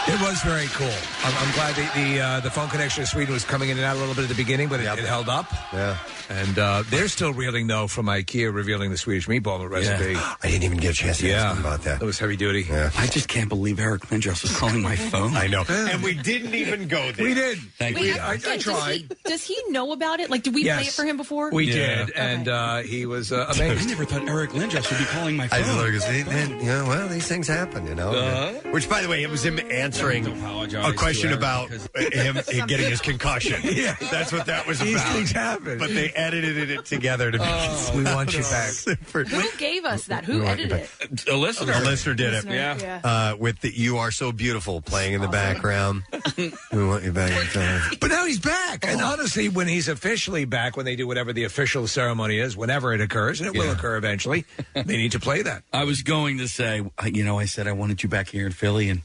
It 0.09 0.21
was 0.21 0.43
very 0.43 0.67
cool. 0.69 0.91
I'm, 1.25 1.33
I'm 1.39 1.55
glad 1.55 1.75
the 1.77 1.83
the, 1.95 2.21
uh, 2.21 2.41
the 2.41 2.51
phone 2.51 2.69
connection 2.69 3.05
to 3.05 3.07
Sweden 3.09 3.33
was 3.33 3.45
coming 3.45 3.69
in 3.69 3.77
and 3.77 3.85
out 3.87 3.97
a 3.97 4.01
little 4.01 4.15
bit 4.15 4.23
at 4.25 4.29
the 4.29 4.35
beginning, 4.35 4.69
but 4.69 4.81
it, 4.81 4.87
it 4.87 5.05
held 5.05 5.29
up. 5.29 5.47
Yeah. 5.73 5.97
And 6.29 6.59
uh, 6.59 6.83
they're 6.89 7.09
still 7.09 7.33
reeling 7.33 7.67
though 7.69 7.87
from 7.87 8.07
IKEA 8.07 8.53
revealing 8.53 8.91
the 8.91 8.97
Swedish 8.97 9.29
meatball 9.29 9.69
recipe. 9.69 10.17
I 10.17 10.37
didn't 10.49 10.65
even 10.65 10.79
get 10.79 10.91
a 10.93 10.95
chance 10.95 11.19
to 11.19 11.29
yeah. 11.29 11.45
ask 11.45 11.57
them 11.57 11.65
about 11.65 11.83
that. 11.83 12.01
That 12.01 12.07
was 12.07 12.19
heavy 12.19 12.37
duty. 12.37 12.67
Yeah. 12.69 12.91
I 12.97 13.07
just 13.07 13.29
can't 13.29 13.49
believe 13.49 13.79
Eric 13.79 14.03
Lindros 14.07 14.43
was 14.43 14.57
calling 14.57 14.83
my 14.83 14.97
phone. 14.97 15.35
I 15.37 15.47
know. 15.47 15.65
And 15.69 16.03
we 16.03 16.15
didn't 16.15 16.55
even 16.55 16.89
go 16.89 17.13
there. 17.13 17.25
We 17.25 17.35
did. 17.35 17.59
Thank 17.79 17.97
Wait, 17.97 18.07
you. 18.07 18.13
I, 18.15 18.33
yeah, 18.35 18.57
Does 18.57 18.87
he, 18.87 19.09
does 19.25 19.45
he 19.45 19.63
know 19.69 19.93
about 19.93 20.21
it? 20.21 20.31
Like, 20.31 20.43
did 20.43 20.55
we 20.55 20.63
play 20.63 20.69
Yes. 20.69 20.89
it 20.89 20.93
for 20.95 21.05
him 21.05 21.17
before? 21.17 21.51
We 21.51 21.67
Yeah. 21.73 22.07
did, 22.07 22.17
and 22.17 22.49
uh, 22.49 22.79
he 22.79 23.07
was 23.07 23.31
uh, 23.31 23.47
I 23.51 23.53
amazed. 23.53 23.89
never 23.89 24.05
thought 24.05 24.27
Eric 24.29 24.51
Lindros 24.51 24.91
would 24.91 24.99
be 24.99 25.05
calling 25.05 25.37
my 25.37 25.47
phone. 25.49 25.61
I 25.61 25.63
just 25.63 25.77
look 25.79 25.89
and 25.89 26.03
say, 26.03 26.25
man, 26.25 26.51
you 26.61 26.67
know, 26.67 26.87
well, 26.89 27.09
these 27.09 27.27
things 27.29 27.47
happen, 27.47 27.87
you 27.87 27.95
know. 27.95 28.11
Uh-huh. 28.13 28.71
Which, 28.71 28.89
by 28.89 29.03
the 29.03 29.09
way, 29.09 29.23
it 29.23 29.31
was 29.31 29.45
him 29.45 29.59
answering 29.93 30.27
a 30.27 30.93
question 30.95 31.33
about 31.33 31.71
him 31.71 32.35
getting 32.67 32.89
his 32.91 33.01
concussion. 33.01 33.61
Yeah. 33.83 33.97
That's 34.11 34.33
what 34.33 34.47
that 34.47 34.67
was 34.67 34.79
These 34.81 34.95
about. 34.97 35.13
things 35.15 35.33
happen. 35.33 35.79
But 35.79 35.89
they 35.95 36.11
edited 36.11 36.71
it 36.71 36.85
together 36.85 37.31
to 37.31 37.39
be. 37.39 37.45
Oh, 37.47 37.93
we 37.97 38.05
want 38.05 38.33
you 38.35 38.43
back. 38.43 38.71
Super. 38.71 39.25
Who 39.25 39.43
gave 39.57 39.85
us 39.85 40.05
that? 40.07 40.25
Who 40.25 40.39
We 40.39 40.45
want 40.45 40.59
you 40.61 40.67
edited 40.67 40.89
back. 41.01 41.11
it? 41.27 41.29
A 41.29 41.37
listener. 41.37 41.73
A 41.75 41.81
listener 41.81 42.15
did 42.15 42.29
it. 42.35 42.45
Listener, 42.45 42.55
yeah. 42.55 43.01
Uh, 43.03 43.37
with 43.39 43.61
the 43.61 43.71
"You 43.75 43.97
Are 43.99 44.11
So 44.11 44.31
Beautiful" 44.31 44.81
playing 44.83 45.15
in 45.15 45.21
the 45.21 45.29
background. 45.29 46.03
we 46.37 46.87
want 46.87 47.03
you 47.05 47.13
back. 47.13 47.31
in 47.57 47.99
But 47.99 48.09
now 48.11 48.27
he's 48.27 48.39
back. 48.41 48.85
Oh. 48.87 48.91
And 48.91 49.01
honestly, 49.01 49.49
when 49.49 49.69
he's 49.69 49.89
officially 49.89 50.45
back, 50.45 50.77
when 50.77 50.85
they 50.87 50.95
do 50.97 51.07
whatever 51.07 51.33
the 51.33 51.45
official 51.45 51.87
ceremony 51.89 52.39
is, 52.39 52.57
whenever 52.57 52.93
it 52.93 53.01
occurs, 53.01 53.41
and 53.41 53.53
it 53.53 53.59
will 53.59 53.71
occur 53.73 53.97
eventually, 53.97 54.45
they 54.75 54.97
need 54.97 55.13
to 55.13 55.21
play 55.21 55.43
that. 55.43 55.63
I 55.73 55.85
was 55.85 56.03
going 56.03 56.39
to 56.39 56.49
say, 56.49 56.83
I- 56.99 57.07
you 57.09 57.25
know, 57.25 57.39
I 57.39 57.47
said 57.47 57.67
I 57.67 57.73
wanted 57.73 58.03
you 58.03 58.09
back 58.09 58.29
here 58.29 58.47
in 58.47 58.53
Philly, 58.53 58.89
and 58.91 59.03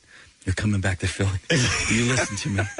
you're 0.47 0.55
coming 0.55 0.79
back 0.79 0.99
to 0.99 1.07
Philly. 1.07 1.39
you 1.91 2.05
listen 2.05 2.37
to 2.37 2.49
me. 2.49 2.63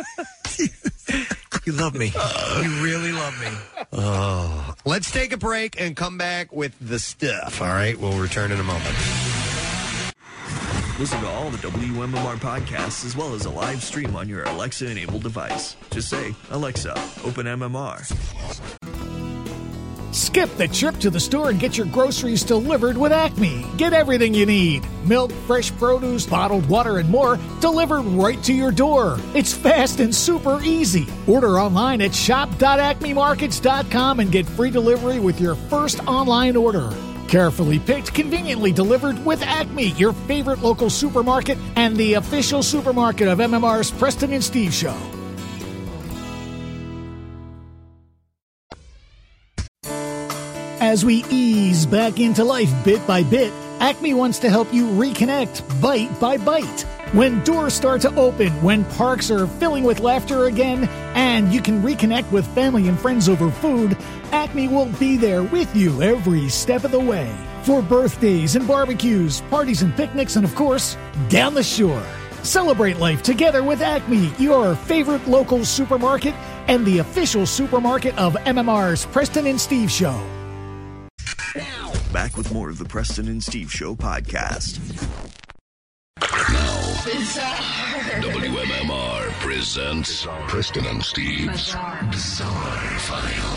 You 1.66 1.74
love 1.74 1.96
me. 1.96 2.14
You 2.62 2.70
really 2.82 3.12
love 3.12 3.38
me. 3.42 3.48
Oh. 3.92 4.74
Let's 4.86 5.12
take 5.12 5.34
a 5.34 5.38
break 5.38 5.80
and 5.82 5.98
come 5.98 6.18
back 6.18 6.54
with 6.54 6.74
the 6.80 6.98
stuff. 6.98 7.62
All 7.62 7.68
right, 7.68 8.00
we'll 8.00 8.18
return 8.18 8.54
in 8.54 8.60
a 8.60 8.64
moment. 8.64 8.96
Listen 10.98 11.20
to 11.20 11.28
all 11.28 11.50
the 11.50 11.58
WMMR 11.58 12.38
podcasts 12.38 13.06
as 13.06 13.18
well 13.18 13.34
as 13.34 13.44
a 13.44 13.50
live 13.50 13.84
stream 13.84 14.16
on 14.16 14.30
your 14.30 14.44
Alexa 14.46 14.90
enabled 14.90 15.24
device. 15.24 15.76
Just 15.92 16.08
say, 16.08 16.34
Alexa, 16.52 16.92
open 17.26 17.46
MMR. 17.48 19.07
Skip 20.12 20.50
the 20.56 20.68
trip 20.68 20.98
to 20.98 21.10
the 21.10 21.20
store 21.20 21.50
and 21.50 21.60
get 21.60 21.78
your 21.78 21.88
groceries 21.88 22.44
delivered 22.44 22.98
with 22.98 23.12
Acme. 23.12 23.66
Get 23.78 23.94
everything 23.94 24.34
you 24.34 24.46
need 24.46 24.86
milk, 25.06 25.32
fresh 25.46 25.72
produce, 25.78 26.26
bottled 26.26 26.68
water, 26.68 26.98
and 26.98 27.10
more 27.10 27.40
delivered 27.62 28.02
right 28.02 28.42
to 28.44 28.54
your 28.54 28.72
door. 28.72 29.18
It's 29.34 29.54
fast 29.54 30.02
and 30.02 30.14
super 30.14 30.62
easy. 30.62 31.08
Order 31.28 31.60
online 31.60 32.02
at 32.02 32.14
shop.acmemarkets.com 32.14 34.20
and 34.20 34.32
get 34.32 34.46
free 34.46 34.70
delivery 34.70 35.20
with 35.20 35.40
your 35.40 35.56
first 35.56 36.06
online 36.06 36.58
order. 36.58 36.92
Carefully 37.28 37.80
picked, 37.80 38.14
conveniently 38.14 38.72
delivered 38.72 39.24
with 39.26 39.42
Acme, 39.44 39.90
your 39.92 40.14
favorite 40.14 40.60
local 40.60 40.90
supermarket 40.90 41.58
and 41.76 41.96
the 41.98 42.16
official 42.16 42.64
supermarket 42.64 43.28
of 43.28 43.40
MMR's 43.40 43.92
Preston 43.92 44.34
and 44.34 44.44
Steve 44.44 44.74
Show. 44.74 44.96
As 50.88 51.04
we 51.04 51.26
ease 51.30 51.86
back 51.86 52.18
into 52.18 52.46
life 52.46 52.72
bit 52.86 53.06
by 53.06 53.22
bit, 53.22 53.52
Acme 53.82 54.14
wants 54.14 54.40
to 54.40 54.50
help 54.50 54.74
you 54.74 54.86
reconnect 54.86 55.82
bite 55.82 56.18
by 56.18 56.38
bite. 56.38 56.84
When 57.12 57.44
doors 57.44 57.74
start 57.74 58.00
to 58.04 58.16
open, 58.16 58.54
when 58.64 58.86
parks 58.86 59.30
are 59.30 59.48
filling 59.48 59.84
with 59.84 60.00
laughter 60.00 60.46
again, 60.46 60.86
and 61.14 61.54
you 61.54 61.62
can 61.62 61.84
reconnect 61.84 62.32
with 62.32 62.48
family 62.56 62.88
and 62.88 62.98
friends 62.98 63.28
over 63.28 63.52
food, 63.52 63.98
Acme 64.32 64.70
will 64.70 64.86
be 64.98 65.18
there 65.18 65.44
with 65.44 65.76
you 65.76 66.02
every 66.02 66.48
step 66.48 66.86
of 66.86 66.92
the 66.92 67.00
way. 67.02 67.30
For 67.64 67.82
birthdays 67.82 68.56
and 68.56 68.66
barbecues, 68.66 69.42
parties 69.50 69.82
and 69.82 69.94
picnics, 69.94 70.38
and 70.38 70.46
of 70.46 70.56
course, 70.56 70.96
down 71.28 71.54
the 71.54 71.64
shore. 71.64 72.06
Celebrate 72.44 72.96
life 72.96 73.22
together 73.24 73.62
with 73.62 73.82
Acme, 73.82 74.32
your 74.40 74.74
favorite 74.74 75.28
local 75.28 75.66
supermarket 75.66 76.34
and 76.70 76.86
the 76.86 77.00
official 77.00 77.46
supermarket 77.46 78.18
of 78.18 78.36
MMR's 78.46 79.06
Preston 79.08 79.48
and 79.48 79.60
Steve 79.60 79.92
Show. 79.92 80.18
Back 82.12 82.38
with 82.38 82.54
more 82.54 82.70
of 82.70 82.78
the 82.78 82.86
Preston 82.86 83.28
and 83.28 83.44
Steve 83.44 83.72
Show 83.72 83.96
podcast. 83.96 84.80
Now 86.20 86.78
WMMR 88.22 89.30
presents 89.40 90.26
Preston 90.48 90.86
and 90.88 91.04
Steve's 91.04 91.76
Bizarre 92.10 93.00
File. 93.00 93.57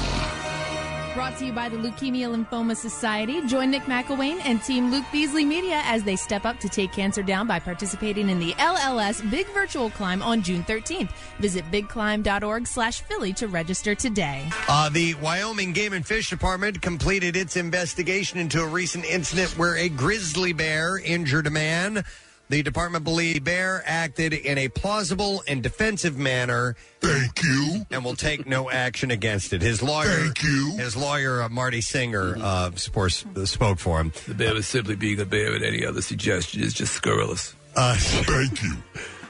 Brought 1.14 1.36
to 1.38 1.46
you 1.46 1.52
by 1.52 1.68
the 1.68 1.76
Leukemia 1.76 2.32
Lymphoma 2.32 2.76
Society. 2.76 3.44
Join 3.46 3.72
Nick 3.72 3.82
McElwain 3.82 4.40
and 4.44 4.62
Team 4.62 4.92
Luke 4.92 5.04
Beasley 5.10 5.44
Media 5.44 5.82
as 5.84 6.04
they 6.04 6.14
step 6.14 6.44
up 6.44 6.60
to 6.60 6.68
take 6.68 6.92
cancer 6.92 7.20
down 7.20 7.48
by 7.48 7.58
participating 7.58 8.30
in 8.30 8.38
the 8.38 8.52
LLS 8.52 9.28
Big 9.28 9.48
Virtual 9.48 9.90
Climb 9.90 10.22
on 10.22 10.40
June 10.40 10.62
13th. 10.62 11.10
Visit 11.40 11.68
bigclimb.org 11.72 12.64
slash 12.64 13.00
Philly 13.00 13.32
to 13.34 13.48
register 13.48 13.96
today. 13.96 14.48
Uh, 14.68 14.88
the 14.88 15.14
Wyoming 15.14 15.72
Game 15.72 15.94
and 15.94 16.06
Fish 16.06 16.30
Department 16.30 16.80
completed 16.80 17.36
its 17.36 17.56
investigation 17.56 18.38
into 18.38 18.62
a 18.62 18.66
recent 18.66 19.04
incident 19.04 19.58
where 19.58 19.76
a 19.76 19.88
grizzly 19.88 20.52
bear 20.52 20.96
injured 20.96 21.48
a 21.48 21.50
man. 21.50 22.04
The 22.50 22.62
department 22.64 23.04
believes 23.04 23.34
the 23.34 23.40
bear 23.40 23.82
acted 23.86 24.32
in 24.32 24.58
a 24.58 24.68
plausible 24.68 25.42
and 25.46 25.62
defensive 25.62 26.18
manner. 26.18 26.74
Thank 27.00 27.42
you. 27.44 27.86
And 27.92 28.04
will 28.04 28.16
take 28.16 28.44
no 28.46 28.68
action 28.68 29.10
against 29.12 29.52
it. 29.52 29.62
His 29.62 29.82
lawyer, 29.82 30.08
Thank 30.08 30.42
you. 30.42 30.74
his 30.76 30.96
lawyer, 30.96 31.42
uh, 31.42 31.48
Marty 31.48 31.80
Singer, 31.80 32.36
uh, 32.36 32.66
of 32.66 32.92
course, 32.92 33.24
uh, 33.36 33.46
spoke 33.46 33.78
for 33.78 34.00
him. 34.00 34.12
The 34.26 34.34
bear 34.34 34.52
was 34.52 34.66
simply 34.66 34.96
being 34.96 35.20
a 35.20 35.24
bear, 35.24 35.54
and 35.54 35.64
any 35.64 35.86
other 35.86 36.02
suggestion 36.02 36.60
is 36.62 36.74
just 36.74 36.92
scurrilous. 36.92 37.54
Uh, 37.76 37.94
Thank 37.96 38.60
you, 38.64 38.76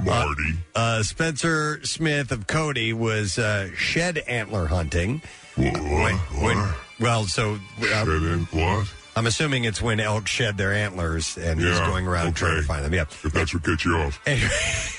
Marty. 0.02 0.54
Uh, 0.74 1.02
Spencer 1.02 1.80
Smith 1.84 2.32
of 2.32 2.46
Cody 2.46 2.94
was 2.94 3.38
uh, 3.38 3.68
shed 3.76 4.16
antler 4.26 4.64
hunting. 4.66 5.20
What? 5.56 5.76
When- 5.78 6.16
when- 6.42 6.68
well, 6.98 7.24
so 7.24 7.58
uh, 7.82 8.04
what? 8.50 8.86
I'm 9.16 9.26
assuming 9.26 9.64
it's 9.64 9.82
when 9.82 10.00
elk 10.00 10.26
shed 10.28 10.56
their 10.56 10.72
antlers, 10.72 11.36
and 11.36 11.60
he's 11.60 11.68
Yeah, 11.78 11.86
going 11.86 12.06
around 12.06 12.34
trying 12.34 12.56
to 12.60 12.62
find 12.66 12.84
them. 12.84 12.94
Yeah. 12.94 13.02
If 13.02 13.32
that's 13.32 13.52
what 13.52 13.62
gets 13.64 13.84
you 13.84 13.96
off. 13.96 14.20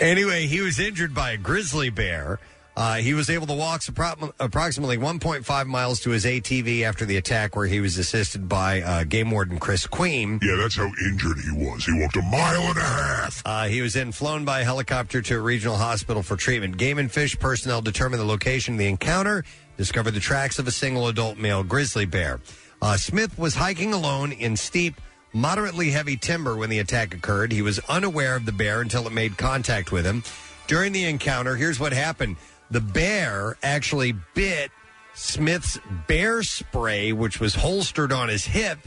Anyway, 0.00 0.46
he 0.46 0.62
was 0.62 0.78
injured 0.80 1.14
by 1.14 1.32
a 1.32 1.36
grizzly 1.36 1.90
bear. 1.90 2.40
Uh, 2.74 2.94
he 2.96 3.12
was 3.12 3.28
able 3.28 3.46
to 3.46 3.52
walk 3.52 3.82
appro- 3.82 4.32
approximately 4.40 4.96
1.5 4.96 5.66
miles 5.66 6.00
to 6.00 6.08
his 6.08 6.24
ATV 6.24 6.82
after 6.84 7.04
the 7.04 7.18
attack, 7.18 7.54
where 7.54 7.66
he 7.66 7.80
was 7.80 7.98
assisted 7.98 8.48
by 8.48 8.80
uh, 8.80 9.04
game 9.04 9.30
warden 9.30 9.58
Chris 9.58 9.86
Queen. 9.86 10.38
Yeah, 10.40 10.56
that's 10.56 10.76
how 10.76 10.90
injured 11.06 11.36
he 11.40 11.50
was. 11.52 11.84
He 11.84 11.92
walked 12.00 12.16
a 12.16 12.22
mile 12.22 12.62
and 12.62 12.78
a 12.78 12.80
half. 12.80 13.42
Uh, 13.44 13.64
he 13.66 13.82
was 13.82 13.92
then 13.92 14.10
flown 14.10 14.46
by 14.46 14.62
helicopter 14.62 15.20
to 15.20 15.36
a 15.36 15.40
regional 15.40 15.76
hospital 15.76 16.22
for 16.22 16.36
treatment. 16.36 16.78
Game 16.78 16.96
and 16.98 17.12
fish 17.12 17.38
personnel 17.38 17.82
determined 17.82 18.20
the 18.22 18.26
location 18.26 18.74
of 18.74 18.78
the 18.78 18.86
encounter, 18.86 19.44
discovered 19.80 20.10
the 20.10 20.20
tracks 20.20 20.58
of 20.58 20.68
a 20.68 20.70
single 20.70 21.08
adult 21.08 21.38
male 21.38 21.62
grizzly 21.62 22.04
bear. 22.04 22.38
Uh, 22.82 22.98
Smith 22.98 23.38
was 23.38 23.54
hiking 23.54 23.94
alone 23.94 24.30
in 24.30 24.54
steep, 24.54 25.00
moderately 25.32 25.90
heavy 25.90 26.18
timber 26.18 26.54
when 26.54 26.68
the 26.68 26.80
attack 26.80 27.14
occurred. 27.14 27.50
He 27.50 27.62
was 27.62 27.78
unaware 27.88 28.36
of 28.36 28.44
the 28.44 28.52
bear 28.52 28.82
until 28.82 29.06
it 29.06 29.12
made 29.14 29.38
contact 29.38 29.90
with 29.90 30.04
him. 30.04 30.22
During 30.66 30.92
the 30.92 31.06
encounter, 31.06 31.56
here's 31.56 31.80
what 31.80 31.94
happened 31.94 32.36
the 32.70 32.82
bear 32.82 33.56
actually 33.62 34.12
bit 34.34 34.70
Smith's 35.14 35.78
bear 36.06 36.42
spray, 36.42 37.14
which 37.14 37.40
was 37.40 37.54
holstered 37.54 38.12
on 38.12 38.28
his 38.28 38.44
hip. 38.44 38.78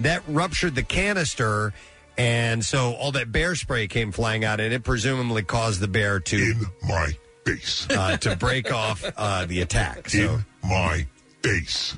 That 0.00 0.24
ruptured 0.26 0.74
the 0.74 0.82
canister. 0.82 1.72
And 2.18 2.64
so 2.64 2.94
all 2.94 3.12
that 3.12 3.30
bear 3.30 3.54
spray 3.54 3.86
came 3.86 4.10
flying 4.10 4.44
out, 4.44 4.58
and 4.58 4.74
it 4.74 4.82
presumably 4.82 5.44
caused 5.44 5.78
the 5.78 5.86
bear 5.86 6.18
to 6.18 6.36
In 6.36 6.66
my 6.88 7.16
face. 7.56 7.86
uh, 7.90 8.16
to 8.18 8.36
break 8.36 8.72
off 8.72 9.04
uh, 9.16 9.46
the 9.46 9.60
attack. 9.60 10.08
So 10.10 10.18
In 10.18 10.44
my 10.68 11.06
face. 11.42 11.96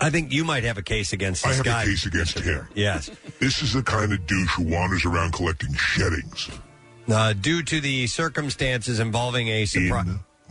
I 0.00 0.10
think 0.10 0.32
you 0.32 0.44
might 0.44 0.64
have 0.64 0.78
a 0.78 0.82
case 0.82 1.12
against 1.12 1.46
I 1.46 1.50
this 1.50 1.56
have 1.58 1.66
guy. 1.66 1.82
a 1.82 1.86
case 1.86 2.06
against 2.06 2.38
him. 2.40 2.66
Yes. 2.74 3.10
This 3.40 3.62
is 3.62 3.72
the 3.72 3.82
kind 3.82 4.12
of 4.12 4.26
douche 4.26 4.54
who 4.54 4.64
wanders 4.64 5.04
around 5.04 5.32
collecting 5.32 5.72
sheddings. 5.74 6.50
Uh, 7.08 7.32
due 7.32 7.62
to 7.62 7.80
the 7.80 8.06
circumstances 8.06 9.00
involving 9.00 9.48
a 9.48 9.64
surprise. 9.64 10.08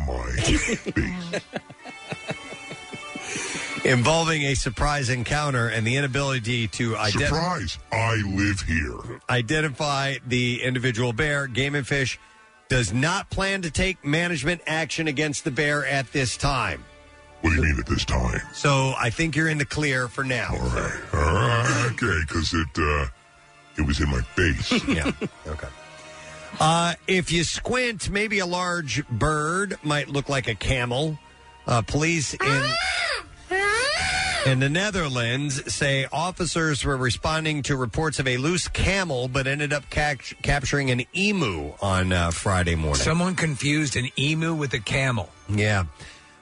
involving 3.86 4.44
a 4.44 4.56
surprise 4.56 5.10
encounter 5.10 5.68
and 5.68 5.86
the 5.86 5.96
inability 5.96 6.68
to 6.70 6.98
identify. 6.98 7.28
Surprise! 7.28 7.78
I 7.92 8.16
live 8.26 8.62
here. 8.62 9.20
identify 9.30 10.16
the 10.26 10.64
individual 10.64 11.14
bear. 11.14 11.48
Game 11.48 11.76
and 11.76 11.86
Fish 11.86 12.20
does 12.70 12.94
not 12.94 13.30
plan 13.30 13.62
to 13.62 13.72
take 13.72 14.04
management 14.04 14.62
action 14.68 15.08
against 15.08 15.44
the 15.44 15.52
bear 15.52 15.86
at 15.86 16.12
this 16.12 16.38
time. 16.38 16.84
What 17.42 17.52
do 17.52 17.56
you 17.58 17.62
mean 17.64 17.80
at 17.80 17.86
this 17.86 18.04
time? 18.04 18.42
So 18.54 18.94
I 18.98 19.10
think 19.10 19.36
you're 19.36 19.48
in 19.48 19.58
the 19.58 19.66
clear 19.66 20.08
for 20.08 20.24
now. 20.24 20.50
All 20.52 20.60
right. 20.60 21.92
okay, 21.92 22.20
because 22.28 22.54
it 22.54 22.68
uh, 22.78 23.08
it 23.78 23.86
was 23.86 24.00
in 24.00 24.10
my 24.10 24.22
face. 24.22 24.72
yeah. 24.88 25.12
Okay. 25.46 25.68
Uh, 26.60 26.96
if 27.08 27.32
you 27.32 27.44
squint, 27.44 28.10
maybe 28.10 28.40
a 28.40 28.46
large 28.46 29.08
bird 29.08 29.78
might 29.84 30.10
look 30.10 30.30
like 30.30 30.48
a 30.48 30.56
camel. 30.56 31.20
Uh, 31.68 31.82
police 31.82 32.34
in 32.34 32.72
in 34.46 34.60
the 34.60 34.70
Netherlands 34.70 35.74
say 35.74 36.08
officers 36.12 36.86
were 36.86 36.98
responding 36.98 37.64
to 37.64 37.76
reports 37.76 38.20
of 38.20 38.28
a 38.28 38.38
loose 38.38 38.68
camel, 38.68 39.28
but 39.28 39.48
ended 39.48 39.74
up 39.74 39.90
cac- 39.90 40.38
capturing 40.42 40.92
an 40.92 41.04
emu 41.16 41.74
on 41.82 42.12
uh, 42.12 42.32
Friday 42.32 42.76
morning. 42.76 43.02
Someone 43.02 43.36
confused 43.36 43.96
an 43.96 44.08
emu 44.18 44.54
with 44.54 44.74
a 44.74 44.80
camel. 44.80 45.30
Yeah. 45.50 45.86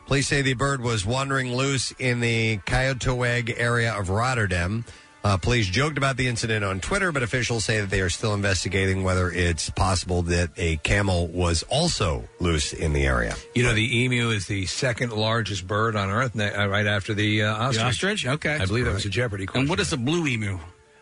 Police 0.08 0.28
say 0.28 0.44
the 0.44 0.54
bird 0.54 0.82
was 0.82 1.06
wandering 1.06 1.54
loose 1.54 1.92
in 1.98 2.20
the 2.20 2.58
Kyotoeg 2.60 3.54
area 3.58 3.94
of 3.94 4.10
Rotterdam. 4.10 4.86
Uh, 5.26 5.36
police 5.38 5.66
joked 5.66 5.98
about 5.98 6.18
the 6.18 6.28
incident 6.28 6.64
on 6.64 6.80
Twitter, 6.80 7.12
but 7.12 7.24
officials 7.24 7.66
say 7.66 7.82
that 7.82 7.90
they 7.90 8.00
are 8.00 8.12
still 8.12 8.36
investigating 8.36 9.04
whether 9.04 9.32
it's 9.32 9.72
possible 9.72 10.22
that 10.22 10.52
a 10.56 10.78
camel 10.78 11.26
was 11.30 11.64
also 11.64 12.24
loose 12.40 12.74
in 12.74 12.94
the 12.94 13.08
area. 13.08 13.36
You 13.56 13.64
know, 13.64 13.74
the 13.74 14.04
emu 14.04 14.30
is 14.30 14.46
the 14.46 14.68
second 14.68 15.12
largest 15.14 15.66
bird 15.66 15.96
on 15.96 16.12
Earth, 16.12 16.36
ne- 16.36 16.54
uh, 16.54 16.68
right 16.68 16.86
after 16.86 17.16
the 17.16 17.42
uh, 17.42 17.56
ostrich. 17.56 17.82
The 17.82 17.88
ostrich? 17.88 18.28
Okay. 18.28 18.54
I 18.62 18.68
believe 18.68 18.86
that 18.86 18.94
was 18.94 19.06
a 19.06 19.10
Jeopardy 19.10 19.48
question. 19.48 19.62
And 19.62 19.70
what 19.70 19.80
is 19.80 19.92
a 19.94 19.98
blue 19.98 20.28
emu? 20.28 20.60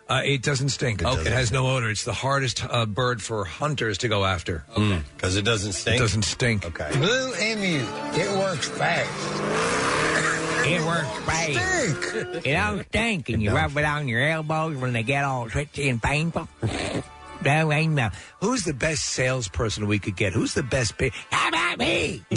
Uh, 0.10 0.22
it 0.24 0.42
doesn't 0.42 0.70
stink. 0.70 1.02
It, 1.02 1.06
Okay. 1.08 1.20
it 1.22 1.28
has 1.34 1.52
no 1.52 1.68
odor. 1.68 1.90
It's 1.90 2.06
the 2.06 2.14
hardest 2.14 2.64
uh, 2.70 2.86
bird 2.86 3.22
for 3.22 3.44
hunters 3.44 3.98
to 4.00 4.08
go 4.08 4.24
after. 4.24 4.64
Because 5.18 5.36
it 5.36 5.44
doesn't 5.44 5.74
stink? 5.74 5.98
It 5.98 6.00
doesn't 6.00 6.24
stink. 6.24 6.66
Okay. 6.66 6.90
Blue 6.94 7.34
emu. 7.42 7.86
It 8.14 8.32
works 8.40 8.70
fast. 8.70 10.33
It 10.66 10.82
works 10.86 11.08
fast. 11.26 12.46
It 12.46 12.54
don't 12.54 12.86
stink, 12.88 13.30
and 13.30 13.42
you 13.44 13.52
rub 13.52 13.76
it 13.78 13.84
on 13.86 14.08
your 14.08 14.26
elbows 14.28 14.78
when 14.78 14.94
they 14.94 15.04
get 15.04 15.24
all 15.26 15.50
twitchy 15.50 15.90
and 15.90 16.02
painful. 16.02 16.48
No, 17.44 17.72
ain't 17.72 17.94
no. 17.94 18.10
Who's 18.40 18.64
the 18.64 18.74
best 18.74 19.04
salesperson 19.06 19.88
we 19.88 20.00
could 20.00 20.16
get? 20.16 20.32
Who's 20.34 20.54
the 20.54 20.64
best? 20.64 20.98
Pa- 20.98 21.10
How 21.32 21.50
about 21.50 21.78
me? 21.80 22.24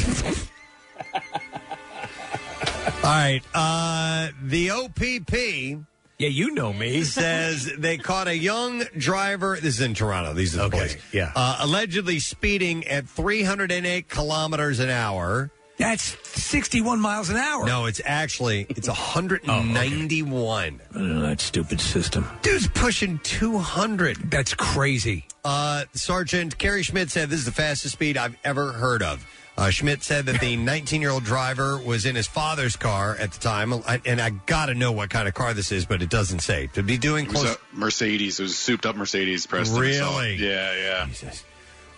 All 3.04 3.12
right. 3.12 3.40
Uh, 3.54 4.28
the 4.42 4.70
OPP. 4.72 5.84
Yeah, 6.18 6.28
you 6.28 6.52
know 6.54 6.72
me. 6.72 7.02
says 7.04 7.70
they 7.78 7.98
caught 7.98 8.26
a 8.26 8.36
young 8.36 8.82
driver. 8.98 9.56
This 9.56 9.76
is 9.76 9.80
in 9.82 9.94
Toronto. 9.94 10.32
These 10.34 10.56
are 10.58 10.68
the 10.68 10.76
Okay, 10.76 10.96
yeah. 11.12 11.30
Uh, 11.36 11.58
allegedly 11.60 12.18
speeding 12.18 12.84
at 12.88 13.08
308 13.08 14.08
kilometers 14.08 14.80
an 14.80 14.90
hour. 14.90 15.50
That's 15.78 16.16
61 16.40 17.00
miles 17.00 17.28
an 17.28 17.36
hour. 17.36 17.66
No, 17.66 17.84
it's 17.86 18.00
actually 18.04 18.66
it's 18.70 18.88
191. 18.88 20.80
Oh, 20.94 21.20
that 21.20 21.40
stupid 21.40 21.80
system. 21.80 22.26
Dude's 22.42 22.68
pushing 22.68 23.18
200. 23.18 24.30
That's 24.30 24.54
crazy. 24.54 25.26
Uh, 25.44 25.84
Sergeant 25.92 26.56
Kerry 26.56 26.82
Schmidt 26.82 27.10
said 27.10 27.28
this 27.28 27.40
is 27.40 27.44
the 27.44 27.52
fastest 27.52 27.92
speed 27.94 28.16
I've 28.16 28.36
ever 28.44 28.72
heard 28.72 29.02
of. 29.02 29.26
Uh, 29.58 29.70
Schmidt 29.70 30.02
said 30.02 30.26
that 30.26 30.40
the 30.40 30.56
19 30.56 31.00
year 31.02 31.10
old 31.10 31.24
driver 31.24 31.78
was 31.78 32.04
in 32.06 32.14
his 32.16 32.26
father's 32.26 32.76
car 32.76 33.16
at 33.18 33.32
the 33.32 33.40
time, 33.40 33.72
I- 33.72 34.00
and 34.06 34.20
I 34.20 34.30
got 34.30 34.66
to 34.66 34.74
know 34.74 34.92
what 34.92 35.10
kind 35.10 35.28
of 35.28 35.34
car 35.34 35.52
this 35.54 35.72
is, 35.72 35.84
but 35.86 36.00
it 36.02 36.10
doesn't 36.10 36.40
say. 36.40 36.68
To 36.74 36.82
be 36.82 36.96
doing 36.98 37.26
It 37.26 37.32
was 37.32 37.42
close. 37.42 37.56
a 37.56 37.76
Mercedes. 37.76 38.38
It 38.40 38.42
was 38.44 38.52
a 38.52 38.56
souped 38.56 38.84
up 38.86 38.96
Mercedes. 38.96 39.46
Preston. 39.46 39.74
So, 39.76 39.80
Really? 39.80 40.36
yeah, 40.36 40.74
yeah. 40.74 41.06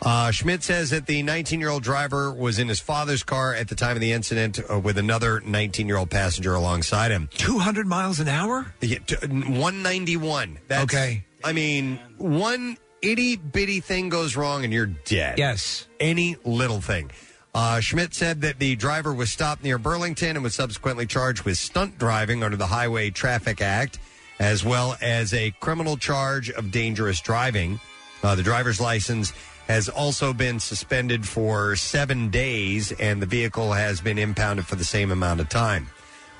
Uh, 0.01 0.31
Schmidt 0.31 0.63
says 0.63 0.91
that 0.91 1.07
the 1.07 1.23
19 1.23 1.59
year 1.61 1.71
old 1.71 1.83
driver 1.83 2.33
was 2.33 2.59
in 2.59 2.69
his 2.69 2.79
father's 2.81 3.23
car 3.25 3.55
at 3.55 3.69
the 3.69 3.75
time 3.75 3.97
of 3.97 4.01
the 4.01 4.13
incident 4.13 4.61
uh, 4.71 4.79
with 4.79 4.97
another 4.97 5.41
19 5.41 5.87
year 5.89 5.97
old 5.97 6.11
passenger 6.11 6.55
alongside 6.55 7.11
him. 7.11 7.29
200 7.35 7.87
miles 7.87 8.21
an 8.21 8.29
hour? 8.29 8.73
Yeah, 8.81 8.99
t- 9.07 9.17
191. 9.27 10.59
That's, 10.69 10.85
Okay. 10.85 11.25
I 11.45 11.53
mean, 11.53 11.99
one 12.17 12.77
itty 13.03 13.37
bitty 13.37 13.81
thing 13.81 14.09
goes 14.09 14.37
wrong 14.37 14.65
and 14.65 14.73
you're 14.73 14.87
dead. 14.87 15.39
Yes. 15.39 15.87
Any 16.01 16.37
little 16.45 16.81
thing. 16.81 17.11
Uh, 17.55 17.81
Schmidt 17.81 18.15
said 18.15 18.43
that 18.43 18.59
the 18.59 18.77
driver 18.77 19.13
was 19.13 19.33
stopped 19.33 19.65
near 19.65 19.79
Burlington 19.79 20.37
and 20.37 20.43
was 20.43 20.55
subsequently 20.55 21.07
charged 21.07 21.43
with 21.43 21.59
stunt 21.59 21.99
driving 21.99 22.43
under 22.45 22.57
the 22.57 22.67
Highway 22.67 23.11
Traffic 23.11 23.61
Act, 23.61 23.99
as 24.39 24.65
well 24.65 24.97
as 25.01 25.33
a 25.35 25.51
criminal 25.61 25.97
charge 25.97 26.51
of 26.51 26.71
dangerous 26.71 27.21
driving. 27.21 27.81
Uh, 28.23 28.35
the 28.35 28.43
driver's 28.43 28.81
license 28.81 29.33
has 29.69 29.89
also 29.89 30.33
been 30.33 30.59
suspended 30.59 31.29
for 31.29 31.77
seven 31.77 32.31
days, 32.31 32.91
and 32.93 33.21
the 33.21 33.27
vehicle 33.27 33.73
has 33.73 34.01
been 34.01 34.19
impounded 34.19 34.67
for 34.67 34.77
the 34.77 34.85
same 34.85 35.13
amount 35.13 35.41
of 35.41 35.49
time. 35.49 35.89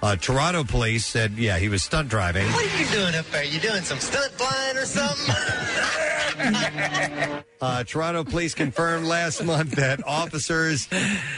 Uh, 0.03 0.17
Toronto 0.17 0.65
police 0.65 1.05
said, 1.05 1.33
yeah, 1.33 1.59
he 1.59 1.69
was 1.69 1.83
stunt 1.83 2.09
driving. 2.09 2.47
What 2.47 2.65
are 2.65 2.79
you 2.79 2.87
doing 2.91 3.15
up 3.15 3.27
there? 3.27 3.45
You 3.45 3.61
doing 3.61 3.83
some 3.83 3.99
stunt 3.99 4.33
flying 4.33 4.77
or 4.77 4.87
something? 4.87 5.35
Uh, 7.61 7.83
Toronto 7.83 8.23
police 8.23 8.55
confirmed 8.55 9.07
last 9.07 9.43
month 9.43 9.73
that 9.73 10.07
officers 10.07 10.87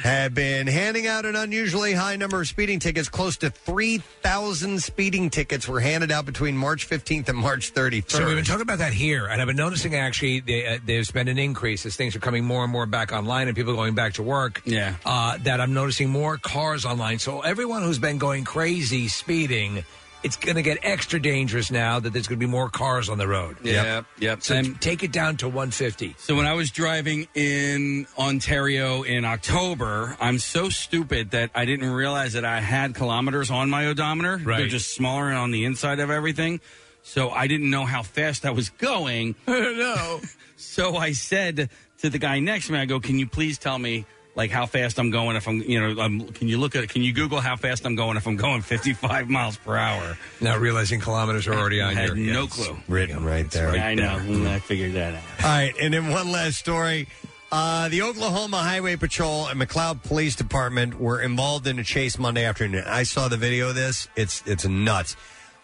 have 0.03 0.35
been 0.35 0.67
handing 0.67 1.07
out 1.07 1.25
an 1.25 1.35
unusually 1.35 1.95
high 1.95 2.17
number 2.17 2.43
of 2.43 2.47
speeding 2.47 2.79
tickets. 2.79 3.09
Close 3.09 3.39
to 3.39 3.49
3,000 3.49 4.83
speeding 4.83 5.31
tickets 5.31 5.67
were 5.67 5.81
handed 5.81 6.11
out 6.11 6.27
between 6.27 6.57
March 6.57 6.89
15th 6.89 7.29
and 7.31 7.39
March 7.39 7.73
31st. 7.73 8.11
So 8.11 8.27
we've 8.27 8.37
been 8.37 8.45
talking 8.45 8.63
about 8.63 8.79
that 8.79 8.93
here, 8.93 9.27
and 9.27 9.41
I've 9.41 9.47
been 9.47 9.57
noticing 9.57 9.95
actually 9.95 10.41
they, 10.41 10.67
uh, 10.67 10.79
there's 10.85 11.11
been 11.11 11.29
an 11.29 11.39
increase 11.39 11.87
as 11.87 11.97
things 11.97 12.15
are 12.15 12.21
coming 12.21 12.45
more 12.45 12.65
and 12.65 12.73
more 12.73 12.85
back 12.85 13.13
online 13.13 13.49
and 13.49 13.57
people 13.57 13.75
going 13.75 13.95
back 13.95 14.15
to 14.15 14.23
work. 14.23 14.61
Yeah. 14.67 14.97
Uh, 15.07 15.39
that 15.45 15.59
I'm 15.61 15.73
noticing 15.73 16.11
more 16.11 16.37
cars 16.37 16.85
online. 16.85 17.19
So 17.19 17.41
everyone 17.41 17.83
who's 17.83 17.99
been 17.99 18.19
going 18.19 18.45
crazy 18.45 19.09
speeding, 19.09 19.85
it's 20.23 20.37
going 20.37 20.57
to 20.57 20.63
get 20.63 20.79
extra 20.83 21.21
dangerous 21.21 21.71
now 21.71 21.99
that 22.01 22.13
there's 22.13 22.27
going 22.27 22.39
to 22.39 22.47
be 22.47 22.51
more 22.51 22.69
cars 22.69 23.09
on 23.09 23.19
the 23.19 23.27
road. 23.27 23.57
Yep, 23.63 24.05
yep. 24.19 24.43
So 24.43 24.55
And- 24.57 24.81
take 24.81 25.03
it 25.03 25.13
down 25.13 25.37
to 25.39 25.47
150. 25.49 26.15
So 26.19 26.35
when 26.37 26.47
I 26.47 26.53
was 26.55 26.71
driving 26.71 27.27
in 27.35 28.07
Ontario 28.19 29.03
in 29.03 29.25
October, 29.25 30.17
I'm 30.21 30.39
so 30.39 30.69
stupid 30.69 31.31
that 31.33 31.51
I 31.55 31.65
didn't 31.65 31.91
realize 31.91 32.35
that 32.35 32.45
I 32.45 32.61
had 32.61 32.95
kilometers 32.95 33.51
on 33.51 33.71
my 33.71 33.87
odometer. 33.87 34.37
They're 34.37 34.47
Right. 34.47 34.69
just 34.71 34.95
smaller 34.95 35.29
and 35.29 35.39
on 35.39 35.51
the 35.51 35.65
inside 35.65 36.01
of 36.01 36.11
everything. 36.11 36.61
So 37.03 37.31
I 37.31 37.47
didn't 37.47 37.71
know 37.71 37.87
how 37.87 38.03
fast 38.03 38.45
I 38.45 38.51
was 38.51 38.69
going. 38.71 39.35
no. 39.49 40.21
So 40.63 40.95
I 40.99 41.13
said 41.13 41.71
to 42.03 42.11
the 42.11 42.19
guy 42.19 42.39
next 42.39 42.67
to 42.67 42.73
me, 42.75 42.79
I 42.81 42.85
go, 42.85 43.01
"Can 43.01 43.19
you 43.19 43.27
please 43.27 43.57
tell 43.57 43.79
me 43.79 44.05
like 44.41 44.51
how 44.51 44.65
fast 44.65 44.99
I'm 44.99 45.11
going 45.11 45.37
if 45.37 45.47
I'm, 45.47 45.61
you 45.61 45.79
know, 45.79 46.01
um, 46.01 46.27
can 46.29 46.49
you 46.49 46.57
look 46.57 46.75
at 46.75 46.89
can 46.89 47.03
you 47.03 47.13
Google 47.13 47.43
how 47.43 47.57
fast 47.57 47.85
I'm 47.85 47.95
going 47.95 48.17
if 48.17 48.27
I'm 48.27 48.37
going 48.37 48.63
55 48.75 49.29
miles 49.29 49.59
per 49.59 49.77
hour?" 49.77 50.17
Now 50.41 50.57
realizing 50.57 50.99
kilometers 50.99 51.47
are 51.47 51.53
already 51.53 51.83
on 51.83 51.91
I 51.91 51.93
had 51.93 52.09
your 52.09 52.17
no 52.17 52.43
yes. 52.45 52.55
clue. 52.55 52.77
Written 52.89 53.23
right 53.23 53.51
there. 53.51 53.69
I 53.69 53.95
know. 53.95 54.19
Mm, 54.19 54.47
I 54.47 54.59
figured 54.59 54.95
that 54.95 55.15
out. 55.15 55.23
All 55.45 55.51
right, 55.51 55.75
and 55.79 55.93
then 55.93 56.09
one 56.09 56.33
last 56.33 56.57
story. 56.57 57.07
Uh, 57.53 57.91
the 57.91 58.01
Oklahoma 58.01 58.59
Highway 58.59 58.97
Patrol 58.97 59.49
and 59.49 59.61
McLoud 59.61 60.03
Police 60.05 60.37
Department 60.37 60.99
were 60.99 61.21
involved 61.21 61.67
in 61.67 61.79
a 61.79 61.85
chase 61.85 62.19
Monday 62.19 62.47
afternoon. 62.47 62.85
I 62.87 63.03
saw 63.03 63.29
the 63.29 63.37
video 63.37 63.69
of 63.69 63.75
this. 63.75 64.09
It's 64.17 64.43
it's 64.47 64.67
nuts. 64.67 65.17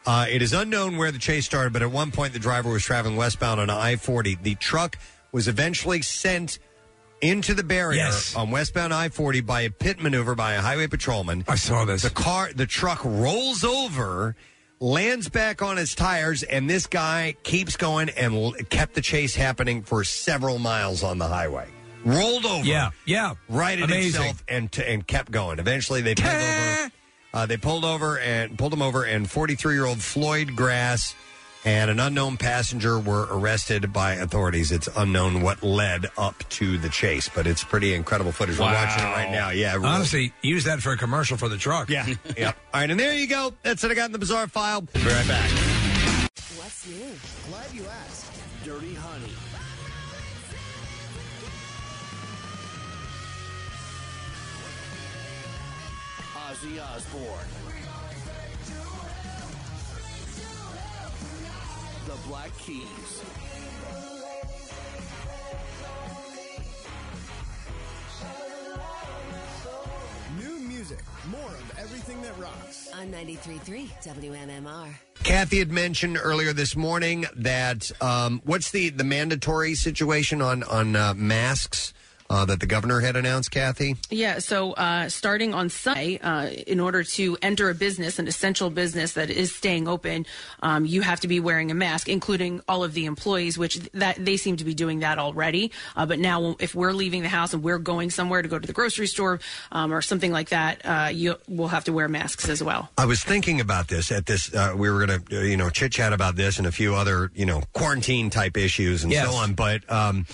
Uh, 0.04 0.26
it 0.28 0.42
is 0.42 0.52
unknown 0.52 0.98
where 0.98 1.10
the 1.10 1.18
chase 1.18 1.46
started, 1.46 1.72
but 1.72 1.80
at 1.80 1.90
one 1.90 2.10
point 2.10 2.34
the 2.34 2.38
driver 2.38 2.70
was 2.70 2.84
traveling 2.84 3.16
westbound 3.16 3.58
on 3.58 3.70
I 3.70 3.96
40. 3.96 4.36
The 4.42 4.54
truck 4.56 4.98
was 5.32 5.48
eventually 5.48 6.02
sent 6.02 6.58
into 7.20 7.54
the 7.54 7.62
barrier 7.64 7.98
Yes. 7.98 8.34
on 8.36 8.50
westbound 8.50 8.92
I 8.92 9.08
40 9.08 9.40
by 9.40 9.62
a 9.62 9.70
pit 9.70 10.00
maneuver 10.00 10.34
by 10.34 10.54
a 10.54 10.60
highway 10.60 10.86
patrolman. 10.86 11.44
I 11.48 11.54
saw 11.56 11.84
this. 11.84 12.02
The 12.02 12.10
car, 12.10 12.50
the 12.54 12.66
truck 12.66 13.00
rolls 13.04 13.64
over, 13.64 14.36
lands 14.80 15.28
back 15.28 15.62
on 15.62 15.78
its 15.78 15.94
tires, 15.94 16.42
and 16.42 16.68
this 16.68 16.86
guy 16.86 17.34
keeps 17.42 17.76
going 17.76 18.10
and 18.10 18.34
l- 18.34 18.54
kept 18.68 18.94
the 18.94 19.00
chase 19.00 19.34
happening 19.34 19.82
for 19.82 20.04
several 20.04 20.58
miles 20.58 21.02
on 21.02 21.18
the 21.18 21.26
highway. 21.28 21.66
Rolled 22.04 22.44
over, 22.46 22.64
Yeah, 22.64 22.90
yeah. 23.04 23.34
right 23.48 23.78
at 23.78 23.84
Amazing. 23.86 24.20
itself, 24.22 24.44
and 24.48 24.70
t- 24.70 24.84
and 24.84 25.04
kept 25.06 25.32
going. 25.32 25.58
Eventually, 25.58 26.02
they 26.02 26.14
pulled 26.14 26.34
over. 26.34 26.90
Uh, 27.34 27.46
they 27.46 27.56
pulled 27.56 27.84
over 27.84 28.18
and 28.18 28.56
pulled 28.56 28.72
him 28.72 28.80
over, 28.82 29.02
and 29.04 29.28
43 29.30 29.74
year 29.74 29.84
old 29.86 30.00
Floyd 30.00 30.54
Grass 30.54 31.14
and 31.66 31.90
an 31.90 31.98
unknown 31.98 32.36
passenger 32.36 32.98
were 32.98 33.26
arrested 33.28 33.92
by 33.92 34.14
authorities. 34.14 34.70
It's 34.70 34.88
unknown 34.96 35.42
what 35.42 35.62
led 35.64 36.06
up 36.16 36.48
to 36.50 36.78
the 36.78 36.88
chase, 36.88 37.28
but 37.28 37.46
it's 37.46 37.64
pretty 37.64 37.92
incredible 37.92 38.30
footage. 38.30 38.56
We're 38.58 38.66
watching 38.66 39.02
it 39.04 39.08
right 39.08 39.30
now. 39.32 39.50
Yeah, 39.50 39.74
real- 39.74 39.86
Honestly, 39.86 40.32
use 40.42 40.64
that 40.64 40.80
for 40.80 40.92
a 40.92 40.96
commercial 40.96 41.36
for 41.36 41.48
the 41.48 41.58
truck. 41.58 41.90
Yeah. 41.90 42.06
yep. 42.36 42.56
All 42.72 42.80
right, 42.80 42.88
and 42.90 42.98
there 42.98 43.14
you 43.14 43.26
go. 43.26 43.52
That's 43.64 43.82
what 43.82 43.90
I 43.90 43.96
got 43.96 44.06
in 44.06 44.12
the 44.12 44.18
bizarre 44.18 44.46
file. 44.46 44.86
We'll 44.94 45.04
be 45.04 45.10
right 45.10 45.26
back. 45.28 45.50
What's 46.56 46.86
new? 46.86 47.50
Glad 47.50 47.72
you 47.74 47.84
asked. 47.84 48.32
Dirty 48.64 48.94
Honey. 48.94 49.32
Ozzy 56.34 56.80
Osbourne. 56.80 57.65
Black 62.28 62.50
Keys. 62.58 63.22
New 70.38 70.58
music, 70.58 70.98
more 71.28 71.40
of 71.40 71.78
everything 71.78 72.20
that 72.22 72.36
rocks. 72.38 72.90
On 72.94 73.08
93.3 73.12 73.88
WMMR. 74.02 74.94
Kathy 75.22 75.58
had 75.58 75.70
mentioned 75.70 76.18
earlier 76.20 76.52
this 76.52 76.74
morning 76.76 77.26
that 77.36 77.90
um, 78.00 78.40
what's 78.44 78.70
the, 78.70 78.90
the 78.90 79.04
mandatory 79.04 79.74
situation 79.74 80.42
on 80.42 80.62
on 80.64 80.96
uh, 80.96 81.14
masks 81.14 81.92
uh, 82.30 82.44
that 82.44 82.60
the 82.60 82.66
governor 82.66 83.00
had 83.00 83.16
announced, 83.16 83.50
Kathy? 83.50 83.96
Yeah, 84.10 84.38
so 84.38 84.72
uh, 84.72 85.08
starting 85.08 85.54
on 85.54 85.68
Sunday, 85.68 86.18
uh, 86.18 86.46
in 86.46 86.80
order 86.80 87.02
to 87.04 87.36
enter 87.42 87.70
a 87.70 87.74
business, 87.74 88.18
an 88.18 88.28
essential 88.28 88.70
business 88.70 89.12
that 89.12 89.30
is 89.30 89.54
staying 89.54 89.88
open, 89.88 90.26
um, 90.62 90.84
you 90.86 91.02
have 91.02 91.20
to 91.20 91.28
be 91.28 91.40
wearing 91.40 91.70
a 91.70 91.74
mask, 91.74 92.08
including 92.08 92.60
all 92.68 92.84
of 92.84 92.94
the 92.94 93.06
employees, 93.06 93.58
which 93.58 93.76
that 93.92 94.16
they 94.24 94.36
seem 94.36 94.56
to 94.56 94.64
be 94.64 94.74
doing 94.74 95.00
that 95.00 95.18
already. 95.18 95.70
Uh, 95.96 96.06
but 96.06 96.18
now, 96.18 96.56
if 96.58 96.74
we're 96.74 96.92
leaving 96.92 97.22
the 97.22 97.28
house 97.28 97.52
and 97.54 97.62
we're 97.62 97.78
going 97.78 98.10
somewhere 98.10 98.42
to 98.42 98.48
go 98.48 98.58
to 98.58 98.66
the 98.66 98.72
grocery 98.72 99.06
store 99.06 99.40
um, 99.72 99.92
or 99.92 100.02
something 100.02 100.32
like 100.32 100.50
that, 100.50 100.80
uh, 100.84 101.08
you 101.12 101.36
will 101.48 101.68
have 101.68 101.84
to 101.84 101.92
wear 101.92 102.08
masks 102.08 102.48
as 102.48 102.62
well. 102.62 102.88
I 102.98 103.06
was 103.06 103.22
thinking 103.22 103.60
about 103.60 103.88
this 103.88 104.10
at 104.12 104.26
this. 104.26 104.52
Uh, 104.54 104.74
we 104.76 104.90
were 104.90 105.06
going 105.06 105.22
to, 105.24 105.46
you 105.46 105.56
know, 105.56 105.70
chit 105.70 105.92
chat 105.92 106.12
about 106.12 106.36
this 106.36 106.58
and 106.58 106.66
a 106.66 106.72
few 106.72 106.94
other, 106.94 107.30
you 107.34 107.46
know, 107.46 107.62
quarantine 107.72 108.30
type 108.30 108.56
issues 108.56 109.02
and 109.04 109.12
Yes. 109.12 109.28
so 109.30 109.34
on. 109.36 109.54
But 109.54 109.90
um, 109.90 110.26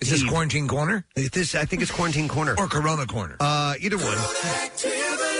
Is 0.00 0.10
this 0.10 0.24
quarantine 0.24 0.66
corner? 0.66 1.04
This, 1.14 1.54
I 1.54 1.66
think 1.66 1.82
it's 1.82 1.90
quarantine 1.90 2.26
corner 2.28 2.54
or 2.58 2.66
Corona 2.68 3.06
corner. 3.06 3.36
Uh, 3.38 3.74
either 3.80 3.98
one. 3.98 4.16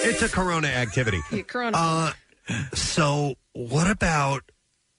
It's 0.07 0.23
a 0.23 0.29
Corona 0.29 0.69
activity. 0.69 1.21
corona. 1.47 1.77
Uh, 1.77 2.13
so 2.75 3.37
what 3.55 3.91
about 3.91 4.43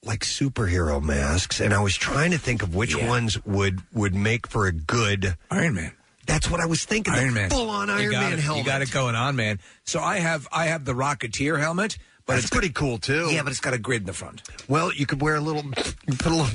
like 0.02 0.20
superhero 0.20 1.00
masks? 1.02 1.60
And 1.60 1.72
I 1.72 1.80
was 1.80 1.96
trying 1.96 2.32
to 2.32 2.38
think 2.38 2.62
of 2.64 2.74
which 2.74 2.96
ones 3.00 3.42
would 3.44 3.82
would 3.92 4.14
make 4.14 4.48
for 4.48 4.66
a 4.66 4.72
good 4.72 5.36
Iron 5.50 5.74
Man. 5.74 5.92
That's 6.26 6.50
what 6.50 6.58
I 6.60 6.66
was 6.66 6.84
thinking. 6.84 7.14
Iron 7.14 7.34
Man, 7.34 7.50
full 7.50 7.70
on 7.70 7.88
Iron 7.88 8.10
Man 8.10 8.32
it. 8.32 8.38
helmet. 8.40 8.64
You 8.64 8.70
got 8.70 8.82
it 8.82 8.90
going 8.90 9.14
on, 9.14 9.36
man. 9.36 9.60
So 9.84 10.00
I 10.00 10.18
have 10.18 10.48
I 10.50 10.66
have 10.66 10.84
the 10.84 10.92
Rocketeer 10.92 11.60
helmet, 11.60 11.98
but 12.26 12.32
That's 12.34 12.46
it's 12.46 12.52
pretty 12.52 12.70
cool 12.70 12.98
too. 12.98 13.28
Yeah, 13.30 13.44
but 13.44 13.52
it's 13.52 13.60
got 13.60 13.74
a 13.74 13.78
grid 13.78 14.02
in 14.02 14.06
the 14.06 14.12
front. 14.12 14.42
Well, 14.68 14.92
you 14.92 15.06
could 15.06 15.22
wear 15.22 15.36
a 15.36 15.40
little, 15.40 15.62
put 15.62 16.26
a 16.26 16.34
little, 16.34 16.46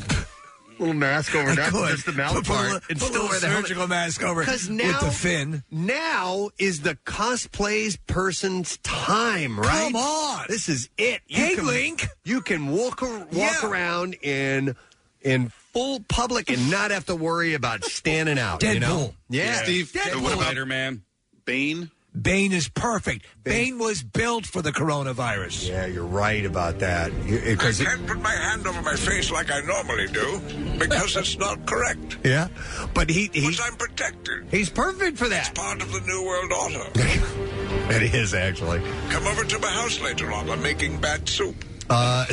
little 0.81 0.95
mask 0.95 1.33
over 1.35 1.55
now, 1.55 1.69
that, 1.69 1.91
just 1.91 2.05
the 2.05 2.11
mouth 2.11 2.33
Put 2.35 2.45
a 2.45 2.47
part, 2.49 2.63
little- 2.65 2.81
and 2.89 2.99
put 2.99 3.09
a 3.09 3.11
still 3.11 3.27
wear 3.29 3.39
the 3.39 3.47
helmet. 3.47 3.65
surgical 3.67 3.87
mask 3.87 4.23
over 4.23 4.41
Because 4.41 4.67
with 4.69 4.99
the 4.99 5.11
fin. 5.11 5.63
Now 5.71 6.49
is 6.59 6.81
the 6.81 6.95
cosplay's 7.05 7.97
person's 8.07 8.77
time, 8.83 9.59
right? 9.59 9.91
Come 9.91 9.95
on. 9.95 10.45
this 10.49 10.67
is 10.67 10.89
it. 10.97 11.21
Hey, 11.27 11.55
can, 11.55 11.65
Link. 11.67 12.07
you 12.25 12.41
can 12.41 12.67
walk 12.71 13.01
walk 13.01 13.27
Yeah. 13.31 13.65
around 13.65 14.15
in 14.21 14.75
in 15.21 15.51
full 15.71 15.99
public 16.09 16.49
and 16.49 16.69
not 16.71 16.89
have 16.91 17.05
to 17.05 17.15
worry 17.15 17.53
about 17.53 17.83
standing 17.85 18.39
out. 18.39 18.63
You 18.63 18.79
know? 18.79 18.87
Deadpool. 18.87 19.13
Yeah, 19.29 19.63
Steve, 19.63 19.91
Deadpool. 19.93 20.23
what 20.23 20.33
about 20.33 20.45
Spider-Man? 20.45 21.03
Bane? 21.45 21.91
Bane 22.19 22.51
is 22.51 22.67
perfect. 22.67 23.25
Bane 23.43 23.79
was 23.79 24.03
built 24.03 24.45
for 24.45 24.61
the 24.61 24.71
coronavirus. 24.71 25.69
Yeah, 25.69 25.85
you're 25.85 26.05
right 26.05 26.45
about 26.45 26.79
that. 26.79 27.11
I 27.11 27.71
can't 27.71 28.05
put 28.05 28.19
my 28.21 28.31
hand 28.31 28.67
over 28.67 28.81
my 28.81 28.95
face 28.95 29.31
like 29.31 29.49
I 29.49 29.61
normally 29.61 30.07
do 30.07 30.41
because 30.77 31.15
it's 31.15 31.37
not 31.37 31.65
correct. 31.65 32.17
Yeah, 32.23 32.49
but 32.93 33.09
he, 33.09 33.29
he 33.33 33.57
I'm 33.63 33.75
protected. 33.77 34.47
he's 34.51 34.69
perfect 34.69 35.17
for 35.17 35.29
that. 35.29 35.49
It's 35.49 35.59
part 35.59 35.81
of 35.81 35.91
the 35.91 36.01
New 36.01 36.25
World 36.25 36.51
Order. 36.51 36.89
It 37.89 38.13
is 38.15 38.33
actually. 38.33 38.81
Come 39.09 39.27
over 39.27 39.43
to 39.43 39.59
my 39.59 39.67
house 39.67 39.99
later 39.99 40.31
on. 40.31 40.49
I'm 40.49 40.61
making 40.61 41.01
bad 41.01 41.27
soup. 41.27 41.65
Uh, 41.91 42.25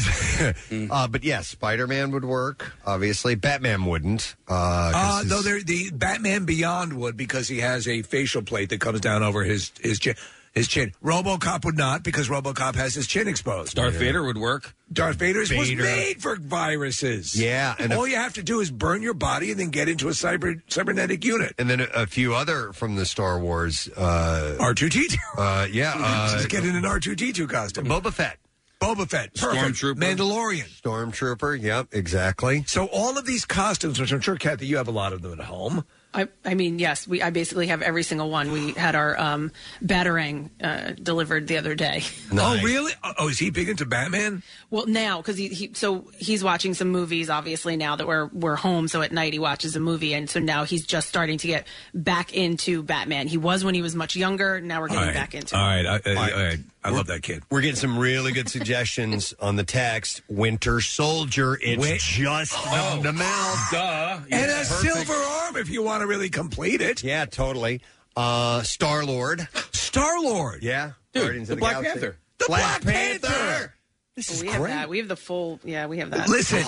uh, 0.90 1.08
but 1.08 1.24
yes, 1.24 1.48
Spider 1.48 1.86
Man 1.86 2.10
would 2.12 2.24
work. 2.24 2.72
Obviously, 2.86 3.34
Batman 3.34 3.84
wouldn't. 3.84 4.36
Uh, 4.46 4.92
'cause 4.92 4.94
Uh, 4.94 5.18
his- 5.22 5.28
though 5.30 5.42
there- 5.42 5.62
the 5.62 5.90
Batman 5.92 6.44
Beyond 6.44 6.92
would 6.94 7.16
because 7.16 7.48
he 7.48 7.58
has 7.60 7.88
a 7.88 8.02
facial 8.02 8.42
plate 8.42 8.68
that 8.70 8.80
comes 8.80 9.00
down 9.00 9.22
over 9.22 9.42
his 9.44 9.72
his 9.80 9.98
chin. 9.98 10.14
His 10.54 10.66
chin. 10.66 10.92
RoboCop 11.04 11.64
would 11.66 11.76
not 11.76 12.02
because 12.02 12.28
RoboCop 12.28 12.74
has 12.74 12.94
his 12.94 13.06
chin 13.06 13.28
exposed. 13.28 13.76
Darth 13.76 13.94
Vader 13.94 14.24
would 14.24 14.38
work. 14.38 14.74
Darth 14.92 15.16
Vader 15.16 15.40
was 15.40 15.50
Vader. 15.50 15.82
made 15.84 16.20
for 16.22 16.34
viruses. 16.36 17.38
Yeah, 17.38 17.74
and 17.78 17.92
all 17.92 18.04
if- 18.04 18.10
you 18.10 18.16
have 18.16 18.32
to 18.34 18.42
do 18.42 18.58
is 18.60 18.70
burn 18.70 19.02
your 19.02 19.14
body 19.14 19.50
and 19.52 19.60
then 19.60 19.68
get 19.70 19.88
into 19.88 20.08
a 20.08 20.12
cyber 20.12 20.60
cybernetic 20.68 21.24
unit. 21.24 21.54
and 21.58 21.68
then 21.70 21.80
a, 21.80 21.86
a 21.94 22.06
few 22.06 22.34
other 22.34 22.72
from 22.72 22.96
the 22.96 23.04
Star 23.06 23.38
Wars. 23.38 23.88
Uh, 23.96 24.56
R 24.58 24.74
two 24.74 24.88
D 24.88 25.06
two. 25.08 25.16
uh, 25.40 25.68
yeah, 25.70 25.92
uh, 25.96 26.36
Just 26.38 26.48
get 26.48 26.64
in 26.64 26.74
an 26.74 26.84
R 26.84 26.98
two 26.98 27.14
D 27.14 27.32
two 27.32 27.46
costume. 27.46 27.86
Boba 27.86 28.12
Fett, 28.12 28.38
Boba 28.80 29.08
Fett, 29.10 29.34
perfect. 29.34 29.76
Stormtrooper. 29.76 29.96
Mandalorian. 29.96 30.68
Stormtrooper. 30.80 31.60
Yep, 31.60 31.88
exactly. 31.92 32.62
So 32.66 32.86
all 32.86 33.18
of 33.18 33.26
these 33.26 33.44
costumes, 33.44 33.98
which 33.98 34.12
I'm 34.12 34.20
sure 34.20 34.36
Kathy, 34.36 34.66
you 34.66 34.76
have 34.76 34.86
a 34.88 34.92
lot 34.92 35.12
of 35.12 35.20
them 35.22 35.32
at 35.32 35.46
home. 35.46 35.84
I, 36.14 36.26
I 36.42 36.54
mean, 36.54 36.78
yes, 36.78 37.06
we. 37.06 37.20
I 37.20 37.28
basically 37.28 37.66
have 37.66 37.82
every 37.82 38.02
single 38.02 38.30
one. 38.30 38.50
We 38.50 38.72
had 38.72 38.94
our 38.94 39.18
um, 39.20 39.52
batarang 39.84 40.48
uh, 40.62 40.92
delivered 40.92 41.48
the 41.48 41.58
other 41.58 41.74
day. 41.74 42.02
Oh, 42.40 42.58
really? 42.62 42.92
Oh, 43.18 43.28
is 43.28 43.38
he 43.38 43.50
big 43.50 43.68
into 43.68 43.84
Batman? 43.84 44.42
Well, 44.70 44.86
now 44.86 45.18
because 45.18 45.36
he, 45.36 45.48
he 45.48 45.70
so 45.74 46.08
he's 46.16 46.44
watching 46.44 46.72
some 46.72 46.88
movies. 46.88 47.28
Obviously, 47.28 47.76
now 47.76 47.96
that 47.96 48.06
we're 48.06 48.26
we're 48.26 48.54
home, 48.56 48.86
so 48.86 49.02
at 49.02 49.12
night 49.12 49.32
he 49.32 49.38
watches 49.38 49.74
a 49.76 49.80
movie, 49.80 50.14
and 50.14 50.30
so 50.30 50.38
now 50.38 50.64
he's 50.64 50.86
just 50.86 51.08
starting 51.08 51.36
to 51.38 51.46
get 51.46 51.66
back 51.94 52.32
into 52.32 52.82
Batman. 52.82 53.26
He 53.26 53.36
was 53.38 53.64
when 53.64 53.74
he 53.74 53.82
was 53.82 53.94
much 53.96 54.14
younger. 54.14 54.60
Now 54.60 54.80
we're 54.80 54.88
getting 54.88 55.00
All 55.00 55.06
right. 55.08 55.14
back 55.14 55.34
into. 55.34 55.56
All 55.56 55.62
it. 55.62 55.84
right, 55.84 56.00
I, 56.06 56.10
I, 56.10 56.32
All 56.32 56.42
right. 56.42 56.58
All 56.88 56.92
right. 56.92 56.94
I 56.94 56.96
love 56.98 57.06
that 57.08 57.22
kid. 57.22 57.42
We're 57.50 57.60
getting 57.60 57.76
some 57.76 57.98
really 57.98 58.32
good 58.32 58.48
suggestions 58.48 59.34
on 59.40 59.56
the 59.56 59.64
text. 59.64 60.22
Winter 60.28 60.80
Soldier. 60.80 61.58
It's 61.62 61.80
Wait. 61.80 62.00
just 62.00 62.52
the, 62.52 63.00
the 63.02 63.12
mouth. 63.12 63.70
Duh. 63.70 64.18
And 64.30 64.50
a 64.50 64.64
silver 64.64 65.12
arm 65.14 65.56
if 65.56 65.68
you 65.70 65.82
want 65.82 66.00
to 66.02 66.06
really 66.06 66.30
complete 66.30 66.80
it. 66.80 67.02
Yeah, 67.02 67.24
totally. 67.26 67.80
Uh, 68.16 68.62
Star 68.62 69.04
Lord. 69.04 69.46
Star 69.72 70.20
Lord. 70.22 70.62
Yeah, 70.62 70.92
Dude, 71.12 71.22
Guardians 71.22 71.48
the 71.48 71.54
of 71.54 71.60
Black 71.60 71.72
Galaxy. 71.74 71.92
Panther. 72.00 72.16
The 72.38 72.44
Black, 72.48 72.82
Black 72.82 72.94
Panther. 72.94 73.28
Panther. 73.28 73.74
This 74.16 74.30
Oh, 74.30 74.34
is 74.34 74.42
we 74.42 74.48
have 74.48 74.60
great. 74.60 74.70
that. 74.70 74.88
We 74.88 74.98
have 74.98 75.06
the 75.08 75.16
full. 75.16 75.60
Yeah, 75.64 75.86
we 75.86 75.98
have 75.98 76.10
that. 76.10 76.28
Listen, 76.28 76.64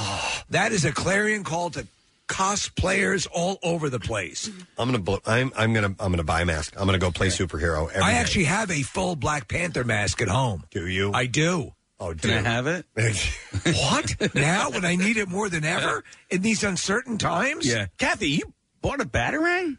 that 0.50 0.70
is 0.72 0.84
a 0.84 0.92
clarion 0.92 1.42
call 1.42 1.70
to 1.70 1.84
cosplayers 2.30 3.26
all 3.32 3.58
over 3.62 3.90
the 3.90 4.00
place. 4.00 4.48
I'm 4.78 4.88
gonna. 4.88 4.98
bl- 4.98 5.16
I'm. 5.26 5.52
I'm 5.56 5.72
gonna. 5.74 5.94
I'm 5.98 6.12
gonna 6.12 6.24
buy 6.24 6.42
a 6.42 6.44
mask. 6.46 6.74
I'm 6.78 6.86
gonna 6.86 6.98
go 6.98 7.10
play 7.10 7.26
superhero. 7.28 7.88
Every 7.90 8.02
I 8.02 8.12
day. 8.12 8.18
actually 8.18 8.44
have 8.44 8.70
a 8.70 8.82
full 8.82 9.16
Black 9.16 9.48
Panther 9.48 9.84
mask 9.84 10.22
at 10.22 10.28
home. 10.28 10.64
Do 10.70 10.86
you? 10.86 11.12
I 11.12 11.26
do. 11.26 11.74
Oh, 11.98 12.14
Can 12.14 12.46
I 12.46 12.48
have 12.48 12.66
it? 12.66 12.86
What? 13.76 14.34
now 14.34 14.70
when 14.70 14.86
I 14.86 14.96
need 14.96 15.18
it 15.18 15.28
more 15.28 15.50
than 15.50 15.64
ever 15.64 16.02
in 16.30 16.40
these 16.40 16.64
uncertain 16.64 17.18
times? 17.18 17.66
Yeah. 17.66 17.86
Kathy, 17.98 18.30
you 18.30 18.54
bought 18.80 19.02
a 19.02 19.04
batarang? 19.04 19.76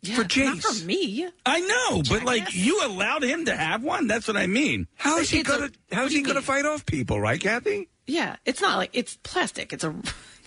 Yeah, 0.00 0.14
for 0.22 0.38
not 0.44 0.58
for 0.60 0.84
me. 0.86 1.28
I 1.44 1.60
know, 1.60 2.02
but 2.08 2.22
like 2.24 2.54
you 2.54 2.80
allowed 2.86 3.22
him 3.24 3.44
to 3.46 3.54
have 3.56 3.82
one. 3.82 4.06
That's 4.06 4.26
what 4.28 4.36
I 4.38 4.46
mean. 4.46 4.86
How 4.94 5.18
is 5.18 5.28
he 5.28 5.40
It's 5.40 5.50
a- 5.50 5.52
gonna 5.58 5.70
how 5.92 6.04
is 6.04 6.12
he 6.12 6.22
gonna 6.22 6.40
fight 6.40 6.64
off 6.64 6.86
people, 6.86 7.20
right, 7.20 7.40
Kathy? 7.40 7.88
Yeah, 8.06 8.36
it's 8.46 8.62
not 8.62 8.78
like 8.78 8.90
it's 8.94 9.18
plastic. 9.22 9.72
It's 9.74 9.84
a. 9.84 9.94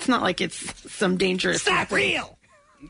It's 0.01 0.07
not 0.07 0.23
like 0.23 0.41
it's 0.41 0.91
some 0.91 1.15
dangerous. 1.15 1.57
It's 1.57 1.69
not 1.69 1.91
real. 1.91 2.39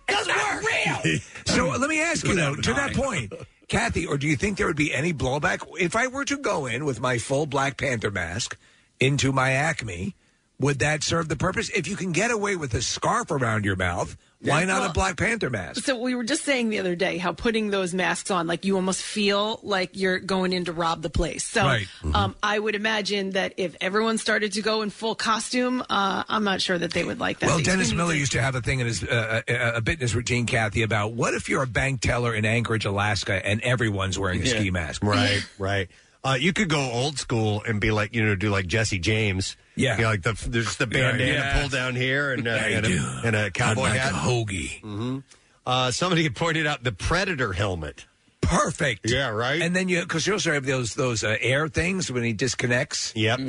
Doesn't 0.07 0.33
work. 0.33 0.63
Real. 0.63 1.19
so 1.45 1.67
let 1.67 1.89
me 1.89 1.99
ask 2.01 2.25
you 2.25 2.35
though, 2.35 2.55
to 2.55 2.73
that 2.73 2.93
point, 2.93 3.33
Kathy, 3.67 4.05
or 4.05 4.17
do 4.17 4.27
you 4.27 4.37
think 4.37 4.57
there 4.57 4.67
would 4.67 4.77
be 4.77 4.93
any 4.93 5.11
blowback 5.11 5.61
if 5.77 5.93
I 5.93 6.07
were 6.07 6.23
to 6.23 6.37
go 6.37 6.67
in 6.67 6.85
with 6.85 7.01
my 7.01 7.17
full 7.17 7.47
Black 7.47 7.75
Panther 7.75 8.11
mask 8.11 8.57
into 9.01 9.33
my 9.33 9.51
Acme? 9.51 10.15
Would 10.57 10.79
that 10.79 11.03
serve 11.03 11.27
the 11.27 11.35
purpose? 11.35 11.69
If 11.71 11.85
you 11.85 11.97
can 11.97 12.13
get 12.13 12.31
away 12.31 12.55
with 12.55 12.73
a 12.73 12.81
scarf 12.81 13.29
around 13.29 13.65
your 13.65 13.75
mouth, 13.75 14.15
why 14.43 14.65
not 14.65 14.89
a 14.89 14.93
Black 14.93 15.17
Panther 15.17 15.49
mask? 15.49 15.83
So 15.83 15.97
we 15.99 16.15
were 16.15 16.23
just 16.23 16.43
saying 16.43 16.69
the 16.69 16.79
other 16.79 16.95
day 16.95 17.17
how 17.17 17.31
putting 17.31 17.69
those 17.69 17.93
masks 17.93 18.31
on, 18.31 18.47
like 18.47 18.65
you 18.65 18.75
almost 18.75 19.01
feel 19.01 19.59
like 19.63 19.91
you're 19.93 20.19
going 20.19 20.53
in 20.53 20.65
to 20.65 20.73
rob 20.73 21.01
the 21.01 21.09
place. 21.09 21.43
So 21.45 21.63
Right. 21.63 21.87
um, 22.13 22.35
I 22.41 22.57
would 22.57 22.75
imagine 22.75 23.31
that 23.31 23.53
if 23.57 23.75
everyone 23.81 24.17
started 24.17 24.53
to 24.53 24.61
go 24.61 24.81
in 24.81 24.89
full 24.89 25.15
costume, 25.15 25.83
uh, 25.89 26.23
I'm 26.27 26.43
not 26.43 26.61
sure 26.61 26.77
that 26.77 26.91
they 26.91 27.03
would 27.03 27.19
like 27.19 27.39
that. 27.39 27.47
Well, 27.47 27.59
Dennis 27.59 27.93
Miller 27.93 28.13
used 28.13 28.31
to 28.31 28.41
have 28.41 28.55
a 28.55 28.61
thing 28.61 28.79
in 28.79 28.87
his 28.87 29.03
uh, 29.03 29.41
a, 29.47 29.73
a 29.77 29.81
bit 29.81 29.93
in 29.95 29.99
his 30.01 30.15
routine, 30.15 30.45
Kathy, 30.45 30.81
about 30.81 31.13
what 31.13 31.33
if 31.33 31.47
you're 31.49 31.63
a 31.63 31.67
bank 31.67 32.01
teller 32.01 32.33
in 32.33 32.43
Anchorage, 32.45 32.85
Alaska, 32.85 33.45
and 33.45 33.61
everyone's 33.61 34.17
wearing 34.17 34.41
a 34.41 34.45
ski 34.45 34.71
mask? 34.71 35.03
Right, 35.03 35.45
right. 35.59 35.87
Uh, 36.23 36.37
you 36.39 36.53
could 36.53 36.69
go 36.69 36.79
old 36.91 37.17
school 37.17 37.63
and 37.67 37.81
be 37.81 37.89
like, 37.91 38.13
you 38.13 38.23
know, 38.23 38.35
do 38.35 38.49
like 38.49 38.67
Jesse 38.67 38.99
James. 38.99 39.55
Yeah. 39.75 39.95
You 39.97 40.01
know, 40.03 40.09
like 40.09 40.21
the 40.23 40.33
there's 40.49 40.75
the 40.77 40.87
bandana 40.87 41.23
Yeah. 41.31 41.59
pulled 41.59 41.71
down 41.71 41.95
here 41.95 42.33
and, 42.33 42.47
uh, 42.47 42.51
you 42.69 42.75
and, 42.77 42.85
a, 42.85 43.21
and 43.25 43.35
a 43.35 43.51
cowboy 43.51 43.83
I'd 43.83 43.89
like 43.91 43.99
hat. 43.99 44.11
a 44.11 44.15
hoagie. 44.15 44.81
hmm 44.81 45.19
Uh, 45.65 45.91
somebody 45.91 46.23
had 46.23 46.35
pointed 46.35 46.67
out 46.67 46.83
the 46.83 46.91
Predator 46.91 47.53
helmet. 47.53 48.05
Perfect. 48.41 49.09
Yeah, 49.09 49.29
right. 49.29 49.61
And 49.61 49.73
then 49.75 49.87
you, 49.87 50.01
because 50.01 50.25
you 50.27 50.33
also 50.33 50.51
have 50.51 50.65
those 50.65 50.95
those 50.95 51.23
uh, 51.23 51.37
air 51.39 51.67
things 51.69 52.11
when 52.11 52.23
he 52.23 52.33
disconnects. 52.33 53.13
Yep. 53.15 53.39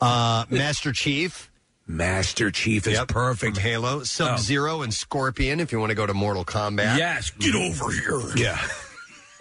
Uh, 0.00 0.44
Master 0.50 0.92
Chief. 0.92 1.50
Master 1.86 2.50
Chief 2.50 2.86
is 2.86 2.98
perfect. 3.08 3.58
Halo, 3.58 4.04
Sub 4.04 4.38
Zero, 4.38 4.82
and 4.82 4.94
Scorpion. 4.94 5.60
If 5.60 5.72
you 5.72 5.80
want 5.80 5.90
to 5.90 5.94
go 5.96 6.06
to 6.06 6.14
Mortal 6.14 6.44
Kombat. 6.44 6.96
Yes, 6.96 7.30
get 7.32 7.54
over 7.54 7.90
here. 7.90 8.20
Yeah. 8.36 8.58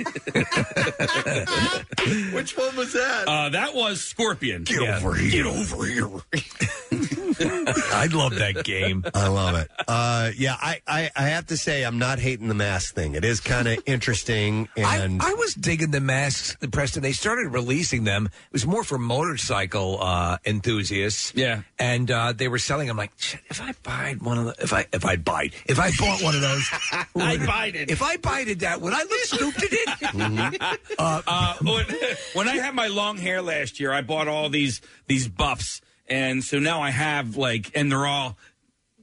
Which 2.34 2.58
one 2.58 2.76
was 2.76 2.94
that? 2.94 3.26
Uh, 3.28 3.50
that 3.50 3.76
was 3.76 4.02
Scorpion. 4.02 4.64
Get 4.64 4.82
over 4.82 5.14
here. 5.14 5.44
Get 5.44 5.46
over 5.46 5.86
here. 5.86 6.10
I 7.40 8.08
love 8.12 8.36
that 8.36 8.64
game. 8.64 9.04
I 9.14 9.28
love 9.28 9.56
it. 9.56 9.70
Uh, 9.88 10.32
yeah, 10.36 10.56
I, 10.60 10.82
I, 10.88 11.10
I 11.16 11.24
have 11.30 11.48
to 11.48 11.58
say, 11.58 11.84
I'm 11.84 12.00
not 12.00 12.20
hating 12.20 12.48
the 12.48 12.54
mask 12.54 12.96
thing. 12.96 13.16
It 13.16 13.26
is 13.26 13.40
kind 13.40 13.68
of 13.68 13.80
interesting. 13.86 14.70
And 14.82 15.22
I, 15.22 15.32
I 15.32 15.34
was 15.34 15.54
digging 15.54 15.92
the 15.92 16.02
masks, 16.02 16.58
the 16.60 16.68
Preston. 16.68 17.04
They 17.04 17.12
started 17.12 17.50
releasing 17.50 18.04
them. 18.04 18.26
It 18.26 18.54
was 18.54 18.66
more 18.66 18.84
for 18.84 18.98
motorcycle 18.98 20.02
uh, 20.02 20.38
enthusiasts. 20.46 21.34
Yeah, 21.36 21.62
and 21.78 22.10
uh, 22.10 22.34
they 22.34 22.48
were 22.48 22.58
selling. 22.58 22.88
them 22.88 22.98
like, 22.98 23.12
"Shit, 23.18 23.42
if 23.50 23.62
I 23.62 23.74
buy 23.84 24.16
one 24.20 24.38
of 24.38 24.46
the, 24.46 24.56
if 24.64 24.74
I 24.74 24.88
if 24.92 25.06
I 25.06 25.18
buy 25.18 25.52
if 25.66 25.80
I 25.80 25.92
bought 26.00 26.24
one 26.24 26.36
of 26.36 26.42
those, 26.42 26.68
I 27.16 27.38
it. 27.76 27.92
If 27.92 28.02
I 28.02 28.18
bided 28.18 28.60
that, 28.62 28.82
would 28.82 28.94
I 28.94 29.04
look 29.04 29.20
stupid 29.22 29.74
in 30.14 30.38
it? 30.40 30.80
Uh, 30.98 31.56
when, 31.62 31.86
when 32.34 32.48
I 32.48 32.58
had 32.58 32.74
my 32.74 32.88
long 32.88 33.18
hair 33.18 33.42
last 33.42 33.80
year, 33.80 33.92
I 33.92 34.02
bought 34.02 34.28
all 34.28 34.50
these 34.50 34.82
these 35.08 35.28
buffs, 35.28 35.82
and 36.12 36.44
so 36.44 36.60
now 36.60 36.82
I 36.82 36.90
have 36.90 37.38
like, 37.38 37.72
and 37.74 37.90
they're 37.90 38.06
all, 38.06 38.38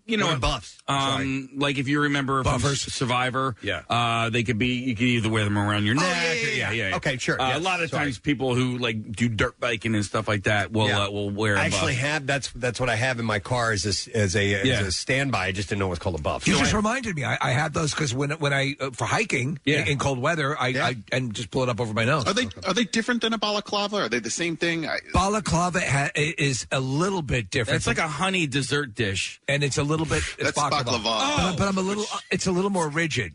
you 0.08 0.16
know, 0.16 0.26
What 0.26 0.36
are 0.36 0.40
buffs? 0.40 0.78
Um, 0.88 1.50
like 1.54 1.76
if 1.78 1.86
you 1.86 2.00
remember 2.00 2.42
from 2.42 2.54
Buffers? 2.54 2.80
Survivor, 2.80 3.54
Yeah. 3.62 3.82
uh, 3.90 4.30
they 4.30 4.42
could 4.42 4.58
be 4.58 4.68
you 4.68 4.94
could 4.96 5.04
either 5.06 5.28
wear 5.28 5.44
them 5.44 5.58
around 5.58 5.84
your 5.84 5.96
Oh, 5.96 6.00
neck. 6.00 6.08
yeah, 6.24 6.32
yeah, 6.32 6.48
yeah. 6.56 6.70
yeah, 6.72 6.88
yeah. 6.90 6.96
Okay, 6.96 7.18
sure. 7.18 7.40
Uh, 7.40 7.48
Yes, 7.48 7.56
a 7.58 7.60
lot 7.60 7.82
of 7.82 7.90
sorry. 7.90 8.04
times, 8.06 8.18
people 8.18 8.54
who 8.54 8.78
like 8.78 9.12
do 9.12 9.28
dirt 9.28 9.60
biking 9.60 9.94
and 9.94 10.04
stuff 10.04 10.26
like 10.26 10.44
that 10.44 10.72
will 10.72 10.88
Yeah. 10.88 11.04
uh, 11.04 11.10
will 11.10 11.30
wear. 11.30 11.56
a 11.56 11.60
I 11.60 11.64
actually 11.66 11.92
buff. 11.92 12.00
have 12.02 12.26
that's 12.26 12.50
that's 12.54 12.80
what 12.80 12.88
I 12.88 12.96
have 12.96 13.18
in 13.20 13.26
my 13.26 13.38
car 13.38 13.70
as 13.72 13.84
a, 13.84 14.16
as 14.16 14.34
a, 14.34 14.44
Yeah. 14.66 14.80
as 14.80 14.86
a 14.86 14.92
standby. 14.92 15.46
I 15.46 15.52
just 15.52 15.68
didn't 15.68 15.80
know 15.80 15.86
it 15.86 15.90
was 15.90 15.98
called 15.98 16.18
a 16.18 16.22
buff. 16.22 16.46
You 16.48 16.54
So 16.54 16.60
just 16.60 16.72
I- 16.72 16.76
reminded 16.78 17.14
me. 17.14 17.24
I, 17.24 17.36
I 17.40 17.50
had 17.50 17.74
those 17.74 17.90
because 17.92 18.14
when 18.14 18.30
when 18.32 18.52
I 18.54 18.74
uh, 18.80 18.90
for 18.92 19.04
hiking 19.04 19.58
Yeah. 19.66 19.84
in 19.84 19.98
cold 19.98 20.18
weather, 20.18 20.58
I, 20.58 20.68
I 20.68 20.96
and 21.12 21.34
just 21.34 21.50
pull 21.50 21.62
it 21.64 21.68
up 21.68 21.80
over 21.82 21.92
my 21.92 22.04
nose. 22.06 22.26
Are 22.26 22.32
they 22.32 22.48
are 22.66 22.72
they 22.72 22.84
different 22.84 23.20
than 23.20 23.34
a 23.34 23.38
balaclava? 23.38 23.96
Are 23.96 24.08
they 24.08 24.20
the 24.20 24.30
same 24.30 24.56
thing? 24.56 24.88
I, 24.88 24.98
Balaclava 25.12 25.80
ha- 25.80 26.10
is 26.16 26.66
a 26.72 26.80
little 26.80 27.20
bit 27.22 27.50
different. 27.50 27.76
It's 27.76 27.86
like 27.86 27.98
a 27.98 28.08
honey 28.08 28.46
dessert 28.46 28.94
dish, 28.94 29.40
and 29.46 29.62
it's 29.62 29.76
a 29.76 29.82
little 29.82 29.97
bit. 30.06 30.22
It's 30.38 30.52
That's 30.52 30.58
baklava. 30.58 31.02
But, 31.02 31.56
but 31.58 31.68
I'm 31.68 31.78
a 31.78 31.82
little. 31.82 32.04
uh, 32.12 32.18
It's 32.30 32.46
a 32.46 32.52
little 32.52 32.70
more 32.70 32.88
rigid. 32.88 33.32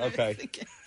Okay. 0.00 0.36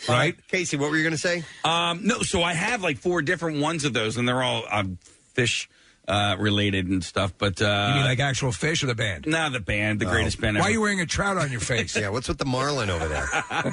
Right, 0.07 0.35
Casey. 0.49 0.77
What 0.77 0.91
were 0.91 0.97
you 0.97 1.03
going 1.03 1.13
to 1.13 1.17
say? 1.17 1.43
Um, 1.63 2.01
no, 2.05 2.19
so 2.19 2.43
I 2.43 2.53
have 2.53 2.81
like 2.83 2.97
four 2.97 3.21
different 3.21 3.59
ones 3.61 3.85
of 3.85 3.93
those, 3.93 4.17
and 4.17 4.27
they're 4.27 4.43
all 4.43 4.63
um, 4.69 4.99
fish 5.33 5.69
uh, 6.07 6.35
related 6.37 6.87
and 6.87 7.03
stuff. 7.03 7.33
But 7.37 7.61
uh, 7.61 7.85
You 7.89 7.95
mean 7.95 8.03
like 8.05 8.19
actual 8.19 8.51
fish 8.51 8.83
or 8.83 8.87
the 8.87 8.93
band? 8.95 9.25
nah, 9.27 9.49
the 9.49 9.59
band, 9.61 9.99
the 10.01 10.05
greatest 10.05 10.39
band. 10.41 10.57
Why 10.57 10.61
ever. 10.61 10.69
are 10.69 10.71
you 10.71 10.81
wearing 10.81 11.01
a 11.01 11.05
trout 11.05 11.37
on 11.37 11.51
your 11.51 11.61
face? 11.61 11.95
Yeah, 11.99 12.09
what's 12.09 12.27
with 12.27 12.37
the 12.37 12.45
marlin 12.45 12.89
over 12.89 13.07
there? 13.07 13.27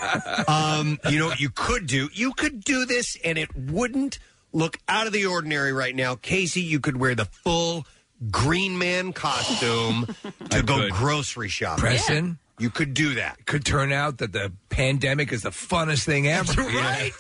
um, 0.49 0.99
you 1.11 1.19
know 1.19 1.27
what 1.27 1.41
you 1.41 1.51
could 1.51 1.87
do? 1.87 2.09
You 2.13 2.33
could 2.33 2.63
do 2.63 2.87
this 2.87 3.17
and 3.25 3.37
it 3.39 3.55
wouldn't 3.57 4.19
look 4.53 4.79
out 4.89 5.07
of 5.07 5.13
the 5.13 5.27
ordinary 5.27 5.73
right 5.73 5.95
now. 5.97 6.15
Casey, 6.15 6.63
you 6.63 6.79
could 6.81 6.97
wear 6.97 7.15
the 7.15 7.25
full 7.25 7.87
Green 8.31 8.79
Man 8.79 9.13
costume 9.13 10.07
to 10.51 10.63
go 10.63 10.77
could. 10.83 10.93
grocery 10.93 11.49
shopping. 11.49 11.81
Preston, 11.83 12.39
You 12.59 12.71
could 12.71 12.95
do 12.95 13.15
that. 13.15 13.45
could 13.47 13.65
turn 13.65 13.93
out 13.93 14.19
that 14.19 14.33
the 14.33 14.53
pandemic 14.69 15.33
is 15.33 15.43
the 15.43 15.51
funnest 15.51 16.05
thing 16.05 16.29
ever. 16.29 16.63
Right? 16.63 17.13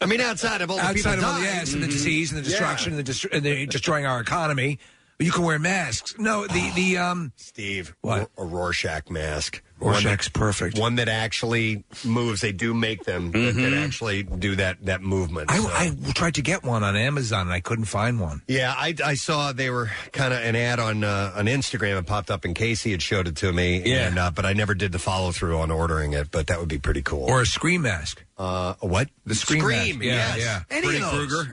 I 0.00 0.06
mean, 0.06 0.20
outside 0.20 0.60
of 0.62 0.70
all 0.70 0.76
the 0.78 0.82
Outside 0.82 1.14
of 1.14 1.20
people 1.20 1.30
all 1.30 1.38
the 1.40 1.44
dying. 1.46 1.56
yes 1.56 1.72
and 1.74 1.82
the 1.82 1.86
disease 1.86 2.32
and 2.32 2.40
the 2.42 2.44
Yeah. 2.48 2.50
destruction 2.58 2.92
and, 2.92 2.98
the 2.98 3.02
dest- 3.04 3.26
and 3.32 3.42
the 3.42 3.66
destroying 3.66 4.06
our 4.06 4.20
economy, 4.20 4.78
you 5.18 5.30
can 5.32 5.44
wear 5.44 5.58
masks. 5.58 6.14
No, 6.18 6.46
the 6.46 6.70
the 6.74 6.96
um 6.98 7.32
Steve, 7.36 7.94
What? 8.00 8.30
a 8.38 8.44
Rorschach 8.44 9.10
mask. 9.10 9.62
Rorschach's 9.80 10.06
one 10.06 10.32
that, 10.32 10.32
perfect. 10.34 10.78
One 10.78 10.94
that 10.96 11.08
actually 11.08 11.84
moves. 12.04 12.40
They 12.40 12.52
do 12.52 12.74
make 12.74 13.04
them 13.04 13.30
that, 13.32 13.54
that 13.54 13.72
actually 13.74 14.22
do 14.24 14.56
that 14.56 14.84
that 14.86 15.00
movement. 15.02 15.50
so. 15.50 15.56
I, 15.68 15.92
I 16.06 16.12
tried 16.12 16.34
to 16.34 16.42
get 16.42 16.64
one 16.64 16.82
on 16.82 16.96
Amazon 16.96 17.42
and 17.42 17.52
I 17.52 17.60
couldn't 17.60 17.84
find 17.86 18.20
one. 18.20 18.42
Yeah, 18.48 18.74
I, 18.76 18.94
I 19.04 19.14
saw 19.14 19.52
they 19.52 19.70
were 19.70 19.90
kind 20.12 20.32
of 20.34 20.40
an 20.40 20.56
ad 20.56 20.80
on 20.80 21.04
uh, 21.04 21.32
on 21.36 21.46
Instagram. 21.46 21.98
It 21.98 22.06
popped 22.06 22.30
up, 22.30 22.44
and 22.44 22.54
Casey 22.54 22.90
had 22.90 23.02
showed 23.02 23.28
it 23.28 23.36
to 23.36 23.52
me. 23.52 23.82
Yeah. 23.84 24.08
and, 24.08 24.18
uh, 24.18 24.30
but 24.30 24.44
I 24.44 24.52
never 24.52 24.74
did 24.74 24.92
the 24.92 24.98
follow 24.98 25.32
through 25.32 25.58
on 25.58 25.70
ordering 25.70 26.12
it. 26.12 26.30
But 26.30 26.48
that 26.48 26.58
would 26.60 26.68
be 26.68 26.78
pretty 26.78 27.02
cool. 27.02 27.24
Or 27.24 27.42
a 27.42 27.46
scream 27.46 27.82
mask. 27.82 28.24
uh, 28.38 28.74
a 28.80 28.86
what? 28.86 29.08
The 29.26 29.34
scream 29.34 29.62
mask. 29.64 30.02
Yeah, 30.02 30.36
yes. 30.36 30.38
yeah. 30.38 30.62
Any 30.70 30.86
Freddy 30.86 31.02
of 31.02 31.12
those. 31.12 31.52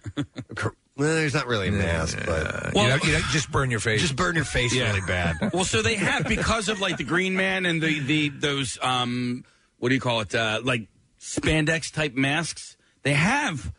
Krueger? 0.56 0.76
Well, 0.98 1.14
there's 1.14 1.34
not 1.34 1.48
really 1.48 1.68
a 1.68 1.72
mask, 1.74 2.18
but 2.26 2.74
you, 2.76 2.88
know, 2.88 2.96
you 3.04 3.12
know, 3.14 3.20
just 3.32 3.52
burn 3.52 3.70
your 3.70 3.82
face. 3.82 4.00
just 4.02 4.16
burn 4.16 4.36
your 4.36 4.46
face 4.46 4.74
Yeah. 4.74 4.88
really 4.88 5.02
bad. 5.06 5.36
well, 5.54 5.66
so 5.66 5.82
they 5.82 5.96
have 5.96 6.26
because 6.28 6.70
of 6.70 6.80
like 6.80 6.96
the 6.98 7.04
Green 7.04 7.36
Man 7.36 7.66
and 7.66 7.82
the 7.82 8.00
the 8.00 8.30
those 8.30 8.78
um 8.82 9.44
what 9.78 9.90
do 9.90 9.96
you 9.96 10.02
call 10.02 10.22
it 10.22 10.34
uh, 10.34 10.62
like 10.64 10.88
spandex 11.20 11.92
type 11.94 12.14
masks. 12.16 12.78
They 13.04 13.14
have 13.14 13.74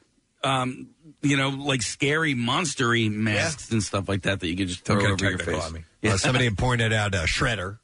um 0.44 0.88
you 1.22 1.36
know 1.38 1.48
like 1.48 1.80
scary 1.82 2.34
monstery 2.34 3.10
masks 3.10 3.70
and 3.72 3.82
stuff 3.82 4.08
like 4.08 4.22
that 4.22 4.40
that 4.40 4.48
you 4.48 4.56
can 4.56 4.68
just 4.68 4.84
throw 4.84 4.96
Don't 4.96 5.04
get 5.04 5.12
over 5.12 5.24
your 5.30 5.38
technical 5.38 5.60
face. 5.62 5.66
on 5.68 5.72
me. 5.72 5.84
Uh, 6.10 6.16
somebody 6.18 6.44
had 6.44 6.58
pointed 6.58 6.92
out 6.92 7.14
uh, 7.14 7.24
Shredder 7.24 7.78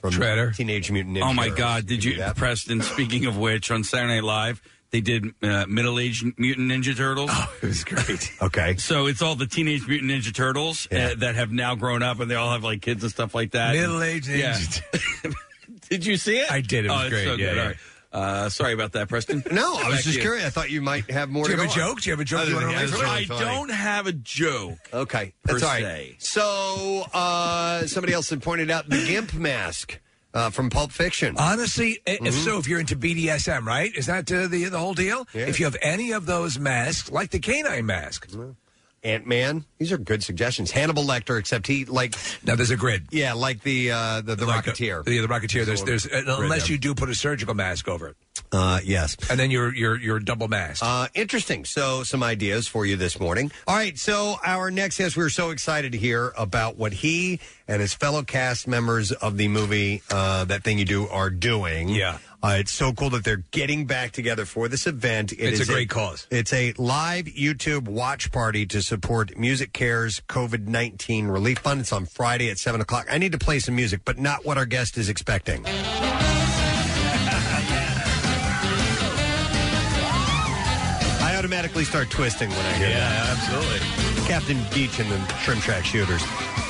from 0.00 0.12
Shredder. 0.12 0.54
Teenage 0.54 0.90
Mutant 0.92 1.16
Ninja 1.16 1.22
Oh 1.28 1.32
my 1.32 1.44
Turtles. 1.48 1.58
God! 1.58 1.86
Did 1.86 2.00
do 2.00 2.10
you. 2.10 2.24
Preston? 2.36 2.82
Speaking 2.82 3.26
of 3.26 3.36
which, 3.36 3.70
on 3.70 3.82
Saturday 3.82 4.14
Night 4.14 4.24
Live, 4.24 4.62
they 4.96 5.00
did 5.02 5.34
uh, 5.42 5.66
middle-aged 5.68 6.38
mutant 6.38 6.70
ninja 6.70 6.96
turtles. 6.96 7.30
Oh, 7.32 7.54
it 7.62 7.66
was 7.66 7.84
great. 7.84 8.32
Okay. 8.40 8.76
So 8.86 9.06
it's 9.06 9.20
all 9.20 9.34
the 9.34 9.46
teenage 9.46 9.86
mutant 9.86 10.10
ninja 10.10 10.32
turtles 10.34 10.86
uh, 10.90 11.14
that 11.18 11.34
have 11.34 11.50
now 11.52 11.74
grown 11.74 12.02
up, 12.02 12.20
and 12.20 12.30
they 12.30 12.34
all 12.34 12.50
have 12.52 12.64
like 12.64 12.80
kids 12.82 13.02
and 13.02 13.10
stuff 13.12 13.34
like 13.34 13.50
that. 13.52 13.74
Middle-aged 13.74 14.28
Yeah. 14.28 14.52
ninja. 14.54 15.34
did 15.90 16.06
you 16.06 16.16
see 16.16 16.38
it? 16.38 16.50
I 16.50 16.60
did. 16.62 16.86
It 16.86 16.88
was 16.88 17.00
oh, 17.00 17.04
it's 17.06 17.10
great. 17.14 17.24
So 17.24 17.30
Yeah, 17.32 17.36
good. 17.36 17.56
yeah. 17.56 17.62
All 17.62 17.68
right. 17.68 17.76
Uh, 18.12 18.48
sorry 18.48 18.72
about 18.72 18.92
that, 18.92 19.08
Preston. 19.10 19.42
No, 19.52 19.74
I 19.76 19.88
was 19.90 19.98
to 19.98 20.04
just 20.04 20.16
you. 20.16 20.22
curious. 20.22 20.46
I 20.46 20.50
thought 20.50 20.70
you 20.70 20.80
might 20.80 21.10
have 21.10 21.28
more. 21.28 21.44
Do 21.44 21.50
you 21.50 21.56
to 21.56 21.62
have 21.64 21.70
a 21.72 21.74
go 21.74 21.82
on. 21.82 21.88
joke? 21.88 22.00
Do 22.00 22.08
you 22.08 22.12
have 22.12 22.20
a 22.20 22.24
joke 22.24 22.40
Other 22.40 22.50
you 22.50 22.54
wanna 22.56 22.66
that, 22.68 22.72
relate 22.72 22.84
it's 22.84 22.92
really 23.02 23.06
I 23.10 23.24
funny. 23.26 23.44
don't 23.44 23.70
have 23.70 24.06
a 24.06 24.12
joke. 24.12 24.78
Okay, 24.94 25.34
per 25.44 25.52
that's 25.58 25.62
all 25.64 25.68
right. 25.68 25.82
se. 25.82 26.16
So 26.20 27.04
uh, 27.12 27.86
somebody 27.86 28.14
else 28.14 28.30
had 28.30 28.40
pointed 28.42 28.70
out 28.70 28.88
the 28.88 29.04
gimp 29.04 29.34
mask 29.34 30.00
uh, 30.36 30.50
from 30.50 30.70
Pulp 30.70 30.92
Fiction. 30.92 31.34
Honestly, 31.38 31.98
i- 32.06 32.10
Mm-hmm. 32.16 32.26
if 32.26 32.34
so, 32.34 32.58
if 32.58 32.68
you're 32.68 32.80
into 32.80 32.96
BDSM, 32.96 33.64
right? 33.64 33.92
Is 33.96 34.06
that 34.06 34.30
uh, 34.30 34.46
the 34.48 34.64
the 34.66 34.78
whole 34.78 34.94
deal? 34.94 35.26
Yeah. 35.34 35.46
If 35.46 35.58
you 35.58 35.64
have 35.66 35.76
any 35.82 36.12
of 36.12 36.26
those 36.26 36.58
masks, 36.58 37.10
like 37.10 37.30
the 37.30 37.38
canine 37.40 37.86
mask, 37.86 38.28
Ant 39.02 39.26
Man. 39.26 39.64
These 39.78 39.92
are 39.92 39.98
good 39.98 40.24
suggestions. 40.24 40.70
Hannibal 40.72 41.04
Lecter, 41.04 41.38
except 41.38 41.66
he 41.66 41.84
like 41.84 42.14
now 42.44 42.56
there's 42.56 42.70
a 42.70 42.76
grid. 42.76 43.06
yeah, 43.10 43.34
like 43.34 43.62
the 43.62 43.90
uh, 43.92 44.20
the, 44.20 44.34
the 44.34 44.46
Rocketeer. 44.46 45.06
yeah, 45.08 45.20
the 45.22 45.28
Rocketeer. 45.28 45.64
There's, 45.64 45.84
there's 45.84 46.06
uh, 46.06 46.22
unless 46.40 46.68
you 46.68 46.76
do 46.78 46.94
put 46.94 47.08
a 47.08 47.14
surgical 47.14 47.54
mask 47.54 47.86
over 47.88 48.08
it, 48.08 48.16
Uh, 48.52 48.80
yes. 48.84 49.16
and 49.30 49.38
then 49.38 49.50
you're 49.50 49.74
you're 49.74 49.98
you're 49.98 50.20
double 50.20 50.48
masked. 50.48 50.82
Uh, 50.82 51.08
interesting. 51.14 51.64
So, 51.64 52.02
some 52.02 52.22
ideas 52.22 52.66
for 52.68 52.86
you 52.86 52.96
this 52.96 53.18
morning. 53.20 53.50
All 53.66 53.74
right. 53.76 53.98
So, 53.98 54.36
our 54.44 54.70
next 54.70 54.98
guest, 54.98 55.16
we 55.16 55.22
were 55.22 55.30
so 55.30 55.50
excited 55.50 55.92
to 55.92 55.98
hear 55.98 56.32
about 56.36 56.76
what 56.76 56.92
he 56.92 57.40
and 57.68 57.80
his 57.80 57.94
fellow 57.94 58.22
cast 58.22 58.66
members 58.68 59.12
of 59.12 59.36
the 59.36 59.48
movie 59.48 60.02
uh, 60.10 60.44
That 60.44 60.62
Thing 60.64 60.78
You 60.78 60.84
Do 60.84 61.08
are 61.08 61.30
doing. 61.30 61.88
Yeah. 61.88 62.18
Uh, 62.42 62.58
it's 62.60 62.70
so 62.72 62.92
cool 62.92 63.10
that 63.10 63.24
they're 63.24 63.42
getting 63.50 63.86
back 63.86 64.12
together 64.12 64.44
for 64.44 64.68
this 64.68 64.86
event. 64.86 65.32
It 65.32 65.38
It's 65.40 65.60
is 65.60 65.68
a 65.68 65.72
great 65.72 65.88
cause. 65.88 66.28
It's 66.30 66.52
a 66.52 66.74
live 66.76 67.24
YouTube 67.24 67.88
watch 67.88 68.30
party 68.30 68.66
to 68.66 68.82
support 68.82 69.36
Music 69.36 69.72
Cares 69.72 70.20
COVID 70.28 70.66
19 70.68 71.26
Relief 71.28 71.58
Fund. 71.58 71.80
It's 71.80 71.92
on 71.92 72.06
Friday 72.06 72.50
at 72.50 72.58
7 72.58 72.80
o'clock. 72.80 73.06
I 73.10 73.18
need 73.18 73.32
to 73.32 73.38
play 73.38 73.58
some 73.58 73.74
music, 73.74 74.02
but 74.04 74.18
not 74.18 74.44
what 74.44 74.58
our 74.58 74.66
guest 74.66 74.96
is 74.96 75.08
expecting. 75.08 75.64
Automatically 81.46 81.84
start 81.84 82.10
twisting 82.10 82.50
when 82.50 82.58
I 82.58 82.72
hear 82.72 82.88
that. 82.88 83.46
Yeah, 83.48 83.60
absolutely. 83.60 84.26
Captain 84.26 84.56
Geech 84.74 84.98
and 84.98 85.08
the 85.08 85.32
Shrimp 85.36 85.62
Shack 85.62 85.84
Shooters. 85.84 86.20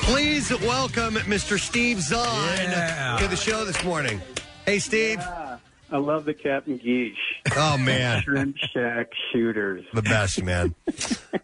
Please 0.03 0.51
welcome 0.61 1.15
Mr. 1.15 1.59
Steve 1.59 1.99
Zahn 1.99 2.57
Yeah. 2.59 3.17
to 3.19 3.27
the 3.27 3.35
show 3.35 3.65
this 3.65 3.83
morning. 3.83 4.21
Hey, 4.67 4.77
Steve. 4.77 5.17
I 5.19 5.97
love 5.97 6.25
the 6.25 6.35
Captain 6.35 6.77
Geech. 6.77 7.15
Oh, 7.55 7.79
man. 7.79 8.21
Shrimp 8.21 8.55
Shack 8.71 9.07
shooters. 9.33 9.83
The 9.95 10.03
best, 10.03 10.43
man. 10.43 10.75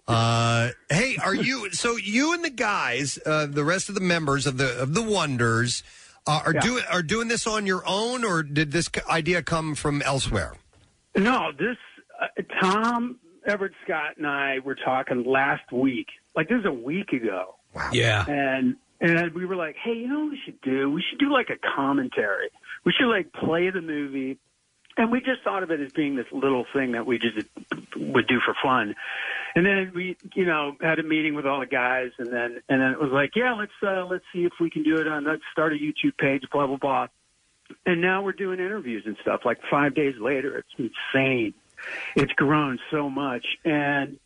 uh, 0.07 0.69
hey, 0.91 1.17
are 1.17 1.33
you? 1.33 1.71
So 1.71 1.95
you 1.95 2.35
and 2.35 2.45
the 2.45 2.51
guys, 2.51 3.17
uh, 3.25 3.47
the 3.47 3.63
rest 3.63 3.89
of 3.89 3.95
the 3.95 4.01
members 4.01 4.45
of 4.45 4.57
the 4.57 4.79
of 4.79 4.93
the 4.93 5.01
Wonders, 5.01 5.81
uh, 6.27 6.41
are 6.45 6.53
Yeah. 6.53 6.59
doing 6.61 6.83
are 6.91 7.01
doing 7.01 7.29
this 7.29 7.47
on 7.47 7.65
your 7.65 7.81
own, 7.87 8.23
or 8.23 8.43
did 8.43 8.71
this 8.73 8.91
c- 8.93 9.01
idea 9.09 9.41
come 9.41 9.73
from 9.73 10.03
elsewhere? 10.03 10.53
No, 11.15 11.51
this 11.57 11.77
Tom 12.61 13.19
Everett 13.45 13.73
Scott 13.83 14.17
and 14.17 14.27
I 14.27 14.59
were 14.59 14.75
talking 14.75 15.23
last 15.23 15.71
week. 15.71 16.07
Like 16.35 16.49
this 16.49 16.59
is 16.59 16.65
a 16.65 16.73
week 16.73 17.13
ago. 17.13 17.55
Yeah. 17.91 18.25
And 18.27 18.75
and 19.01 19.33
we 19.33 19.45
were 19.45 19.55
like, 19.55 19.75
hey, 19.83 19.93
you 19.93 20.07
know 20.07 20.21
what 20.21 20.31
we 20.31 20.39
should 20.45 20.61
do? 20.61 20.89
We 20.89 21.03
should 21.09 21.19
do 21.19 21.31
like 21.31 21.49
a 21.49 21.57
commentary. 21.75 22.49
We 22.85 22.93
should 22.93 23.09
like 23.09 23.33
play 23.33 23.69
the 23.69 23.81
movie. 23.81 24.39
And 24.95 25.11
we 25.11 25.19
just 25.19 25.41
thought 25.43 25.63
of 25.63 25.71
it 25.71 25.79
as 25.79 25.91
being 25.91 26.15
this 26.15 26.27
little 26.31 26.65
thing 26.71 26.91
that 26.91 27.05
we 27.05 27.17
just 27.17 27.47
would 27.95 28.27
do 28.27 28.39
for 28.45 28.55
fun. 28.61 28.95
And 29.55 29.65
then 29.65 29.91
we, 29.93 30.17
you 30.35 30.45
know, 30.45 30.75
had 30.81 30.99
a 30.99 31.03
meeting 31.03 31.33
with 31.35 31.45
all 31.45 31.59
the 31.59 31.65
guys, 31.65 32.11
and 32.17 32.31
then 32.31 32.61
and 32.69 32.81
then 32.81 32.91
it 32.91 32.99
was 32.99 33.11
like, 33.11 33.31
yeah, 33.35 33.53
let's 33.53 33.71
uh, 33.81 34.05
let's 34.05 34.23
see 34.31 34.45
if 34.45 34.53
we 34.59 34.69
can 34.69 34.83
do 34.83 34.97
it 34.97 35.07
on. 35.07 35.25
Let's 35.25 35.41
start 35.51 35.73
a 35.73 35.75
YouTube 35.75 36.17
page, 36.17 36.43
blah 36.51 36.67
blah 36.67 36.77
blah. 36.77 37.07
And 37.85 38.01
now 38.01 38.21
we're 38.23 38.33
doing 38.33 38.59
interviews 38.59 39.03
and 39.05 39.17
stuff. 39.21 39.41
Like 39.45 39.59
five 39.69 39.95
days 39.95 40.15
later, 40.19 40.57
it's 40.57 40.91
insane. 41.13 41.53
It's 42.15 42.33
grown 42.33 42.79
so 42.91 43.09
much, 43.09 43.45
and 43.65 44.17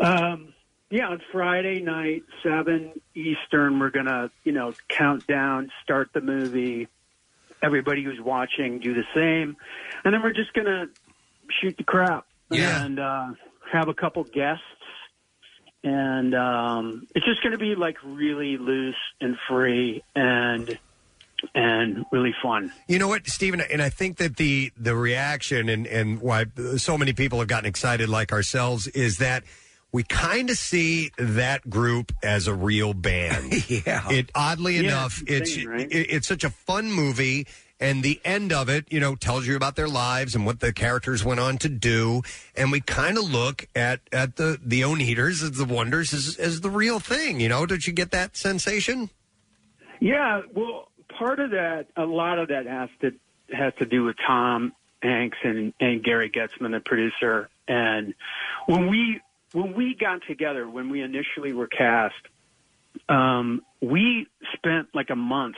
um, 0.00 0.54
yeah, 0.90 1.08
on 1.08 1.20
Friday 1.32 1.80
night, 1.80 2.24
seven 2.42 3.00
Eastern, 3.14 3.80
we're 3.80 3.90
gonna, 3.90 4.30
you 4.44 4.52
know, 4.52 4.72
count 4.88 5.26
down, 5.26 5.70
start 5.82 6.10
the 6.12 6.20
movie. 6.20 6.88
Everybody 7.62 8.04
who's 8.04 8.20
watching 8.20 8.78
do 8.78 8.94
the 8.94 9.04
same, 9.14 9.56
and 10.04 10.14
then 10.14 10.22
we're 10.22 10.32
just 10.32 10.52
gonna 10.52 10.86
shoot 11.60 11.76
the 11.76 11.84
crap 11.84 12.26
yeah. 12.50 12.84
and 12.84 13.00
uh, 13.00 13.28
have 13.72 13.88
a 13.88 13.94
couple 13.94 14.22
guests, 14.24 14.62
and 15.82 16.34
um, 16.34 17.06
it's 17.14 17.26
just 17.26 17.42
gonna 17.42 17.58
be 17.58 17.74
like 17.74 17.96
really 18.04 18.56
loose 18.58 18.94
and 19.20 19.36
free 19.48 20.04
and 20.14 20.25
fun. 22.42 22.72
You 22.88 22.98
know 22.98 23.08
what, 23.08 23.26
Stephen, 23.26 23.60
and 23.60 23.80
I 23.82 23.88
think 23.88 24.16
that 24.18 24.36
the 24.36 24.72
the 24.76 24.94
reaction 24.94 25.68
and 25.68 25.86
and 25.86 26.20
why 26.20 26.46
so 26.76 26.96
many 26.98 27.12
people 27.12 27.38
have 27.40 27.48
gotten 27.48 27.68
excited 27.68 28.08
like 28.08 28.32
ourselves 28.32 28.86
is 28.88 29.18
that 29.18 29.44
we 29.92 30.02
kind 30.02 30.50
of 30.50 30.58
see 30.58 31.10
that 31.16 31.68
group 31.70 32.12
as 32.22 32.46
a 32.46 32.54
real 32.54 32.92
band. 32.92 33.68
yeah. 33.86 34.10
It 34.10 34.30
oddly 34.34 34.76
Yeah, 34.76 34.82
enough, 34.82 35.22
it's 35.26 35.56
it's 35.56 35.66
right? 35.66 35.90
it, 35.90 36.10
it's 36.10 36.28
such 36.28 36.44
a 36.44 36.50
fun 36.50 36.90
movie. 36.92 37.46
And 37.78 38.02
the 38.02 38.18
end 38.24 38.54
of 38.54 38.70
it, 38.70 38.86
you 38.90 39.00
know, 39.00 39.16
tells 39.16 39.46
you 39.46 39.54
about 39.54 39.76
their 39.76 39.86
lives 39.88 40.34
and 40.34 40.46
what 40.46 40.60
the 40.60 40.72
characters 40.72 41.22
went 41.26 41.40
on 41.40 41.58
to 41.58 41.68
do. 41.68 42.22
And 42.54 42.72
we 42.72 42.80
kind 42.80 43.18
of 43.18 43.30
look 43.30 43.68
at 43.76 44.00
at 44.12 44.36
the 44.36 44.58
the 44.64 44.80
Oneders 44.80 45.42
as 45.42 45.52
the 45.52 45.66
Wonders 45.66 46.14
as, 46.14 46.36
as 46.38 46.62
the 46.62 46.70
real 46.70 47.00
thing. 47.00 47.38
You 47.38 47.50
know, 47.50 47.66
did 47.66 47.86
you 47.86 47.92
get 47.92 48.12
that 48.12 48.34
sensation? 48.34 49.10
Yeah, 50.00 50.40
well, 50.54 50.88
part 51.18 51.40
of 51.40 51.50
that, 51.50 51.86
a 51.96 52.04
lot 52.04 52.38
of 52.38 52.48
that 52.48 52.66
has 52.66 52.88
to 53.00 53.12
has 53.54 53.72
to 53.78 53.86
do 53.86 54.04
with 54.04 54.16
Tom 54.26 54.72
Hanks 55.02 55.38
and 55.42 55.72
and 55.80 56.02
Gary 56.02 56.30
Goetzman, 56.30 56.72
the 56.72 56.80
producer. 56.80 57.48
And 57.68 58.14
when 58.66 58.88
we 58.88 59.20
when 59.52 59.74
we 59.74 59.94
got 59.94 60.20
together, 60.26 60.68
when 60.68 60.90
we 60.90 61.02
initially 61.02 61.52
were 61.52 61.68
cast, 61.68 62.14
um, 63.08 63.62
we 63.80 64.26
spent 64.54 64.88
like 64.94 65.10
a 65.10 65.16
month 65.16 65.56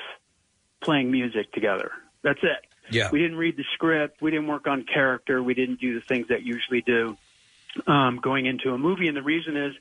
playing 0.82 1.10
music 1.10 1.52
together. 1.52 1.92
That's 2.22 2.40
it. 2.42 2.64
Yeah. 2.90 3.10
We 3.10 3.20
didn't 3.20 3.36
read 3.36 3.56
the 3.56 3.64
script. 3.74 4.22
We 4.22 4.30
didn't 4.30 4.46
work 4.46 4.66
on 4.66 4.84
character. 4.84 5.42
We 5.42 5.54
didn't 5.54 5.80
do 5.80 5.94
the 5.94 6.00
things 6.00 6.28
that 6.28 6.42
usually 6.42 6.80
do 6.80 7.16
um, 7.86 8.18
going 8.22 8.46
into 8.46 8.72
a 8.72 8.78
movie. 8.78 9.08
And 9.08 9.16
the 9.16 9.22
reason 9.22 9.56
is 9.56 9.74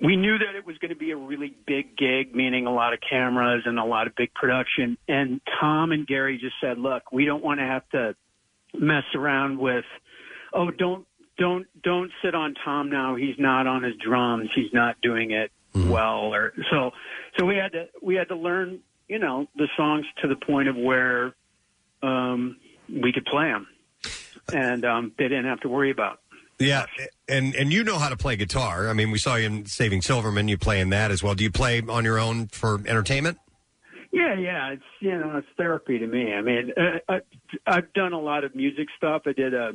we 0.00 0.16
knew 0.16 0.38
that 0.38 0.54
it 0.54 0.66
was 0.66 0.76
going 0.78 0.90
to 0.90 0.96
be 0.96 1.10
a 1.10 1.16
really 1.16 1.54
big 1.66 1.96
gig, 1.96 2.34
meaning 2.34 2.66
a 2.66 2.72
lot 2.72 2.92
of 2.92 2.98
cameras 3.08 3.62
and 3.64 3.78
a 3.78 3.84
lot 3.84 4.06
of 4.06 4.14
big 4.14 4.34
production. 4.34 4.98
And 5.08 5.40
Tom 5.60 5.92
and 5.92 6.06
Gary 6.06 6.38
just 6.38 6.54
said, 6.60 6.78
"Look, 6.78 7.12
we 7.12 7.24
don't 7.24 7.42
want 7.42 7.60
to 7.60 7.66
have 7.66 7.88
to 7.90 8.14
mess 8.78 9.04
around 9.14 9.58
with, 9.58 9.86
oh, 10.52 10.70
don't 10.70 11.06
don't 11.38 11.66
don't 11.82 12.10
sit 12.22 12.34
on 12.34 12.54
Tom 12.62 12.90
now. 12.90 13.14
He's 13.14 13.38
not 13.38 13.66
on 13.66 13.82
his 13.82 13.94
drums. 13.96 14.50
He's 14.54 14.72
not 14.72 15.00
doing 15.00 15.30
it 15.30 15.50
well." 15.74 16.34
Or 16.34 16.52
so 16.70 16.92
so 17.38 17.46
we 17.46 17.56
had 17.56 17.72
to 17.72 17.88
we 18.02 18.16
had 18.16 18.28
to 18.28 18.36
learn, 18.36 18.80
you 19.08 19.18
know, 19.18 19.46
the 19.56 19.68
songs 19.76 20.04
to 20.20 20.28
the 20.28 20.36
point 20.36 20.68
of 20.68 20.76
where 20.76 21.34
um, 22.02 22.58
we 22.90 23.12
could 23.12 23.24
play 23.24 23.46
them, 23.46 23.66
and 24.52 24.84
um, 24.84 25.12
they 25.16 25.24
didn't 25.24 25.46
have 25.46 25.60
to 25.60 25.70
worry 25.70 25.90
about. 25.90 26.20
Yeah, 26.58 26.86
and 27.28 27.54
and 27.54 27.72
you 27.72 27.84
know 27.84 27.98
how 27.98 28.08
to 28.08 28.16
play 28.16 28.36
guitar. 28.36 28.88
I 28.88 28.92
mean, 28.94 29.10
we 29.10 29.18
saw 29.18 29.34
you 29.36 29.46
in 29.46 29.66
Saving 29.66 30.00
Silverman. 30.02 30.48
You 30.48 30.56
play 30.56 30.80
in 30.80 30.90
that 30.90 31.10
as 31.10 31.22
well. 31.22 31.34
Do 31.34 31.44
you 31.44 31.50
play 31.50 31.82
on 31.86 32.04
your 32.04 32.18
own 32.18 32.46
for 32.48 32.80
entertainment? 32.86 33.38
Yeah, 34.12 34.34
yeah, 34.38 34.70
it's 34.72 34.82
you 35.00 35.18
know 35.18 35.36
it's 35.36 35.46
therapy 35.58 35.98
to 35.98 36.06
me. 36.06 36.32
I 36.32 36.40
mean, 36.40 36.72
uh, 36.76 36.98
I, 37.08 37.20
I've 37.66 37.92
done 37.92 38.14
a 38.14 38.20
lot 38.20 38.44
of 38.44 38.54
music 38.54 38.88
stuff. 38.96 39.22
I 39.26 39.32
did 39.32 39.52
a 39.52 39.72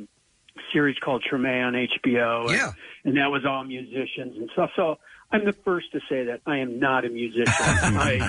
series 0.72 0.96
called 0.98 1.24
Treme 1.30 1.64
on 1.66 1.74
HBO. 1.74 2.48
and- 2.48 2.50
Yeah. 2.56 2.72
and 3.04 3.16
that 3.16 3.30
was 3.30 3.44
all 3.46 3.62
musicians 3.64 4.36
and 4.36 4.50
stuff. 4.52 4.70
So 4.76 4.98
I'm 5.30 5.44
the 5.46 5.52
first 5.64 5.92
to 5.92 6.00
say 6.10 6.24
that 6.24 6.40
I 6.46 6.58
am 6.58 6.78
not 6.80 7.04
a 7.04 7.08
musician. 7.08 7.44
I, 7.48 8.28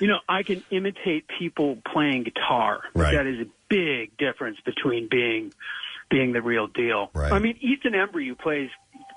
you 0.00 0.06
know, 0.06 0.20
I 0.28 0.44
can 0.44 0.62
imitate 0.70 1.26
people 1.38 1.76
playing 1.92 2.22
guitar. 2.22 2.82
Right. 2.94 3.14
That 3.14 3.26
is 3.26 3.40
a 3.40 3.50
big 3.68 4.16
difference 4.16 4.58
between 4.64 5.08
being 5.10 5.52
being 6.12 6.32
the 6.32 6.42
real 6.42 6.68
deal. 6.68 7.10
Right. 7.14 7.32
I 7.32 7.38
mean, 7.40 7.58
Ethan 7.60 7.94
Embry, 7.94 8.28
who 8.28 8.36
plays 8.36 8.70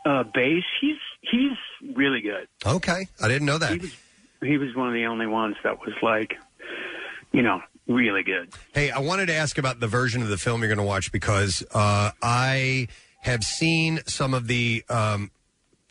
uh, 0.05 0.23
bass, 0.23 0.63
he's 0.81 0.97
he's 1.21 1.95
really 1.95 2.21
good. 2.21 2.47
Okay, 2.65 3.07
I 3.21 3.27
didn't 3.27 3.45
know 3.45 3.59
that. 3.59 3.71
He 3.71 3.77
was, 3.77 3.95
he 4.41 4.57
was 4.57 4.75
one 4.75 4.87
of 4.87 4.93
the 4.93 5.05
only 5.05 5.27
ones 5.27 5.55
that 5.63 5.79
was 5.79 5.93
like, 6.01 6.35
you 7.31 7.41
know, 7.41 7.61
really 7.87 8.23
good. 8.23 8.49
Hey, 8.73 8.91
I 8.91 8.99
wanted 8.99 9.27
to 9.27 9.35
ask 9.35 9.57
about 9.57 9.79
the 9.79 9.87
version 9.87 10.21
of 10.21 10.29
the 10.29 10.37
film 10.37 10.61
you're 10.61 10.69
going 10.69 10.77
to 10.77 10.83
watch 10.83 11.11
because 11.11 11.63
uh, 11.73 12.11
I 12.21 12.87
have 13.21 13.43
seen 13.43 13.99
some 14.05 14.33
of 14.33 14.47
the 14.47 14.83
um, 14.89 15.31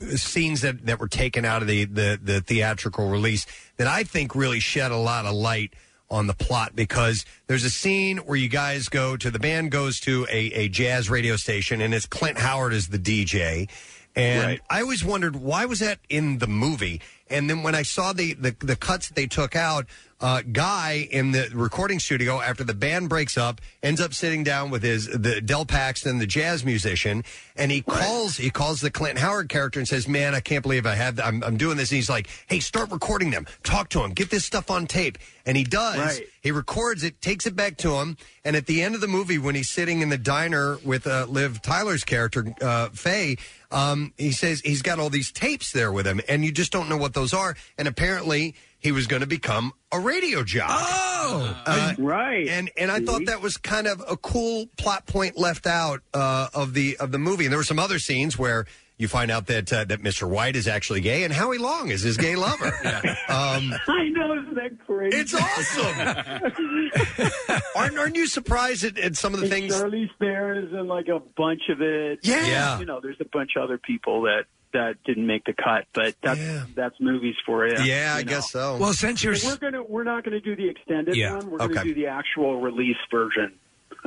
scenes 0.01 0.61
that, 0.61 0.87
that 0.87 1.01
were 1.01 1.09
taken 1.09 1.45
out 1.45 1.63
of 1.63 1.69
the, 1.69 1.85
the, 1.85 2.19
the 2.23 2.41
theatrical 2.41 3.09
release 3.09 3.47
that 3.77 3.87
I 3.87 4.05
think 4.05 4.35
really 4.35 4.61
shed 4.61 4.93
a 4.93 4.97
lot 4.97 5.27
of 5.27 5.35
light 5.35 5.75
on 6.15 6.27
the 6.27 6.35
plot 6.35 6.75
because 6.75 7.25
there's 7.47 7.65
a 7.65 7.71
scene 7.71 8.19
where 8.19 8.37
you 8.37 8.49
guys 8.49 8.89
go 8.89 9.17
to 9.17 9.31
the 9.31 9.39
band 9.39 9.71
goes 9.71 10.01
to 10.01 10.27
a, 10.31 10.47
a 10.53 10.69
jazz 10.69 11.11
radio 11.11 11.37
station 11.37 11.81
and 11.81 11.93
it's 11.93 12.07
Clint 12.07 12.39
Howard 12.39 12.73
as 12.73 12.89
the 12.89 12.99
DJ. 12.99 13.69
And 14.17 14.61
I 14.71 14.81
always 14.81 15.05
wondered 15.05 15.37
why 15.37 15.65
was 15.65 15.81
that 15.81 15.99
in 16.09 16.39
the 16.39 16.47
movie? 16.47 17.01
And 17.29 17.51
then 17.51 17.63
when 17.63 17.75
I 17.75 17.83
saw 17.83 18.13
the 18.13 18.35
the, 18.35 18.55
the 18.61 18.77
cuts 18.77 19.09
that 19.09 19.17
they 19.17 19.27
took 19.27 19.57
out, 19.57 19.87
uh, 20.25 20.41
guy 20.53 21.07
in 21.11 21.33
the 21.33 21.51
recording 21.53 21.99
studio 21.99 22.41
after 22.41 22.65
the 22.65 22.73
band 22.73 23.11
breaks 23.11 23.37
up 23.37 23.61
ends 23.83 24.01
up 24.01 24.15
sitting 24.15 24.43
down 24.43 24.71
with 24.71 24.83
his 24.83 25.07
the 25.07 25.39
Del 25.43 25.67
Paxton, 25.67 26.19
the 26.19 26.27
jazz 26.27 26.65
musician, 26.65 27.23
and 27.57 27.71
he 27.71 27.83
calls 27.83 28.39
he 28.39 28.49
calls 28.49 28.81
the 28.81 28.91
Clint 28.91 29.19
Howard 29.19 29.51
character 29.51 29.79
and 29.79 29.87
says, 29.87 30.09
"Man, 30.09 30.35
I 30.35 30.41
can't 30.41 30.63
believe 30.63 30.87
I 30.87 30.95
have 30.95 31.21
I'm, 31.21 31.45
I'm 31.45 31.59
doing 31.59 31.77
this." 31.77 31.91
And 31.91 31.97
he's 31.97 32.09
like, 32.09 32.29
"Hey, 32.47 32.61
start 32.61 32.91
recording 32.91 33.33
them. 33.33 33.47
Talk 33.65 33.91
to 33.91 34.01
him. 34.03 34.13
Get 34.13 34.31
this 34.31 34.47
stuff 34.47 34.71
on 34.71 34.87
tape." 34.87 35.19
And 35.45 35.59
he 35.59 35.65
does. 35.65 35.99
Right. 35.99 36.27
He 36.41 36.51
records 36.53 37.05
it, 37.05 37.21
takes 37.21 37.47
it 37.47 37.55
back 37.55 37.77
to 37.79 37.97
him, 37.97 38.17
and 38.47 38.57
at 38.57 38.65
the 38.65 38.83
end 38.83 38.95
of 38.95 39.03
the 39.03 39.09
movie, 39.09 39.37
when 39.37 39.55
he's 39.55 39.69
sitting 39.69 40.01
in 40.01 40.09
the 40.09 40.17
diner 40.17 40.79
with 40.83 41.07
uh, 41.07 41.27
Liv 41.29 41.61
Tyler's 41.61 42.03
character, 42.03 42.55
uh, 42.63 42.89
Faye, 42.89 43.37
um, 43.71 44.15
he 44.17 44.33
says 44.33 44.61
he's 44.61 44.81
got 44.81 44.99
all 44.99 45.11
these 45.11 45.31
tapes 45.31 45.73
there 45.73 45.93
with 45.93 46.07
him, 46.07 46.23
and 46.29 46.47
you 46.47 46.53
just 46.53 46.73
don't 46.73 46.89
know 46.89 46.97
what 46.97 47.13
those 47.13 47.35
are. 47.35 47.57
And 47.77 47.87
apparently, 47.87 48.55
he 48.85 48.93
was 48.93 49.07
going 49.07 49.23
to 49.23 49.27
become 49.27 49.73
a 49.91 49.99
radio 49.99 50.45
jock. 50.45 50.69
Oh, 50.71 51.95
right. 51.99 52.47
And 52.47 52.71
and 52.77 52.91
I 52.91 53.01
thought 53.01 53.25
that 53.27 53.41
was 53.41 53.57
kind 53.57 53.87
of 53.87 54.03
a 54.07 54.19
cool 54.19 54.67
plot 54.77 55.07
point 55.07 55.39
left 55.39 55.67
out 55.67 56.03
uh, 56.13 56.49
of 56.53 56.75
the 56.75 56.99
of 56.99 57.11
the 57.11 57.19
movie. 57.19 57.45
And 57.45 57.53
there 57.53 57.59
were 57.59 57.65
some 57.65 57.81
other 57.81 57.99
scenes 57.99 58.39
where. 58.39 58.67
You 58.97 59.09
find 59.09 59.29
out 59.29 59.49
that 59.49 59.73
uh, 59.73 59.83
that 59.87 60.03
Mr. 60.03 60.31
White 60.31 60.55
is 60.55 60.69
actually 60.69 61.01
gay, 61.01 61.25
and 61.25 61.33
Howie 61.33 61.59
Long 61.59 61.91
is 61.91 62.03
his 62.03 62.17
gay 62.17 62.37
lover. 62.37 62.67
um, 63.29 63.75
I 63.89 64.09
know, 64.11 64.41
isn't 64.41 64.55
that 64.55 64.79
crazy? 64.87 65.17
It's 65.17 65.35
awesome. 65.35 67.61
aren't, 67.77 67.99
aren't 67.99 68.15
you 68.15 68.29
surprised 68.29 68.85
at, 68.85 68.97
at 68.97 69.17
some 69.17 69.35
of 69.35 69.41
the 69.41 69.47
And 69.47 69.53
things? 69.53 69.75
Charlize 69.75 70.11
Theron 70.21 70.69
is 70.69 70.73
in 70.73 70.87
like 70.87 71.09
a 71.09 71.19
bunch 71.37 71.63
of 71.71 71.83
it. 71.83 72.21
Yeah. 72.23 72.47
Yeah. 72.47 72.79
You 72.79 72.87
know, 72.87 73.01
there's 73.03 73.21
a 73.21 73.27
bunch 73.33 73.51
of 73.57 73.65
other 73.65 73.79
people 73.79 74.23
that 74.23 74.45
that 74.75 74.97
didn't 75.05 75.27
make 75.27 75.45
the 75.45 75.55
cut, 75.55 75.87
but 75.95 76.15
that's 76.23 76.41
that's 76.75 77.01
movies 77.01 77.35
for 77.47 77.67
you. 77.67 77.83
Yeah, 77.83 78.15
I 78.17 78.23
know. 78.23 78.29
guess 78.29 78.53
so. 78.53 78.77
Well, 78.77 78.93
since 78.93 79.25
you're 79.25 79.35
So 79.35 79.49
we're 79.49 79.57
gonna 79.57 79.83
we're 79.83 80.05
not 80.05 80.23
gonna 80.25 80.41
do 80.41 80.55
the 80.55 80.69
extended 80.69 81.17
Yeah, 81.17 81.37
one. 81.37 81.51
We're 81.51 81.59
gonna 81.59 81.73
okay. 81.73 81.85
do 81.85 81.95
the 81.95 82.07
actual 82.07 82.61
release 82.61 82.97
version. 83.11 83.55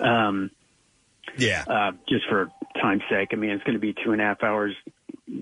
Um, 0.01 0.51
yeah. 1.37 1.63
Uh, 1.67 1.91
just 2.07 2.25
for 2.29 2.49
time's 2.81 3.03
sake. 3.09 3.29
I 3.31 3.35
mean, 3.35 3.49
it's 3.49 3.63
going 3.63 3.73
to 3.75 3.79
be 3.79 3.93
two 4.03 4.11
and 4.11 4.21
a 4.21 4.23
half 4.23 4.43
hours 4.43 4.73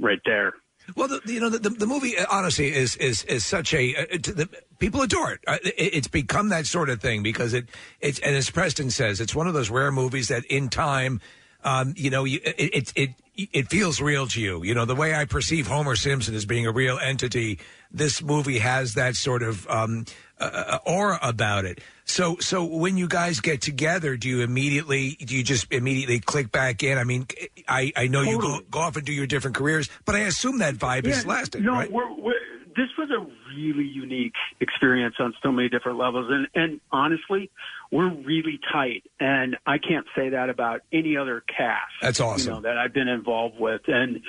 right 0.01 0.19
there. 0.25 0.53
Well, 0.95 1.07
the, 1.07 1.21
you 1.25 1.39
know, 1.39 1.49
the, 1.49 1.59
the, 1.59 1.69
the 1.69 1.85
movie 1.87 2.17
uh, 2.17 2.25
honestly 2.29 2.71
is 2.73 2.95
is 2.97 3.23
is 3.23 3.43
such 3.43 3.73
a 3.73 3.95
uh, 3.95 4.17
to 4.21 4.33
the, 4.33 4.49
people 4.77 5.01
adore 5.01 5.31
it. 5.31 5.39
Uh, 5.47 5.57
it. 5.63 5.73
It's 5.77 6.07
become 6.07 6.49
that 6.49 6.67
sort 6.67 6.89
of 6.89 7.01
thing 7.01 7.23
because 7.23 7.53
it 7.53 7.69
it's 8.01 8.19
and 8.19 8.35
as 8.35 8.49
Preston 8.51 8.91
says, 8.91 9.19
it's 9.19 9.33
one 9.33 9.47
of 9.47 9.53
those 9.55 9.71
rare 9.71 9.91
movies 9.91 10.27
that 10.27 10.45
in 10.45 10.69
time, 10.69 11.21
um, 11.65 11.93
you 11.97 12.11
know, 12.11 12.23
you, 12.23 12.39
it, 12.43 12.55
it 12.57 12.93
it 12.95 13.09
it 13.35 13.69
feels 13.69 13.99
real 13.99 14.27
to 14.27 14.39
you. 14.39 14.63
You 14.63 14.73
know, 14.75 14.85
the 14.85 14.95
way 14.95 15.13
I 15.13 15.25
perceive 15.25 15.67
Homer 15.67 15.95
Simpson 15.95 16.35
as 16.35 16.45
being 16.45 16.67
a 16.67 16.71
real 16.71 16.97
entity, 16.99 17.59
this 17.91 18.21
movie 18.21 18.59
has 18.59 18.93
that 18.93 19.15
sort 19.15 19.43
of 19.43 19.67
um, 19.67 20.05
uh, 20.39 20.77
aura 20.85 21.19
about 21.21 21.65
it. 21.65 21.81
So, 22.05 22.37
so 22.39 22.63
when 22.63 22.97
you 22.97 23.07
guys 23.07 23.39
get 23.39 23.61
together, 23.61 24.15
do 24.15 24.29
you 24.29 24.41
immediately 24.41 25.15
do 25.15 25.35
you 25.35 25.43
just 25.43 25.71
immediately 25.73 26.19
click 26.19 26.51
back 26.51 26.83
in? 26.83 26.99
I 26.99 27.03
mean, 27.03 27.25
I 27.67 27.91
I 27.95 28.07
know 28.07 28.21
you 28.21 28.39
go, 28.39 28.59
go 28.69 28.79
off 28.79 28.95
and 28.95 29.05
do 29.05 29.11
your 29.11 29.27
different 29.27 29.57
careers, 29.57 29.89
but 30.05 30.15
I 30.15 30.19
assume 30.19 30.59
that 30.59 30.75
vibe 30.75 31.07
is 31.07 31.25
lasting, 31.25 31.63
no, 31.63 31.73
right? 31.73 31.91
we're, 31.91 32.13
we're, 32.13 32.33
this 32.75 32.89
was 32.97 33.09
a 33.09 33.25
really 33.57 33.85
unique 33.85 34.35
experience 34.59 35.15
on 35.19 35.33
so 35.41 35.51
many 35.51 35.67
different 35.67 35.97
levels, 35.97 36.27
and 36.29 36.47
and 36.53 36.79
honestly, 36.91 37.49
we're 37.95 38.09
really 38.09 38.59
tight, 38.73 39.03
and 39.21 39.55
I 39.65 39.77
can't 39.77 40.05
say 40.17 40.29
that 40.29 40.49
about 40.49 40.81
any 40.91 41.15
other 41.15 41.41
cast. 41.41 41.93
That's 42.01 42.19
awesome. 42.19 42.45
You 42.45 42.55
know 42.55 42.61
that 42.63 42.77
I've 42.77 42.93
been 42.93 43.07
involved 43.07 43.57
with, 43.57 43.83
and 43.87 44.21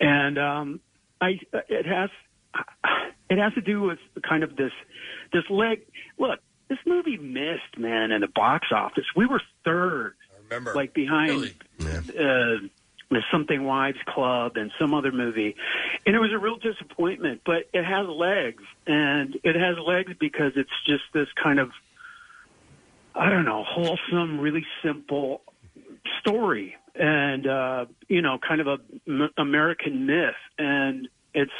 and 0.00 0.36
um, 0.36 0.80
I 1.20 1.38
it 1.52 1.86
has 1.86 2.10
it 3.30 3.38
has 3.38 3.54
to 3.54 3.60
do 3.60 3.82
with 3.82 4.00
kind 4.28 4.42
of 4.42 4.56
this 4.56 4.72
this 5.32 5.44
leg. 5.48 5.82
Look, 6.18 6.40
this 6.68 6.78
movie 6.86 7.16
missed, 7.16 7.78
man, 7.78 8.10
in 8.10 8.20
the 8.20 8.28
box 8.28 8.68
office. 8.74 9.04
We 9.14 9.26
were 9.26 9.40
third. 9.64 10.14
I 10.32 10.42
remember, 10.42 10.74
like 10.74 10.92
behind 10.92 11.54
uh, 11.78 12.66
the 13.10 13.22
Something 13.30 13.62
Wives 13.62 13.98
Club 14.06 14.56
and 14.56 14.72
some 14.76 14.92
other 14.92 15.12
movie, 15.12 15.54
and 16.04 16.16
it 16.16 16.18
was 16.18 16.32
a 16.32 16.38
real 16.38 16.56
disappointment. 16.56 17.42
But 17.46 17.68
it 17.72 17.84
has 17.84 18.08
legs, 18.08 18.64
and 18.88 19.38
it 19.44 19.54
has 19.54 19.76
legs 19.86 20.14
because 20.18 20.52
it's 20.56 20.70
just 20.84 21.04
this 21.12 21.28
kind 21.40 21.60
of 21.60 21.70
I 23.14 23.30
don't 23.30 23.44
know, 23.44 23.62
wholesome, 23.66 24.40
really 24.40 24.64
simple 24.82 25.42
story, 26.20 26.74
and 26.94 27.46
uh, 27.46 27.86
you 28.08 28.22
know, 28.22 28.38
kind 28.46 28.60
of 28.60 28.66
a 28.66 28.78
m- 29.08 29.30
American 29.36 30.06
myth, 30.06 30.34
and 30.58 31.08
it's. 31.34 31.52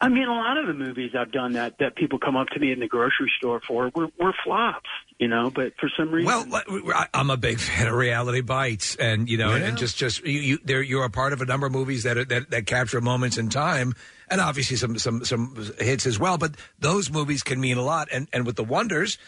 I 0.00 0.08
mean, 0.08 0.28
a 0.28 0.32
lot 0.34 0.58
of 0.58 0.66
the 0.66 0.74
movies 0.74 1.12
I've 1.18 1.32
done 1.32 1.52
that 1.52 1.78
that 1.78 1.96
people 1.96 2.18
come 2.18 2.36
up 2.36 2.48
to 2.48 2.60
me 2.60 2.70
in 2.72 2.80
the 2.80 2.86
grocery 2.86 3.30
store 3.38 3.60
for 3.66 3.90
were, 3.94 4.08
were 4.18 4.32
flops, 4.44 4.88
you 5.18 5.26
know. 5.28 5.50
But 5.50 5.72
for 5.80 5.90
some 5.96 6.10
reason, 6.10 6.26
Well, 6.50 6.62
I- 6.94 7.08
I'm 7.14 7.30
a 7.30 7.36
big 7.36 7.58
fan 7.60 7.86
of 7.86 7.94
Reality 7.94 8.40
Bites, 8.42 8.94
and 8.96 9.28
you 9.28 9.38
know, 9.38 9.54
Yeah. 9.54 9.64
and 9.66 9.78
just 9.78 9.96
just 9.96 10.24
you, 10.24 10.40
you 10.40 10.58
there 10.64 10.82
you're 10.82 11.04
a 11.04 11.10
part 11.10 11.32
of 11.32 11.40
a 11.40 11.46
number 11.46 11.66
of 11.66 11.72
movies 11.72 12.02
that 12.04 12.16
are, 12.18 12.24
that 12.26 12.50
that 12.50 12.66
capture 12.66 13.00
moments 13.00 13.38
in 13.38 13.48
time, 13.48 13.94
and 14.30 14.40
obviously 14.40 14.76
some 14.76 14.98
some 14.98 15.24
some 15.24 15.54
hits 15.78 16.06
as 16.06 16.18
well. 16.18 16.36
But 16.38 16.56
those 16.78 17.10
movies 17.10 17.42
can 17.42 17.60
mean 17.60 17.76
a 17.78 17.82
lot, 17.82 18.08
and 18.12 18.28
and 18.32 18.46
with 18.46 18.56
the 18.56 18.64
Wonders. 18.64 19.18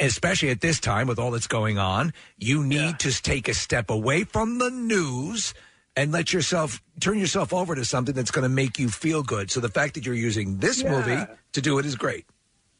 Especially 0.00 0.50
at 0.50 0.60
this 0.60 0.80
time, 0.80 1.06
with 1.06 1.18
all 1.18 1.30
that's 1.30 1.46
going 1.46 1.78
on, 1.78 2.12
you 2.38 2.64
need 2.64 2.98
to 3.00 3.22
take 3.22 3.48
a 3.48 3.54
step 3.54 3.90
away 3.90 4.24
from 4.24 4.58
the 4.58 4.70
news 4.70 5.54
and 5.96 6.10
let 6.10 6.32
yourself 6.32 6.82
turn 7.00 7.18
yourself 7.18 7.52
over 7.52 7.74
to 7.74 7.84
something 7.84 8.14
that's 8.14 8.30
going 8.30 8.42
to 8.42 8.48
make 8.48 8.78
you 8.78 8.88
feel 8.88 9.22
good. 9.22 9.50
So 9.50 9.60
the 9.60 9.68
fact 9.68 9.94
that 9.94 10.04
you're 10.06 10.14
using 10.14 10.58
this 10.58 10.82
Yeah. 10.82 10.90
movie 10.90 11.32
to 11.52 11.60
do 11.60 11.78
it 11.78 11.86
is 11.86 11.94
great. 11.96 12.24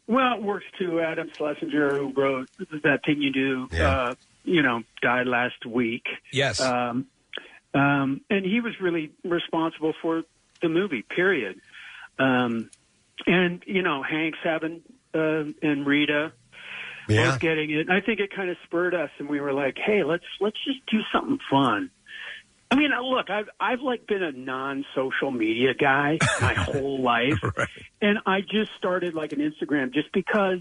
Well, 0.06 0.35
it 0.35 0.43
works 0.43 0.66
too. 0.78 1.01
Adam 1.01 1.31
Schlesinger, 1.36 1.97
who 1.97 2.12
wrote 2.12 2.48
that 2.82 3.01
thing 3.06 3.22
you 3.22 3.32
do, 3.32 3.68
uh, 3.78 4.14
you 4.44 4.62
know, 4.62 4.82
died 5.01 5.26
last 5.26 5.64
week. 5.64 6.05
Yes. 6.32 6.60
Um, 6.60 7.06
um, 7.72 8.20
and 8.31 8.44
he 8.44 8.60
was 8.60 8.74
really 8.81 9.12
responsible 9.24 9.94
for 10.02 10.22
the 10.60 10.68
movie. 10.68 11.02
Period. 11.02 11.60
Um, 12.18 12.70
and 13.26 13.62
you 13.66 13.82
know, 13.82 14.02
Hanks 14.02 14.39
having 14.43 14.82
uh, 15.14 15.44
and 15.62 15.86
Rita 15.86 16.32
Yeah. 17.09 17.32
both 17.32 17.40
getting 17.40 17.70
it. 17.70 17.81
And 17.81 17.93
I 17.93 18.01
think 18.01 18.20
it 18.20 18.35
kind 18.35 18.51
of 18.51 18.56
spurred 18.64 18.94
us, 18.94 19.10
and 19.18 19.28
we 19.28 19.40
were 19.40 19.52
like, 19.52 19.76
"Hey, 19.78 20.05
let's 20.05 20.24
let's 20.40 20.56
just 20.64 20.85
do 20.86 21.01
something 21.12 21.39
fun." 21.51 21.90
I 22.70 22.76
mean, 22.76 22.90
look, 22.90 23.31
I've 23.31 23.48
I've 23.60 23.81
like 23.81 24.06
been 24.06 24.22
a 24.22 24.32
non-social 24.32 25.31
media 25.31 25.74
guy 25.74 26.18
my 26.40 26.55
whole 26.59 27.01
life, 27.01 27.39
and 28.01 28.18
I 28.26 28.40
just 28.40 28.74
started 28.76 29.14
like 29.14 29.32
an 29.32 29.39
Instagram 29.39 29.93
just 29.93 30.12
because 30.12 30.60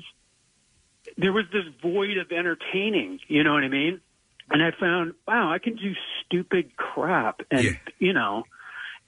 there 1.18 1.34
was 1.34 1.46
this 1.52 1.66
void 1.82 2.18
of 2.18 2.32
entertaining. 2.32 3.20
You 3.28 3.44
know 3.44 3.54
what 3.54 3.64
I 3.64 3.70
mean? 3.70 4.02
And 4.50 4.62
I 4.62 4.72
found, 4.72 5.14
wow, 5.28 5.52
I 5.52 5.58
can 5.58 5.76
do 5.76 5.94
stupid 6.26 6.76
crap, 6.76 7.42
and 7.50 7.80
you 8.00 8.14
know, 8.14 8.44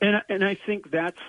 and 0.02 0.22
and 0.30 0.44
I 0.44 0.56
think 0.56 0.90
that's 0.90 1.20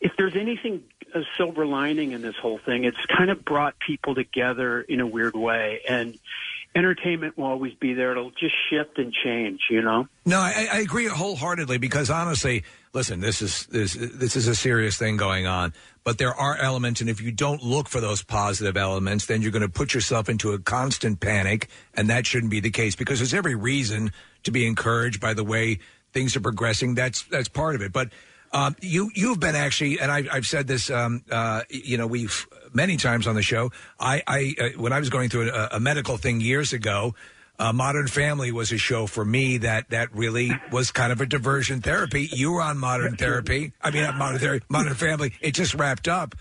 if 0.00 0.12
there's 0.18 0.36
anything 0.36 0.82
a 1.14 1.22
silver 1.36 1.64
lining 1.64 2.12
in 2.12 2.22
this 2.22 2.36
whole 2.36 2.58
thing, 2.58 2.84
it's 2.84 3.04
kind 3.06 3.30
of 3.30 3.44
brought 3.44 3.74
people 3.78 4.14
together 4.14 4.80
in 4.80 5.00
a 5.00 5.06
weird 5.06 5.34
way, 5.34 5.80
and 5.88 6.18
entertainment 6.74 7.38
will 7.38 7.46
always 7.46 7.74
be 7.74 7.94
there. 7.94 8.10
It'll 8.10 8.30
just 8.30 8.54
shift 8.68 8.98
and 8.98 9.12
change, 9.12 9.60
you 9.70 9.80
know. 9.80 10.08
No, 10.26 10.38
I, 10.38 10.68
I 10.72 10.78
agree 10.78 11.06
wholeheartedly 11.06 11.78
because 11.78 12.10
honestly, 12.10 12.64
listen, 12.92 13.20
this 13.20 13.42
is 13.42 13.66
this 13.66 13.94
this 13.94 14.36
is 14.36 14.48
a 14.48 14.54
serious 14.54 14.98
thing 14.98 15.16
going 15.16 15.46
on. 15.46 15.72
But 16.02 16.18
there 16.18 16.34
are 16.34 16.56
elements, 16.56 17.00
and 17.00 17.08
if 17.08 17.22
you 17.22 17.32
don't 17.32 17.62
look 17.62 17.88
for 17.88 18.00
those 18.00 18.22
positive 18.22 18.76
elements, 18.76 19.26
then 19.26 19.40
you're 19.40 19.52
going 19.52 19.62
to 19.62 19.68
put 19.68 19.94
yourself 19.94 20.28
into 20.28 20.52
a 20.52 20.58
constant 20.58 21.20
panic, 21.20 21.68
and 21.94 22.10
that 22.10 22.26
shouldn't 22.26 22.50
be 22.50 22.60
the 22.60 22.70
case 22.70 22.94
because 22.94 23.20
there's 23.20 23.32
every 23.32 23.54
reason 23.54 24.12
to 24.42 24.50
be 24.50 24.66
encouraged 24.66 25.20
by 25.20 25.32
the 25.32 25.44
way 25.44 25.78
things 26.12 26.36
are 26.36 26.40
progressing. 26.40 26.94
That's 26.94 27.22
that's 27.24 27.48
part 27.48 27.74
of 27.74 27.82
it. 27.82 27.92
But 27.92 28.10
um, 28.54 28.76
you 28.80 29.10
you've 29.14 29.40
been 29.40 29.56
actually, 29.56 29.98
and 29.98 30.10
I, 30.10 30.24
I've 30.32 30.46
said 30.46 30.66
this, 30.68 30.88
um, 30.88 31.22
uh, 31.30 31.62
you 31.68 31.98
know, 31.98 32.06
we've 32.06 32.46
many 32.72 32.96
times 32.96 33.26
on 33.26 33.34
the 33.34 33.42
show. 33.42 33.72
I, 33.98 34.22
I 34.26 34.54
uh, 34.60 34.68
when 34.80 34.92
I 34.92 35.00
was 35.00 35.10
going 35.10 35.28
through 35.28 35.50
a, 35.50 35.68
a 35.72 35.80
medical 35.80 36.16
thing 36.16 36.40
years 36.40 36.72
ago. 36.72 37.14
Uh, 37.56 37.72
Modern 37.72 38.08
Family 38.08 38.50
was 38.50 38.72
a 38.72 38.78
show 38.78 39.06
for 39.06 39.24
me 39.24 39.58
that 39.58 39.90
that 39.90 40.12
really 40.12 40.50
was 40.72 40.90
kind 40.90 41.12
of 41.12 41.20
a 41.20 41.26
diversion 41.26 41.80
therapy. 41.80 42.28
You 42.32 42.50
were 42.50 42.60
on 42.60 42.78
Modern 42.78 43.16
Therapy. 43.16 43.72
I 43.80 43.92
mean, 43.92 44.02
not 44.02 44.16
Modern 44.16 44.40
Therapy, 44.40 44.66
Modern 44.68 44.94
Family. 44.94 45.34
It 45.40 45.54
just 45.54 45.72
wrapped 45.74 46.08
up. 46.08 46.34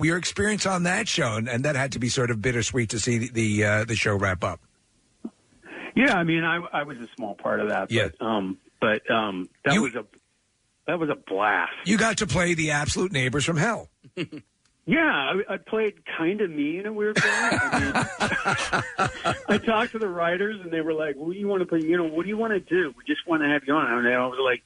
Your 0.00 0.16
experience 0.16 0.66
on 0.66 0.84
that 0.84 1.08
show, 1.08 1.34
and, 1.34 1.48
and 1.48 1.64
that 1.64 1.74
had 1.74 1.90
to 1.92 1.98
be 1.98 2.08
sort 2.08 2.30
of 2.30 2.40
bittersweet 2.40 2.90
to 2.90 3.00
see 3.00 3.18
the 3.18 3.30
the, 3.30 3.64
uh, 3.64 3.84
the 3.84 3.96
show 3.96 4.14
wrap 4.14 4.44
up. 4.44 4.60
Yeah, 5.96 6.14
I 6.14 6.22
mean, 6.22 6.44
I, 6.44 6.60
I 6.72 6.84
was 6.84 6.98
a 6.98 7.08
small 7.16 7.34
part 7.34 7.58
of 7.58 7.70
that. 7.70 7.90
Yeah. 7.90 8.10
But, 8.18 8.24
um, 8.24 8.58
but 8.80 9.10
um, 9.10 9.48
that 9.64 9.76
was 9.76 9.96
a 9.96 10.04
that 10.90 10.98
was 10.98 11.08
a 11.08 11.14
blast. 11.14 11.70
You 11.84 11.96
got 11.96 12.18
to 12.18 12.26
play 12.26 12.54
the 12.54 12.72
absolute 12.72 13.12
neighbors 13.12 13.44
from 13.44 13.56
hell. 13.56 13.88
Yeah, 14.86 14.98
I, 15.04 15.54
I 15.54 15.56
played 15.58 16.02
kind 16.18 16.40
of 16.40 16.50
me 16.50 16.78
in 16.78 16.86
a 16.86 16.92
weird 16.92 17.14
way. 17.16 17.22
I, 17.24 18.82
mean, 18.98 19.32
I 19.48 19.58
talked 19.58 19.92
to 19.92 20.00
the 20.00 20.08
writers, 20.08 20.60
and 20.60 20.72
they 20.72 20.80
were 20.80 20.94
like, 20.94 21.14
"What 21.14 21.32
do 21.32 21.38
you 21.38 21.46
want 21.46 21.60
to 21.60 21.66
play? 21.66 21.80
You 21.80 21.96
know, 21.96 22.06
what 22.06 22.24
do 22.24 22.28
you 22.28 22.36
want 22.36 22.54
to 22.54 22.60
do? 22.60 22.92
We 22.96 23.04
just 23.06 23.24
want 23.28 23.42
to 23.42 23.48
have 23.48 23.62
you 23.68 23.74
on." 23.74 24.04
And 24.04 24.08
I 24.12 24.26
was 24.26 24.40
like, 24.42 24.64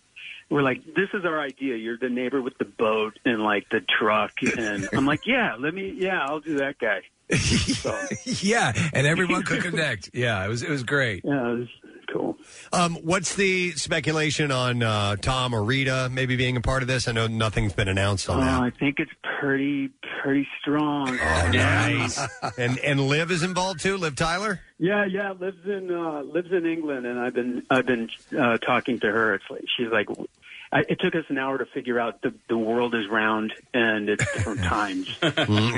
"We're 0.48 0.62
like, 0.62 0.82
this 0.84 1.10
is 1.12 1.26
our 1.26 1.38
idea. 1.38 1.76
You're 1.76 1.98
the 1.98 2.08
neighbor 2.08 2.40
with 2.40 2.56
the 2.56 2.64
boat 2.64 3.18
and 3.26 3.42
like 3.42 3.68
the 3.68 3.80
truck." 3.80 4.30
And 4.56 4.88
I'm 4.94 5.04
like, 5.04 5.26
"Yeah, 5.26 5.56
let 5.58 5.74
me. 5.74 5.92
Yeah, 5.94 6.24
I'll 6.24 6.40
do 6.40 6.58
that 6.58 6.78
guy." 6.78 7.02
So, 7.36 7.98
yeah, 8.24 8.72
and 8.94 9.06
everyone 9.06 9.42
could 9.42 9.62
connect. 9.62 10.10
Yeah, 10.14 10.42
it 10.42 10.48
was 10.48 10.62
it 10.62 10.70
was 10.70 10.84
great. 10.84 11.22
Yeah, 11.24 11.52
it 11.52 11.58
was 11.58 11.68
cool. 12.12 12.36
Um, 12.72 12.96
what's 12.96 13.34
the 13.34 13.72
speculation 13.72 14.50
on 14.50 14.82
uh, 14.82 15.16
Tom 15.16 15.54
or 15.54 15.62
Rita 15.62 16.08
maybe 16.12 16.36
being 16.36 16.56
a 16.56 16.60
part 16.60 16.82
of 16.82 16.88
this? 16.88 17.08
I 17.08 17.12
know 17.12 17.26
nothing's 17.26 17.72
been 17.72 17.88
announced 17.88 18.28
on 18.30 18.38
Oh, 18.38 18.40
that. 18.40 18.60
I 18.62 18.70
think 18.70 18.98
it's 18.98 19.10
pretty 19.40 19.90
pretty 20.22 20.46
strong. 20.60 21.10
Oh, 21.10 21.50
nice. 21.52 22.18
and 22.58 22.78
and 22.78 23.00
Liv 23.00 23.30
is 23.30 23.42
involved 23.42 23.80
too. 23.80 23.96
Liv 23.96 24.16
Tyler. 24.16 24.60
Yeah, 24.78 25.04
yeah, 25.04 25.32
lives 25.32 25.64
in 25.66 25.90
uh, 25.90 26.22
lives 26.22 26.50
in 26.52 26.66
England, 26.66 27.06
and 27.06 27.18
I've 27.18 27.34
been 27.34 27.62
I've 27.70 27.86
been 27.86 28.08
uh, 28.38 28.58
talking 28.58 28.98
to 29.00 29.10
her. 29.10 29.34
It's 29.34 29.44
like 29.50 29.64
she's 29.76 29.88
like, 29.90 30.08
I, 30.74 30.80
it 30.88 30.98
took 30.98 31.14
us 31.14 31.24
an 31.28 31.38
hour 31.38 31.56
to 31.56 31.66
figure 31.66 32.00
out 32.00 32.20
the 32.22 32.34
the 32.48 32.58
world 32.58 32.96
is 32.96 33.08
round 33.08 33.54
and 33.72 34.08
it's 34.08 34.24
different 34.32 34.60
times. 34.64 35.06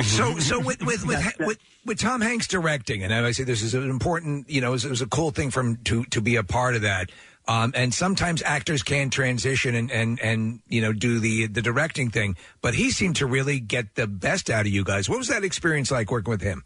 so 0.06 0.39
so 0.39 0.59
with 0.64 0.82
with 0.85 1.06
with, 1.06 1.36
with 1.39 1.59
with 1.85 1.98
Tom 2.01 2.23
Hanks 2.23 2.48
directing, 2.48 3.05
and 3.05 3.12
I 3.12 3.31
say 3.32 3.44
this 3.44 3.62
is 3.62 3.74
an 3.74 3.89
important, 3.89 4.51
you 4.51 4.60
know, 4.60 4.70
it 4.70 4.73
was, 4.73 4.85
it 4.86 4.90
was 4.90 5.02
a 5.02 5.06
cool 5.06 5.31
thing 5.31 5.51
from 5.51 5.77
to 5.85 6.05
to 6.06 6.20
be 6.23 6.36
a 6.36 6.43
part 6.43 6.74
of 6.74 6.82
that. 6.82 7.10
Um, 7.48 7.73
and 7.77 7.95
sometimes 7.95 8.43
actors 8.43 8.82
can 8.82 9.09
transition 9.09 9.77
and, 9.77 9.88
and, 9.93 10.19
and 10.19 10.61
you 10.66 10.80
know 10.80 10.93
do 10.93 11.21
the 11.21 11.46
the 11.46 11.62
directing 11.62 12.11
thing, 12.11 12.37
but 12.62 12.74
he 12.74 12.90
seemed 12.90 13.16
to 13.16 13.27
really 13.27 13.61
get 13.61 13.95
the 13.96 14.06
best 14.06 14.48
out 14.48 14.62
of 14.62 14.72
you 14.72 14.82
guys. 14.82 15.11
What 15.11 15.19
was 15.19 15.29
that 15.29 15.45
experience 15.45 15.90
like 15.90 16.11
working 16.11 16.30
with 16.30 16.40
him? 16.40 16.64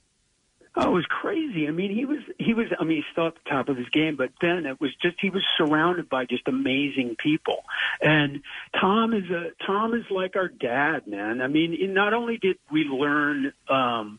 Oh, 0.76 0.90
it 0.90 0.92
was 0.92 1.06
crazy. 1.06 1.66
I 1.66 1.72
mean, 1.72 1.92
he 1.92 2.04
was 2.04 2.19
he 2.50 2.54
was. 2.54 2.66
I 2.78 2.82
mean, 2.82 2.96
he's 2.96 3.04
still 3.12 3.28
at 3.28 3.34
the 3.34 3.48
top 3.48 3.68
of 3.68 3.76
his 3.76 3.88
game, 3.90 4.16
but 4.16 4.30
then 4.40 4.66
it 4.66 4.80
was 4.80 4.90
just 5.00 5.16
he 5.20 5.30
was 5.30 5.44
surrounded 5.56 6.08
by 6.08 6.24
just 6.24 6.48
amazing 6.48 7.14
people. 7.16 7.62
And 8.00 8.42
Tom 8.80 9.14
is 9.14 9.30
a 9.30 9.50
Tom 9.64 9.94
is 9.94 10.04
like 10.10 10.34
our 10.34 10.48
dad, 10.48 11.06
man. 11.06 11.40
I 11.40 11.46
mean, 11.46 11.94
not 11.94 12.12
only 12.12 12.38
did 12.38 12.56
we 12.72 12.82
learn, 12.82 13.52
um, 13.68 14.18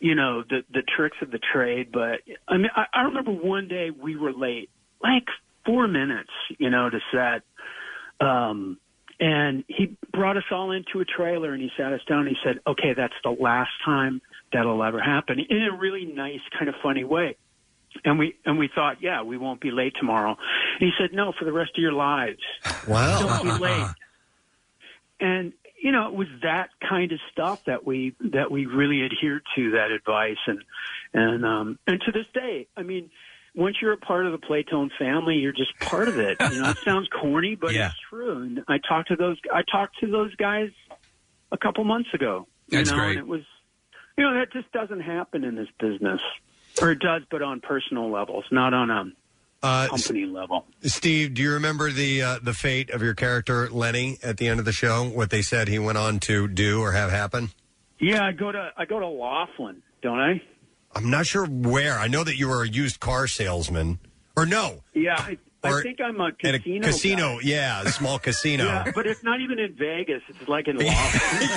you 0.00 0.14
know, 0.14 0.42
the 0.42 0.64
the 0.70 0.82
tricks 0.82 1.16
of 1.22 1.30
the 1.30 1.38
trade, 1.38 1.88
but 1.90 2.20
I 2.46 2.58
mean, 2.58 2.70
I, 2.76 2.84
I 2.92 3.02
remember 3.04 3.32
one 3.32 3.68
day 3.68 3.88
we 3.90 4.16
were 4.16 4.32
late, 4.34 4.68
like 5.02 5.24
four 5.64 5.88
minutes, 5.88 6.30
you 6.58 6.68
know, 6.68 6.90
to 6.90 6.98
set. 7.10 8.26
Um, 8.26 8.76
and 9.18 9.64
he 9.68 9.96
brought 10.12 10.36
us 10.36 10.44
all 10.50 10.72
into 10.72 11.00
a 11.00 11.04
trailer 11.06 11.54
and 11.54 11.62
he 11.62 11.70
sat 11.78 11.92
us 11.92 12.00
down 12.06 12.26
and 12.26 12.28
he 12.28 12.36
said, 12.44 12.58
okay, 12.66 12.92
that's 12.94 13.14
the 13.24 13.30
last 13.30 13.70
time 13.84 14.20
that'll 14.52 14.82
ever 14.82 15.00
happen 15.00 15.38
in 15.38 15.68
a 15.72 15.76
really 15.76 16.04
nice, 16.04 16.40
kind 16.58 16.68
of 16.68 16.74
funny 16.82 17.04
way. 17.04 17.36
And 18.04 18.18
we, 18.18 18.34
and 18.44 18.58
we 18.58 18.68
thought, 18.74 19.02
yeah, 19.02 19.22
we 19.22 19.36
won't 19.36 19.60
be 19.60 19.70
late 19.70 19.94
tomorrow. 19.98 20.30
And 20.30 20.80
he 20.80 20.90
said, 20.98 21.12
no, 21.12 21.32
for 21.38 21.44
the 21.44 21.52
rest 21.52 21.72
of 21.76 21.82
your 21.82 21.92
lives. 21.92 22.40
Wow. 22.88 23.20
Don't 23.20 23.44
be 23.44 23.64
late. 23.64 23.86
And 25.20 25.52
you 25.80 25.90
know, 25.90 26.06
it 26.06 26.14
was 26.14 26.28
that 26.42 26.70
kind 26.88 27.10
of 27.10 27.18
stuff 27.32 27.64
that 27.66 27.84
we 27.84 28.14
that 28.20 28.50
we 28.52 28.66
really 28.66 29.04
adhered 29.04 29.42
to 29.56 29.72
that 29.72 29.90
advice, 29.90 30.36
and 30.46 30.62
and 31.12 31.44
um, 31.44 31.78
and 31.88 32.00
to 32.06 32.12
this 32.12 32.26
day, 32.32 32.68
I 32.76 32.82
mean, 32.82 33.10
once 33.56 33.76
you're 33.82 33.92
a 33.92 33.96
part 33.96 34.26
of 34.26 34.32
the 34.32 34.38
Playtone 34.38 34.90
family, 34.96 35.36
you're 35.36 35.52
just 35.52 35.76
part 35.80 36.06
of 36.08 36.18
it. 36.20 36.36
You 36.40 36.62
know, 36.62 36.70
it 36.70 36.78
sounds 36.84 37.08
corny, 37.08 37.56
but 37.56 37.72
Yeah. 37.74 37.88
it's 37.88 37.96
true. 38.08 38.42
And 38.42 38.60
I 38.68 38.78
talked 38.78 39.08
to 39.08 39.16
those 39.16 39.36
I 39.52 39.62
talked 39.62 39.98
to 40.00 40.06
those 40.06 40.32
guys 40.36 40.70
a 41.50 41.58
couple 41.58 41.82
months 41.82 42.10
ago. 42.14 42.46
You 42.68 42.78
That's 42.78 42.90
know, 42.90 42.96
great. 42.96 43.10
And 43.10 43.18
it 43.18 43.26
was, 43.26 43.42
you 44.16 44.22
know, 44.24 44.34
that 44.34 44.52
just 44.52 44.70
doesn't 44.70 45.00
happen 45.00 45.42
in 45.42 45.56
this 45.56 45.68
business, 45.80 46.20
or 46.82 46.90
it 46.90 46.98
does, 46.98 47.22
but 47.30 47.40
on 47.42 47.60
personal 47.60 48.10
levels, 48.10 48.44
not 48.50 48.74
on 48.74 48.90
a 48.90 49.04
Uh, 49.62 49.86
company 49.88 50.26
level. 50.26 50.66
Steve, 50.82 51.34
do 51.34 51.42
you 51.42 51.52
remember 51.52 51.90
the 51.92 52.20
uh, 52.22 52.38
the 52.42 52.52
fate 52.52 52.90
of 52.90 53.00
your 53.02 53.14
character 53.14 53.68
Lenny 53.70 54.18
at 54.22 54.36
the 54.38 54.48
end 54.48 54.58
of 54.58 54.66
the 54.66 54.72
show? 54.72 55.04
What 55.08 55.30
they 55.30 55.42
said 55.42 55.68
he 55.68 55.78
went 55.78 55.96
on 55.98 56.18
to 56.20 56.48
do 56.48 56.80
or 56.80 56.92
have 56.92 57.10
happen? 57.10 57.50
Yeah, 58.00 58.26
I 58.26 58.32
go 58.32 58.50
to 58.50 58.72
I 58.76 58.84
go 58.84 58.98
to 58.98 59.06
Laughlin, 59.06 59.82
don't 60.02 60.18
I? 60.18 60.42
I'm 60.94 61.08
not 61.10 61.26
sure 61.26 61.46
where. 61.46 61.98
I 61.98 62.08
know 62.08 62.24
that 62.24 62.36
you 62.36 62.48
were 62.48 62.64
a 62.64 62.68
used 62.68 62.98
car 63.00 63.26
salesman, 63.28 63.98
or 64.36 64.44
no, 64.44 64.82
Yeah, 64.94 65.14
I, 65.16 65.38
I 65.64 65.70
Or 65.70 65.82
think 65.82 66.00
I'm 66.00 66.20
a 66.20 66.32
at 66.44 66.54
a 66.56 66.58
casino. 66.58 66.86
casino. 66.88 67.34
guy. 67.36 67.40
Yeah, 67.44 67.82
a 67.82 67.88
small 67.92 68.18
casino. 68.18 68.64
Yeah, 68.64 68.90
but 68.94 69.06
it's 69.06 69.22
not 69.22 69.40
even 69.40 69.58
in 69.60 69.74
Vegas. 69.74 70.22
It's 70.28 70.48
like 70.48 70.66
in 70.68 70.76
Laughlin. 70.84 71.48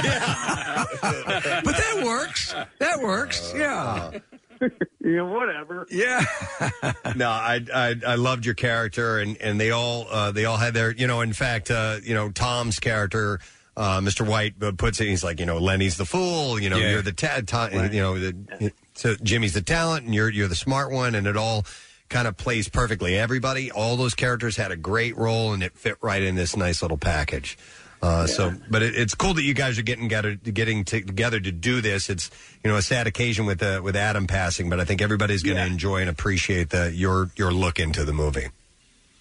but 1.65 1.75
that 1.75 2.01
works. 2.05 2.53
That 2.79 3.01
works. 3.01 3.51
Yeah. 3.55 4.19
yeah, 4.99 5.21
whatever. 5.21 5.85
Yeah. 5.89 6.23
no, 7.15 7.29
I, 7.29 7.59
I 7.73 7.95
I 8.07 8.15
loved 8.15 8.45
your 8.45 8.55
character, 8.55 9.19
and 9.19 9.37
and 9.37 9.59
they 9.59 9.71
all 9.71 10.07
uh, 10.09 10.31
they 10.31 10.45
all 10.45 10.57
had 10.57 10.73
their 10.73 10.91
you 10.91 11.07
know. 11.07 11.21
In 11.21 11.33
fact, 11.33 11.71
uh, 11.71 11.97
you 12.03 12.13
know 12.13 12.29
Tom's 12.31 12.79
character. 12.79 13.39
Uh, 13.77 13.99
Mr. 13.99 14.25
White 14.25 14.53
uh, 14.63 14.71
puts 14.71 15.01
it. 15.01 15.07
He's 15.07 15.21
like, 15.21 15.37
you 15.41 15.45
know, 15.45 15.57
Lenny's 15.57 15.97
the 15.97 16.05
fool. 16.05 16.57
You 16.57 16.69
know, 16.69 16.77
Yeah. 16.77 16.91
you're 16.91 17.01
the 17.01 17.11
ta- 17.11 17.41
ta- 17.45 17.67
you 17.73 17.99
know, 17.99 18.17
the, 18.17 18.71
so 18.93 19.15
Jimmy's 19.21 19.53
the 19.53 19.61
talent, 19.61 20.05
and 20.05 20.15
you're 20.15 20.29
you're 20.29 20.47
the 20.47 20.55
smart 20.55 20.91
one, 20.93 21.13
and 21.13 21.27
it 21.27 21.35
all 21.35 21.65
kind 22.07 22.25
of 22.25 22.37
plays 22.37 22.69
perfectly. 22.69 23.17
Everybody, 23.17 23.71
all 23.71 23.97
those 23.97 24.15
characters 24.15 24.55
had 24.55 24.71
a 24.71 24.77
great 24.77 25.17
role, 25.17 25.51
and 25.53 25.61
it 25.61 25.77
fit 25.77 25.97
right 26.01 26.21
in 26.23 26.35
this 26.35 26.55
nice 26.55 26.81
little 26.81 26.97
package. 26.97 27.57
Uh, 28.05 28.27
So, 28.27 28.53
but 28.69 28.83
it, 28.83 28.95
it's 28.95 29.15
cool 29.15 29.33
that 29.33 29.43
you 29.43 29.53
guys 29.53 29.79
are 29.79 29.83
getting 29.83 30.05
together, 30.05 30.35
getting 30.35 30.85
to, 30.85 31.01
together 31.01 31.39
to 31.39 31.51
do 31.51 31.81
this. 31.81 32.09
It's 32.09 32.29
you 32.63 32.69
know 32.69 32.77
a 32.77 32.81
sad 32.81 33.07
occasion 33.07 33.45
with 33.45 33.63
uh, 33.63 33.81
with 33.83 33.95
Adam 33.95 34.27
passing, 34.27 34.69
but 34.69 34.79
I 34.79 34.85
think 34.85 35.01
everybody's 35.01 35.43
going 35.43 35.57
to 35.57 35.65
enjoy 35.65 36.01
and 36.01 36.09
appreciate 36.09 36.69
the 36.69 36.91
your 36.93 37.29
your 37.35 37.51
look 37.51 37.79
into 37.79 38.05
the 38.05 38.13
movie. 38.13 38.47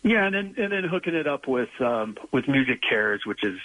Yeah, 0.02 0.26
and 0.26 0.34
then 0.34 0.54
and 0.58 0.70
then 0.70 0.84
hooking 0.84 1.14
it 1.14 1.26
up 1.26 1.48
with 1.48 1.70
um, 1.80 2.16
with 2.30 2.46
Music 2.46 2.80
Cares, 2.86 3.22
which 3.24 3.42
is 3.42 3.58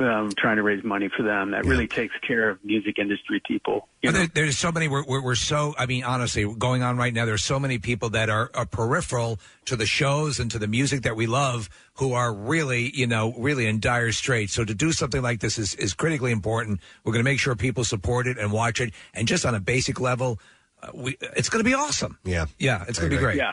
um, 0.00 0.30
trying 0.36 0.56
to 0.56 0.62
raise 0.62 0.82
money 0.82 1.08
for 1.14 1.22
them. 1.22 1.50
That 1.50 1.64
really 1.64 1.86
takes 1.86 2.14
care 2.26 2.48
of 2.48 2.64
music 2.64 2.98
industry 2.98 3.40
people. 3.46 3.88
But 4.02 4.14
there, 4.14 4.26
there's 4.34 4.58
so 4.58 4.72
many. 4.72 4.88
We're, 4.88 5.04
we're, 5.04 5.22
we're 5.22 5.34
so. 5.34 5.74
I 5.78 5.86
mean, 5.86 6.04
honestly, 6.04 6.52
going 6.58 6.82
on 6.82 6.96
right 6.96 7.12
now. 7.12 7.26
There's 7.26 7.44
so 7.44 7.60
many 7.60 7.78
people 7.78 8.10
that 8.10 8.30
are, 8.30 8.50
are 8.54 8.66
peripheral 8.66 9.38
to 9.66 9.76
the 9.76 9.86
shows 9.86 10.38
and 10.38 10.50
to 10.50 10.58
the 10.58 10.66
music 10.66 11.02
that 11.02 11.16
we 11.16 11.26
love, 11.26 11.68
who 11.94 12.12
are 12.12 12.32
really, 12.32 12.90
you 12.94 13.06
know, 13.06 13.34
really 13.36 13.66
in 13.66 13.80
dire 13.80 14.12
straits. 14.12 14.52
So 14.52 14.64
to 14.64 14.74
do 14.74 14.92
something 14.92 15.22
like 15.22 15.40
this 15.40 15.58
is 15.58 15.74
is 15.74 15.94
critically 15.94 16.32
important. 16.32 16.80
We're 17.04 17.12
going 17.12 17.24
to 17.24 17.30
make 17.30 17.40
sure 17.40 17.54
people 17.54 17.84
support 17.84 18.26
it 18.26 18.38
and 18.38 18.52
watch 18.52 18.80
it. 18.80 18.92
And 19.14 19.28
just 19.28 19.44
on 19.44 19.54
a 19.54 19.60
basic 19.60 20.00
level, 20.00 20.38
uh, 20.82 20.90
we 20.94 21.16
it's 21.36 21.48
going 21.48 21.62
to 21.62 21.68
be 21.68 21.74
awesome. 21.74 22.18
Yeah, 22.24 22.46
yeah, 22.58 22.84
it's 22.88 22.98
going 22.98 23.10
to 23.10 23.16
be 23.16 23.20
great. 23.20 23.36
Yeah, 23.36 23.52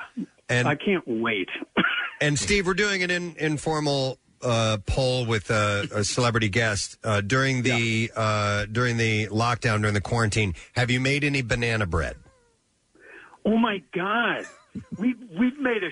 and 0.50 0.68
I 0.68 0.76
can't 0.76 1.04
wait. 1.06 1.50
and 2.22 2.40
Steve, 2.40 2.68
we're 2.68 2.74
doing 2.74 3.04
an 3.04 3.12
in, 3.12 3.36
informal 3.38 4.20
uh, 4.42 4.78
poll 4.86 5.26
with 5.26 5.50
uh, 5.52 5.86
a 5.94 6.04
celebrity 6.04 6.50
guest 6.50 6.98
uh, 7.04 7.22
during 7.22 7.64
the 7.64 8.12
uh, 8.16 8.66
during 8.66 8.98
the 8.98 9.28
lockdown 9.28 9.82
during 9.82 9.94
the 9.94 10.02
quarantine. 10.02 10.54
Have 10.76 10.92
you 10.92 11.00
made 11.00 11.24
any 11.24 11.42
banana 11.42 11.86
bread? 11.86 12.16
Oh 13.46 13.58
my 13.58 13.82
God, 13.94 14.46
we 14.98 15.16
we've 15.38 15.60
made 15.60 15.84
a. 15.84 15.92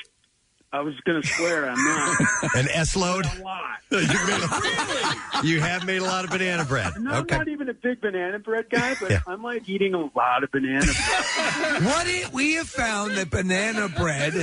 I 0.75 0.81
was 0.81 0.99
going 1.05 1.21
to 1.21 1.25
swear 1.25 1.69
I'm 1.69 1.81
not. 1.81 2.19
An 2.55 2.67
S 2.69 2.97
load? 2.97 3.25
A 3.25 3.41
lot. 3.41 3.79
You 5.43 5.59
have 5.59 5.85
made 5.85 6.01
a 6.01 6.03
lot 6.03 6.23
of 6.23 6.31
banana 6.31 6.65
bread. 6.65 6.95
And 6.95 7.07
I'm 7.07 7.25
not 7.25 7.47
even 7.47 7.69
a 7.69 7.73
big 7.73 8.01
banana 8.01 8.39
bread 8.39 8.69
guy, 8.69 8.95
but 8.99 9.21
I'm 9.27 9.43
like 9.43 9.69
eating 9.69 9.93
a 9.93 10.09
lot 10.17 10.43
of 10.43 10.51
banana 10.51 10.85
bread. 10.85 11.83
What 11.83 12.07
it, 12.07 12.33
we 12.33 12.53
have 12.53 12.67
found 12.67 13.15
that 13.17 13.29
banana 13.29 13.89
bread 13.89 14.33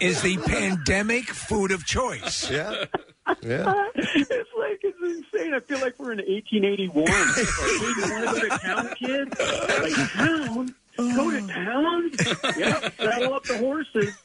is 0.00 0.22
the 0.22 0.36
pandemic 0.36 1.24
food 1.24 1.72
of 1.72 1.84
choice. 1.84 2.48
Yeah. 2.50 2.84
it's 3.26 4.50
like 4.56 4.80
it's 4.82 4.98
insane. 5.02 5.54
I 5.54 5.60
feel 5.60 5.80
like 5.80 5.98
we're 5.98 6.12
in 6.12 6.18
1881. 6.18 7.04
Like, 7.04 7.14
hey, 7.14 7.78
you 7.80 8.12
want 8.12 8.36
to 8.36 8.40
go 8.40 8.48
to 8.48 8.58
town, 8.58 8.88
kid? 8.98 9.34
Like 9.82 10.12
town? 10.12 10.74
Go 10.98 11.30
to 11.30 11.38
mm. 11.38 11.54
town? 11.54 12.10
Yep. 12.58 12.94
Saddle 12.98 13.34
up 13.34 13.44
the 13.44 13.56
horses. 13.58 14.16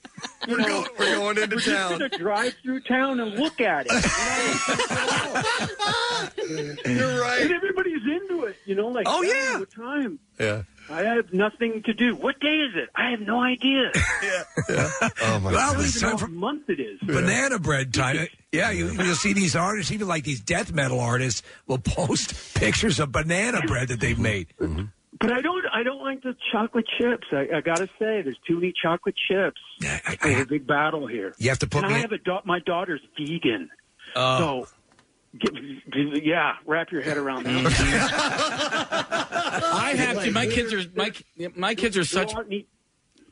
You 0.47 0.57
know, 0.57 0.85
we're 0.97 1.15
going 1.15 1.37
into 1.37 1.55
we're 1.57 1.61
town. 1.61 1.99
Just 1.99 1.99
gonna 1.99 2.17
drive 2.17 2.55
through 2.63 2.79
town 2.81 3.19
and 3.19 3.35
look 3.37 3.61
at 3.61 3.85
it. 3.87 3.91
You're 6.85 7.21
right. 7.21 7.41
And 7.41 7.51
everybody's 7.51 8.01
into 8.03 8.45
it. 8.45 8.55
You 8.65 8.73
know, 8.75 8.87
like 8.87 9.05
Oh, 9.07 9.21
yeah. 9.21 9.59
what 9.59 9.71
time? 9.71 10.17
Yeah. 10.39 10.63
I 10.89 11.01
have 11.03 11.31
nothing 11.31 11.83
to 11.83 11.93
do. 11.93 12.15
What 12.15 12.39
day 12.39 12.55
is 12.55 12.75
it? 12.75 12.89
I 12.95 13.11
have 13.11 13.19
no 13.21 13.39
idea. 13.41 13.91
Yeah. 14.23 14.43
Oh 15.21 15.39
my 15.39 15.51
Well, 15.51 15.59
I 15.59 15.73
don't 15.73 15.83
it's 15.83 15.99
time 15.99 16.11
know 16.11 16.17
for 16.17 16.25
what 16.25 16.33
month 16.33 16.69
it 16.69 16.79
is. 16.79 16.99
banana 17.01 17.59
bread 17.59 17.93
time. 17.93 18.27
Yeah, 18.51 18.71
you, 18.71 18.89
you'll 18.91 19.15
see 19.15 19.33
these 19.33 19.55
artists, 19.55 19.91
even 19.91 20.07
like 20.07 20.23
these 20.23 20.39
death 20.41 20.71
metal 20.71 20.99
artists, 20.99 21.43
will 21.67 21.77
post 21.79 22.55
pictures 22.55 22.99
of 22.99 23.11
banana 23.11 23.61
bread 23.67 23.89
that 23.89 23.99
they've 23.99 24.17
made. 24.17 24.47
Mm-hmm. 24.59 24.85
But 25.19 25.31
I 25.31 25.41
don't. 25.41 25.63
I 25.71 25.83
don't 25.83 26.01
like 26.01 26.23
the 26.23 26.35
chocolate 26.51 26.85
chips. 26.99 27.27
I, 27.31 27.47
I 27.57 27.61
got 27.61 27.77
to 27.77 27.85
say, 27.99 28.21
there's 28.23 28.37
too 28.47 28.55
many 28.55 28.73
chocolate 28.81 29.15
chips. 29.27 29.61
i 29.83 30.17
There's 30.21 30.41
a 30.41 30.45
big 30.45 30.65
battle 30.67 31.05
here. 31.07 31.33
You 31.37 31.49
have 31.49 31.59
to 31.59 31.67
put 31.67 31.83
and 31.83 31.89
me 31.89 31.93
I 31.93 31.97
in- 31.97 32.01
have 32.03 32.11
a 32.13 32.17
da- 32.17 32.41
my 32.45 32.59
daughter's 32.59 33.01
vegan, 33.17 33.69
Oh. 34.15 34.65
so 34.65 34.67
get, 35.39 35.53
get- 35.53 36.25
yeah, 36.25 36.53
wrap 36.65 36.91
your 36.91 37.01
head 37.01 37.17
around 37.17 37.43
that. 37.45 37.53
I 39.73 39.93
have 39.97 40.23
to. 40.23 40.31
My 40.31 40.47
kids 40.47 40.73
are 40.73 40.81
my 40.95 41.11
my 41.55 41.75
kids 41.75 41.97
are 41.97 42.05
such. 42.05 42.33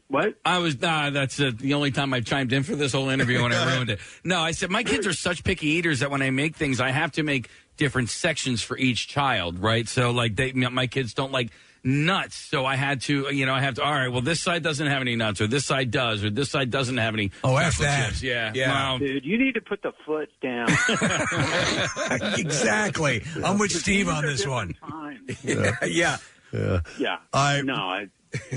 What? 0.08 0.34
I 0.44 0.58
was 0.58 0.80
nah, 0.82 1.10
that's 1.10 1.40
uh, 1.40 1.52
the 1.56 1.74
only 1.74 1.92
time 1.92 2.14
I 2.14 2.20
chimed 2.20 2.52
in 2.52 2.64
for 2.64 2.76
this 2.76 2.92
whole 2.92 3.08
interview 3.10 3.42
when 3.42 3.54
I 3.54 3.66
ruined 3.76 3.92
it. 3.92 4.00
No, 4.26 4.42
I 4.42 4.52
said 4.52 4.70
my 4.70 4.84
kids 4.84 5.08
are 5.08 5.14
such 5.14 5.44
picky 5.46 5.68
eaters 5.68 6.02
that 6.02 6.12
when 6.12 6.22
I 6.22 6.32
make 6.32 6.58
things, 6.58 6.82
I 6.82 6.92
have 6.92 7.14
to 7.14 7.24
make 7.24 7.50
different 7.78 8.10
sections 8.10 8.62
for 8.62 8.78
each 8.78 9.08
child, 9.08 9.60
right? 9.60 9.88
So 9.88 10.12
like 10.12 10.36
they, 10.36 10.52
my 10.52 10.88
kids 10.88 11.14
don't 11.14 11.32
like 11.32 11.52
nuts, 11.84 12.36
so 12.36 12.66
I 12.66 12.76
had 12.76 13.02
to, 13.02 13.34
you 13.34 13.46
know, 13.46 13.54
I 13.54 13.62
have 13.62 13.76
to. 13.76 13.84
All 13.84 13.92
right, 13.92 14.10
well, 14.10 14.22
this 14.22 14.42
side 14.42 14.64
doesn't 14.64 14.86
have 14.88 15.02
any 15.02 15.16
nuts, 15.16 15.42
or 15.42 15.48
this 15.48 15.66
side 15.66 15.92
does, 15.92 16.24
or 16.24 16.30
this 16.30 16.50
side 16.52 16.70
doesn't 16.70 16.98
have 16.98 17.14
any. 17.14 17.32
Oh, 17.44 17.58
F 17.58 17.78
that. 17.80 18.10
chips. 18.10 18.24
Yeah, 18.24 18.52
Yeah. 18.54 18.72
Well, 18.72 19.00
Dude, 19.00 19.26
you 19.26 19.38
need 19.38 19.54
to 19.56 19.62
put 19.62 19.82
the 19.82 19.92
foot 20.06 20.30
down. 20.42 20.68
exactly. 22.40 23.24
I'm 23.44 23.58
with 23.58 23.72
Steve 23.72 24.08
on 24.10 24.24
this 24.26 24.46
one. 24.46 24.76
yeah. 25.44 25.76
yeah. 25.86 26.18
Yeah. 26.54 26.80
Yeah. 27.00 27.18
I 27.34 27.62
no. 27.62 27.74
I, 27.76 28.10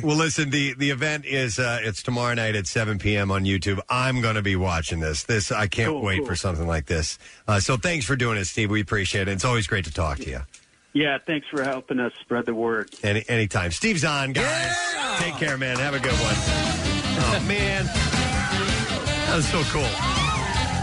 well, 0.02 0.16
listen. 0.16 0.50
the 0.50 0.74
The 0.74 0.90
event 0.90 1.24
is 1.26 1.58
uh, 1.58 1.78
it's 1.82 2.02
tomorrow 2.02 2.34
night 2.34 2.56
at 2.56 2.66
7 2.66 2.98
p.m. 2.98 3.30
on 3.30 3.44
YouTube. 3.44 3.80
I'm 3.88 4.20
going 4.20 4.34
to 4.34 4.42
be 4.42 4.56
watching 4.56 5.00
this. 5.00 5.24
This 5.24 5.50
I 5.52 5.66
can't 5.68 5.90
Cool, 5.90 6.02
wait 6.02 6.18
cool. 6.18 6.26
for 6.26 6.36
something 6.36 6.66
like 6.66 6.86
this. 6.86 7.18
Uh, 7.46 7.60
so 7.60 7.76
thanks 7.76 8.04
for 8.04 8.16
doing 8.16 8.36
it, 8.38 8.44
Steve. 8.46 8.70
We 8.70 8.80
appreciate 8.80 9.28
it. 9.28 9.32
It's 9.32 9.44
always 9.44 9.66
great 9.66 9.84
to 9.86 9.92
talk 9.92 10.18
to 10.18 10.28
you. 10.30 10.40
Yeah. 10.94 11.18
Thanks 11.26 11.46
for 11.48 11.62
helping 11.62 12.00
us 12.00 12.12
spread 12.20 12.46
the 12.46 12.54
word. 12.54 12.90
Any 13.02 13.24
anytime. 13.28 13.70
Steve's 13.70 14.04
on, 14.04 14.32
guys. 14.32 14.74
Take 15.18 15.34
care, 15.34 15.58
man. 15.58 15.76
Have 15.78 15.94
a 15.94 15.98
good 16.00 16.12
one. 16.12 16.34
Oh 17.16 17.44
man, 17.46 17.84
that 17.84 19.32
was 19.36 19.46
so 19.48 19.62
cool. 19.64 19.84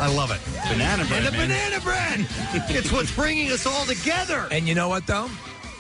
I 0.04 0.12
love 0.16 0.32
it. 0.32 0.40
Banana 0.70 1.06
bread, 1.06 1.24
And 1.26 1.28
the 1.28 1.32
man. 1.38 1.48
banana 1.50 1.80
bread. 1.82 2.26
it's 2.70 2.92
what's 2.92 3.14
bringing 3.16 3.52
us 3.52 3.66
all 3.66 3.86
together. 3.86 4.48
And 4.52 4.68
you 4.68 4.74
know 4.76 4.90
what, 4.90 5.06
though? 5.06 5.30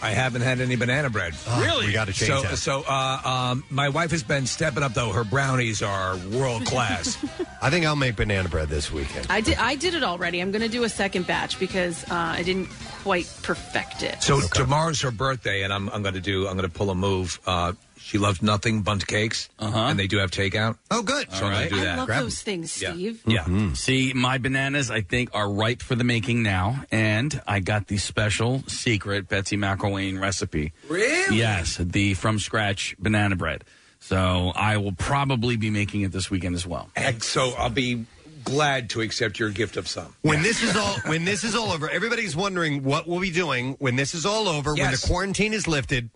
I 0.01 0.11
haven't 0.11 0.41
had 0.41 0.59
any 0.59 0.75
banana 0.75 1.09
bread. 1.09 1.35
Really? 1.57 1.87
we 1.87 1.93
gotta 1.93 2.13
change 2.13 2.31
so, 2.31 2.41
that. 2.41 2.57
So, 2.57 2.83
uh, 2.87 3.21
um, 3.23 3.63
my 3.69 3.89
wife 3.89 4.11
has 4.11 4.23
been 4.23 4.45
stepping 4.45 4.83
up, 4.83 4.93
though. 4.93 5.11
Her 5.11 5.23
brownies 5.23 5.81
are 5.81 6.17
world 6.31 6.65
class. 6.65 7.17
I 7.61 7.69
think 7.69 7.85
I'll 7.85 7.95
make 7.95 8.15
banana 8.15 8.49
bread 8.49 8.69
this 8.69 8.91
weekend. 8.91 9.27
I 9.29 9.41
did. 9.41 9.57
I 9.57 9.75
did 9.75 9.93
it 9.93 10.03
already. 10.03 10.39
I'm 10.39 10.51
going 10.51 10.63
to 10.63 10.69
do 10.69 10.83
a 10.83 10.89
second 10.89 11.27
batch 11.27 11.59
because 11.59 12.03
uh, 12.05 12.15
I 12.15 12.43
didn't 12.43 12.69
quite 13.03 13.31
perfect 13.43 14.03
it. 14.03 14.21
So 14.23 14.39
tomorrow's 14.39 15.01
her 15.01 15.11
birthday, 15.11 15.63
and 15.63 15.71
I'm, 15.71 15.89
I'm 15.89 16.01
going 16.01 16.15
to 16.15 16.21
do. 16.21 16.47
I'm 16.47 16.57
going 16.57 16.69
to 16.69 16.75
pull 16.75 16.89
a 16.89 16.95
move. 16.95 17.39
Uh, 17.45 17.73
she 18.11 18.17
loves 18.17 18.41
nothing 18.41 18.81
but 18.81 19.07
cakes, 19.07 19.47
uh-huh. 19.57 19.85
and 19.87 19.97
they 19.97 20.05
do 20.05 20.17
have 20.17 20.31
takeout. 20.31 20.77
Oh, 20.91 21.01
good. 21.01 21.31
So 21.31 21.45
I'm 21.45 21.53
going 21.53 21.69
to 21.69 21.75
do 21.75 21.79
I 21.79 21.83
that. 21.85 21.97
love 21.99 22.07
those 22.09 22.41
things, 22.41 22.81
Yeah. 22.81 22.91
Steve. 22.91 23.23
Yeah. 23.25 23.73
See, 23.73 24.11
my 24.13 24.37
bananas, 24.37 24.91
I 24.91 24.99
think, 24.99 25.29
are 25.33 25.49
ripe 25.49 25.81
for 25.81 25.95
the 25.95 26.03
making 26.03 26.43
now. 26.43 26.83
And 26.91 27.41
I 27.47 27.61
got 27.61 27.87
the 27.87 27.95
special 27.95 28.63
secret 28.67 29.29
Betsy 29.29 29.55
McElwain 29.55 30.19
recipe. 30.19 30.73
Really? 30.89 31.37
Yes, 31.37 31.77
the 31.77 32.13
from 32.15 32.37
scratch 32.37 32.97
banana 32.99 33.37
bread. 33.37 33.63
So 34.01 34.51
I 34.55 34.75
will 34.75 34.91
probably 34.91 35.55
be 35.55 35.69
making 35.69 36.01
it 36.01 36.11
this 36.11 36.29
weekend 36.29 36.55
as 36.55 36.67
well. 36.67 36.89
And 36.97 37.23
so 37.23 37.53
I'll 37.57 37.69
be 37.69 38.07
glad 38.43 38.89
to 38.89 38.99
accept 38.99 39.39
your 39.39 39.51
gift 39.51 39.77
of 39.77 39.87
some. 39.87 40.13
When 40.21 40.43
this 40.43 40.63
is 40.63 40.75
all 40.75 40.95
when 41.05 41.23
this 41.23 41.45
is 41.45 41.55
all 41.55 41.71
over, 41.71 41.89
everybody's 41.89 42.35
wondering 42.35 42.83
what 42.83 43.07
we'll 43.07 43.21
be 43.21 43.31
doing 43.31 43.75
when 43.79 43.95
this 43.95 44.13
is 44.13 44.25
all 44.25 44.49
over, 44.49 44.73
when 44.75 44.91
the 44.91 45.01
quarantine 45.07 45.53
is 45.53 45.65
lifted. 45.65 46.09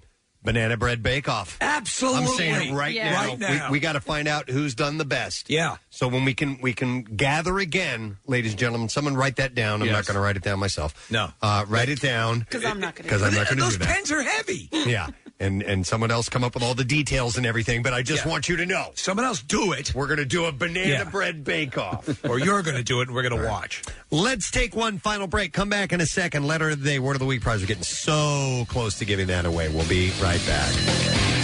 Banana 0.45 0.77
bread 0.77 1.01
bake 1.03 1.27
off. 1.27 1.57
Absolutely. 1.59 2.21
I'm 2.21 2.27
saying 2.27 2.69
it 2.69 2.73
right 2.73 2.93
Yeah. 2.93 3.11
now. 3.11 3.25
Right 3.27 3.39
now. 3.39 3.65
We, 3.67 3.73
we 3.73 3.79
got 3.79 3.93
to 3.93 3.99
find 3.99 4.27
out 4.27 4.49
who's 4.49 4.75
done 4.75 4.97
the 4.97 5.05
best. 5.05 5.49
Yeah. 5.49 5.77
So 5.89 6.07
when 6.07 6.23
we 6.25 6.33
can 6.33 6.59
we 6.61 6.73
can 6.73 7.03
gather 7.03 7.57
again, 7.59 8.17
ladies 8.27 8.51
and 8.51 8.59
gentlemen, 8.59 8.89
someone 8.89 9.15
write 9.15 9.37
that 9.37 9.55
down. 9.55 9.81
I'm 9.81 9.87
not 9.87 9.95
Yes. 9.97 10.07
going 10.07 10.15
to 10.15 10.21
write 10.21 10.35
it 10.37 10.43
down 10.43 10.59
myself. 10.59 11.09
No. 11.11 11.31
Uh, 11.41 11.65
write 11.67 11.89
it 11.89 11.99
down. 12.01 12.39
Because 12.39 12.63
I'm 12.65 12.79
not 12.79 12.95
going 12.95 12.97
to. 12.97 13.03
Because 13.03 13.23
I'm 13.23 13.33
not 13.33 13.47
going 13.47 13.57
to 13.57 13.63
Those 13.63 13.73
do 13.73 13.79
that. 13.79 13.87
pens 13.95 14.11
are 14.11 14.21
heavy. 14.21 14.69
Yeah. 14.71 15.07
And 15.37 15.61
and 15.63 15.85
someone 15.85 16.11
else 16.11 16.29
come 16.29 16.45
up 16.45 16.53
with 16.53 16.63
all 16.63 16.75
the 16.75 16.85
details 16.85 17.35
and 17.35 17.45
everything, 17.45 17.83
but 17.83 17.93
I 17.93 18.01
just 18.03 18.23
Yeah. 18.25 18.31
want 18.31 18.47
you 18.47 18.55
to 18.55 18.65
know. 18.65 18.91
Someone 18.95 19.25
else 19.25 19.41
do 19.41 19.73
it. 19.73 19.93
We're 19.93 20.07
going 20.07 20.19
to 20.19 20.25
do 20.25 20.45
a 20.45 20.51
banana 20.53 20.87
Yeah. 20.89 21.03
bread 21.03 21.43
bake 21.43 21.77
off. 21.77 22.07
or 22.29 22.39
you're 22.39 22.61
going 22.61 22.77
to 22.77 22.83
do 22.83 23.01
it, 23.01 23.07
and 23.09 23.15
we're 23.15 23.27
going 23.27 23.41
to 23.41 23.47
watch. 23.47 23.83
Let's 24.11 24.49
take 24.49 24.75
one 24.77 24.97
final 24.97 25.27
break. 25.27 25.51
Come 25.51 25.67
back 25.67 25.91
in 25.91 25.99
a 25.99 26.05
second. 26.05 26.47
Letter 26.47 26.69
of 26.69 26.79
the 26.81 26.85
day, 26.89 26.99
word 26.99 27.17
of 27.17 27.19
the 27.19 27.25
week 27.25 27.41
prize. 27.41 27.59
We're 27.59 27.67
getting 27.67 27.83
so 27.83 28.63
close 28.69 28.97
to 28.99 29.05
giving 29.05 29.27
that 29.27 29.45
away. 29.45 29.67
We'll 29.67 29.87
be 29.89 30.11
right 30.21 30.41
back. 30.45 31.34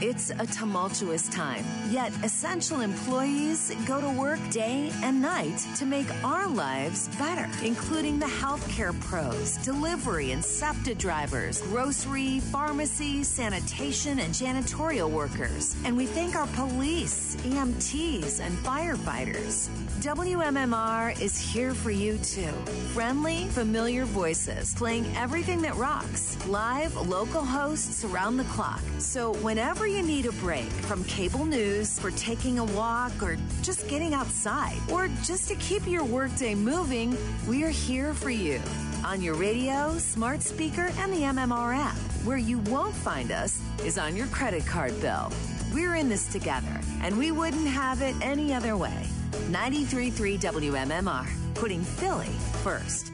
It's 0.00 0.30
a 0.30 0.46
tumultuous 0.46 1.28
time, 1.28 1.64
yet 1.90 2.12
essential 2.22 2.82
employees 2.82 3.74
go 3.84 4.00
to 4.00 4.08
work 4.08 4.38
day 4.48 4.92
and 5.02 5.20
night 5.20 5.58
to 5.74 5.84
make 5.84 6.06
our 6.22 6.46
lives 6.46 7.08
better, 7.18 7.48
including 7.64 8.20
the 8.20 8.26
healthcare 8.26 8.98
pros, 9.00 9.56
delivery 9.56 10.30
and 10.30 10.44
SEPTA 10.44 10.94
drivers, 10.94 11.60
grocery, 11.62 12.38
pharmacy, 12.38 13.24
sanitation, 13.24 14.20
and 14.20 14.32
janitorial 14.32 15.10
workers. 15.10 15.74
And 15.84 15.96
we 15.96 16.06
thank 16.06 16.36
our 16.36 16.46
police, 16.46 17.34
EMTs, 17.38 18.38
and 18.38 18.56
firefighters. 18.58 19.68
WMMR 19.98 21.20
is 21.20 21.36
here 21.36 21.74
for 21.74 21.90
you 21.90 22.18
too. 22.18 22.52
Friendly, 22.94 23.46
familiar 23.46 24.04
voices 24.04 24.76
playing 24.76 25.12
everything 25.16 25.60
that 25.62 25.74
rocks. 25.74 26.38
Live, 26.46 26.94
local 27.08 27.44
hosts 27.44 28.04
around 28.04 28.36
the 28.36 28.44
clock. 28.44 28.80
So 28.98 29.32
whenever 29.38 29.87
you 29.88 30.02
need 30.02 30.26
a 30.26 30.32
break 30.32 30.64
from 30.66 31.02
cable 31.04 31.44
news 31.44 31.98
for 31.98 32.10
taking 32.12 32.58
a 32.58 32.64
walk 32.64 33.12
or 33.22 33.36
just 33.62 33.88
getting 33.88 34.14
outside 34.14 34.76
or 34.92 35.08
just 35.24 35.48
to 35.48 35.54
keep 35.56 35.86
your 35.86 36.04
workday 36.04 36.54
moving, 36.54 37.16
we're 37.46 37.70
here 37.70 38.12
for 38.12 38.30
you. 38.30 38.60
On 39.04 39.22
your 39.22 39.34
radio, 39.34 39.96
smart 39.98 40.42
speaker, 40.42 40.90
and 40.98 41.12
the 41.12 41.22
MMR 41.22 41.76
app. 41.76 41.96
Where 42.24 42.36
you 42.36 42.58
won't 42.58 42.94
find 42.94 43.32
us 43.32 43.60
is 43.84 43.98
on 43.98 44.16
your 44.16 44.26
credit 44.28 44.66
card 44.66 45.00
bill. 45.00 45.32
We're 45.72 45.94
in 45.94 46.08
this 46.08 46.26
together, 46.26 46.80
and 47.02 47.16
we 47.16 47.30
wouldn't 47.30 47.68
have 47.68 48.02
it 48.02 48.14
any 48.20 48.52
other 48.52 48.76
way. 48.76 49.06
93.3 49.50 50.38
WMMR, 50.38 51.26
putting 51.54 51.82
Philly 51.82 52.34
first. 52.62 53.12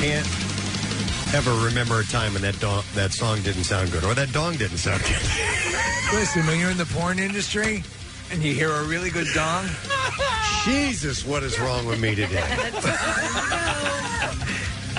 Can't 0.00 0.26
ever 1.34 1.52
remember 1.62 2.00
a 2.00 2.04
time 2.04 2.32
when 2.32 2.40
that 2.40 2.58
dong, 2.58 2.82
that 2.94 3.12
song 3.12 3.38
didn't 3.42 3.64
sound 3.64 3.92
good 3.92 4.02
or 4.02 4.14
that 4.14 4.32
dong 4.32 4.56
didn't 4.56 4.78
sound 4.78 5.02
good. 5.02 5.12
Listen, 6.14 6.46
when 6.46 6.58
you're 6.58 6.70
in 6.70 6.78
the 6.78 6.86
porn 6.86 7.18
industry 7.18 7.84
and 8.32 8.42
you 8.42 8.54
hear 8.54 8.70
a 8.70 8.82
really 8.84 9.10
good 9.10 9.26
dong, 9.34 9.66
Jesus, 10.64 11.26
what 11.26 11.42
is 11.42 11.60
wrong 11.60 11.84
with 11.84 12.00
me 12.00 12.14
today? 12.14 12.40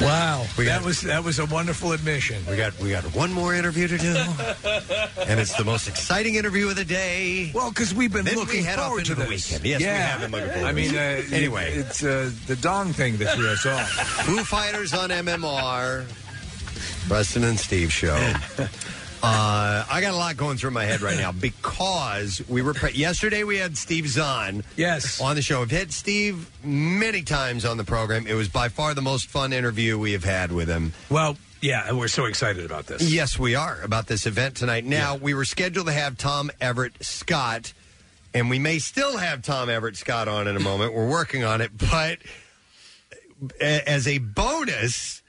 wow, 0.01 0.45
We 0.57 0.65
that 0.65 0.79
got- 0.79 0.85
was 0.85 1.01
that 1.01 1.23
was 1.23 1.39
a 1.39 1.45
wonderful 1.45 1.91
admission. 1.93 2.43
We 2.49 2.57
got 2.57 2.77
we 2.79 2.89
got 2.89 3.03
one 3.15 3.31
more 3.31 3.53
interview 3.55 3.87
to 3.87 3.97
do, 3.97 4.15
and 5.27 5.39
it's 5.39 5.55
the 5.55 5.63
most 5.63 5.87
exciting 5.87 6.35
interview 6.35 6.69
of 6.69 6.75
the 6.75 6.85
day. 6.85 7.51
Well, 7.53 7.69
because 7.69 7.93
we've 7.93 8.11
been 8.11 8.25
Then 8.25 8.35
looking 8.35 8.59
we 8.61 8.63
head 8.63 8.79
off 8.79 8.87
forward 8.87 8.99
into 9.07 9.15
to 9.15 9.21
the 9.21 9.27
this. 9.29 9.49
weekend. 9.51 9.65
Yes, 9.65 9.79
we 9.79 9.85
have 9.85 10.21
been 10.21 10.31
looking 10.31 10.49
forward 10.49 10.65
I 10.67 10.69
to 10.69 10.75
mean, 10.75 10.91
this. 10.93 11.31
uh, 11.31 11.35
Anyway. 11.35 11.71
it's 11.73 12.03
uh, 12.03 12.31
the 12.47 12.55
dong 12.55 12.93
thing 12.93 13.17
that 13.17 13.35
threw 13.35 13.47
us 13.49 13.65
off. 13.65 13.89
Foo 14.25 14.43
Fighters 14.43 14.93
on 14.93 15.09
MMR, 15.09 16.05
Preston 17.07 17.43
and 17.43 17.59
Steve 17.59 17.91
show. 17.93 18.17
Uh, 19.23 19.85
I 19.89 20.01
got 20.01 20.13
a 20.13 20.17
lot 20.17 20.35
going 20.35 20.57
through 20.57 20.71
my 20.71 20.83
head 20.85 21.01
right 21.01 21.17
now 21.17 21.31
because 21.31 22.41
we 22.49 22.61
were 22.61 22.73
pre- 22.73 22.93
yesterday. 22.93 23.43
We 23.43 23.57
had 23.57 23.77
Steve 23.77 24.07
Zahn, 24.07 24.63
yes, 24.75 25.21
on 25.21 25.35
the 25.35 25.41
show. 25.43 25.61
I've 25.61 25.69
had 25.71 25.91
Steve 25.93 26.49
many 26.65 27.21
times 27.21 27.63
on 27.65 27.77
the 27.77 27.83
program. 27.83 28.25
It 28.25 28.33
was 28.33 28.49
by 28.49 28.69
far 28.69 28.93
the 28.95 29.01
most 29.01 29.27
fun 29.29 29.53
interview 29.53 29.99
we 29.99 30.13
have 30.13 30.23
had 30.23 30.51
with 30.51 30.67
him. 30.67 30.93
Well, 31.09 31.37
yeah, 31.61 31.87
and 31.87 31.99
we're 31.99 32.07
so 32.07 32.25
excited 32.25 32.65
about 32.65 32.87
this. 32.87 33.11
Yes, 33.13 33.37
we 33.37 33.53
are 33.53 33.79
about 33.83 34.07
this 34.07 34.25
event 34.25 34.55
tonight. 34.55 34.85
Now, 34.85 35.15
we 35.17 35.35
were 35.35 35.45
scheduled 35.45 35.85
to 35.85 35.93
have 35.93 36.17
Tom 36.17 36.49
Everett 36.59 36.93
Scott, 37.03 37.73
and 38.33 38.49
we 38.49 38.57
may 38.57 38.79
still 38.79 39.17
have 39.17 39.43
Tom 39.43 39.69
Everett 39.69 39.97
Scott 39.97 40.27
on 40.27 40.47
in 40.47 40.55
a 40.55 40.59
moment. 40.59 40.95
We're 40.95 41.07
working 41.07 41.43
on 41.43 41.61
it, 41.61 41.77
but 41.77 42.17
a- 43.61 43.87
as 43.87 44.07
a 44.07 44.17
bonus, 44.17 45.20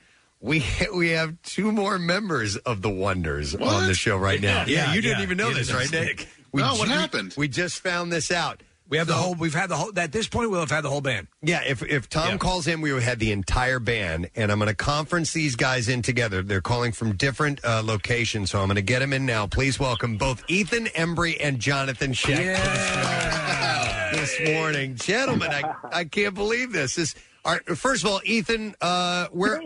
we 0.42 0.62
we 0.94 1.10
have 1.10 1.40
two 1.42 1.72
more 1.72 1.98
members 1.98 2.56
of 2.56 2.82
the 2.82 2.90
Wonders 2.90 3.54
on 3.54 3.86
the 3.86 3.94
show 3.94 4.16
right 4.18 4.40
now. 4.40 4.64
Yeah, 4.66 4.86
Yeah, 4.88 4.94
you 4.94 5.00
didn't 5.00 5.18
yeah. 5.18 5.22
even 5.24 5.38
know 5.38 5.48
You 5.48 5.54
this, 5.54 5.68
didn't 5.68 5.80
right, 5.80 5.92
Nick? 5.92 6.18
Nick. 6.18 6.28
No, 6.52 6.74
what 6.74 6.88
ju- 6.88 6.92
happened? 6.92 7.34
We 7.38 7.48
just 7.48 7.78
found 7.80 8.12
this 8.12 8.30
out. 8.30 8.62
We 8.88 8.98
have 8.98 9.06
the 9.06 9.14
whole. 9.14 9.34
We've 9.34 9.54
had 9.54 9.70
the 9.70 9.76
whole. 9.76 9.90
At 9.98 10.12
this 10.12 10.28
point, 10.28 10.50
we'll 10.50 10.60
have 10.60 10.70
had 10.70 10.82
the 10.82 10.90
whole 10.90 11.00
band. 11.00 11.28
Yeah, 11.40 11.62
if 11.66 11.82
if 11.82 12.10
Tom 12.10 12.32
Yeah. 12.32 12.36
calls 12.36 12.66
in, 12.66 12.82
we 12.82 12.92
would 12.92 13.02
have 13.04 13.18
the 13.18 13.32
entire 13.32 13.78
band, 13.78 14.28
and 14.36 14.52
I'm 14.52 14.58
going 14.58 14.68
to 14.68 14.74
conference 14.74 15.32
these 15.32 15.56
guys 15.56 15.88
in 15.88 16.02
together. 16.02 16.42
They're 16.42 16.60
calling 16.60 16.92
from 16.92 17.14
different 17.16 17.64
uh, 17.64 17.80
locations, 17.82 18.50
so 18.50 18.60
I'm 18.60 18.66
going 18.66 18.76
to 18.76 18.82
get 18.82 18.98
them 18.98 19.14
in 19.14 19.24
now. 19.24 19.46
Please 19.46 19.80
welcome 19.80 20.18
both 20.18 20.44
Ethan 20.46 20.86
Embry 20.88 21.38
and 21.40 21.58
Jonathan 21.58 22.12
Schaech 22.12 22.36
this 24.12 24.38
morning, 24.52 24.96
gentlemen. 24.96 25.50
I 25.50 25.72
I 25.90 26.04
can't 26.04 26.34
believe 26.34 26.72
this. 26.72 26.96
This 26.96 27.14
all 27.46 27.52
right, 27.54 27.78
first 27.78 28.04
of 28.04 28.10
all, 28.10 28.20
Ethan, 28.26 28.74
uh, 28.82 29.28
where 29.32 29.58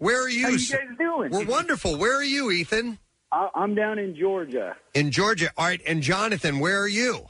where 0.00 0.24
are 0.24 0.28
you? 0.28 0.42
How 0.42 0.48
you 0.50 0.58
guys 0.58 0.96
doing? 0.98 1.30
We're 1.30 1.44
wonderful. 1.46 1.96
Where 1.96 2.16
are 2.16 2.24
you, 2.24 2.50
Ethan? 2.50 2.98
I- 3.30 3.50
I'm 3.54 3.74
down 3.76 3.98
in 3.98 4.16
Georgia, 4.16 4.76
In 4.94 5.12
Georgia. 5.12 5.50
All 5.56 5.66
right, 5.66 5.80
and 5.86 6.02
Jonathan, 6.02 6.58
where 6.58 6.80
are 6.80 6.88
you? 6.88 7.26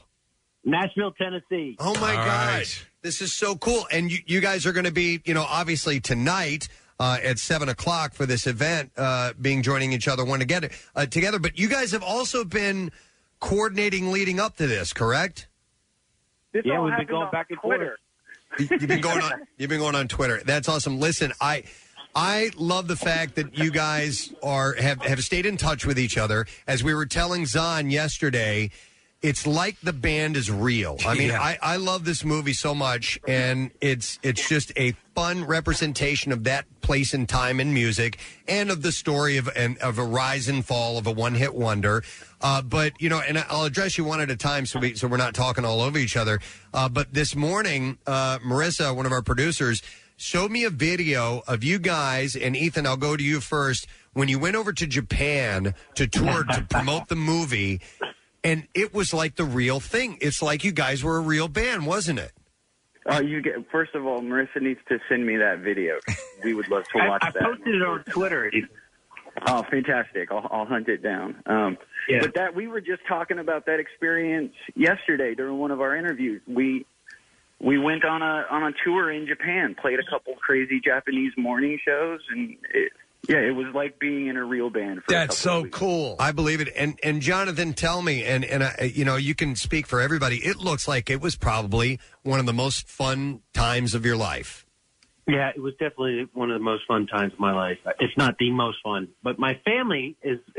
Nashville, 0.63 1.11
Tennessee. 1.11 1.75
Oh 1.79 1.93
my 1.99 2.15
All 2.15 2.25
God, 2.25 2.47
right. 2.57 2.85
this 3.01 3.21
is 3.21 3.33
so 3.33 3.55
cool! 3.55 3.85
And 3.91 4.11
you, 4.11 4.19
you 4.25 4.41
guys 4.41 4.65
are 4.65 4.71
going 4.71 4.85
to 4.85 4.91
be, 4.91 5.21
you 5.25 5.33
know, 5.33 5.45
obviously 5.47 5.99
tonight 5.99 6.69
uh, 6.99 7.17
at 7.23 7.39
seven 7.39 7.67
o'clock 7.69 8.13
for 8.13 8.25
this 8.25 8.45
event, 8.47 8.91
uh, 8.95 9.33
being 9.39 9.63
joining 9.63 9.91
each 9.91 10.07
other 10.07 10.23
one 10.23 10.39
together 10.39 10.69
uh, 10.95 11.05
together. 11.05 11.39
But 11.39 11.57
you 11.59 11.67
guys 11.67 11.91
have 11.91 12.03
also 12.03 12.43
been 12.43 12.91
coordinating 13.39 14.11
leading 14.11 14.39
up 14.39 14.57
to 14.57 14.67
this, 14.67 14.93
correct? 14.93 15.47
This 16.53 16.63
Yeah, 16.65 16.77
all 16.77 16.83
we've 16.85 16.91
been 16.91 17.07
happened 17.07 17.09
going 17.09 17.25
on 17.25 17.31
back 17.31 17.47
and 17.49 17.59
Twitter. 17.59 17.97
You've 18.59 18.87
been 18.87 19.01
going 19.01 19.21
on. 19.21 19.31
You've 19.57 19.69
been 19.69 19.79
going 19.79 19.95
on 19.95 20.07
Twitter. 20.07 20.41
That's 20.45 20.67
awesome. 20.69 20.99
Listen, 20.99 21.31
I. 21.41 21.63
I 22.15 22.51
love 22.57 22.87
the 22.87 22.95
fact 22.95 23.35
that 23.35 23.57
you 23.57 23.71
guys 23.71 24.33
are 24.43 24.73
have, 24.73 25.01
have 25.01 25.23
stayed 25.23 25.45
in 25.45 25.57
touch 25.57 25.85
with 25.85 25.97
each 25.97 26.17
other. 26.17 26.45
As 26.67 26.83
we 26.83 26.93
were 26.93 27.05
telling 27.05 27.45
Zahn 27.45 27.89
yesterday, 27.89 28.71
it's 29.21 29.45
like 29.45 29.79
the 29.81 29.93
band 29.93 30.35
is 30.35 30.49
real. 30.49 30.97
I 31.05 31.13
mean. 31.13 31.31
I, 31.41 31.57
I 31.61 31.75
love 31.77 32.05
this 32.05 32.25
movie 32.25 32.53
so 32.53 32.73
much, 32.73 33.19
and 33.27 33.71
it's 33.79 34.19
it's 34.23 34.47
just 34.47 34.71
a 34.75 34.93
fun 35.15 35.45
representation 35.45 36.31
of 36.31 36.43
that 36.45 36.65
place 36.81 37.13
and 37.13 37.29
time 37.29 37.59
in 37.59 37.73
music, 37.73 38.19
and 38.47 38.71
of 38.71 38.81
the 38.81 38.91
story 38.91 39.37
of 39.37 39.49
and 39.55 39.77
of 39.77 39.97
a 39.97 40.03
rise 40.03 40.47
and 40.47 40.65
fall 40.65 40.97
of 40.97 41.07
a 41.07 41.11
one 41.11 41.35
hit 41.35 41.53
wonder. 41.53 42.03
Uh, 42.41 42.61
but 42.61 42.99
you 42.99 43.09
know, 43.09 43.19
and 43.19 43.37
I'll 43.37 43.65
address 43.65 43.97
you 43.97 44.03
one 44.03 44.19
at 44.21 44.31
a 44.31 44.35
time, 44.35 44.65
so 44.65 44.79
we 44.79 44.95
so 44.95 45.07
we're 45.07 45.17
not 45.17 45.35
talking 45.35 45.65
all 45.65 45.81
over 45.81 45.97
each 45.97 46.17
other. 46.17 46.39
Uh, 46.73 46.89
but 46.89 47.13
this 47.13 47.35
morning, 47.35 47.99
uh, 48.07 48.39
Marissa, 48.39 48.95
one 48.95 49.05
of 49.05 49.11
our 49.11 49.21
producers, 49.21 49.83
showed 50.21 50.51
me 50.51 50.63
a 50.63 50.69
video 50.69 51.41
of 51.47 51.63
you 51.63 51.79
guys 51.79 52.35
and 52.35 52.55
Ethan. 52.55 52.85
I'll 52.85 52.97
go 52.97 53.17
to 53.17 53.23
you 53.23 53.39
first. 53.41 53.87
When 54.13 54.27
you 54.27 54.39
went 54.39 54.55
over 54.55 54.73
to 54.73 54.85
Japan 54.87 55.73
to 55.95 56.07
tour 56.07 56.43
to 56.43 56.61
promote 56.69 57.07
the 57.07 57.15
movie, 57.15 57.81
and 58.43 58.67
it 58.73 58.93
was 58.93 59.13
like 59.13 59.35
the 59.35 59.45
real 59.45 59.79
thing. 59.79 60.17
It's 60.21 60.41
like 60.41 60.63
you 60.63 60.71
guys 60.73 61.03
were 61.03 61.17
a 61.17 61.21
real 61.21 61.47
band, 61.47 61.85
wasn't 61.85 62.19
it? 62.19 62.31
Uh, 63.09 63.21
you 63.21 63.41
get 63.41 63.53
first 63.71 63.95
of 63.95 64.05
all, 64.05 64.21
Marissa 64.21 64.61
needs 64.61 64.79
to 64.89 64.99
send 65.09 65.25
me 65.25 65.37
that 65.37 65.59
video. 65.59 65.97
We 66.43 66.53
would 66.53 66.67
love 66.69 66.83
to 66.95 66.97
watch 67.07 67.23
I 67.23 67.31
that. 67.31 67.41
posted 67.43 67.75
it 67.75 67.81
on 67.81 68.03
Twitter. 68.03 68.51
Oh, 69.47 69.63
fantastic! 69.63 70.29
I'll, 70.31 70.47
I'll 70.51 70.65
hunt 70.65 70.87
it 70.89 71.01
down. 71.01 71.41
Um, 71.45 71.77
Yeah. 72.09 72.19
But 72.19 72.35
that 72.35 72.53
we 72.53 72.67
were 72.67 72.81
just 72.81 73.01
talking 73.07 73.39
about 73.39 73.65
that 73.67 73.79
experience 73.79 74.53
yesterday 74.75 75.33
during 75.35 75.57
one 75.57 75.71
of 75.71 75.79
our 75.81 75.95
interviews. 75.95 76.41
We 76.47 76.85
we 77.61 77.77
went 77.77 78.03
on 78.03 78.21
a 78.21 78.45
on 78.49 78.63
a 78.63 78.71
tour 78.83 79.11
in 79.11 79.27
Japan, 79.27 79.75
played 79.79 79.99
a 79.99 80.09
couple 80.09 80.35
crazy 80.35 80.81
Japanese 80.83 81.33
morning 81.37 81.79
shows, 81.85 82.19
and 82.31 82.57
it, 82.73 82.91
yeah, 83.29 83.37
it 83.37 83.55
was 83.55 83.67
like 83.75 83.99
being 83.99 84.27
in 84.27 84.37
a 84.37 84.43
real 84.43 84.69
band. 84.69 85.03
For 85.03 85.13
a 85.13 85.19
That's 85.19 85.43
couple 85.43 85.63
so 85.63 85.69
cool. 85.69 86.15
I 86.19 86.31
believe 86.31 86.59
it. 86.59 86.69
And 86.75 86.99
and 87.03 87.21
Jonathan, 87.21 87.73
tell 87.73 88.01
me, 88.01 88.23
and 88.23 88.43
and 88.43 88.63
I, 88.63 88.91
you 88.93 89.05
know, 89.05 89.15
you 89.15 89.35
can 89.35 89.55
speak 89.55 89.85
for 89.85 90.01
everybody. 90.01 90.37
It 90.37 90.57
looks 90.57 90.87
like 90.87 91.09
it 91.09 91.21
was 91.21 91.35
probably 91.35 91.99
one 92.23 92.39
of 92.39 92.45
the 92.47 92.53
most 92.53 92.89
fun 92.89 93.41
times 93.53 93.93
of 93.93 94.05
your 94.05 94.17
life. 94.17 94.65
Yeah, 95.27 95.51
it 95.55 95.61
was 95.61 95.73
definitely 95.73 96.27
one 96.33 96.49
of 96.49 96.59
the 96.59 96.63
most 96.63 96.83
fun 96.87 97.05
times 97.05 97.31
of 97.31 97.39
my 97.39 97.53
life. 97.53 97.77
It's 97.99 98.17
not 98.17 98.37
the 98.39 98.49
most 98.49 98.79
fun, 98.83 99.09
but 99.21 99.37
my 99.37 99.53
family 99.63 100.17
is 100.23 100.39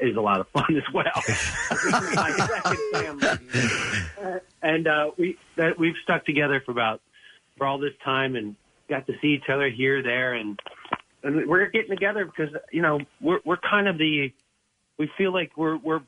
is 0.00 0.16
a 0.16 0.20
lot 0.20 0.38
of 0.38 0.48
fun 0.50 0.76
as 0.76 0.94
well. 0.94 1.04
My 2.14 2.30
second 2.30 2.78
family, 2.92 4.40
and 4.62 4.86
uh, 4.86 5.10
we 5.18 5.36
that 5.58 5.78
we've 5.78 5.96
stuck 6.02 6.24
together 6.24 6.62
for 6.64 6.72
about 6.72 7.02
for 7.58 7.66
all 7.66 7.78
this 7.78 7.92
time 8.02 8.34
and 8.36 8.56
got 8.88 9.06
to 9.06 9.12
see 9.20 9.28
each 9.28 9.50
other 9.52 9.68
here, 9.68 10.02
there, 10.02 10.34
and 10.34 10.58
and 11.22 11.46
we're 11.46 11.66
getting 11.66 11.90
together 11.90 12.24
because 12.24 12.54
you 12.72 12.80
know 12.80 13.00
we're 13.20 13.40
we're 13.44 13.58
kind 13.58 13.86
of 13.86 13.98
the 13.98 14.32
we 14.98 15.10
feel 15.18 15.32
like 15.32 15.56
we're 15.56 15.76
we're 15.76 16.00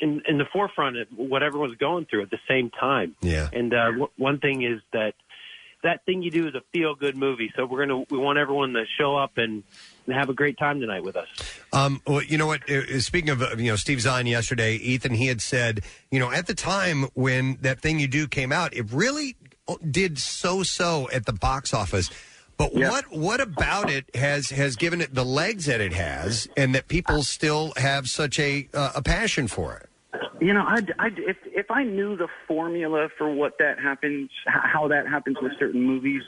in 0.00 0.22
in 0.28 0.38
the 0.38 0.44
forefront 0.52 0.96
of 0.96 1.08
what 1.16 1.42
everyone's 1.42 1.76
going 1.76 2.06
through 2.06 2.22
at 2.22 2.30
the 2.30 2.38
same 2.48 2.70
time. 2.70 3.16
Yeah. 3.22 3.48
And 3.52 3.72
uh, 3.72 3.86
w- 3.86 4.10
one 4.16 4.38
thing 4.38 4.62
is 4.62 4.80
that 4.92 5.14
that 5.86 6.04
thing 6.04 6.22
you 6.22 6.30
do 6.30 6.46
is 6.48 6.54
a 6.54 6.62
feel 6.72 6.94
good 6.94 7.16
movie. 7.16 7.52
So 7.56 7.64
we're 7.64 7.86
gonna 7.86 8.04
we 8.10 8.18
want 8.18 8.38
everyone 8.38 8.72
to 8.74 8.84
show 8.98 9.16
up 9.16 9.38
and, 9.38 9.62
and 10.06 10.14
have 10.14 10.28
a 10.28 10.34
great 10.34 10.58
time 10.58 10.80
tonight 10.80 11.02
with 11.02 11.16
us. 11.16 11.28
Um, 11.72 12.02
well, 12.06 12.22
you 12.22 12.36
know 12.38 12.46
what? 12.46 12.68
uh, 12.68 13.00
Speaking 13.00 13.30
of, 13.30 13.40
uh, 13.40 13.56
you 13.56 13.70
know, 13.70 13.76
Steve 13.76 14.00
Zahn 14.00 14.26
yesterday, 14.26 14.74
Ethan, 14.76 15.14
he 15.14 15.26
had 15.26 15.40
said, 15.40 15.82
you 16.10 16.18
know, 16.18 16.30
at 16.30 16.46
the 16.46 16.54
time 16.54 17.04
when 17.14 17.58
that 17.62 17.80
thing 17.80 17.98
you 17.98 18.08
do 18.08 18.26
came 18.26 18.52
out, 18.52 18.74
it 18.74 18.90
really 18.92 19.36
did 19.88 20.18
so 20.18 20.62
so 20.62 21.08
at 21.12 21.26
the 21.26 21.32
box 21.32 21.72
office. 21.72 22.10
But 22.56 22.74
what 22.74 23.12
what 23.12 23.40
about 23.40 23.90
it 23.90 24.14
has 24.14 24.50
has 24.50 24.76
given 24.76 25.00
it 25.00 25.14
the 25.14 25.24
legs 25.24 25.66
that 25.66 25.80
it 25.80 25.92
has, 25.92 26.48
and 26.56 26.74
that 26.74 26.88
people 26.88 27.22
still 27.22 27.72
have 27.76 28.08
such 28.08 28.38
a 28.40 28.68
uh, 28.74 28.92
a 28.96 29.02
passion 29.02 29.46
for 29.46 29.76
it? 29.76 29.88
You 30.40 30.52
know, 30.52 30.64
I'd, 30.66 30.92
I'd, 30.98 31.18
if 31.18 31.36
if 31.46 31.70
I 31.70 31.82
knew 31.82 32.16
the 32.16 32.28
formula 32.46 33.08
for 33.16 33.32
what 33.32 33.54
that 33.58 33.78
happens, 33.78 34.30
how 34.46 34.88
that 34.88 35.08
happens 35.08 35.38
with 35.40 35.52
certain 35.58 35.82
movies, 35.82 36.22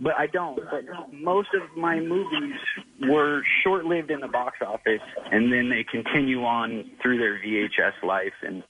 but 0.00 0.14
I 0.18 0.26
don't. 0.26 0.56
But 0.56 1.12
most 1.12 1.48
of 1.54 1.76
my 1.76 2.00
movies 2.00 2.54
were 3.00 3.42
short-lived 3.62 4.10
in 4.10 4.20
the 4.20 4.28
box 4.28 4.58
office, 4.60 5.02
and 5.30 5.52
then 5.52 5.68
they 5.68 5.84
continue 5.84 6.44
on 6.44 6.90
through 7.00 7.18
their 7.18 7.38
VHS 7.38 8.02
life. 8.02 8.32
And 8.42 8.64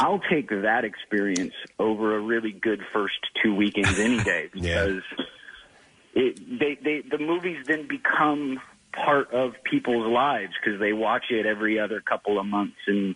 I'll 0.00 0.22
take 0.30 0.50
that 0.50 0.84
experience 0.84 1.54
over 1.78 2.16
a 2.16 2.20
really 2.20 2.52
good 2.52 2.80
first 2.92 3.18
two 3.42 3.54
weekends 3.54 3.98
any 3.98 4.18
day 4.24 4.48
because 4.52 5.02
it, 6.14 6.58
they, 6.58 6.78
they, 6.82 7.02
the 7.08 7.18
movies 7.22 7.64
then 7.66 7.86
become 7.86 8.60
part 8.92 9.32
of 9.32 9.52
people's 9.62 10.10
lives 10.12 10.52
because 10.60 10.80
they 10.80 10.92
watch 10.92 11.26
it 11.30 11.46
every 11.46 11.78
other 11.78 12.00
couple 12.00 12.40
of 12.40 12.46
months 12.46 12.76
and 12.88 13.14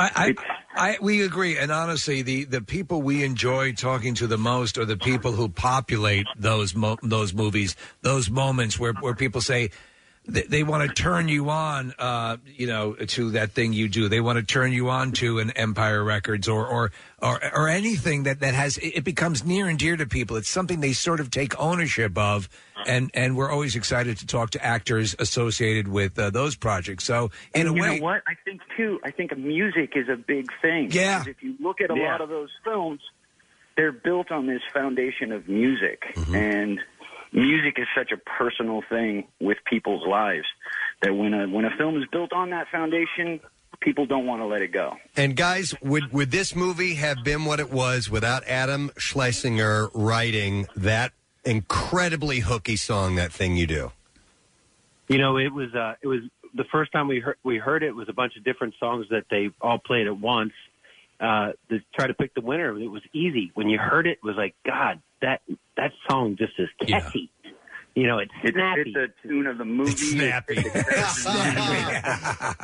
I, 0.00 0.34
I, 0.76 0.90
I, 0.92 0.98
we 1.02 1.22
agree, 1.22 1.58
and 1.58 1.70
honestly, 1.70 2.22
the, 2.22 2.44
the 2.44 2.62
people 2.62 3.02
we 3.02 3.22
enjoy 3.22 3.72
talking 3.72 4.14
to 4.14 4.26
the 4.26 4.38
most 4.38 4.78
are 4.78 4.86
the 4.86 4.96
people 4.96 5.32
who 5.32 5.48
populate 5.50 6.26
those 6.36 6.74
mo- 6.74 6.98
those 7.02 7.34
movies, 7.34 7.76
those 8.00 8.30
moments 8.30 8.78
where 8.78 8.94
where 8.94 9.14
people 9.14 9.42
say 9.42 9.70
they, 10.30 10.42
they 10.42 10.62
want 10.62 10.88
to 10.88 10.94
turn 10.94 11.28
you 11.28 11.50
on, 11.50 11.92
uh, 11.98 12.36
you 12.46 12.66
know, 12.66 12.94
to 12.94 13.30
that 13.32 13.52
thing 13.52 13.72
you 13.72 13.88
do. 13.88 14.08
They 14.08 14.20
want 14.20 14.38
to 14.38 14.44
turn 14.44 14.72
you 14.72 14.88
on 14.90 15.12
to 15.12 15.38
an 15.38 15.50
Empire 15.52 16.02
Records 16.02 16.48
or 16.48 16.66
or 16.66 16.90
or, 17.20 17.38
or 17.54 17.68
anything 17.68 18.22
that 18.24 18.40
that 18.40 18.54
has 18.54 18.78
it 18.78 19.04
becomes 19.04 19.44
near 19.44 19.68
and 19.68 19.78
dear 19.78 19.96
to 19.96 20.06
people. 20.06 20.36
It's 20.36 20.48
something 20.48 20.80
they 20.80 20.92
sort 20.92 21.20
of 21.20 21.30
take 21.30 21.58
ownership 21.60 22.16
of, 22.16 22.48
and 22.86 23.10
and 23.14 23.36
we're 23.36 23.50
always 23.50 23.76
excited 23.76 24.16
to 24.18 24.26
talk 24.26 24.50
to 24.50 24.64
actors 24.64 25.14
associated 25.18 25.88
with 25.88 26.18
uh, 26.18 26.30
those 26.30 26.56
projects. 26.56 27.04
So 27.04 27.30
in 27.54 27.66
a 27.66 27.74
you 27.74 27.82
way, 27.82 27.96
know 27.98 28.02
what? 28.02 28.22
I 28.26 28.34
think 28.44 28.60
too. 28.76 29.00
I 29.04 29.10
think 29.10 29.36
music 29.36 29.92
is 29.96 30.08
a 30.08 30.16
big 30.16 30.46
thing. 30.62 30.90
Yeah. 30.92 31.18
Because 31.20 31.34
if 31.36 31.42
you 31.42 31.54
look 31.60 31.80
at 31.80 31.90
a 31.90 31.94
Yeah. 31.96 32.12
lot 32.12 32.20
of 32.20 32.28
those 32.28 32.50
films, 32.64 33.00
they're 33.76 33.92
built 33.92 34.30
on 34.30 34.46
this 34.46 34.62
foundation 34.72 35.32
of 35.32 35.48
music, 35.48 36.02
Mm-hmm. 36.14 36.34
and 36.34 36.80
music 37.32 37.78
is 37.78 37.86
such 37.96 38.12
a 38.12 38.16
personal 38.16 38.82
thing 38.88 39.28
with 39.40 39.58
people's 39.64 40.06
lives 40.06 40.46
that 41.02 41.14
when 41.14 41.34
a 41.34 41.48
when 41.48 41.64
a 41.64 41.76
film 41.76 41.96
is 42.00 42.08
built 42.10 42.32
on 42.32 42.50
that 42.50 42.68
foundation, 42.68 43.40
people 43.80 44.06
don't 44.06 44.26
want 44.26 44.42
to 44.42 44.46
let 44.46 44.62
it 44.62 44.72
go. 44.72 44.96
And 45.16 45.36
guys, 45.36 45.74
would 45.82 46.12
would 46.12 46.30
this 46.30 46.54
movie 46.54 46.94
have 46.94 47.24
been 47.24 47.44
what 47.44 47.60
it 47.60 47.70
was 47.70 48.10
without 48.10 48.44
Adam 48.46 48.90
Schlesinger 48.96 49.88
writing 49.94 50.66
that 50.76 51.12
incredibly 51.44 52.40
hooky 52.40 52.76
song, 52.76 53.16
"That 53.16 53.32
Thing 53.32 53.56
You 53.56 53.66
Do"? 53.66 53.92
You 55.08 55.18
know, 55.18 55.38
it 55.38 55.52
was 55.52 55.74
uh, 55.74 55.94
it 56.02 56.06
was 56.06 56.20
the 56.54 56.64
first 56.64 56.92
time 56.92 57.08
we 57.08 57.20
heard 57.20 57.36
we 57.42 57.58
heard 57.58 57.82
it 57.82 57.94
was 57.94 58.08
a 58.08 58.12
bunch 58.12 58.36
of 58.36 58.44
different 58.44 58.74
songs 58.78 59.06
that 59.10 59.24
they 59.30 59.50
all 59.60 59.78
played 59.78 60.06
at 60.06 60.18
once. 60.18 60.52
Uh, 61.18 61.52
to 61.68 61.80
try 61.94 62.06
to 62.06 62.14
pick 62.14 62.32
the 62.32 62.40
winner, 62.40 62.78
it 62.78 62.88
was 62.88 63.02
easy. 63.12 63.50
When 63.52 63.68
you 63.68 63.78
heard 63.78 64.06
it, 64.06 64.12
it 64.12 64.24
was 64.24 64.36
like 64.36 64.54
God, 64.64 65.02
that 65.22 65.40
that 65.76 65.90
song 66.08 66.36
just 66.38 66.52
is 66.58 66.68
catchy. 66.86 67.30
You 67.96 68.06
know, 68.06 68.18
it's 68.18 68.30
It's, 68.44 68.54
snappy. 68.54 68.80
it's 68.82 68.94
the 68.94 69.28
tune 69.28 69.46
of 69.48 69.58
the 69.58 69.64
movie. 69.64 69.90
snappy. 69.90 70.54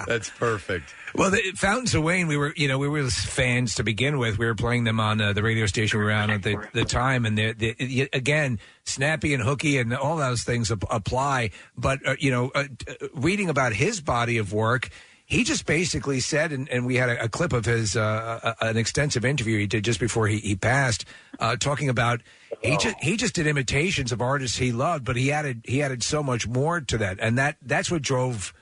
That's 0.06 0.30
perfect. 0.30 0.94
Well, 1.14 1.30
the 1.30 1.40
Fountains 1.56 1.94
of 1.94 2.02
Wayne, 2.04 2.28
we 2.28 2.36
were, 2.36 2.52
you 2.56 2.68
know, 2.68 2.78
we 2.78 2.88
were 2.88 3.04
fans 3.08 3.74
to 3.76 3.82
begin 3.82 4.18
with. 4.18 4.38
We 4.38 4.46
were 4.46 4.54
playing 4.54 4.84
them 4.84 5.00
on 5.00 5.20
uh, 5.20 5.32
the 5.32 5.42
radio 5.42 5.66
station 5.66 5.98
we 5.98 6.04
were 6.04 6.12
on 6.12 6.30
at 6.30 6.42
the, 6.42 6.56
the 6.72 6.84
time, 6.84 7.26
and 7.26 7.36
the, 7.36 7.52
the, 7.52 8.08
again, 8.12 8.58
snappy 8.84 9.34
and 9.34 9.42
hooky 9.42 9.78
and 9.78 9.92
all 9.94 10.16
those 10.16 10.44
things 10.44 10.70
ap- 10.70 10.84
apply. 10.90 11.50
But 11.76 12.06
uh, 12.06 12.16
you 12.18 12.30
know, 12.30 12.50
uh, 12.54 12.64
uh, 12.88 12.94
reading 13.14 13.48
about 13.48 13.72
his 13.72 14.00
body 14.00 14.38
of 14.38 14.52
work. 14.52 14.90
He 15.28 15.42
just 15.42 15.66
basically 15.66 16.20
said, 16.20 16.52
and, 16.52 16.68
and 16.68 16.86
we 16.86 16.94
had 16.94 17.08
a, 17.08 17.24
a 17.24 17.28
clip 17.28 17.52
of 17.52 17.64
his, 17.64 17.96
uh, 17.96 18.54
a, 18.60 18.66
an 18.66 18.76
extensive 18.76 19.24
interview 19.24 19.58
he 19.58 19.66
did 19.66 19.82
just 19.84 19.98
before 19.98 20.28
he, 20.28 20.38
he 20.38 20.54
passed, 20.54 21.04
uh, 21.40 21.56
talking 21.56 21.88
about 21.88 22.20
he 22.62 22.72
oh. 22.72 22.76
just 22.78 22.96
he 23.00 23.16
just 23.16 23.34
did 23.34 23.46
imitations 23.46 24.12
of 24.12 24.20
artists 24.20 24.56
he 24.58 24.72
loved, 24.72 25.04
but 25.04 25.16
he 25.16 25.32
added 25.32 25.62
he 25.66 25.82
added 25.82 26.02
so 26.02 26.22
much 26.22 26.46
more 26.46 26.80
to 26.80 26.98
that, 26.98 27.18
and 27.20 27.38
that 27.38 27.56
that's 27.62 27.90
what 27.90 28.02
drove 28.02 28.52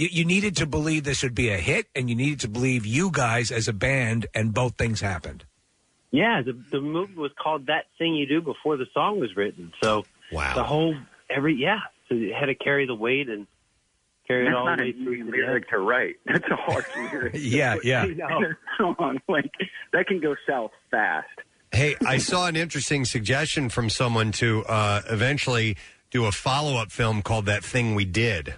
you, 0.00 0.08
you 0.10 0.24
needed 0.24 0.56
to 0.56 0.66
believe 0.66 1.04
this 1.04 1.22
would 1.22 1.34
be 1.34 1.50
a 1.50 1.58
hit, 1.58 1.86
and 1.94 2.08
you 2.08 2.16
needed 2.16 2.40
to 2.40 2.48
believe 2.48 2.86
you 2.86 3.10
guys 3.10 3.50
as 3.50 3.68
a 3.68 3.72
band, 3.72 4.26
and 4.34 4.54
both 4.54 4.76
things 4.76 5.00
happened. 5.00 5.44
Yeah, 6.10 6.42
the 6.42 6.58
the 6.70 6.80
movie 6.80 7.14
was 7.14 7.32
called 7.40 7.66
"That 7.66 7.84
Thing 7.98 8.14
You 8.14 8.26
Do" 8.26 8.40
before 8.40 8.76
the 8.76 8.86
song 8.94 9.20
was 9.20 9.36
written. 9.36 9.72
So 9.82 10.04
wow, 10.32 10.54
the 10.54 10.64
whole 10.64 10.94
every 11.28 11.54
yeah, 11.54 11.80
so 12.08 12.14
it 12.16 12.34
had 12.34 12.46
to 12.46 12.54
carry 12.54 12.86
the 12.86 12.94
weight 12.94 13.28
and 13.28 13.46
carry 14.26 14.42
it 14.42 14.44
That's 14.46 14.56
all 14.56 14.64
not 14.64 14.78
the 14.78 14.84
way 14.84 14.90
an 14.90 15.04
through 15.04 15.12
easy 15.14 15.24
to 15.24 15.30
lyric 15.30 15.68
to 15.68 15.78
write. 15.78 16.16
That's 16.26 16.48
a 16.50 16.56
hard 16.56 16.84
lyric. 16.96 17.34
Yeah, 17.36 17.76
yeah. 17.84 18.04
You 18.06 18.14
know, 18.14 18.54
song 18.78 19.20
like 19.28 19.52
that 19.92 20.06
can 20.06 20.20
go 20.20 20.34
south 20.48 20.72
fast. 20.90 21.28
Hey, 21.72 21.96
I 22.04 22.18
saw 22.18 22.46
an 22.46 22.56
interesting 22.56 23.04
suggestion 23.04 23.68
from 23.68 23.90
someone 23.90 24.32
to 24.32 24.64
uh, 24.64 25.02
eventually 25.08 25.76
do 26.10 26.26
a 26.26 26.32
follow 26.32 26.76
up 26.76 26.90
film 26.90 27.22
called 27.22 27.46
"That 27.46 27.64
Thing 27.64 27.94
We 27.94 28.04
Did." 28.04 28.54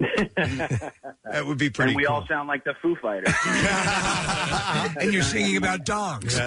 that 0.00 1.44
would 1.44 1.58
be 1.58 1.68
pretty 1.68 1.90
and 1.90 1.96
we 1.96 2.04
cool. 2.04 2.16
all 2.16 2.26
sound 2.26 2.48
like 2.48 2.64
the 2.64 2.74
Foo 2.80 2.96
Fighters. 2.96 3.34
and 5.00 5.12
you're 5.12 5.22
singing 5.22 5.56
about 5.58 5.84
dongs. 5.84 6.38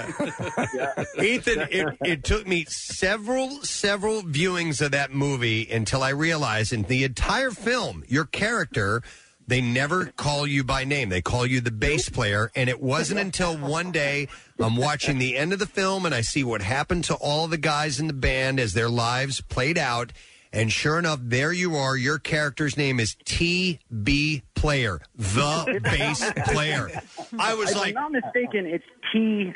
Ethan, 1.21 1.67
it, 1.71 1.97
it 2.03 2.23
took 2.23 2.47
me 2.47 2.65
several, 2.65 3.49
several 3.61 4.23
viewings 4.23 4.81
of 4.81 4.91
that 4.91 5.13
movie 5.13 5.69
until 5.69 6.01
I 6.01 6.09
realized 6.09 6.73
in 6.73 6.83
the 6.83 7.03
entire 7.03 7.51
film, 7.51 8.03
your 8.07 8.25
character, 8.25 9.03
they 9.47 9.61
never 9.61 10.07
call 10.15 10.47
you 10.47 10.63
by 10.63 10.83
name. 10.83 11.09
They 11.09 11.21
call 11.21 11.45
you 11.45 11.61
the 11.61 11.71
bass 11.71 12.09
player. 12.09 12.51
And 12.55 12.69
it 12.69 12.81
wasn't 12.81 13.19
until 13.19 13.57
one 13.57 13.91
day 13.91 14.27
I'm 14.59 14.75
watching 14.75 15.17
the 15.17 15.37
end 15.37 15.53
of 15.53 15.59
the 15.59 15.65
film 15.65 16.05
and 16.05 16.15
I 16.15 16.21
see 16.21 16.43
what 16.43 16.61
happened 16.61 17.03
to 17.05 17.15
all 17.15 17.47
the 17.47 17.57
guys 17.57 17.99
in 17.99 18.07
the 18.07 18.13
band 18.13 18.59
as 18.59 18.73
their 18.73 18.89
lives 18.89 19.41
played 19.41 19.77
out. 19.77 20.13
And 20.51 20.71
sure 20.71 20.99
enough, 20.99 21.19
there 21.21 21.51
you 21.51 21.75
are. 21.75 21.97
Your 21.97 22.19
character's 22.19 22.77
name 22.77 22.99
is 22.99 23.15
T.B. 23.25 24.43
Player, 24.53 25.01
the 25.15 25.79
bass 25.83 26.31
player. 26.53 26.91
I 27.39 27.55
was 27.55 27.71
if 27.71 27.77
like, 27.77 27.95
I'm 27.97 28.11
not 28.11 28.23
mistaken, 28.23 28.67
it's 28.67 28.85
T 29.11 29.53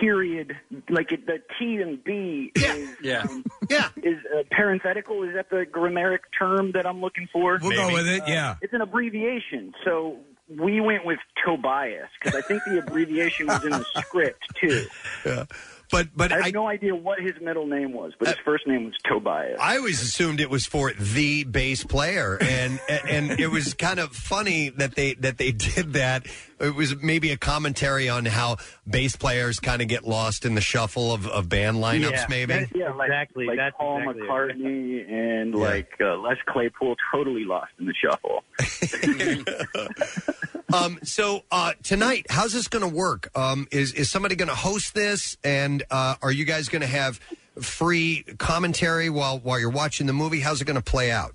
period. 0.00 0.56
Like 0.88 1.12
it, 1.12 1.26
the 1.26 1.40
T 1.58 1.76
and 1.76 2.02
B 2.02 2.52
is 2.54 2.88
Yeah. 3.02 3.22
um, 3.28 3.44
yeah 3.68 3.88
is 3.96 4.18
uh, 4.36 4.42
parenthetical. 4.50 5.22
Is 5.22 5.34
that 5.34 5.50
the 5.50 5.64
grammaric 5.70 6.22
term 6.38 6.72
that 6.72 6.86
I'm 6.86 7.00
looking 7.00 7.28
for? 7.32 7.58
We'll 7.62 7.72
go 7.88 7.92
with 7.92 8.06
it, 8.08 8.22
Uh, 8.22 8.26
yeah. 8.26 8.54
it's 8.60 8.72
an 8.72 8.80
abbreviation. 8.80 9.72
So 9.84 10.18
we 10.48 10.80
went 10.80 11.04
with 11.06 11.18
Tobias 11.44 12.08
because 12.20 12.36
I 12.36 12.42
think 12.46 12.62
the 12.66 12.78
abbreviation 12.78 13.46
was 13.46 13.64
in 13.64 13.70
the 13.70 13.84
script 13.96 14.42
too. 14.60 14.86
Yeah. 15.26 15.44
But 15.90 16.08
but 16.16 16.32
I 16.32 16.36
have 16.36 16.44
I- 16.46 16.50
no 16.50 16.66
idea 16.66 16.94
what 16.94 17.20
his 17.20 17.34
middle 17.40 17.66
name 17.66 17.92
was, 17.92 18.12
but 18.18 18.28
his 18.28 18.36
first 18.44 18.66
name 18.66 18.84
was 18.86 18.94
Tobias. 19.04 19.58
I 19.60 19.76
always 19.76 20.02
assumed 20.02 20.40
it 20.40 20.50
was 20.50 20.66
for 20.66 20.92
the 20.92 21.44
bass 21.44 21.84
player, 21.84 22.38
and 22.40 22.80
and 22.88 23.38
it 23.38 23.48
was 23.48 23.74
kind 23.74 24.00
of 24.00 24.12
funny 24.12 24.70
that 24.70 24.94
they 24.94 25.14
that 25.14 25.38
they 25.38 25.52
did 25.52 25.92
that. 25.94 26.26
It 26.60 26.74
was 26.74 26.96
maybe 27.02 27.30
a 27.32 27.36
commentary 27.36 28.08
on 28.08 28.24
how 28.24 28.56
bass 28.88 29.16
players 29.16 29.58
kind 29.60 29.82
of 29.82 29.88
get 29.88 30.04
lost 30.06 30.44
in 30.46 30.54
the 30.54 30.60
shuffle 30.60 31.12
of, 31.12 31.26
of 31.26 31.48
band 31.48 31.78
lineups. 31.78 32.12
yeah, 32.12 32.26
maybe. 32.30 32.52
That- 32.54 32.68
yeah, 32.74 32.92
like, 32.92 33.08
Exactly, 33.08 33.46
Like 33.46 33.56
that's 33.58 33.76
Paul 33.76 33.98
exactly 33.98 34.22
it. 34.22 34.28
McCartney 34.30 35.10
and 35.12 35.54
like 35.54 35.90
uh, 36.00 36.16
Les 36.16 36.36
Claypool, 36.46 36.94
totally 37.12 37.44
lost 37.44 37.72
in 37.78 37.86
the 37.86 37.94
shuffle. 37.94 38.44
um, 40.72 40.98
so 41.02 41.42
uh, 41.50 41.72
tonight, 41.82 42.26
how's 42.30 42.52
this 42.52 42.68
going 42.68 42.88
to 42.88 42.94
work? 42.96 43.30
Um, 43.36 43.66
is 43.70 43.92
is 43.92 44.10
somebody 44.10 44.36
going 44.36 44.48
to 44.48 44.54
host 44.54 44.94
this, 44.94 45.36
and 45.44 45.73
uh, 45.90 46.14
are 46.22 46.32
you 46.32 46.44
guys 46.44 46.68
going 46.68 46.82
to 46.82 46.88
have 46.88 47.18
free 47.60 48.24
commentary 48.38 49.10
while 49.10 49.38
while 49.38 49.58
you're 49.58 49.70
watching 49.70 50.06
the 50.06 50.12
movie? 50.12 50.40
How's 50.40 50.60
it 50.60 50.64
going 50.64 50.76
to 50.76 50.82
play 50.82 51.10
out? 51.10 51.34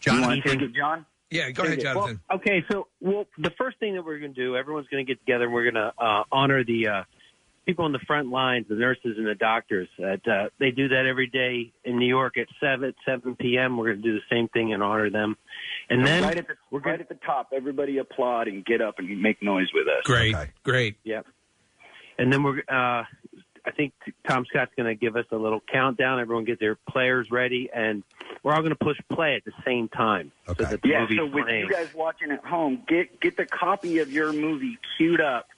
John, 0.00 0.20
wanna 0.20 0.42
take 0.42 0.60
it, 0.60 0.72
John? 0.72 1.04
Yeah, 1.30 1.50
go 1.50 1.64
ahead, 1.64 1.80
Jonathan. 1.80 2.20
Well, 2.30 2.38
okay, 2.38 2.64
so 2.70 2.86
well, 3.00 3.26
the 3.38 3.50
first 3.58 3.80
thing 3.80 3.94
that 3.94 4.04
we're 4.04 4.20
going 4.20 4.34
to 4.34 4.40
do, 4.40 4.56
everyone's 4.56 4.86
going 4.86 5.04
to 5.04 5.12
get 5.12 5.18
together 5.18 5.44
and 5.44 5.52
we're 5.52 5.68
going 5.68 5.74
to 5.74 5.92
uh, 5.98 6.22
honor 6.30 6.62
the 6.62 6.88
uh, 6.88 7.02
people 7.66 7.84
on 7.84 7.90
the 7.90 7.98
front 8.06 8.30
lines, 8.30 8.66
the 8.68 8.76
nurses 8.76 9.16
and 9.18 9.26
the 9.26 9.34
doctors. 9.34 9.88
That 9.98 10.20
uh, 10.28 10.50
they 10.60 10.70
do 10.70 10.86
that 10.88 11.06
every 11.06 11.26
day 11.26 11.72
in 11.84 11.98
New 11.98 12.06
York 12.06 12.38
at 12.38 12.46
seven 12.60 12.94
seven 13.04 13.34
p.m. 13.34 13.76
We're 13.76 13.94
going 13.94 14.02
to 14.02 14.08
do 14.08 14.14
the 14.14 14.24
same 14.30 14.46
thing 14.48 14.72
and 14.72 14.82
honor 14.82 15.10
them. 15.10 15.36
And 15.90 16.06
then 16.06 16.22
right 16.22 16.38
at 16.38 16.46
the 16.46 16.78
right 16.78 17.00
at 17.00 17.08
the 17.08 17.18
top, 17.26 17.48
everybody 17.52 17.98
applaud 17.98 18.46
and 18.46 18.64
get 18.64 18.80
up 18.80 19.00
and 19.00 19.20
make 19.20 19.42
noise 19.42 19.68
with 19.74 19.88
us. 19.88 20.04
Great, 20.04 20.36
great. 20.62 20.96
Yep. 21.02 21.26
And 22.18 22.32
then 22.32 22.42
we're, 22.42 22.58
uh, 22.68 23.04
I 23.66 23.70
think 23.76 23.92
Tom 24.28 24.46
Scott's 24.48 24.72
going 24.76 24.86
to 24.86 24.94
give 24.94 25.16
us 25.16 25.26
a 25.32 25.36
little 25.36 25.60
countdown. 25.60 26.20
Everyone 26.20 26.44
get 26.44 26.60
their 26.60 26.76
players 26.88 27.30
ready, 27.30 27.68
and 27.74 28.04
we're 28.42 28.52
all 28.52 28.60
going 28.60 28.70
to 28.70 28.84
push 28.84 28.98
play 29.12 29.34
at 29.34 29.44
the 29.44 29.52
same 29.64 29.88
time. 29.88 30.30
So 30.46 30.54
that 30.54 30.82
the 30.82 30.88
yeah, 30.88 31.00
movie's 31.00 31.18
so 31.18 31.26
with 31.26 31.44
playing. 31.44 31.66
you 31.66 31.70
guys 31.70 31.88
watching 31.94 32.30
at 32.30 32.44
home, 32.44 32.82
get 32.86 33.20
get 33.20 33.36
the 33.36 33.46
copy 33.46 33.98
of 33.98 34.12
your 34.12 34.32
movie 34.32 34.78
queued 34.96 35.20
up 35.20 35.48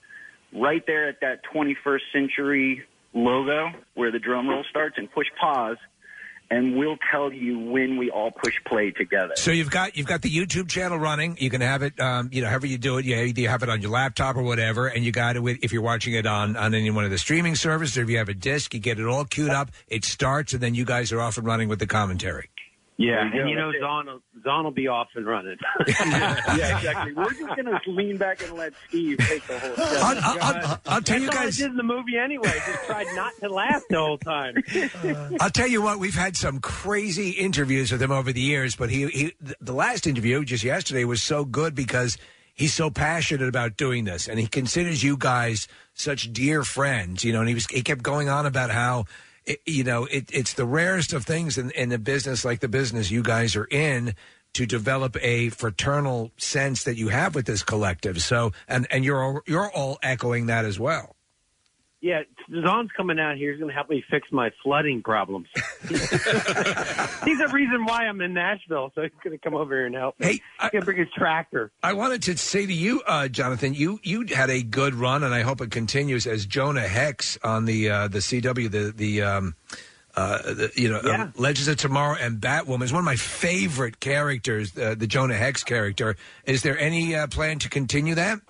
right 0.52 0.82
there 0.86 1.08
at 1.08 1.20
that 1.20 1.40
21st 1.54 2.00
century 2.12 2.82
logo 3.12 3.70
where 3.94 4.10
the 4.10 4.18
drum 4.18 4.48
roll 4.48 4.64
starts, 4.70 4.96
and 4.96 5.10
push 5.12 5.26
pause, 5.38 5.76
and 6.50 6.76
we'll 6.76 6.96
tell 7.10 7.32
you 7.32 7.58
when 7.58 7.96
we 7.98 8.10
all 8.10 8.30
push 8.30 8.54
play 8.66 8.90
together. 8.90 9.34
So 9.36 9.50
you've 9.50 9.70
got 9.70 9.96
you've 9.96 10.06
got 10.06 10.22
the 10.22 10.30
YouTube 10.30 10.68
channel 10.68 10.98
running. 10.98 11.36
You 11.38 11.50
can 11.50 11.60
have 11.60 11.82
it, 11.82 11.98
um, 12.00 12.30
you 12.32 12.42
know, 12.42 12.48
however 12.48 12.66
you 12.66 12.78
do 12.78 12.98
it. 12.98 13.04
You 13.04 13.16
you 13.16 13.48
have 13.48 13.62
it 13.62 13.68
on 13.68 13.82
your 13.82 13.90
laptop 13.90 14.36
or 14.36 14.42
whatever, 14.42 14.86
and 14.86 15.04
you 15.04 15.12
got 15.12 15.36
it 15.36 15.40
with 15.40 15.58
if 15.62 15.72
you're 15.72 15.82
watching 15.82 16.14
it 16.14 16.26
on 16.26 16.56
on 16.56 16.74
any 16.74 16.90
one 16.90 17.04
of 17.04 17.10
the 17.10 17.18
streaming 17.18 17.54
services 17.54 17.98
or 17.98 18.02
if 18.02 18.10
you 18.10 18.18
have 18.18 18.28
a 18.28 18.34
disc, 18.34 18.72
you 18.74 18.80
get 18.80 18.98
it 18.98 19.06
all 19.06 19.24
queued 19.24 19.50
up. 19.50 19.70
It 19.88 20.04
starts, 20.04 20.52
and 20.52 20.62
then 20.62 20.74
you 20.74 20.84
guys 20.84 21.12
are 21.12 21.20
off 21.20 21.38
and 21.38 21.46
running 21.46 21.68
with 21.68 21.78
the 21.78 21.86
commentary. 21.86 22.48
Yeah, 23.00 23.06
you 23.06 23.20
and 23.20 23.32
go. 23.32 23.46
you 23.46 23.54
know 23.56 23.70
That's. 23.70 23.80
Zahn 23.82 24.06
will, 24.06 24.20
Zahn 24.42 24.64
will 24.64 24.70
be 24.72 24.88
off 24.88 25.06
and 25.14 25.24
running. 25.24 25.56
yeah, 25.86 26.76
exactly. 26.76 27.12
We're 27.12 27.30
just 27.32 27.46
going 27.56 27.64
to 27.66 27.80
lean 27.90 28.16
back 28.16 28.42
and 28.42 28.54
let 28.54 28.72
Steve 28.88 29.18
take 29.18 29.46
the 29.46 29.56
whole. 29.58 29.74
I'll- 29.78 30.18
I'll- 30.20 30.42
I'll- 30.66 30.80
I'll 30.88 31.00
tell 31.02 31.20
you 31.20 31.26
That's 31.26 31.36
all 31.36 31.42
I 31.42 31.44
guys- 31.46 31.56
did 31.58 31.70
in 31.70 31.76
the 31.76 31.82
movie 31.84 32.18
anyway. 32.18 32.52
Just 32.66 32.84
tried 32.86 33.06
not 33.14 33.32
to 33.40 33.48
laugh 33.48 33.82
the 33.88 33.98
whole 33.98 34.18
time. 34.18 34.54
Uh, 35.04 35.30
I'll 35.40 35.50
tell 35.50 35.68
you 35.68 35.80
what, 35.80 35.98
we've 36.00 36.14
had 36.14 36.36
some 36.36 36.58
crazy 36.60 37.30
interviews 37.30 37.92
with 37.92 38.02
him 38.02 38.10
over 38.10 38.32
the 38.32 38.40
years, 38.40 38.74
but 38.74 38.90
he, 38.90 39.06
he 39.08 39.32
the 39.60 39.72
last 39.72 40.06
interview 40.06 40.44
just 40.44 40.64
yesterday 40.64 41.04
was 41.04 41.22
so 41.22 41.44
good 41.44 41.74
because 41.76 42.18
he's 42.52 42.74
so 42.74 42.90
passionate 42.90 43.48
about 43.48 43.76
doing 43.76 44.04
this 44.04 44.26
and 44.28 44.40
he 44.40 44.46
considers 44.48 45.02
you 45.04 45.16
guys 45.16 45.68
such 45.94 46.32
dear 46.32 46.64
friends, 46.64 47.22
you 47.22 47.32
know, 47.32 47.40
and 47.40 47.48
he 47.48 47.54
was 47.54 47.66
he 47.66 47.82
kept 47.82 48.02
going 48.02 48.28
on 48.28 48.44
about 48.46 48.70
how 48.70 49.04
it, 49.48 49.60
you 49.66 49.84
know, 49.84 50.04
it, 50.04 50.30
it's 50.32 50.52
the 50.52 50.66
rarest 50.66 51.12
of 51.12 51.24
things 51.24 51.58
in, 51.58 51.70
in 51.72 51.90
a 51.92 51.98
business 51.98 52.44
like 52.44 52.60
the 52.60 52.68
business 52.68 53.10
you 53.10 53.22
guys 53.22 53.56
are 53.56 53.68
in 53.70 54.14
to 54.54 54.66
develop 54.66 55.16
a 55.20 55.48
fraternal 55.50 56.32
sense 56.36 56.84
that 56.84 56.96
you 56.96 57.08
have 57.08 57.34
with 57.34 57.46
this 57.46 57.62
collective. 57.62 58.22
So, 58.22 58.52
and 58.66 58.86
and 58.90 59.04
you're 59.04 59.22
all, 59.22 59.40
you're 59.46 59.70
all 59.70 59.98
echoing 60.02 60.46
that 60.46 60.64
as 60.64 60.78
well. 60.78 61.16
Yeah, 62.00 62.22
Zahn's 62.62 62.90
coming 62.96 63.18
out 63.18 63.36
here. 63.36 63.50
He's 63.50 63.58
going 63.58 63.70
to 63.70 63.74
help 63.74 63.90
me 63.90 64.04
fix 64.08 64.28
my 64.30 64.50
flooding 64.62 65.02
problems. 65.02 65.48
he's 65.88 65.98
the 66.10 67.50
reason 67.52 67.84
why 67.84 68.04
I'm 68.06 68.20
in 68.20 68.34
Nashville, 68.34 68.92
so 68.94 69.02
he's 69.02 69.10
going 69.24 69.36
to 69.36 69.42
come 69.42 69.54
over 69.54 69.74
here 69.74 69.86
and 69.86 69.94
help 69.94 70.18
me. 70.20 70.26
Hey, 70.26 70.32
he's 70.60 70.70
going 70.70 70.82
to 70.82 70.84
bring 70.84 70.98
his 70.98 71.08
tractor. 71.16 71.70
I 71.82 71.94
wanted 71.94 72.22
to 72.24 72.36
say 72.36 72.66
to 72.66 72.72
you, 72.72 73.02
uh, 73.06 73.28
Jonathan, 73.28 73.74
you 73.74 73.98
you 74.02 74.24
had 74.26 74.48
a 74.50 74.62
good 74.62 74.94
run, 74.94 75.24
and 75.24 75.34
I 75.34 75.42
hope 75.42 75.60
it 75.60 75.70
continues 75.70 76.26
as 76.26 76.46
Jonah 76.46 76.86
Hex 76.86 77.36
on 77.42 77.64
the 77.64 77.90
uh, 77.90 78.08
the 78.08 78.18
CW, 78.18 78.70
the 78.70 78.92
the. 78.94 79.22
Um, 79.22 79.54
uh, 80.16 80.38
the, 80.52 80.72
you 80.74 80.88
know, 80.90 81.00
Yeah. 81.04 81.24
uh, 81.24 81.30
Legends 81.36 81.68
of 81.68 81.76
Tomorrow 81.76 82.16
and 82.20 82.40
Batwoman 82.40 82.82
is 82.82 82.92
one 82.92 82.98
of 82.98 83.04
my 83.04 83.14
favorite 83.14 84.00
characters. 84.00 84.76
Uh, 84.76 84.96
the 84.98 85.06
Jonah 85.06 85.36
Hex 85.36 85.62
character. 85.62 86.16
Is 86.44 86.62
there 86.62 86.76
any 86.76 87.14
uh, 87.14 87.28
plan 87.28 87.60
to 87.60 87.68
continue 87.68 88.16
that? 88.16 88.40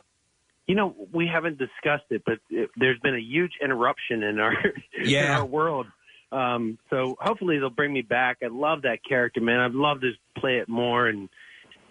You 0.68 0.74
know, 0.76 0.94
we 1.12 1.26
haven't 1.26 1.58
discussed 1.58 2.04
it, 2.10 2.22
but 2.24 2.38
it, 2.50 2.70
there's 2.76 3.00
been 3.00 3.14
a 3.16 3.20
huge 3.20 3.52
interruption 3.62 4.22
in 4.22 4.38
our 4.38 4.52
in 4.98 5.08
Yeah. 5.10 5.38
our 5.38 5.44
world. 5.44 5.86
Um, 6.30 6.78
so 6.90 7.16
hopefully 7.20 7.58
they'll 7.58 7.70
bring 7.70 7.92
me 7.92 8.02
back. 8.02 8.38
I 8.42 8.48
love 8.48 8.82
that 8.82 8.98
character, 9.08 9.40
man. 9.40 9.60
I'd 9.60 9.72
love 9.72 10.02
to 10.02 10.12
play 10.38 10.58
it 10.58 10.68
more 10.68 11.08
and 11.08 11.28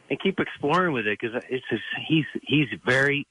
and 0.09 0.19
keep 0.21 0.39
exploring 0.39 0.93
with 0.93 1.05
it 1.05 1.17
because 1.19 1.35
it's 1.49 1.65
just, 1.69 1.83
he's 2.07 2.25
he's 2.43 2.67
very 2.85 3.25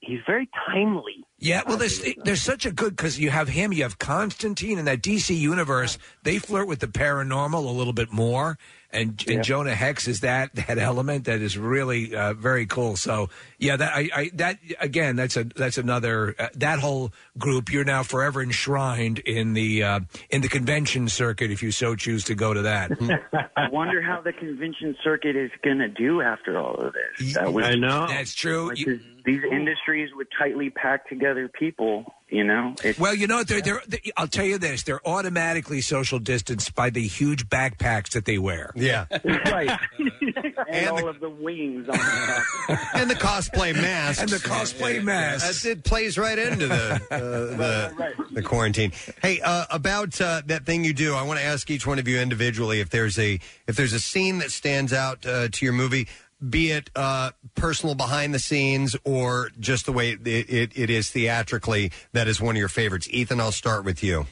he's 0.00 0.18
very 0.26 0.48
timely. 0.66 1.24
Yeah, 1.38 1.62
well, 1.66 1.76
there's 1.76 2.02
there's 2.24 2.42
such 2.42 2.66
a 2.66 2.72
good 2.72 2.96
because 2.96 3.20
you 3.20 3.30
have 3.30 3.48
him, 3.48 3.72
you 3.72 3.84
have 3.84 3.98
Constantine, 3.98 4.78
and 4.78 4.88
that 4.88 5.00
DC 5.02 5.36
universe. 5.38 5.96
They 6.24 6.38
flirt 6.38 6.66
with 6.66 6.80
the 6.80 6.88
paranormal 6.88 7.54
a 7.64 7.70
little 7.70 7.92
bit 7.92 8.12
more, 8.12 8.58
and 8.90 9.22
and 9.28 9.44
Jonah 9.44 9.74
Hex 9.74 10.08
is 10.08 10.20
that 10.20 10.54
that 10.54 10.78
element 10.78 11.24
that 11.26 11.40
is 11.40 11.58
really 11.58 12.14
uh, 12.14 12.32
very 12.34 12.66
cool. 12.66 12.96
So 12.96 13.28
yeah, 13.58 13.76
that 13.76 13.92
I, 13.94 14.08
I 14.14 14.30
that 14.34 14.58
again, 14.80 15.16
that's 15.16 15.36
a 15.36 15.44
that's 15.44 15.78
another 15.78 16.34
uh, 16.38 16.48
that 16.54 16.78
whole 16.78 17.12
group. 17.36 17.70
You're 17.70 17.84
now 17.84 18.02
forever 18.02 18.42
enshrined 18.42 19.18
in 19.20 19.52
the 19.52 19.82
uh, 19.82 20.00
in 20.30 20.40
the 20.40 20.48
convention 20.48 21.08
circuit 21.08 21.50
if 21.50 21.62
you 21.62 21.70
so 21.70 21.94
choose 21.96 22.24
to 22.24 22.34
go 22.34 22.54
to 22.54 22.62
that. 22.62 22.90
I 23.56 23.68
wonder 23.70 24.00
how 24.00 24.20
the 24.22 24.32
convention 24.32 24.96
circuit 25.04 25.36
is 25.36 25.50
going 25.62 25.78
to 25.78 25.88
do 25.88 26.22
after 26.22 26.58
all 26.58 26.74
of 26.76 26.94
this. 26.94 27.34
That 27.34 27.52
was- 27.52 27.66
I 27.66 27.74
know. 27.74 28.06
That's 28.06 28.34
true. 28.34 28.68
Like, 28.68 28.76
these- 28.78 29.00
these 29.24 29.42
industries 29.52 30.08
with 30.16 30.28
tightly 30.38 30.70
packed 30.70 31.10
together 31.10 31.48
people, 31.48 32.14
you 32.30 32.44
know. 32.44 32.74
It's, 32.84 32.98
Well, 32.98 33.14
you 33.14 33.26
know, 33.26 33.42
they're, 33.42 33.60
they're, 33.60 33.82
they 33.86 34.12
I'll 34.16 34.28
tell 34.28 34.44
you 34.44 34.58
this: 34.58 34.82
they're 34.82 35.06
automatically 35.06 35.80
social 35.80 36.18
distanced 36.18 36.74
by 36.74 36.90
the 36.90 37.06
huge 37.06 37.48
backpacks 37.48 38.10
that 38.10 38.24
they 38.24 38.38
wear. 38.38 38.72
Yeah, 38.74 39.06
right. 39.24 39.78
and, 40.68 40.88
all 40.88 41.08
of 41.08 41.20
the 41.20 41.30
wings 41.30 41.88
on 41.88 41.96
the 41.96 42.88
and 42.94 43.10
the 43.10 43.14
cosplay 43.14 43.74
masks 43.74 44.20
And 44.20 44.30
the 44.30 44.36
cosplay 44.36 45.02
masks. 45.02 45.62
That 45.62 45.70
it 45.70 45.84
plays 45.84 46.18
right 46.18 46.38
into 46.38 46.66
the 46.66 46.94
uh, 47.10 47.18
the, 47.18 48.14
the 48.32 48.42
quarantine. 48.42 48.92
Hey, 49.22 49.40
uh, 49.40 49.66
about 49.70 50.20
uh, 50.20 50.42
that 50.46 50.66
thing 50.66 50.84
you 50.84 50.92
do, 50.92 51.14
I 51.14 51.22
want 51.22 51.38
to 51.40 51.44
ask 51.44 51.70
each 51.70 51.86
one 51.86 51.98
of 51.98 52.06
you 52.06 52.18
individually 52.18 52.80
if 52.80 52.90
there's 52.90 53.18
a 53.18 53.40
if 53.66 53.76
there's 53.76 53.92
a 53.92 54.00
scene 54.00 54.38
that 54.38 54.50
stands 54.50 54.92
out 54.92 55.24
uh, 55.26 55.48
to 55.48 55.64
your 55.64 55.74
movie, 55.74 56.08
be 56.46 56.70
it 56.70 56.90
uh, 56.94 57.30
personal 57.54 57.94
behind 57.94 58.34
the 58.34 58.38
scenes 58.38 58.96
or 59.04 59.50
just 59.58 59.86
the 59.86 59.92
way 59.92 60.10
it, 60.10 60.26
it, 60.26 60.72
it 60.76 60.90
is 60.90 61.10
theatrically, 61.10 61.92
that 62.12 62.28
is 62.28 62.40
one 62.40 62.56
of 62.56 62.60
your 62.60 62.68
favorites. 62.68 63.08
Ethan, 63.10 63.40
I'll 63.40 63.52
start 63.52 63.84
with 63.84 64.02
you. 64.02 64.26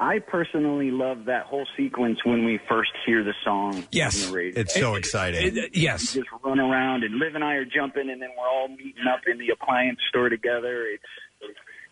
I 0.00 0.18
personally 0.18 0.90
love 0.90 1.26
that 1.26 1.44
whole 1.44 1.66
sequence 1.76 2.24
when 2.24 2.46
we 2.46 2.58
first 2.70 2.90
hear 3.04 3.22
the 3.22 3.34
song. 3.44 3.84
Yes. 3.92 4.24
on 4.24 4.30
the 4.30 4.36
radio. 4.36 4.60
It's 4.62 4.74
so 4.74 4.94
exciting. 4.94 5.68
yes. 5.74 6.14
We 6.14 6.22
just 6.22 6.32
run 6.42 6.58
around, 6.58 7.04
and 7.04 7.18
Liv 7.18 7.34
and 7.34 7.44
I 7.44 7.54
are 7.56 7.66
jumping, 7.66 8.08
and 8.08 8.20
then 8.20 8.30
we're 8.38 8.48
all 8.48 8.68
meeting 8.68 9.04
up 9.12 9.20
in 9.30 9.36
the 9.38 9.50
appliance 9.50 9.98
store 10.08 10.30
together. 10.30 10.86
It's 10.86 11.04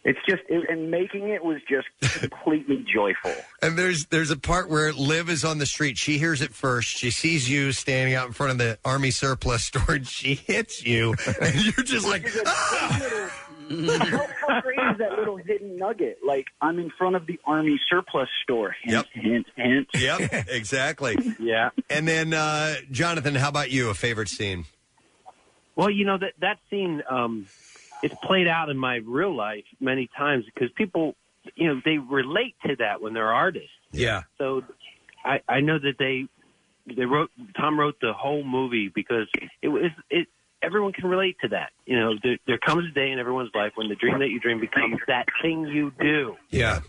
it's 0.08 0.18
just 0.26 0.42
it, 0.48 0.70
and 0.70 0.90
making 0.90 1.28
it 1.28 1.44
was 1.44 1.58
just 1.68 1.86
completely 2.20 2.84
joyful. 2.92 3.34
And 3.60 3.78
there's 3.78 4.06
there's 4.06 4.30
a 4.30 4.38
part 4.38 4.70
where 4.70 4.90
Liv 4.92 5.28
is 5.28 5.44
on 5.44 5.58
the 5.58 5.66
street. 5.66 5.98
She 5.98 6.18
hears 6.18 6.40
it 6.40 6.54
first. 6.54 6.88
She 6.88 7.10
sees 7.10 7.48
you 7.48 7.72
standing 7.72 8.14
out 8.14 8.26
in 8.26 8.32
front 8.32 8.52
of 8.52 8.58
the 8.58 8.78
army 8.86 9.10
surplus 9.10 9.64
store, 9.64 9.84
and 9.96 10.06
she 10.06 10.34
hits 10.34 10.84
you, 10.84 11.14
and 11.42 11.54
you're 11.62 11.84
just 11.84 12.06
like, 12.06 12.26
how, 12.26 12.48
how 13.68 14.60
great 14.62 14.78
is 14.78 14.98
that 14.98 15.12
little 15.18 15.36
hidden 15.36 15.76
nugget? 15.76 16.20
Like 16.26 16.46
I'm 16.62 16.78
in 16.78 16.90
front 16.96 17.14
of 17.14 17.26
the 17.26 17.38
army 17.44 17.78
surplus 17.90 18.30
store. 18.42 18.74
Hint, 18.82 19.06
hint, 19.12 19.46
hint. 19.56 19.88
Yep, 19.94 20.32
exactly. 20.48 21.18
yeah. 21.38 21.68
And 21.90 22.08
then, 22.08 22.32
uh, 22.32 22.76
Jonathan, 22.90 23.34
how 23.34 23.50
about 23.50 23.70
you? 23.70 23.90
A 23.90 23.94
favorite 23.94 24.30
scene? 24.30 24.64
Well, 25.76 25.90
you 25.90 26.06
know 26.06 26.18
that 26.18 26.32
that 26.40 26.58
scene 26.70 27.02
um, 27.08 27.46
it's 28.02 28.14
played 28.22 28.46
out 28.48 28.68
in 28.68 28.76
my 28.78 28.96
real 29.04 29.34
life 29.34 29.64
many 29.80 30.08
times 30.16 30.44
because 30.46 30.70
people, 30.76 31.14
you 31.54 31.68
know, 31.68 31.80
they 31.84 31.98
relate 31.98 32.54
to 32.66 32.76
that 32.76 33.00
when 33.00 33.14
they're 33.14 33.32
artists. 33.32 33.70
Yeah. 33.92 34.22
So 34.38 34.62
I 35.24 35.40
I 35.48 35.60
know 35.60 35.78
that 35.78 35.94
they 35.98 36.26
they 36.94 37.04
wrote 37.04 37.30
Tom 37.56 37.78
wrote 37.78 37.96
the 38.00 38.12
whole 38.12 38.44
movie 38.44 38.90
because 38.94 39.28
it 39.62 39.68
was 39.68 39.90
it 40.10 40.26
everyone 40.62 40.92
can 40.92 41.06
relate 41.08 41.36
to 41.42 41.48
that. 41.48 41.70
You 41.86 41.98
know, 41.98 42.14
there, 42.22 42.36
there 42.46 42.58
comes 42.58 42.84
a 42.90 42.92
day 42.92 43.10
in 43.10 43.18
everyone's 43.18 43.50
life 43.54 43.72
when 43.76 43.88
the 43.88 43.94
dream 43.94 44.18
that 44.20 44.28
you 44.28 44.40
dream 44.40 44.60
becomes 44.60 44.98
that 45.06 45.26
thing 45.42 45.66
you 45.66 45.92
do. 46.00 46.36
Yeah. 46.50 46.80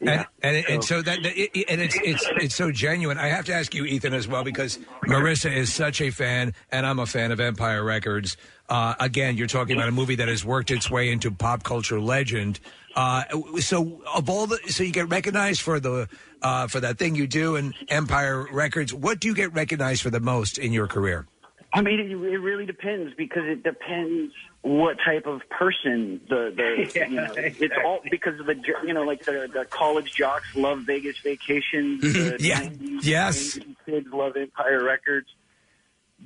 And, 0.00 0.26
and, 0.42 0.64
and 0.68 0.84
so 0.84 1.02
that 1.02 1.18
it- 1.24 1.66
and 1.68 1.80
it's 1.80 1.98
it's 2.04 2.24
it's 2.36 2.54
so 2.54 2.70
genuine. 2.70 3.18
I 3.18 3.28
have 3.28 3.46
to 3.46 3.52
ask 3.54 3.74
you, 3.74 3.84
Ethan, 3.84 4.14
as 4.14 4.28
well, 4.28 4.44
because 4.44 4.78
Marissa 5.06 5.52
is 5.52 5.72
such 5.72 6.00
a 6.00 6.10
fan, 6.10 6.54
and 6.70 6.86
I'm 6.86 7.00
a 7.00 7.06
fan 7.06 7.32
of 7.32 7.40
Empire 7.40 7.82
Records. 7.82 8.36
Uh, 8.68 8.94
again, 9.00 9.36
you're 9.36 9.46
talking 9.46 9.76
about 9.76 9.88
a 9.88 9.92
movie 9.92 10.16
that 10.16 10.28
has 10.28 10.44
worked 10.44 10.70
its 10.70 10.90
way 10.90 11.10
into 11.10 11.30
pop 11.30 11.62
culture 11.62 12.00
legend. 12.00 12.60
Uh, 12.94 13.24
so 13.60 14.02
of 14.14 14.28
all 14.28 14.46
the, 14.46 14.58
so 14.68 14.82
you 14.82 14.92
get 14.92 15.08
recognized 15.08 15.62
for 15.62 15.80
the 15.80 16.08
uh, 16.42 16.66
for 16.66 16.80
that 16.80 16.98
thing 16.98 17.14
you 17.14 17.26
do 17.26 17.56
in 17.56 17.72
Empire 17.88 18.46
Records. 18.52 18.92
What 18.92 19.20
do 19.20 19.28
you 19.28 19.34
get 19.34 19.52
recognized 19.54 20.02
for 20.02 20.10
the 20.10 20.20
most 20.20 20.58
in 20.58 20.72
your 20.72 20.86
career? 20.86 21.26
I 21.72 21.80
mean, 21.82 22.00
it, 22.00 22.10
it 22.10 22.38
really 22.38 22.64
depends 22.66 23.14
because 23.16 23.42
it 23.44 23.62
depends 23.62 24.32
what 24.62 24.96
type 25.04 25.26
of 25.26 25.40
person 25.50 26.20
the 26.28 26.52
the 26.54 27.06
you 27.08 27.16
know 27.16 27.32
it's 27.36 27.74
all 27.84 28.00
because 28.10 28.38
of 28.40 28.46
the 28.46 28.56
you 28.86 28.92
know 28.92 29.02
like 29.04 29.24
the 29.24 29.48
the 29.52 29.64
college 29.70 30.12
jocks 30.14 30.54
love 30.56 30.80
Vegas 30.80 31.16
Vacation. 31.18 32.00
The 32.02 32.36
Yeah. 32.40 32.62
90s, 32.64 32.98
Yes. 33.04 33.58
80s 33.58 33.76
kids 33.86 34.06
love 34.12 34.36
Empire 34.36 34.82
Records. 34.84 35.28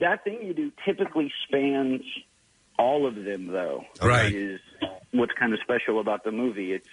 That 0.01 0.25
thing 0.25 0.39
you 0.43 0.55
do 0.55 0.73
typically 0.87 1.31
spans 1.47 2.01
all 2.79 3.07
of 3.07 3.15
them, 3.15 3.47
though. 3.49 3.85
Right. 4.01 4.35
Is 4.35 4.61
what's 5.13 5.33
kind 5.39 5.53
of 5.53 5.61
special 5.61 6.01
about 6.01 6.25
the 6.25 6.33
movie. 6.33 6.73
It's 6.73 6.89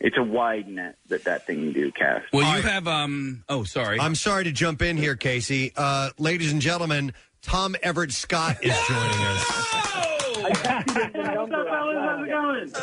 it's 0.00 0.16
a 0.16 0.22
wide 0.22 0.68
net 0.68 0.96
that 1.08 1.24
that 1.24 1.46
thing 1.46 1.60
you 1.60 1.72
do, 1.72 1.90
Cass. 1.92 2.22
Well, 2.32 2.56
you 2.56 2.62
have 2.62 2.86
um. 2.86 3.44
Oh, 3.48 3.64
sorry. 3.64 3.98
I'm 4.00 4.14
sorry 4.14 4.44
to 4.44 4.52
jump 4.52 4.82
in 4.82 4.96
here, 4.96 5.16
Casey. 5.16 5.72
Uh, 5.76 6.10
ladies 6.18 6.52
and 6.52 6.60
gentlemen, 6.62 7.12
Tom 7.42 7.74
Everett 7.82 8.12
Scott 8.12 8.58
is 8.62 8.76
joining 8.88 9.20
us. 9.26 9.78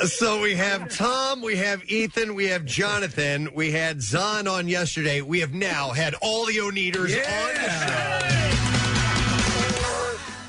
So 0.07 0.41
we 0.41 0.55
have 0.55 0.89
Tom, 0.95 1.41
we 1.41 1.55
have 1.57 1.83
Ethan, 1.89 2.35
we 2.35 2.47
have 2.47 2.65
Jonathan, 2.65 3.49
we 3.53 3.71
had 3.71 4.01
Zahn 4.01 4.47
on 4.47 4.67
yesterday. 4.67 5.21
We 5.21 5.39
have 5.39 5.53
now 5.53 5.91
had 5.91 6.15
all 6.21 6.45
the 6.45 6.57
Oneders 6.57 7.15
on 7.15 7.53
the 7.55 8.29
show. 8.29 8.44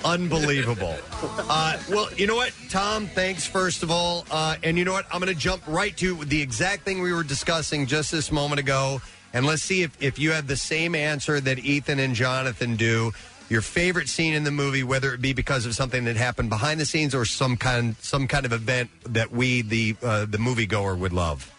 Unbelievable. 0.07 0.97
Uh, 1.23 1.79
well, 1.91 2.09
you 2.15 2.29
know 2.29 2.37
what, 2.37 2.53
Tom? 2.71 3.09
Thanks 3.09 3.45
first 3.45 3.83
of 3.83 3.91
all, 3.91 4.25
uh, 4.31 4.57
and 4.63 4.79
you 4.79 4.85
know 4.85 4.93
what? 4.93 5.05
I'm 5.13 5.21
going 5.21 5.33
to 5.33 5.39
jump 5.39 5.63
right 5.67 5.97
to 5.97 6.25
the 6.25 6.41
exact 6.41 6.85
thing 6.85 7.03
we 7.03 7.13
were 7.13 7.25
discussing 7.25 7.87
just 7.87 8.13
this 8.13 8.31
moment 8.31 8.61
ago, 8.61 9.01
and 9.33 9.45
let's 9.45 9.63
see 9.63 9.83
if 9.83 10.01
if 10.01 10.19
you 10.19 10.31
have 10.31 10.47
the 10.47 10.57
same 10.57 10.95
answer 10.95 11.41
that 11.41 11.59
Ethan 11.59 11.99
and 11.99 12.15
Jonathan 12.15 12.77
do. 12.77 13.13
Your 13.49 13.63
favorite 13.63 14.09
scene 14.09 14.35
in 14.35 14.43
the 14.43 14.51
movie, 14.51 14.83
whether 14.83 15.15
it 15.15 15.21
be 15.21 15.33
because 15.33 15.67
of 15.67 15.75
something 15.75 16.05
that 16.07 16.17
happened 16.17 16.51
behind 16.51 16.81
the 16.81 16.87
scenes 16.87 17.15
or 17.15 17.25
some 17.25 17.57
kind 17.57 17.97
some 18.01 18.27
kind 18.29 18.45
of 18.47 18.53
event 18.53 18.91
that 19.05 19.31
we, 19.33 19.63
the 19.63 19.97
uh, 20.03 20.27
the 20.27 20.39
moviegoer, 20.39 20.97
would 20.99 21.13
love. 21.13 21.53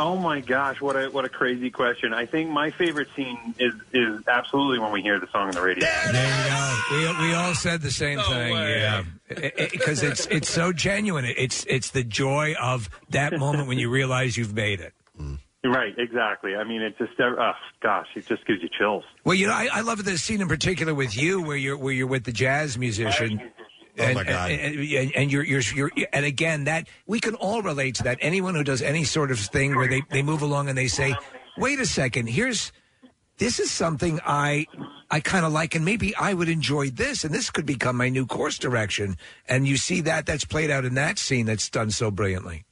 Oh 0.00 0.16
my 0.16 0.40
gosh, 0.40 0.80
what 0.80 0.96
a 0.96 1.10
what 1.10 1.26
a 1.26 1.28
crazy 1.28 1.68
question! 1.68 2.14
I 2.14 2.24
think 2.24 2.48
my 2.48 2.70
favorite 2.70 3.08
scene 3.14 3.54
is 3.58 3.74
is 3.92 4.26
absolutely 4.26 4.78
when 4.78 4.92
we 4.92 5.02
hear 5.02 5.20
the 5.20 5.26
song 5.30 5.48
on 5.48 5.50
the 5.50 5.60
radio. 5.60 5.86
There 6.10 6.44
you 6.90 7.06
go. 7.06 7.16
We, 7.20 7.28
we 7.28 7.34
all 7.34 7.54
said 7.54 7.82
the 7.82 7.90
same 7.90 8.18
thing, 8.18 8.52
yeah, 8.54 9.02
because 9.28 10.02
it's 10.02 10.24
it's 10.26 10.48
so 10.48 10.72
genuine. 10.72 11.26
It's 11.26 11.66
it's 11.68 11.90
the 11.90 12.02
joy 12.02 12.54
of 12.58 12.88
that 13.10 13.38
moment 13.38 13.68
when 13.68 13.78
you 13.78 13.90
realize 13.90 14.38
you've 14.38 14.54
made 14.54 14.80
it. 14.80 14.94
Right, 15.62 15.92
exactly. 15.98 16.56
I 16.56 16.64
mean, 16.64 16.80
it 16.80 16.96
just 16.96 17.20
uh, 17.20 17.34
oh 17.38 17.52
gosh, 17.82 18.06
it 18.16 18.26
just 18.26 18.46
gives 18.46 18.62
you 18.62 18.70
chills. 18.78 19.04
Well, 19.24 19.34
you 19.34 19.48
know, 19.48 19.52
I, 19.52 19.68
I 19.70 19.80
love 19.82 20.02
this 20.02 20.22
scene 20.22 20.40
in 20.40 20.48
particular 20.48 20.94
with 20.94 21.14
you, 21.14 21.42
where 21.42 21.58
you're 21.58 21.76
where 21.76 21.92
you're 21.92 22.06
with 22.06 22.24
the 22.24 22.32
jazz 22.32 22.78
musician. 22.78 23.52
Oh, 23.98 24.14
my 24.14 24.24
God. 24.24 24.50
And, 24.50 24.78
and, 24.80 25.12
and 25.16 25.32
you're, 25.32 25.44
you're, 25.44 25.62
you're, 25.74 25.90
and 26.12 26.24
again, 26.24 26.64
that 26.64 26.88
we 27.06 27.20
can 27.20 27.34
all 27.34 27.62
relate 27.62 27.96
to 27.96 28.02
that. 28.04 28.18
Anyone 28.20 28.54
who 28.54 28.64
does 28.64 28.82
any 28.82 29.04
sort 29.04 29.30
of 29.30 29.38
thing 29.38 29.74
where 29.76 29.88
they, 29.88 30.02
they 30.10 30.22
move 30.22 30.42
along 30.42 30.68
and 30.68 30.76
they 30.78 30.88
say, 30.88 31.14
"Wait 31.58 31.78
a 31.80 31.86
second, 31.86 32.28
here's 32.28 32.72
this 33.38 33.58
is 33.58 33.70
something 33.70 34.20
I 34.24 34.66
I 35.10 35.20
kind 35.20 35.44
of 35.44 35.52
like, 35.52 35.74
and 35.74 35.84
maybe 35.84 36.14
I 36.16 36.34
would 36.34 36.48
enjoy 36.48 36.90
this, 36.90 37.24
and 37.24 37.34
this 37.34 37.50
could 37.50 37.66
become 37.66 37.96
my 37.96 38.08
new 38.08 38.26
course 38.26 38.58
direction." 38.58 39.16
And 39.48 39.66
you 39.66 39.76
see 39.76 40.00
that 40.02 40.26
that's 40.26 40.44
played 40.44 40.70
out 40.70 40.84
in 40.84 40.94
that 40.94 41.18
scene 41.18 41.46
that's 41.46 41.68
done 41.68 41.90
so 41.90 42.10
brilliantly. 42.10 42.64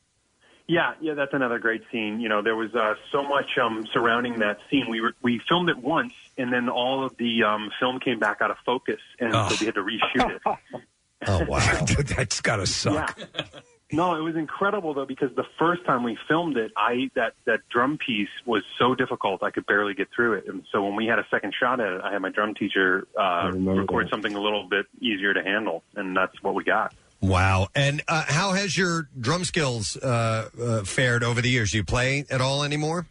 Yeah, 0.71 0.93
yeah, 1.01 1.15
that's 1.15 1.33
another 1.33 1.59
great 1.59 1.81
scene. 1.91 2.21
You 2.21 2.29
know, 2.29 2.43
there 2.43 2.55
was 2.55 2.75
uh, 2.75 2.95
so 3.11 3.23
much 3.23 3.57
um, 3.57 3.87
surrounding 3.91 4.41
that 4.41 4.59
scene. 4.71 4.87
We 4.91 5.01
were, 5.01 5.15
we 5.23 5.41
filmed 5.49 5.71
it 5.71 5.79
once, 5.79 6.13
and 6.37 6.53
then 6.53 6.69
all 6.69 7.03
of 7.07 7.17
the 7.17 7.43
um, 7.43 7.71
film 7.81 7.99
came 8.01 8.19
back 8.19 8.43
out 8.43 8.51
of 8.51 8.59
focus, 8.67 9.01
and 9.19 9.35
Oh. 9.35 9.49
so 9.49 9.57
we 9.61 9.65
had 9.67 9.77
to 9.77 9.83
reshoot 9.83 10.37
it. 10.37 10.43
Oh 11.27 11.45
wow, 11.49 11.85
that's 11.99 12.41
gotta 12.41 12.67
suck. 12.67 13.19
Yeah. 13.19 13.45
No, 13.91 14.15
it 14.17 14.21
was 14.21 14.37
incredible 14.37 14.93
though 14.93 15.07
because 15.07 15.31
the 15.35 15.47
first 15.59 15.85
time 15.87 16.05
we 16.05 16.19
filmed 16.29 16.57
it, 16.59 16.73
I 16.77 17.11
that 17.15 17.33
that 17.47 17.61
drum 17.71 17.99
piece 18.05 18.29
was 18.45 18.63
so 18.79 18.95
difficult 18.95 19.43
I 19.43 19.51
could 19.51 19.67
barely 19.67 19.95
get 19.95 20.09
through 20.15 20.35
it, 20.35 20.45
and 20.47 20.63
so 20.71 20.83
when 20.83 20.95
we 20.95 21.07
had 21.07 21.19
a 21.19 21.27
second 21.31 21.55
shot 21.59 21.81
at 21.81 21.93
it, 21.93 22.01
I 22.03 22.13
had 22.13 22.21
my 22.21 22.31
drum 22.31 22.55
teacher 22.55 23.07
uh, 23.19 23.51
record 23.55 24.09
something 24.11 24.35
a 24.35 24.41
little 24.41 24.69
bit 24.69 24.87
easier 25.01 25.33
to 25.33 25.43
handle, 25.43 25.85
and 25.97 26.17
that's 26.17 26.43
what 26.43 26.55
we 26.55 26.65
got. 26.65 26.95
Wow. 27.21 27.69
And 27.75 28.03
uh, 28.07 28.25
how 28.27 28.53
has 28.53 28.77
your 28.77 29.09
drum 29.19 29.45
skills 29.45 29.97
uh, 29.97 30.51
uh, 30.61 30.85
fared 30.85 31.25
over 31.25 31.41
the 31.41 31.49
years? 31.49 31.73
Do 31.73 31.79
you 31.79 31.85
play 31.85 32.25
at 32.31 32.41
all 32.41 32.63
anymore? 32.63 33.07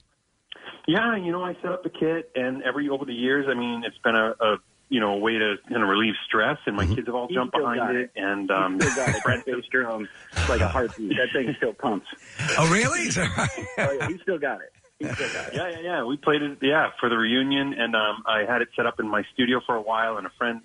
Yeah, 0.88 1.18
you 1.18 1.34
know, 1.34 1.44
I 1.44 1.54
set 1.56 1.72
up 1.72 1.84
the 1.84 1.90
kit, 1.90 2.32
and 2.34 2.64
every 2.64 2.88
over 2.88 3.04
the 3.04 3.14
years, 3.14 3.46
I 3.50 3.54
mean, 3.56 3.84
it's 3.86 3.98
been 3.98 4.16
a, 4.16 4.30
a 4.40 4.58
you 4.90 5.00
know 5.00 5.14
a 5.14 5.18
way 5.18 5.34
to 5.34 5.56
kind 5.70 5.84
of 5.84 5.90
relieve 5.90 6.14
stress, 6.26 6.58
and 6.66 6.76
my 6.76 6.86
kids 6.86 7.08
have 7.08 7.16
all 7.16 7.28
He 7.28 7.34
jumped 7.36 7.54
behind 7.54 7.80
got 7.80 7.96
it, 7.96 8.12
and 8.16 8.50
um, 8.52 8.80
Still 8.80 8.96
got 8.96 9.16
it. 9.16 9.66
Drum, 9.72 10.08
it's 10.32 10.50
like 10.50 10.62
a 10.62 10.68
heartbeat. 10.68 11.10
That 11.18 11.28
thing 11.34 11.54
still 11.58 11.74
pumps. 11.74 12.08
Oh, 12.58 12.72
really? 12.72 13.10
oh, 13.18 13.48
yeah, 13.78 14.08
he 14.08 14.18
still 14.20 14.38
got 14.40 14.62
it. 14.62 14.72
He 15.00 15.06
still 15.14 15.34
got 15.34 15.48
it. 15.48 15.54
Yeah, 15.54 15.70
yeah, 15.70 15.80
yeah. 15.80 16.04
We 16.04 16.18
played 16.18 16.42
it, 16.42 16.58
yeah, 16.62 16.90
for 17.00 17.10
the 17.10 17.18
reunion, 17.18 17.74
and 17.74 17.96
um, 17.96 18.24
I 18.26 18.46
had 18.48 18.62
it 18.62 18.70
set 18.76 18.86
up 18.86 19.00
in 19.00 19.08
my 19.08 19.24
studio 19.34 19.62
for 19.66 19.76
a 19.76 19.82
while, 19.82 20.18
and 20.18 20.26
a 20.26 20.32
friend, 20.38 20.62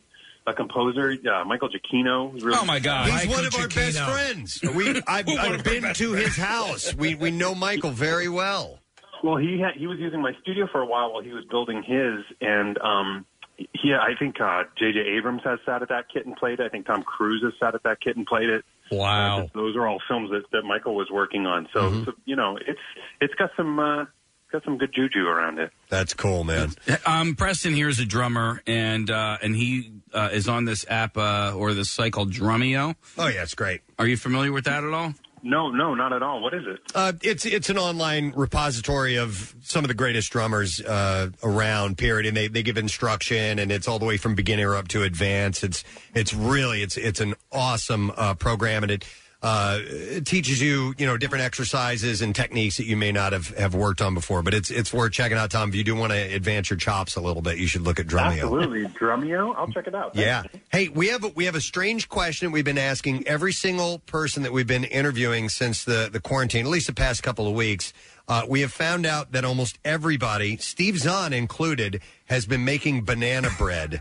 a 0.46 0.54
composer, 0.54 1.16
uh, 1.30 1.44
Michael 1.44 1.68
Giacchino. 1.68 2.32
Really 2.42 2.56
Oh, 2.58 2.64
my 2.64 2.78
God. 2.78 3.10
He's 3.10 3.28
one 3.28 3.44
of 3.44 3.54
our 3.56 3.68
best 3.68 3.98
friends. 3.98 4.60
We, 4.74 5.02
I've, 5.06 5.28
I've 5.28 5.64
been 5.64 5.92
to 5.94 6.12
his 6.12 6.36
house. 6.36 6.94
We 6.94 7.14
we 7.14 7.30
know 7.30 7.54
Michael 7.54 7.90
very 7.90 8.28
well. 8.28 8.78
Well, 9.22 9.36
he 9.36 9.60
had 9.60 9.74
he 9.76 9.86
was 9.86 9.98
using 9.98 10.20
my 10.20 10.32
studio 10.42 10.66
for 10.70 10.80
a 10.80 10.86
while 10.86 11.12
while 11.12 11.22
he 11.22 11.32
was 11.32 11.44
building 11.44 11.82
his, 11.82 12.24
and 12.40 12.76
um, 12.78 13.26
he 13.72 13.94
I 13.94 14.14
think 14.18 14.40
uh, 14.40 14.64
J.J. 14.78 14.98
Abrams 15.16 15.42
has 15.44 15.58
sat 15.66 15.82
at 15.82 15.88
that 15.88 16.06
kit 16.12 16.26
and 16.26 16.36
played 16.36 16.60
it. 16.60 16.64
I 16.64 16.68
think 16.68 16.86
Tom 16.86 17.02
Cruise 17.02 17.42
has 17.42 17.52
sat 17.60 17.74
at 17.74 17.82
that 17.84 18.00
kit 18.00 18.16
and 18.16 18.26
played 18.26 18.48
it. 18.50 18.64
Wow, 18.90 19.42
Uh, 19.42 19.46
those 19.54 19.74
are 19.76 19.86
all 19.86 20.00
films 20.06 20.30
that, 20.30 20.42
that 20.52 20.62
Michael 20.62 20.94
was 20.94 21.08
working 21.10 21.46
on. 21.46 21.66
So, 21.72 22.04
so 22.04 22.12
you 22.24 22.36
know, 22.36 22.56
it's 22.56 22.80
it's 23.20 23.34
got 23.34 23.50
some 23.56 23.78
uh, 23.78 24.04
got 24.50 24.64
some 24.64 24.76
good 24.76 24.92
juju 24.94 25.26
around 25.26 25.58
it. 25.58 25.70
That's 25.88 26.12
cool, 26.12 26.44
man. 26.44 26.74
Um, 27.06 27.34
Preston 27.34 27.72
here 27.74 27.88
is 27.88 27.98
a 28.00 28.04
drummer, 28.04 28.60
and 28.66 29.10
uh, 29.10 29.38
and 29.42 29.56
he 29.56 29.92
uh, 30.12 30.28
is 30.32 30.46
on 30.48 30.66
this 30.66 30.84
app 30.88 31.16
uh, 31.16 31.54
or 31.56 31.72
this 31.72 31.90
site 31.90 32.12
called 32.12 32.32
Drumeo. 32.32 32.94
Oh 33.16 33.28
yeah, 33.28 33.42
it's 33.42 33.54
great. 33.54 33.80
Are 33.98 34.06
you 34.06 34.16
familiar 34.18 34.52
with 34.52 34.64
that 34.64 34.84
at 34.84 34.92
all? 34.92 35.14
No, 35.42 35.70
no, 35.70 35.94
not 35.94 36.12
at 36.12 36.22
all. 36.22 36.40
What 36.40 36.54
is 36.54 36.62
it? 36.66 36.80
Uh, 36.94 37.12
it's 37.20 37.44
it's 37.44 37.68
an 37.68 37.76
online 37.76 38.32
repository 38.36 39.16
of 39.16 39.54
some 39.60 39.84
of 39.84 39.88
the 39.88 39.94
greatest 39.94 40.30
drummers 40.30 40.80
uh, 40.80 41.30
around. 41.42 41.98
Period, 41.98 42.26
and 42.26 42.36
they, 42.36 42.46
they 42.46 42.62
give 42.62 42.78
instruction, 42.78 43.58
and 43.58 43.72
it's 43.72 43.88
all 43.88 43.98
the 43.98 44.04
way 44.04 44.16
from 44.16 44.36
beginner 44.36 44.76
up 44.76 44.88
to 44.88 45.02
advanced. 45.02 45.64
It's 45.64 45.82
it's 46.14 46.32
really 46.32 46.82
it's 46.82 46.96
it's 46.96 47.20
an 47.20 47.34
awesome 47.50 48.12
uh, 48.16 48.34
program, 48.34 48.82
and 48.84 48.92
it. 48.92 49.04
Uh, 49.42 49.80
it 49.82 50.24
teaches 50.24 50.62
you, 50.62 50.94
you 50.98 51.04
know, 51.04 51.16
different 51.16 51.42
exercises 51.42 52.22
and 52.22 52.32
techniques 52.34 52.76
that 52.76 52.86
you 52.86 52.96
may 52.96 53.10
not 53.10 53.32
have, 53.32 53.48
have 53.58 53.74
worked 53.74 54.00
on 54.00 54.14
before. 54.14 54.40
But 54.42 54.54
it's 54.54 54.70
it's 54.70 54.92
worth 54.92 55.12
checking 55.12 55.36
out, 55.36 55.50
Tom. 55.50 55.68
If 55.70 55.74
you 55.74 55.82
do 55.82 55.96
want 55.96 56.12
to 56.12 56.18
advance 56.18 56.70
your 56.70 56.76
chops 56.76 57.16
a 57.16 57.20
little 57.20 57.42
bit, 57.42 57.58
you 57.58 57.66
should 57.66 57.82
look 57.82 57.98
at 57.98 58.06
Drumeo. 58.06 58.42
Absolutely, 58.42 58.84
Drumeo. 58.86 59.54
I'll 59.56 59.66
check 59.66 59.88
it 59.88 59.94
out. 59.94 60.14
Yeah. 60.14 60.44
Hey, 60.70 60.88
we 60.88 61.08
have 61.08 61.24
a, 61.24 61.28
we 61.28 61.46
have 61.46 61.56
a 61.56 61.60
strange 61.60 62.08
question 62.08 62.52
we've 62.52 62.64
been 62.64 62.78
asking 62.78 63.26
every 63.26 63.52
single 63.52 63.98
person 64.00 64.44
that 64.44 64.52
we've 64.52 64.66
been 64.66 64.84
interviewing 64.84 65.48
since 65.48 65.84
the 65.84 66.08
the 66.12 66.20
quarantine, 66.20 66.64
at 66.64 66.70
least 66.70 66.86
the 66.86 66.94
past 66.94 67.24
couple 67.24 67.48
of 67.48 67.54
weeks. 67.54 67.92
Uh, 68.28 68.42
we 68.48 68.60
have 68.60 68.72
found 68.72 69.04
out 69.04 69.32
that 69.32 69.44
almost 69.44 69.78
everybody, 69.84 70.56
Steve 70.56 70.96
Zahn 70.98 71.32
included, 71.32 72.00
has 72.26 72.46
been 72.46 72.64
making 72.64 73.04
banana 73.04 73.50
bread 73.58 74.00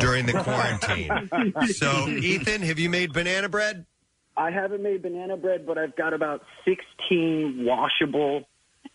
during 0.00 0.24
the 0.24 0.32
quarantine. 0.32 1.10
So, 1.74 2.08
Ethan, 2.08 2.62
have 2.62 2.78
you 2.78 2.88
made 2.88 3.12
banana 3.12 3.48
bread? 3.50 3.84
I 4.38 4.50
haven't 4.50 4.82
made 4.82 5.02
banana 5.02 5.36
bread, 5.36 5.66
but 5.66 5.76
I've 5.78 5.96
got 5.96 6.14
about 6.14 6.42
16 6.64 7.64
washable 7.64 8.48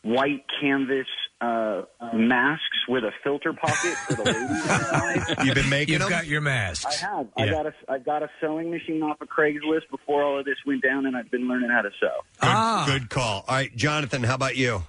white 0.04 0.46
canvas 0.62 1.06
uh, 1.42 1.82
masks 2.14 2.64
with 2.88 3.04
a 3.04 3.12
filter 3.24 3.54
pocket 3.54 3.96
for 4.08 4.14
the 4.16 4.24
ladies. 4.24 5.36
You've 5.46 5.56
been 5.56 5.70
making 5.70 5.94
You've 5.94 6.02
them? 6.04 6.10
got 6.10 6.26
your 6.26 6.40
I 6.42 6.44
masks. 6.46 7.02
have. 7.02 7.28
I 7.38 7.44
Yeah. 7.46 7.52
got 7.52 7.66
a 7.68 7.74
I 7.90 7.98
got 8.00 8.24
a 8.24 8.30
sewing 8.40 8.72
machine 8.72 9.04
off 9.04 9.20
of 9.22 9.28
Craigslist 9.28 9.90
before 9.92 10.24
all 10.24 10.40
of 10.40 10.46
this 10.46 10.56
went 10.66 10.82
down, 10.82 11.06
and 11.06 11.16
I've 11.18 11.30
been 11.30 11.48
learning 11.48 11.70
how 11.70 11.82
to 11.82 11.90
sew. 12.00 12.86
Good, 12.86 13.02
good 13.02 13.10
call. 13.10 13.44
All 13.48 13.56
right, 13.56 13.76
Jonathan, 13.76 14.24
how 14.24 14.36
about 14.36 14.56
you? 14.56 14.84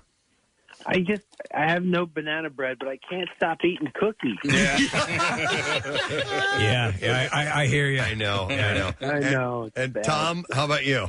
I 0.87 1.01
just 1.01 1.25
I 1.55 1.71
have 1.71 1.85
no 1.85 2.07
banana 2.07 2.51
bread, 2.51 2.79
but 2.79 2.89
I 2.89 2.99
can't 3.09 3.29
stop 3.37 3.59
eating 3.65 3.91
cookies. 3.95 4.37
Yeah, 4.45 4.79
yeah, 7.01 7.03
I, 7.03 7.29
I, 7.33 7.63
I 7.63 7.67
hear 7.67 7.89
you. 7.89 8.01
I 8.01 8.15
know, 8.15 8.49
I 8.51 8.75
know. 8.75 8.91
I 9.01 9.19
know. 9.21 9.71
And, 9.77 9.97
and 9.97 10.05
Tom, 10.05 10.45
how 10.53 10.65
about 10.65 10.85
you? 10.85 11.09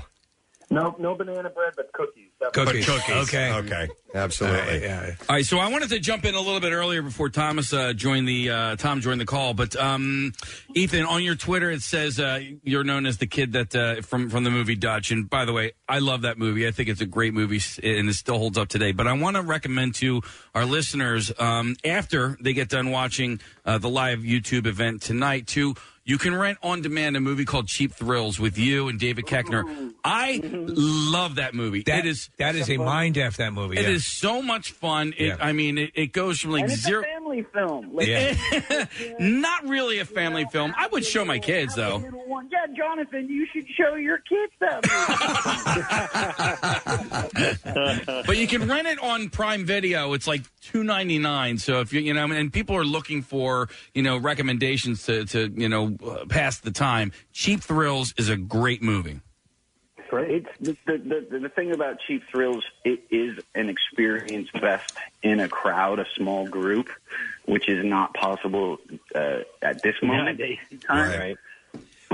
No, 0.70 0.96
no 1.00 1.16
banana 1.16 1.50
bread, 1.50 1.74
but 1.76 1.92
cookies. 1.94 2.25
Cookies. 2.54 2.86
But 2.86 3.02
cookies. 3.02 3.28
Okay. 3.34 3.52
Okay. 3.54 3.88
Absolutely. 4.14 4.82
yeah. 4.84 5.12
All 5.28 5.36
right, 5.36 5.46
so 5.46 5.58
I 5.58 5.70
wanted 5.70 5.90
to 5.90 6.00
jump 6.00 6.24
in 6.24 6.36
a 6.36 6.40
little 6.40 6.62
bit 6.62 6.72
earlier 6.72 7.02
before 7.02 7.28
Thomas 7.30 7.74
uh, 7.74 7.92
joined 7.92 8.26
the 8.30 8.50
uh, 8.50 8.76
Tom 8.78 9.02
joined 9.02 9.20
the 9.20 9.26
call. 9.26 9.54
But 9.54 9.76
um, 9.76 10.32
Ethan, 10.74 11.04
on 11.04 11.22
your 11.22 11.36
Twitter, 11.36 11.70
it 11.70 11.82
says 11.82 12.18
uh, 12.18 12.40
you're 12.64 12.86
known 12.86 13.06
as 13.06 13.18
the 13.18 13.28
kid 13.28 13.52
that 13.54 13.76
uh, 13.76 14.02
from 14.04 14.30
from 14.30 14.46
the 14.46 14.52
movie 14.52 14.76
Dutch. 14.76 15.12
And 15.12 15.30
by 15.30 15.44
the 15.44 15.52
way, 15.52 15.74
I 15.90 16.00
love 16.00 16.22
that 16.22 16.38
movie. 16.38 16.66
I 16.66 16.72
think 16.72 16.88
it's 16.88 17.02
a 17.02 17.06
great 17.06 17.34
movie, 17.34 17.58
s- 17.58 17.78
and 17.84 18.08
it 18.08 18.14
still 18.14 18.38
holds 18.38 18.58
up 18.58 18.70
today. 18.70 18.94
But 18.94 19.06
I 19.08 19.14
want 19.14 19.36
to 19.36 19.42
recommend 19.42 19.96
to 19.96 20.22
our 20.54 20.64
listeners 20.66 21.32
um, 21.38 21.76
after 21.84 22.38
they 22.40 22.54
get 22.54 22.70
done 22.70 22.92
watching 22.92 23.42
uh, 23.66 23.80
the 23.80 23.90
live 23.90 24.20
YouTube 24.20 24.66
event 24.66 25.02
tonight 25.02 25.48
to 25.48 25.76
You 26.08 26.20
can 26.20 26.36
rent 26.36 26.60
on 26.62 26.84
demand 26.84 27.18
a 27.18 27.20
movie 27.20 27.46
called 27.46 27.68
Cheap 27.68 27.92
Thrills 27.92 28.40
with 28.40 28.60
you 28.60 28.90
and 28.90 29.00
David 29.00 29.26
Koechner. 29.26 29.92
I 30.04 30.40
love 30.44 31.36
that 31.36 31.56
movie. 31.56 31.82
That- 31.82 32.00
it 32.00 32.06
is 32.06 32.30
that 32.38 32.54
is 32.56 32.70
a 32.70 32.78
mind 32.78 33.18
f 33.18 33.38
that 33.38 33.54
movie. 33.54 33.78
It 33.78 33.86
yeah. 33.86 33.90
is 33.90 34.06
so 34.06 34.40
much 34.44 34.72
fun. 34.74 35.16
It, 35.18 35.26
Yeah. 35.26 35.38
I 35.42 35.52
mean, 35.52 35.80
it, 35.80 35.92
it 35.96 36.14
goes 36.14 36.40
from 36.40 36.52
like 36.52 36.66
and 36.66 36.72
it's 36.74 36.84
zero. 36.84 37.02
a 37.02 37.06
family 37.06 37.44
film. 37.52 37.90
Like, 37.92 38.38
Not 39.20 39.68
really 39.68 39.98
a 39.98 40.06
family 40.06 40.46
film. 40.52 40.76
I 40.78 40.86
would 40.88 41.04
show 41.04 41.26
my 41.26 41.40
kids 41.40 41.74
though. 41.74 41.98
one. 41.98 42.50
Yeah, 42.52 42.68
Jonathan, 42.78 43.28
you 43.28 43.48
should 43.52 43.66
show 43.70 43.96
your 43.96 44.20
kids 44.20 44.54
that 44.60 44.86
movie. 47.74 48.24
but 48.28 48.38
you 48.38 48.48
can 48.48 48.68
rent 48.68 48.88
it 48.88 49.00
on 49.02 49.30
Prime 49.30 49.66
Video. 49.66 50.14
It's 50.14 50.28
like 50.28 50.44
two 50.62 50.84
ninety 50.84 51.18
nine. 51.18 51.58
So 51.58 51.80
if 51.82 51.92
you 51.94 52.02
you 52.02 52.14
know, 52.14 52.26
and 52.32 52.54
people 52.54 52.76
are 52.76 52.86
looking 52.86 53.24
for 53.24 53.70
you 53.96 54.04
know 54.04 54.18
recommendations 54.18 55.04
to 55.04 55.26
to 55.26 55.52
you 55.56 55.68
know 55.68 55.95
pass 56.30 56.60
the 56.60 56.72
time. 56.72 57.12
Cheap 57.34 57.62
Thrills 57.62 58.14
is 58.18 58.30
a 58.30 58.38
great 58.38 58.82
movie. 58.82 59.22
It's 60.30 60.48
the, 60.60 60.78
the 60.86 61.26
the 61.30 61.40
the 61.40 61.50
thing 61.50 61.72
about 61.72 62.00
Cheap 62.00 62.24
Thrills. 62.32 62.64
It 62.84 63.04
is 63.10 63.40
an 63.54 63.70
experience 63.70 64.50
best 64.52 64.94
in 65.24 65.40
a 65.40 65.48
crowd, 65.48 66.00
a 66.00 66.06
small 66.16 66.48
group, 66.48 66.90
which 67.46 67.68
is 67.68 67.84
not 67.84 68.14
possible 68.14 68.78
uh, 69.14 69.40
at 69.62 69.82
this 69.82 69.96
moment 70.02 70.40
in. 70.40 70.58
Right. 70.90 71.38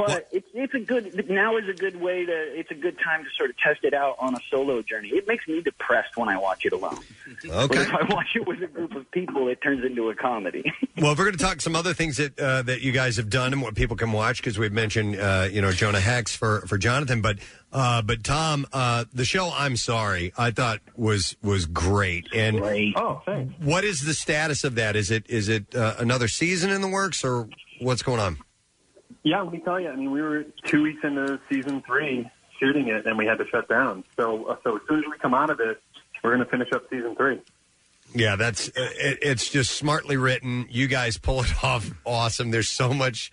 But 0.07 0.27
it's 0.31 0.47
it's 0.53 0.73
a 0.73 0.79
good 0.79 1.29
now 1.29 1.57
is 1.57 1.67
a 1.69 1.73
good 1.73 1.99
way 1.99 2.25
to 2.25 2.31
it's 2.31 2.71
a 2.71 2.75
good 2.75 2.97
time 3.03 3.23
to 3.23 3.29
sort 3.37 3.49
of 3.49 3.57
test 3.57 3.79
it 3.83 3.93
out 3.93 4.15
on 4.19 4.35
a 4.35 4.39
solo 4.49 4.81
journey. 4.81 5.09
It 5.09 5.27
makes 5.27 5.47
me 5.47 5.61
depressed 5.61 6.17
when 6.17 6.29
I 6.29 6.37
watch 6.37 6.65
it 6.65 6.73
alone. 6.73 6.99
Okay. 7.45 7.67
But 7.67 7.77
if 7.77 7.93
I 7.93 8.03
watch 8.13 8.27
it 8.35 8.45
with 8.47 8.61
a 8.61 8.67
group 8.67 8.95
of 8.95 9.09
people, 9.11 9.47
it 9.47 9.61
turns 9.61 9.83
into 9.85 10.09
a 10.09 10.15
comedy. 10.15 10.63
Well, 10.97 11.15
we're 11.15 11.23
going 11.25 11.37
to 11.37 11.43
talk 11.43 11.61
some 11.61 11.75
other 11.75 11.95
things 11.95 12.17
that 12.17 12.39
uh, 12.39 12.61
that 12.63 12.81
you 12.81 12.91
guys 12.91 13.15
have 13.17 13.29
done 13.29 13.53
and 13.53 13.61
what 13.61 13.73
people 13.73 13.95
can 13.95 14.11
watch 14.11 14.37
because 14.37 14.59
we've 14.59 14.73
mentioned 14.73 15.15
uh, 15.19 15.47
you 15.51 15.59
know 15.59 15.71
Jonah 15.71 15.99
Hex 16.01 16.35
for 16.35 16.61
for 16.67 16.77
Jonathan, 16.77 17.21
but 17.21 17.39
uh, 17.71 18.03
but 18.03 18.23
Tom, 18.23 18.67
uh, 18.71 19.05
the 19.11 19.25
show 19.25 19.51
I'm 19.55 19.77
sorry 19.77 20.31
I 20.37 20.51
thought 20.51 20.79
was 20.95 21.35
was 21.41 21.65
great 21.65 22.27
and 22.35 22.59
Oh, 22.95 23.19
thanks. 23.25 23.51
what 23.63 23.83
is 23.83 24.01
the 24.01 24.13
status 24.13 24.63
of 24.63 24.75
that? 24.75 24.95
Is 24.95 25.09
it 25.09 25.27
is 25.27 25.49
it 25.49 25.73
uh, 25.73 25.95
another 25.97 26.27
season 26.27 26.69
in 26.69 26.81
the 26.81 26.89
works 26.89 27.23
or 27.23 27.49
what's 27.79 28.03
going 28.03 28.19
on? 28.19 28.37
Yeah, 29.23 29.41
let 29.41 29.53
me 29.53 29.59
tell 29.59 29.79
you. 29.79 29.89
I 29.89 29.95
mean, 29.95 30.11
we 30.11 30.21
were 30.21 30.45
two 30.65 30.83
weeks 30.83 31.03
into 31.03 31.39
season 31.49 31.81
three 31.85 32.29
shooting 32.59 32.87
it, 32.87 33.05
and 33.05 33.17
we 33.17 33.25
had 33.25 33.37
to 33.37 33.47
shut 33.47 33.67
down. 33.67 34.03
So, 34.15 34.45
uh, 34.45 34.55
so 34.63 34.77
as 34.77 34.81
soon 34.87 34.99
as 34.99 35.05
we 35.09 35.17
come 35.19 35.33
out 35.33 35.49
of 35.49 35.57
this, 35.57 35.77
we're 36.23 36.35
going 36.35 36.45
to 36.45 36.49
finish 36.49 36.69
up 36.73 36.83
season 36.89 37.15
three. 37.15 37.41
Yeah, 38.13 38.35
that's 38.35 38.67
it, 38.69 39.19
it's 39.21 39.49
just 39.49 39.71
smartly 39.71 40.17
written. 40.17 40.67
You 40.69 40.87
guys 40.87 41.17
pull 41.17 41.41
it 41.41 41.51
off 41.63 41.91
awesome. 42.05 42.51
There's 42.51 42.69
so 42.69 42.93
much 42.93 43.31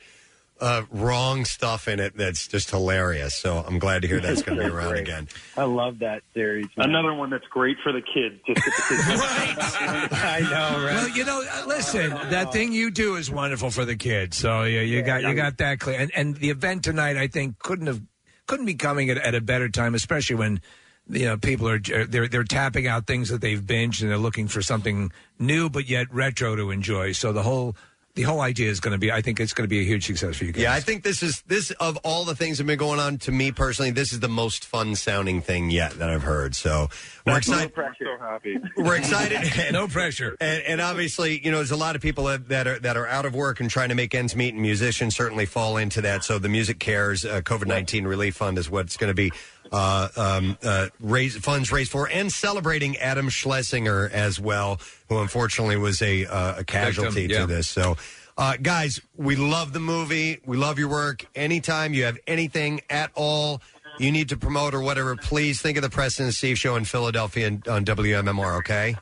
uh, 0.60 0.82
wrong 0.90 1.44
stuff 1.44 1.88
in 1.88 2.00
it 2.00 2.16
that's 2.16 2.48
just 2.48 2.70
hilarious. 2.70 3.34
So 3.34 3.64
I'm 3.66 3.78
glad 3.78 4.02
to 4.02 4.08
hear 4.08 4.20
that's 4.20 4.42
going 4.42 4.58
to 4.58 4.64
be 4.64 4.70
around 4.70 4.96
again. 4.96 5.28
I 5.56 5.64
love 5.64 6.00
that 6.00 6.22
series. 6.34 6.66
Another 6.76 7.14
one 7.14 7.30
that's 7.30 7.46
great 7.46 7.76
for 7.82 7.92
the 7.92 8.00
kids. 8.02 8.36
Just 8.46 8.64
get 8.64 8.74
the 8.76 8.96
kids. 8.96 9.74
I 10.12 10.40
know, 10.40 10.84
right? 10.84 10.94
Well, 10.94 11.08
you 11.10 11.24
know, 11.24 11.44
uh, 11.48 11.64
listen, 11.66 12.10
that 12.10 12.52
thing 12.52 12.72
you 12.72 12.90
do 12.90 13.16
is 13.16 13.30
wonderful 13.30 13.70
for 13.70 13.84
the 13.84 13.96
kids. 13.96 14.36
So 14.36 14.64
yeah, 14.64 14.80
you 14.80 15.02
got 15.02 15.22
you 15.22 15.34
got 15.34 15.58
that 15.58 15.80
clear. 15.80 15.98
And 15.98 16.10
and 16.14 16.36
the 16.36 16.50
event 16.50 16.84
tonight, 16.84 17.16
I 17.16 17.28
think, 17.28 17.58
couldn't 17.58 17.86
have 17.86 18.02
couldn't 18.46 18.66
be 18.66 18.74
coming 18.74 19.10
at, 19.10 19.18
at 19.18 19.34
a 19.34 19.40
better 19.40 19.68
time, 19.68 19.94
especially 19.94 20.36
when 20.36 20.60
you 21.08 21.26
know 21.26 21.36
people 21.36 21.68
are 21.68 21.78
they're 21.78 22.28
they're 22.28 22.44
tapping 22.44 22.86
out 22.86 23.06
things 23.06 23.28
that 23.28 23.40
they've 23.40 23.62
binged 23.62 24.02
and 24.02 24.10
they're 24.10 24.18
looking 24.18 24.48
for 24.48 24.60
something 24.60 25.12
new 25.38 25.70
but 25.70 25.88
yet 25.88 26.12
retro 26.12 26.56
to 26.56 26.70
enjoy. 26.70 27.12
So 27.12 27.32
the 27.32 27.42
whole 27.42 27.76
the 28.18 28.24
whole 28.24 28.40
idea 28.40 28.68
is 28.68 28.80
going 28.80 28.90
to 28.90 28.98
be, 28.98 29.12
I 29.12 29.22
think 29.22 29.38
it's 29.38 29.52
going 29.52 29.64
to 29.64 29.68
be 29.68 29.78
a 29.78 29.84
huge 29.84 30.06
success 30.06 30.38
for 30.38 30.44
you 30.44 30.50
guys. 30.50 30.62
Yeah, 30.62 30.72
I 30.72 30.80
think 30.80 31.04
this 31.04 31.22
is 31.22 31.40
this 31.42 31.70
of 31.78 31.96
all 31.98 32.24
the 32.24 32.34
things 32.34 32.58
that 32.58 32.64
have 32.64 32.66
been 32.66 32.76
going 32.76 32.98
on 32.98 33.18
to 33.18 33.30
me 33.30 33.52
personally. 33.52 33.92
This 33.92 34.12
is 34.12 34.18
the 34.18 34.28
most 34.28 34.64
fun 34.64 34.96
sounding 34.96 35.40
thing 35.40 35.70
yet 35.70 35.92
that 35.92 36.10
I've 36.10 36.24
heard. 36.24 36.56
So 36.56 36.88
we're 37.24 37.38
excited. 37.38 37.72
I'm 37.78 37.94
so 37.96 38.18
happy. 38.18 38.58
We're 38.76 38.96
excited. 38.96 39.72
no 39.72 39.86
pressure. 39.86 40.36
And, 40.40 40.64
and 40.64 40.80
obviously, 40.80 41.40
you 41.44 41.52
know, 41.52 41.58
there's 41.58 41.70
a 41.70 41.76
lot 41.76 41.94
of 41.94 42.02
people 42.02 42.24
that, 42.24 42.48
that 42.48 42.66
are 42.66 42.80
that 42.80 42.96
are 42.96 43.06
out 43.06 43.24
of 43.24 43.36
work 43.36 43.60
and 43.60 43.70
trying 43.70 43.90
to 43.90 43.94
make 43.94 44.16
ends 44.16 44.34
meet, 44.34 44.52
and 44.52 44.60
musicians 44.60 45.14
certainly 45.14 45.46
fall 45.46 45.76
into 45.76 46.00
that. 46.00 46.24
So 46.24 46.40
the 46.40 46.48
MusiCares 46.48 47.24
uh, 47.24 47.40
COVID 47.42 47.68
nineteen 47.68 48.04
relief 48.04 48.34
fund 48.34 48.58
is 48.58 48.68
what's 48.68 48.96
going 48.96 49.10
to 49.10 49.14
be 49.14 49.30
uh, 49.72 50.08
um, 50.16 50.58
uh, 50.62 50.88
raise 51.00 51.36
funds 51.36 51.70
raised 51.72 51.90
for, 51.92 52.08
and 52.08 52.30
celebrating 52.32 52.96
Adam 52.98 53.28
Schlesinger 53.28 54.08
as 54.12 54.38
well, 54.40 54.80
who 55.08 55.18
unfortunately 55.18 55.76
was 55.76 56.00
a 56.02 56.26
uh, 56.26 56.60
a 56.60 56.64
casualty 56.64 57.26
Victim, 57.26 57.30
yeah. 57.30 57.40
to 57.40 57.46
this. 57.46 57.68
So. 57.68 57.96
Uh, 58.40 58.56
guys, 58.62 59.00
we 59.16 59.34
love 59.34 59.72
the 59.72 59.80
movie. 59.80 60.38
We 60.46 60.56
love 60.56 60.78
your 60.78 60.88
work. 60.88 61.26
Anytime 61.34 61.92
you 61.92 62.04
have 62.04 62.20
anything 62.24 62.82
at 62.88 63.10
all 63.16 63.60
you 63.98 64.12
need 64.12 64.28
to 64.28 64.36
promote 64.36 64.74
or 64.74 64.80
whatever, 64.80 65.16
please 65.16 65.60
think 65.60 65.76
of 65.76 65.82
the 65.82 65.90
Preston 65.90 66.26
and 66.26 66.32
Steve 66.32 66.56
show 66.56 66.76
in 66.76 66.84
Philadelphia 66.84 67.48
and, 67.48 67.66
on 67.66 67.84
WMMR, 67.84 68.58
okay? 68.58 68.94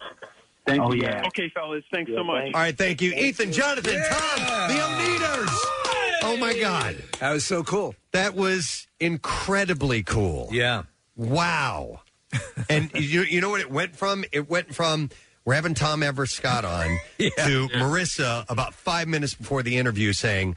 Thank 0.67 0.81
Oh, 0.81 0.91
you. 0.95 1.03
yeah. 1.03 1.23
Okay, 1.27 1.51
fellas. 1.51 1.85
Thanks 1.93 2.11
so 2.17 2.25
much. 2.25 2.47
All 2.55 2.61
right, 2.63 2.77
thank 2.79 3.03
you. 3.03 3.13
Ethan, 3.13 3.53
Jonathan, 3.53 4.03
Tom, 4.09 4.69
the 4.69 4.81
Oneders. 4.81 5.67
Oh, 6.23 6.37
my 6.37 6.59
God. 6.59 6.97
That 7.21 7.33
was 7.33 7.45
so 7.45 7.63
cool. 7.63 7.95
That 8.13 8.35
was 8.35 8.87
incredibly 9.01 10.03
cool. 10.03 10.49
Yeah. 10.51 10.85
Wow. 11.15 12.01
and 12.69 12.91
you, 12.95 13.23
you 13.23 13.41
know 13.41 13.51
what 13.51 13.61
it 13.61 13.71
went 13.71 13.97
from? 13.97 14.25
It 14.33 14.49
went 14.49 14.75
from 14.75 15.11
we're 15.45 15.55
having 15.55 15.75
Tom 15.75 16.03
Everett 16.03 16.31
Scott 16.31 16.65
on 16.65 16.99
to 17.19 17.69
Marissa 17.69 18.45
about 18.49 18.75
five 18.75 19.07
minutes 19.07 19.35
before 19.35 19.63
the 19.63 19.77
interview 19.79 20.13
saying, 20.13 20.57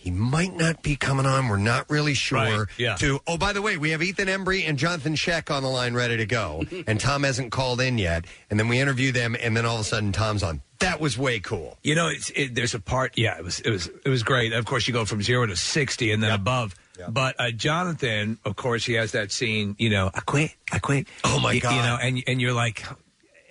he 0.00 0.10
might 0.10 0.56
not 0.56 0.82
be 0.82 0.96
coming 0.96 1.26
on. 1.26 1.48
We're 1.48 1.58
not 1.58 1.90
really 1.90 2.14
sure. 2.14 2.68
Yeah. 2.78 2.94
To 2.96 3.20
oh, 3.26 3.36
by 3.36 3.52
the 3.52 3.60
way, 3.60 3.76
we 3.76 3.90
have 3.90 4.02
Ethan 4.02 4.28
Embry 4.28 4.66
and 4.66 4.78
Jonathan 4.78 5.14
Schaech 5.14 5.54
on 5.54 5.62
the 5.62 5.68
line, 5.68 5.92
ready 5.92 6.16
to 6.16 6.24
go, 6.24 6.64
and 6.86 6.98
Tom 6.98 7.22
hasn't 7.22 7.52
called 7.52 7.82
in 7.82 7.98
yet. 7.98 8.24
And 8.48 8.58
then 8.58 8.66
we 8.68 8.80
interview 8.80 9.12
them, 9.12 9.36
and 9.38 9.54
then 9.54 9.66
all 9.66 9.74
of 9.74 9.82
a 9.82 9.84
sudden 9.84 10.10
Tom's 10.12 10.42
on. 10.42 10.62
That 10.78 11.00
was 11.00 11.18
way 11.18 11.38
cool. 11.40 11.76
You 11.82 11.94
know, 11.96 12.08
it's, 12.08 12.30
it, 12.34 12.54
there's 12.54 12.72
a 12.72 12.80
part. 12.80 13.18
Yeah, 13.18 13.36
it 13.36 13.44
was 13.44 13.60
it 13.60 13.68
was 13.68 13.88
it 13.88 14.08
was 14.08 14.22
great. 14.22 14.54
Of 14.54 14.64
course, 14.64 14.88
you 14.88 14.94
go 14.94 15.04
from 15.04 15.20
zero 15.20 15.44
to 15.44 15.54
sixty 15.54 16.12
and 16.12 16.22
then 16.22 16.32
above. 16.32 16.74
But 17.06 17.38
uh, 17.38 17.50
Jonathan, 17.50 18.38
of 18.46 18.56
course, 18.56 18.86
he 18.86 18.94
has 18.94 19.12
that 19.12 19.32
scene. 19.32 19.76
You 19.78 19.90
know, 19.90 20.10
I 20.14 20.20
quit, 20.20 20.54
I 20.72 20.78
quit. 20.78 21.08
Oh 21.24 21.40
my 21.40 21.52
You- 21.52 21.60
God. 21.60 21.74
You 21.76 21.82
know, 21.82 21.98
and 22.00 22.24
and 22.26 22.40
you're 22.40 22.54
like, 22.54 22.84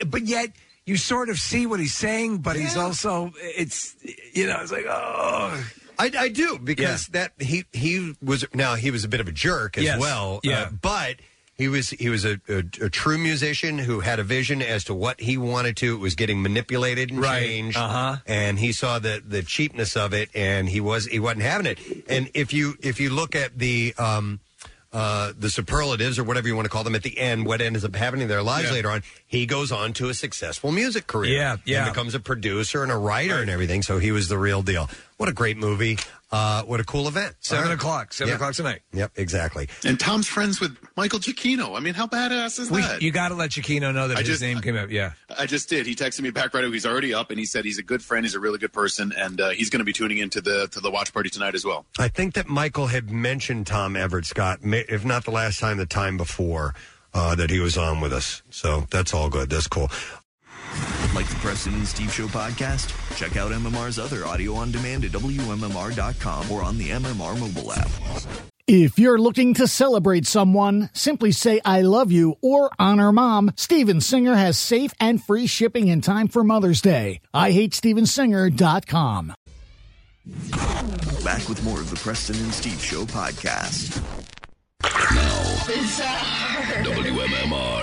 but 0.08 0.24
yet 0.26 0.50
you 0.86 0.98
sort 0.98 1.30
of 1.30 1.38
see 1.38 1.68
what 1.68 1.80
he's 1.80 1.94
saying, 1.94 2.40
but 2.40 2.56
he's 2.56 2.76
also 2.76 3.34
it's 3.38 3.96
you 4.34 4.48
know, 4.48 4.60
it's 4.62 4.72
like 4.72 4.86
oh. 4.90 5.64
I, 6.00 6.12
I 6.18 6.30
do 6.30 6.58
because 6.64 7.08
that 7.10 7.34
he 7.40 7.66
he 7.74 8.14
was 8.24 8.46
now 8.54 8.76
he 8.76 8.90
was 8.90 9.04
a 9.04 9.08
bit 9.08 9.20
of 9.20 9.28
a 9.28 9.32
jerk 9.34 9.78
as 9.78 9.84
Yes. 9.84 10.00
well. 10.00 10.40
Yeah. 10.44 10.62
uh, 10.62 10.70
but 10.82 11.18
he 11.56 11.68
was 11.68 11.90
he 11.90 12.08
was 12.08 12.24
a, 12.24 12.40
a, 12.48 12.60
a 12.82 12.90
true 12.90 13.18
musician 13.18 13.78
who 13.80 14.00
had 14.00 14.18
a 14.18 14.24
vision 14.24 14.62
as 14.62 14.86
to 14.86 14.94
what 14.94 15.20
he 15.20 15.38
wanted 15.38 15.76
to. 15.78 15.96
It 15.96 16.00
was 16.00 16.16
getting 16.16 16.42
manipulated 16.42 17.12
and 17.12 17.20
Right. 17.22 17.44
changed, 17.46 17.76
Uh-huh. 17.78 18.16
and 18.26 18.58
he 18.60 18.72
saw 18.72 18.98
the 19.00 19.22
the 19.28 19.44
cheapness 19.44 19.98
of 19.98 20.14
it, 20.14 20.30
and 20.34 20.70
he 20.70 20.80
was 20.80 21.06
he 21.08 21.20
wasn't 21.20 21.42
having 21.44 21.66
it. 21.66 21.78
And 22.08 22.30
if 22.34 22.54
you 22.54 22.76
if 22.82 23.02
you 23.02 23.10
look 23.10 23.36
at 23.36 23.60
the 23.60 23.94
um, 23.98 24.40
uh, 24.94 25.34
the 25.38 25.50
superlatives 25.52 26.18
or 26.18 26.24
whatever 26.24 26.48
you 26.48 26.56
want 26.56 26.66
to 26.66 26.70
call 26.70 26.84
them 26.84 26.96
at 26.96 27.04
the 27.04 27.20
end, 27.20 27.46
what 27.46 27.62
ends 27.62 27.84
up 27.86 27.96
happening 27.96 28.24
in 28.24 28.28
their 28.28 28.42
lives 28.42 28.70
Yeah. 28.70 28.74
later 28.76 28.90
on, 28.90 29.04
he 29.28 29.46
goes 29.46 29.72
on 29.72 29.94
to 29.94 30.10
a 30.10 30.14
successful 30.16 30.72
music 30.72 31.06
career. 31.08 31.36
Yeah, 31.38 31.58
yeah. 31.66 31.84
And 31.86 31.94
becomes 31.94 32.16
a 32.16 32.20
producer 32.20 32.82
and 32.84 32.92
a 32.92 32.98
writer 32.98 33.38
and 33.40 33.52
everything. 33.52 33.84
So 33.84 34.00
he 34.00 34.12
was 34.12 34.30
the 34.30 34.38
real 34.40 34.64
deal. 34.64 34.90
What 35.20 35.28
a 35.28 35.34
great 35.34 35.58
movie. 35.58 35.98
Uh, 36.32 36.64
what 36.64 36.80
a 36.80 36.86
cool 36.86 37.10
event. 37.10 37.36
Seven 37.42 37.64
All 37.66 37.70
right. 37.72 37.76
o'clock, 37.78 38.14
seven 38.14 38.30
Yeah. 38.30 38.36
o'clock 38.36 38.54
tonight. 38.54 38.80
Yep, 38.94 39.12
exactly. 39.18 39.68
And 39.84 40.00
Tom's 40.00 40.28
friends 40.30 40.62
with 40.62 40.78
Michael 40.96 41.20
Giacchino. 41.20 41.76
I 41.76 41.82
mean, 41.82 41.94
how 41.94 42.08
badass 42.08 42.58
is 42.58 42.72
We, 42.72 42.80
that? 42.80 43.02
you 43.02 43.12
got 43.12 43.28
to 43.30 43.36
let 43.36 43.50
Giacchino 43.50 43.94
know 43.94 44.08
that 44.08 44.16
I 44.16 44.20
his 44.22 44.30
just- 44.30 44.42
name 44.42 44.62
came 44.62 44.78
up. 44.78 44.90
Yeah. 44.92 45.12
I 45.38 45.46
just 45.46 45.68
did. 45.68 45.86
He 45.88 45.94
texted 45.94 46.22
me 46.22 46.30
back 46.30 46.54
right 46.54 46.64
away. 46.64 46.72
He's 46.72 46.86
already 46.86 47.14
up, 47.14 47.32
and 47.32 47.40
he 47.40 47.46
said 47.46 47.66
he's 47.66 47.80
a 47.80 47.84
good 47.84 48.02
friend. 48.02 48.26
He's 48.26 48.34
a 48.36 48.40
really 48.40 48.60
good 48.60 48.72
person, 48.72 49.12
and 49.12 49.42
uh, 49.42 49.50
he's 49.50 49.70
going 49.70 49.80
to 49.82 49.84
be 49.86 49.92
tuning 49.92 50.20
into 50.20 50.40
the 50.40 50.70
to 50.70 50.80
the 50.80 50.90
watch 50.90 51.12
party 51.14 51.30
tonight 51.30 51.54
as 51.54 51.66
well. 51.66 51.86
I 51.98 52.08
think 52.08 52.36
that 52.36 52.48
Michael 52.48 52.88
had 52.88 53.12
mentioned 53.12 53.68
Tom 53.68 53.98
Everett 53.98 54.26
Scott, 54.26 54.64
ma- 54.64 54.78
if 54.88 55.04
not 55.04 55.26
the 55.26 55.32
last 55.32 55.60
time, 55.60 55.76
the 55.76 55.86
time 55.86 56.16
before 56.16 56.76
uh, 57.14 57.36
that 57.36 57.50
he 57.50 57.60
was 57.60 57.76
on 57.78 58.00
with 58.00 58.14
us. 58.14 58.42
So 58.52 58.88
that's 58.90 59.14
all 59.14 59.30
good. 59.30 59.50
That's 59.50 59.68
cool. 59.68 59.92
Like 61.16 61.28
the 61.28 61.36
Preston 61.42 61.74
and 61.74 61.88
Steve 61.88 62.14
Show 62.14 62.28
podcast? 62.28 62.94
Check 63.16 63.36
out 63.38 63.52
MMR's 63.52 63.98
other 64.00 64.26
audio 64.26 64.54
on 64.54 64.72
demand 64.72 65.04
at 65.06 65.12
WMMR.com 65.12 66.52
or 66.52 66.64
on 66.64 66.78
the 66.78 66.90
MMR 66.90 67.40
mobile 67.40 67.74
app. 67.74 67.90
If 68.72 69.00
you're 69.00 69.18
looking 69.20 69.56
to 69.56 69.68
celebrate 69.68 70.28
someone, 70.28 70.92
simply 70.94 71.32
say 71.32 71.60
I 71.66 71.82
love 71.82 72.12
you 72.12 72.36
or 72.44 72.70
honor 72.78 73.12
mom. 73.12 73.52
Steven 73.56 74.00
Singer 74.00 74.36
has 74.36 74.60
safe 74.60 74.94
and 75.00 75.24
free 75.24 75.48
shipping 75.48 75.88
in 75.88 76.02
time 76.02 76.28
for 76.28 76.44
Mother's 76.44 76.80
Day. 76.80 77.22
I 77.34 77.50
hate 77.50 77.72
stevensinger.com. 77.72 79.34
Back 81.24 81.50
with 81.50 81.64
more 81.64 81.80
of 81.80 81.90
the 81.90 81.96
Preston 81.96 82.36
and 82.36 82.54
Steve 82.54 82.80
Show 82.80 83.06
podcast. 83.06 84.00
Now, 84.84 85.44
WMMR 86.84 87.79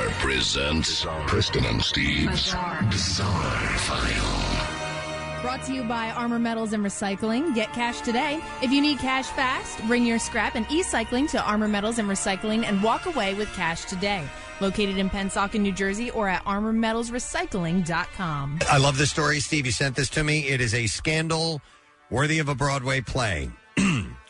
presents 0.47 1.05
Preston 1.27 1.65
and 1.65 1.83
Steve's 1.83 2.55
Bizarre, 2.89 3.79
File. 3.79 5.43
Brought 5.43 5.65
to 5.65 5.75
you 5.75 5.83
by 5.83 6.11
Armor 6.11 6.39
Metals 6.39 6.73
and 6.73 6.85
Recycling. 6.85 7.53
Get 7.53 7.73
cash 7.73 8.01
today. 8.03 8.39
If 8.63 8.71
you 8.71 8.81
need 8.81 9.01
cash 9.01 9.27
fast, 9.27 9.85
bring 9.89 10.07
your 10.07 10.21
scrap 10.21 10.55
and 10.55 10.65
e-cycling 10.71 11.27
to 11.29 11.43
Armor 11.43 11.67
Metals 11.67 11.99
and 11.99 12.09
Recycling 12.09 12.63
and 12.63 12.81
walk 12.81 13.07
away 13.07 13.35
with 13.35 13.53
cash 13.55 13.87
today. 13.87 14.23
Located 14.61 14.99
in 14.99 15.11
Pensacola, 15.11 15.61
New 15.61 15.73
Jersey, 15.73 16.13
or 16.13 16.29
at 16.29 16.45
armormetalsrecycling.com. 16.45 18.61
I 18.71 18.79
love 18.79 18.99
this 18.99 19.11
story. 19.11 19.41
Steve, 19.41 19.67
you 19.67 19.73
sent 19.73 19.97
this 19.97 20.11
to 20.11 20.23
me. 20.23 20.47
It 20.47 20.61
is 20.61 20.75
a 20.75 20.87
scandal 20.87 21.61
worthy 22.09 22.39
of 22.39 22.49
a 22.49 22.55
Broadway 22.55 23.01
play. 23.01 23.51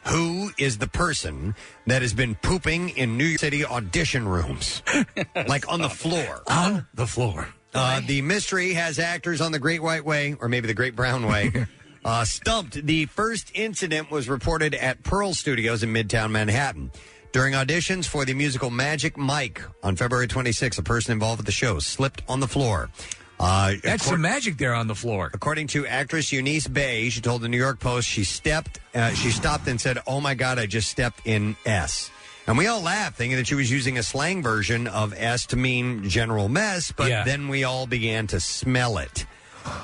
Who 0.06 0.52
is 0.56 0.78
the 0.78 0.86
person 0.86 1.56
that 1.86 2.02
has 2.02 2.14
been 2.14 2.36
pooping 2.36 2.90
in 2.90 3.18
New 3.18 3.24
York 3.24 3.40
City 3.40 3.64
audition 3.64 4.28
rooms? 4.28 4.82
like 5.48 5.70
on 5.70 5.80
the 5.80 5.88
floor. 5.88 6.42
On 6.46 6.86
the 6.94 7.06
floor. 7.06 7.48
Uh, 7.74 8.00
the 8.06 8.22
mystery 8.22 8.72
has 8.74 8.98
actors 8.98 9.40
on 9.40 9.52
the 9.52 9.58
Great 9.58 9.82
White 9.82 10.04
Way, 10.04 10.36
or 10.40 10.48
maybe 10.48 10.68
the 10.68 10.74
Great 10.74 10.94
Brown 10.94 11.26
Way, 11.26 11.66
uh, 12.04 12.24
stumped. 12.24 12.86
The 12.86 13.06
first 13.06 13.50
incident 13.54 14.10
was 14.10 14.28
reported 14.28 14.74
at 14.74 15.02
Pearl 15.02 15.34
Studios 15.34 15.82
in 15.82 15.92
Midtown 15.92 16.30
Manhattan. 16.30 16.92
During 17.32 17.54
auditions 17.54 18.06
for 18.06 18.24
the 18.24 18.32
musical 18.32 18.70
Magic 18.70 19.18
Mike 19.18 19.60
on 19.82 19.96
February 19.96 20.28
26, 20.28 20.78
a 20.78 20.82
person 20.82 21.12
involved 21.12 21.40
with 21.40 21.46
the 21.46 21.52
show 21.52 21.80
slipped 21.80 22.22
on 22.28 22.40
the 22.40 22.48
floor. 22.48 22.90
Uh, 23.38 23.74
That's 23.82 24.04
some 24.06 24.20
magic 24.22 24.56
there 24.56 24.74
on 24.74 24.86
the 24.86 24.94
floor. 24.94 25.30
According 25.34 25.66
to 25.68 25.86
actress 25.86 26.32
Eunice 26.32 26.66
Bay, 26.68 27.10
she 27.10 27.20
told 27.20 27.42
the 27.42 27.48
New 27.48 27.58
York 27.58 27.78
Post 27.80 28.08
she 28.08 28.24
stepped, 28.24 28.80
uh, 28.94 29.10
she 29.10 29.30
stopped 29.30 29.68
and 29.68 29.78
said, 29.80 29.98
"Oh 30.06 30.20
my 30.20 30.34
God, 30.34 30.58
I 30.58 30.66
just 30.66 30.88
stepped 30.90 31.20
in 31.26 31.56
S." 31.66 32.10
And 32.46 32.56
we 32.56 32.66
all 32.68 32.80
laughed, 32.80 33.16
thinking 33.16 33.36
that 33.38 33.46
she 33.48 33.54
was 33.56 33.70
using 33.70 33.98
a 33.98 34.02
slang 34.02 34.42
version 34.42 34.86
of 34.86 35.12
S 35.16 35.46
to 35.46 35.56
mean 35.56 36.08
general 36.08 36.48
mess. 36.48 36.92
But 36.92 37.08
Yeah. 37.10 37.24
then 37.24 37.48
we 37.48 37.64
all 37.64 37.86
began 37.86 38.26
to 38.28 38.40
smell 38.40 38.98
it. 38.98 39.26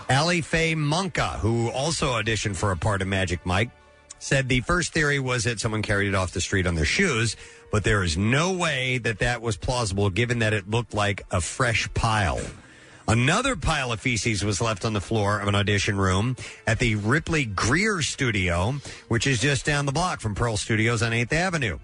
Ali 0.08 0.40
Faye 0.40 0.74
Monka, 0.76 1.38
who 1.40 1.68
also 1.70 2.12
auditioned 2.12 2.54
for 2.56 2.70
a 2.70 2.76
part 2.76 3.02
of 3.02 3.08
Magic 3.08 3.44
Mike, 3.44 3.70
said 4.20 4.48
the 4.48 4.60
first 4.60 4.92
theory 4.92 5.18
was 5.18 5.42
that 5.44 5.58
someone 5.60 5.82
carried 5.82 6.06
it 6.08 6.14
off 6.14 6.30
the 6.32 6.40
street 6.40 6.66
on 6.66 6.76
their 6.76 6.84
shoes, 6.84 7.34
but 7.72 7.82
there 7.82 8.04
is 8.04 8.16
no 8.16 8.52
way 8.52 8.98
that 8.98 9.18
that 9.18 9.42
was 9.42 9.56
plausible 9.56 10.08
given 10.08 10.38
that 10.38 10.52
it 10.52 10.70
looked 10.70 10.94
like 10.94 11.22
a 11.32 11.40
fresh 11.40 11.92
pile. 11.94 12.40
Another 13.08 13.56
pile 13.56 13.92
of 13.92 14.00
feces 14.00 14.44
was 14.44 14.60
left 14.60 14.84
on 14.84 14.92
the 14.92 15.00
floor 15.00 15.40
of 15.40 15.48
an 15.48 15.54
audition 15.54 15.98
room 15.98 16.36
at 16.66 16.78
the 16.78 16.94
Ripley 16.96 17.44
Grier 17.44 18.00
studio, 18.02 18.74
which 19.08 19.26
is 19.26 19.40
just 19.40 19.66
down 19.66 19.86
the 19.86 19.92
block 19.92 20.20
from 20.20 20.34
Pearl 20.34 20.56
Studios 20.56 21.02
on 21.02 21.12
8th 21.12 21.32
Avenue. 21.32 21.78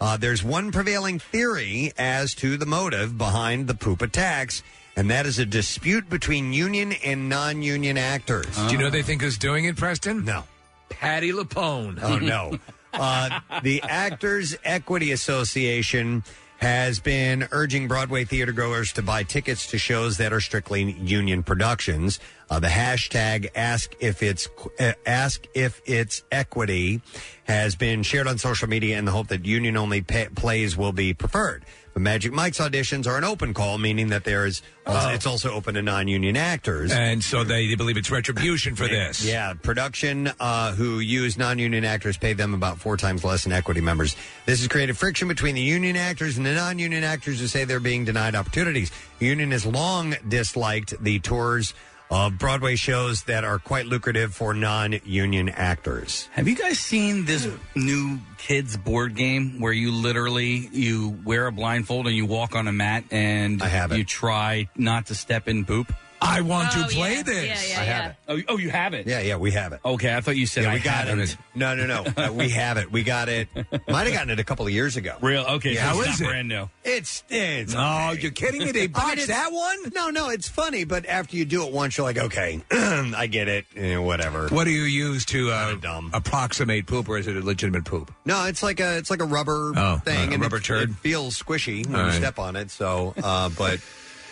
Uh, 0.00 0.16
there's 0.16 0.42
one 0.42 0.72
prevailing 0.72 1.18
theory 1.18 1.92
as 1.96 2.34
to 2.34 2.56
the 2.56 2.66
motive 2.66 3.16
behind 3.16 3.68
the 3.68 3.74
poop 3.74 4.02
attacks, 4.02 4.62
and 4.96 5.08
that 5.10 5.26
is 5.26 5.38
a 5.38 5.46
dispute 5.46 6.10
between 6.10 6.52
union 6.52 6.92
and 7.04 7.28
non 7.28 7.62
union 7.62 7.96
actors. 7.96 8.54
Do 8.66 8.72
you 8.72 8.78
know 8.78 8.86
who 8.86 8.90
they 8.90 9.02
think 9.02 9.22
is 9.22 9.38
doing 9.38 9.64
it, 9.66 9.76
Preston? 9.76 10.24
No. 10.24 10.44
Patti 10.88 11.32
LuPone. 11.32 12.00
Oh 12.02 12.18
no. 12.18 12.58
Uh, 12.96 13.40
the 13.64 13.82
Actors 13.82 14.56
Equity 14.62 15.10
Association 15.10 16.22
has 16.64 16.98
been 16.98 17.46
urging 17.52 17.88
Broadway 17.88 18.24
theater 18.24 18.50
goers 18.50 18.94
to 18.94 19.02
buy 19.02 19.22
tickets 19.22 19.66
to 19.66 19.76
shows 19.76 20.16
that 20.16 20.32
are 20.32 20.40
strictly 20.40 20.92
union 20.92 21.42
productions. 21.42 22.20
Uh, 22.48 22.58
the 22.58 22.68
hashtag 22.68 23.48
ask 23.54 23.94
if 24.00 24.22
it's 24.22 24.48
uh, 24.80 24.92
ask 25.04 25.46
if 25.52 25.82
it's 25.84 26.22
equity 26.32 27.02
has 27.46 27.76
been 27.76 28.02
shared 28.02 28.26
on 28.26 28.38
social 28.38 28.66
media 28.66 28.96
in 28.96 29.04
the 29.04 29.10
hope 29.10 29.28
that 29.28 29.44
union 29.44 29.76
only 29.76 30.00
plays 30.00 30.74
will 30.74 30.92
be 30.92 31.12
preferred. 31.12 31.66
But 31.94 32.02
Magic 32.02 32.32
Mike's 32.32 32.58
auditions 32.58 33.06
are 33.06 33.16
an 33.16 33.22
open 33.22 33.54
call, 33.54 33.78
meaning 33.78 34.08
that 34.08 34.24
there 34.24 34.46
is 34.46 34.62
also, 34.84 35.08
it's 35.10 35.26
also 35.26 35.52
open 35.52 35.74
to 35.74 35.82
non-union 35.82 36.36
actors. 36.36 36.90
And 36.90 37.22
so 37.22 37.44
they, 37.44 37.68
they 37.68 37.76
believe 37.76 37.96
it's 37.96 38.10
retribution 38.10 38.74
for 38.74 38.88
this. 38.88 39.24
Yeah, 39.24 39.54
production 39.54 40.30
uh, 40.40 40.72
who 40.72 40.98
use 40.98 41.38
non-union 41.38 41.84
actors 41.84 42.16
pay 42.16 42.32
them 42.32 42.52
about 42.52 42.78
four 42.78 42.96
times 42.96 43.22
less 43.22 43.44
than 43.44 43.52
equity 43.52 43.80
members. 43.80 44.16
This 44.44 44.58
has 44.58 44.66
created 44.66 44.98
friction 44.98 45.28
between 45.28 45.54
the 45.54 45.60
union 45.60 45.94
actors 45.94 46.36
and 46.36 46.44
the 46.44 46.54
non-union 46.54 47.04
actors 47.04 47.38
who 47.38 47.46
say 47.46 47.64
they're 47.64 47.78
being 47.78 48.04
denied 48.04 48.34
opportunities. 48.34 48.90
The 49.20 49.26
union 49.26 49.52
has 49.52 49.64
long 49.64 50.16
disliked 50.28 51.00
the 51.02 51.20
tours 51.20 51.74
of 52.10 52.38
Broadway 52.38 52.76
shows 52.76 53.24
that 53.24 53.44
are 53.44 53.58
quite 53.58 53.86
lucrative 53.86 54.34
for 54.34 54.54
non-union 54.54 55.48
actors. 55.48 56.28
Have 56.32 56.46
you 56.48 56.54
guys 56.54 56.78
seen 56.78 57.24
this 57.24 57.48
new 57.74 58.18
kids 58.38 58.76
board 58.76 59.14
game 59.14 59.60
where 59.60 59.72
you 59.72 59.90
literally 59.90 60.68
you 60.72 61.18
wear 61.24 61.46
a 61.46 61.52
blindfold 61.52 62.06
and 62.06 62.14
you 62.14 62.26
walk 62.26 62.54
on 62.54 62.68
a 62.68 62.72
mat 62.72 63.04
and 63.10 63.62
I 63.62 63.68
have 63.68 63.96
you 63.96 64.04
try 64.04 64.68
not 64.76 65.06
to 65.06 65.14
step 65.14 65.48
in 65.48 65.64
poop? 65.64 65.92
I 66.26 66.40
want 66.40 66.68
Oh, 66.76 66.82
to 66.82 66.88
play 66.88 67.16
yeah. 67.16 67.22
this. 67.22 67.68
Yeah, 67.70 67.74
yeah, 67.76 67.80
I 67.80 67.84
have 67.84 68.10
it. 68.10 68.16
Oh, 68.48 68.54
oh, 68.54 68.58
you 68.58 68.70
have 68.70 68.94
it? 68.94 69.06
Yeah, 69.06 69.20
yeah, 69.20 69.36
we 69.36 69.50
have 69.52 69.72
it. 69.74 69.80
Okay, 69.84 70.14
I 70.16 70.20
thought 70.22 70.36
you 70.36 70.46
said 70.46 70.64
Yeah, 70.64 70.70
I 70.70 70.74
we 70.74 70.80
got 70.80 71.06
had 71.06 71.18
it. 71.18 71.36
No, 71.54 71.74
no, 71.74 71.86
no. 71.86 72.04
Uh, 72.16 72.32
we 72.32 72.48
have 72.50 72.76
it. 72.78 72.90
We 72.90 73.02
got 73.02 73.28
it. 73.28 73.48
Might 73.88 74.04
have 74.04 74.12
gotten 74.14 74.30
it 74.30 74.40
a 74.40 74.44
couple 74.44 74.66
of 74.66 74.72
years 74.72 74.96
ago. 74.96 75.16
Real? 75.20 75.42
Okay, 75.44 75.74
Yeah, 75.74 75.92
so 75.92 75.96
how 75.98 76.00
it's 76.02 76.14
is 76.14 76.20
not 76.20 76.26
it? 76.26 76.30
brand 76.30 76.48
new. 76.48 76.70
It's 76.84 77.22
it's. 77.28 77.74
No, 77.74 78.12
you're 78.18 78.30
kidding 78.30 78.64
me? 78.64 78.72
They 78.72 78.86
botched 78.88 79.26
that 79.26 79.52
one? 79.52 79.92
No, 79.94 80.10
no, 80.10 80.30
it's 80.30 80.48
funny, 80.48 80.84
but 80.84 81.04
after 81.06 81.36
you 81.36 81.44
do 81.44 81.66
it 81.66 81.72
once, 81.72 81.98
you're 81.98 82.06
like, 82.06 82.18
okay, 82.18 82.62
I 82.70 83.26
get 83.30 83.48
it. 83.48 83.66
Eh, 83.76 83.96
whatever. 83.98 84.48
What 84.48 84.64
do 84.64 84.70
you 84.70 84.82
use 84.84 85.24
to 85.26 85.50
uh, 85.50 85.76
approximate 86.14 86.86
poop, 86.86 87.08
or 87.08 87.18
is 87.18 87.26
it 87.26 87.36
a 87.36 87.40
legitimate 87.40 87.84
poop? 87.84 88.12
No, 88.24 88.46
it's 88.46 88.62
like 88.62 88.80
a 88.80 88.96
it's 88.96 89.10
like 89.10 89.20
a 89.20 89.24
rubber 89.26 89.72
Oh, 89.76 89.96
thing, 90.04 90.30
a 90.30 90.34
and 90.34 90.42
rubber 90.42 90.56
it, 90.58 90.64
turd? 90.64 90.90
it 90.90 90.94
feels 90.96 91.40
squishy 91.40 91.84
when 91.86 91.94
All 91.96 92.02
you 92.02 92.08
right. 92.08 92.16
step 92.16 92.38
on 92.38 92.56
it. 92.56 92.70
So, 92.70 93.14
uh, 93.22 93.50
but 93.50 93.80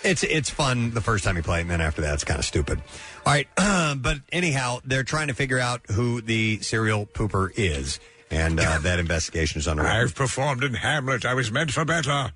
it's 0.05 0.23
it's 0.23 0.51
fun 0.51 0.91
the 0.93 1.01
first 1.01 1.25
time 1.25 1.37
you 1.37 1.43
play, 1.43 1.59
it, 1.59 1.63
and 1.63 1.71
then 1.71 1.81
after 1.81 2.03
that, 2.03 2.15
it's 2.15 2.25
kind 2.25 2.39
of 2.39 2.45
stupid. 2.45 2.81
All 3.27 3.33
right, 3.33 3.49
but 4.03 4.19
anyhow, 4.31 4.81
they're 4.85 5.05
trying 5.05 5.29
to 5.29 5.35
figure 5.35 5.59
out 5.59 5.83
who 5.91 6.21
the 6.21 6.61
serial 6.61 7.07
pooper 7.07 7.51
is, 7.57 8.01
and 8.31 8.59
uh, 8.61 8.79
that 8.79 8.99
investigation 8.99 9.59
is 9.59 9.69
underway. 9.69 9.91
I've 9.91 10.15
performed 10.15 10.65
in 10.65 10.75
Hamlet. 10.75 11.25
I 11.25 11.35
was 11.35 11.51
meant 11.51 11.73
for 11.73 11.85
better. 11.85 12.33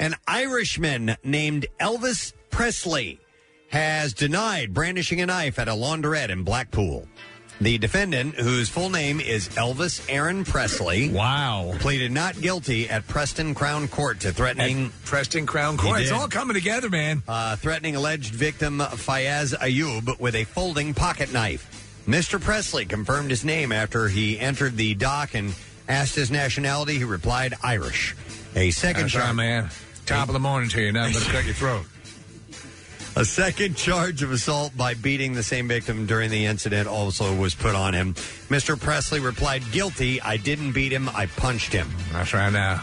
An 0.00 0.14
Irishman 0.26 1.16
named 1.24 1.66
Elvis 1.80 2.32
Presley 2.50 3.20
has 3.70 4.14
denied 4.14 4.72
brandishing 4.72 5.20
a 5.20 5.26
knife 5.26 5.58
at 5.58 5.68
a 5.68 5.72
laundrette 5.72 6.30
in 6.30 6.42
Blackpool. 6.42 7.06
The 7.60 7.76
defendant, 7.76 8.36
whose 8.36 8.68
full 8.68 8.88
name 8.88 9.18
is 9.20 9.48
Elvis 9.50 10.04
Aaron 10.08 10.44
Presley, 10.44 11.08
wow, 11.08 11.74
pleaded 11.80 12.12
not 12.12 12.40
guilty 12.40 12.88
at 12.88 13.06
Preston 13.08 13.52
Crown 13.52 13.88
Court 13.88 14.20
to 14.20 14.32
threatening 14.32 14.92
Preston 15.04 15.44
Crown 15.44 15.76
Court. 15.76 16.00
It's 16.00 16.12
all 16.12 16.28
coming 16.28 16.54
together, 16.54 16.88
man. 16.88 17.24
uh, 17.26 17.56
threatening 17.56 17.96
alleged 17.96 18.32
victim 18.32 18.78
Fayez 18.78 19.54
Ayub 19.58 20.20
with 20.20 20.36
a 20.36 20.44
folding 20.44 20.94
pocket 20.94 21.32
knife. 21.32 22.04
Mr. 22.06 22.40
Presley 22.40 22.84
confirmed 22.84 23.30
his 23.30 23.44
name 23.44 23.72
after 23.72 24.06
he 24.08 24.38
entered 24.38 24.76
the 24.76 24.94
dock 24.94 25.34
and 25.34 25.52
asked 25.88 26.14
his 26.14 26.30
nationality. 26.30 26.96
He 26.98 27.04
replied 27.04 27.54
Irish. 27.62 28.14
A 28.54 28.70
second 28.70 29.02
That's 29.02 29.16
right, 29.16 29.32
man. 29.34 29.68
Top 30.06 30.28
of 30.28 30.32
the 30.32 30.38
morning 30.40 30.70
to 30.70 30.80
you. 30.80 30.92
Now 30.92 31.02
I'm 31.02 31.12
going 31.12 31.24
to 31.24 31.30
cut 31.32 31.44
your 31.44 31.54
throat. 31.54 31.84
A 33.18 33.24
second 33.24 33.76
charge 33.76 34.22
of 34.22 34.30
assault 34.30 34.76
by 34.76 34.94
beating 34.94 35.32
the 35.32 35.42
same 35.42 35.66
victim 35.66 36.06
during 36.06 36.30
the 36.30 36.46
incident 36.46 36.86
also 36.86 37.34
was 37.34 37.52
put 37.52 37.74
on 37.74 37.92
him. 37.92 38.14
Mr. 38.48 38.78
Presley 38.80 39.18
replied, 39.18 39.64
"Guilty. 39.72 40.22
I 40.22 40.36
didn't 40.36 40.70
beat 40.70 40.92
him. 40.92 41.08
I 41.08 41.26
punched 41.26 41.72
him." 41.72 41.92
That's 42.12 42.32
right 42.32 42.52
now. 42.52 42.76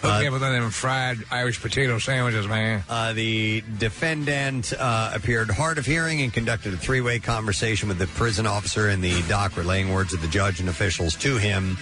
Hook 0.00 0.20
me 0.20 0.28
up 0.28 0.32
with 0.32 0.42
one 0.42 0.54
of 0.54 0.62
them 0.62 0.70
fried 0.70 1.18
Irish 1.32 1.60
potato 1.60 1.98
sandwiches, 1.98 2.46
man. 2.46 2.84
Uh, 2.88 3.14
the 3.14 3.64
defendant 3.78 4.72
uh, 4.78 5.10
appeared 5.12 5.50
hard 5.50 5.76
of 5.76 5.86
hearing 5.86 6.22
and 6.22 6.32
conducted 6.32 6.72
a 6.72 6.76
three 6.76 7.00
way 7.00 7.18
conversation 7.18 7.88
with 7.88 7.98
the 7.98 8.06
prison 8.06 8.46
officer 8.46 8.90
in 8.90 9.00
the 9.00 9.20
dock, 9.22 9.56
relaying 9.56 9.92
words 9.92 10.14
of 10.14 10.22
the 10.22 10.28
judge 10.28 10.60
and 10.60 10.68
officials 10.68 11.16
to 11.16 11.36
him. 11.36 11.76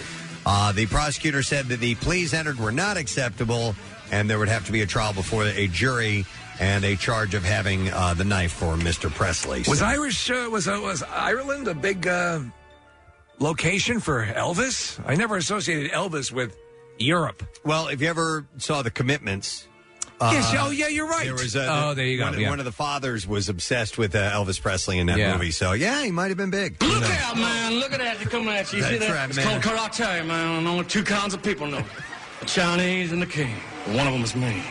Uh, 0.47 0.73
the 0.73 0.87
prosecutor 0.87 1.43
said 1.43 1.67
that 1.67 1.81
the 1.81 1.95
pleas 1.97 2.33
entered 2.33 2.59
were 2.59 2.73
not 2.73 2.97
acceptable 2.97 3.75
and 4.11 4.31
there 4.31 4.39
would 4.39 4.49
have 4.49 4.65
to 4.65 4.73
be 4.73 4.81
a 4.81 4.87
trial 4.87 5.13
before 5.13 5.45
a 5.45 5.67
jury 5.69 6.25
and 6.61 6.85
a 6.85 6.97
charge 6.97 7.35
of 7.35 7.45
having 7.45 7.91
uh, 7.93 8.15
the 8.15 8.25
knife 8.25 8.53
for 8.53 8.75
Mr. 8.77 9.11
Presley. 9.11 9.63
Was 9.69 9.79
So- 9.79 9.87
Irish 9.87 10.31
uh, 10.31 10.49
was 10.51 10.67
uh, 10.69 10.81
was 10.83 11.03
Ireland 11.03 11.69
a 11.69 11.75
big 11.75 12.07
uh, 12.07 12.41
location 13.39 14.01
for 14.01 14.25
Elvis? 14.27 15.01
I 15.07 15.15
never 15.15 15.37
associated 15.37 15.93
Elvis 15.93 16.33
with 16.33 16.57
Europe. 16.99 17.43
Well, 17.65 17.89
if 17.89 18.01
you 18.01 18.09
ever 18.09 18.47
saw 18.59 18.83
the 18.83 18.91
commitments. 18.91 19.67
uh, 20.21 20.31
Yes, 20.33 20.53
oh, 20.59 20.71
yeah, 20.71 20.89
you're 20.89 21.07
right. 21.07 21.27
There 21.27 21.35
was 21.35 21.55
a, 21.55 21.67
Oh, 21.71 21.95
there 21.95 22.07
you 22.07 22.19
go, 22.19 22.25
One, 22.25 22.35
of- 22.35 22.41
yeah. 22.41 22.51
one 22.51 22.59
of 22.59 22.65
the 22.65 22.73
fathers 22.73 23.25
was 23.27 23.49
obsessed 23.49 23.99
with 23.99 24.17
uh, 24.17 24.31
Elvis 24.33 24.61
Presley 24.61 24.99
in 24.99 25.07
that 25.07 25.17
Yeah. 25.19 25.33
movie. 25.35 25.53
So 25.53 25.73
yeah, 25.73 26.03
he 26.03 26.11
might 26.11 26.29
have 26.29 26.37
been 26.37 26.51
big. 26.51 26.83
Look 26.83 27.05
out, 27.05 27.37
man. 27.37 27.75
Look 27.79 27.93
at 27.93 28.01
that. 28.01 28.19
They're 28.19 28.27
coming 28.27 28.49
at 28.49 28.73
you. 28.73 28.79
You 28.81 28.85
see 28.85 28.91
That's 28.99 29.07
that? 29.07 29.15
right, 29.15 29.29
it's 29.29 29.37
man. 29.37 29.61
called 29.61 29.77
karate, 29.77 30.27
man. 30.27 30.67
Only 30.67 30.85
two 30.87 31.05
kinds 31.05 31.35
of 31.35 31.43
people 31.43 31.69
know 31.69 31.79
it. 31.79 31.85
The 32.41 32.47
Chinese 32.47 33.13
and 33.13 33.23
the 33.23 33.27
king. 33.27 33.55
One 33.87 34.07
of 34.09 34.13
them 34.13 34.23
is 34.23 34.35
me. 34.35 34.63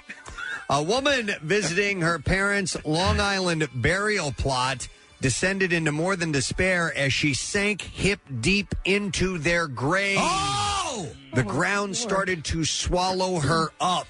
A 0.69 0.83
woman 0.83 1.31
visiting 1.41 2.01
her 2.01 2.19
parents' 2.19 2.75
Long 2.83 3.21
Island 3.21 3.69
burial 3.73 4.33
plot 4.33 4.89
descended 5.21 5.71
into 5.71 5.93
more 5.93 6.17
than 6.17 6.33
despair 6.33 6.93
as 6.93 7.13
she 7.13 7.33
sank 7.33 7.81
hip 7.81 8.19
deep 8.41 8.75
into 8.83 9.37
their 9.37 9.67
grave. 9.67 10.17
Oh! 10.19 11.07
The 11.33 11.43
ground 11.43 11.91
oh, 11.91 11.93
started 11.93 12.43
to 12.45 12.65
swallow 12.65 13.39
her 13.39 13.69
up. 13.79 14.07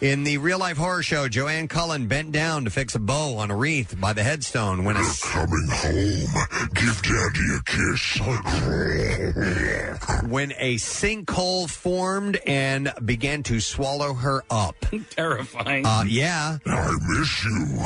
In 0.00 0.24
the 0.24 0.38
real 0.38 0.58
life 0.58 0.78
horror 0.78 1.02
show, 1.02 1.28
Joanne 1.28 1.68
Cullen 1.68 2.06
bent 2.06 2.32
down 2.32 2.64
to 2.64 2.70
fix 2.70 2.94
a 2.94 2.98
bow 2.98 3.36
on 3.36 3.50
a 3.50 3.56
wreath 3.56 4.00
by 4.00 4.14
the 4.14 4.22
headstone 4.22 4.84
when 4.84 4.96
a 4.96 5.04
coming 5.20 5.68
home. 5.68 6.26
Give 6.72 7.02
Daddy 7.02 7.54
a 7.54 7.60
kiss. 7.66 8.18
when 10.30 10.54
a 10.56 10.76
sinkhole 10.76 11.68
formed 11.68 12.40
and 12.46 12.90
began 13.04 13.42
to 13.42 13.60
swallow 13.60 14.14
her 14.14 14.42
up. 14.50 14.74
Terrifying. 15.10 15.84
Uh, 15.84 16.04
yeah. 16.08 16.56
I 16.64 16.96
miss 17.06 17.44
you. 17.44 17.78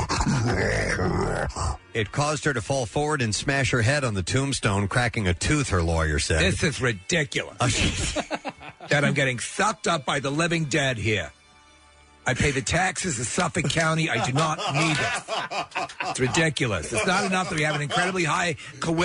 It 1.95 2.13
caused 2.13 2.45
her 2.45 2.55
to 2.55 2.63
fall 2.63 2.87
forward 2.87 3.23
and 3.23 3.35
smash 3.35 3.73
her 3.73 3.83
head 3.83 4.05
on 4.05 4.15
the 4.15 4.23
tombstone, 4.23 4.87
cracking 4.87 5.27
a 5.27 5.35
tooth, 5.35 5.71
her 5.71 5.83
lawyer 5.83 6.21
said. 6.21 6.43
This 6.43 6.63
is 6.63 6.81
ridiculous. 6.81 8.13
that 8.89 9.05
I'm 9.05 9.15
getting 9.15 9.41
sucked 9.41 9.89
up 9.89 10.05
by 10.05 10.21
the 10.21 10.31
living 10.31 10.67
dead 10.67 10.97
here. 10.97 11.33
I 12.27 12.33
pay 12.35 12.51
the 12.53 12.63
taxes 12.63 13.19
of 13.21 13.27
Suffolk 13.27 13.69
County. 13.71 14.09
I 14.09 14.25
do 14.25 14.33
not 14.33 14.59
need 14.75 14.97
it. 14.99 15.89
It's 16.09 16.21
ridiculous. 16.21 16.93
It's 16.93 17.07
not 17.07 17.25
enough 17.25 17.51
that 17.51 17.57
we 17.57 17.63
have 17.65 17.77
an 17.77 17.83
incredibly 17.83 18.25
high 18.25 18.57
co- 18.81 19.05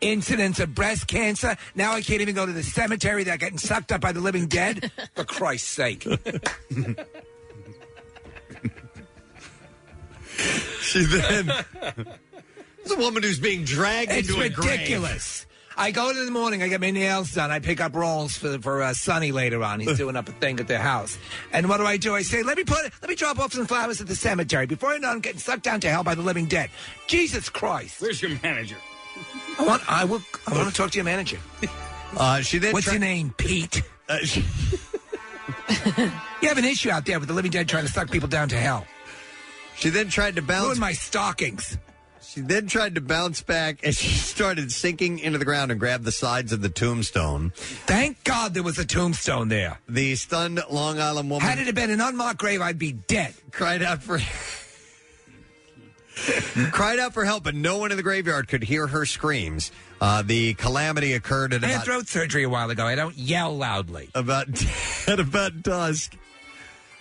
incidence 0.00 0.60
of 0.60 0.74
breast 0.74 1.06
cancer. 1.06 1.56
Now 1.74 1.92
I 1.92 2.00
can't 2.00 2.20
even 2.22 2.34
go 2.34 2.46
to 2.46 2.52
the 2.52 2.62
cemetery 2.62 3.24
that 3.24 3.38
getting 3.38 3.58
sucked 3.58 3.92
up 3.92 4.00
by 4.00 4.12
the 4.12 4.20
living 4.20 4.46
dead. 4.46 4.90
For 5.14 5.24
Christ's 5.24 5.68
sake. 5.68 6.06
she 10.80 11.04
then. 11.04 11.52
It's 12.80 12.92
a 12.92 12.96
woman 12.96 13.22
who's 13.22 13.38
being 13.38 13.64
dragged 13.64 14.10
It's 14.12 14.28
into 14.28 14.40
a 14.42 14.48
grave. 14.48 14.70
ridiculous. 14.70 15.46
I 15.76 15.90
go 15.90 16.10
in 16.10 16.24
the 16.24 16.30
morning. 16.30 16.62
I 16.62 16.68
get 16.68 16.80
my 16.80 16.90
nails 16.90 17.32
done. 17.32 17.50
I 17.50 17.58
pick 17.58 17.80
up 17.80 17.94
rolls 17.94 18.36
for 18.36 18.58
for 18.60 18.82
uh, 18.82 18.94
Sonny 18.94 19.32
later 19.32 19.62
on. 19.62 19.80
He's 19.80 19.96
doing 19.98 20.16
up 20.16 20.28
a 20.28 20.32
thing 20.32 20.60
at 20.60 20.68
their 20.68 20.78
house. 20.78 21.18
And 21.52 21.68
what 21.68 21.78
do 21.78 21.86
I 21.86 21.96
do? 21.96 22.14
I 22.14 22.22
say, 22.22 22.42
let 22.42 22.56
me 22.56 22.64
put, 22.64 22.78
let 23.02 23.08
me 23.08 23.14
drop 23.16 23.38
off 23.38 23.52
some 23.52 23.66
flowers 23.66 24.00
at 24.00 24.06
the 24.06 24.16
cemetery 24.16 24.66
before 24.66 24.90
I 24.90 24.98
know 24.98 25.08
I'm 25.10 25.20
getting 25.20 25.40
sucked 25.40 25.62
down 25.64 25.80
to 25.80 25.90
hell 25.90 26.04
by 26.04 26.14
the 26.14 26.22
living 26.22 26.46
dead. 26.46 26.70
Jesus 27.06 27.48
Christ! 27.48 28.00
Where's 28.00 28.22
your 28.22 28.32
manager? 28.42 28.76
I 29.58 29.64
want, 29.64 29.82
I 29.90 30.04
will, 30.04 30.22
I 30.46 30.54
want 30.56 30.68
to 30.68 30.74
talk 30.74 30.90
to 30.92 30.98
your 30.98 31.04
manager. 31.04 31.38
Uh, 32.16 32.40
she 32.40 32.58
then. 32.58 32.72
What's 32.72 32.84
tri- 32.84 32.92
your 32.94 33.00
name, 33.00 33.34
Pete? 33.36 33.82
Uh, 34.08 34.18
she- 34.18 34.44
you 36.40 36.48
have 36.48 36.58
an 36.58 36.64
issue 36.64 36.90
out 36.90 37.06
there 37.06 37.18
with 37.18 37.28
the 37.28 37.34
living 37.34 37.50
dead 37.50 37.68
trying 37.68 37.86
to 37.86 37.90
suck 37.92 38.10
people 38.10 38.28
down 38.28 38.48
to 38.50 38.56
hell. 38.56 38.86
She 39.76 39.88
then 39.88 40.08
tried 40.10 40.36
to 40.36 40.42
bounce. 40.42 40.66
Ruin 40.66 40.78
my 40.78 40.92
stockings. 40.92 41.76
She 42.34 42.40
then 42.40 42.66
tried 42.66 42.96
to 42.96 43.00
bounce 43.00 43.42
back 43.42 43.78
and 43.84 43.94
she 43.96 44.08
started 44.08 44.72
sinking 44.72 45.20
into 45.20 45.38
the 45.38 45.44
ground 45.44 45.70
and 45.70 45.78
grabbed 45.78 46.04
the 46.04 46.10
sides 46.10 46.52
of 46.52 46.62
the 46.62 46.68
tombstone. 46.68 47.52
Thank 47.54 48.24
God 48.24 48.54
there 48.54 48.64
was 48.64 48.76
a 48.76 48.84
tombstone 48.84 49.48
there. 49.48 49.78
The 49.88 50.16
stunned 50.16 50.60
Long 50.68 50.98
Island 50.98 51.30
woman 51.30 51.46
Had 51.46 51.60
it 51.64 51.72
been 51.76 51.90
an 51.90 52.00
unmarked 52.00 52.40
grave, 52.40 52.60
I'd 52.60 52.78
be 52.78 52.90
dead. 52.90 53.34
cried 53.52 53.82
out 53.84 54.02
for 54.02 54.18
cried 56.72 56.98
out 56.98 57.14
for 57.14 57.24
help, 57.24 57.44
but 57.44 57.54
no 57.54 57.78
one 57.78 57.92
in 57.92 57.96
the 57.96 58.02
graveyard 58.02 58.48
could 58.48 58.64
hear 58.64 58.88
her 58.88 59.06
screams. 59.06 59.70
Uh, 60.00 60.22
the 60.22 60.54
calamity 60.54 61.12
occurred 61.12 61.54
at 61.54 61.62
I 61.62 61.68
had 61.68 61.76
about, 61.76 61.84
throat 61.84 62.08
surgery 62.08 62.42
a 62.42 62.48
while 62.48 62.68
ago. 62.70 62.84
I 62.84 62.96
don't 62.96 63.16
yell 63.16 63.56
loudly. 63.56 64.10
about 64.14 64.48
at 65.08 65.20
about 65.20 65.62
dusk. 65.62 66.16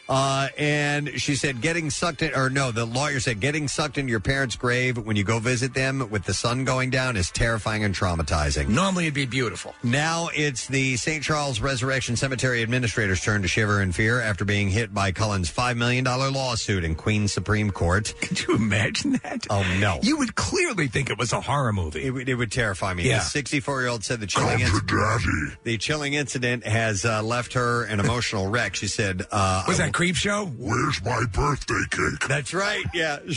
Uh, 0.09 0.49
and 0.57 1.19
she 1.21 1.35
said, 1.35 1.61
getting 1.61 1.89
sucked 1.89 2.21
in, 2.21 2.33
or 2.35 2.49
no, 2.49 2.71
the 2.71 2.85
lawyer 2.85 3.19
said, 3.19 3.39
getting 3.39 3.67
sucked 3.67 3.97
into 3.97 4.11
your 4.11 4.19
parents' 4.19 4.55
grave 4.55 4.97
when 4.97 5.15
you 5.15 5.23
go 5.23 5.39
visit 5.39 5.73
them 5.73 6.09
with 6.09 6.25
the 6.25 6.33
sun 6.33 6.65
going 6.65 6.89
down 6.89 7.15
is 7.15 7.31
terrifying 7.31 7.83
and 7.83 7.95
traumatizing. 7.95 8.67
Normally 8.67 9.05
it'd 9.05 9.13
be 9.13 9.25
beautiful. 9.25 9.73
Now 9.81 10.29
it's 10.35 10.67
the 10.67 10.97
St. 10.97 11.23
Charles 11.23 11.61
Resurrection 11.61 12.15
Cemetery 12.15 12.61
administrator's 12.61 13.21
turn 13.21 13.41
to 13.43 13.47
shiver 13.47 13.81
in 13.81 13.91
fear 13.91 14.19
after 14.19 14.43
being 14.43 14.69
hit 14.69 14.93
by 14.93 15.11
Cullen's 15.11 15.51
$5 15.51 15.77
million 15.77 16.03
lawsuit 16.03 16.83
in 16.83 16.95
Queens 16.95 17.31
Supreme 17.31 17.71
Court. 17.71 18.13
Could 18.21 18.41
you 18.45 18.55
imagine 18.55 19.13
that? 19.23 19.47
Oh, 19.49 19.63
no. 19.79 19.99
You 20.01 20.17
would 20.17 20.35
clearly 20.35 20.87
think 20.87 21.09
it 21.09 21.17
was 21.17 21.31
a 21.31 21.39
horror 21.41 21.71
movie. 21.73 22.03
It 22.03 22.11
would, 22.11 22.27
it 22.27 22.35
would 22.35 22.51
terrify 22.51 22.93
me. 22.93 23.07
Yeah. 23.07 23.19
The 23.19 23.25
64 23.25 23.81
year 23.81 23.89
old 23.89 24.03
said 24.03 24.19
the 24.19 24.27
chilling, 24.27 24.59
inc- 24.59 25.57
the 25.63 25.77
chilling 25.77 26.13
incident 26.13 26.65
has 26.65 27.05
uh, 27.05 27.23
left 27.23 27.53
her 27.53 27.83
an 27.85 27.99
emotional 27.99 28.47
wreck. 28.47 28.75
She 28.75 28.87
said, 28.87 29.23
uh, 29.31 29.63
Was 29.67 29.77
that 29.77 29.92
Creep 29.93 30.15
Show? 30.15 30.45
Where's 30.57 31.03
my 31.03 31.23
birthday 31.31 31.83
cake? 31.91 32.27
That's 32.27 32.53
right. 32.53 32.83
Yeah. 32.93 33.19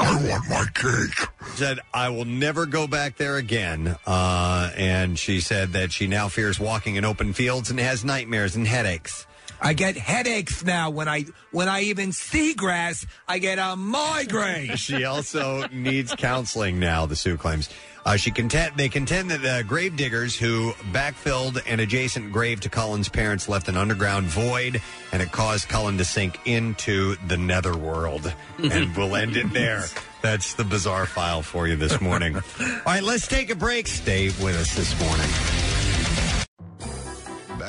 I 0.00 0.28
want 0.28 0.48
my 0.48 0.66
cake. 0.74 1.28
said, 1.54 1.78
I 1.94 2.08
will 2.08 2.24
never 2.24 2.66
go 2.66 2.86
back 2.86 3.16
there 3.16 3.36
again. 3.36 3.96
Uh, 4.06 4.70
and 4.76 5.18
she 5.18 5.40
said 5.40 5.72
that 5.74 5.92
she 5.92 6.06
now 6.06 6.28
fears 6.28 6.58
walking 6.58 6.96
in 6.96 7.04
open 7.04 7.32
fields 7.32 7.70
and 7.70 7.78
has 7.78 8.04
nightmares 8.04 8.56
and 8.56 8.66
headaches. 8.66 9.26
I 9.62 9.74
get 9.74 9.96
headaches 9.96 10.64
now 10.64 10.90
when 10.90 11.08
I 11.08 11.26
when 11.52 11.68
I 11.68 11.82
even 11.82 12.12
see 12.12 12.54
grass. 12.54 13.06
I 13.28 13.38
get 13.38 13.58
a 13.58 13.76
migraine. 13.76 14.76
she 14.76 15.04
also 15.04 15.66
needs 15.68 16.14
counseling 16.14 16.80
now. 16.80 17.06
The 17.06 17.16
Sioux 17.16 17.36
claims 17.36 17.70
uh, 18.04 18.16
she 18.16 18.30
contend 18.30 18.76
they 18.76 18.88
contend 18.88 19.30
that 19.30 19.42
the 19.42 19.64
grave 19.66 19.96
diggers 19.96 20.36
who 20.36 20.72
backfilled 20.92 21.60
an 21.66 21.80
adjacent 21.80 22.32
grave 22.32 22.60
to 22.60 22.68
Cullen's 22.68 23.08
parents 23.08 23.48
left 23.48 23.68
an 23.68 23.76
underground 23.76 24.26
void, 24.26 24.82
and 25.12 25.22
it 25.22 25.30
caused 25.30 25.68
Cullen 25.68 25.98
to 25.98 26.04
sink 26.04 26.40
into 26.44 27.16
the 27.28 27.36
netherworld. 27.36 28.34
and 28.58 28.96
we'll 28.96 29.14
end 29.14 29.36
it 29.36 29.52
there. 29.52 29.84
That's 30.20 30.54
the 30.54 30.64
bizarre 30.64 31.06
file 31.06 31.42
for 31.42 31.68
you 31.68 31.76
this 31.76 32.00
morning. 32.00 32.36
All 32.60 32.76
right, 32.86 33.02
let's 33.02 33.26
take 33.26 33.50
a 33.50 33.56
break. 33.56 33.86
Stay 33.86 34.26
with 34.26 34.56
us 34.56 34.74
this 34.74 34.98
morning. 35.00 35.81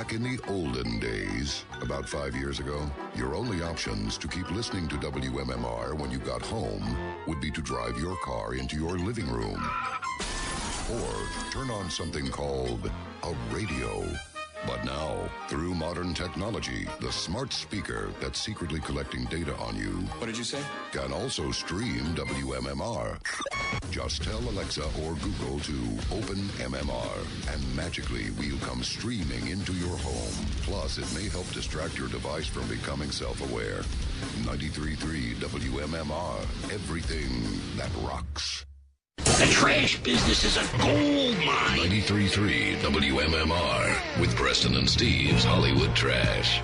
Back 0.03 0.15
in 0.15 0.23
the 0.23 0.39
olden 0.49 0.99
days, 0.99 1.63
about 1.81 2.09
five 2.09 2.35
years 2.35 2.59
ago, 2.59 2.91
your 3.15 3.35
only 3.35 3.63
options 3.63 4.17
to 4.17 4.27
keep 4.27 4.51
listening 4.51 4.89
to 4.89 4.97
WMMR 4.97 5.97
when 5.97 6.11
you 6.11 6.17
got 6.17 6.41
home 6.41 6.97
would 7.25 7.39
be 7.39 7.49
to 7.51 7.61
drive 7.61 7.97
your 7.97 8.17
car 8.17 8.53
into 8.53 8.75
your 8.75 8.97
living 8.97 9.31
room 9.31 9.63
or 10.91 11.51
turn 11.51 11.69
on 11.69 11.89
something 11.89 12.27
called 12.27 12.91
a 13.23 13.33
radio. 13.55 14.32
But 14.65 14.85
now, 14.85 15.29
through 15.49 15.73
modern 15.75 16.13
technology, 16.13 16.87
the 17.01 17.11
smart 17.11 17.51
speaker 17.51 18.11
that's 18.21 18.39
secretly 18.39 18.79
collecting 18.79 19.25
data 19.25 19.55
on 19.57 19.75
you 19.75 19.91
What 20.19 20.27
did 20.27 20.37
you 20.37 20.43
say? 20.45 20.61
can 20.91 21.11
also 21.11 21.51
stream 21.51 22.15
WMMR. 22.15 23.19
Just 23.91 24.23
tell 24.23 24.39
Alexa 24.39 24.85
or 25.03 25.15
Google 25.15 25.59
to 25.59 25.73
open 26.11 26.37
MMR, 26.59 27.53
and 27.53 27.75
magically 27.75 28.29
we'll 28.39 28.57
come 28.59 28.83
streaming 28.83 29.47
into 29.47 29.73
your 29.73 29.97
home. 29.97 30.45
Plus, 30.61 30.97
it 30.97 31.13
may 31.13 31.27
help 31.27 31.49
distract 31.51 31.97
your 31.97 32.07
device 32.07 32.47
from 32.47 32.67
becoming 32.67 33.11
self-aware. 33.11 33.81
93.3 34.43 35.35
WMMR, 35.35 36.39
everything 36.73 37.59
that 37.75 37.91
rocks. 38.01 38.65
The 39.43 39.51
trash 39.51 39.99
business 40.03 40.45
is 40.45 40.55
a 40.55 40.77
gold 40.77 41.35
mine. 41.39 41.79
93.3 41.89 42.77
WMMR 42.77 44.19
with 44.21 44.33
Preston 44.37 44.77
and 44.77 44.89
Steve's 44.89 45.43
Hollywood 45.43 45.93
Trash. 45.93 46.61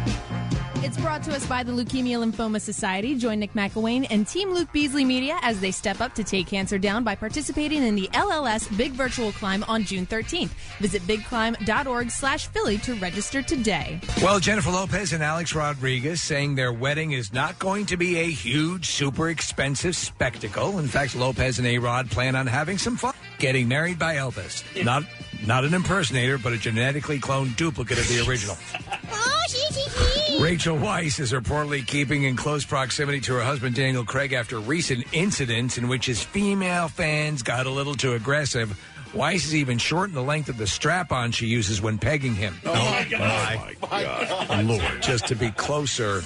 It's 0.81 0.97
brought 0.97 1.23
to 1.23 1.35
us 1.35 1.45
by 1.45 1.63
the 1.63 1.73
Leukemia 1.73 2.23
Lymphoma 2.23 2.61
Society. 2.61 3.13
Join 3.13 3.39
Nick 3.39 3.51
McIlwain 3.51 4.07
and 4.09 4.25
Team 4.25 4.53
Luke 4.53 4.71
Beasley 4.71 5.03
Media 5.03 5.37
as 5.41 5.59
they 5.59 5.71
step 5.71 5.99
up 5.99 6.15
to 6.15 6.23
take 6.23 6.47
cancer 6.47 6.77
down 6.77 7.03
by 7.03 7.15
participating 7.15 7.83
in 7.83 7.95
the 7.95 8.07
LLS 8.13 8.75
Big 8.77 8.93
Virtual 8.93 9.33
Climb 9.33 9.65
on 9.65 9.83
June 9.83 10.05
13th. 10.05 10.51
Visit 10.79 11.01
bigclimb.org 11.01 12.09
slash 12.09 12.47
Philly 12.47 12.77
to 12.77 12.95
register 12.95 13.41
today. 13.41 13.99
Well, 14.23 14.39
Jennifer 14.39 14.71
Lopez 14.71 15.11
and 15.11 15.21
Alex 15.21 15.53
Rodriguez 15.53 16.21
saying 16.21 16.55
their 16.55 16.71
wedding 16.71 17.11
is 17.11 17.33
not 17.33 17.59
going 17.59 17.85
to 17.87 17.97
be 17.97 18.17
a 18.17 18.31
huge, 18.31 18.85
super 18.85 19.29
expensive 19.29 19.97
spectacle. 19.97 20.79
In 20.79 20.87
fact, 20.87 21.13
Lopez 21.13 21.59
and 21.59 21.67
A 21.67 21.77
Rod 21.77 22.09
plan 22.09 22.37
on 22.37 22.47
having 22.47 22.77
some 22.77 22.95
fun 22.95 23.13
getting 23.37 23.67
married 23.67 23.99
by 23.99 24.15
Elvis. 24.15 24.63
Not 24.83 25.03
not 25.45 25.65
an 25.65 25.73
impersonator, 25.73 26.37
but 26.37 26.53
a 26.53 26.57
genetically 26.57 27.19
cloned 27.19 27.55
duplicate 27.55 27.97
of 27.97 28.07
the 28.07 28.25
original. 28.27 28.57
Rachel 30.39 30.77
Weisz 30.77 31.19
is 31.19 31.33
reportedly 31.33 31.85
keeping 31.85 32.23
in 32.23 32.35
close 32.35 32.63
proximity 32.63 33.19
to 33.21 33.33
her 33.33 33.41
husband 33.41 33.75
Daniel 33.75 34.05
Craig 34.05 34.31
after 34.31 34.59
recent 34.59 35.05
incidents 35.11 35.77
in 35.77 35.87
which 35.87 36.05
his 36.05 36.23
female 36.23 36.87
fans 36.87 37.43
got 37.43 37.65
a 37.65 37.69
little 37.69 37.95
too 37.95 38.13
aggressive. 38.13 38.79
Weisz 39.13 39.41
has 39.41 39.55
even 39.55 39.77
shortened 39.77 40.15
the 40.15 40.21
length 40.21 40.49
of 40.49 40.57
the 40.57 40.67
strap 40.67 41.11
on 41.11 41.31
she 41.31 41.47
uses 41.47 41.81
when 41.81 41.97
pegging 41.97 42.35
him. 42.35 42.55
Oh, 42.63 42.73
my 42.73 43.07
God. 43.09 43.21
Oh, 43.21 43.87
my 43.91 44.05
oh, 44.05 44.45
God. 44.47 44.65
Lord, 44.65 45.01
just 45.01 45.27
to 45.27 45.35
be 45.35 45.51
closer. 45.51 46.21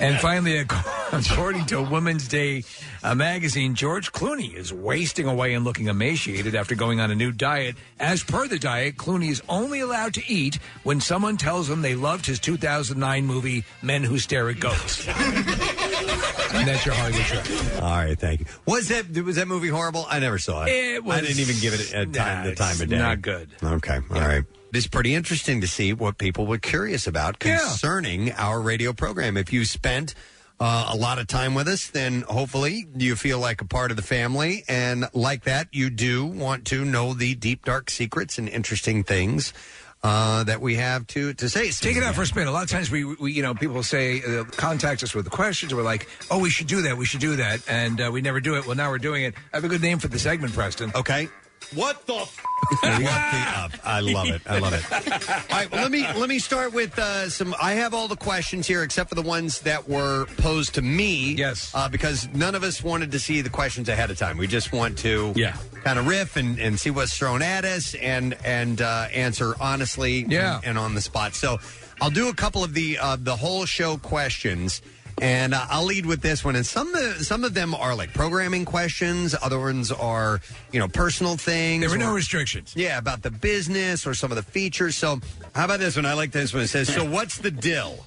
And 0.00 0.18
finally, 0.20 0.58
according 1.12 1.66
to 1.66 1.82
Women's 1.82 2.28
Day 2.28 2.62
uh, 3.02 3.14
magazine, 3.14 3.74
George 3.74 4.12
Clooney 4.12 4.54
is 4.54 4.72
wasting 4.72 5.26
away 5.26 5.54
and 5.54 5.64
looking 5.64 5.88
emaciated 5.88 6.54
after 6.54 6.74
going 6.76 7.00
on 7.00 7.10
a 7.10 7.14
new 7.16 7.32
diet. 7.32 7.74
As 7.98 8.22
per 8.22 8.46
the 8.46 8.58
diet, 8.58 8.96
Clooney 8.96 9.30
is 9.30 9.42
only 9.48 9.80
allowed 9.80 10.14
to 10.14 10.22
eat 10.32 10.58
when 10.84 11.00
someone 11.00 11.36
tells 11.36 11.68
him 11.68 11.82
they 11.82 11.96
loved 11.96 12.26
his 12.26 12.38
2009 12.38 13.26
movie 13.26 13.64
Men 13.82 14.04
Who 14.04 14.18
Stare 14.18 14.48
at 14.50 14.60
Ghosts. 14.60 15.06
And 15.08 16.66
that's 16.66 16.86
your 16.86 16.94
Hollywood 16.94 17.22
trip. 17.22 17.82
All 17.82 17.90
right, 17.90 18.18
thank 18.18 18.40
you. 18.40 18.46
Was 18.66 18.88
that 18.88 19.10
was 19.24 19.36
that 19.36 19.48
movie 19.48 19.68
horrible? 19.68 20.06
I 20.08 20.18
never 20.20 20.38
saw 20.38 20.64
it. 20.64 20.70
It 20.70 21.04
was- 21.04 21.18
I 21.18 21.20
didn't 21.22 21.40
even 21.40 21.56
give 21.60 21.74
it 21.74 21.92
a 21.92 22.06
time 22.06 22.44
Nah, 22.44 22.44
the 22.50 22.54
time 22.54 22.70
it's 22.72 22.80
of 22.82 22.88
day. 22.88 22.98
not 22.98 23.20
good. 23.20 23.50
Okay, 23.62 23.98
all 24.10 24.20
right. 24.20 24.44
It's 24.72 24.86
pretty 24.86 25.14
interesting 25.14 25.60
to 25.62 25.66
see 25.66 25.92
what 25.92 26.18
people 26.18 26.46
were 26.46 26.58
curious 26.58 27.06
about 27.06 27.38
concerning 27.38 28.32
our 28.32 28.60
radio 28.60 28.92
program. 28.92 29.36
If 29.36 29.52
you 29.52 29.64
spent 29.64 30.14
uh, 30.60 30.90
a 30.92 30.96
lot 30.96 31.18
of 31.18 31.26
time 31.26 31.54
with 31.54 31.68
us, 31.68 31.88
then 31.88 32.22
hopefully 32.22 32.86
you 32.96 33.16
feel 33.16 33.38
like 33.38 33.62
a 33.62 33.64
part 33.64 33.90
of 33.90 33.96
the 33.96 34.02
family, 34.02 34.64
and 34.68 35.08
like 35.14 35.44
that, 35.44 35.68
you 35.72 35.88
do 35.88 36.26
want 36.26 36.66
to 36.66 36.84
know 36.84 37.14
the 37.14 37.34
deep, 37.34 37.64
dark 37.64 37.88
secrets 37.90 38.38
and 38.38 38.48
interesting 38.48 39.04
things 39.04 39.54
uh, 40.02 40.44
that 40.44 40.60
we 40.60 40.76
have 40.76 41.06
to 41.08 41.32
to 41.34 41.48
say. 41.48 41.70
Take 41.70 41.96
it 41.96 42.02
out 42.02 42.14
for 42.14 42.22
a 42.22 42.26
spin. 42.26 42.46
A 42.46 42.52
lot 42.52 42.62
of 42.62 42.70
times 42.70 42.90
we, 42.90 43.04
we 43.04 43.32
you 43.32 43.42
know, 43.42 43.54
people 43.54 43.82
say, 43.82 44.22
uh, 44.22 44.44
contact 44.44 45.02
us 45.02 45.14
with 45.14 45.24
the 45.24 45.30
questions. 45.30 45.74
We're 45.74 45.82
like, 45.82 46.08
oh, 46.30 46.38
we 46.38 46.50
should 46.50 46.66
do 46.66 46.82
that. 46.82 46.96
We 46.96 47.04
should 47.04 47.20
do 47.20 47.36
that. 47.36 47.62
And 47.68 48.00
uh, 48.00 48.10
we 48.12 48.20
never 48.20 48.40
do 48.40 48.56
it. 48.56 48.66
Well, 48.66 48.76
now 48.76 48.90
we're 48.90 48.98
doing 48.98 49.24
it. 49.24 49.34
I 49.52 49.56
have 49.56 49.64
a 49.64 49.68
good 49.68 49.82
name 49.82 49.98
for 49.98 50.08
the 50.08 50.18
segment, 50.18 50.52
Preston. 50.52 50.92
Okay. 50.94 51.28
What 51.74 52.06
the? 52.06 52.26
I 52.82 54.00
love 54.00 54.28
it. 54.28 54.42
I 54.46 54.58
love 54.58 54.72
it. 54.72 55.30
All 55.52 55.56
right, 55.58 55.70
well, 55.70 55.82
let 55.82 55.90
me 55.90 56.02
let 56.18 56.28
me 56.28 56.38
start 56.38 56.72
with 56.72 56.98
uh, 56.98 57.28
some. 57.28 57.54
I 57.60 57.72
have 57.74 57.94
all 57.94 58.08
the 58.08 58.16
questions 58.16 58.66
here 58.66 58.82
except 58.82 59.08
for 59.10 59.14
the 59.14 59.22
ones 59.22 59.60
that 59.60 59.88
were 59.88 60.26
posed 60.38 60.74
to 60.74 60.82
me. 60.82 61.32
Yes, 61.34 61.70
uh, 61.74 61.88
because 61.88 62.28
none 62.34 62.54
of 62.54 62.62
us 62.62 62.82
wanted 62.82 63.12
to 63.12 63.18
see 63.18 63.40
the 63.42 63.50
questions 63.50 63.88
ahead 63.88 64.10
of 64.10 64.18
time. 64.18 64.38
We 64.38 64.46
just 64.46 64.72
want 64.72 64.98
to, 64.98 65.32
yeah, 65.36 65.56
kind 65.84 65.98
of 65.98 66.06
riff 66.06 66.36
and, 66.36 66.58
and 66.58 66.78
see 66.78 66.90
what's 66.90 67.16
thrown 67.16 67.42
at 67.42 67.64
us 67.64 67.94
and 67.94 68.36
and 68.44 68.80
uh, 68.80 69.08
answer 69.12 69.54
honestly, 69.60 70.24
Yeah. 70.28 70.56
and, 70.56 70.66
and 70.66 70.78
on 70.78 70.94
the 70.94 71.00
spot. 71.00 71.34
So 71.34 71.58
I'll 72.00 72.10
do 72.10 72.28
a 72.28 72.34
couple 72.34 72.64
of 72.64 72.74
the 72.74 72.98
uh, 72.98 73.16
the 73.20 73.36
whole 73.36 73.64
show 73.66 73.96
questions. 73.98 74.82
And 75.20 75.54
uh, 75.54 75.66
I'll 75.68 75.84
lead 75.84 76.06
with 76.06 76.20
this 76.22 76.44
one. 76.44 76.54
And 76.56 76.64
some 76.64 76.94
of 76.94 77.18
the, 77.18 77.24
some 77.24 77.44
of 77.44 77.54
them 77.54 77.74
are 77.74 77.94
like 77.94 78.12
programming 78.14 78.64
questions. 78.64 79.34
Other 79.42 79.58
ones 79.58 79.90
are 79.90 80.40
you 80.72 80.78
know 80.78 80.88
personal 80.88 81.36
things. 81.36 81.80
There 81.80 81.90
were 81.90 81.98
no 81.98 82.10
or- 82.10 82.14
restrictions. 82.14 82.74
yeah, 82.76 82.98
about 82.98 83.22
the 83.22 83.30
business 83.30 84.06
or 84.06 84.14
some 84.14 84.30
of 84.30 84.36
the 84.36 84.42
features. 84.42 84.96
So, 84.96 85.20
how 85.54 85.64
about 85.64 85.80
this 85.80 85.96
one? 85.96 86.06
I 86.06 86.14
like 86.14 86.30
this 86.32 86.52
one. 86.54 86.62
It 86.62 86.68
says, 86.68 86.92
"So 86.92 87.04
what's 87.10 87.38
the 87.38 87.50
dill? 87.50 88.04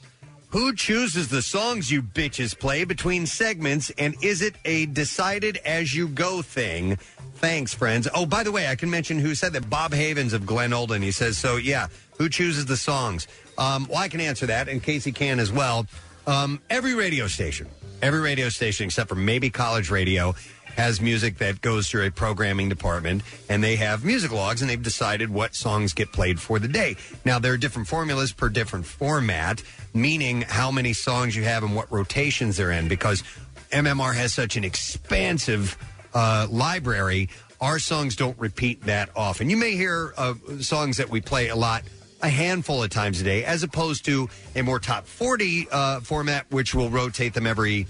Who 0.49 0.75
chooses 0.75 1.30
the 1.30 1.41
songs 1.41 1.90
you 1.90 2.01
bitches 2.01 2.57
play 2.57 2.83
between 2.83 3.25
segments, 3.25 3.90
and 3.98 4.15
is 4.22 4.41
it 4.41 4.56
a 4.65 4.85
decided 4.88 5.57
as 5.65 5.93
you 5.93 6.07
go 6.07 6.41
thing?" 6.41 6.98
Thanks, 7.35 7.73
friends. 7.73 8.07
Oh, 8.14 8.25
by 8.27 8.43
the 8.43 8.51
way, 8.51 8.67
I 8.67 8.75
can 8.75 8.90
mention 8.91 9.17
who 9.17 9.33
said 9.33 9.53
that. 9.53 9.67
Bob 9.69 9.93
Havens 9.93 10.31
of 10.33 10.43
Glenolden. 10.43 11.01
He 11.01 11.11
says, 11.11 11.38
"So 11.38 11.57
yeah, 11.57 11.88
who 12.17 12.30
chooses 12.30 12.65
the 12.67 12.77
songs?" 12.77 13.27
Um, 13.57 13.88
well, 13.90 13.98
I 13.98 14.07
can 14.07 14.22
answer 14.22 14.45
that, 14.45 14.69
and 14.69 14.81
Casey 14.81 15.11
can 15.11 15.40
as 15.40 15.51
well. 15.51 15.85
Um, 16.27 16.61
every 16.69 16.93
radio 16.93 17.27
station, 17.27 17.67
every 18.01 18.19
radio 18.19 18.50
station 18.50 18.85
except 18.85 19.09
for 19.09 19.16
maybe 19.16 19.50
college 19.50 19.90
radio, 19.90 20.35
has 20.75 21.01
music 21.01 21.38
that 21.40 21.61
goes 21.61 21.90
through 21.90 22.06
a 22.06 22.11
programming 22.11 22.69
department, 22.69 23.24
and 23.50 23.64
they 23.64 23.75
have 23.75 24.06
music 24.06 24.32
logs, 24.32 24.61
and 24.61 24.69
they've 24.69 24.82
decided 24.82 25.30
what 25.30 25.53
songs 25.53 25.93
get 25.93 26.11
played 26.11 26.40
for 26.40 26.59
the 26.59 26.67
day. 26.67 26.95
Now, 27.25 27.40
there 27.40 27.53
are 27.53 27.58
different 27.58 27.88
formulas 27.88 28.32
per 28.32 28.50
different 28.50 28.85
format, 28.85 29.61
meaning 29.93 30.41
how 30.41 30.72
many 30.72 30.93
songs 30.93 31.35
you 31.35 31.43
have 31.43 31.64
and 31.64 31.75
what 31.75 31.91
rotations 31.91 32.58
they're 32.58 32.72
in, 32.72 32.88
because 32.88 33.24
MMR 33.72 34.16
has 34.16 34.33
such 34.33 34.56
an 34.56 34.64
expansive 34.64 35.77
uh, 36.14 36.48
library. 36.50 37.30
Our 37.59 37.77
songs 37.77 38.16
don't 38.16 38.38
repeat 38.40 38.83
that 38.85 39.09
often. 39.16 39.50
You 39.50 39.58
may 39.58 39.72
hear 39.72 40.14
uh, 40.17 40.33
songs 40.61 40.98
that 40.98 41.09
we 41.09 41.22
play 41.22 41.50
a 41.50 41.56
lot 41.56 41.83
a 42.22 42.30
handful 42.30 42.83
of 42.83 42.90
times 42.90 43.19
a 43.22 43.24
day, 43.24 43.43
as 43.43 43.64
opposed 43.64 44.06
to 44.06 44.30
a 44.56 44.61
more 44.61 44.80
top 44.80 45.06
40 45.08 45.67
uh, 45.72 46.00
format, 46.01 46.45
which 46.51 46.74
will 46.75 46.90
rotate 46.90 47.33
them 47.33 47.48
every, 47.48 47.88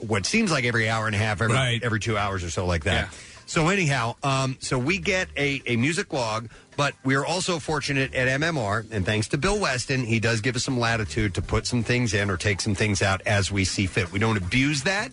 what 0.00 0.26
seems 0.26 0.50
like 0.50 0.64
every 0.64 0.88
hour 0.88 1.06
and 1.06 1.14
a 1.14 1.18
half, 1.18 1.40
every, 1.40 1.54
Right. 1.54 1.82
every 1.82 2.00
two 2.00 2.16
hours 2.18 2.44
or 2.44 2.50
so, 2.50 2.66
like 2.66 2.84
that. 2.84 3.08
So, 3.46 3.68
anyhow, 3.68 4.14
um, 4.22 4.56
so 4.60 4.78
we 4.78 4.98
get 4.98 5.28
a, 5.36 5.60
a 5.66 5.74
music 5.74 6.12
log, 6.12 6.48
but 6.76 6.94
we 7.02 7.16
are 7.16 7.26
also 7.26 7.58
fortunate 7.58 8.14
at 8.14 8.28
MMR, 8.40 8.86
and 8.92 9.04
thanks 9.04 9.26
to 9.28 9.38
Bill 9.38 9.58
Weston, 9.58 10.04
he 10.04 10.20
does 10.20 10.40
give 10.40 10.54
us 10.54 10.62
some 10.62 10.78
latitude 10.78 11.34
to 11.34 11.42
put 11.42 11.66
some 11.66 11.82
things 11.82 12.14
in 12.14 12.30
or 12.30 12.36
take 12.36 12.60
some 12.60 12.76
things 12.76 13.02
out 13.02 13.20
as 13.26 13.50
we 13.50 13.64
see 13.64 13.86
fit. 13.86 14.12
We 14.12 14.20
don't 14.20 14.36
abuse 14.36 14.84
that. 14.84 15.10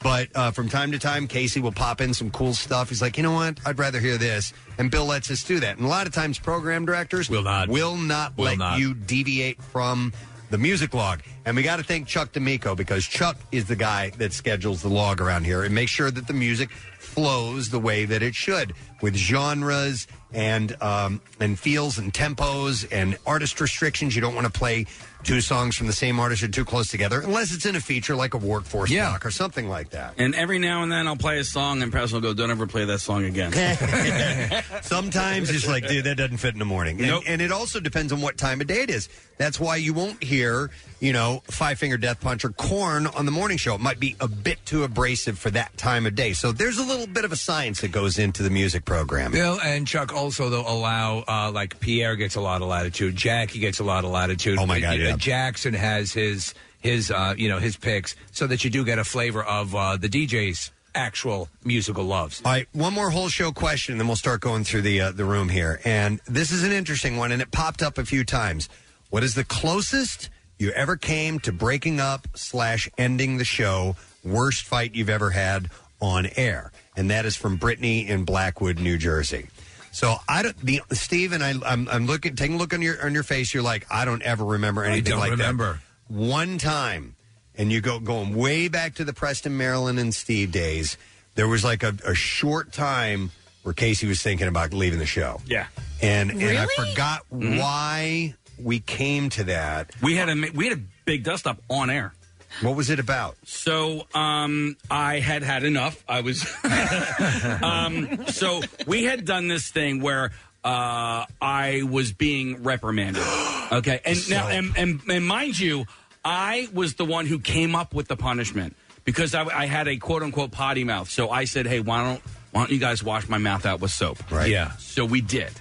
But 0.00 0.28
uh, 0.34 0.50
from 0.52 0.68
time 0.68 0.92
to 0.92 0.98
time, 0.98 1.26
Casey 1.26 1.60
will 1.60 1.72
pop 1.72 2.00
in 2.00 2.14
some 2.14 2.30
cool 2.30 2.54
stuff. 2.54 2.88
He's 2.88 3.02
like, 3.02 3.16
you 3.16 3.22
know 3.22 3.32
what? 3.32 3.58
I'd 3.66 3.78
rather 3.78 3.98
hear 3.98 4.16
this. 4.16 4.52
And 4.78 4.90
Bill 4.90 5.04
lets 5.06 5.30
us 5.30 5.42
do 5.42 5.58
that. 5.60 5.76
And 5.76 5.84
a 5.86 5.88
lot 5.88 6.06
of 6.06 6.12
times, 6.14 6.38
program 6.38 6.86
directors 6.86 7.28
will 7.28 7.42
not 7.42 7.68
will 7.68 7.96
not 7.96 8.36
Will 8.36 8.44
let 8.44 8.58
not. 8.58 8.78
you 8.78 8.94
deviate 8.94 9.60
from 9.60 10.12
the 10.50 10.58
music 10.58 10.94
log. 10.94 11.20
And 11.44 11.56
we 11.56 11.62
got 11.62 11.76
to 11.76 11.82
thank 11.82 12.06
Chuck 12.06 12.32
D'Amico 12.32 12.74
because 12.74 13.04
Chuck 13.06 13.36
is 13.52 13.66
the 13.66 13.76
guy 13.76 14.10
that 14.18 14.32
schedules 14.32 14.80
the 14.82 14.88
log 14.88 15.20
around 15.20 15.44
here 15.44 15.62
and 15.64 15.74
makes 15.74 15.90
sure 15.90 16.10
that 16.10 16.26
the 16.26 16.32
music 16.32 16.70
flows 16.98 17.68
the 17.70 17.78
way 17.78 18.04
that 18.04 18.22
it 18.22 18.34
should 18.34 18.72
with 19.02 19.14
genres 19.14 20.06
and 20.32 20.76
um, 20.82 21.20
and 21.40 21.58
feels 21.58 21.98
and 21.98 22.12
tempos 22.14 22.86
and 22.92 23.18
artist 23.26 23.60
restrictions. 23.60 24.14
You 24.14 24.22
don't 24.22 24.34
want 24.34 24.46
to 24.46 24.52
play 24.52 24.86
two 25.24 25.40
songs 25.40 25.76
from 25.76 25.86
the 25.86 25.92
same 25.92 26.18
artist 26.20 26.42
are 26.42 26.48
too 26.48 26.64
close 26.64 26.88
together 26.88 27.20
unless 27.20 27.52
it's 27.54 27.66
in 27.66 27.76
a 27.76 27.80
feature 27.80 28.14
like 28.16 28.34
a 28.34 28.38
workforce 28.38 28.90
block 28.92 29.26
or 29.26 29.30
something 29.30 29.68
like 29.68 29.90
that. 29.90 30.14
And 30.18 30.34
every 30.34 30.58
now 30.58 30.82
and 30.82 30.90
then 30.92 31.06
I'll 31.06 31.16
play 31.16 31.38
a 31.38 31.44
song, 31.44 31.82
and 31.82 31.90
Preston 31.92 32.16
will 32.20 32.28
go, 32.28 32.34
"Don't 32.34 32.50
ever 32.50 32.66
play 32.66 32.84
that 32.84 33.00
song 33.00 33.24
again." 33.24 33.52
Sometimes 34.82 35.50
it's 35.50 35.66
like, 35.68 35.86
dude, 35.88 36.04
that 36.04 36.16
doesn't 36.16 36.38
fit 36.38 36.52
in 36.54 36.58
the 36.58 36.64
morning. 36.64 37.00
And, 37.02 37.22
and 37.26 37.42
it 37.42 37.52
also 37.52 37.80
depends 37.80 38.12
on 38.12 38.20
what 38.20 38.36
time 38.36 38.60
of 38.60 38.66
day 38.66 38.82
it 38.82 38.90
is. 38.90 39.08
That's 39.36 39.60
why 39.60 39.76
you 39.76 39.94
won't 39.94 40.22
hear, 40.22 40.70
you 40.98 41.12
know, 41.12 41.42
Five 41.44 41.78
Finger 41.78 41.96
Death 41.96 42.20
Punch 42.20 42.44
or 42.44 42.50
Korn 42.50 43.06
on 43.06 43.24
the 43.24 43.30
morning 43.30 43.56
show. 43.56 43.74
It 43.74 43.80
might 43.80 44.00
be 44.00 44.16
a 44.20 44.26
bit 44.26 44.58
too 44.64 44.82
abrasive 44.82 45.38
for 45.38 45.50
that 45.50 45.76
time 45.76 46.06
of 46.06 46.14
day. 46.16 46.32
So 46.32 46.50
there's 46.50 46.78
a 46.78 46.82
little 46.84 47.06
bit 47.06 47.24
of 47.24 47.30
a 47.30 47.36
science 47.36 47.80
that 47.82 47.92
goes 47.92 48.18
into 48.18 48.42
the 48.42 48.50
music 48.50 48.84
program. 48.84 49.30
Bill 49.30 49.60
and 49.62 49.86
Chuck 49.86 50.12
also 50.12 50.48
though 50.48 50.64
allow 50.66 51.24
uh, 51.28 51.52
like 51.52 51.78
Pierre 51.78 52.16
gets 52.16 52.34
a 52.34 52.40
lot 52.40 52.62
of 52.62 52.68
latitude, 52.68 53.14
Jackie 53.14 53.60
gets 53.60 53.78
a 53.78 53.84
lot 53.84 54.04
of 54.04 54.10
latitude. 54.10 54.58
Oh, 54.58 54.66
my 54.66 54.80
God, 54.80 55.00
Uh, 55.00 55.07
yeah. 55.10 55.16
Jackson 55.16 55.74
has 55.74 56.12
his 56.12 56.54
his 56.80 57.10
uh, 57.10 57.34
you 57.36 57.48
know 57.48 57.58
his 57.58 57.76
picks, 57.76 58.16
so 58.32 58.46
that 58.46 58.64
you 58.64 58.70
do 58.70 58.84
get 58.84 58.98
a 58.98 59.04
flavor 59.04 59.42
of 59.42 59.74
uh, 59.74 59.96
the 59.96 60.08
DJ's 60.08 60.70
actual 60.94 61.48
musical 61.64 62.04
loves. 62.04 62.42
All 62.44 62.52
right, 62.52 62.68
one 62.72 62.92
more 62.92 63.10
whole 63.10 63.28
show 63.28 63.52
question, 63.52 63.92
and 63.92 64.00
then 64.00 64.06
we'll 64.08 64.16
start 64.16 64.40
going 64.40 64.64
through 64.64 64.82
the 64.82 65.00
uh, 65.00 65.12
the 65.12 65.24
room 65.24 65.48
here. 65.48 65.80
And 65.84 66.20
this 66.26 66.50
is 66.50 66.64
an 66.64 66.72
interesting 66.72 67.16
one, 67.16 67.32
and 67.32 67.42
it 67.42 67.50
popped 67.50 67.82
up 67.82 67.98
a 67.98 68.04
few 68.04 68.24
times. 68.24 68.68
What 69.10 69.22
is 69.22 69.34
the 69.34 69.44
closest 69.44 70.28
you 70.58 70.70
ever 70.72 70.96
came 70.96 71.38
to 71.40 71.52
breaking 71.52 72.00
up 72.00 72.28
slash 72.34 72.88
ending 72.98 73.38
the 73.38 73.44
show? 73.44 73.96
Worst 74.24 74.64
fight 74.64 74.94
you've 74.94 75.08
ever 75.08 75.30
had 75.30 75.70
on 76.00 76.28
air, 76.36 76.72
and 76.96 77.10
that 77.10 77.24
is 77.24 77.36
from 77.36 77.56
Brittany 77.56 78.06
in 78.06 78.24
Blackwood, 78.24 78.78
New 78.78 78.98
Jersey. 78.98 79.48
So 79.92 80.16
I 80.28 80.42
don't, 80.42 80.56
the 80.58 80.80
Steve 80.92 81.32
and 81.32 81.42
I, 81.42 81.54
I'm, 81.66 81.88
I'm 81.88 82.06
looking, 82.06 82.36
taking 82.36 82.56
a 82.56 82.58
look 82.58 82.72
on 82.74 82.82
your 82.82 83.04
on 83.04 83.14
your 83.14 83.22
face. 83.22 83.52
You're 83.52 83.62
like, 83.62 83.86
I 83.90 84.04
don't 84.04 84.22
ever 84.22 84.44
remember 84.44 84.84
anything 84.84 85.10
don't 85.12 85.20
like 85.20 85.30
remember. 85.32 85.80
that. 86.08 86.14
One 86.14 86.58
time, 86.58 87.16
and 87.56 87.72
you 87.72 87.80
go 87.80 87.98
going 87.98 88.34
way 88.34 88.68
back 88.68 88.94
to 88.96 89.04
the 89.04 89.12
Preston, 89.12 89.56
Marilyn, 89.56 89.98
and 89.98 90.14
Steve 90.14 90.52
days. 90.52 90.96
There 91.34 91.48
was 91.48 91.64
like 91.64 91.82
a, 91.82 91.94
a 92.04 92.14
short 92.14 92.72
time 92.72 93.30
where 93.62 93.72
Casey 93.74 94.06
was 94.06 94.22
thinking 94.22 94.48
about 94.48 94.72
leaving 94.72 94.98
the 94.98 95.06
show. 95.06 95.40
Yeah. 95.46 95.66
And 96.00 96.30
and 96.30 96.42
I 96.42 96.64
Really? 96.64 96.90
forgot 96.90 97.22
Mhm. 97.32 97.58
why 97.60 98.34
we 98.62 98.80
came 98.80 99.30
to 99.30 99.44
that. 99.44 99.90
We 100.02 100.16
had 100.16 100.28
a 100.28 100.34
ma- 100.34 100.48
we 100.54 100.68
had 100.68 100.78
a 100.78 100.82
big 101.04 101.24
dust 101.24 101.46
up 101.46 101.60
on 101.68 101.90
air. 101.90 102.12
What 102.62 102.76
was 102.76 102.90
it 102.90 102.98
about? 102.98 103.36
So 103.44 104.06
um, 104.14 104.76
I 104.90 105.20
had 105.20 105.42
had 105.42 105.64
enough. 105.64 106.02
I 106.08 106.22
was 106.22 106.46
um, 107.62 108.26
so 108.28 108.60
we 108.86 109.04
had 109.04 109.24
done 109.24 109.48
this 109.48 109.70
thing 109.70 110.00
where 110.00 110.32
uh, 110.64 111.24
I 111.40 111.82
was 111.88 112.12
being 112.12 112.62
reprimanded. 112.62 113.22
Okay, 113.70 114.00
and 114.04 114.30
now 114.30 114.48
and, 114.48 114.76
and 114.76 115.00
and 115.08 115.26
mind 115.26 115.58
you, 115.58 115.86
I 116.24 116.68
was 116.72 116.94
the 116.94 117.04
one 117.04 117.26
who 117.26 117.38
came 117.38 117.74
up 117.74 117.94
with 117.94 118.08
the 118.08 118.16
punishment 118.16 118.76
because 119.04 119.34
I, 119.34 119.44
I 119.44 119.66
had 119.66 119.88
a 119.88 119.96
quote 119.96 120.22
unquote 120.22 120.50
potty 120.50 120.84
mouth. 120.84 121.10
So 121.10 121.30
I 121.30 121.44
said, 121.44 121.66
"Hey, 121.66 121.80
why 121.80 122.02
don't 122.02 122.22
why 122.50 122.62
don't 122.62 122.72
you 122.72 122.78
guys 122.78 123.02
wash 123.02 123.28
my 123.28 123.38
mouth 123.38 123.66
out 123.66 123.80
with 123.80 123.90
soap?" 123.90 124.30
Right. 124.30 124.50
Yeah. 124.50 124.72
So 124.78 125.04
we 125.04 125.20
did, 125.20 125.52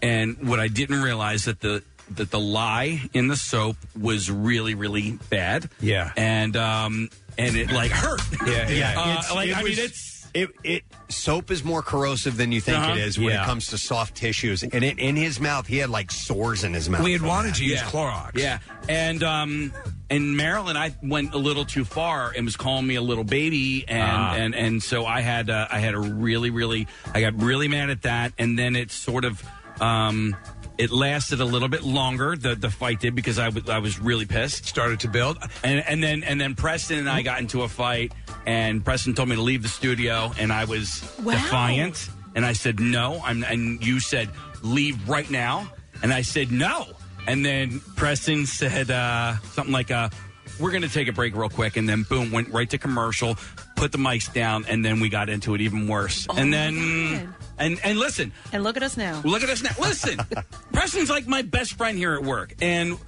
and 0.00 0.48
what 0.48 0.60
I 0.60 0.68
didn't 0.68 1.02
realize 1.02 1.46
that 1.46 1.60
the 1.60 1.82
that 2.10 2.30
the 2.30 2.40
lye 2.40 3.00
in 3.12 3.28
the 3.28 3.36
soap 3.36 3.76
was 4.00 4.30
really 4.30 4.74
really 4.74 5.18
bad. 5.30 5.68
Yeah. 5.80 6.12
and 6.16 6.56
um 6.56 7.08
and 7.38 7.56
it 7.56 7.70
like 7.70 7.90
hurt. 7.90 8.20
Yeah, 8.46 8.68
yeah. 8.70 8.94
Uh, 8.98 9.10
It's- 9.12 9.34
like 9.34 9.48
it 9.50 9.56
I 9.56 9.62
mean, 9.62 9.74
it's 9.78 10.14
It, 10.34 10.50
it 10.64 10.84
soap 11.08 11.50
is 11.50 11.64
more 11.64 11.80
corrosive 11.82 12.36
than 12.36 12.52
you 12.52 12.60
think 12.60 12.76
Uh-huh. 12.78 12.92
it 12.92 12.98
is 12.98 13.18
when 13.18 13.28
Yeah. 13.28 13.42
it 13.42 13.46
comes 13.46 13.68
to 13.68 13.78
soft 13.78 14.14
tissues. 14.14 14.62
And 14.62 14.84
it, 14.84 14.98
in 14.98 15.16
his 15.16 15.40
mouth, 15.40 15.66
he 15.66 15.78
had 15.78 15.88
like 15.88 16.10
sores 16.10 16.62
in 16.62 16.74
his 16.74 16.90
mouth. 16.90 17.02
We 17.02 17.12
had 17.12 17.20
from 17.20 17.28
wanted 17.30 17.52
that. 17.54 17.58
to 17.58 17.64
use. 17.64 17.80
Clorox. 17.80 18.32
Yeah, 18.36 18.58
and 18.86 19.22
um, 19.22 19.72
in 20.10 20.36
Marilyn, 20.36 20.76
I 20.76 20.94
went 21.02 21.32
a 21.32 21.38
little 21.38 21.64
too 21.64 21.86
far 21.86 22.32
and 22.36 22.44
was 22.44 22.54
calling 22.56 22.86
me 22.86 22.96
a 22.96 23.02
little 23.02 23.24
baby, 23.24 23.86
and 23.88 24.02
Ah. 24.02 24.34
and 24.34 24.54
and 24.54 24.82
so 24.82 25.06
I 25.06 25.22
had 25.22 25.48
uh, 25.48 25.68
I 25.70 25.78
had 25.78 25.94
a 25.94 26.00
really 26.00 26.50
really 26.50 26.86
I 27.14 27.22
got 27.22 27.40
really 27.40 27.68
mad 27.68 27.88
at 27.88 28.02
that, 28.02 28.32
and 28.36 28.58
then 28.58 28.76
it 28.76 28.90
sort 28.90 29.24
of 29.24 29.42
Um, 29.80 30.36
it 30.78 30.90
lasted 30.90 31.40
a 31.40 31.44
little 31.44 31.68
bit 31.68 31.82
longer. 31.84 32.36
The 32.36 32.54
the 32.54 32.70
fight 32.70 33.00
did 33.00 33.14
because 33.14 33.38
I 33.38 33.48
was 33.48 33.68
I 33.68 33.78
was 33.78 33.98
really 33.98 34.26
pissed. 34.26 34.66
Started 34.66 35.00
to 35.00 35.08
build, 35.08 35.38
and 35.64 35.82
and 35.86 36.02
then 36.02 36.22
and 36.22 36.40
then 36.40 36.54
Preston 36.54 36.98
and 36.98 37.08
I 37.08 37.22
got 37.22 37.40
into 37.40 37.62
a 37.62 37.68
fight, 37.68 38.12
and 38.46 38.84
Preston 38.84 39.14
told 39.14 39.28
me 39.30 39.36
to 39.36 39.42
leave 39.42 39.62
the 39.62 39.68
studio, 39.70 40.32
and 40.38 40.52
I 40.52 40.64
was 40.66 41.02
Wow. 41.22 41.32
defiant, 41.32 42.10
and 42.34 42.44
I 42.44 42.52
said 42.52 42.78
no. 42.78 43.20
I'm 43.24 43.42
and 43.44 43.84
you 43.84 44.00
said 44.00 44.28
leave 44.62 45.08
right 45.08 45.30
now, 45.30 45.70
and 46.02 46.12
I 46.12 46.20
said 46.22 46.52
no, 46.52 46.86
and 47.26 47.44
then 47.44 47.80
Preston 47.96 48.44
said 48.44 48.90
uh, 48.90 49.38
something 49.52 49.72
like 49.72 49.90
uh, 49.90 50.10
we're 50.58 50.70
going 50.70 50.82
to 50.82 50.88
take 50.88 51.08
a 51.08 51.12
break 51.12 51.34
real 51.36 51.48
quick, 51.48 51.76
and 51.76 51.88
then 51.88 52.02
boom, 52.04 52.30
went 52.30 52.48
right 52.50 52.68
to 52.70 52.78
commercial, 52.78 53.36
put 53.76 53.92
the 53.92 53.98
mics 53.98 54.32
down, 54.32 54.64
and 54.68 54.84
then 54.84 55.00
we 55.00 55.08
got 55.08 55.28
into 55.28 55.54
it 55.54 55.60
even 55.60 55.86
worse, 55.88 56.26
Oh 56.30 56.36
and 56.36 56.52
then. 56.52 57.34
And 57.58 57.80
and 57.82 57.98
listen, 57.98 58.32
And 58.52 58.62
look 58.64 58.76
at 58.76 58.82
us 58.82 58.96
now. 58.96 59.20
Look 59.24 59.42
at 59.42 59.48
us 59.48 59.62
now. 59.62 59.70
Listen, 59.80 60.18
Preston's 60.72 61.08
like 61.10 61.26
my 61.26 61.42
best 61.42 61.72
friend 61.74 61.96
here 61.96 62.14
at 62.14 62.22
work, 62.22 62.54
and 62.60 62.98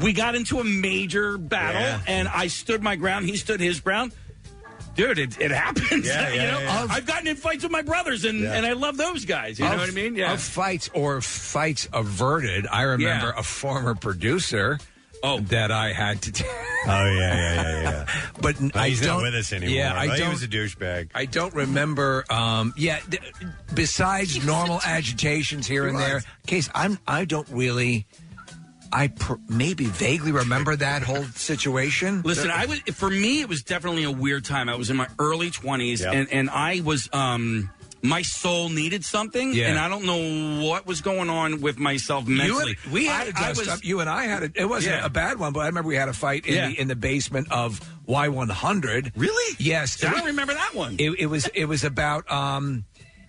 we 0.00 0.12
got 0.12 0.34
into 0.34 0.58
a 0.60 0.64
major 0.64 1.36
battle, 1.38 1.80
Yeah. 1.80 2.00
and 2.06 2.28
I 2.28 2.46
stood 2.46 2.82
my 2.82 2.96
ground. 2.96 3.26
He 3.26 3.36
stood 3.36 3.60
his 3.60 3.80
ground. 3.80 4.12
Dude, 4.94 5.18
it, 5.18 5.40
it 5.40 5.50
happens. 5.50 6.06
Yeah, 6.06 6.28
you 6.28 6.34
yeah, 6.40 6.50
know, 6.50 6.60
yeah. 6.60 6.86
I've 6.90 7.06
gotten 7.06 7.26
in 7.26 7.36
fights 7.36 7.62
with 7.62 7.72
my 7.72 7.80
brothers, 7.82 8.24
and, 8.26 8.40
Yeah. 8.40 8.52
and 8.54 8.66
I 8.66 8.74
love 8.74 8.96
those 8.98 9.24
guys. 9.24 9.58
You 9.58 9.64
know 9.64 9.76
what 9.78 9.88
I 9.88 9.92
mean? 9.92 10.14
Yeah. 10.16 10.32
Of 10.34 10.40
fights 10.42 10.90
or 10.92 11.20
fights 11.22 11.88
averted. 11.94 12.66
I 12.66 12.82
remember 12.82 13.28
Yeah. 13.34 13.40
a 13.40 13.42
former 13.42 13.94
producer. 13.94 14.78
Oh. 15.22 15.40
that 15.40 15.70
I 15.70 15.92
had 15.92 16.20
to. 16.22 16.32
T- 16.32 16.44
Oh 16.84 17.04
yeah, 17.04 17.14
yeah, 17.14 17.54
yeah, 17.54 17.82
yeah. 17.82 18.06
but 18.42 18.60
Well, 18.60 18.70
I 18.74 18.88
he's 18.88 19.00
don't, 19.00 19.18
not 19.18 19.22
with 19.22 19.34
us 19.36 19.52
anymore. 19.52 19.72
Yeah, 19.72 19.94
I 19.94 20.08
Well, 20.08 20.16
don't. 20.18 20.26
He 20.26 20.32
was 20.32 20.42
a 20.42 20.48
douchebag. 20.48 21.10
I 21.14 21.26
don't 21.26 21.54
remember. 21.54 22.24
Um, 22.28 22.74
yeah, 22.76 22.98
th- 23.08 23.22
besides 23.72 24.44
normal 24.44 24.80
agitations 24.84 25.68
here 25.68 25.86
and 25.86 25.96
there, 25.96 26.22
case 26.48 26.68
I'm. 26.74 26.98
I 27.06 27.24
don't 27.24 27.48
really. 27.50 28.06
I 28.92 29.08
pr- 29.08 29.34
maybe 29.48 29.84
vaguely 29.86 30.32
remember 30.32 30.74
that 30.74 31.02
whole 31.04 31.22
situation. 31.22 32.22
Listen, 32.22 32.50
I 32.50 32.66
was 32.66 32.80
for 32.94 33.08
me 33.08 33.40
it 33.40 33.48
was 33.48 33.62
definitely 33.62 34.02
a 34.02 34.10
weird 34.10 34.44
time. 34.44 34.68
I 34.68 34.74
was 34.74 34.90
in 34.90 34.96
my 34.96 35.06
early 35.20 35.50
twenties, 35.52 36.02
and 36.02 36.28
and 36.32 36.50
I 36.50 36.80
was 36.80 37.08
um 37.12 37.70
my 38.02 38.22
soul 38.22 38.68
needed 38.68 39.04
something, 39.04 39.54
Yeah. 39.54 39.68
and 39.68 39.78
I 39.78 39.88
don't 39.88 40.04
know 40.04 40.64
what 40.66 40.86
was 40.86 41.00
going 41.00 41.30
on 41.30 41.60
with 41.60 41.78
myself 41.78 42.28
You 42.28 42.36
mentally. 42.36 42.76
and, 42.84 42.92
we 42.92 43.06
had 43.06 43.28
I- 43.28 43.30
a 43.30 43.44
I 43.44 43.48
dust 43.48 43.60
was- 43.60 43.68
up. 43.68 43.84
You 43.84 44.00
and 44.00 44.10
I 44.10 44.24
had 44.24 44.42
a. 44.42 44.50
It 44.54 44.64
wasn't 44.68 44.96
Yeah. 44.96 45.06
a 45.06 45.08
bad 45.08 45.38
one, 45.38 45.52
but 45.52 45.60
I 45.60 45.66
remember 45.66 45.88
we 45.88 45.96
had 45.96 46.08
a 46.08 46.12
fight 46.12 46.44
in 46.46 46.54
Yeah. 46.54 46.68
the 46.68 46.80
in 46.80 46.88
the 46.88 46.96
basement 46.96 47.46
of 47.52 47.80
Y100. 48.08 49.12
Really? 49.16 49.56
Yes. 49.58 50.02
I 50.04 50.10
don't 50.12 50.24
remember 50.26 50.54
that 50.54 50.74
one. 50.74 50.96
It, 50.98 51.10
it 51.18 51.26
was. 51.26 51.46
It 51.54 51.66
was 51.66 51.84
about. 51.84 52.30
um 52.30 52.84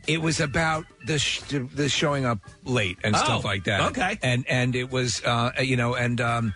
it 0.05 0.21
was 0.21 0.41
about 0.41 0.83
the 1.05 1.17
sh- 1.17 1.39
the 1.47 1.87
showing 1.87 2.25
up 2.25 2.39
late 2.65 2.97
and 3.05 3.15
stuff 3.15 3.45
Oh, 3.45 3.47
like 3.47 3.63
that. 3.63 3.79
okay. 3.91 4.19
and 4.21 4.43
and 4.49 4.75
it 4.75 4.91
was 4.91 5.21
uh, 5.23 5.51
you 5.61 5.77
know 5.77 5.95
and 5.95 6.19
um, 6.19 6.53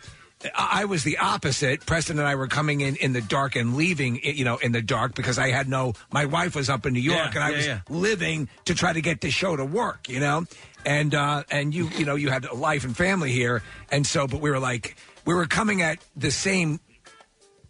I 0.55 0.81
I 0.81 0.85
was 0.85 1.03
the 1.03 1.17
opposite. 1.17 1.85
Preston 1.85 2.19
and 2.19 2.27
I 2.27 2.35
were 2.35 2.47
coming 2.47 2.81
in 2.81 2.95
in 2.97 3.13
the 3.13 3.21
dark 3.21 3.55
and 3.55 3.75
leaving 3.75 4.19
you 4.23 4.45
know 4.45 4.57
in 4.57 4.71
the 4.71 4.81
dark 4.81 5.15
because 5.15 5.39
I 5.39 5.49
had 5.49 5.67
no. 5.67 5.93
My 6.11 6.25
wife 6.25 6.55
was 6.55 6.69
up 6.69 6.85
in 6.85 6.93
New 6.93 6.99
York 6.99 7.33
Yeah, 7.33 7.35
and 7.35 7.43
I 7.43 7.49
yeah, 7.49 7.55
was 7.55 7.67
yeah. 7.67 7.79
living 7.89 8.49
to 8.65 8.75
try 8.75 8.93
to 8.93 9.01
get 9.01 9.21
the 9.21 9.31
show 9.31 9.55
to 9.55 9.65
work. 9.65 10.07
You 10.09 10.19
know, 10.19 10.45
and 10.85 11.15
uh, 11.15 11.43
and 11.49 11.73
you 11.73 11.89
you 11.97 12.05
know 12.05 12.15
you 12.15 12.29
had 12.29 12.45
a 12.45 12.53
life 12.53 12.83
and 12.83 12.95
family 12.95 13.31
here, 13.31 13.63
and 13.91 14.05
so 14.05 14.27
but 14.27 14.39
we 14.41 14.49
were 14.51 14.59
like 14.59 14.95
we 15.25 15.33
were 15.33 15.47
coming 15.47 15.81
at 15.81 15.99
the 16.15 16.31
same 16.31 16.79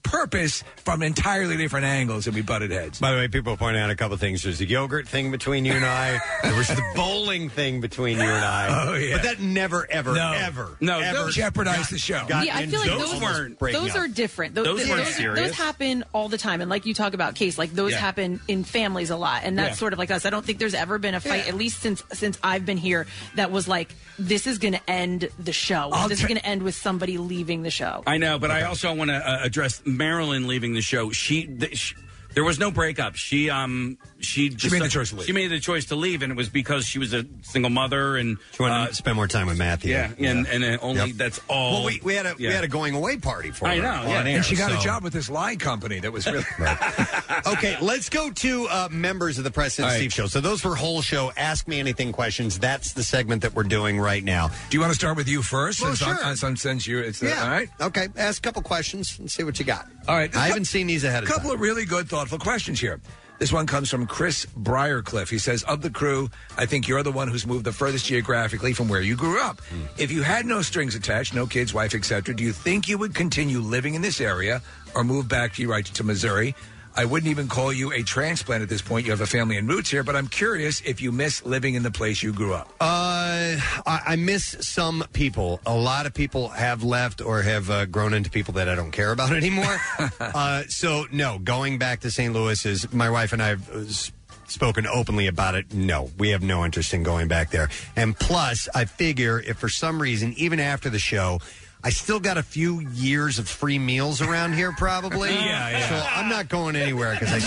purpose 0.07 0.63
from 0.77 1.01
entirely 1.03 1.57
different 1.57 1.85
angles 1.85 2.27
and 2.27 2.35
we 2.35 2.41
butted 2.41 2.71
heads. 2.71 2.99
By 2.99 3.11
the 3.11 3.17
way, 3.17 3.27
people 3.27 3.57
point 3.57 3.77
out 3.77 3.89
a 3.89 3.95
couple 3.95 4.17
things. 4.17 4.43
There's 4.43 4.61
a 4.61 4.65
yogurt 4.65 5.07
thing 5.07 5.31
between 5.31 5.65
you 5.65 5.73
and 5.73 5.85
I. 5.85 6.19
there 6.43 6.55
was 6.55 6.67
the 6.69 6.81
bowling 6.95 7.49
thing 7.49 7.81
between 7.81 8.17
you 8.17 8.23
and 8.23 8.43
I. 8.45 8.85
Oh, 8.87 8.93
yeah. 8.95 9.15
But 9.17 9.23
that 9.23 9.39
never, 9.39 9.87
ever, 9.91 10.13
No. 10.13 10.33
ever, 10.33 10.77
No, 10.79 10.99
ever 10.99 11.17
don't 11.17 11.31
jeopardize 11.31 11.89
the 11.89 11.97
show. 11.99 12.25
got 12.27 12.45
yeah, 12.45 12.57
I 12.57 12.65
feel 12.65 12.79
like 12.79 12.89
into 12.89 12.99
those, 13.03 13.13
almost 13.13 13.59
breaking 13.59 13.81
those 13.81 13.91
up. 13.91 13.97
are 13.97 14.07
different. 14.07 14.55
Those, 14.55 14.65
Those 14.65 14.77
th- 14.79 14.89
weren't 14.89 15.05
those, 15.05 15.15
serious. 15.15 15.47
those 15.47 15.55
happen 15.57 16.03
all 16.13 16.29
the 16.29 16.37
time, 16.37 16.61
and 16.61 16.69
like 16.69 16.85
you 16.85 16.93
talk 16.93 17.13
about 17.13 17.35
case, 17.35 17.57
like 17.57 17.73
those 17.73 17.91
Yeah. 17.91 17.97
happen 17.99 18.39
in 18.47 18.63
families 18.63 19.09
a 19.09 19.17
lot, 19.17 19.41
and 19.43 19.57
that's 19.57 19.71
Yeah. 19.71 19.75
sort 19.75 19.93
of 19.93 19.99
like 19.99 20.11
us. 20.11 20.25
I 20.25 20.29
don't 20.29 20.45
think 20.45 20.59
there's 20.59 20.73
ever 20.73 20.97
been 20.99 21.15
a 21.15 21.19
fight, 21.19 21.43
Yeah. 21.43 21.49
at 21.49 21.55
least 21.55 21.81
since 21.81 22.03
since 22.13 22.37
I've 22.43 22.65
been 22.65 22.77
here, 22.77 23.05
that 23.35 23.51
was 23.51 23.67
like 23.67 23.93
this 24.19 24.47
is 24.47 24.57
going 24.57 24.73
to 24.73 24.89
end 24.89 25.29
the 25.37 25.53
show. 25.53 25.89
I'll 25.93 26.07
this 26.07 26.19
t- 26.19 26.23
is 26.23 26.27
going 26.27 26.39
to 26.39 26.45
end 26.45 26.63
with 26.63 26.73
somebody 26.75 27.17
leaving 27.17 27.61
the 27.63 27.69
show. 27.71 28.03
I 28.07 28.17
know, 28.17 28.39
but 28.39 28.49
I 28.51 28.63
also 28.63 28.93
want 28.93 29.09
to 29.11 29.15
uh, 29.17 29.39
address 29.43 29.81
Marilyn 29.97 30.47
leaving 30.47 30.73
the 30.73 30.81
show. 30.81 31.11
She, 31.11 31.47
th- 31.47 31.77
sh 31.77 31.93
there 32.33 32.43
was 32.43 32.59
no 32.59 32.69
breakup. 32.69 33.15
She 33.15 33.49
um 33.49 33.97
she 34.19 34.49
She 34.57 34.69
made 34.69 34.81
the 34.81 34.89
choice 34.89 35.09
to 35.09 35.15
leave. 35.17 35.25
She 35.27 35.33
made 35.33 35.47
the 35.51 35.59
choice 35.59 35.85
to 35.85 35.95
leave, 35.95 36.21
and 36.23 36.31
it 36.31 36.35
was 36.35 36.49
because 36.49 36.85
she 36.85 36.99
was 36.99 37.13
a 37.13 37.25
single 37.43 37.69
mother 37.69 38.17
and 38.17 38.37
She 38.53 38.61
wanted 38.63 38.75
uh, 38.75 38.87
to 38.87 38.93
spend 38.95 39.15
more 39.15 39.27
time 39.27 39.47
with 39.47 39.57
Matthew. 39.57 39.91
yeah, 39.93 40.11
and 40.17 40.47
and 40.47 40.63
uh, 40.63 40.77
only 40.81 41.07
Yep. 41.07 41.15
that's 41.17 41.39
all. 41.47 41.73
Well, 41.73 41.85
we, 41.85 42.01
we 42.03 42.15
had 42.15 42.25
a 42.25 42.35
we 42.37 42.45
Yeah. 42.45 42.53
had 42.53 42.63
a 42.63 42.67
going 42.67 42.95
away 42.95 43.17
party 43.17 43.51
for 43.51 43.65
her. 43.65 43.71
I 43.71 43.75
her 43.77 43.81
know, 43.83 43.89
on 43.89 44.07
yeah. 44.09 44.31
air, 44.31 44.35
and 44.37 44.45
she 44.45 44.55
got 44.55 44.71
a 44.71 44.79
job 44.83 45.03
with 45.03 45.13
this 45.13 45.29
lie 45.29 45.55
company 45.55 45.99
that 45.99 46.11
was 46.11 46.25
really 46.25 46.45
okay, 47.47 47.77
let's 47.81 48.09
go 48.09 48.31
to 48.31 48.67
uh, 48.67 48.87
members 48.91 49.37
of 49.37 49.43
the 49.43 49.51
Preston 49.51 49.83
and 49.85 49.89
All 49.89 49.93
right. 49.95 49.99
Steve 49.99 50.13
show. 50.13 50.27
So 50.27 50.41
those 50.41 50.63
were 50.63 50.75
whole 50.75 51.01
show 51.01 51.31
Ask 51.37 51.67
Me 51.67 51.79
Anything 51.79 52.11
questions. 52.11 52.57
That's 52.59 52.93
the 52.93 53.03
segment 53.03 53.41
that 53.43 53.53
we're 53.55 53.63
doing 53.63 53.99
right 53.99 54.23
now. 54.23 54.49
Do 54.69 54.77
you 54.77 54.81
want 54.81 54.91
to 54.91 54.97
start 54.99 55.17
with 55.17 55.27
you 55.27 55.41
first? 55.41 55.81
Well, 55.81 55.95
since, 55.95 55.99
sure. 56.17 56.23
I'm- 56.25 56.35
since, 56.35 56.61
since 56.61 56.87
you, 56.87 56.99
it's 56.99 57.19
the, 57.19 57.27
Yeah. 57.29 57.43
all 57.43 57.49
right. 57.49 57.69
Okay, 57.79 58.07
ask 58.17 58.39
a 58.39 58.41
couple 58.41 58.61
questions 58.61 59.17
and 59.19 59.29
see 59.29 59.43
what 59.43 59.59
you 59.59 59.65
got. 59.65 59.87
All 60.07 60.15
right. 60.15 60.35
I 60.35 60.47
haven't 60.47 60.65
seen 60.65 60.87
these 60.87 61.03
ahead 61.03 61.23
of 61.23 61.29
time. 61.29 61.33
A 61.33 61.35
of 61.37 61.41
couple 61.43 61.51
of 61.55 61.59
really 61.61 61.85
good, 61.85 62.09
thoughtful 62.09 62.39
questions 62.39 62.79
here. 62.79 62.99
This 63.39 63.53
one 63.53 63.67
comes 63.67 63.89
from 63.89 64.07
Chris 64.07 64.47
Briarcliff. 64.57 65.29
He 65.29 65.37
says, 65.37 65.63
Of 65.63 65.81
the 65.81 65.91
crew, 65.91 66.29
I 66.57 66.65
think 66.65 66.87
you're 66.87 67.03
the 67.03 67.11
one 67.11 67.27
who's 67.27 67.45
moved 67.45 67.65
the 67.65 67.71
furthest 67.71 68.05
geographically 68.05 68.73
from 68.73 68.89
where 68.89 69.01
you 69.01 69.15
grew 69.15 69.39
up. 69.39 69.61
Hmm. 69.61 69.83
If 69.97 70.11
you 70.11 70.23
had 70.23 70.45
no 70.45 70.61
strings 70.63 70.95
attached, 70.95 71.35
no 71.35 71.45
kids, 71.45 71.73
wife, 71.73 71.93
etc., 71.93 72.33
do 72.35 72.43
you 72.43 72.51
think 72.51 72.87
you 72.87 72.97
would 72.97 73.13
continue 73.13 73.59
living 73.59 73.93
in 73.93 74.01
this 74.01 74.19
area 74.19 74.61
or 74.95 75.03
move 75.03 75.27
back 75.27 75.53
to, 75.53 75.67
right, 75.67 75.85
to 75.85 76.03
Missouri? 76.03 76.55
I 76.97 77.05
wouldn't 77.05 77.29
even 77.29 77.47
call 77.47 77.71
you 77.71 77.91
a 77.93 78.01
transplant 78.01 78.63
at 78.63 78.69
this 78.69 78.81
point. 78.81 79.05
You 79.05 79.11
have 79.11 79.21
a 79.21 79.27
family 79.27 79.55
and 79.57 79.69
roots 79.69 79.91
here, 79.91 80.03
but 80.03 80.15
I'm 80.15 80.27
curious 80.27 80.81
if 80.81 80.99
you 80.99 81.11
miss 81.11 81.45
living 81.45 81.75
in 81.75 81.83
the 81.83 81.91
place 81.91 82.23
you 82.23 82.33
grew 82.33 82.55
up. 82.55 82.69
Uh, 82.81 83.55
I, 83.85 84.01
I 84.07 84.15
miss 84.15 84.55
some 84.61 85.03
people. 85.13 85.59
A 85.67 85.75
lot 85.75 86.07
of 86.07 86.15
people 86.15 86.47
have 86.49 86.81
left 86.83 87.21
or 87.21 87.43
have 87.43 87.69
uh, 87.69 87.85
grown 87.85 88.15
into 88.15 88.31
people 88.31 88.55
that 88.55 88.67
I 88.67 88.73
don't 88.73 88.89
care 88.91 89.11
about 89.11 89.31
anymore. 89.35 89.77
uh, 90.19 90.63
so 90.69 91.05
no, 91.11 91.37
going 91.37 91.77
back 91.77 91.99
to 92.01 92.09
St. 92.09 92.33
Louis 92.33 92.65
is 92.65 92.91
my 92.91 93.11
wife 93.11 93.31
and 93.31 93.43
I 93.43 93.49
have 93.49 93.69
uh, 93.69 93.79
s- 93.81 94.11
spoken 94.47 94.87
openly 94.87 95.27
about 95.27 95.53
it. 95.53 95.71
No, 95.71 96.09
we 96.17 96.29
have 96.29 96.41
no 96.41 96.65
interest 96.65 96.95
in 96.95 97.03
going 97.03 97.27
back 97.27 97.51
there. 97.51 97.69
And 97.95 98.17
plus, 98.17 98.67
I 98.73 98.85
figure 98.85 99.39
if 99.39 99.57
for 99.57 99.69
some 99.69 100.01
reason, 100.01 100.33
even 100.37 100.59
after 100.59 100.89
the 100.89 100.99
show. 100.99 101.39
I 101.87 101.89
still 101.91 102.19
got 102.19 102.37
a 102.37 102.43
few 102.43 102.81
years 102.81 103.39
of 103.39 103.47
free 103.47 103.79
meals 103.79 104.21
around 104.21 104.55
here, 104.55 104.73
probably. 104.73 105.29
Yeah, 105.33 105.69
yeah. 105.69 105.87
So 105.89 106.05
I'm 106.15 106.27
not 106.27 106.49
going 106.49 106.75
anywhere 106.75 107.13
because 107.17 107.31
I 107.33 107.39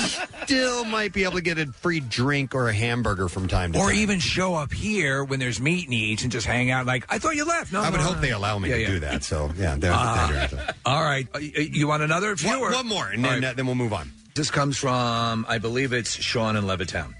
still 0.47 0.86
might 0.86 1.12
be 1.12 1.25
able 1.25 1.35
to 1.35 1.43
get 1.43 1.59
a 1.59 1.67
free 1.67 2.01
drink 2.01 2.55
or 2.55 2.70
a 2.70 2.73
hamburger 2.73 3.28
from 3.28 3.49
time 3.49 3.73
to 3.73 3.78
time. 3.78 3.86
Or 3.86 3.91
time. 3.91 3.99
even 4.01 4.19
show 4.19 4.55
up 4.55 4.73
here 4.73 5.23
when 5.25 5.41
there's 5.41 5.60
meat 5.60 5.85
and 5.85 5.93
eats 5.93 6.23
and 6.23 6.33
just 6.33 6.47
hang 6.47 6.70
out. 6.70 6.86
Like 6.86 7.05
I 7.12 7.19
thought 7.19 7.36
you 7.36 7.44
left. 7.44 7.70
No, 7.70 7.83
I 7.83 7.91
would 7.91 7.99
no, 7.99 8.05
hope 8.07 8.15
no. 8.17 8.20
they 8.23 8.31
allow 8.31 8.59
me 8.59 8.70
Yeah, 8.70 8.77
to 8.77 8.81
yeah. 8.81 8.89
do 8.89 9.01
that. 9.01 9.25
So 9.25 9.51
yeah, 9.59 9.75
they're, 9.77 9.93
Uh, 9.94 10.47
they're- 10.49 10.75
all 10.86 11.02
right. 11.02 11.27
Uh, 11.35 11.41
y- 11.43 11.69
You 11.70 11.86
want 11.89 12.02
another 12.02 12.35
few? 12.36 12.49
One- 12.59 12.73
one 12.73 12.86
more, 12.86 13.09
and 13.09 13.23
then- 13.23 13.31
All 13.35 13.41
right. 13.41 13.44
uh, 13.44 13.52
then 13.52 13.67
we'll 13.67 13.75
move 13.75 13.93
on. 13.93 14.10
This 14.35 14.51
comes 14.51 14.78
from, 14.78 15.44
I 15.49 15.59
believe 15.59 15.93
it's 15.93 16.15
Sean 16.15 16.57
in 16.57 16.65
Levittown. 16.65 17.12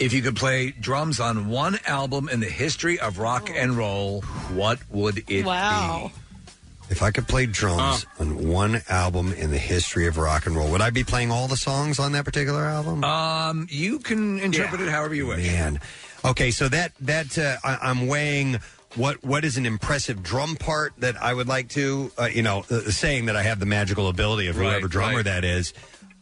If 0.00 0.12
you 0.12 0.22
could 0.22 0.34
play 0.34 0.72
drums 0.72 1.20
on 1.20 1.46
one 1.46 1.78
album 1.86 2.28
in 2.28 2.40
the 2.40 2.50
history 2.50 2.98
of 2.98 3.18
rock 3.18 3.48
and 3.54 3.76
roll, 3.76 4.22
what 4.52 4.80
would 4.90 5.18
it 5.18 5.26
be? 5.26 5.44
Wow. 5.44 6.10
Be? 6.88 6.92
If 6.92 7.02
I 7.02 7.10
could 7.10 7.26
play 7.26 7.46
drums 7.46 8.06
on 8.18 8.48
one 8.48 8.82
album 8.88 9.32
in 9.32 9.50
the 9.50 9.58
history 9.58 10.06
of 10.06 10.18
rock 10.18 10.46
and 10.46 10.56
roll, 10.56 10.70
would 10.70 10.80
I 10.80 10.90
be 10.90 11.04
playing 11.04 11.30
all 11.30 11.48
the 11.48 11.56
songs 11.56 11.98
on 11.98 12.12
that 12.12 12.24
particular 12.24 12.64
album? 12.64 13.04
Um, 13.04 13.66
you 13.70 13.98
can 13.98 14.38
interpret 14.40 14.80
it 14.80 14.88
however 14.88 15.14
you 15.14 15.26
wish. 15.26 15.44
Man, 15.46 15.80
okay, 16.24 16.50
so 16.50 16.68
that 16.68 16.92
that 17.00 17.38
uh, 17.38 17.56
I, 17.64 17.78
I'm 17.90 18.06
weighing. 18.06 18.58
What 18.96 19.24
what 19.24 19.44
is 19.44 19.56
an 19.56 19.66
impressive 19.66 20.22
drum 20.22 20.54
part 20.54 20.92
that 20.98 21.20
I 21.20 21.34
would 21.34 21.48
like 21.48 21.68
to, 21.70 22.12
uh, 22.16 22.26
you 22.26 22.42
know, 22.42 22.64
uh, 22.70 22.78
saying 22.90 23.26
that 23.26 23.34
I 23.34 23.42
have 23.42 23.58
the 23.58 23.66
magical 23.66 24.08
ability 24.08 24.46
of 24.46 24.56
Right, 24.56 24.70
whoever 24.70 24.86
drummer 24.86 25.16
right. 25.16 25.24
that 25.24 25.42
is, 25.44 25.74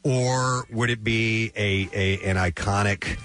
or 0.02 0.64
would 0.70 0.88
it 0.88 1.04
be 1.04 1.52
a, 1.54 1.90
a 1.92 2.24
an 2.24 2.36
iconic 2.36 3.18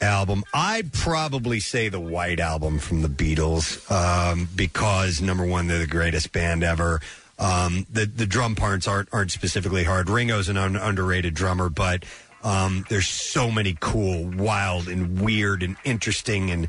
album? 0.00 0.44
I'd 0.54 0.92
probably 0.92 1.60
say 1.60 1.88
the 1.88 2.00
White 2.00 2.40
Album 2.40 2.78
from 2.78 3.02
the 3.02 3.08
Beatles, 3.08 3.90
um, 3.90 4.48
because 4.54 5.20
number 5.20 5.44
one, 5.44 5.66
they're 5.66 5.78
the 5.78 5.86
greatest 5.86 6.32
band 6.32 6.62
ever. 6.62 7.00
Um, 7.38 7.86
the 7.90 8.06
the 8.06 8.26
drum 8.26 8.56
parts 8.56 8.88
aren't 8.88 9.08
aren't 9.12 9.30
specifically 9.30 9.84
hard. 9.84 10.10
Ringo's 10.10 10.48
an 10.48 10.56
un- 10.56 10.76
underrated 10.76 11.34
drummer, 11.34 11.68
but 11.68 12.04
um, 12.42 12.84
there's 12.88 13.08
so 13.08 13.50
many 13.50 13.76
cool, 13.80 14.24
wild, 14.24 14.88
and 14.88 15.20
weird, 15.20 15.62
and 15.62 15.76
interesting, 15.84 16.50
and 16.50 16.68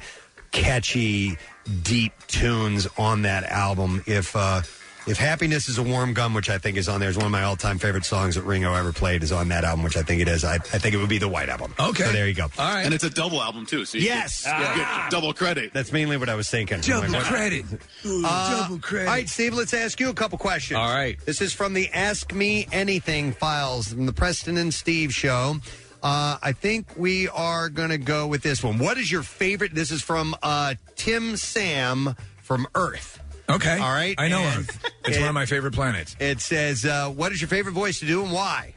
catchy, 0.52 1.38
deep 1.84 2.14
tunes 2.28 2.88
on 2.98 3.24
that 3.24 3.44
album. 3.46 4.04
If 4.06 4.36
uh, 4.36 4.62
If 5.10 5.18
Happiness 5.18 5.68
is 5.68 5.78
a 5.80 5.84
Warm 5.84 6.14
Gun, 6.14 6.34
which 6.34 6.50
I 6.50 6.60
think 6.60 6.78
is 6.78 6.88
on 6.88 7.00
there, 7.00 7.10
is 7.10 7.18
one 7.18 7.26
of 7.26 7.32
my 7.32 7.44
all 7.44 7.56
time 7.56 7.80
favorite 7.80 8.06
songs 8.06 8.36
that 8.36 8.44
Ringo 8.44 8.74
ever 8.76 8.94
played, 8.94 9.24
is 9.24 9.32
on 9.32 9.50
that 9.50 9.64
album, 9.64 9.84
which 9.84 9.98
I 9.98 10.04
think 10.04 10.22
it 10.22 10.28
is. 10.28 10.46
I, 10.46 10.56
I 10.56 10.58
think 10.60 10.94
it 10.94 10.98
would 10.98 11.10
be 11.10 11.18
the 11.18 11.28
White 11.28 11.50
Album. 11.50 11.74
Okay. 11.80 12.04
So 12.06 12.12
there 12.12 12.28
you 12.28 12.36
go. 12.36 12.44
All 12.44 12.74
right. 12.74 12.86
And 12.86 12.94
it's 12.94 13.04
a 13.04 13.10
double 13.10 13.42
album 13.42 13.66
too. 13.66 13.86
So 13.86 13.98
you 13.98 14.04
Yes. 14.06 14.44
get, 14.46 14.60
you 14.60 14.66
Ah. 14.86 15.02
get 15.08 15.12
double 15.12 15.34
credit. 15.34 15.74
That's 15.74 15.92
mainly 15.92 16.16
what 16.18 16.30
I 16.30 16.36
was 16.36 16.50
thinking. 16.50 16.82
Double 16.82 17.02
like, 17.10 17.12
what- 17.14 17.26
credit. 17.26 17.66
Ooh, 18.06 18.24
Uh, 18.26 18.62
double 18.62 18.80
credit. 18.80 19.08
All 19.08 19.14
right, 19.16 19.28
Steve, 19.28 19.54
let's 19.56 19.74
ask 19.74 20.00
you 20.00 20.10
a 20.10 20.14
couple 20.14 20.38
questions. 20.38 20.78
All 20.78 20.94
right. 20.94 21.18
This 21.26 21.42
is 21.42 21.54
from 21.54 21.74
the 21.74 21.90
Ask 21.90 22.32
Me 22.34 22.68
Anything 22.72 23.32
files 23.34 23.88
from 23.90 24.06
the 24.06 24.14
Preston 24.14 24.58
and 24.58 24.74
Steve 24.74 25.14
show. 25.14 25.58
Uh, 26.04 26.38
I 26.42 26.52
think 26.54 26.88
we 26.96 27.28
are 27.30 27.68
going 27.68 27.90
to 27.90 27.98
go 27.98 28.28
with 28.28 28.42
this 28.42 28.64
one. 28.64 28.78
What 28.78 28.98
is 28.98 29.12
your 29.12 29.24
favorite? 29.24 29.74
This 29.76 29.92
is 29.92 30.02
from 30.02 30.34
uh, 30.44 30.76
Tim 30.96 31.36
Sam 31.36 32.16
from 32.42 32.68
Earth. 32.74 33.19
Okay. 33.50 33.74
All 33.80 33.92
right. 33.92 34.16
I 34.18 34.28
know 34.28 34.40
And 34.40 34.60
Earth. 34.60 34.92
It's 35.06 35.18
one 35.18 35.28
of 35.28 35.34
my 35.34 35.46
favorite 35.46 35.74
planets. 35.74 36.16
It 36.20 36.40
says, 36.42 36.86
uh, 36.86 37.10
What 37.10 37.32
is 37.32 37.42
your 37.42 37.48
favorite 37.48 37.74
voice 37.74 38.00
to 38.00 38.06
do 38.06 38.24
and 38.24 38.32
why? 38.32 38.74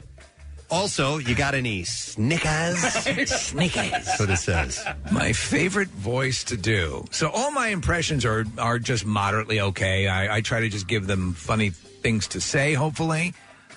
Also, 0.70 1.18
you 1.18 1.34
got 1.34 1.54
any 1.54 1.84
Snickers? 1.84 2.78
Snickers. 3.28 3.90
That's 3.90 4.18
what 4.18 4.30
it 4.30 4.38
says. 4.38 4.82
My 5.12 5.34
favorite 5.34 5.88
voice 5.90 6.44
to 6.44 6.56
do. 6.56 7.04
So 7.10 7.28
all 7.28 7.50
my 7.50 7.68
impressions 7.68 8.24
are 8.24 8.46
are 8.56 8.78
just 8.78 9.04
moderately 9.04 9.60
okay. 9.60 10.08
I, 10.08 10.36
I 10.36 10.40
try 10.40 10.60
to 10.60 10.70
just 10.70 10.86
give 10.86 11.06
them 11.06 11.34
funny 11.34 11.68
things 11.70 12.26
to 12.28 12.40
say. 12.40 12.72
Hopefully, 12.72 13.34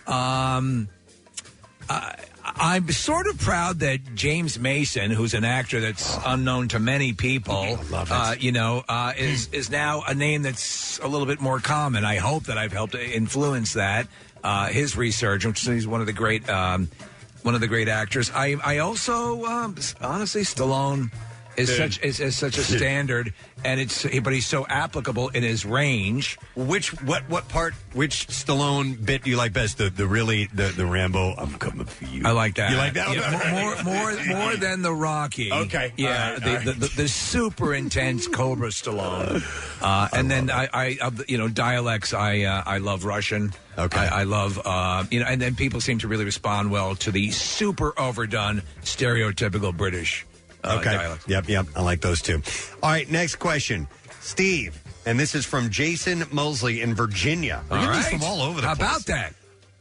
um, 0.07 0.88
I, 1.90 2.15
I'm 2.45 2.91
sort 2.91 3.27
of 3.27 3.40
proud 3.40 3.80
that 3.80 4.14
James 4.14 4.59
Mason, 4.59 5.09
who's 5.09 5.33
an 5.33 5.43
actor 5.43 5.82
that's 5.82 6.17
unknown 6.25 6.67
to 6.69 6.80
many 6.80 7.14
people, 7.14 7.80
Uh, 8.11 8.35
you 8.40 8.51
know, 8.51 8.83
uh, 8.88 9.14
is 9.17 9.49
is 9.51 9.69
now 9.69 10.03
a 10.07 10.14
name 10.14 10.43
that's 10.43 10.99
a 10.99 11.07
little 11.07 11.25
bit 11.25 11.41
more 11.41 11.59
common. 11.59 12.06
I 12.06 12.17
hope 12.17 12.45
that 12.45 12.57
I've 12.57 12.72
helped 12.72 12.93
influence 12.95 13.74
that 13.74 14.07
uh, 14.43 14.67
his 14.67 14.95
research, 14.95 15.45
which 15.45 15.61
he's 15.61 15.88
one 15.88 16.01
of 16.01 16.07
the 16.07 16.14
great. 16.14 16.48
Um, 16.49 16.90
one 17.41 17.53
of 17.53 17.61
the 17.61 17.67
great 17.67 17.88
actors. 17.88 18.32
I 18.33 18.56
I 18.64 18.80
also 18.80 19.45
um, 19.45 19.75
honestly 20.01 20.41
Stallone 20.41 21.11
is 21.58 21.69
Dude. 21.69 21.77
such 21.77 22.03
is, 22.03 22.19
is 22.19 22.35
such 22.38 22.58
a 22.58 22.64
standard, 22.77 23.34
and 23.64 23.80
it's 23.80 24.03
but 24.19 24.34
he's 24.34 24.48
so 24.48 24.66
applicable 24.67 25.30
in 25.30 25.43
his 25.43 25.66
range. 25.66 26.38
Which 26.56 26.90
what 27.03 27.30
what 27.30 27.48
part? 27.50 27.74
Which 27.93 28.27
Stallone 28.27 29.03
bit 29.06 29.24
do 29.24 29.30
you 29.30 29.38
like 29.38 29.53
best? 29.53 29.77
The 29.77 29.90
the 29.90 30.08
really 30.08 30.45
the 30.53 30.67
the 30.67 30.85
Rambo. 30.85 31.34
I'm 31.38 31.53
coming 31.56 31.85
for 31.85 32.06
you. 32.06 32.24
I 32.25 32.32
like 32.32 32.56
that. 32.56 32.72
You 32.72 32.77
like 32.77 32.93
that? 32.93 33.16
Yeah, 33.16 33.51
more, 33.51 33.84
more, 33.84 34.14
more, 34.24 34.25
more 34.42 34.56
than 34.56 34.82
the 34.82 34.93
Rocky. 34.93 35.51
Okay. 35.51 35.93
Yeah, 35.98 36.08
All 36.08 36.14
right, 36.34 36.42
the, 36.43 36.50
all 36.50 36.56
right. 36.58 36.66
The, 36.66 36.72
the, 36.74 36.93
the 37.03 37.08
super 37.08 37.74
intense 37.74 38.27
Cobra 38.27 38.69
Stallone, 38.69 39.42
uh, 39.82 40.08
and 40.14 40.30
then 40.30 40.50
I, 40.50 40.67
I, 40.74 40.98
of 41.01 41.17
the- 41.17 41.25
you 41.27 41.38
know, 41.38 41.48
dialects. 41.48 42.14
I, 42.14 42.42
uh, 42.42 42.64
I 42.66 42.77
love 42.80 43.06
Russian. 43.06 43.53
Okay. 43.77 44.00
I, 44.00 44.22
I 44.22 44.24
love, 44.24 44.59
uh, 44.64 45.03
you 45.11 45.19
know, 45.19 45.25
and 45.25 45.42
then 45.42 45.56
people 45.56 45.82
seem 45.82 46.00
to 46.00 46.08
really 46.08 46.24
respond 46.25 46.72
well 46.72 46.95
to 46.95 47.11
the 47.11 47.32
super 47.32 47.98
overdone, 48.00 48.61
stereotypical 48.84 49.75
British. 49.75 50.25
Okay. 50.66 51.16
Yep, 51.27 51.50
yep. 51.50 51.68
I 51.76 51.82
like 51.82 52.02
those 52.02 52.22
too. 52.22 52.42
All 52.82 52.90
right, 52.90 53.10
next 53.10 53.35
question. 53.35 53.88
Steve, 54.19 54.82
and 55.06 55.19
this 55.19 55.35
is 55.35 55.45
from 55.45 55.69
Jason 55.69 56.24
Mosley 56.32 56.82
in 56.82 56.95
Virginia. 56.95 57.64
We're 57.69 57.77
getting 57.77 57.95
these 57.95 58.03
right. 58.06 58.22
from 58.22 58.24
all 58.24 58.42
over 58.42 58.61
the 58.61 58.68
How 58.68 58.76
place. 58.76 58.90
about 58.90 59.06
that? 59.06 59.34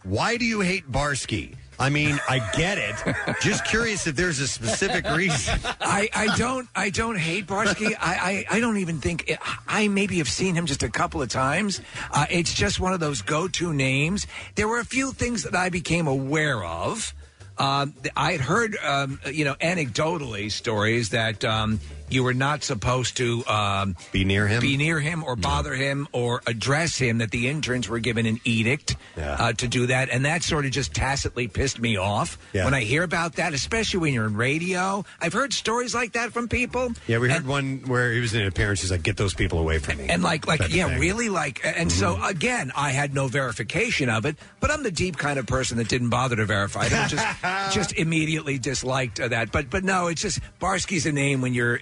Why 0.03 0.37
do 0.37 0.45
you 0.45 0.61
hate 0.61 0.91
Barsky? 0.91 1.57
I 1.79 1.89
mean, 1.89 2.21
I 2.29 2.39
get 2.57 2.79
it. 2.79 2.95
Just 3.41 3.65
curious 3.65 4.07
if 4.07 4.15
there's 4.15 4.39
a 4.39 4.47
specific 4.47 5.11
reason. 5.11 5.59
I, 5.81 6.09
I 6.15 6.37
don't 6.37 6.69
I 6.77 6.91
don't 6.91 7.17
hate 7.17 7.47
Barsky. 7.47 7.95
I, 8.01 8.45
I, 8.51 8.57
I 8.57 8.61
don't 8.61 8.77
even 8.77 9.01
think 9.01 9.37
I 9.67 9.89
maybe 9.89 10.19
have 10.19 10.29
seen 10.29 10.55
him 10.55 10.67
just 10.67 10.83
a 10.83 10.89
couple 10.89 11.21
of 11.21 11.31
times. 11.31 11.81
Uh, 12.13 12.27
it's 12.31 12.55
just 12.55 12.79
one 12.79 12.93
of 12.93 13.01
those 13.01 13.23
go 13.23 13.49
to 13.49 13.73
names. 13.73 14.27
There 14.55 14.69
were 14.69 14.79
a 14.79 14.85
few 14.85 15.13
things 15.13 15.43
that 15.43 15.57
I 15.57 15.69
became 15.69 16.07
aware 16.07 16.63
of. 16.63 17.13
Um, 17.57 17.95
I 18.17 18.33
had 18.33 18.41
heard, 18.41 18.77
um, 18.83 19.21
you 19.31 19.45
know, 19.45 19.55
anecdotally 19.55 20.51
stories 20.51 21.11
that 21.11 21.45
um, 21.45 21.81
you 22.11 22.23
were 22.23 22.35
not 22.35 22.63
supposed 22.63 23.17
to 23.17 23.45
um, 23.47 23.97
be 24.13 24.25
near 24.25 24.47
him, 24.47 24.61
be 24.61 24.77
near 24.77 25.01
him, 25.01 25.25
or 25.25 25.37
bother 25.37 25.75
him, 25.75 26.07
or 26.13 26.43
address 26.47 26.99
him. 26.99 27.19
That 27.19 27.31
the 27.31 27.49
interns 27.49 27.89
were 27.89 27.99
given 27.99 28.27
an 28.27 28.41
edict 28.45 28.97
uh, 29.17 29.53
to 29.55 29.69
do 29.69 29.87
that, 29.87 30.11
and 30.11 30.25
that 30.25 30.43
sort 30.43 30.65
of 30.67 30.71
just 30.71 30.95
tacitly 30.95 31.49
pissed 31.49 31.79
me 31.81 31.97
off 31.97 32.39
Yeah. 32.53 32.65
when 32.65 32.75
I 32.75 32.81
hear 32.83 33.03
about 33.03 33.37
that, 33.37 33.55
especially 33.55 34.01
when 34.01 34.15
you're 34.15 34.27
in 34.27 34.37
radio. 34.37 35.05
I've 35.21 35.33
heard 35.33 35.53
stories 35.53 35.95
like 35.95 36.13
that 36.13 36.33
from 36.33 36.49
people. 36.49 36.93
Yeah, 37.07 37.19
we 37.19 37.31
heard 37.31 37.47
one 37.47 37.83
where 37.87 38.13
he 38.13 38.21
was 38.21 38.35
in 38.35 38.43
an 38.43 38.49
appearance. 38.49 38.81
He's 38.83 38.91
like, 38.91 39.03
"Get 39.03 39.17
those 39.17 39.35
people 39.35 39.59
away 39.59 39.79
from 39.79 39.99
me." 39.99 40.09
And 40.09 40.23
like, 40.23 40.47
like, 40.47 40.61
Type 40.61 40.69
of 40.71 40.75
yeah, 40.77 40.89
thing. 40.89 41.01
really, 41.01 41.29
like, 41.29 41.61
and 41.65 41.91
so 41.91 42.23
again, 42.25 42.71
I 42.77 42.91
had 42.91 43.15
no 43.15 43.29
verification 43.29 44.09
of 44.09 44.25
it, 44.27 44.37
but 44.61 44.71
I'm 44.71 44.83
the 44.83 44.91
deep 44.91 45.17
kind 45.17 45.39
of 45.39 45.47
person 45.47 45.79
that 45.79 45.89
didn't 45.89 46.11
bother 46.11 46.37
to 46.37 46.45
verify 46.45 46.87
it. 46.87 46.93
I 46.93 47.09
just, 47.09 47.75
just 47.75 47.93
immediately 47.95 48.59
disliked 48.59 49.21
uh, 49.21 49.29
that. 49.29 49.51
But, 49.53 49.71
but 49.71 49.85
no, 49.85 50.09
it's 50.09 50.23
just 50.23 50.41
Barsky's 50.61 51.07
a 51.07 51.13
name 51.13 51.41
when 51.41 51.55
you're 51.55 51.81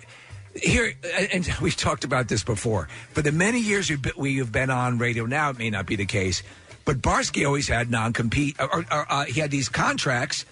here, 0.55 0.93
and 1.33 1.49
we've 1.61 1.77
talked 1.77 2.05
about 2.05 2.29
this 2.29 2.45
before. 2.45 2.89
For 3.13 3.23
the 3.23 3.33
many 3.33 3.61
years 3.61 3.91
we've 3.91 4.03
been, 4.03 4.13
we 4.17 4.37
have 4.39 4.53
been 4.53 4.71
on 4.71 4.99
radio, 4.99 5.27
now 5.27 5.51
it 5.51 5.59
may 5.59 5.71
not 5.71 5.87
be 5.87 5.97
the 5.97 6.07
case, 6.07 6.43
but 6.85 7.01
Barsky 7.01 7.47
always 7.47 7.69
had 7.69 7.91
non-compete, 7.91 8.57
or, 8.61 8.85
or 8.91 9.07
uh, 9.09 9.25
he 9.25 9.41
had 9.41 9.51
these 9.51 9.69
contracts, 9.69 10.45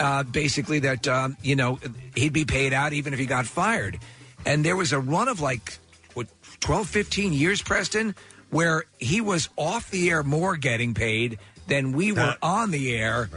uh, 0.00 0.22
basically 0.22 0.80
that 0.80 1.08
um, 1.08 1.36
you 1.42 1.56
know 1.56 1.78
he'd 2.14 2.32
be 2.32 2.44
paid 2.44 2.72
out 2.72 2.92
even 2.92 3.12
if 3.12 3.18
he 3.18 3.26
got 3.26 3.46
fired. 3.46 3.98
And 4.46 4.64
there 4.64 4.76
was 4.76 4.92
a 4.92 5.00
run 5.00 5.28
of 5.28 5.40
like 5.40 5.78
what 6.14 6.28
12, 6.60 6.88
15 6.88 7.32
years, 7.32 7.62
Preston, 7.62 8.14
where 8.50 8.84
he 8.98 9.20
was 9.20 9.48
off 9.56 9.90
the 9.90 10.10
air 10.10 10.22
more 10.22 10.56
getting 10.56 10.94
paid 10.94 11.38
than 11.66 11.92
we 11.92 12.12
were 12.12 12.36
on 12.42 12.70
the 12.70 12.96
air 12.96 13.28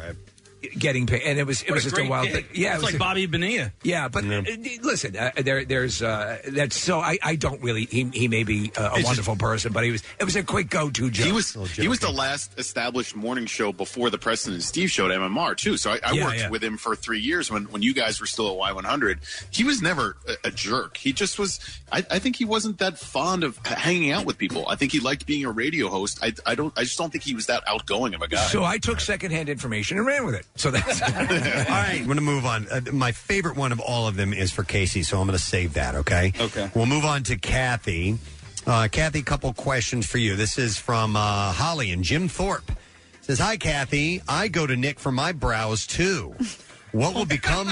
getting 0.78 1.08
paid, 1.08 1.24
and 1.24 1.40
it 1.40 1.46
was 1.48 1.62
it 1.64 1.70
What 1.70 1.76
was 1.76 1.86
a 1.86 1.90
just 1.90 2.02
a 2.02 2.08
wild 2.10 2.28
gig. 2.28 2.48
thing. 2.48 2.62
Yeah, 2.62 2.72
it 2.72 2.76
it's 2.76 2.78
was 2.78 2.84
like 2.86 2.96
a- 2.96 3.00
Bobby 3.00 3.26
Bonilla. 3.26 3.72
yeah, 3.84 4.08
but 4.08 4.24
uh, 4.26 4.42
listen, 4.84 5.16
uh, 5.18 5.32
there, 5.38 5.66
there's 5.66 6.02
uh, 6.02 6.40
that's 6.50 6.76
so 6.78 7.00
I, 7.00 7.18
I 7.24 7.36
don't 7.36 7.62
really. 7.62 7.86
He, 7.86 8.04
he 8.14 8.28
may 8.28 8.44
be 8.44 8.72
uh, 8.78 8.92
a 8.94 8.98
It's 9.00 9.06
wonderful 9.06 9.36
person, 9.36 9.74
but 9.74 9.84
he 9.84 9.92
was 9.92 10.04
it 10.20 10.24
was 10.24 10.36
a 10.36 10.44
quick 10.44 10.70
go-to 10.70 11.10
joke. 11.10 11.26
He 11.26 11.32
was 11.32 11.54
he 11.76 11.88
was 11.88 12.00
the 12.00 12.12
last 12.12 12.58
established 12.60 13.16
morning 13.16 13.46
show 13.46 13.72
before 13.74 14.10
the 14.10 14.18
Preston 14.18 14.54
and 14.54 14.64
Steve 14.64 14.90
show 14.92 15.06
at 15.10 15.12
MMR 15.18 15.56
too. 15.58 15.78
So 15.78 15.92
I, 15.92 16.00
I 16.04 16.12
Yeah, 16.14 16.26
worked 16.26 16.38
yeah. 16.40 16.50
with 16.50 16.64
him 16.64 16.78
for 16.78 16.96
three 16.96 17.20
years 17.20 17.50
when, 17.52 17.64
when 17.66 17.82
you 17.82 17.94
guys 17.94 18.20
were 18.20 18.28
still 18.28 18.48
at 18.64 18.74
Y100. 18.76 19.48
He 19.52 19.64
was 19.64 19.82
never 19.82 20.16
a, 20.28 20.48
a 20.50 20.52
jerk. 20.52 20.98
He 20.98 21.14
just 21.14 21.40
was. 21.40 21.60
I, 21.92 22.06
I 22.10 22.20
think 22.20 22.36
he 22.36 22.46
wasn't 22.46 22.78
that 22.80 22.98
fond 22.98 23.44
of 23.44 23.58
hanging 23.66 24.12
out 24.12 24.26
with 24.26 24.38
people. 24.38 24.68
I 24.68 24.76
think 24.76 24.92
he 24.92 25.00
liked 25.00 25.26
being 25.26 25.46
a 25.46 25.52
radio 25.52 25.90
host. 25.90 26.20
I, 26.22 26.34
I 26.46 26.56
don't. 26.56 26.74
I 26.78 26.84
just 26.84 26.98
don't 26.98 27.10
think 27.12 27.24
he 27.24 27.34
was 27.36 27.48
that 27.48 27.64
outgoing 27.68 28.14
of 28.14 28.22
a 28.22 28.28
guy. 28.28 28.46
So 28.48 28.64
I 28.64 28.78
took 28.78 29.00
secondhand 29.00 29.50
information 29.50 29.98
and 29.98 30.06
ran 30.06 30.26
with 30.26 30.36
it. 30.36 30.46
So 30.56 30.70
that's 30.72 31.02
all 31.02 31.10
right, 31.10 31.98
I'm 32.00 32.06
going 32.06 32.18
to 32.18 32.22
move 32.24 32.46
on. 32.46 32.68
Uh, 32.70 32.82
my 32.92 33.12
favorite 33.12 33.56
one 33.56 33.72
of 33.72 33.80
all 33.80 34.08
of 34.08 34.16
them 34.16 34.34
is 34.34 34.52
for 34.52 34.64
Casey, 34.64 35.04
so 35.04 35.20
I'm 35.20 35.28
going 35.28 35.38
to 35.38 35.44
save 35.44 35.74
that. 35.74 35.96
Okay. 35.96 36.34
Okay. 36.40 36.70
We'll 36.76 36.86
move 36.86 37.06
on 37.06 37.24
to 37.24 37.38
Kathy. 37.38 38.18
Uh, 38.68 38.88
Kathy, 38.92 39.20
a 39.20 39.24
couple 39.24 39.52
questions 39.54 40.06
for 40.06 40.18
you. 40.20 40.36
This 40.36 40.58
is 40.58 40.78
from 40.78 41.16
uh, 41.16 41.52
Holly 41.52 41.92
and 41.92 42.04
Jim 42.04 42.28
Thorpe. 42.28 42.72
Says, 43.22 43.40
"Hi, 43.40 43.58
Kathy. 43.58 44.22
I 44.28 44.50
go 44.50 44.68
to 44.68 44.76
Nick 44.76 45.00
for 45.00 45.12
my 45.12 45.32
brows 45.32 45.88
too. 45.88 46.36
What 46.92 47.16
will 47.16 47.26
become 47.26 47.68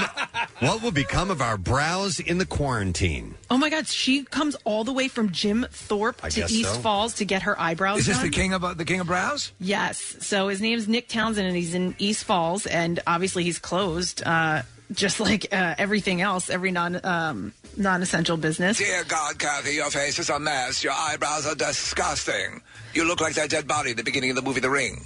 What 0.60 0.82
will 0.82 0.90
become 0.90 1.30
of 1.30 1.40
our 1.40 1.56
brows 1.56 2.20
in 2.20 2.38
the 2.38 2.46
quarantine? 2.46 3.34
Oh 3.50 3.56
my 3.56 3.70
God, 3.70 3.86
she 3.86 4.24
comes 4.24 4.56
all 4.64 4.84
the 4.84 4.92
way 4.92 5.08
from 5.08 5.30
Jim 5.30 5.66
Thorpe 5.70 6.22
I 6.22 6.28
to 6.30 6.40
guess 6.40 6.52
East 6.52 6.74
so. 6.74 6.80
Falls 6.80 7.14
to 7.14 7.24
get 7.24 7.42
her 7.42 7.58
eyebrows 7.58 8.00
is 8.00 8.06
this 8.06 8.16
done. 8.16 8.26
the 8.26 8.30
king 8.30 8.52
of 8.52 8.64
uh, 8.64 8.74
the 8.74 8.84
king 8.84 9.00
of 9.00 9.06
brows? 9.06 9.52
Yes. 9.58 9.98
So 10.20 10.48
his 10.48 10.60
name's 10.60 10.86
Nick 10.88 11.08
Townsend, 11.08 11.46
and 11.46 11.56
he's 11.56 11.74
in 11.74 11.94
East 11.98 12.24
Falls, 12.24 12.66
and 12.66 13.00
obviously 13.06 13.44
he's 13.44 13.58
closed, 13.58 14.22
uh, 14.24 14.62
just 14.92 15.20
like 15.20 15.46
uh, 15.52 15.74
everything 15.78 16.20
else, 16.20 16.50
every 16.50 16.70
non 16.70 17.00
um, 17.04 17.52
non-essential 17.76 18.36
business. 18.36 18.78
Dear 18.78 19.04
God, 19.04 19.38
Kathy, 19.38 19.74
your 19.76 19.90
face 19.90 20.18
is 20.18 20.28
a 20.28 20.38
mess. 20.38 20.82
Your 20.84 20.92
eyebrows 20.92 21.46
are 21.46 21.54
disgusting. 21.54 22.60
You 22.92 23.04
look 23.04 23.20
like 23.20 23.34
that 23.34 23.50
dead 23.50 23.68
body 23.68 23.92
at 23.92 23.96
the 23.96 24.02
beginning 24.02 24.30
of 24.30 24.36
the 24.36 24.42
movie 24.42 24.60
The 24.60 24.70
Ring. 24.70 25.04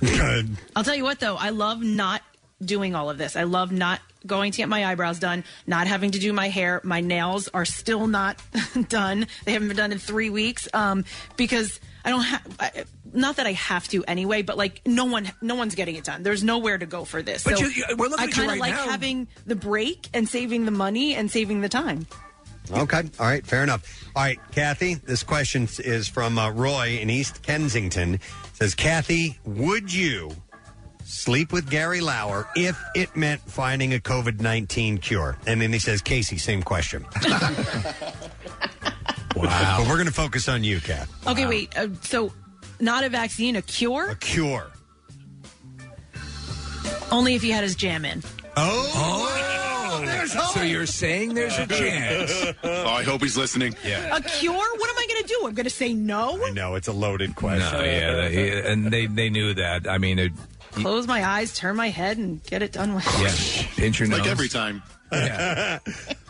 I'll 0.74 0.84
tell 0.84 0.94
you 0.94 1.04
what, 1.04 1.20
though, 1.20 1.36
I 1.36 1.50
love 1.50 1.82
not 1.82 2.22
doing 2.62 2.94
all 2.94 3.10
of 3.10 3.18
this. 3.18 3.36
I 3.36 3.42
love 3.44 3.72
not 3.72 4.00
going 4.26 4.52
to 4.52 4.58
get 4.58 4.68
my 4.68 4.86
eyebrows 4.86 5.18
done, 5.18 5.44
not 5.66 5.86
having 5.86 6.10
to 6.12 6.18
do 6.18 6.32
my 6.32 6.48
hair. 6.48 6.80
My 6.84 7.00
nails 7.00 7.48
are 7.48 7.64
still 7.64 8.06
not 8.06 8.40
done. 8.88 9.26
They 9.44 9.52
haven't 9.52 9.68
been 9.68 9.76
done 9.76 9.92
in 9.92 9.98
three 9.98 10.30
weeks 10.30 10.68
um, 10.72 11.04
because 11.36 11.78
I 12.04 12.10
don't 12.10 12.22
have. 12.22 12.86
Not 13.12 13.36
that 13.36 13.46
I 13.46 13.52
have 13.52 13.86
to 13.88 14.02
anyway, 14.06 14.42
but 14.42 14.56
like 14.56 14.80
no 14.86 15.04
one, 15.04 15.30
no 15.40 15.54
one's 15.54 15.74
getting 15.74 15.94
it 15.96 16.04
done. 16.04 16.22
There's 16.24 16.42
nowhere 16.42 16.78
to 16.78 16.86
go 16.86 17.04
for 17.04 17.22
this. 17.22 17.44
But 17.44 17.58
so 17.58 17.64
you- 17.66 17.70
you- 17.70 17.96
we're 17.96 18.08
looking 18.08 18.28
I 18.28 18.32
kind 18.32 18.42
of 18.46 18.52
right 18.52 18.60
like 18.60 18.74
now. 18.74 18.88
having 18.90 19.28
the 19.46 19.54
break 19.56 20.08
and 20.12 20.28
saving 20.28 20.64
the 20.64 20.70
money 20.72 21.14
and 21.14 21.30
saving 21.30 21.60
the 21.60 21.68
time. 21.68 22.06
Okay. 22.72 23.02
All 23.20 23.26
right. 23.26 23.46
Fair 23.46 23.62
enough. 23.62 24.04
All 24.16 24.22
right, 24.22 24.38
Kathy. 24.52 24.94
This 24.94 25.22
question 25.22 25.68
is 25.80 26.08
from 26.08 26.38
uh, 26.38 26.50
Roy 26.50 26.98
in 27.00 27.10
East 27.10 27.42
Kensington. 27.42 28.18
Says, 28.54 28.74
Kathy, 28.74 29.38
would 29.44 29.92
you 29.92 30.34
sleep 31.04 31.52
with 31.52 31.70
Gary 31.70 32.00
Lauer 32.00 32.48
if 32.56 32.80
it 32.94 33.14
meant 33.16 33.40
finding 33.42 33.94
a 33.94 33.98
COVID 33.98 34.40
nineteen 34.40 34.98
cure? 34.98 35.36
And 35.46 35.60
then 35.60 35.72
he 35.72 35.78
says, 35.78 36.00
Casey, 36.02 36.38
same 36.38 36.62
question. 36.62 37.04
wow. 39.36 39.76
But 39.78 39.88
we're 39.88 39.94
going 39.96 40.06
to 40.06 40.12
focus 40.12 40.48
on 40.48 40.64
you, 40.64 40.80
Kath. 40.80 41.10
Okay, 41.26 41.46
wait. 41.46 41.76
Uh, 41.76 41.88
so 42.02 42.32
Not 42.80 43.04
a 43.04 43.08
vaccine, 43.08 43.56
a 43.56 43.62
cure. 43.62 44.10
A 44.10 44.16
cure. 44.16 44.70
Only 47.10 47.34
if 47.34 47.42
he 47.42 47.50
had 47.50 47.62
his 47.62 47.76
jam 47.76 48.04
in. 48.04 48.22
Oh, 48.56 50.02
there's 50.04 50.32
So 50.52 50.62
you're 50.62 50.86
saying 50.86 51.34
there's 51.34 51.58
a 51.58 51.66
chance? 51.80 52.32
oh, 52.62 52.86
I 52.86 53.02
hope 53.04 53.22
he's 53.22 53.36
listening. 53.36 53.74
Yeah. 53.84 54.16
A 54.16 54.20
cure? 54.20 54.54
What 54.54 54.90
am 54.90 54.96
I 54.98 55.06
going 55.08 55.22
to 55.22 55.28
do? 55.28 55.46
I'm 55.46 55.54
going 55.54 55.64
to 55.64 55.70
say 55.70 55.92
no? 55.94 56.44
I 56.44 56.50
know 56.50 56.74
it's 56.74 56.88
a 56.88 56.92
loaded 56.92 57.36
question. 57.36 57.78
No, 57.78 57.84
yeah, 57.84 58.14
they, 58.28 58.72
and 58.72 58.90
they 58.90 59.06
they 59.06 59.28
knew 59.30 59.54
that. 59.54 59.88
I 59.88 59.98
mean, 59.98 60.18
it, 60.18 60.32
Close 60.74 61.06
my 61.06 61.24
eyes, 61.24 61.56
turn 61.56 61.76
my 61.76 61.88
head, 61.88 62.18
and 62.18 62.42
get 62.44 62.62
it 62.62 62.72
done 62.72 62.94
with. 62.94 63.04
yeah, 63.20 63.66
pinch 63.76 64.00
your 64.00 64.08
nose. 64.08 64.20
Like 64.20 64.28
every 64.28 64.48
time. 64.48 64.82
All 65.12 65.18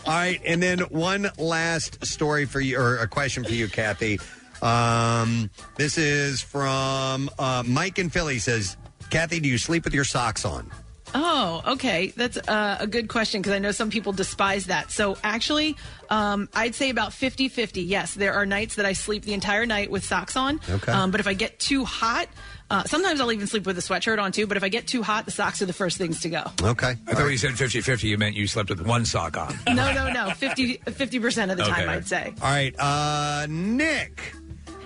right, 0.06 0.40
and 0.44 0.62
then 0.62 0.80
one 0.80 1.30
last 1.38 2.04
story 2.04 2.44
for 2.44 2.60
you, 2.60 2.78
or 2.78 2.98
a 2.98 3.08
question 3.08 3.44
for 3.44 3.52
you, 3.52 3.68
Kathy. 3.68 4.18
Um, 4.60 5.50
this 5.76 5.96
is 5.96 6.42
from 6.42 7.30
uh, 7.38 7.62
Mike 7.66 7.98
in 7.98 8.10
Philly. 8.10 8.38
Says, 8.38 8.76
Kathy, 9.10 9.40
do 9.40 9.48
you 9.48 9.58
sleep 9.58 9.84
with 9.84 9.94
your 9.94 10.04
socks 10.04 10.44
on? 10.44 10.70
Oh, 11.14 11.62
okay. 11.66 12.08
That's 12.16 12.36
uh, 12.36 12.78
a 12.80 12.86
good 12.86 13.08
question 13.08 13.40
because 13.40 13.54
I 13.54 13.60
know 13.60 13.70
some 13.70 13.88
people 13.88 14.12
despise 14.12 14.66
that. 14.66 14.90
So 14.90 15.16
actually, 15.22 15.76
um, 16.10 16.48
I'd 16.52 16.74
say 16.74 16.90
about 16.90 17.12
50 17.12 17.48
50. 17.48 17.82
Yes, 17.82 18.14
there 18.14 18.34
are 18.34 18.44
nights 18.44 18.74
that 18.74 18.86
I 18.86 18.94
sleep 18.94 19.22
the 19.22 19.32
entire 19.32 19.64
night 19.64 19.90
with 19.90 20.04
socks 20.04 20.36
on. 20.36 20.60
Okay. 20.68 20.90
Um, 20.90 21.12
but 21.12 21.20
if 21.20 21.28
I 21.28 21.34
get 21.34 21.60
too 21.60 21.84
hot, 21.84 22.28
uh, 22.70 22.84
sometimes 22.84 23.20
I'll 23.20 23.30
even 23.32 23.46
sleep 23.46 23.66
with 23.66 23.76
a 23.78 23.82
sweatshirt 23.82 24.18
on 24.20 24.32
too. 24.32 24.46
But 24.46 24.56
if 24.56 24.62
I 24.64 24.68
get 24.68 24.86
too 24.86 25.02
hot, 25.02 25.24
the 25.26 25.30
socks 25.30 25.60
are 25.62 25.66
the 25.66 25.72
first 25.72 25.98
things 25.98 26.20
to 26.22 26.28
go. 26.30 26.42
Okay. 26.62 26.90
I 27.06 27.12
thought 27.14 27.22
when 27.22 27.30
you 27.32 27.38
said 27.38 27.52
50-50, 27.52 28.04
you 28.04 28.18
meant 28.18 28.34
you 28.36 28.46
slept 28.46 28.70
with 28.70 28.80
one 28.86 29.04
sock 29.04 29.36
on. 29.36 29.54
No, 29.74 29.92
no, 29.92 30.10
no. 30.12 30.30
50, 30.30 30.78
50% 30.78 31.50
of 31.50 31.56
the 31.58 31.64
time, 31.64 31.82
Okay. 31.82 31.92
I'd 31.92 32.06
say. 32.06 32.32
All 32.40 32.50
right, 32.50 32.74
uh, 32.78 33.46
Nick. 33.48 34.34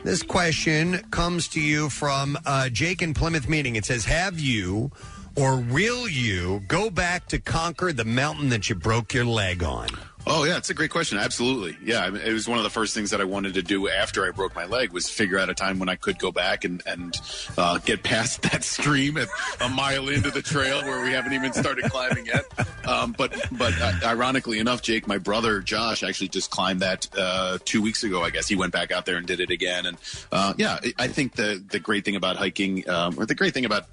This 0.05 0.23
question 0.23 0.99
comes 1.11 1.49
to 1.49 1.61
you 1.61 1.91
from 1.91 2.39
uh, 2.47 2.69
Jake 2.69 3.03
in 3.03 3.13
Plymouth 3.15 3.49
Meeting. 3.49 3.77
It 3.77 3.85
says, 3.85 4.05
"Have 4.05 4.39
you 4.39 4.91
or 5.37 5.57
will 5.59 6.09
you 6.09 6.61
go 6.69 6.89
back 6.89 7.27
to 7.29 7.39
conquer 7.41 7.93
the 7.93 8.05
mountain 8.05 8.49
that 8.51 8.69
you 8.69 8.75
broke 8.77 9.13
your 9.13 9.25
leg 9.25 9.63
on?" 9.65 9.89
Oh 10.31 10.45
yeah, 10.45 10.59
it's 10.59 10.69
a 10.69 10.75
great 10.75 10.91
question. 10.91 11.17
Absolutely, 11.17 11.77
yeah. 11.83 12.15
It 12.15 12.35
was 12.35 12.47
one 12.47 12.59
of 12.59 12.65
the 12.65 12.69
first 12.71 12.95
things 12.95 13.11
that 13.13 13.21
I 13.21 13.25
wanted 13.25 13.55
to 13.55 13.63
do 13.63 13.89
after 13.89 14.27
I 14.27 14.31
broke 14.31 14.55
my 14.55 14.67
leg 14.67 14.93
was 14.93 15.09
figure 15.09 15.39
out 15.39 15.49
a 15.49 15.55
time 15.55 15.79
when 15.79 15.89
I 15.89 15.95
could 15.97 16.19
go 16.19 16.31
back 16.31 16.65
and 16.65 16.83
and 16.87 17.19
uh, 17.57 17.79
get 17.79 18.03
past 18.03 18.43
that 18.51 18.63
stream 18.63 19.17
at 19.17 19.29
a 19.63 19.71
mile 19.71 20.09
into 20.11 20.31
the 20.31 20.43
trail 20.43 20.83
where 20.83 21.03
we 21.03 21.13
haven't 21.13 21.33
even 21.33 21.55
started 21.55 21.85
climbing 21.87 22.27
yet. 22.27 22.45
Um, 22.87 23.15
but 23.17 23.35
but 23.53 23.73
uh, 23.81 23.93
ironically 24.05 24.59
enough, 24.59 24.83
Jake, 24.83 25.07
my 25.07 25.17
brother 25.17 25.61
Josh, 25.61 26.03
actually 26.03 26.29
just 26.29 26.51
climbed 26.51 26.81
that 26.81 27.09
uh, 27.17 27.57
two 27.65 27.81
weeks 27.81 28.05
ago. 28.05 28.23
I 28.23 28.29
guess 28.29 28.47
he 28.47 28.55
went 28.55 28.73
back 28.75 28.93
out 28.93 29.07
there 29.07 29.17
and 29.17 29.27
did 29.27 29.41
it 29.41 29.49
again. 29.51 29.87
And 29.87 29.97
uh, 30.31 30.53
yeah, 30.59 30.79
I- 30.83 30.93
I 30.99 31.09
think 31.09 31.37
the 31.37 31.65
the 31.71 31.79
great 31.79 32.05
thing 32.05 32.17
about 32.17 32.37
hiking, 32.37 32.87
um, 32.91 33.19
or 33.19 33.25
the 33.25 33.35
great 33.35 33.55
thing 33.55 33.65
about 33.65 33.87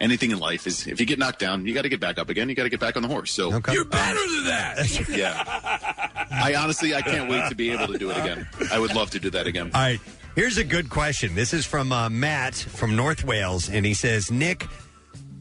anything 0.00 0.30
in 0.30 0.38
life 0.38 0.66
is 0.66 0.86
if 0.86 1.00
you 1.00 1.06
get 1.06 1.18
knocked 1.18 1.38
down, 1.38 1.66
you 1.66 1.74
got 1.74 1.82
to 1.82 1.88
get 1.88 2.00
back 2.00 2.18
up 2.18 2.28
again. 2.30 2.48
You 2.48 2.54
got 2.54 2.64
to 2.64 2.68
get 2.70 2.80
back 2.80 2.96
on 2.96 3.02
the 3.02 3.08
horse. 3.08 3.32
So 3.32 3.50
You're 3.72 3.84
better 3.84 4.18
than 4.34 4.44
that. 4.46 5.08
yeah. 5.10 6.28
I 6.30 6.54
honestly, 6.54 6.94
I 6.94 7.02
can't 7.02 7.30
wait 7.30 7.48
to 7.48 7.54
be 7.54 7.70
able 7.70 7.88
to 7.88 7.98
do 7.98 8.10
it 8.10 8.16
again. 8.18 8.48
I 8.72 8.78
would 8.78 8.94
love 8.94 9.10
to 9.10 9.18
do 9.20 9.30
that 9.30 9.46
again. 9.46 9.70
All 9.74 9.80
right. 9.80 10.00
Here's 10.36 10.58
a 10.58 10.64
good 10.64 10.90
question. 10.90 11.34
This 11.34 11.52
is 11.52 11.66
from 11.66 11.90
uh, 11.92 12.08
Matt 12.08 12.54
from 12.54 12.94
North 12.94 13.24
Wales, 13.24 13.68
and 13.68 13.84
he 13.84 13.94
says, 13.94 14.30
Nick, 14.30 14.62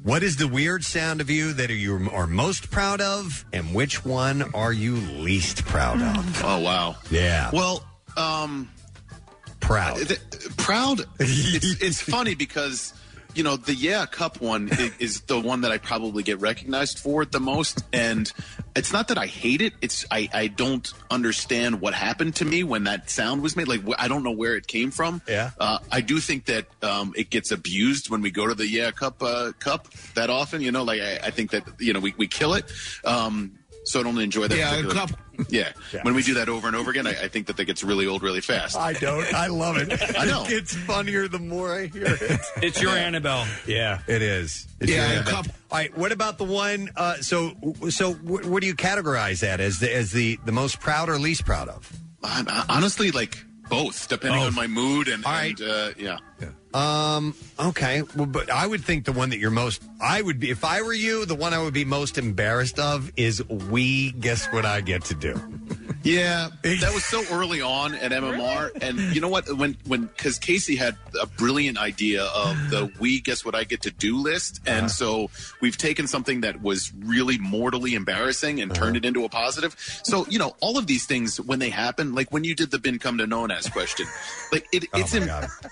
what 0.04 0.24
is 0.24 0.38
the 0.38 0.48
weird 0.48 0.84
sound 0.84 1.22
of 1.22 1.30
you 1.30 1.54
that 1.54 1.70
you 1.70 2.10
are 2.12 2.26
most 2.26 2.72
proud 2.72 3.00
of, 3.00 3.46
and 3.54 3.76
which 3.76 4.04
one 4.04 4.42
are 4.56 4.74
you 4.74 4.96
least 4.96 5.64
proud 5.66 6.02
of? 6.02 6.42
Oh 6.44 6.60
wow. 6.62 6.96
Yeah. 7.12 7.52
Well, 7.54 7.84
um, 8.18 8.70
proud. 9.60 9.98
th- 9.98 10.20
proud. 10.58 11.02
It's, 11.20 11.82
it's 11.82 12.02
funny 12.02 12.34
because 12.34 12.94
you 13.36 13.44
know 13.44 13.58
the 13.58 13.74
Yeah 13.74 14.06
Cup 14.06 14.42
one 14.42 14.70
is 15.00 15.22
the 15.22 15.40
one 15.40 15.62
that 15.62 15.72
I 15.72 15.78
probably 15.78 16.24
get 16.24 16.40
recognized 16.40 17.00
for 17.00 17.26
the 17.26 17.40
most, 17.40 17.84
and 17.94 18.32
it's 18.76 18.92
not 18.92 19.10
that 19.10 19.18
I 19.18 19.26
hate 19.28 19.62
it. 19.62 19.74
It's 19.82 20.06
I 20.10 20.30
I 20.34 20.48
don't 20.48 20.92
understand 21.12 21.82
what 21.82 21.94
happened 21.94 22.36
to 22.38 22.46
me 22.46 22.64
when 22.64 22.86
that 22.86 23.10
sound 23.10 23.42
was 23.42 23.56
made. 23.56 23.68
Like 23.68 23.82
I 23.98 24.08
don't 24.08 24.24
know 24.24 24.32
where 24.32 24.56
it 24.56 24.68
came 24.68 24.92
from. 24.92 25.22
Yeah. 25.28 25.52
Uh, 25.60 25.80
I 25.92 26.02
do 26.02 26.20
think 26.20 26.46
that 26.46 26.66
um, 26.82 27.14
it 27.16 27.30
gets 27.30 27.52
abused 27.52 28.10
when 28.10 28.22
we 28.22 28.32
go 28.32 28.48
to 28.48 28.56
the 28.56 28.68
Yeah 28.68 28.92
Cup 28.92 29.22
uh, 29.22 29.52
Cup 29.60 29.92
that 30.16 30.30
often. 30.30 30.62
You 30.62 30.72
know, 30.72 30.84
like 30.84 31.02
I, 31.02 31.20
I 31.26 31.30
think 31.32 31.52
that 31.52 31.64
you 31.80 31.94
know 31.94 32.00
we, 32.00 32.14
we 32.18 32.28
kill 32.28 32.54
it. 32.56 32.66
Um, 33.06 33.59
so 33.90 34.00
I 34.00 34.04
don't 34.04 34.18
enjoy 34.20 34.48
that. 34.48 34.58
Yeah, 34.58 34.70
particular- 34.70 34.96
Cup. 34.96 35.10
Yeah. 35.50 35.72
Yeah. 35.94 36.02
when 36.04 36.16
we 36.16 36.22
do 36.24 36.34
that 36.34 36.50
over 36.50 36.68
and 36.68 36.76
over 36.76 36.92
again, 36.92 37.08
I, 37.08 37.12
I 37.12 37.28
think 37.30 37.48
that 37.48 37.56
that 37.56 37.64
gets 37.64 37.82
really 37.82 38.06
old 38.08 38.22
really 38.24 38.42
fast. 38.42 38.76
I 38.76 38.92
don't. 38.92 39.34
I 39.34 39.48
love 39.48 39.78
it. 39.78 39.90
I 40.18 40.26
know. 40.26 40.44
It 40.44 40.50
gets 40.50 40.76
funnier 40.76 41.30
the 41.30 41.40
more 41.40 41.74
I 41.74 41.88
hear 41.88 42.04
it. 42.08 42.42
It's 42.62 42.82
your 42.82 42.92
Annabelle. 42.92 43.48
Yeah, 43.66 44.00
it 44.08 44.22
is. 44.22 44.68
It's 44.82 44.92
Yeah, 44.92 45.22
a 45.22 45.24
couple- 45.24 45.54
All 45.72 45.78
right. 45.78 45.98
What 45.98 46.12
about 46.12 46.38
the 46.40 46.44
one? 46.44 46.90
Uh, 46.96 47.16
so, 47.22 47.54
so 47.90 48.14
wh- 48.16 48.46
what 48.52 48.60
do 48.62 48.68
you 48.68 48.76
categorize 48.76 49.40
that 49.40 49.62
as? 49.62 49.80
The, 49.80 49.96
as 49.96 50.12
the 50.12 50.38
the 50.46 50.52
most 50.52 50.80
proud 50.82 51.08
or 51.10 51.18
least 51.18 51.46
proud 51.46 51.70
of? 51.70 51.90
I'm, 52.22 52.48
honestly, 52.68 53.12
like 53.12 53.38
both, 53.70 54.10
depending 54.10 54.42
on 54.42 54.54
my 54.54 54.68
mood 54.68 55.08
and, 55.08 55.26
and 55.26 55.62
uh, 55.62 55.92
yeah. 55.98 56.18
Um. 56.74 57.34
Okay. 57.60 58.04
Well, 58.16 58.26
but 58.28 58.50
I 58.52 58.68
would 58.68 58.84
think 58.84 59.06
the 59.06 59.12
one 59.12 59.30
that 59.32 59.40
you're 59.40 59.50
most. 59.52 59.82
I 60.02 60.22
would 60.22 60.40
be 60.40 60.50
if 60.52 60.64
I 60.64 60.82
were 60.82 60.94
you. 60.94 61.26
The 61.26 61.36
one 61.36 61.54
I 61.54 61.62
would 61.62 61.74
be 61.74 61.86
most 61.86 62.18
embarrassed 62.18 62.80
of 62.80 63.12
is 63.18 63.44
we. 63.48 64.12
Guess 64.12 64.48
what 64.52 64.66
I 64.66 64.82
get 64.82 65.04
to 65.06 65.16
do. 65.16 65.36
Yeah, 66.02 66.48
that 66.64 66.94
was 66.94 67.04
so 67.04 67.22
early 67.30 67.60
on 67.60 67.94
at 67.94 68.14
MMR, 68.14 68.72
and 68.82 68.98
you 69.14 69.20
know 69.20 69.28
what? 69.28 69.52
When 69.58 69.76
when 69.86 70.06
because 70.06 70.40
Casey 70.40 70.78
had 70.78 70.96
a 71.22 71.26
brilliant 71.28 71.78
idea 71.78 72.24
of 72.24 72.56
the 72.70 72.90
"We 73.02 73.20
guess 73.20 73.44
what 73.44 73.54
I 73.54 73.66
get 73.66 73.82
to 73.82 73.92
do" 73.92 74.16
list, 74.16 74.62
and 74.66 74.86
Uh-huh. 74.86 74.88
so 74.88 75.30
we've 75.60 75.78
taken 75.78 76.08
something 76.08 76.40
that 76.40 76.62
was 76.62 76.94
really 77.00 77.38
mortally 77.38 77.96
embarrassing 77.96 78.62
and 78.62 78.72
Uh-huh. 78.72 78.80
turned 78.82 78.96
it 78.96 79.04
into 79.04 79.26
a 79.26 79.30
positive. 79.30 79.76
So 80.04 80.26
you 80.30 80.40
know, 80.40 80.56
all 80.62 80.78
of 80.78 80.88
these 80.88 81.06
things 81.06 81.42
when 81.42 81.60
they 81.60 81.70
happen, 81.70 82.16
like 82.16 82.32
when 82.32 82.46
you 82.46 82.56
did 82.56 82.72
the 82.72 82.80
"been 82.80 82.98
come 82.98 83.18
to 83.18 83.28
known 83.28 83.52
as" 83.52 83.68
question, 83.68 84.08
like 84.54 84.68
it, 84.72 84.86
Oh 84.94 85.00
it's 85.00 85.14
in, 85.14 85.30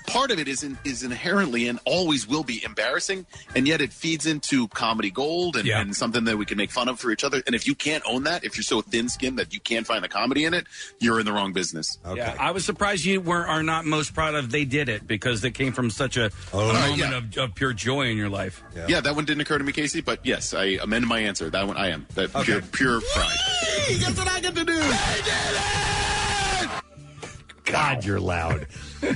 part 0.07 0.31
of 0.31 0.39
it 0.39 0.49
is 0.49 0.61
in, 0.61 0.77
is 0.87 1.03
inherently 1.03 1.67
and 1.67 1.79
always 1.85 2.27
will 2.27 2.43
be 2.43 2.63
embarrassing, 2.63 3.25
and 3.55 3.67
yet 3.67 3.81
it 3.81 3.93
feeds 3.93 4.25
into 4.25 4.67
comedy 4.69 5.11
gold 5.11 5.55
and, 5.55 5.67
and 5.69 5.95
something 5.95 6.23
that 6.25 6.37
we 6.37 6.45
can 6.45 6.57
make 6.57 6.71
fun 6.71 6.87
of 6.89 6.99
for 6.99 7.11
each 7.11 7.23
other. 7.23 7.43
And 7.45 7.53
if 7.55 7.67
you 7.67 7.75
can't 7.75 8.03
own 8.07 8.23
that, 8.23 8.43
if 8.43 8.55
you're 8.57 8.63
so 8.63 8.81
thin-skinned 8.81 9.37
that 9.39 9.53
you 9.53 9.59
can't 9.59 9.85
find 9.85 10.03
the 10.03 10.07
comedy 10.09 10.45
in 10.45 10.53
it, 10.53 10.65
you're 10.99 11.19
in 11.19 11.25
the 11.25 11.33
wrong 11.33 11.53
business. 11.53 11.97
Yeah, 12.15 12.35
I 12.39 12.51
was 12.51 12.65
surprised 12.65 13.05
you 13.05 13.21
were 13.21 13.45
are 13.45 13.63
not 13.63 13.85
most 13.85 14.13
proud 14.13 14.33
of 14.35 14.51
they 14.51 14.65
did 14.65 14.89
it 14.89 15.05
because 15.07 15.43
it 15.43 15.51
came 15.51 15.73
from 15.73 15.89
such 15.89 16.17
a, 16.17 16.31
Oh, 16.53 16.69
a 16.69 16.73
moment 16.73 16.97
yeah. 16.97 17.17
of, 17.17 17.37
of 17.37 17.55
pure 17.55 17.73
joy 17.73 18.07
in 18.09 18.17
your 18.17 18.29
life. 18.29 18.63
Yeah. 18.87 19.01
that 19.01 19.15
one 19.15 19.25
didn't 19.25 19.41
occur 19.41 19.57
to 19.57 19.63
me, 19.63 19.71
Casey. 19.73 20.01
But 20.01 20.25
yes, 20.25 20.53
I 20.53 20.77
amend 20.81 21.05
my 21.07 21.19
answer. 21.19 21.49
That 21.49 21.67
one 21.67 21.77
I 21.77 21.89
am. 21.89 22.05
That 22.15 22.31
pure, 22.43 22.61
pure 22.61 23.01
pride. 23.13 23.35
Guess 23.87 24.17
what 24.17 24.27
I 24.29 24.39
get 24.39 24.55
to 24.55 24.65
do? 24.65 24.81
God, 27.65 28.05
you're 28.05 28.19
loud. 28.19 28.67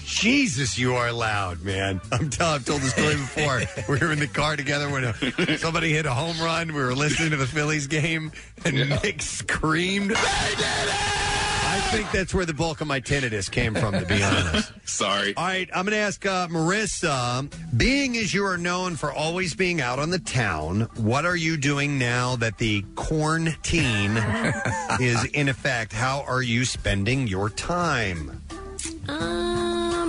Jesus, 0.06 0.78
you 0.78 0.96
are 0.96 1.12
loud, 1.12 1.62
man. 1.62 2.02
I'm 2.12 2.30
telling. 2.30 2.56
I've 2.56 2.66
told 2.66 2.82
the 2.82 2.90
story 2.90 3.16
before. 3.16 3.62
we 3.90 4.00
were 4.00 4.12
in 4.12 4.20
the 4.20 4.28
car 4.28 4.56
together 4.56 4.90
when 4.90 5.04
a, 5.06 5.58
somebody 5.58 5.92
hit 5.92 6.06
a 6.06 6.14
home 6.14 6.40
run. 6.40 6.68
We 6.74 6.82
were 6.82 6.96
listening 6.96 7.32
to 7.32 7.38
the 7.38 7.48
Phillies 7.48 7.88
game, 7.88 8.32
and 8.66 8.76
Nick 8.76 9.22
screamed. 9.22 10.14
I 10.16 11.80
think 11.92 12.12
that's 12.12 12.34
where 12.34 12.46
the 12.46 12.54
bulk 12.54 12.82
of 12.82 12.88
my 12.88 13.00
tinnitus 13.00 13.50
came 13.50 13.74
from, 13.74 13.94
to 13.94 14.06
be 14.06 14.22
honest. 14.22 14.72
Sorry. 14.86 15.36
All 15.36 15.46
right, 15.46 15.70
I'm 15.74 15.86
going 15.86 15.94
to 15.94 15.98
ask 15.98 16.26
uh, 16.26 16.48
Marissa. 16.48 17.52
Being 17.76 18.18
as 18.18 18.34
you 18.34 18.46
are 18.46 18.58
known 18.58 18.96
for 18.96 19.12
always 19.12 19.56
being 19.56 19.82
out 19.82 20.00
on 20.00 20.10
the 20.10 20.20
town, 20.20 20.82
what 20.96 21.26
are 21.26 21.36
you 21.36 21.58
doing 21.58 21.98
now 21.98 22.36
that 22.38 22.58
the 22.58 22.84
quarantine 22.96 24.18
is 25.00 25.26
in 25.26 25.50
effect? 25.50 25.94
How 25.94 26.24
are 26.28 26.42
you 26.42 26.66
spending 26.66 27.28
your 27.28 27.50
time? 27.50 28.42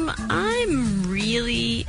Um, 0.09 0.15
I'm 0.31 1.03
really, 1.05 1.87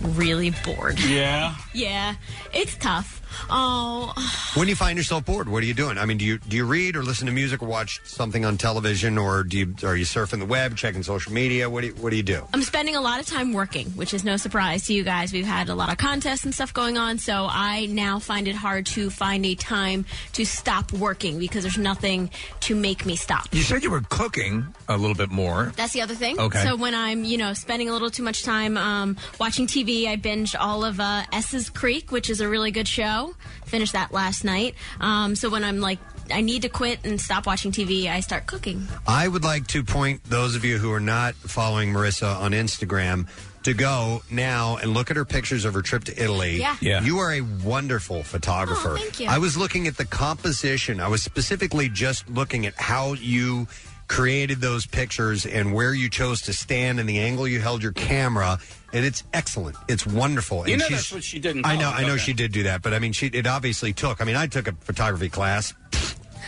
really 0.00 0.50
bored. 0.64 1.00
Yeah. 1.00 1.54
Yeah, 1.76 2.14
it's 2.52 2.76
tough. 2.76 3.20
Oh, 3.50 4.12
When 4.54 4.68
you 4.68 4.76
find 4.76 4.96
yourself 4.96 5.24
bored, 5.24 5.48
what 5.48 5.62
are 5.62 5.66
you 5.66 5.74
doing? 5.74 5.98
I 5.98 6.04
mean, 6.06 6.18
do 6.18 6.24
you 6.24 6.38
do 6.38 6.56
you 6.56 6.64
read 6.64 6.96
or 6.96 7.02
listen 7.02 7.26
to 7.26 7.32
music 7.32 7.62
or 7.62 7.66
watch 7.66 8.00
something 8.04 8.44
on 8.44 8.56
television, 8.56 9.18
or 9.18 9.42
do 9.44 9.58
you 9.58 9.74
are 9.84 9.96
you 9.96 10.04
surfing 10.04 10.38
the 10.38 10.46
web, 10.46 10.76
checking 10.76 11.02
social 11.02 11.32
media? 11.32 11.68
What 11.68 11.82
do 11.82 11.88
you, 11.88 11.94
what 11.94 12.10
do 12.10 12.16
you 12.16 12.22
do? 12.22 12.46
I'm 12.52 12.62
spending 12.62 12.96
a 12.96 13.00
lot 13.00 13.20
of 13.20 13.26
time 13.26 13.52
working, 13.52 13.86
which 13.90 14.14
is 14.14 14.24
no 14.24 14.36
surprise 14.36 14.86
to 14.86 14.94
you 14.94 15.04
guys. 15.04 15.32
We've 15.32 15.46
had 15.46 15.68
a 15.68 15.74
lot 15.74 15.90
of 15.90 15.98
contests 15.98 16.44
and 16.44 16.54
stuff 16.54 16.72
going 16.72 16.98
on, 16.98 17.18
so 17.18 17.46
I 17.48 17.86
now 17.86 18.18
find 18.18 18.48
it 18.48 18.54
hard 18.56 18.86
to 18.86 19.10
find 19.10 19.44
a 19.46 19.54
time 19.54 20.04
to 20.32 20.44
stop 20.44 20.92
working 20.92 21.38
because 21.38 21.64
there's 21.64 21.78
nothing 21.78 22.30
to 22.60 22.74
make 22.74 23.06
me 23.06 23.16
stop. 23.16 23.46
You 23.52 23.62
said 23.62 23.82
you 23.82 23.90
were 23.90 24.02
cooking 24.08 24.66
a 24.88 24.96
little 24.96 25.14
bit 25.16 25.30
more. 25.30 25.72
That's 25.76 25.92
the 25.92 26.02
other 26.02 26.14
thing. 26.14 26.38
Okay. 26.38 26.62
So 26.64 26.76
when 26.76 26.94
I'm, 26.94 27.24
you 27.24 27.38
know, 27.38 27.52
spending 27.54 27.88
a 27.88 27.92
little 27.92 28.10
too 28.10 28.22
much 28.22 28.42
time 28.44 28.76
um, 28.76 29.16
watching 29.40 29.66
TV, 29.66 30.06
I 30.06 30.16
binged 30.16 30.54
all 30.58 30.84
of 30.84 31.00
uh, 31.00 31.22
S's 31.32 31.70
Creek, 31.70 32.10
which 32.12 32.28
is 32.30 32.40
a 32.40 32.48
really 32.48 32.70
good 32.70 32.88
show. 32.88 33.23
Finished 33.64 33.92
that 33.94 34.12
last 34.12 34.44
night. 34.44 34.74
Um, 35.00 35.34
so 35.36 35.48
when 35.50 35.64
I'm 35.64 35.80
like, 35.80 35.98
I 36.30 36.40
need 36.40 36.62
to 36.62 36.68
quit 36.68 37.00
and 37.04 37.20
stop 37.20 37.46
watching 37.46 37.70
TV, 37.72 38.06
I 38.06 38.20
start 38.20 38.46
cooking. 38.46 38.86
I 39.06 39.28
would 39.28 39.44
like 39.44 39.66
to 39.68 39.82
point 39.84 40.24
those 40.24 40.54
of 40.56 40.64
you 40.64 40.78
who 40.78 40.92
are 40.92 41.00
not 41.00 41.34
following 41.34 41.92
Marissa 41.92 42.36
on 42.40 42.52
Instagram. 42.52 43.28
to 43.64 43.72
go 43.72 44.22
now 44.30 44.76
and 44.76 44.92
look 44.92 45.10
at 45.10 45.16
her 45.16 45.24
pictures 45.24 45.64
of 45.64 45.72
her 45.72 45.80
trip 45.80 46.04
to 46.04 46.22
Italy. 46.22 46.58
Yeah. 46.60 46.76
Yeah. 46.82 47.02
You 47.02 47.16
are 47.20 47.32
a 47.32 47.40
wonderful 47.40 48.22
photographer. 48.22 48.90
Oh, 48.90 48.96
thank 48.96 49.20
you. 49.20 49.26
I 49.26 49.38
was 49.38 49.56
looking 49.56 49.86
at 49.86 49.96
the 49.96 50.04
composition. 50.04 51.00
I 51.00 51.08
was 51.08 51.22
specifically 51.22 51.88
just 51.88 52.28
looking 52.28 52.66
at 52.66 52.74
how 52.76 53.14
you 53.14 53.66
created 54.08 54.60
those 54.60 54.86
pictures 54.86 55.46
and 55.46 55.72
where 55.72 55.94
you 55.94 56.08
chose 56.10 56.42
to 56.42 56.52
stand 56.52 57.00
and 57.00 57.08
the 57.08 57.18
angle 57.18 57.46
you 57.48 57.60
held 57.60 57.82
your 57.82 57.92
camera. 57.92 58.58
And 58.92 59.04
it's 59.04 59.24
excellent. 59.32 59.76
It's 59.88 60.06
wonderful. 60.06 60.66
You 60.66 60.74
and 60.74 60.80
know 60.80 60.86
she's- 60.88 61.00
that's 61.00 61.12
what 61.12 61.24
she 61.24 61.38
did 61.40 61.56
in 61.56 61.64
I 61.64 61.74
know. 61.76 61.84
college, 61.90 61.98
I 62.00 62.06
know 62.06 62.12
okay. 62.14 62.22
she 62.22 62.32
did 62.32 62.52
do 62.52 62.62
that, 62.64 62.82
but 62.82 62.94
I 62.94 62.98
mean, 63.00 63.12
she 63.12 63.26
it 63.26 63.46
obviously 63.46 63.92
took. 63.92 64.20
I 64.20 64.24
mean, 64.24 64.36
I 64.36 64.46
took 64.46 64.68
a 64.68 64.72
photography 64.80 65.28
class. 65.28 65.74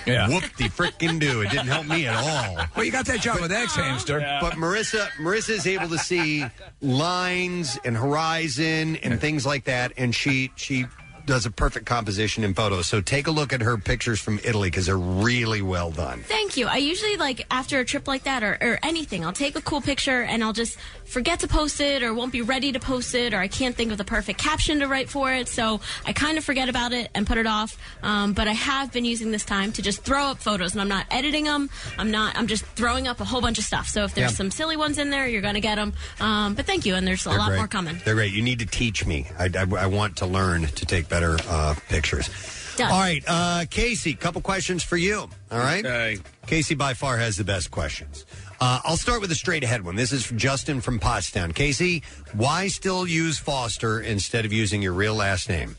Yeah. 0.07 0.29
Whoop 0.29 0.45
de 0.57 0.69
frickin' 0.69 1.19
do. 1.19 1.41
It 1.41 1.51
didn't 1.51 1.67
help 1.67 1.87
me 1.87 2.07
at 2.07 2.15
all. 2.15 2.65
Well, 2.77 2.85
you 2.85 2.93
got 2.93 3.07
that 3.07 3.21
job 3.21 3.41
with 3.41 3.51
xHamster. 3.51 4.41
But 4.41 4.53
Marissa, 4.53 5.09
Marissa 5.19 5.51
is 5.51 5.67
able 5.67 5.89
to 5.89 5.99
see 5.99 6.45
lines 6.81 7.77
and 7.85 7.97
horizon 7.97 8.97
and 8.97 9.21
things 9.21 9.45
like 9.45 9.65
that, 9.65 9.93
and 9.97 10.15
she 10.15 10.53
she 10.55 10.87
does 11.27 11.45
a 11.47 11.51
perfect 11.51 11.87
composition 11.87 12.45
in 12.45 12.55
photos. 12.55 12.87
So 12.87 13.01
take 13.01 13.27
a 13.27 13.31
look 13.31 13.53
at 13.53 13.61
her 13.61 13.77
pictures 13.77 14.21
from 14.21 14.39
Italy 14.45 14.69
because 14.71 14.87
they're 14.87 14.97
really 14.99 15.61
well 15.63 15.91
done. 15.91 16.21
Thank 16.23 16.57
you. 16.57 16.67
I 16.67 16.77
usually 16.77 17.17
like 17.17 17.45
after 17.51 17.81
a 17.81 17.85
trip 17.85 18.07
like 18.09 18.23
that 18.25 18.43
or, 18.43 18.57
or 18.61 18.79
anything, 18.83 19.25
I'll 19.25 19.33
take 19.33 19.57
a 19.57 19.61
cool 19.61 19.81
picture 19.81 20.23
and 20.23 20.43
I'll 20.45 20.53
just 20.53 20.79
forget 21.05 21.41
to 21.41 21.49
post 21.49 21.81
it 21.81 22.03
or 22.03 22.15
won't 22.15 22.33
be 22.33 22.43
ready 22.43 22.73
to 22.73 22.81
post 22.81 23.15
it 23.15 23.35
or 23.35 23.39
I 23.39 23.49
can't 23.49 23.75
think 23.77 23.93
of 23.93 23.99
the 23.99 24.05
perfect 24.05 24.39
caption 24.41 24.81
to 24.81 24.87
write 24.89 25.09
for 25.09 25.33
it. 25.33 25.49
So 25.49 25.81
I 26.05 26.13
kind 26.13 26.39
of 26.39 26.45
forget 26.45 26.69
about 26.69 26.93
it 26.93 27.11
and 27.15 27.27
put 27.27 27.39
it 27.39 27.47
off. 27.47 27.77
Um, 28.03 28.33
but 28.33 28.47
I 28.49 28.53
have 28.53 28.93
been 28.93 29.05
using 29.05 29.33
this 29.33 29.45
time 29.45 29.73
to 29.73 29.83
just 29.83 30.03
throw 30.05 30.27
up 30.27 30.39
photos 30.39 30.73
and 30.73 30.81
I'm 30.81 30.89
not 30.89 31.07
editing 31.11 31.45
them. 31.45 31.71
I'm 31.99 32.11
not. 32.11 32.37
I'm 32.37 32.47
just 32.47 32.65
throwing 32.77 33.09
up 33.09 33.21
a 33.21 33.25
whole 33.25 33.41
bunch 33.41 33.59
of 33.59 33.65
stuff. 33.65 33.89
So 33.89 34.05
if 34.05 34.15
there's 34.15 34.31
Yeah. 34.31 34.37
some 34.37 34.51
silly 34.53 34.77
ones 34.77 34.99
in 34.99 35.11
there, 35.11 35.27
you're 35.27 35.43
gonna 35.43 35.61
get 35.61 35.75
them. 35.77 35.93
Um, 36.21 36.55
but 36.55 36.67
thank 36.67 36.87
you. 36.87 36.95
And 36.95 37.07
there's 37.07 37.27
a 37.27 37.31
They're 37.31 37.39
lot 37.39 37.49
great. 37.49 37.57
more 37.59 37.69
coming. 37.69 38.01
They're 38.05 38.15
great. 38.15 38.33
You 38.33 38.43
need 38.43 38.61
to 38.61 38.67
teach 38.67 39.05
me. 39.07 39.27
I, 39.39 39.47
I, 39.47 39.67
I 39.79 39.87
want 39.87 40.17
to 40.19 40.27
learn 40.27 40.67
to 40.67 40.87
take 40.87 41.09
better 41.09 41.16
uh, 41.25 41.75
pictures. 41.89 42.29
Done. 42.77 42.93
All 42.93 43.01
right, 43.01 43.25
uh, 43.27 43.65
Casey, 43.71 44.15
couple 44.15 44.43
questions 44.43 44.83
for 44.83 44.99
you. 44.99 45.31
All 45.51 45.59
right? 45.59 46.21
Casey 46.47 46.75
by 46.75 46.93
far 46.93 47.17
has 47.17 47.37
the 47.37 47.45
best 47.45 47.71
questions. 47.71 48.27
Uh, 48.61 48.81
I'll 48.85 48.97
start 48.97 49.21
with 49.21 49.31
a 49.31 49.35
straight 49.35 49.65
ahead 49.65 49.85
one. 49.85 49.97
This 49.97 50.13
is 50.13 50.25
from 50.25 50.39
Justin 50.39 50.81
from 50.81 50.99
Pottstown. 50.99 51.55
Casey, 51.55 52.03
why 52.33 52.69
still 52.69 53.07
use 53.07 53.39
Foster 53.39 54.01
instead 54.01 54.45
of 54.45 54.53
using 54.53 54.83
your 54.83 54.93
real 54.93 55.15
last 55.15 55.49
name? 55.49 55.77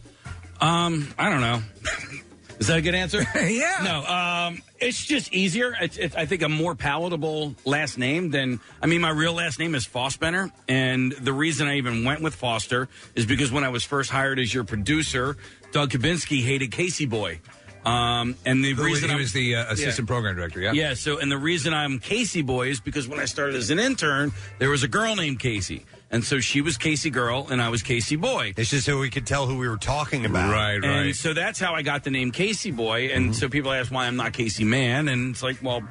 Um, 0.60 1.14
I 1.18 1.30
don't 1.30 1.42
know. 1.42 1.62
Is 2.60 2.68
that 2.68 2.78
a 2.78 2.82
good 2.82 2.96
answer? 2.96 3.22
yeah. 3.36 3.82
No, 3.84 4.04
um, 4.06 4.62
it's 4.80 5.06
just 5.06 5.32
easier. 5.34 5.76
It's, 5.80 5.98
it's, 5.98 6.16
I 6.16 6.26
think, 6.26 6.42
a 6.42 6.50
more 6.50 6.74
palatable 6.76 7.56
last 7.66 7.98
name 7.98 8.32
than. 8.32 8.60
I 8.82 8.88
mean, 8.88 9.02
my 9.02 9.12
real 9.12 9.34
last 9.34 9.60
name 9.60 9.76
is 9.76 9.86
Fossbenner, 9.88 10.52
and 10.68 11.12
the 11.12 11.34
reason 11.34 11.68
I 11.68 11.78
even 11.78 12.04
went 12.04 12.22
with 12.22 12.34
Foster 12.36 12.90
is 13.16 13.26
because 13.28 13.52
when 13.52 13.64
I 13.64 13.70
was 13.70 13.84
first 13.84 14.10
hired 14.10 14.40
as 14.40 14.52
your 14.54 14.64
producer, 14.64 15.38
Doug 15.72 15.92
Kabinski 15.92 16.44
hated 16.44 16.72
Casey 16.72 17.06
Boy. 17.06 17.40
Um, 17.86 18.36
and 18.46 18.66
the 18.66 18.74
Who- 18.74 18.84
reason 18.84 19.10
he 19.10 19.14
I'm- 19.14 19.22
was 19.22 19.32
the 19.34 19.56
uh, 19.56 19.72
assistant 19.74 20.10
Yeah. 20.10 20.14
program 20.14 20.36
director. 20.36 20.60
Yeah. 20.60 20.72
Yeah, 20.74 20.94
so 20.96 21.20
and 21.20 21.32
the 21.32 21.38
reason 21.38 21.74
I'm 21.74 22.00
Casey 22.00 22.42
Boy 22.42 22.70
is 22.70 22.82
because 22.82 23.08
when 23.08 23.20
I 23.20 23.26
started 23.26 23.56
as 23.56 23.70
an 23.70 23.80
intern, 23.80 24.34
there 24.60 24.70
was 24.70 24.84
a 24.84 24.88
girl 24.90 25.16
named 25.16 25.40
Casey. 25.40 25.86
And 26.10 26.24
so 26.24 26.40
she 26.40 26.62
was 26.62 26.78
Casey 26.78 27.10
Girl 27.10 27.48
and 27.50 27.62
I 27.62 27.70
was 27.70 27.84
Casey 27.84 28.16
Boy. 28.16 28.54
It's 28.56 28.70
just 28.70 28.86
so 28.86 29.00
we 29.00 29.10
could 29.10 29.28
tell 29.28 29.46
who 29.46 29.58
we 29.58 29.68
were 29.68 29.78
talking 29.78 30.26
about. 30.26 30.52
Right, 30.52 30.82
And 30.84 31.16
so 31.16 31.34
that's 31.34 31.60
how 31.60 31.74
I 31.74 31.82
got 31.82 32.04
the 32.04 32.12
name 32.12 32.32
Casey 32.32 32.72
Boy. 32.72 33.10
And 33.14 33.36
so 33.36 33.50
people 33.50 33.72
ask 33.72 33.92
why 33.92 34.08
I'm 34.08 34.16
not 34.16 34.34
Casey 34.34 34.64
Man. 34.64 35.10
And 35.10 35.32
it's 35.32 35.44
like, 35.44 35.58
well, 35.62 35.82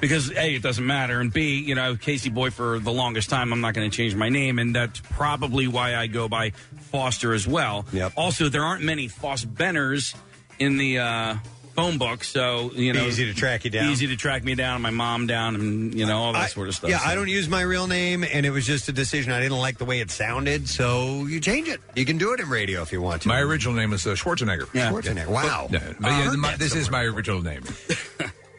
because 0.00 0.30
A, 0.30 0.54
it 0.54 0.62
doesn't 0.62 0.86
matter. 0.86 1.20
And 1.20 1.32
B, 1.32 1.58
you 1.58 1.74
know, 1.74 1.82
I 1.82 1.88
was 1.90 1.98
Casey 1.98 2.30
Boy 2.30 2.50
for 2.50 2.78
the 2.78 2.92
longest 2.92 3.30
time. 3.30 3.52
I'm 3.52 3.60
not 3.60 3.74
going 3.74 3.90
to 3.90 3.96
change 3.96 4.14
my 4.14 4.28
name. 4.28 4.60
And 4.60 4.74
that's 4.74 5.00
probably 5.00 5.66
why 5.66 5.96
I 5.96 6.06
go 6.06 6.28
by 6.28 6.50
Foster 6.92 7.34
as 7.34 7.46
well. 7.48 7.84
Yep. 7.92 8.12
Also, 8.16 8.48
there 8.48 8.62
aren't 8.62 8.84
many 8.84 9.08
Fossbenners 9.08 10.14
in 10.60 10.76
the 10.76 10.98
uh, 11.00 11.34
phone 11.82 11.98
book. 11.98 12.24
So, 12.24 12.70
you 12.74 12.92
know, 12.92 13.04
Easy 13.06 13.24
to 13.26 13.34
track 13.34 13.64
you 13.64 13.70
down. 13.70 13.90
Easy 13.90 14.06
to 14.08 14.16
track 14.16 14.44
me 14.44 14.54
down, 14.54 14.82
my 14.82 14.90
mom 14.90 15.26
down, 15.26 15.54
and, 15.54 15.94
you 15.94 16.06
know, 16.06 16.18
all 16.18 16.32
that 16.32 16.42
I- 16.42 16.46
sort 16.48 16.68
of 16.68 16.74
stuff. 16.74 16.90
Yeah, 16.90 16.98
So- 16.98 17.06
I 17.06 17.14
don't 17.14 17.28
use 17.28 17.48
my 17.48 17.60
real 17.62 17.86
name, 17.86 18.24
and 18.24 18.44
it 18.44 18.50
was 18.50 18.66
just 18.66 18.88
a 18.88 18.92
decision. 18.92 19.32
I 19.32 19.40
didn't 19.40 19.58
like 19.58 19.78
the 19.78 19.84
way 19.84 20.00
it 20.00 20.10
sounded, 20.10 20.68
so 20.68 21.26
you 21.26 21.40
change 21.40 21.68
it. 21.68 21.80
You 21.94 22.04
can 22.04 22.18
do 22.18 22.32
it 22.32 22.40
in 22.40 22.48
radio 22.48 22.82
if 22.82 22.92
you 22.92 23.00
want 23.00 23.22
to. 23.22 23.28
My 23.28 23.40
original 23.40 23.74
name 23.74 23.92
is 23.92 24.06
uh, 24.06 24.10
Schwarzenegger. 24.10 24.68
Yeah. 24.74 24.90
Schwarzenegger. 24.90 25.28
Wow. 25.28 25.68
Yeah, 25.70 25.80
but 26.00 26.10
I 26.10 26.18
yeah, 26.18 26.24
heard 26.30 26.38
my- 26.38 26.50
that 26.50 26.58
this 26.58 26.74
is 26.74 26.90
my 26.90 27.02
original 27.04 27.42
name. 27.42 27.62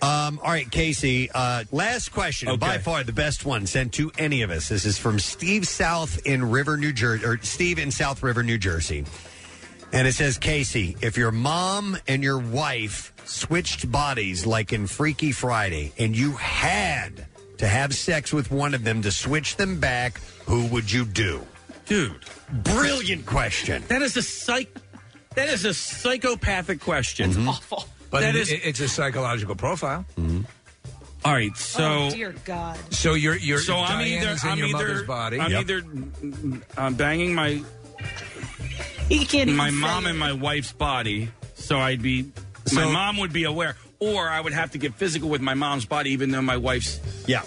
Um, 0.01 0.39
all 0.41 0.49
right, 0.51 0.71
Casey. 0.71 1.29
Uh, 1.29 1.65
last 1.73 2.13
question, 2.13 2.55
by 2.57 2.77
far 2.77 3.03
the 3.03 3.11
best 3.11 3.43
one 3.43 3.65
sent 3.67 3.91
to 3.95 4.13
any 4.17 4.43
of 4.43 4.49
us. 4.49 4.69
This 4.69 4.85
is 4.85 4.97
from 4.97 5.19
Steve 5.19 5.67
South 5.67 6.25
in 6.25 6.49
River, 6.49 6.77
New 6.77 6.93
Jersey, 6.93 7.25
or 7.25 7.37
Steve 7.41 7.79
in 7.79 7.91
South 7.91 8.23
River, 8.23 8.41
New 8.41 8.57
Jersey, 8.57 9.03
and 9.91 10.07
it 10.07 10.13
says, 10.13 10.37
Casey, 10.37 10.95
if 11.01 11.17
your 11.17 11.31
mom 11.31 11.97
and 12.07 12.23
your 12.23 12.37
wife 12.39 13.13
switched 13.25 13.91
bodies 13.91 14.45
like 14.45 14.73
in 14.73 14.87
Freaky 14.87 15.31
Friday, 15.31 15.91
and 15.97 16.15
you 16.15 16.31
had 16.33 17.25
to 17.57 17.67
have 17.67 17.93
sex 17.93 18.31
with 18.31 18.51
one 18.51 18.73
of 18.73 18.83
them 18.83 19.01
to 19.01 19.11
switch 19.11 19.55
them 19.57 19.79
back, 19.79 20.19
who 20.45 20.65
would 20.67 20.91
you 20.91 21.05
do? 21.05 21.41
Dude, 21.85 22.19
brilliant 22.63 23.25
question. 23.25 23.83
That 23.87 24.01
is 24.01 24.15
a 24.17 24.21
psych. 24.21 24.69
That 25.35 25.49
is 25.49 25.65
a 25.65 25.73
psychopathic 25.73 26.79
question. 26.81 27.31
Mm-hmm. 27.31 27.49
Awful. 27.49 27.85
But 28.11 28.21
That 28.21 28.35
it- 28.35 28.41
is- 28.41 28.51
it's 28.51 28.79
a 28.79 28.87
psychological 28.87 29.55
profile. 29.55 30.05
All 31.25 31.33
right, 31.33 31.55
so 31.57 31.83
oh 31.83 32.09
dear 32.11 32.33
God. 32.45 32.77
So 32.93 33.13
you're 33.13 33.35
you're 33.35 33.59
so 33.59 33.75
I'm 33.77 33.99
either 34.01 34.25
Diane's 34.25 34.43
in 34.45 34.49
I'm 34.51 34.57
your 34.57 34.67
either 34.67 34.77
mother's 34.77 35.03
body. 35.07 35.39
I'm 35.39 35.51
Yep. 35.51 35.61
either 35.61 35.81
mm, 35.81 36.61
I'm 36.77 36.93
banging 36.95 37.35
my 37.35 37.61
He 39.09 39.25
can't 39.25 39.49
my 39.51 39.67
even 39.69 39.79
mom 39.79 40.03
say 40.03 40.09
and 40.11 40.17
it. 40.17 40.19
my 40.19 40.33
wife's 40.33 40.71
body, 40.71 41.29
so 41.55 41.79
I'd 41.79 42.01
be 42.01 42.31
my 42.73 42.85
mom 42.85 43.17
would 43.17 43.33
be 43.33 43.43
aware, 43.45 43.75
or 43.99 44.29
I 44.29 44.39
would 44.39 44.53
have 44.53 44.71
to 44.71 44.77
get 44.77 44.93
physical 44.93 45.29
with 45.29 45.41
my 45.41 45.55
mom's 45.55 45.85
body, 45.85 46.11
even 46.11 46.31
though 46.31 46.41
my 46.41 46.57
wife's 46.57 46.99
yeah 47.27 47.41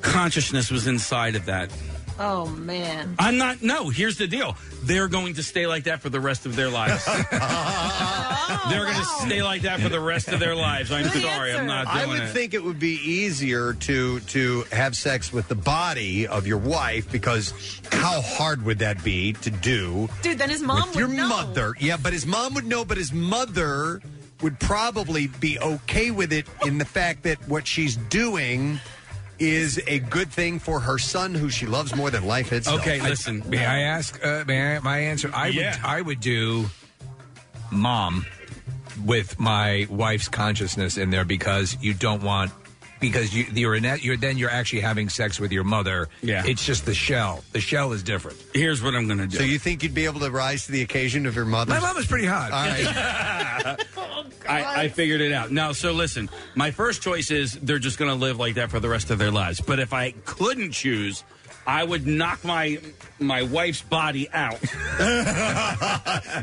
consciousness 0.00 0.70
was 0.70 0.86
inside 0.86 1.36
of 1.36 1.46
that. 1.46 1.70
Oh 2.18 2.46
man. 2.46 3.14
I'm 3.18 3.36
not. 3.38 3.62
No, 3.62 3.88
here's 3.88 4.18
the 4.18 4.26
deal. 4.26 4.56
They're 4.84 5.08
going 5.08 5.34
to 5.34 5.42
stay 5.42 5.66
like 5.66 5.84
that 5.84 6.00
for 6.02 6.08
the 6.10 6.20
rest 6.20 6.46
of 6.46 6.56
their 6.56 6.68
lives. 6.68 7.06
Oh, 8.54 8.66
They're 8.70 8.84
going 8.84 8.96
to 8.96 9.04
stay 9.26 9.42
like 9.42 9.62
that 9.62 9.80
for 9.80 9.88
the 9.88 9.98
rest 10.00 10.28
of 10.28 10.38
their 10.38 10.54
lives. 10.54 10.92
I'm 10.92 11.08
sorry, 11.08 11.52
I'm 11.54 11.66
not 11.66 11.86
doing 11.86 11.96
I 11.98 12.06
would 12.06 12.22
it. 12.22 12.28
think 12.32 12.54
it 12.54 12.62
would 12.62 12.78
be 12.78 12.94
easier 13.02 13.72
to 13.74 14.20
to 14.20 14.64
have 14.72 14.94
sex 14.96 15.32
with 15.32 15.48
the 15.48 15.54
body 15.54 16.26
of 16.26 16.46
your 16.46 16.58
wife 16.58 17.10
because 17.10 17.52
how 17.90 18.20
hard 18.20 18.64
would 18.64 18.78
that 18.80 19.02
be 19.02 19.32
to 19.34 19.50
do 19.50 20.08
Dude, 20.22 20.38
then 20.38 20.50
his 20.50 20.60
mom 20.62 20.88
with 20.90 20.96
your 20.96 21.08
would 21.08 21.16
know. 21.16 21.28
mother? 21.28 21.74
Yeah, 21.80 21.96
but 21.96 22.12
his 22.12 22.26
mom 22.26 22.54
would 22.54 22.66
know, 22.66 22.84
but 22.84 22.98
his 22.98 23.12
mother 23.12 24.00
would 24.42 24.58
probably 24.60 25.28
be 25.28 25.58
okay 25.58 26.10
with 26.10 26.32
it 26.32 26.46
in 26.66 26.78
the 26.78 26.84
fact 26.84 27.22
that 27.22 27.38
what 27.48 27.66
she's 27.66 27.96
doing 27.96 28.78
is 29.38 29.82
a 29.86 29.98
good 29.98 30.30
thing 30.30 30.58
for 30.58 30.80
her 30.80 30.98
son 30.98 31.34
who 31.34 31.48
she 31.50 31.66
loves 31.66 31.94
more 31.96 32.10
than 32.10 32.24
life 32.24 32.52
itself. 32.52 32.80
I- 32.86 33.30
may 33.48 33.64
I 33.66 33.80
ask? 33.80 34.24
Uh, 34.24 34.44
may 34.46 34.76
I, 34.76 34.78
my 34.80 34.98
answer? 34.98 35.30
I 35.34 35.48
Yeah. 35.48 35.72
would. 35.76 35.84
I 35.84 36.00
would 36.02 36.20
do 36.20 36.70
mom 37.70 38.26
with 39.04 39.38
my 39.40 39.86
wife's 39.90 40.28
consciousness 40.28 40.96
in 40.96 41.10
there 41.10 41.24
because 41.24 41.76
you 41.80 41.94
don't 41.94 42.22
want 42.22 42.52
because 43.02 43.34
you 43.34 43.44
you're 43.52 43.74
in 43.74 43.82
that, 43.82 44.02
you're 44.02 44.16
then 44.16 44.38
you're 44.38 44.48
actually 44.48 44.80
having 44.80 45.10
sex 45.10 45.38
with 45.38 45.52
your 45.52 45.64
mother. 45.64 46.08
Yeah. 46.22 46.44
it's 46.46 46.64
just 46.64 46.86
the 46.86 46.94
shell. 46.94 47.44
The 47.52 47.60
shell 47.60 47.92
is 47.92 48.02
different. 48.02 48.42
Here's 48.54 48.82
what 48.82 48.94
I'm 48.94 49.06
going 49.06 49.18
to 49.18 49.26
do. 49.26 49.36
So 49.36 49.42
you 49.42 49.58
think 49.58 49.82
you'd 49.82 49.92
be 49.92 50.06
able 50.06 50.20
to 50.20 50.30
rise 50.30 50.64
to 50.66 50.72
the 50.72 50.80
occasion 50.80 51.26
of 51.26 51.36
your 51.36 51.44
mother? 51.44 51.74
My 51.74 51.80
mom 51.80 51.98
is 51.98 52.06
pretty 52.06 52.26
hot. 52.26 52.52
All 52.52 52.64
right. 52.64 53.86
I, 54.48 54.84
I 54.84 54.88
figured 54.88 55.20
it 55.20 55.32
out. 55.32 55.50
Now, 55.50 55.72
so 55.72 55.92
listen, 55.92 56.30
my 56.54 56.70
first 56.70 57.02
choice 57.02 57.30
is 57.30 57.52
they're 57.60 57.78
just 57.78 57.98
going 57.98 58.10
to 58.10 58.16
live 58.16 58.38
like 58.38 58.54
that 58.54 58.70
for 58.70 58.80
the 58.80 58.88
rest 58.88 59.10
of 59.10 59.18
their 59.18 59.30
lives. 59.30 59.60
But 59.60 59.78
if 59.78 59.92
I 59.92 60.12
couldn't 60.24 60.72
choose, 60.72 61.24
I 61.66 61.84
would 61.84 62.06
knock 62.06 62.44
my 62.44 62.78
my 63.20 63.42
wife's 63.44 63.82
body 63.82 64.28
out. 64.32 64.58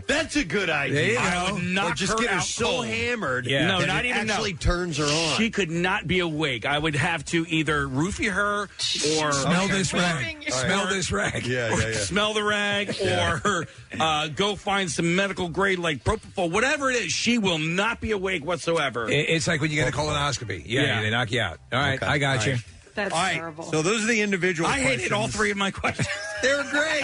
That's 0.08 0.36
a 0.36 0.44
good 0.46 0.70
idea. 0.70 0.96
There 0.96 1.12
you 1.12 1.18
I 1.18 1.52
would 1.52 1.64
knock 1.64 1.92
Or 1.92 1.96
just 1.96 2.14
her 2.14 2.20
get 2.20 2.30
her 2.30 2.38
out 2.38 2.44
so 2.44 2.66
cold. 2.66 2.86
hammered 2.88 3.46
No, 3.48 3.80
that 3.80 3.88
not 3.88 4.06
it 4.06 4.10
even 4.10 4.28
no. 4.28 4.34
actually 4.34 4.54
turns 4.54 4.98
her 4.98 5.04
on. 5.06 5.38
She 5.38 5.50
could 5.50 5.70
not 5.72 6.08
be 6.08 6.20
awake. 6.20 6.66
I 6.66 6.78
would 6.80 6.96
have 6.96 7.26
to 7.26 7.46
either 7.50 7.86
roofie 7.88 8.32
her 8.32 8.64
or 8.64 9.32
Smell 9.34 9.68
this 9.68 9.94
rag. 9.94 10.44
Smell 10.52 10.88
this 10.88 11.12
rag. 11.12 11.46
Yeah, 11.46 11.74
or 11.74 11.94
smell 11.94 12.34
the 12.34 12.44
rag, 12.44 12.96
or 13.02 13.68
uh, 14.00 14.28
go 14.30 14.56
find 14.56 14.90
some 14.90 15.16
medical 15.16 15.50
grade 15.50 15.80
like 15.80 16.04
propofol, 16.04 16.52
whatever 16.52 16.90
it 16.90 16.96
is. 16.96 17.12
She 17.12 17.38
will 17.38 17.58
not 17.60 18.00
be 18.02 18.12
awake 18.12 18.46
whatsoever. 18.46 19.08
It's 19.10 19.48
like 19.48 19.62
when 19.62 19.70
you 19.72 19.78
get 19.78 19.90
a 19.94 19.96
colonoscopy. 19.96 20.64
Yeah, 20.66 20.82
Yeah. 20.84 21.02
they 21.02 21.10
knock 21.10 21.32
you 21.32 21.42
out. 21.42 21.60
All 21.74 21.80
right, 21.80 21.96
Okay. 22.02 22.06
I 22.06 22.18
got 22.20 22.40
All 22.40 22.46
you. 22.46 22.52
right. 22.54 22.62
That's 22.96 23.14
All 23.14 23.22
right, 23.22 23.36
terrible. 23.36 23.64
so 23.66 23.82
those 23.82 24.04
are 24.04 24.08
the 24.08 24.22
individual. 24.22 24.70
I 24.70 24.80
hated 24.80 25.12
all 25.14 25.28
three 25.28 25.52
of 25.52 25.58
my 25.58 25.72
questions. 25.72 26.08
They're 26.42 26.64
great. 26.72 27.04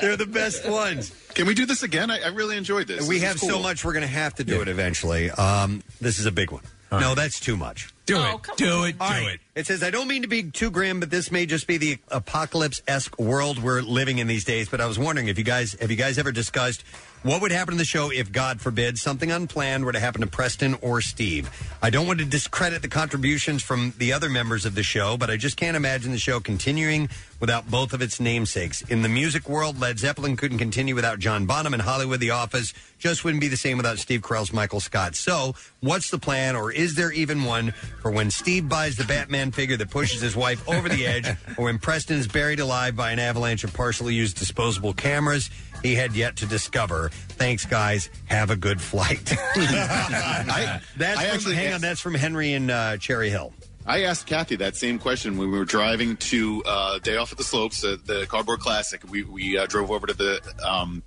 They're 0.00 0.16
the 0.16 0.26
best 0.26 0.68
ones. 0.68 1.10
Can 1.34 1.46
we 1.46 1.54
do 1.54 1.66
this 1.66 1.82
again? 1.82 2.10
I, 2.10 2.20
I 2.22 2.28
really 2.28 2.56
enjoyed 2.56 2.86
this. 2.86 3.06
We 3.08 3.16
This 3.18 3.24
have 3.28 3.34
is 3.36 3.40
so 3.42 3.48
cool. 3.54 3.62
much. 3.62 3.84
We're 3.84 3.92
going 3.94 4.02
to 4.02 4.06
have 4.08 4.34
to 4.36 4.44
do 4.44 4.60
it 4.62 4.68
eventually. 4.68 5.30
Um, 5.30 5.82
this 6.00 6.18
is 6.18 6.26
a 6.26 6.32
big 6.32 6.50
one. 6.50 6.62
No, 6.90 7.14
that's 7.14 7.40
too 7.40 7.56
much. 7.56 7.88
Do 8.04 8.22
it. 8.22 8.36
Do 8.58 8.84
it. 8.84 8.98
do 8.98 9.04
it. 9.28 9.40
It 9.54 9.66
says, 9.66 9.82
I 9.82 9.88
don't 9.90 10.08
mean 10.08 10.22
to 10.22 10.28
be 10.28 10.42
too 10.50 10.70
grim, 10.70 11.00
but 11.00 11.10
this 11.10 11.32
may 11.32 11.46
just 11.46 11.66
be 11.66 11.78
the 11.78 11.98
apocalypse 12.08 12.82
esque 12.86 13.18
world 13.18 13.62
we're 13.62 13.80
living 13.80 14.18
in 14.18 14.26
these 14.26 14.44
days. 14.44 14.68
But 14.68 14.82
I 14.82 14.86
was 14.86 14.98
wondering 14.98 15.28
if 15.28 15.38
you 15.38 15.44
guys 15.44 15.74
have 15.80 15.90
you 15.90 15.96
guys 15.96 16.18
ever 16.18 16.32
discussed 16.32 16.84
what 17.22 17.40
would 17.40 17.52
happen 17.52 17.72
to 17.72 17.78
the 17.78 17.84
show 17.84 18.10
if, 18.10 18.32
God 18.32 18.60
forbid, 18.60 18.98
something 18.98 19.30
unplanned 19.30 19.84
were 19.84 19.92
to 19.92 20.00
happen 20.00 20.22
to 20.22 20.26
Preston 20.26 20.74
or 20.80 21.00
Steve? 21.00 21.50
I 21.80 21.90
don't 21.90 22.06
want 22.06 22.18
to 22.18 22.24
discredit 22.24 22.82
the 22.82 22.88
contributions 22.88 23.62
from 23.62 23.94
the 23.98 24.12
other 24.12 24.28
members 24.28 24.64
of 24.64 24.74
the 24.74 24.82
show, 24.82 25.16
but 25.16 25.30
I 25.30 25.36
just 25.36 25.56
can't 25.56 25.76
imagine 25.76 26.10
the 26.10 26.18
show 26.18 26.40
continuing 26.40 27.08
without 27.38 27.70
both 27.70 27.92
of 27.92 28.02
its 28.02 28.20
namesakes. 28.20 28.82
In 28.82 29.02
the 29.02 29.08
music 29.08 29.48
world, 29.48 29.80
Led 29.80 29.98
Zeppelin 29.98 30.36
couldn't 30.36 30.58
continue 30.58 30.94
without 30.94 31.18
John 31.18 31.46
Bonham. 31.46 31.74
In 31.74 31.80
Hollywood, 31.80 32.20
The 32.20 32.30
Office 32.30 32.72
just 32.98 33.24
wouldn't 33.24 33.40
be 33.40 33.48
the 33.48 33.56
same 33.56 33.76
without 33.76 33.98
Steve 33.98 34.20
Carell's 34.20 34.52
Michael 34.52 34.80
Scott. 34.80 35.16
So, 35.16 35.54
what's 35.80 36.10
the 36.10 36.18
plan, 36.18 36.54
or 36.54 36.70
is 36.70 36.94
there 36.94 37.12
even 37.12 37.44
one, 37.44 37.72
for 38.00 38.10
when 38.10 38.30
Steve 38.30 38.68
buys 38.68 38.96
the 38.96 39.04
Batman 39.04 39.50
figure 39.50 39.76
that 39.76 39.90
pushes 39.90 40.20
his 40.20 40.36
wife 40.36 40.68
over 40.68 40.88
the 40.88 41.06
edge, 41.06 41.28
or 41.56 41.64
when 41.64 41.78
Preston 41.78 42.18
is 42.18 42.28
buried 42.28 42.60
alive 42.60 42.94
by 42.94 43.10
an 43.10 43.18
avalanche 43.18 43.64
of 43.64 43.74
partially 43.74 44.14
used 44.14 44.38
disposable 44.38 44.92
cameras? 44.92 45.50
He 45.82 45.94
had 45.94 46.14
yet 46.14 46.36
to 46.36 46.46
discover. 46.46 47.08
Thanks, 47.10 47.64
guys. 47.66 48.08
Have 48.26 48.50
a 48.50 48.56
good 48.56 48.80
flight. 48.80 49.32
I, 49.56 50.80
that's 50.96 51.18
I 51.20 51.26
from, 51.26 51.34
actually 51.34 51.54
hang 51.56 51.66
on. 51.68 51.72
asked- 51.74 51.82
That's 51.82 52.00
from 52.00 52.14
Henry 52.14 52.52
and 52.52 52.70
uh, 52.70 52.96
Cherry 52.98 53.30
Hill. 53.30 53.52
I 53.84 54.04
asked 54.04 54.26
Kathy 54.28 54.54
that 54.56 54.76
same 54.76 55.00
question 55.00 55.36
when 55.36 55.50
we 55.50 55.58
were 55.58 55.64
driving 55.64 56.16
to 56.18 56.62
uh, 56.64 57.00
Day 57.00 57.16
Off 57.16 57.32
at 57.32 57.38
the 57.38 57.42
Slopes, 57.42 57.82
uh, 57.84 57.96
the 58.06 58.26
Cardboard 58.28 58.60
Classic. 58.60 59.02
We 59.10 59.24
we 59.24 59.58
uh, 59.58 59.66
drove 59.66 59.90
over 59.90 60.06
to 60.06 60.14
the 60.14 60.40
um, 60.64 61.02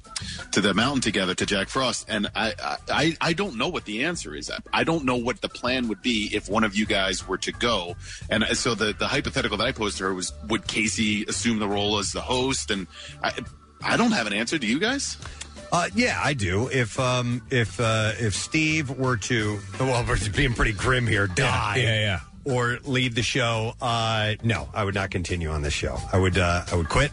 to 0.52 0.60
the 0.60 0.74
mountain 0.74 1.00
together 1.00 1.34
to 1.36 1.46
Jack 1.46 1.70
Frost, 1.70 2.06
and 2.10 2.28
I, 2.36 2.54
I 2.92 3.16
I 3.22 3.32
don't 3.32 3.56
know 3.58 3.70
what 3.70 3.86
the 3.86 4.04
answer 4.04 4.36
is. 4.36 4.52
I 4.74 4.84
don't 4.84 5.06
know 5.06 5.16
what 5.16 5.40
the 5.40 5.48
plan 5.48 5.88
would 5.88 6.02
be 6.02 6.30
if 6.34 6.50
one 6.50 6.66
of 6.66 6.76
you 6.76 6.86
guys 6.86 7.26
were 7.26 7.38
to 7.38 7.54
go. 7.54 7.96
And 8.30 8.44
uh, 8.44 8.54
so 8.56 8.76
the 8.76 8.92
the 8.92 9.08
hypothetical 9.08 9.56
that 9.56 9.68
I 9.68 9.72
posed 9.72 10.00
to 10.00 10.04
her 10.04 10.14
was, 10.14 10.34
would 10.50 10.68
Casey 10.68 11.24
assume 11.30 11.60
the 11.60 11.70
role 11.70 11.98
as 11.98 12.12
the 12.12 12.20
host? 12.22 12.72
And 12.72 12.88
I 13.24 13.32
I 13.84 13.98
don't 13.98 14.12
have 14.12 14.28
an 14.28 14.34
answer. 14.34 14.58
Do 14.58 14.68
you 14.68 14.80
guys? 14.80 15.18
Uh, 15.72 15.90
yeah, 15.96 16.20
I 16.24 16.34
do. 16.34 16.70
If 16.70 17.00
um, 17.00 17.42
if 17.50 17.80
uh, 17.80 18.14
if 18.20 18.34
Steve 18.34 18.90
were 18.90 19.18
to, 19.18 19.60
well, 19.80 20.06
we're 20.08 20.18
being 20.30 20.54
pretty 20.54 20.74
grim 20.74 21.06
here, 21.08 21.28
die, 21.28 21.78
yeah, 21.78 22.00
yeah. 22.46 22.54
or 22.54 22.80
leave 22.86 23.16
the 23.16 23.24
show, 23.24 23.74
uh, 23.82 24.36
no, 24.44 24.70
I 24.74 24.86
would 24.86 24.96
not 24.96 25.12
continue 25.12 25.50
on 25.50 25.62
this 25.62 25.74
show. 25.74 25.98
I 26.14 26.20
would 26.20 26.38
uh, 26.38 26.66
I 26.72 26.76
would 26.76 26.90
quit. 26.90 27.12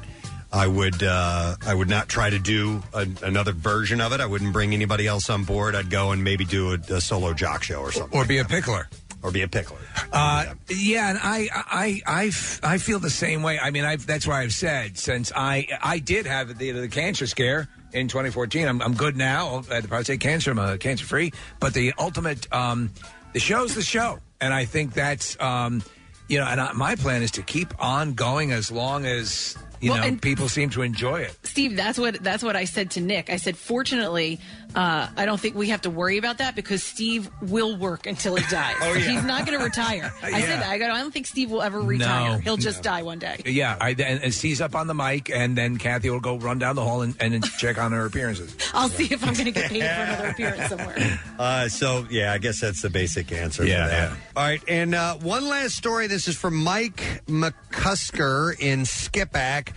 I 0.53 0.67
would 0.67 1.03
uh, 1.03 1.57
I 1.67 1.75
would 1.75 1.89
not 1.89 2.09
try 2.09 2.29
to 2.29 2.39
do 2.39 2.83
a, 2.93 3.07
another 3.23 3.53
version 3.53 4.03
of 4.03 4.13
it. 4.13 4.21
I 4.21 4.27
wouldn't 4.27 4.53
bring 4.53 4.75
anybody 4.75 5.07
else 5.07 5.31
on 5.31 5.45
board. 5.45 5.75
I'd 5.75 5.89
go 5.89 6.13
and 6.13 6.23
maybe 6.23 6.45
do 6.45 6.73
a, 6.73 6.75
a 6.95 7.01
solo 7.01 7.33
jock 7.33 7.63
show 7.63 7.81
or 7.81 7.91
something, 7.91 8.17
or 8.17 8.27
be 8.27 8.39
a 8.39 8.45
pickler, 8.45 8.85
or 9.23 9.31
be 9.31 9.42
a 9.42 9.49
pickler. 9.49 9.78
Uh, 10.12 10.55
yeah, 10.68 11.10
and 11.10 11.18
I, 11.23 11.49
I, 11.55 12.02
I, 12.07 12.25
I 12.62 12.78
feel 12.78 12.99
the 12.99 13.10
same 13.10 13.42
way. 13.42 13.59
I 13.59 13.70
mean, 13.70 13.84
I've, 13.84 14.07
that's 14.07 14.26
why 14.26 14.42
I've 14.42 14.52
said 14.55 14.99
since 14.99 15.31
I, 15.34 15.68
I 15.83 15.99
did 15.99 16.26
have 16.26 16.59
the, 16.59 16.73
the 16.73 16.89
cancer 16.89 17.26
scare 17.26 17.68
in 17.92 18.09
2014. 18.09 18.67
I'm, 18.67 18.83
I'm 18.83 18.94
good 18.94 19.17
now. 19.17 19.62
I 19.70 19.75
had 19.75 19.84
the 19.84 19.89
prostate 19.89 20.20
cancer. 20.20 20.51
I'm 20.51 20.59
uh, 20.59 20.76
cancer 20.76 21.05
free. 21.07 21.33
But 21.60 21.75
the 21.75 21.92
ultimate, 21.99 22.52
um, 22.52 22.91
the 23.33 23.41
show's 23.41 23.75
the 23.75 23.83
show, 23.83 24.18
and 24.41 24.52
I 24.52 24.65
think 24.65 24.92
that's, 24.94 25.41
um, 25.41 25.83
you 26.28 26.39
know, 26.39 26.47
and 26.47 26.60
I, 26.60 26.73
my 26.73 26.97
plan 26.97 27.23
is 27.23 27.31
to 27.33 27.42
keep 27.42 27.73
on 27.83 28.15
going 28.15 28.52
as 28.52 28.73
long 28.73 29.05
as 29.07 29.57
you 29.81 29.91
Well, 29.91 30.01
know 30.01 30.07
and- 30.07 30.23
people 30.23 30.49
seem 30.49 30.70
to 30.70 30.83
enjoy 30.83 31.20
it. 31.20 31.36
Steve, 31.42 31.76
that's 31.76 31.99
what 31.99 32.23
that's 32.23 32.42
what 32.42 32.55
I 32.57 32.65
said 32.65 32.92
to 32.92 33.01
Nick. 33.01 33.28
I 33.31 33.36
said, 33.36 33.57
fortunately, 33.57 34.41
uh, 34.75 35.09
I 35.17 35.26
don't 35.26 35.39
think 35.41 35.55
we 35.55 35.68
have 35.68 35.83
to 35.83 35.91
worry 35.91 36.18
about 36.18 36.39
that 36.39 36.55
because 36.55 36.83
Steve 36.83 37.28
will 37.41 37.76
work 37.76 38.07
until 38.07 38.36
he 38.36 38.44
dies. 38.51 38.75
Oh, 38.81 38.92
yeah. 38.94 39.01
He's 39.01 39.25
not 39.25 39.47
going 39.47 39.59
to 39.59 39.65
retire. 39.65 40.12
I 40.23 40.28
Yeah. 40.31 40.41
said 40.41 40.60
that. 40.60 40.67
I 40.70 40.78
go, 40.78 40.84
I 40.91 41.01
don't 41.01 41.12
think 41.12 41.26
Steve 41.26 41.51
will 41.51 41.62
ever 41.62 41.81
retire. 41.81 42.33
No. 42.33 42.39
He'll 42.39 42.57
just 42.57 42.78
No. 42.78 42.91
die 42.91 43.02
one 43.02 43.18
day. 43.18 43.41
Yeah, 43.44 43.76
I, 43.81 43.91
and, 43.91 44.01
and 44.23 44.33
he's 44.34 44.60
up 44.60 44.75
on 44.75 44.86
the 44.86 44.94
mic, 44.94 45.31
and 45.31 45.57
then 45.57 45.76
Kathy 45.78 46.10
will 46.10 46.20
go 46.20 46.36
run 46.36 46.59
down 46.59 46.76
the 46.76 46.84
hall 46.84 47.02
and, 47.02 47.15
and 47.20 47.44
check 47.59 47.78
on 47.78 47.92
her 47.92 48.07
appearances. 48.07 48.57
I'll 48.75 48.89
see 48.89 49.05
if 49.12 49.23
I'm 49.26 49.34
going 49.34 49.47
to 49.47 49.52
get 49.52 49.70
paid 49.70 49.83
for 49.83 50.02
another 50.02 50.28
appearance 50.28 50.68
somewhere. 50.68 51.20
Uh, 51.39 51.68
so 51.68 52.07
yeah, 52.10 52.33
I 52.33 52.39
guess 52.39 52.60
that's 52.60 52.83
the 52.83 52.91
basic 52.91 53.33
answer. 53.33 53.65
Yeah, 53.65 53.84
for 53.84 53.91
that. 53.91 54.10
yeah. 54.10 54.17
All 54.36 54.42
right, 54.44 54.62
and 54.68 54.94
uh, 54.94 55.15
one 55.17 55.49
last 55.49 55.76
story. 55.76 56.07
This 56.07 56.28
is 56.28 56.36
from 56.36 56.57
Mike 56.57 57.23
McCusker 57.26 58.59
in 58.59 58.81
Skippack. 58.83 59.73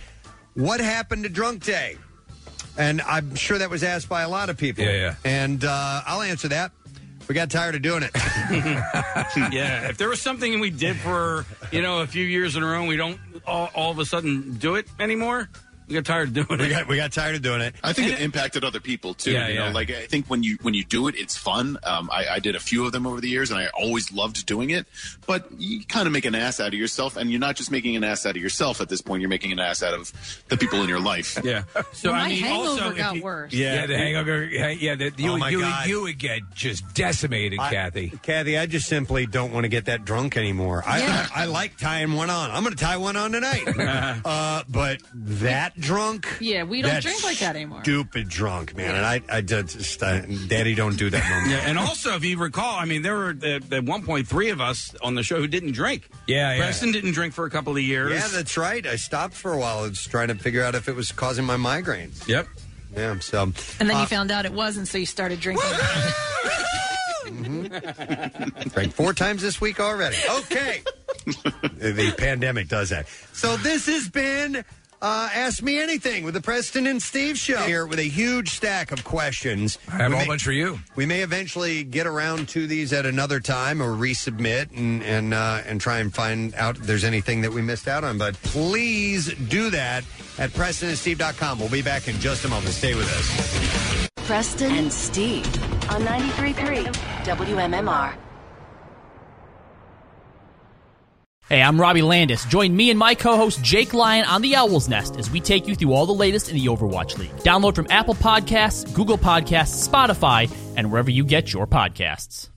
What 0.54 0.80
happened 0.80 1.24
to 1.24 1.28
Drunk 1.28 1.64
Day? 1.64 1.96
And 2.78 3.00
I'm 3.02 3.34
sure 3.34 3.58
that 3.58 3.70
was 3.70 3.82
asked 3.82 4.08
by 4.08 4.22
a 4.22 4.28
lot 4.28 4.50
of 4.50 4.56
people. 4.56 4.84
Yeah, 4.84 4.92
yeah. 4.92 5.14
And 5.24 5.64
uh, 5.64 6.02
I'll 6.06 6.22
answer 6.22 6.48
that. 6.48 6.72
We 7.28 7.34
got 7.34 7.50
tired 7.50 7.74
of 7.74 7.82
doing 7.82 8.02
it. 8.04 8.10
yeah, 9.52 9.88
if 9.88 9.96
there 9.96 10.08
was 10.08 10.22
something 10.22 10.60
we 10.60 10.70
did 10.70 10.96
for 10.96 11.44
you 11.72 11.82
know 11.82 12.00
a 12.00 12.06
few 12.06 12.24
years 12.24 12.54
in 12.54 12.62
a 12.62 12.66
row, 12.66 12.80
and 12.80 12.88
we 12.88 12.96
don't 12.96 13.18
all, 13.44 13.70
all 13.74 13.90
of 13.90 13.98
a 13.98 14.04
sudden 14.04 14.54
do 14.58 14.76
it 14.76 14.86
anymore. 15.00 15.48
We 15.88 15.94
got 15.94 16.04
tired 16.04 16.28
of 16.36 16.46
doing 16.46 16.60
it. 16.60 16.64
We 16.64 16.68
got 16.68 16.88
we 16.88 16.96
got 16.96 17.12
tired 17.12 17.36
of 17.36 17.42
doing 17.42 17.60
it. 17.60 17.74
I 17.82 17.92
think 17.92 18.12
it 18.12 18.20
impacted 18.20 18.64
other 18.64 18.80
people 18.80 19.14
too. 19.14 19.32
Yeah, 19.32 19.48
you 19.48 19.54
yeah. 19.54 19.66
know, 19.68 19.72
like 19.74 19.90
I 19.90 20.06
think 20.06 20.26
when 20.26 20.42
you 20.42 20.58
when 20.62 20.74
you 20.74 20.84
do 20.84 21.06
it, 21.08 21.14
it's 21.16 21.36
fun. 21.36 21.78
Um, 21.84 22.10
I, 22.12 22.26
I 22.32 22.38
did 22.40 22.56
a 22.56 22.60
few 22.60 22.84
of 22.86 22.92
them 22.92 23.06
over 23.06 23.20
the 23.20 23.28
years, 23.28 23.50
and 23.50 23.60
I 23.60 23.68
always 23.68 24.12
loved 24.12 24.44
doing 24.46 24.70
it. 24.70 24.86
But 25.26 25.46
you 25.58 25.84
kind 25.84 26.06
of 26.06 26.12
make 26.12 26.24
an 26.24 26.34
ass 26.34 26.58
out 26.58 26.68
of 26.68 26.74
yourself, 26.74 27.16
and 27.16 27.30
you're 27.30 27.38
not 27.40 27.54
just 27.56 27.70
making 27.70 27.94
an 27.96 28.02
ass 28.04 28.26
out 28.26 28.36
of 28.36 28.42
yourself 28.42 28.80
at 28.80 28.88
this 28.88 29.00
point. 29.00 29.20
You're 29.20 29.28
making 29.30 29.52
an 29.52 29.60
ass 29.60 29.82
out 29.82 29.94
of 29.94 30.12
the 30.48 30.56
people 30.56 30.82
in 30.82 30.88
your 30.88 31.00
life. 31.00 31.38
Yeah. 31.44 31.62
So 31.92 32.12
My 32.12 32.20
I 32.22 32.28
mean, 32.28 32.42
hangover 32.42 32.68
also 32.68 32.90
if 32.90 32.96
got 32.96 33.16
you- 33.16 33.22
worse. 33.22 33.52
Yeah, 33.52 33.74
yeah, 33.74 33.86
the 33.86 33.96
hangover. 33.96 34.44
Yeah, 34.44 34.94
the, 34.96 35.12
you, 35.16 35.30
Oh, 35.32 35.38
my 35.38 35.48
you, 35.50 35.64
you 35.86 36.02
would 36.02 36.18
get 36.18 36.40
just 36.54 36.94
decimated, 36.94 37.58
I- 37.58 37.70
Kathy. 37.70 38.12
Kathy, 38.22 38.58
I 38.58 38.66
just 38.66 38.86
simply 38.86 39.24
don't 39.26 39.52
want 39.52 39.64
to 39.64 39.68
get 39.68 39.86
that 39.86 40.04
drunk 40.04 40.36
anymore. 40.36 40.82
I, 40.86 41.28
I, 41.34 41.42
I 41.42 41.44
like 41.46 41.78
tying 41.78 42.12
one 42.12 42.28
on. 42.28 42.50
I'm 42.50 42.62
going 42.64 42.74
to 42.74 42.82
tie 42.84 42.96
one 42.98 43.16
on 43.16 43.32
tonight. 43.32 43.66
uh, 44.24 44.62
but 44.68 45.00
that 45.14 45.75
drunk, 45.78 46.26
Yeah, 46.40 46.64
we 46.64 46.82
don't 46.82 46.90
That's 46.90 47.04
drink 47.04 47.24
like 47.24 47.38
that 47.38 47.56
anymore. 47.56 47.82
stupid 47.82 48.28
drunk, 48.28 48.76
man. 48.76 48.94
And 48.94 49.04
I, 49.04 49.20
I 49.28 49.40
just, 49.40 50.02
uh, 50.02 50.20
Daddy, 50.48 50.74
don't 50.74 50.96
do 50.96 51.10
that 51.10 51.22
no 51.28 51.40
more. 51.40 51.48
Yeah, 51.56 51.68
and 51.68 51.78
also, 51.78 52.14
if 52.14 52.24
you 52.24 52.38
recall, 52.38 52.76
I 52.76 52.84
mean, 52.84 53.02
there 53.02 53.14
were 53.16 53.36
uh, 53.42 53.74
at 53.74 53.84
one 53.84 54.02
point 54.04 54.26
three 54.26 54.50
of 54.50 54.60
us 54.60 54.94
on 55.02 55.14
the 55.14 55.22
show 55.22 55.36
who 55.36 55.46
didn't 55.46 55.72
drink. 55.72 56.08
Yeah, 56.26 56.52
yeah. 56.54 56.58
Preston 56.58 56.92
didn't 56.92 57.12
drink 57.12 57.34
for 57.34 57.46
a 57.46 57.50
couple 57.50 57.72
of 57.76 57.82
years. 57.82 58.12
Yeah, 58.12 58.28
that's 58.28 58.56
right. 58.56 58.86
I 58.86 58.96
stopped 58.96 59.34
for 59.34 59.52
a 59.52 59.58
while. 59.58 59.78
I 59.80 59.88
was 59.88 60.04
trying 60.04 60.28
to 60.28 60.34
figure 60.34 60.62
out 60.62 60.74
if 60.74 60.88
it 60.88 60.94
was 60.94 61.12
causing 61.12 61.44
my 61.44 61.56
migraines. 61.56 62.26
Yep. 62.26 62.46
Yeah, 62.96 63.18
so. 63.18 63.42
And 63.42 63.54
then 63.80 63.92
uh, 63.92 64.00
you 64.00 64.06
found 64.06 64.30
out 64.30 64.46
it 64.46 64.52
wasn't, 64.52 64.88
so 64.88 64.98
you 64.98 65.06
started 65.06 65.40
drinking. 65.40 65.68
Drank 68.70 68.92
four 68.92 69.12
times 69.12 69.42
this 69.42 69.60
week 69.60 69.80
already. 69.80 70.16
Okay. 70.28 70.82
the 71.26 72.14
pandemic 72.16 72.68
does 72.68 72.90
that. 72.90 73.08
So 73.32 73.56
this 73.56 73.86
has 73.86 74.08
been 74.08 74.64
uh, 75.02 75.28
Ask 75.32 75.62
Me 75.62 75.78
Anything 75.78 76.24
with 76.24 76.34
the 76.34 76.40
Preston 76.40 76.86
and 76.86 77.02
Steve 77.02 77.38
show 77.38 77.58
here 77.58 77.86
with 77.86 77.98
a 77.98 78.08
huge 78.08 78.50
stack 78.50 78.92
of 78.92 79.04
questions. 79.04 79.78
I 79.88 79.96
have 79.96 80.12
a 80.12 80.16
whole 80.16 80.26
bunch 80.26 80.44
for 80.44 80.52
you. 80.52 80.78
We 80.94 81.06
may 81.06 81.22
eventually 81.22 81.84
get 81.84 82.06
around 82.06 82.48
to 82.50 82.66
these 82.66 82.92
at 82.92 83.06
another 83.06 83.40
time 83.40 83.82
or 83.82 83.94
resubmit 83.94 84.76
and 84.76 85.02
and 85.02 85.34
uh, 85.34 85.62
and 85.66 85.80
try 85.80 85.98
and 85.98 86.12
find 86.12 86.54
out 86.54 86.76
if 86.76 86.82
there's 86.82 87.04
anything 87.04 87.42
that 87.42 87.52
we 87.52 87.62
missed 87.62 87.88
out 87.88 88.04
on. 88.04 88.18
But 88.18 88.34
please 88.42 89.32
do 89.34 89.70
that 89.70 90.04
at 90.38 90.50
PrestonandSteve.com. 90.50 91.58
We'll 91.58 91.68
be 91.68 91.82
back 91.82 92.08
in 92.08 92.18
just 92.18 92.44
a 92.44 92.48
moment. 92.48 92.72
Stay 92.74 92.94
with 92.94 93.10
us. 93.12 94.08
Preston 94.26 94.72
and 94.72 94.92
Steve 94.92 95.46
on 95.90 96.02
93.3 96.02 96.92
WMMR. 97.24 98.25
Hey, 101.48 101.62
I'm 101.62 101.80
Robbie 101.80 102.02
Landis. 102.02 102.44
Join 102.46 102.74
me 102.74 102.90
and 102.90 102.98
my 102.98 103.14
co-host 103.14 103.62
Jake 103.62 103.94
Lyon 103.94 104.24
on 104.24 104.42
the 104.42 104.56
Owl's 104.56 104.88
Nest 104.88 105.16
as 105.16 105.30
we 105.30 105.38
take 105.38 105.68
you 105.68 105.76
through 105.76 105.92
all 105.92 106.04
the 106.04 106.12
latest 106.12 106.48
in 106.48 106.56
the 106.56 106.66
Overwatch 106.66 107.18
League. 107.18 107.36
Download 107.36 107.72
from 107.72 107.86
Apple 107.88 108.16
Podcasts, 108.16 108.92
Google 108.92 109.16
Podcasts, 109.16 109.88
Spotify, 109.88 110.52
and 110.76 110.90
wherever 110.90 111.08
you 111.08 111.22
get 111.22 111.52
your 111.52 111.68
podcasts. 111.68 112.48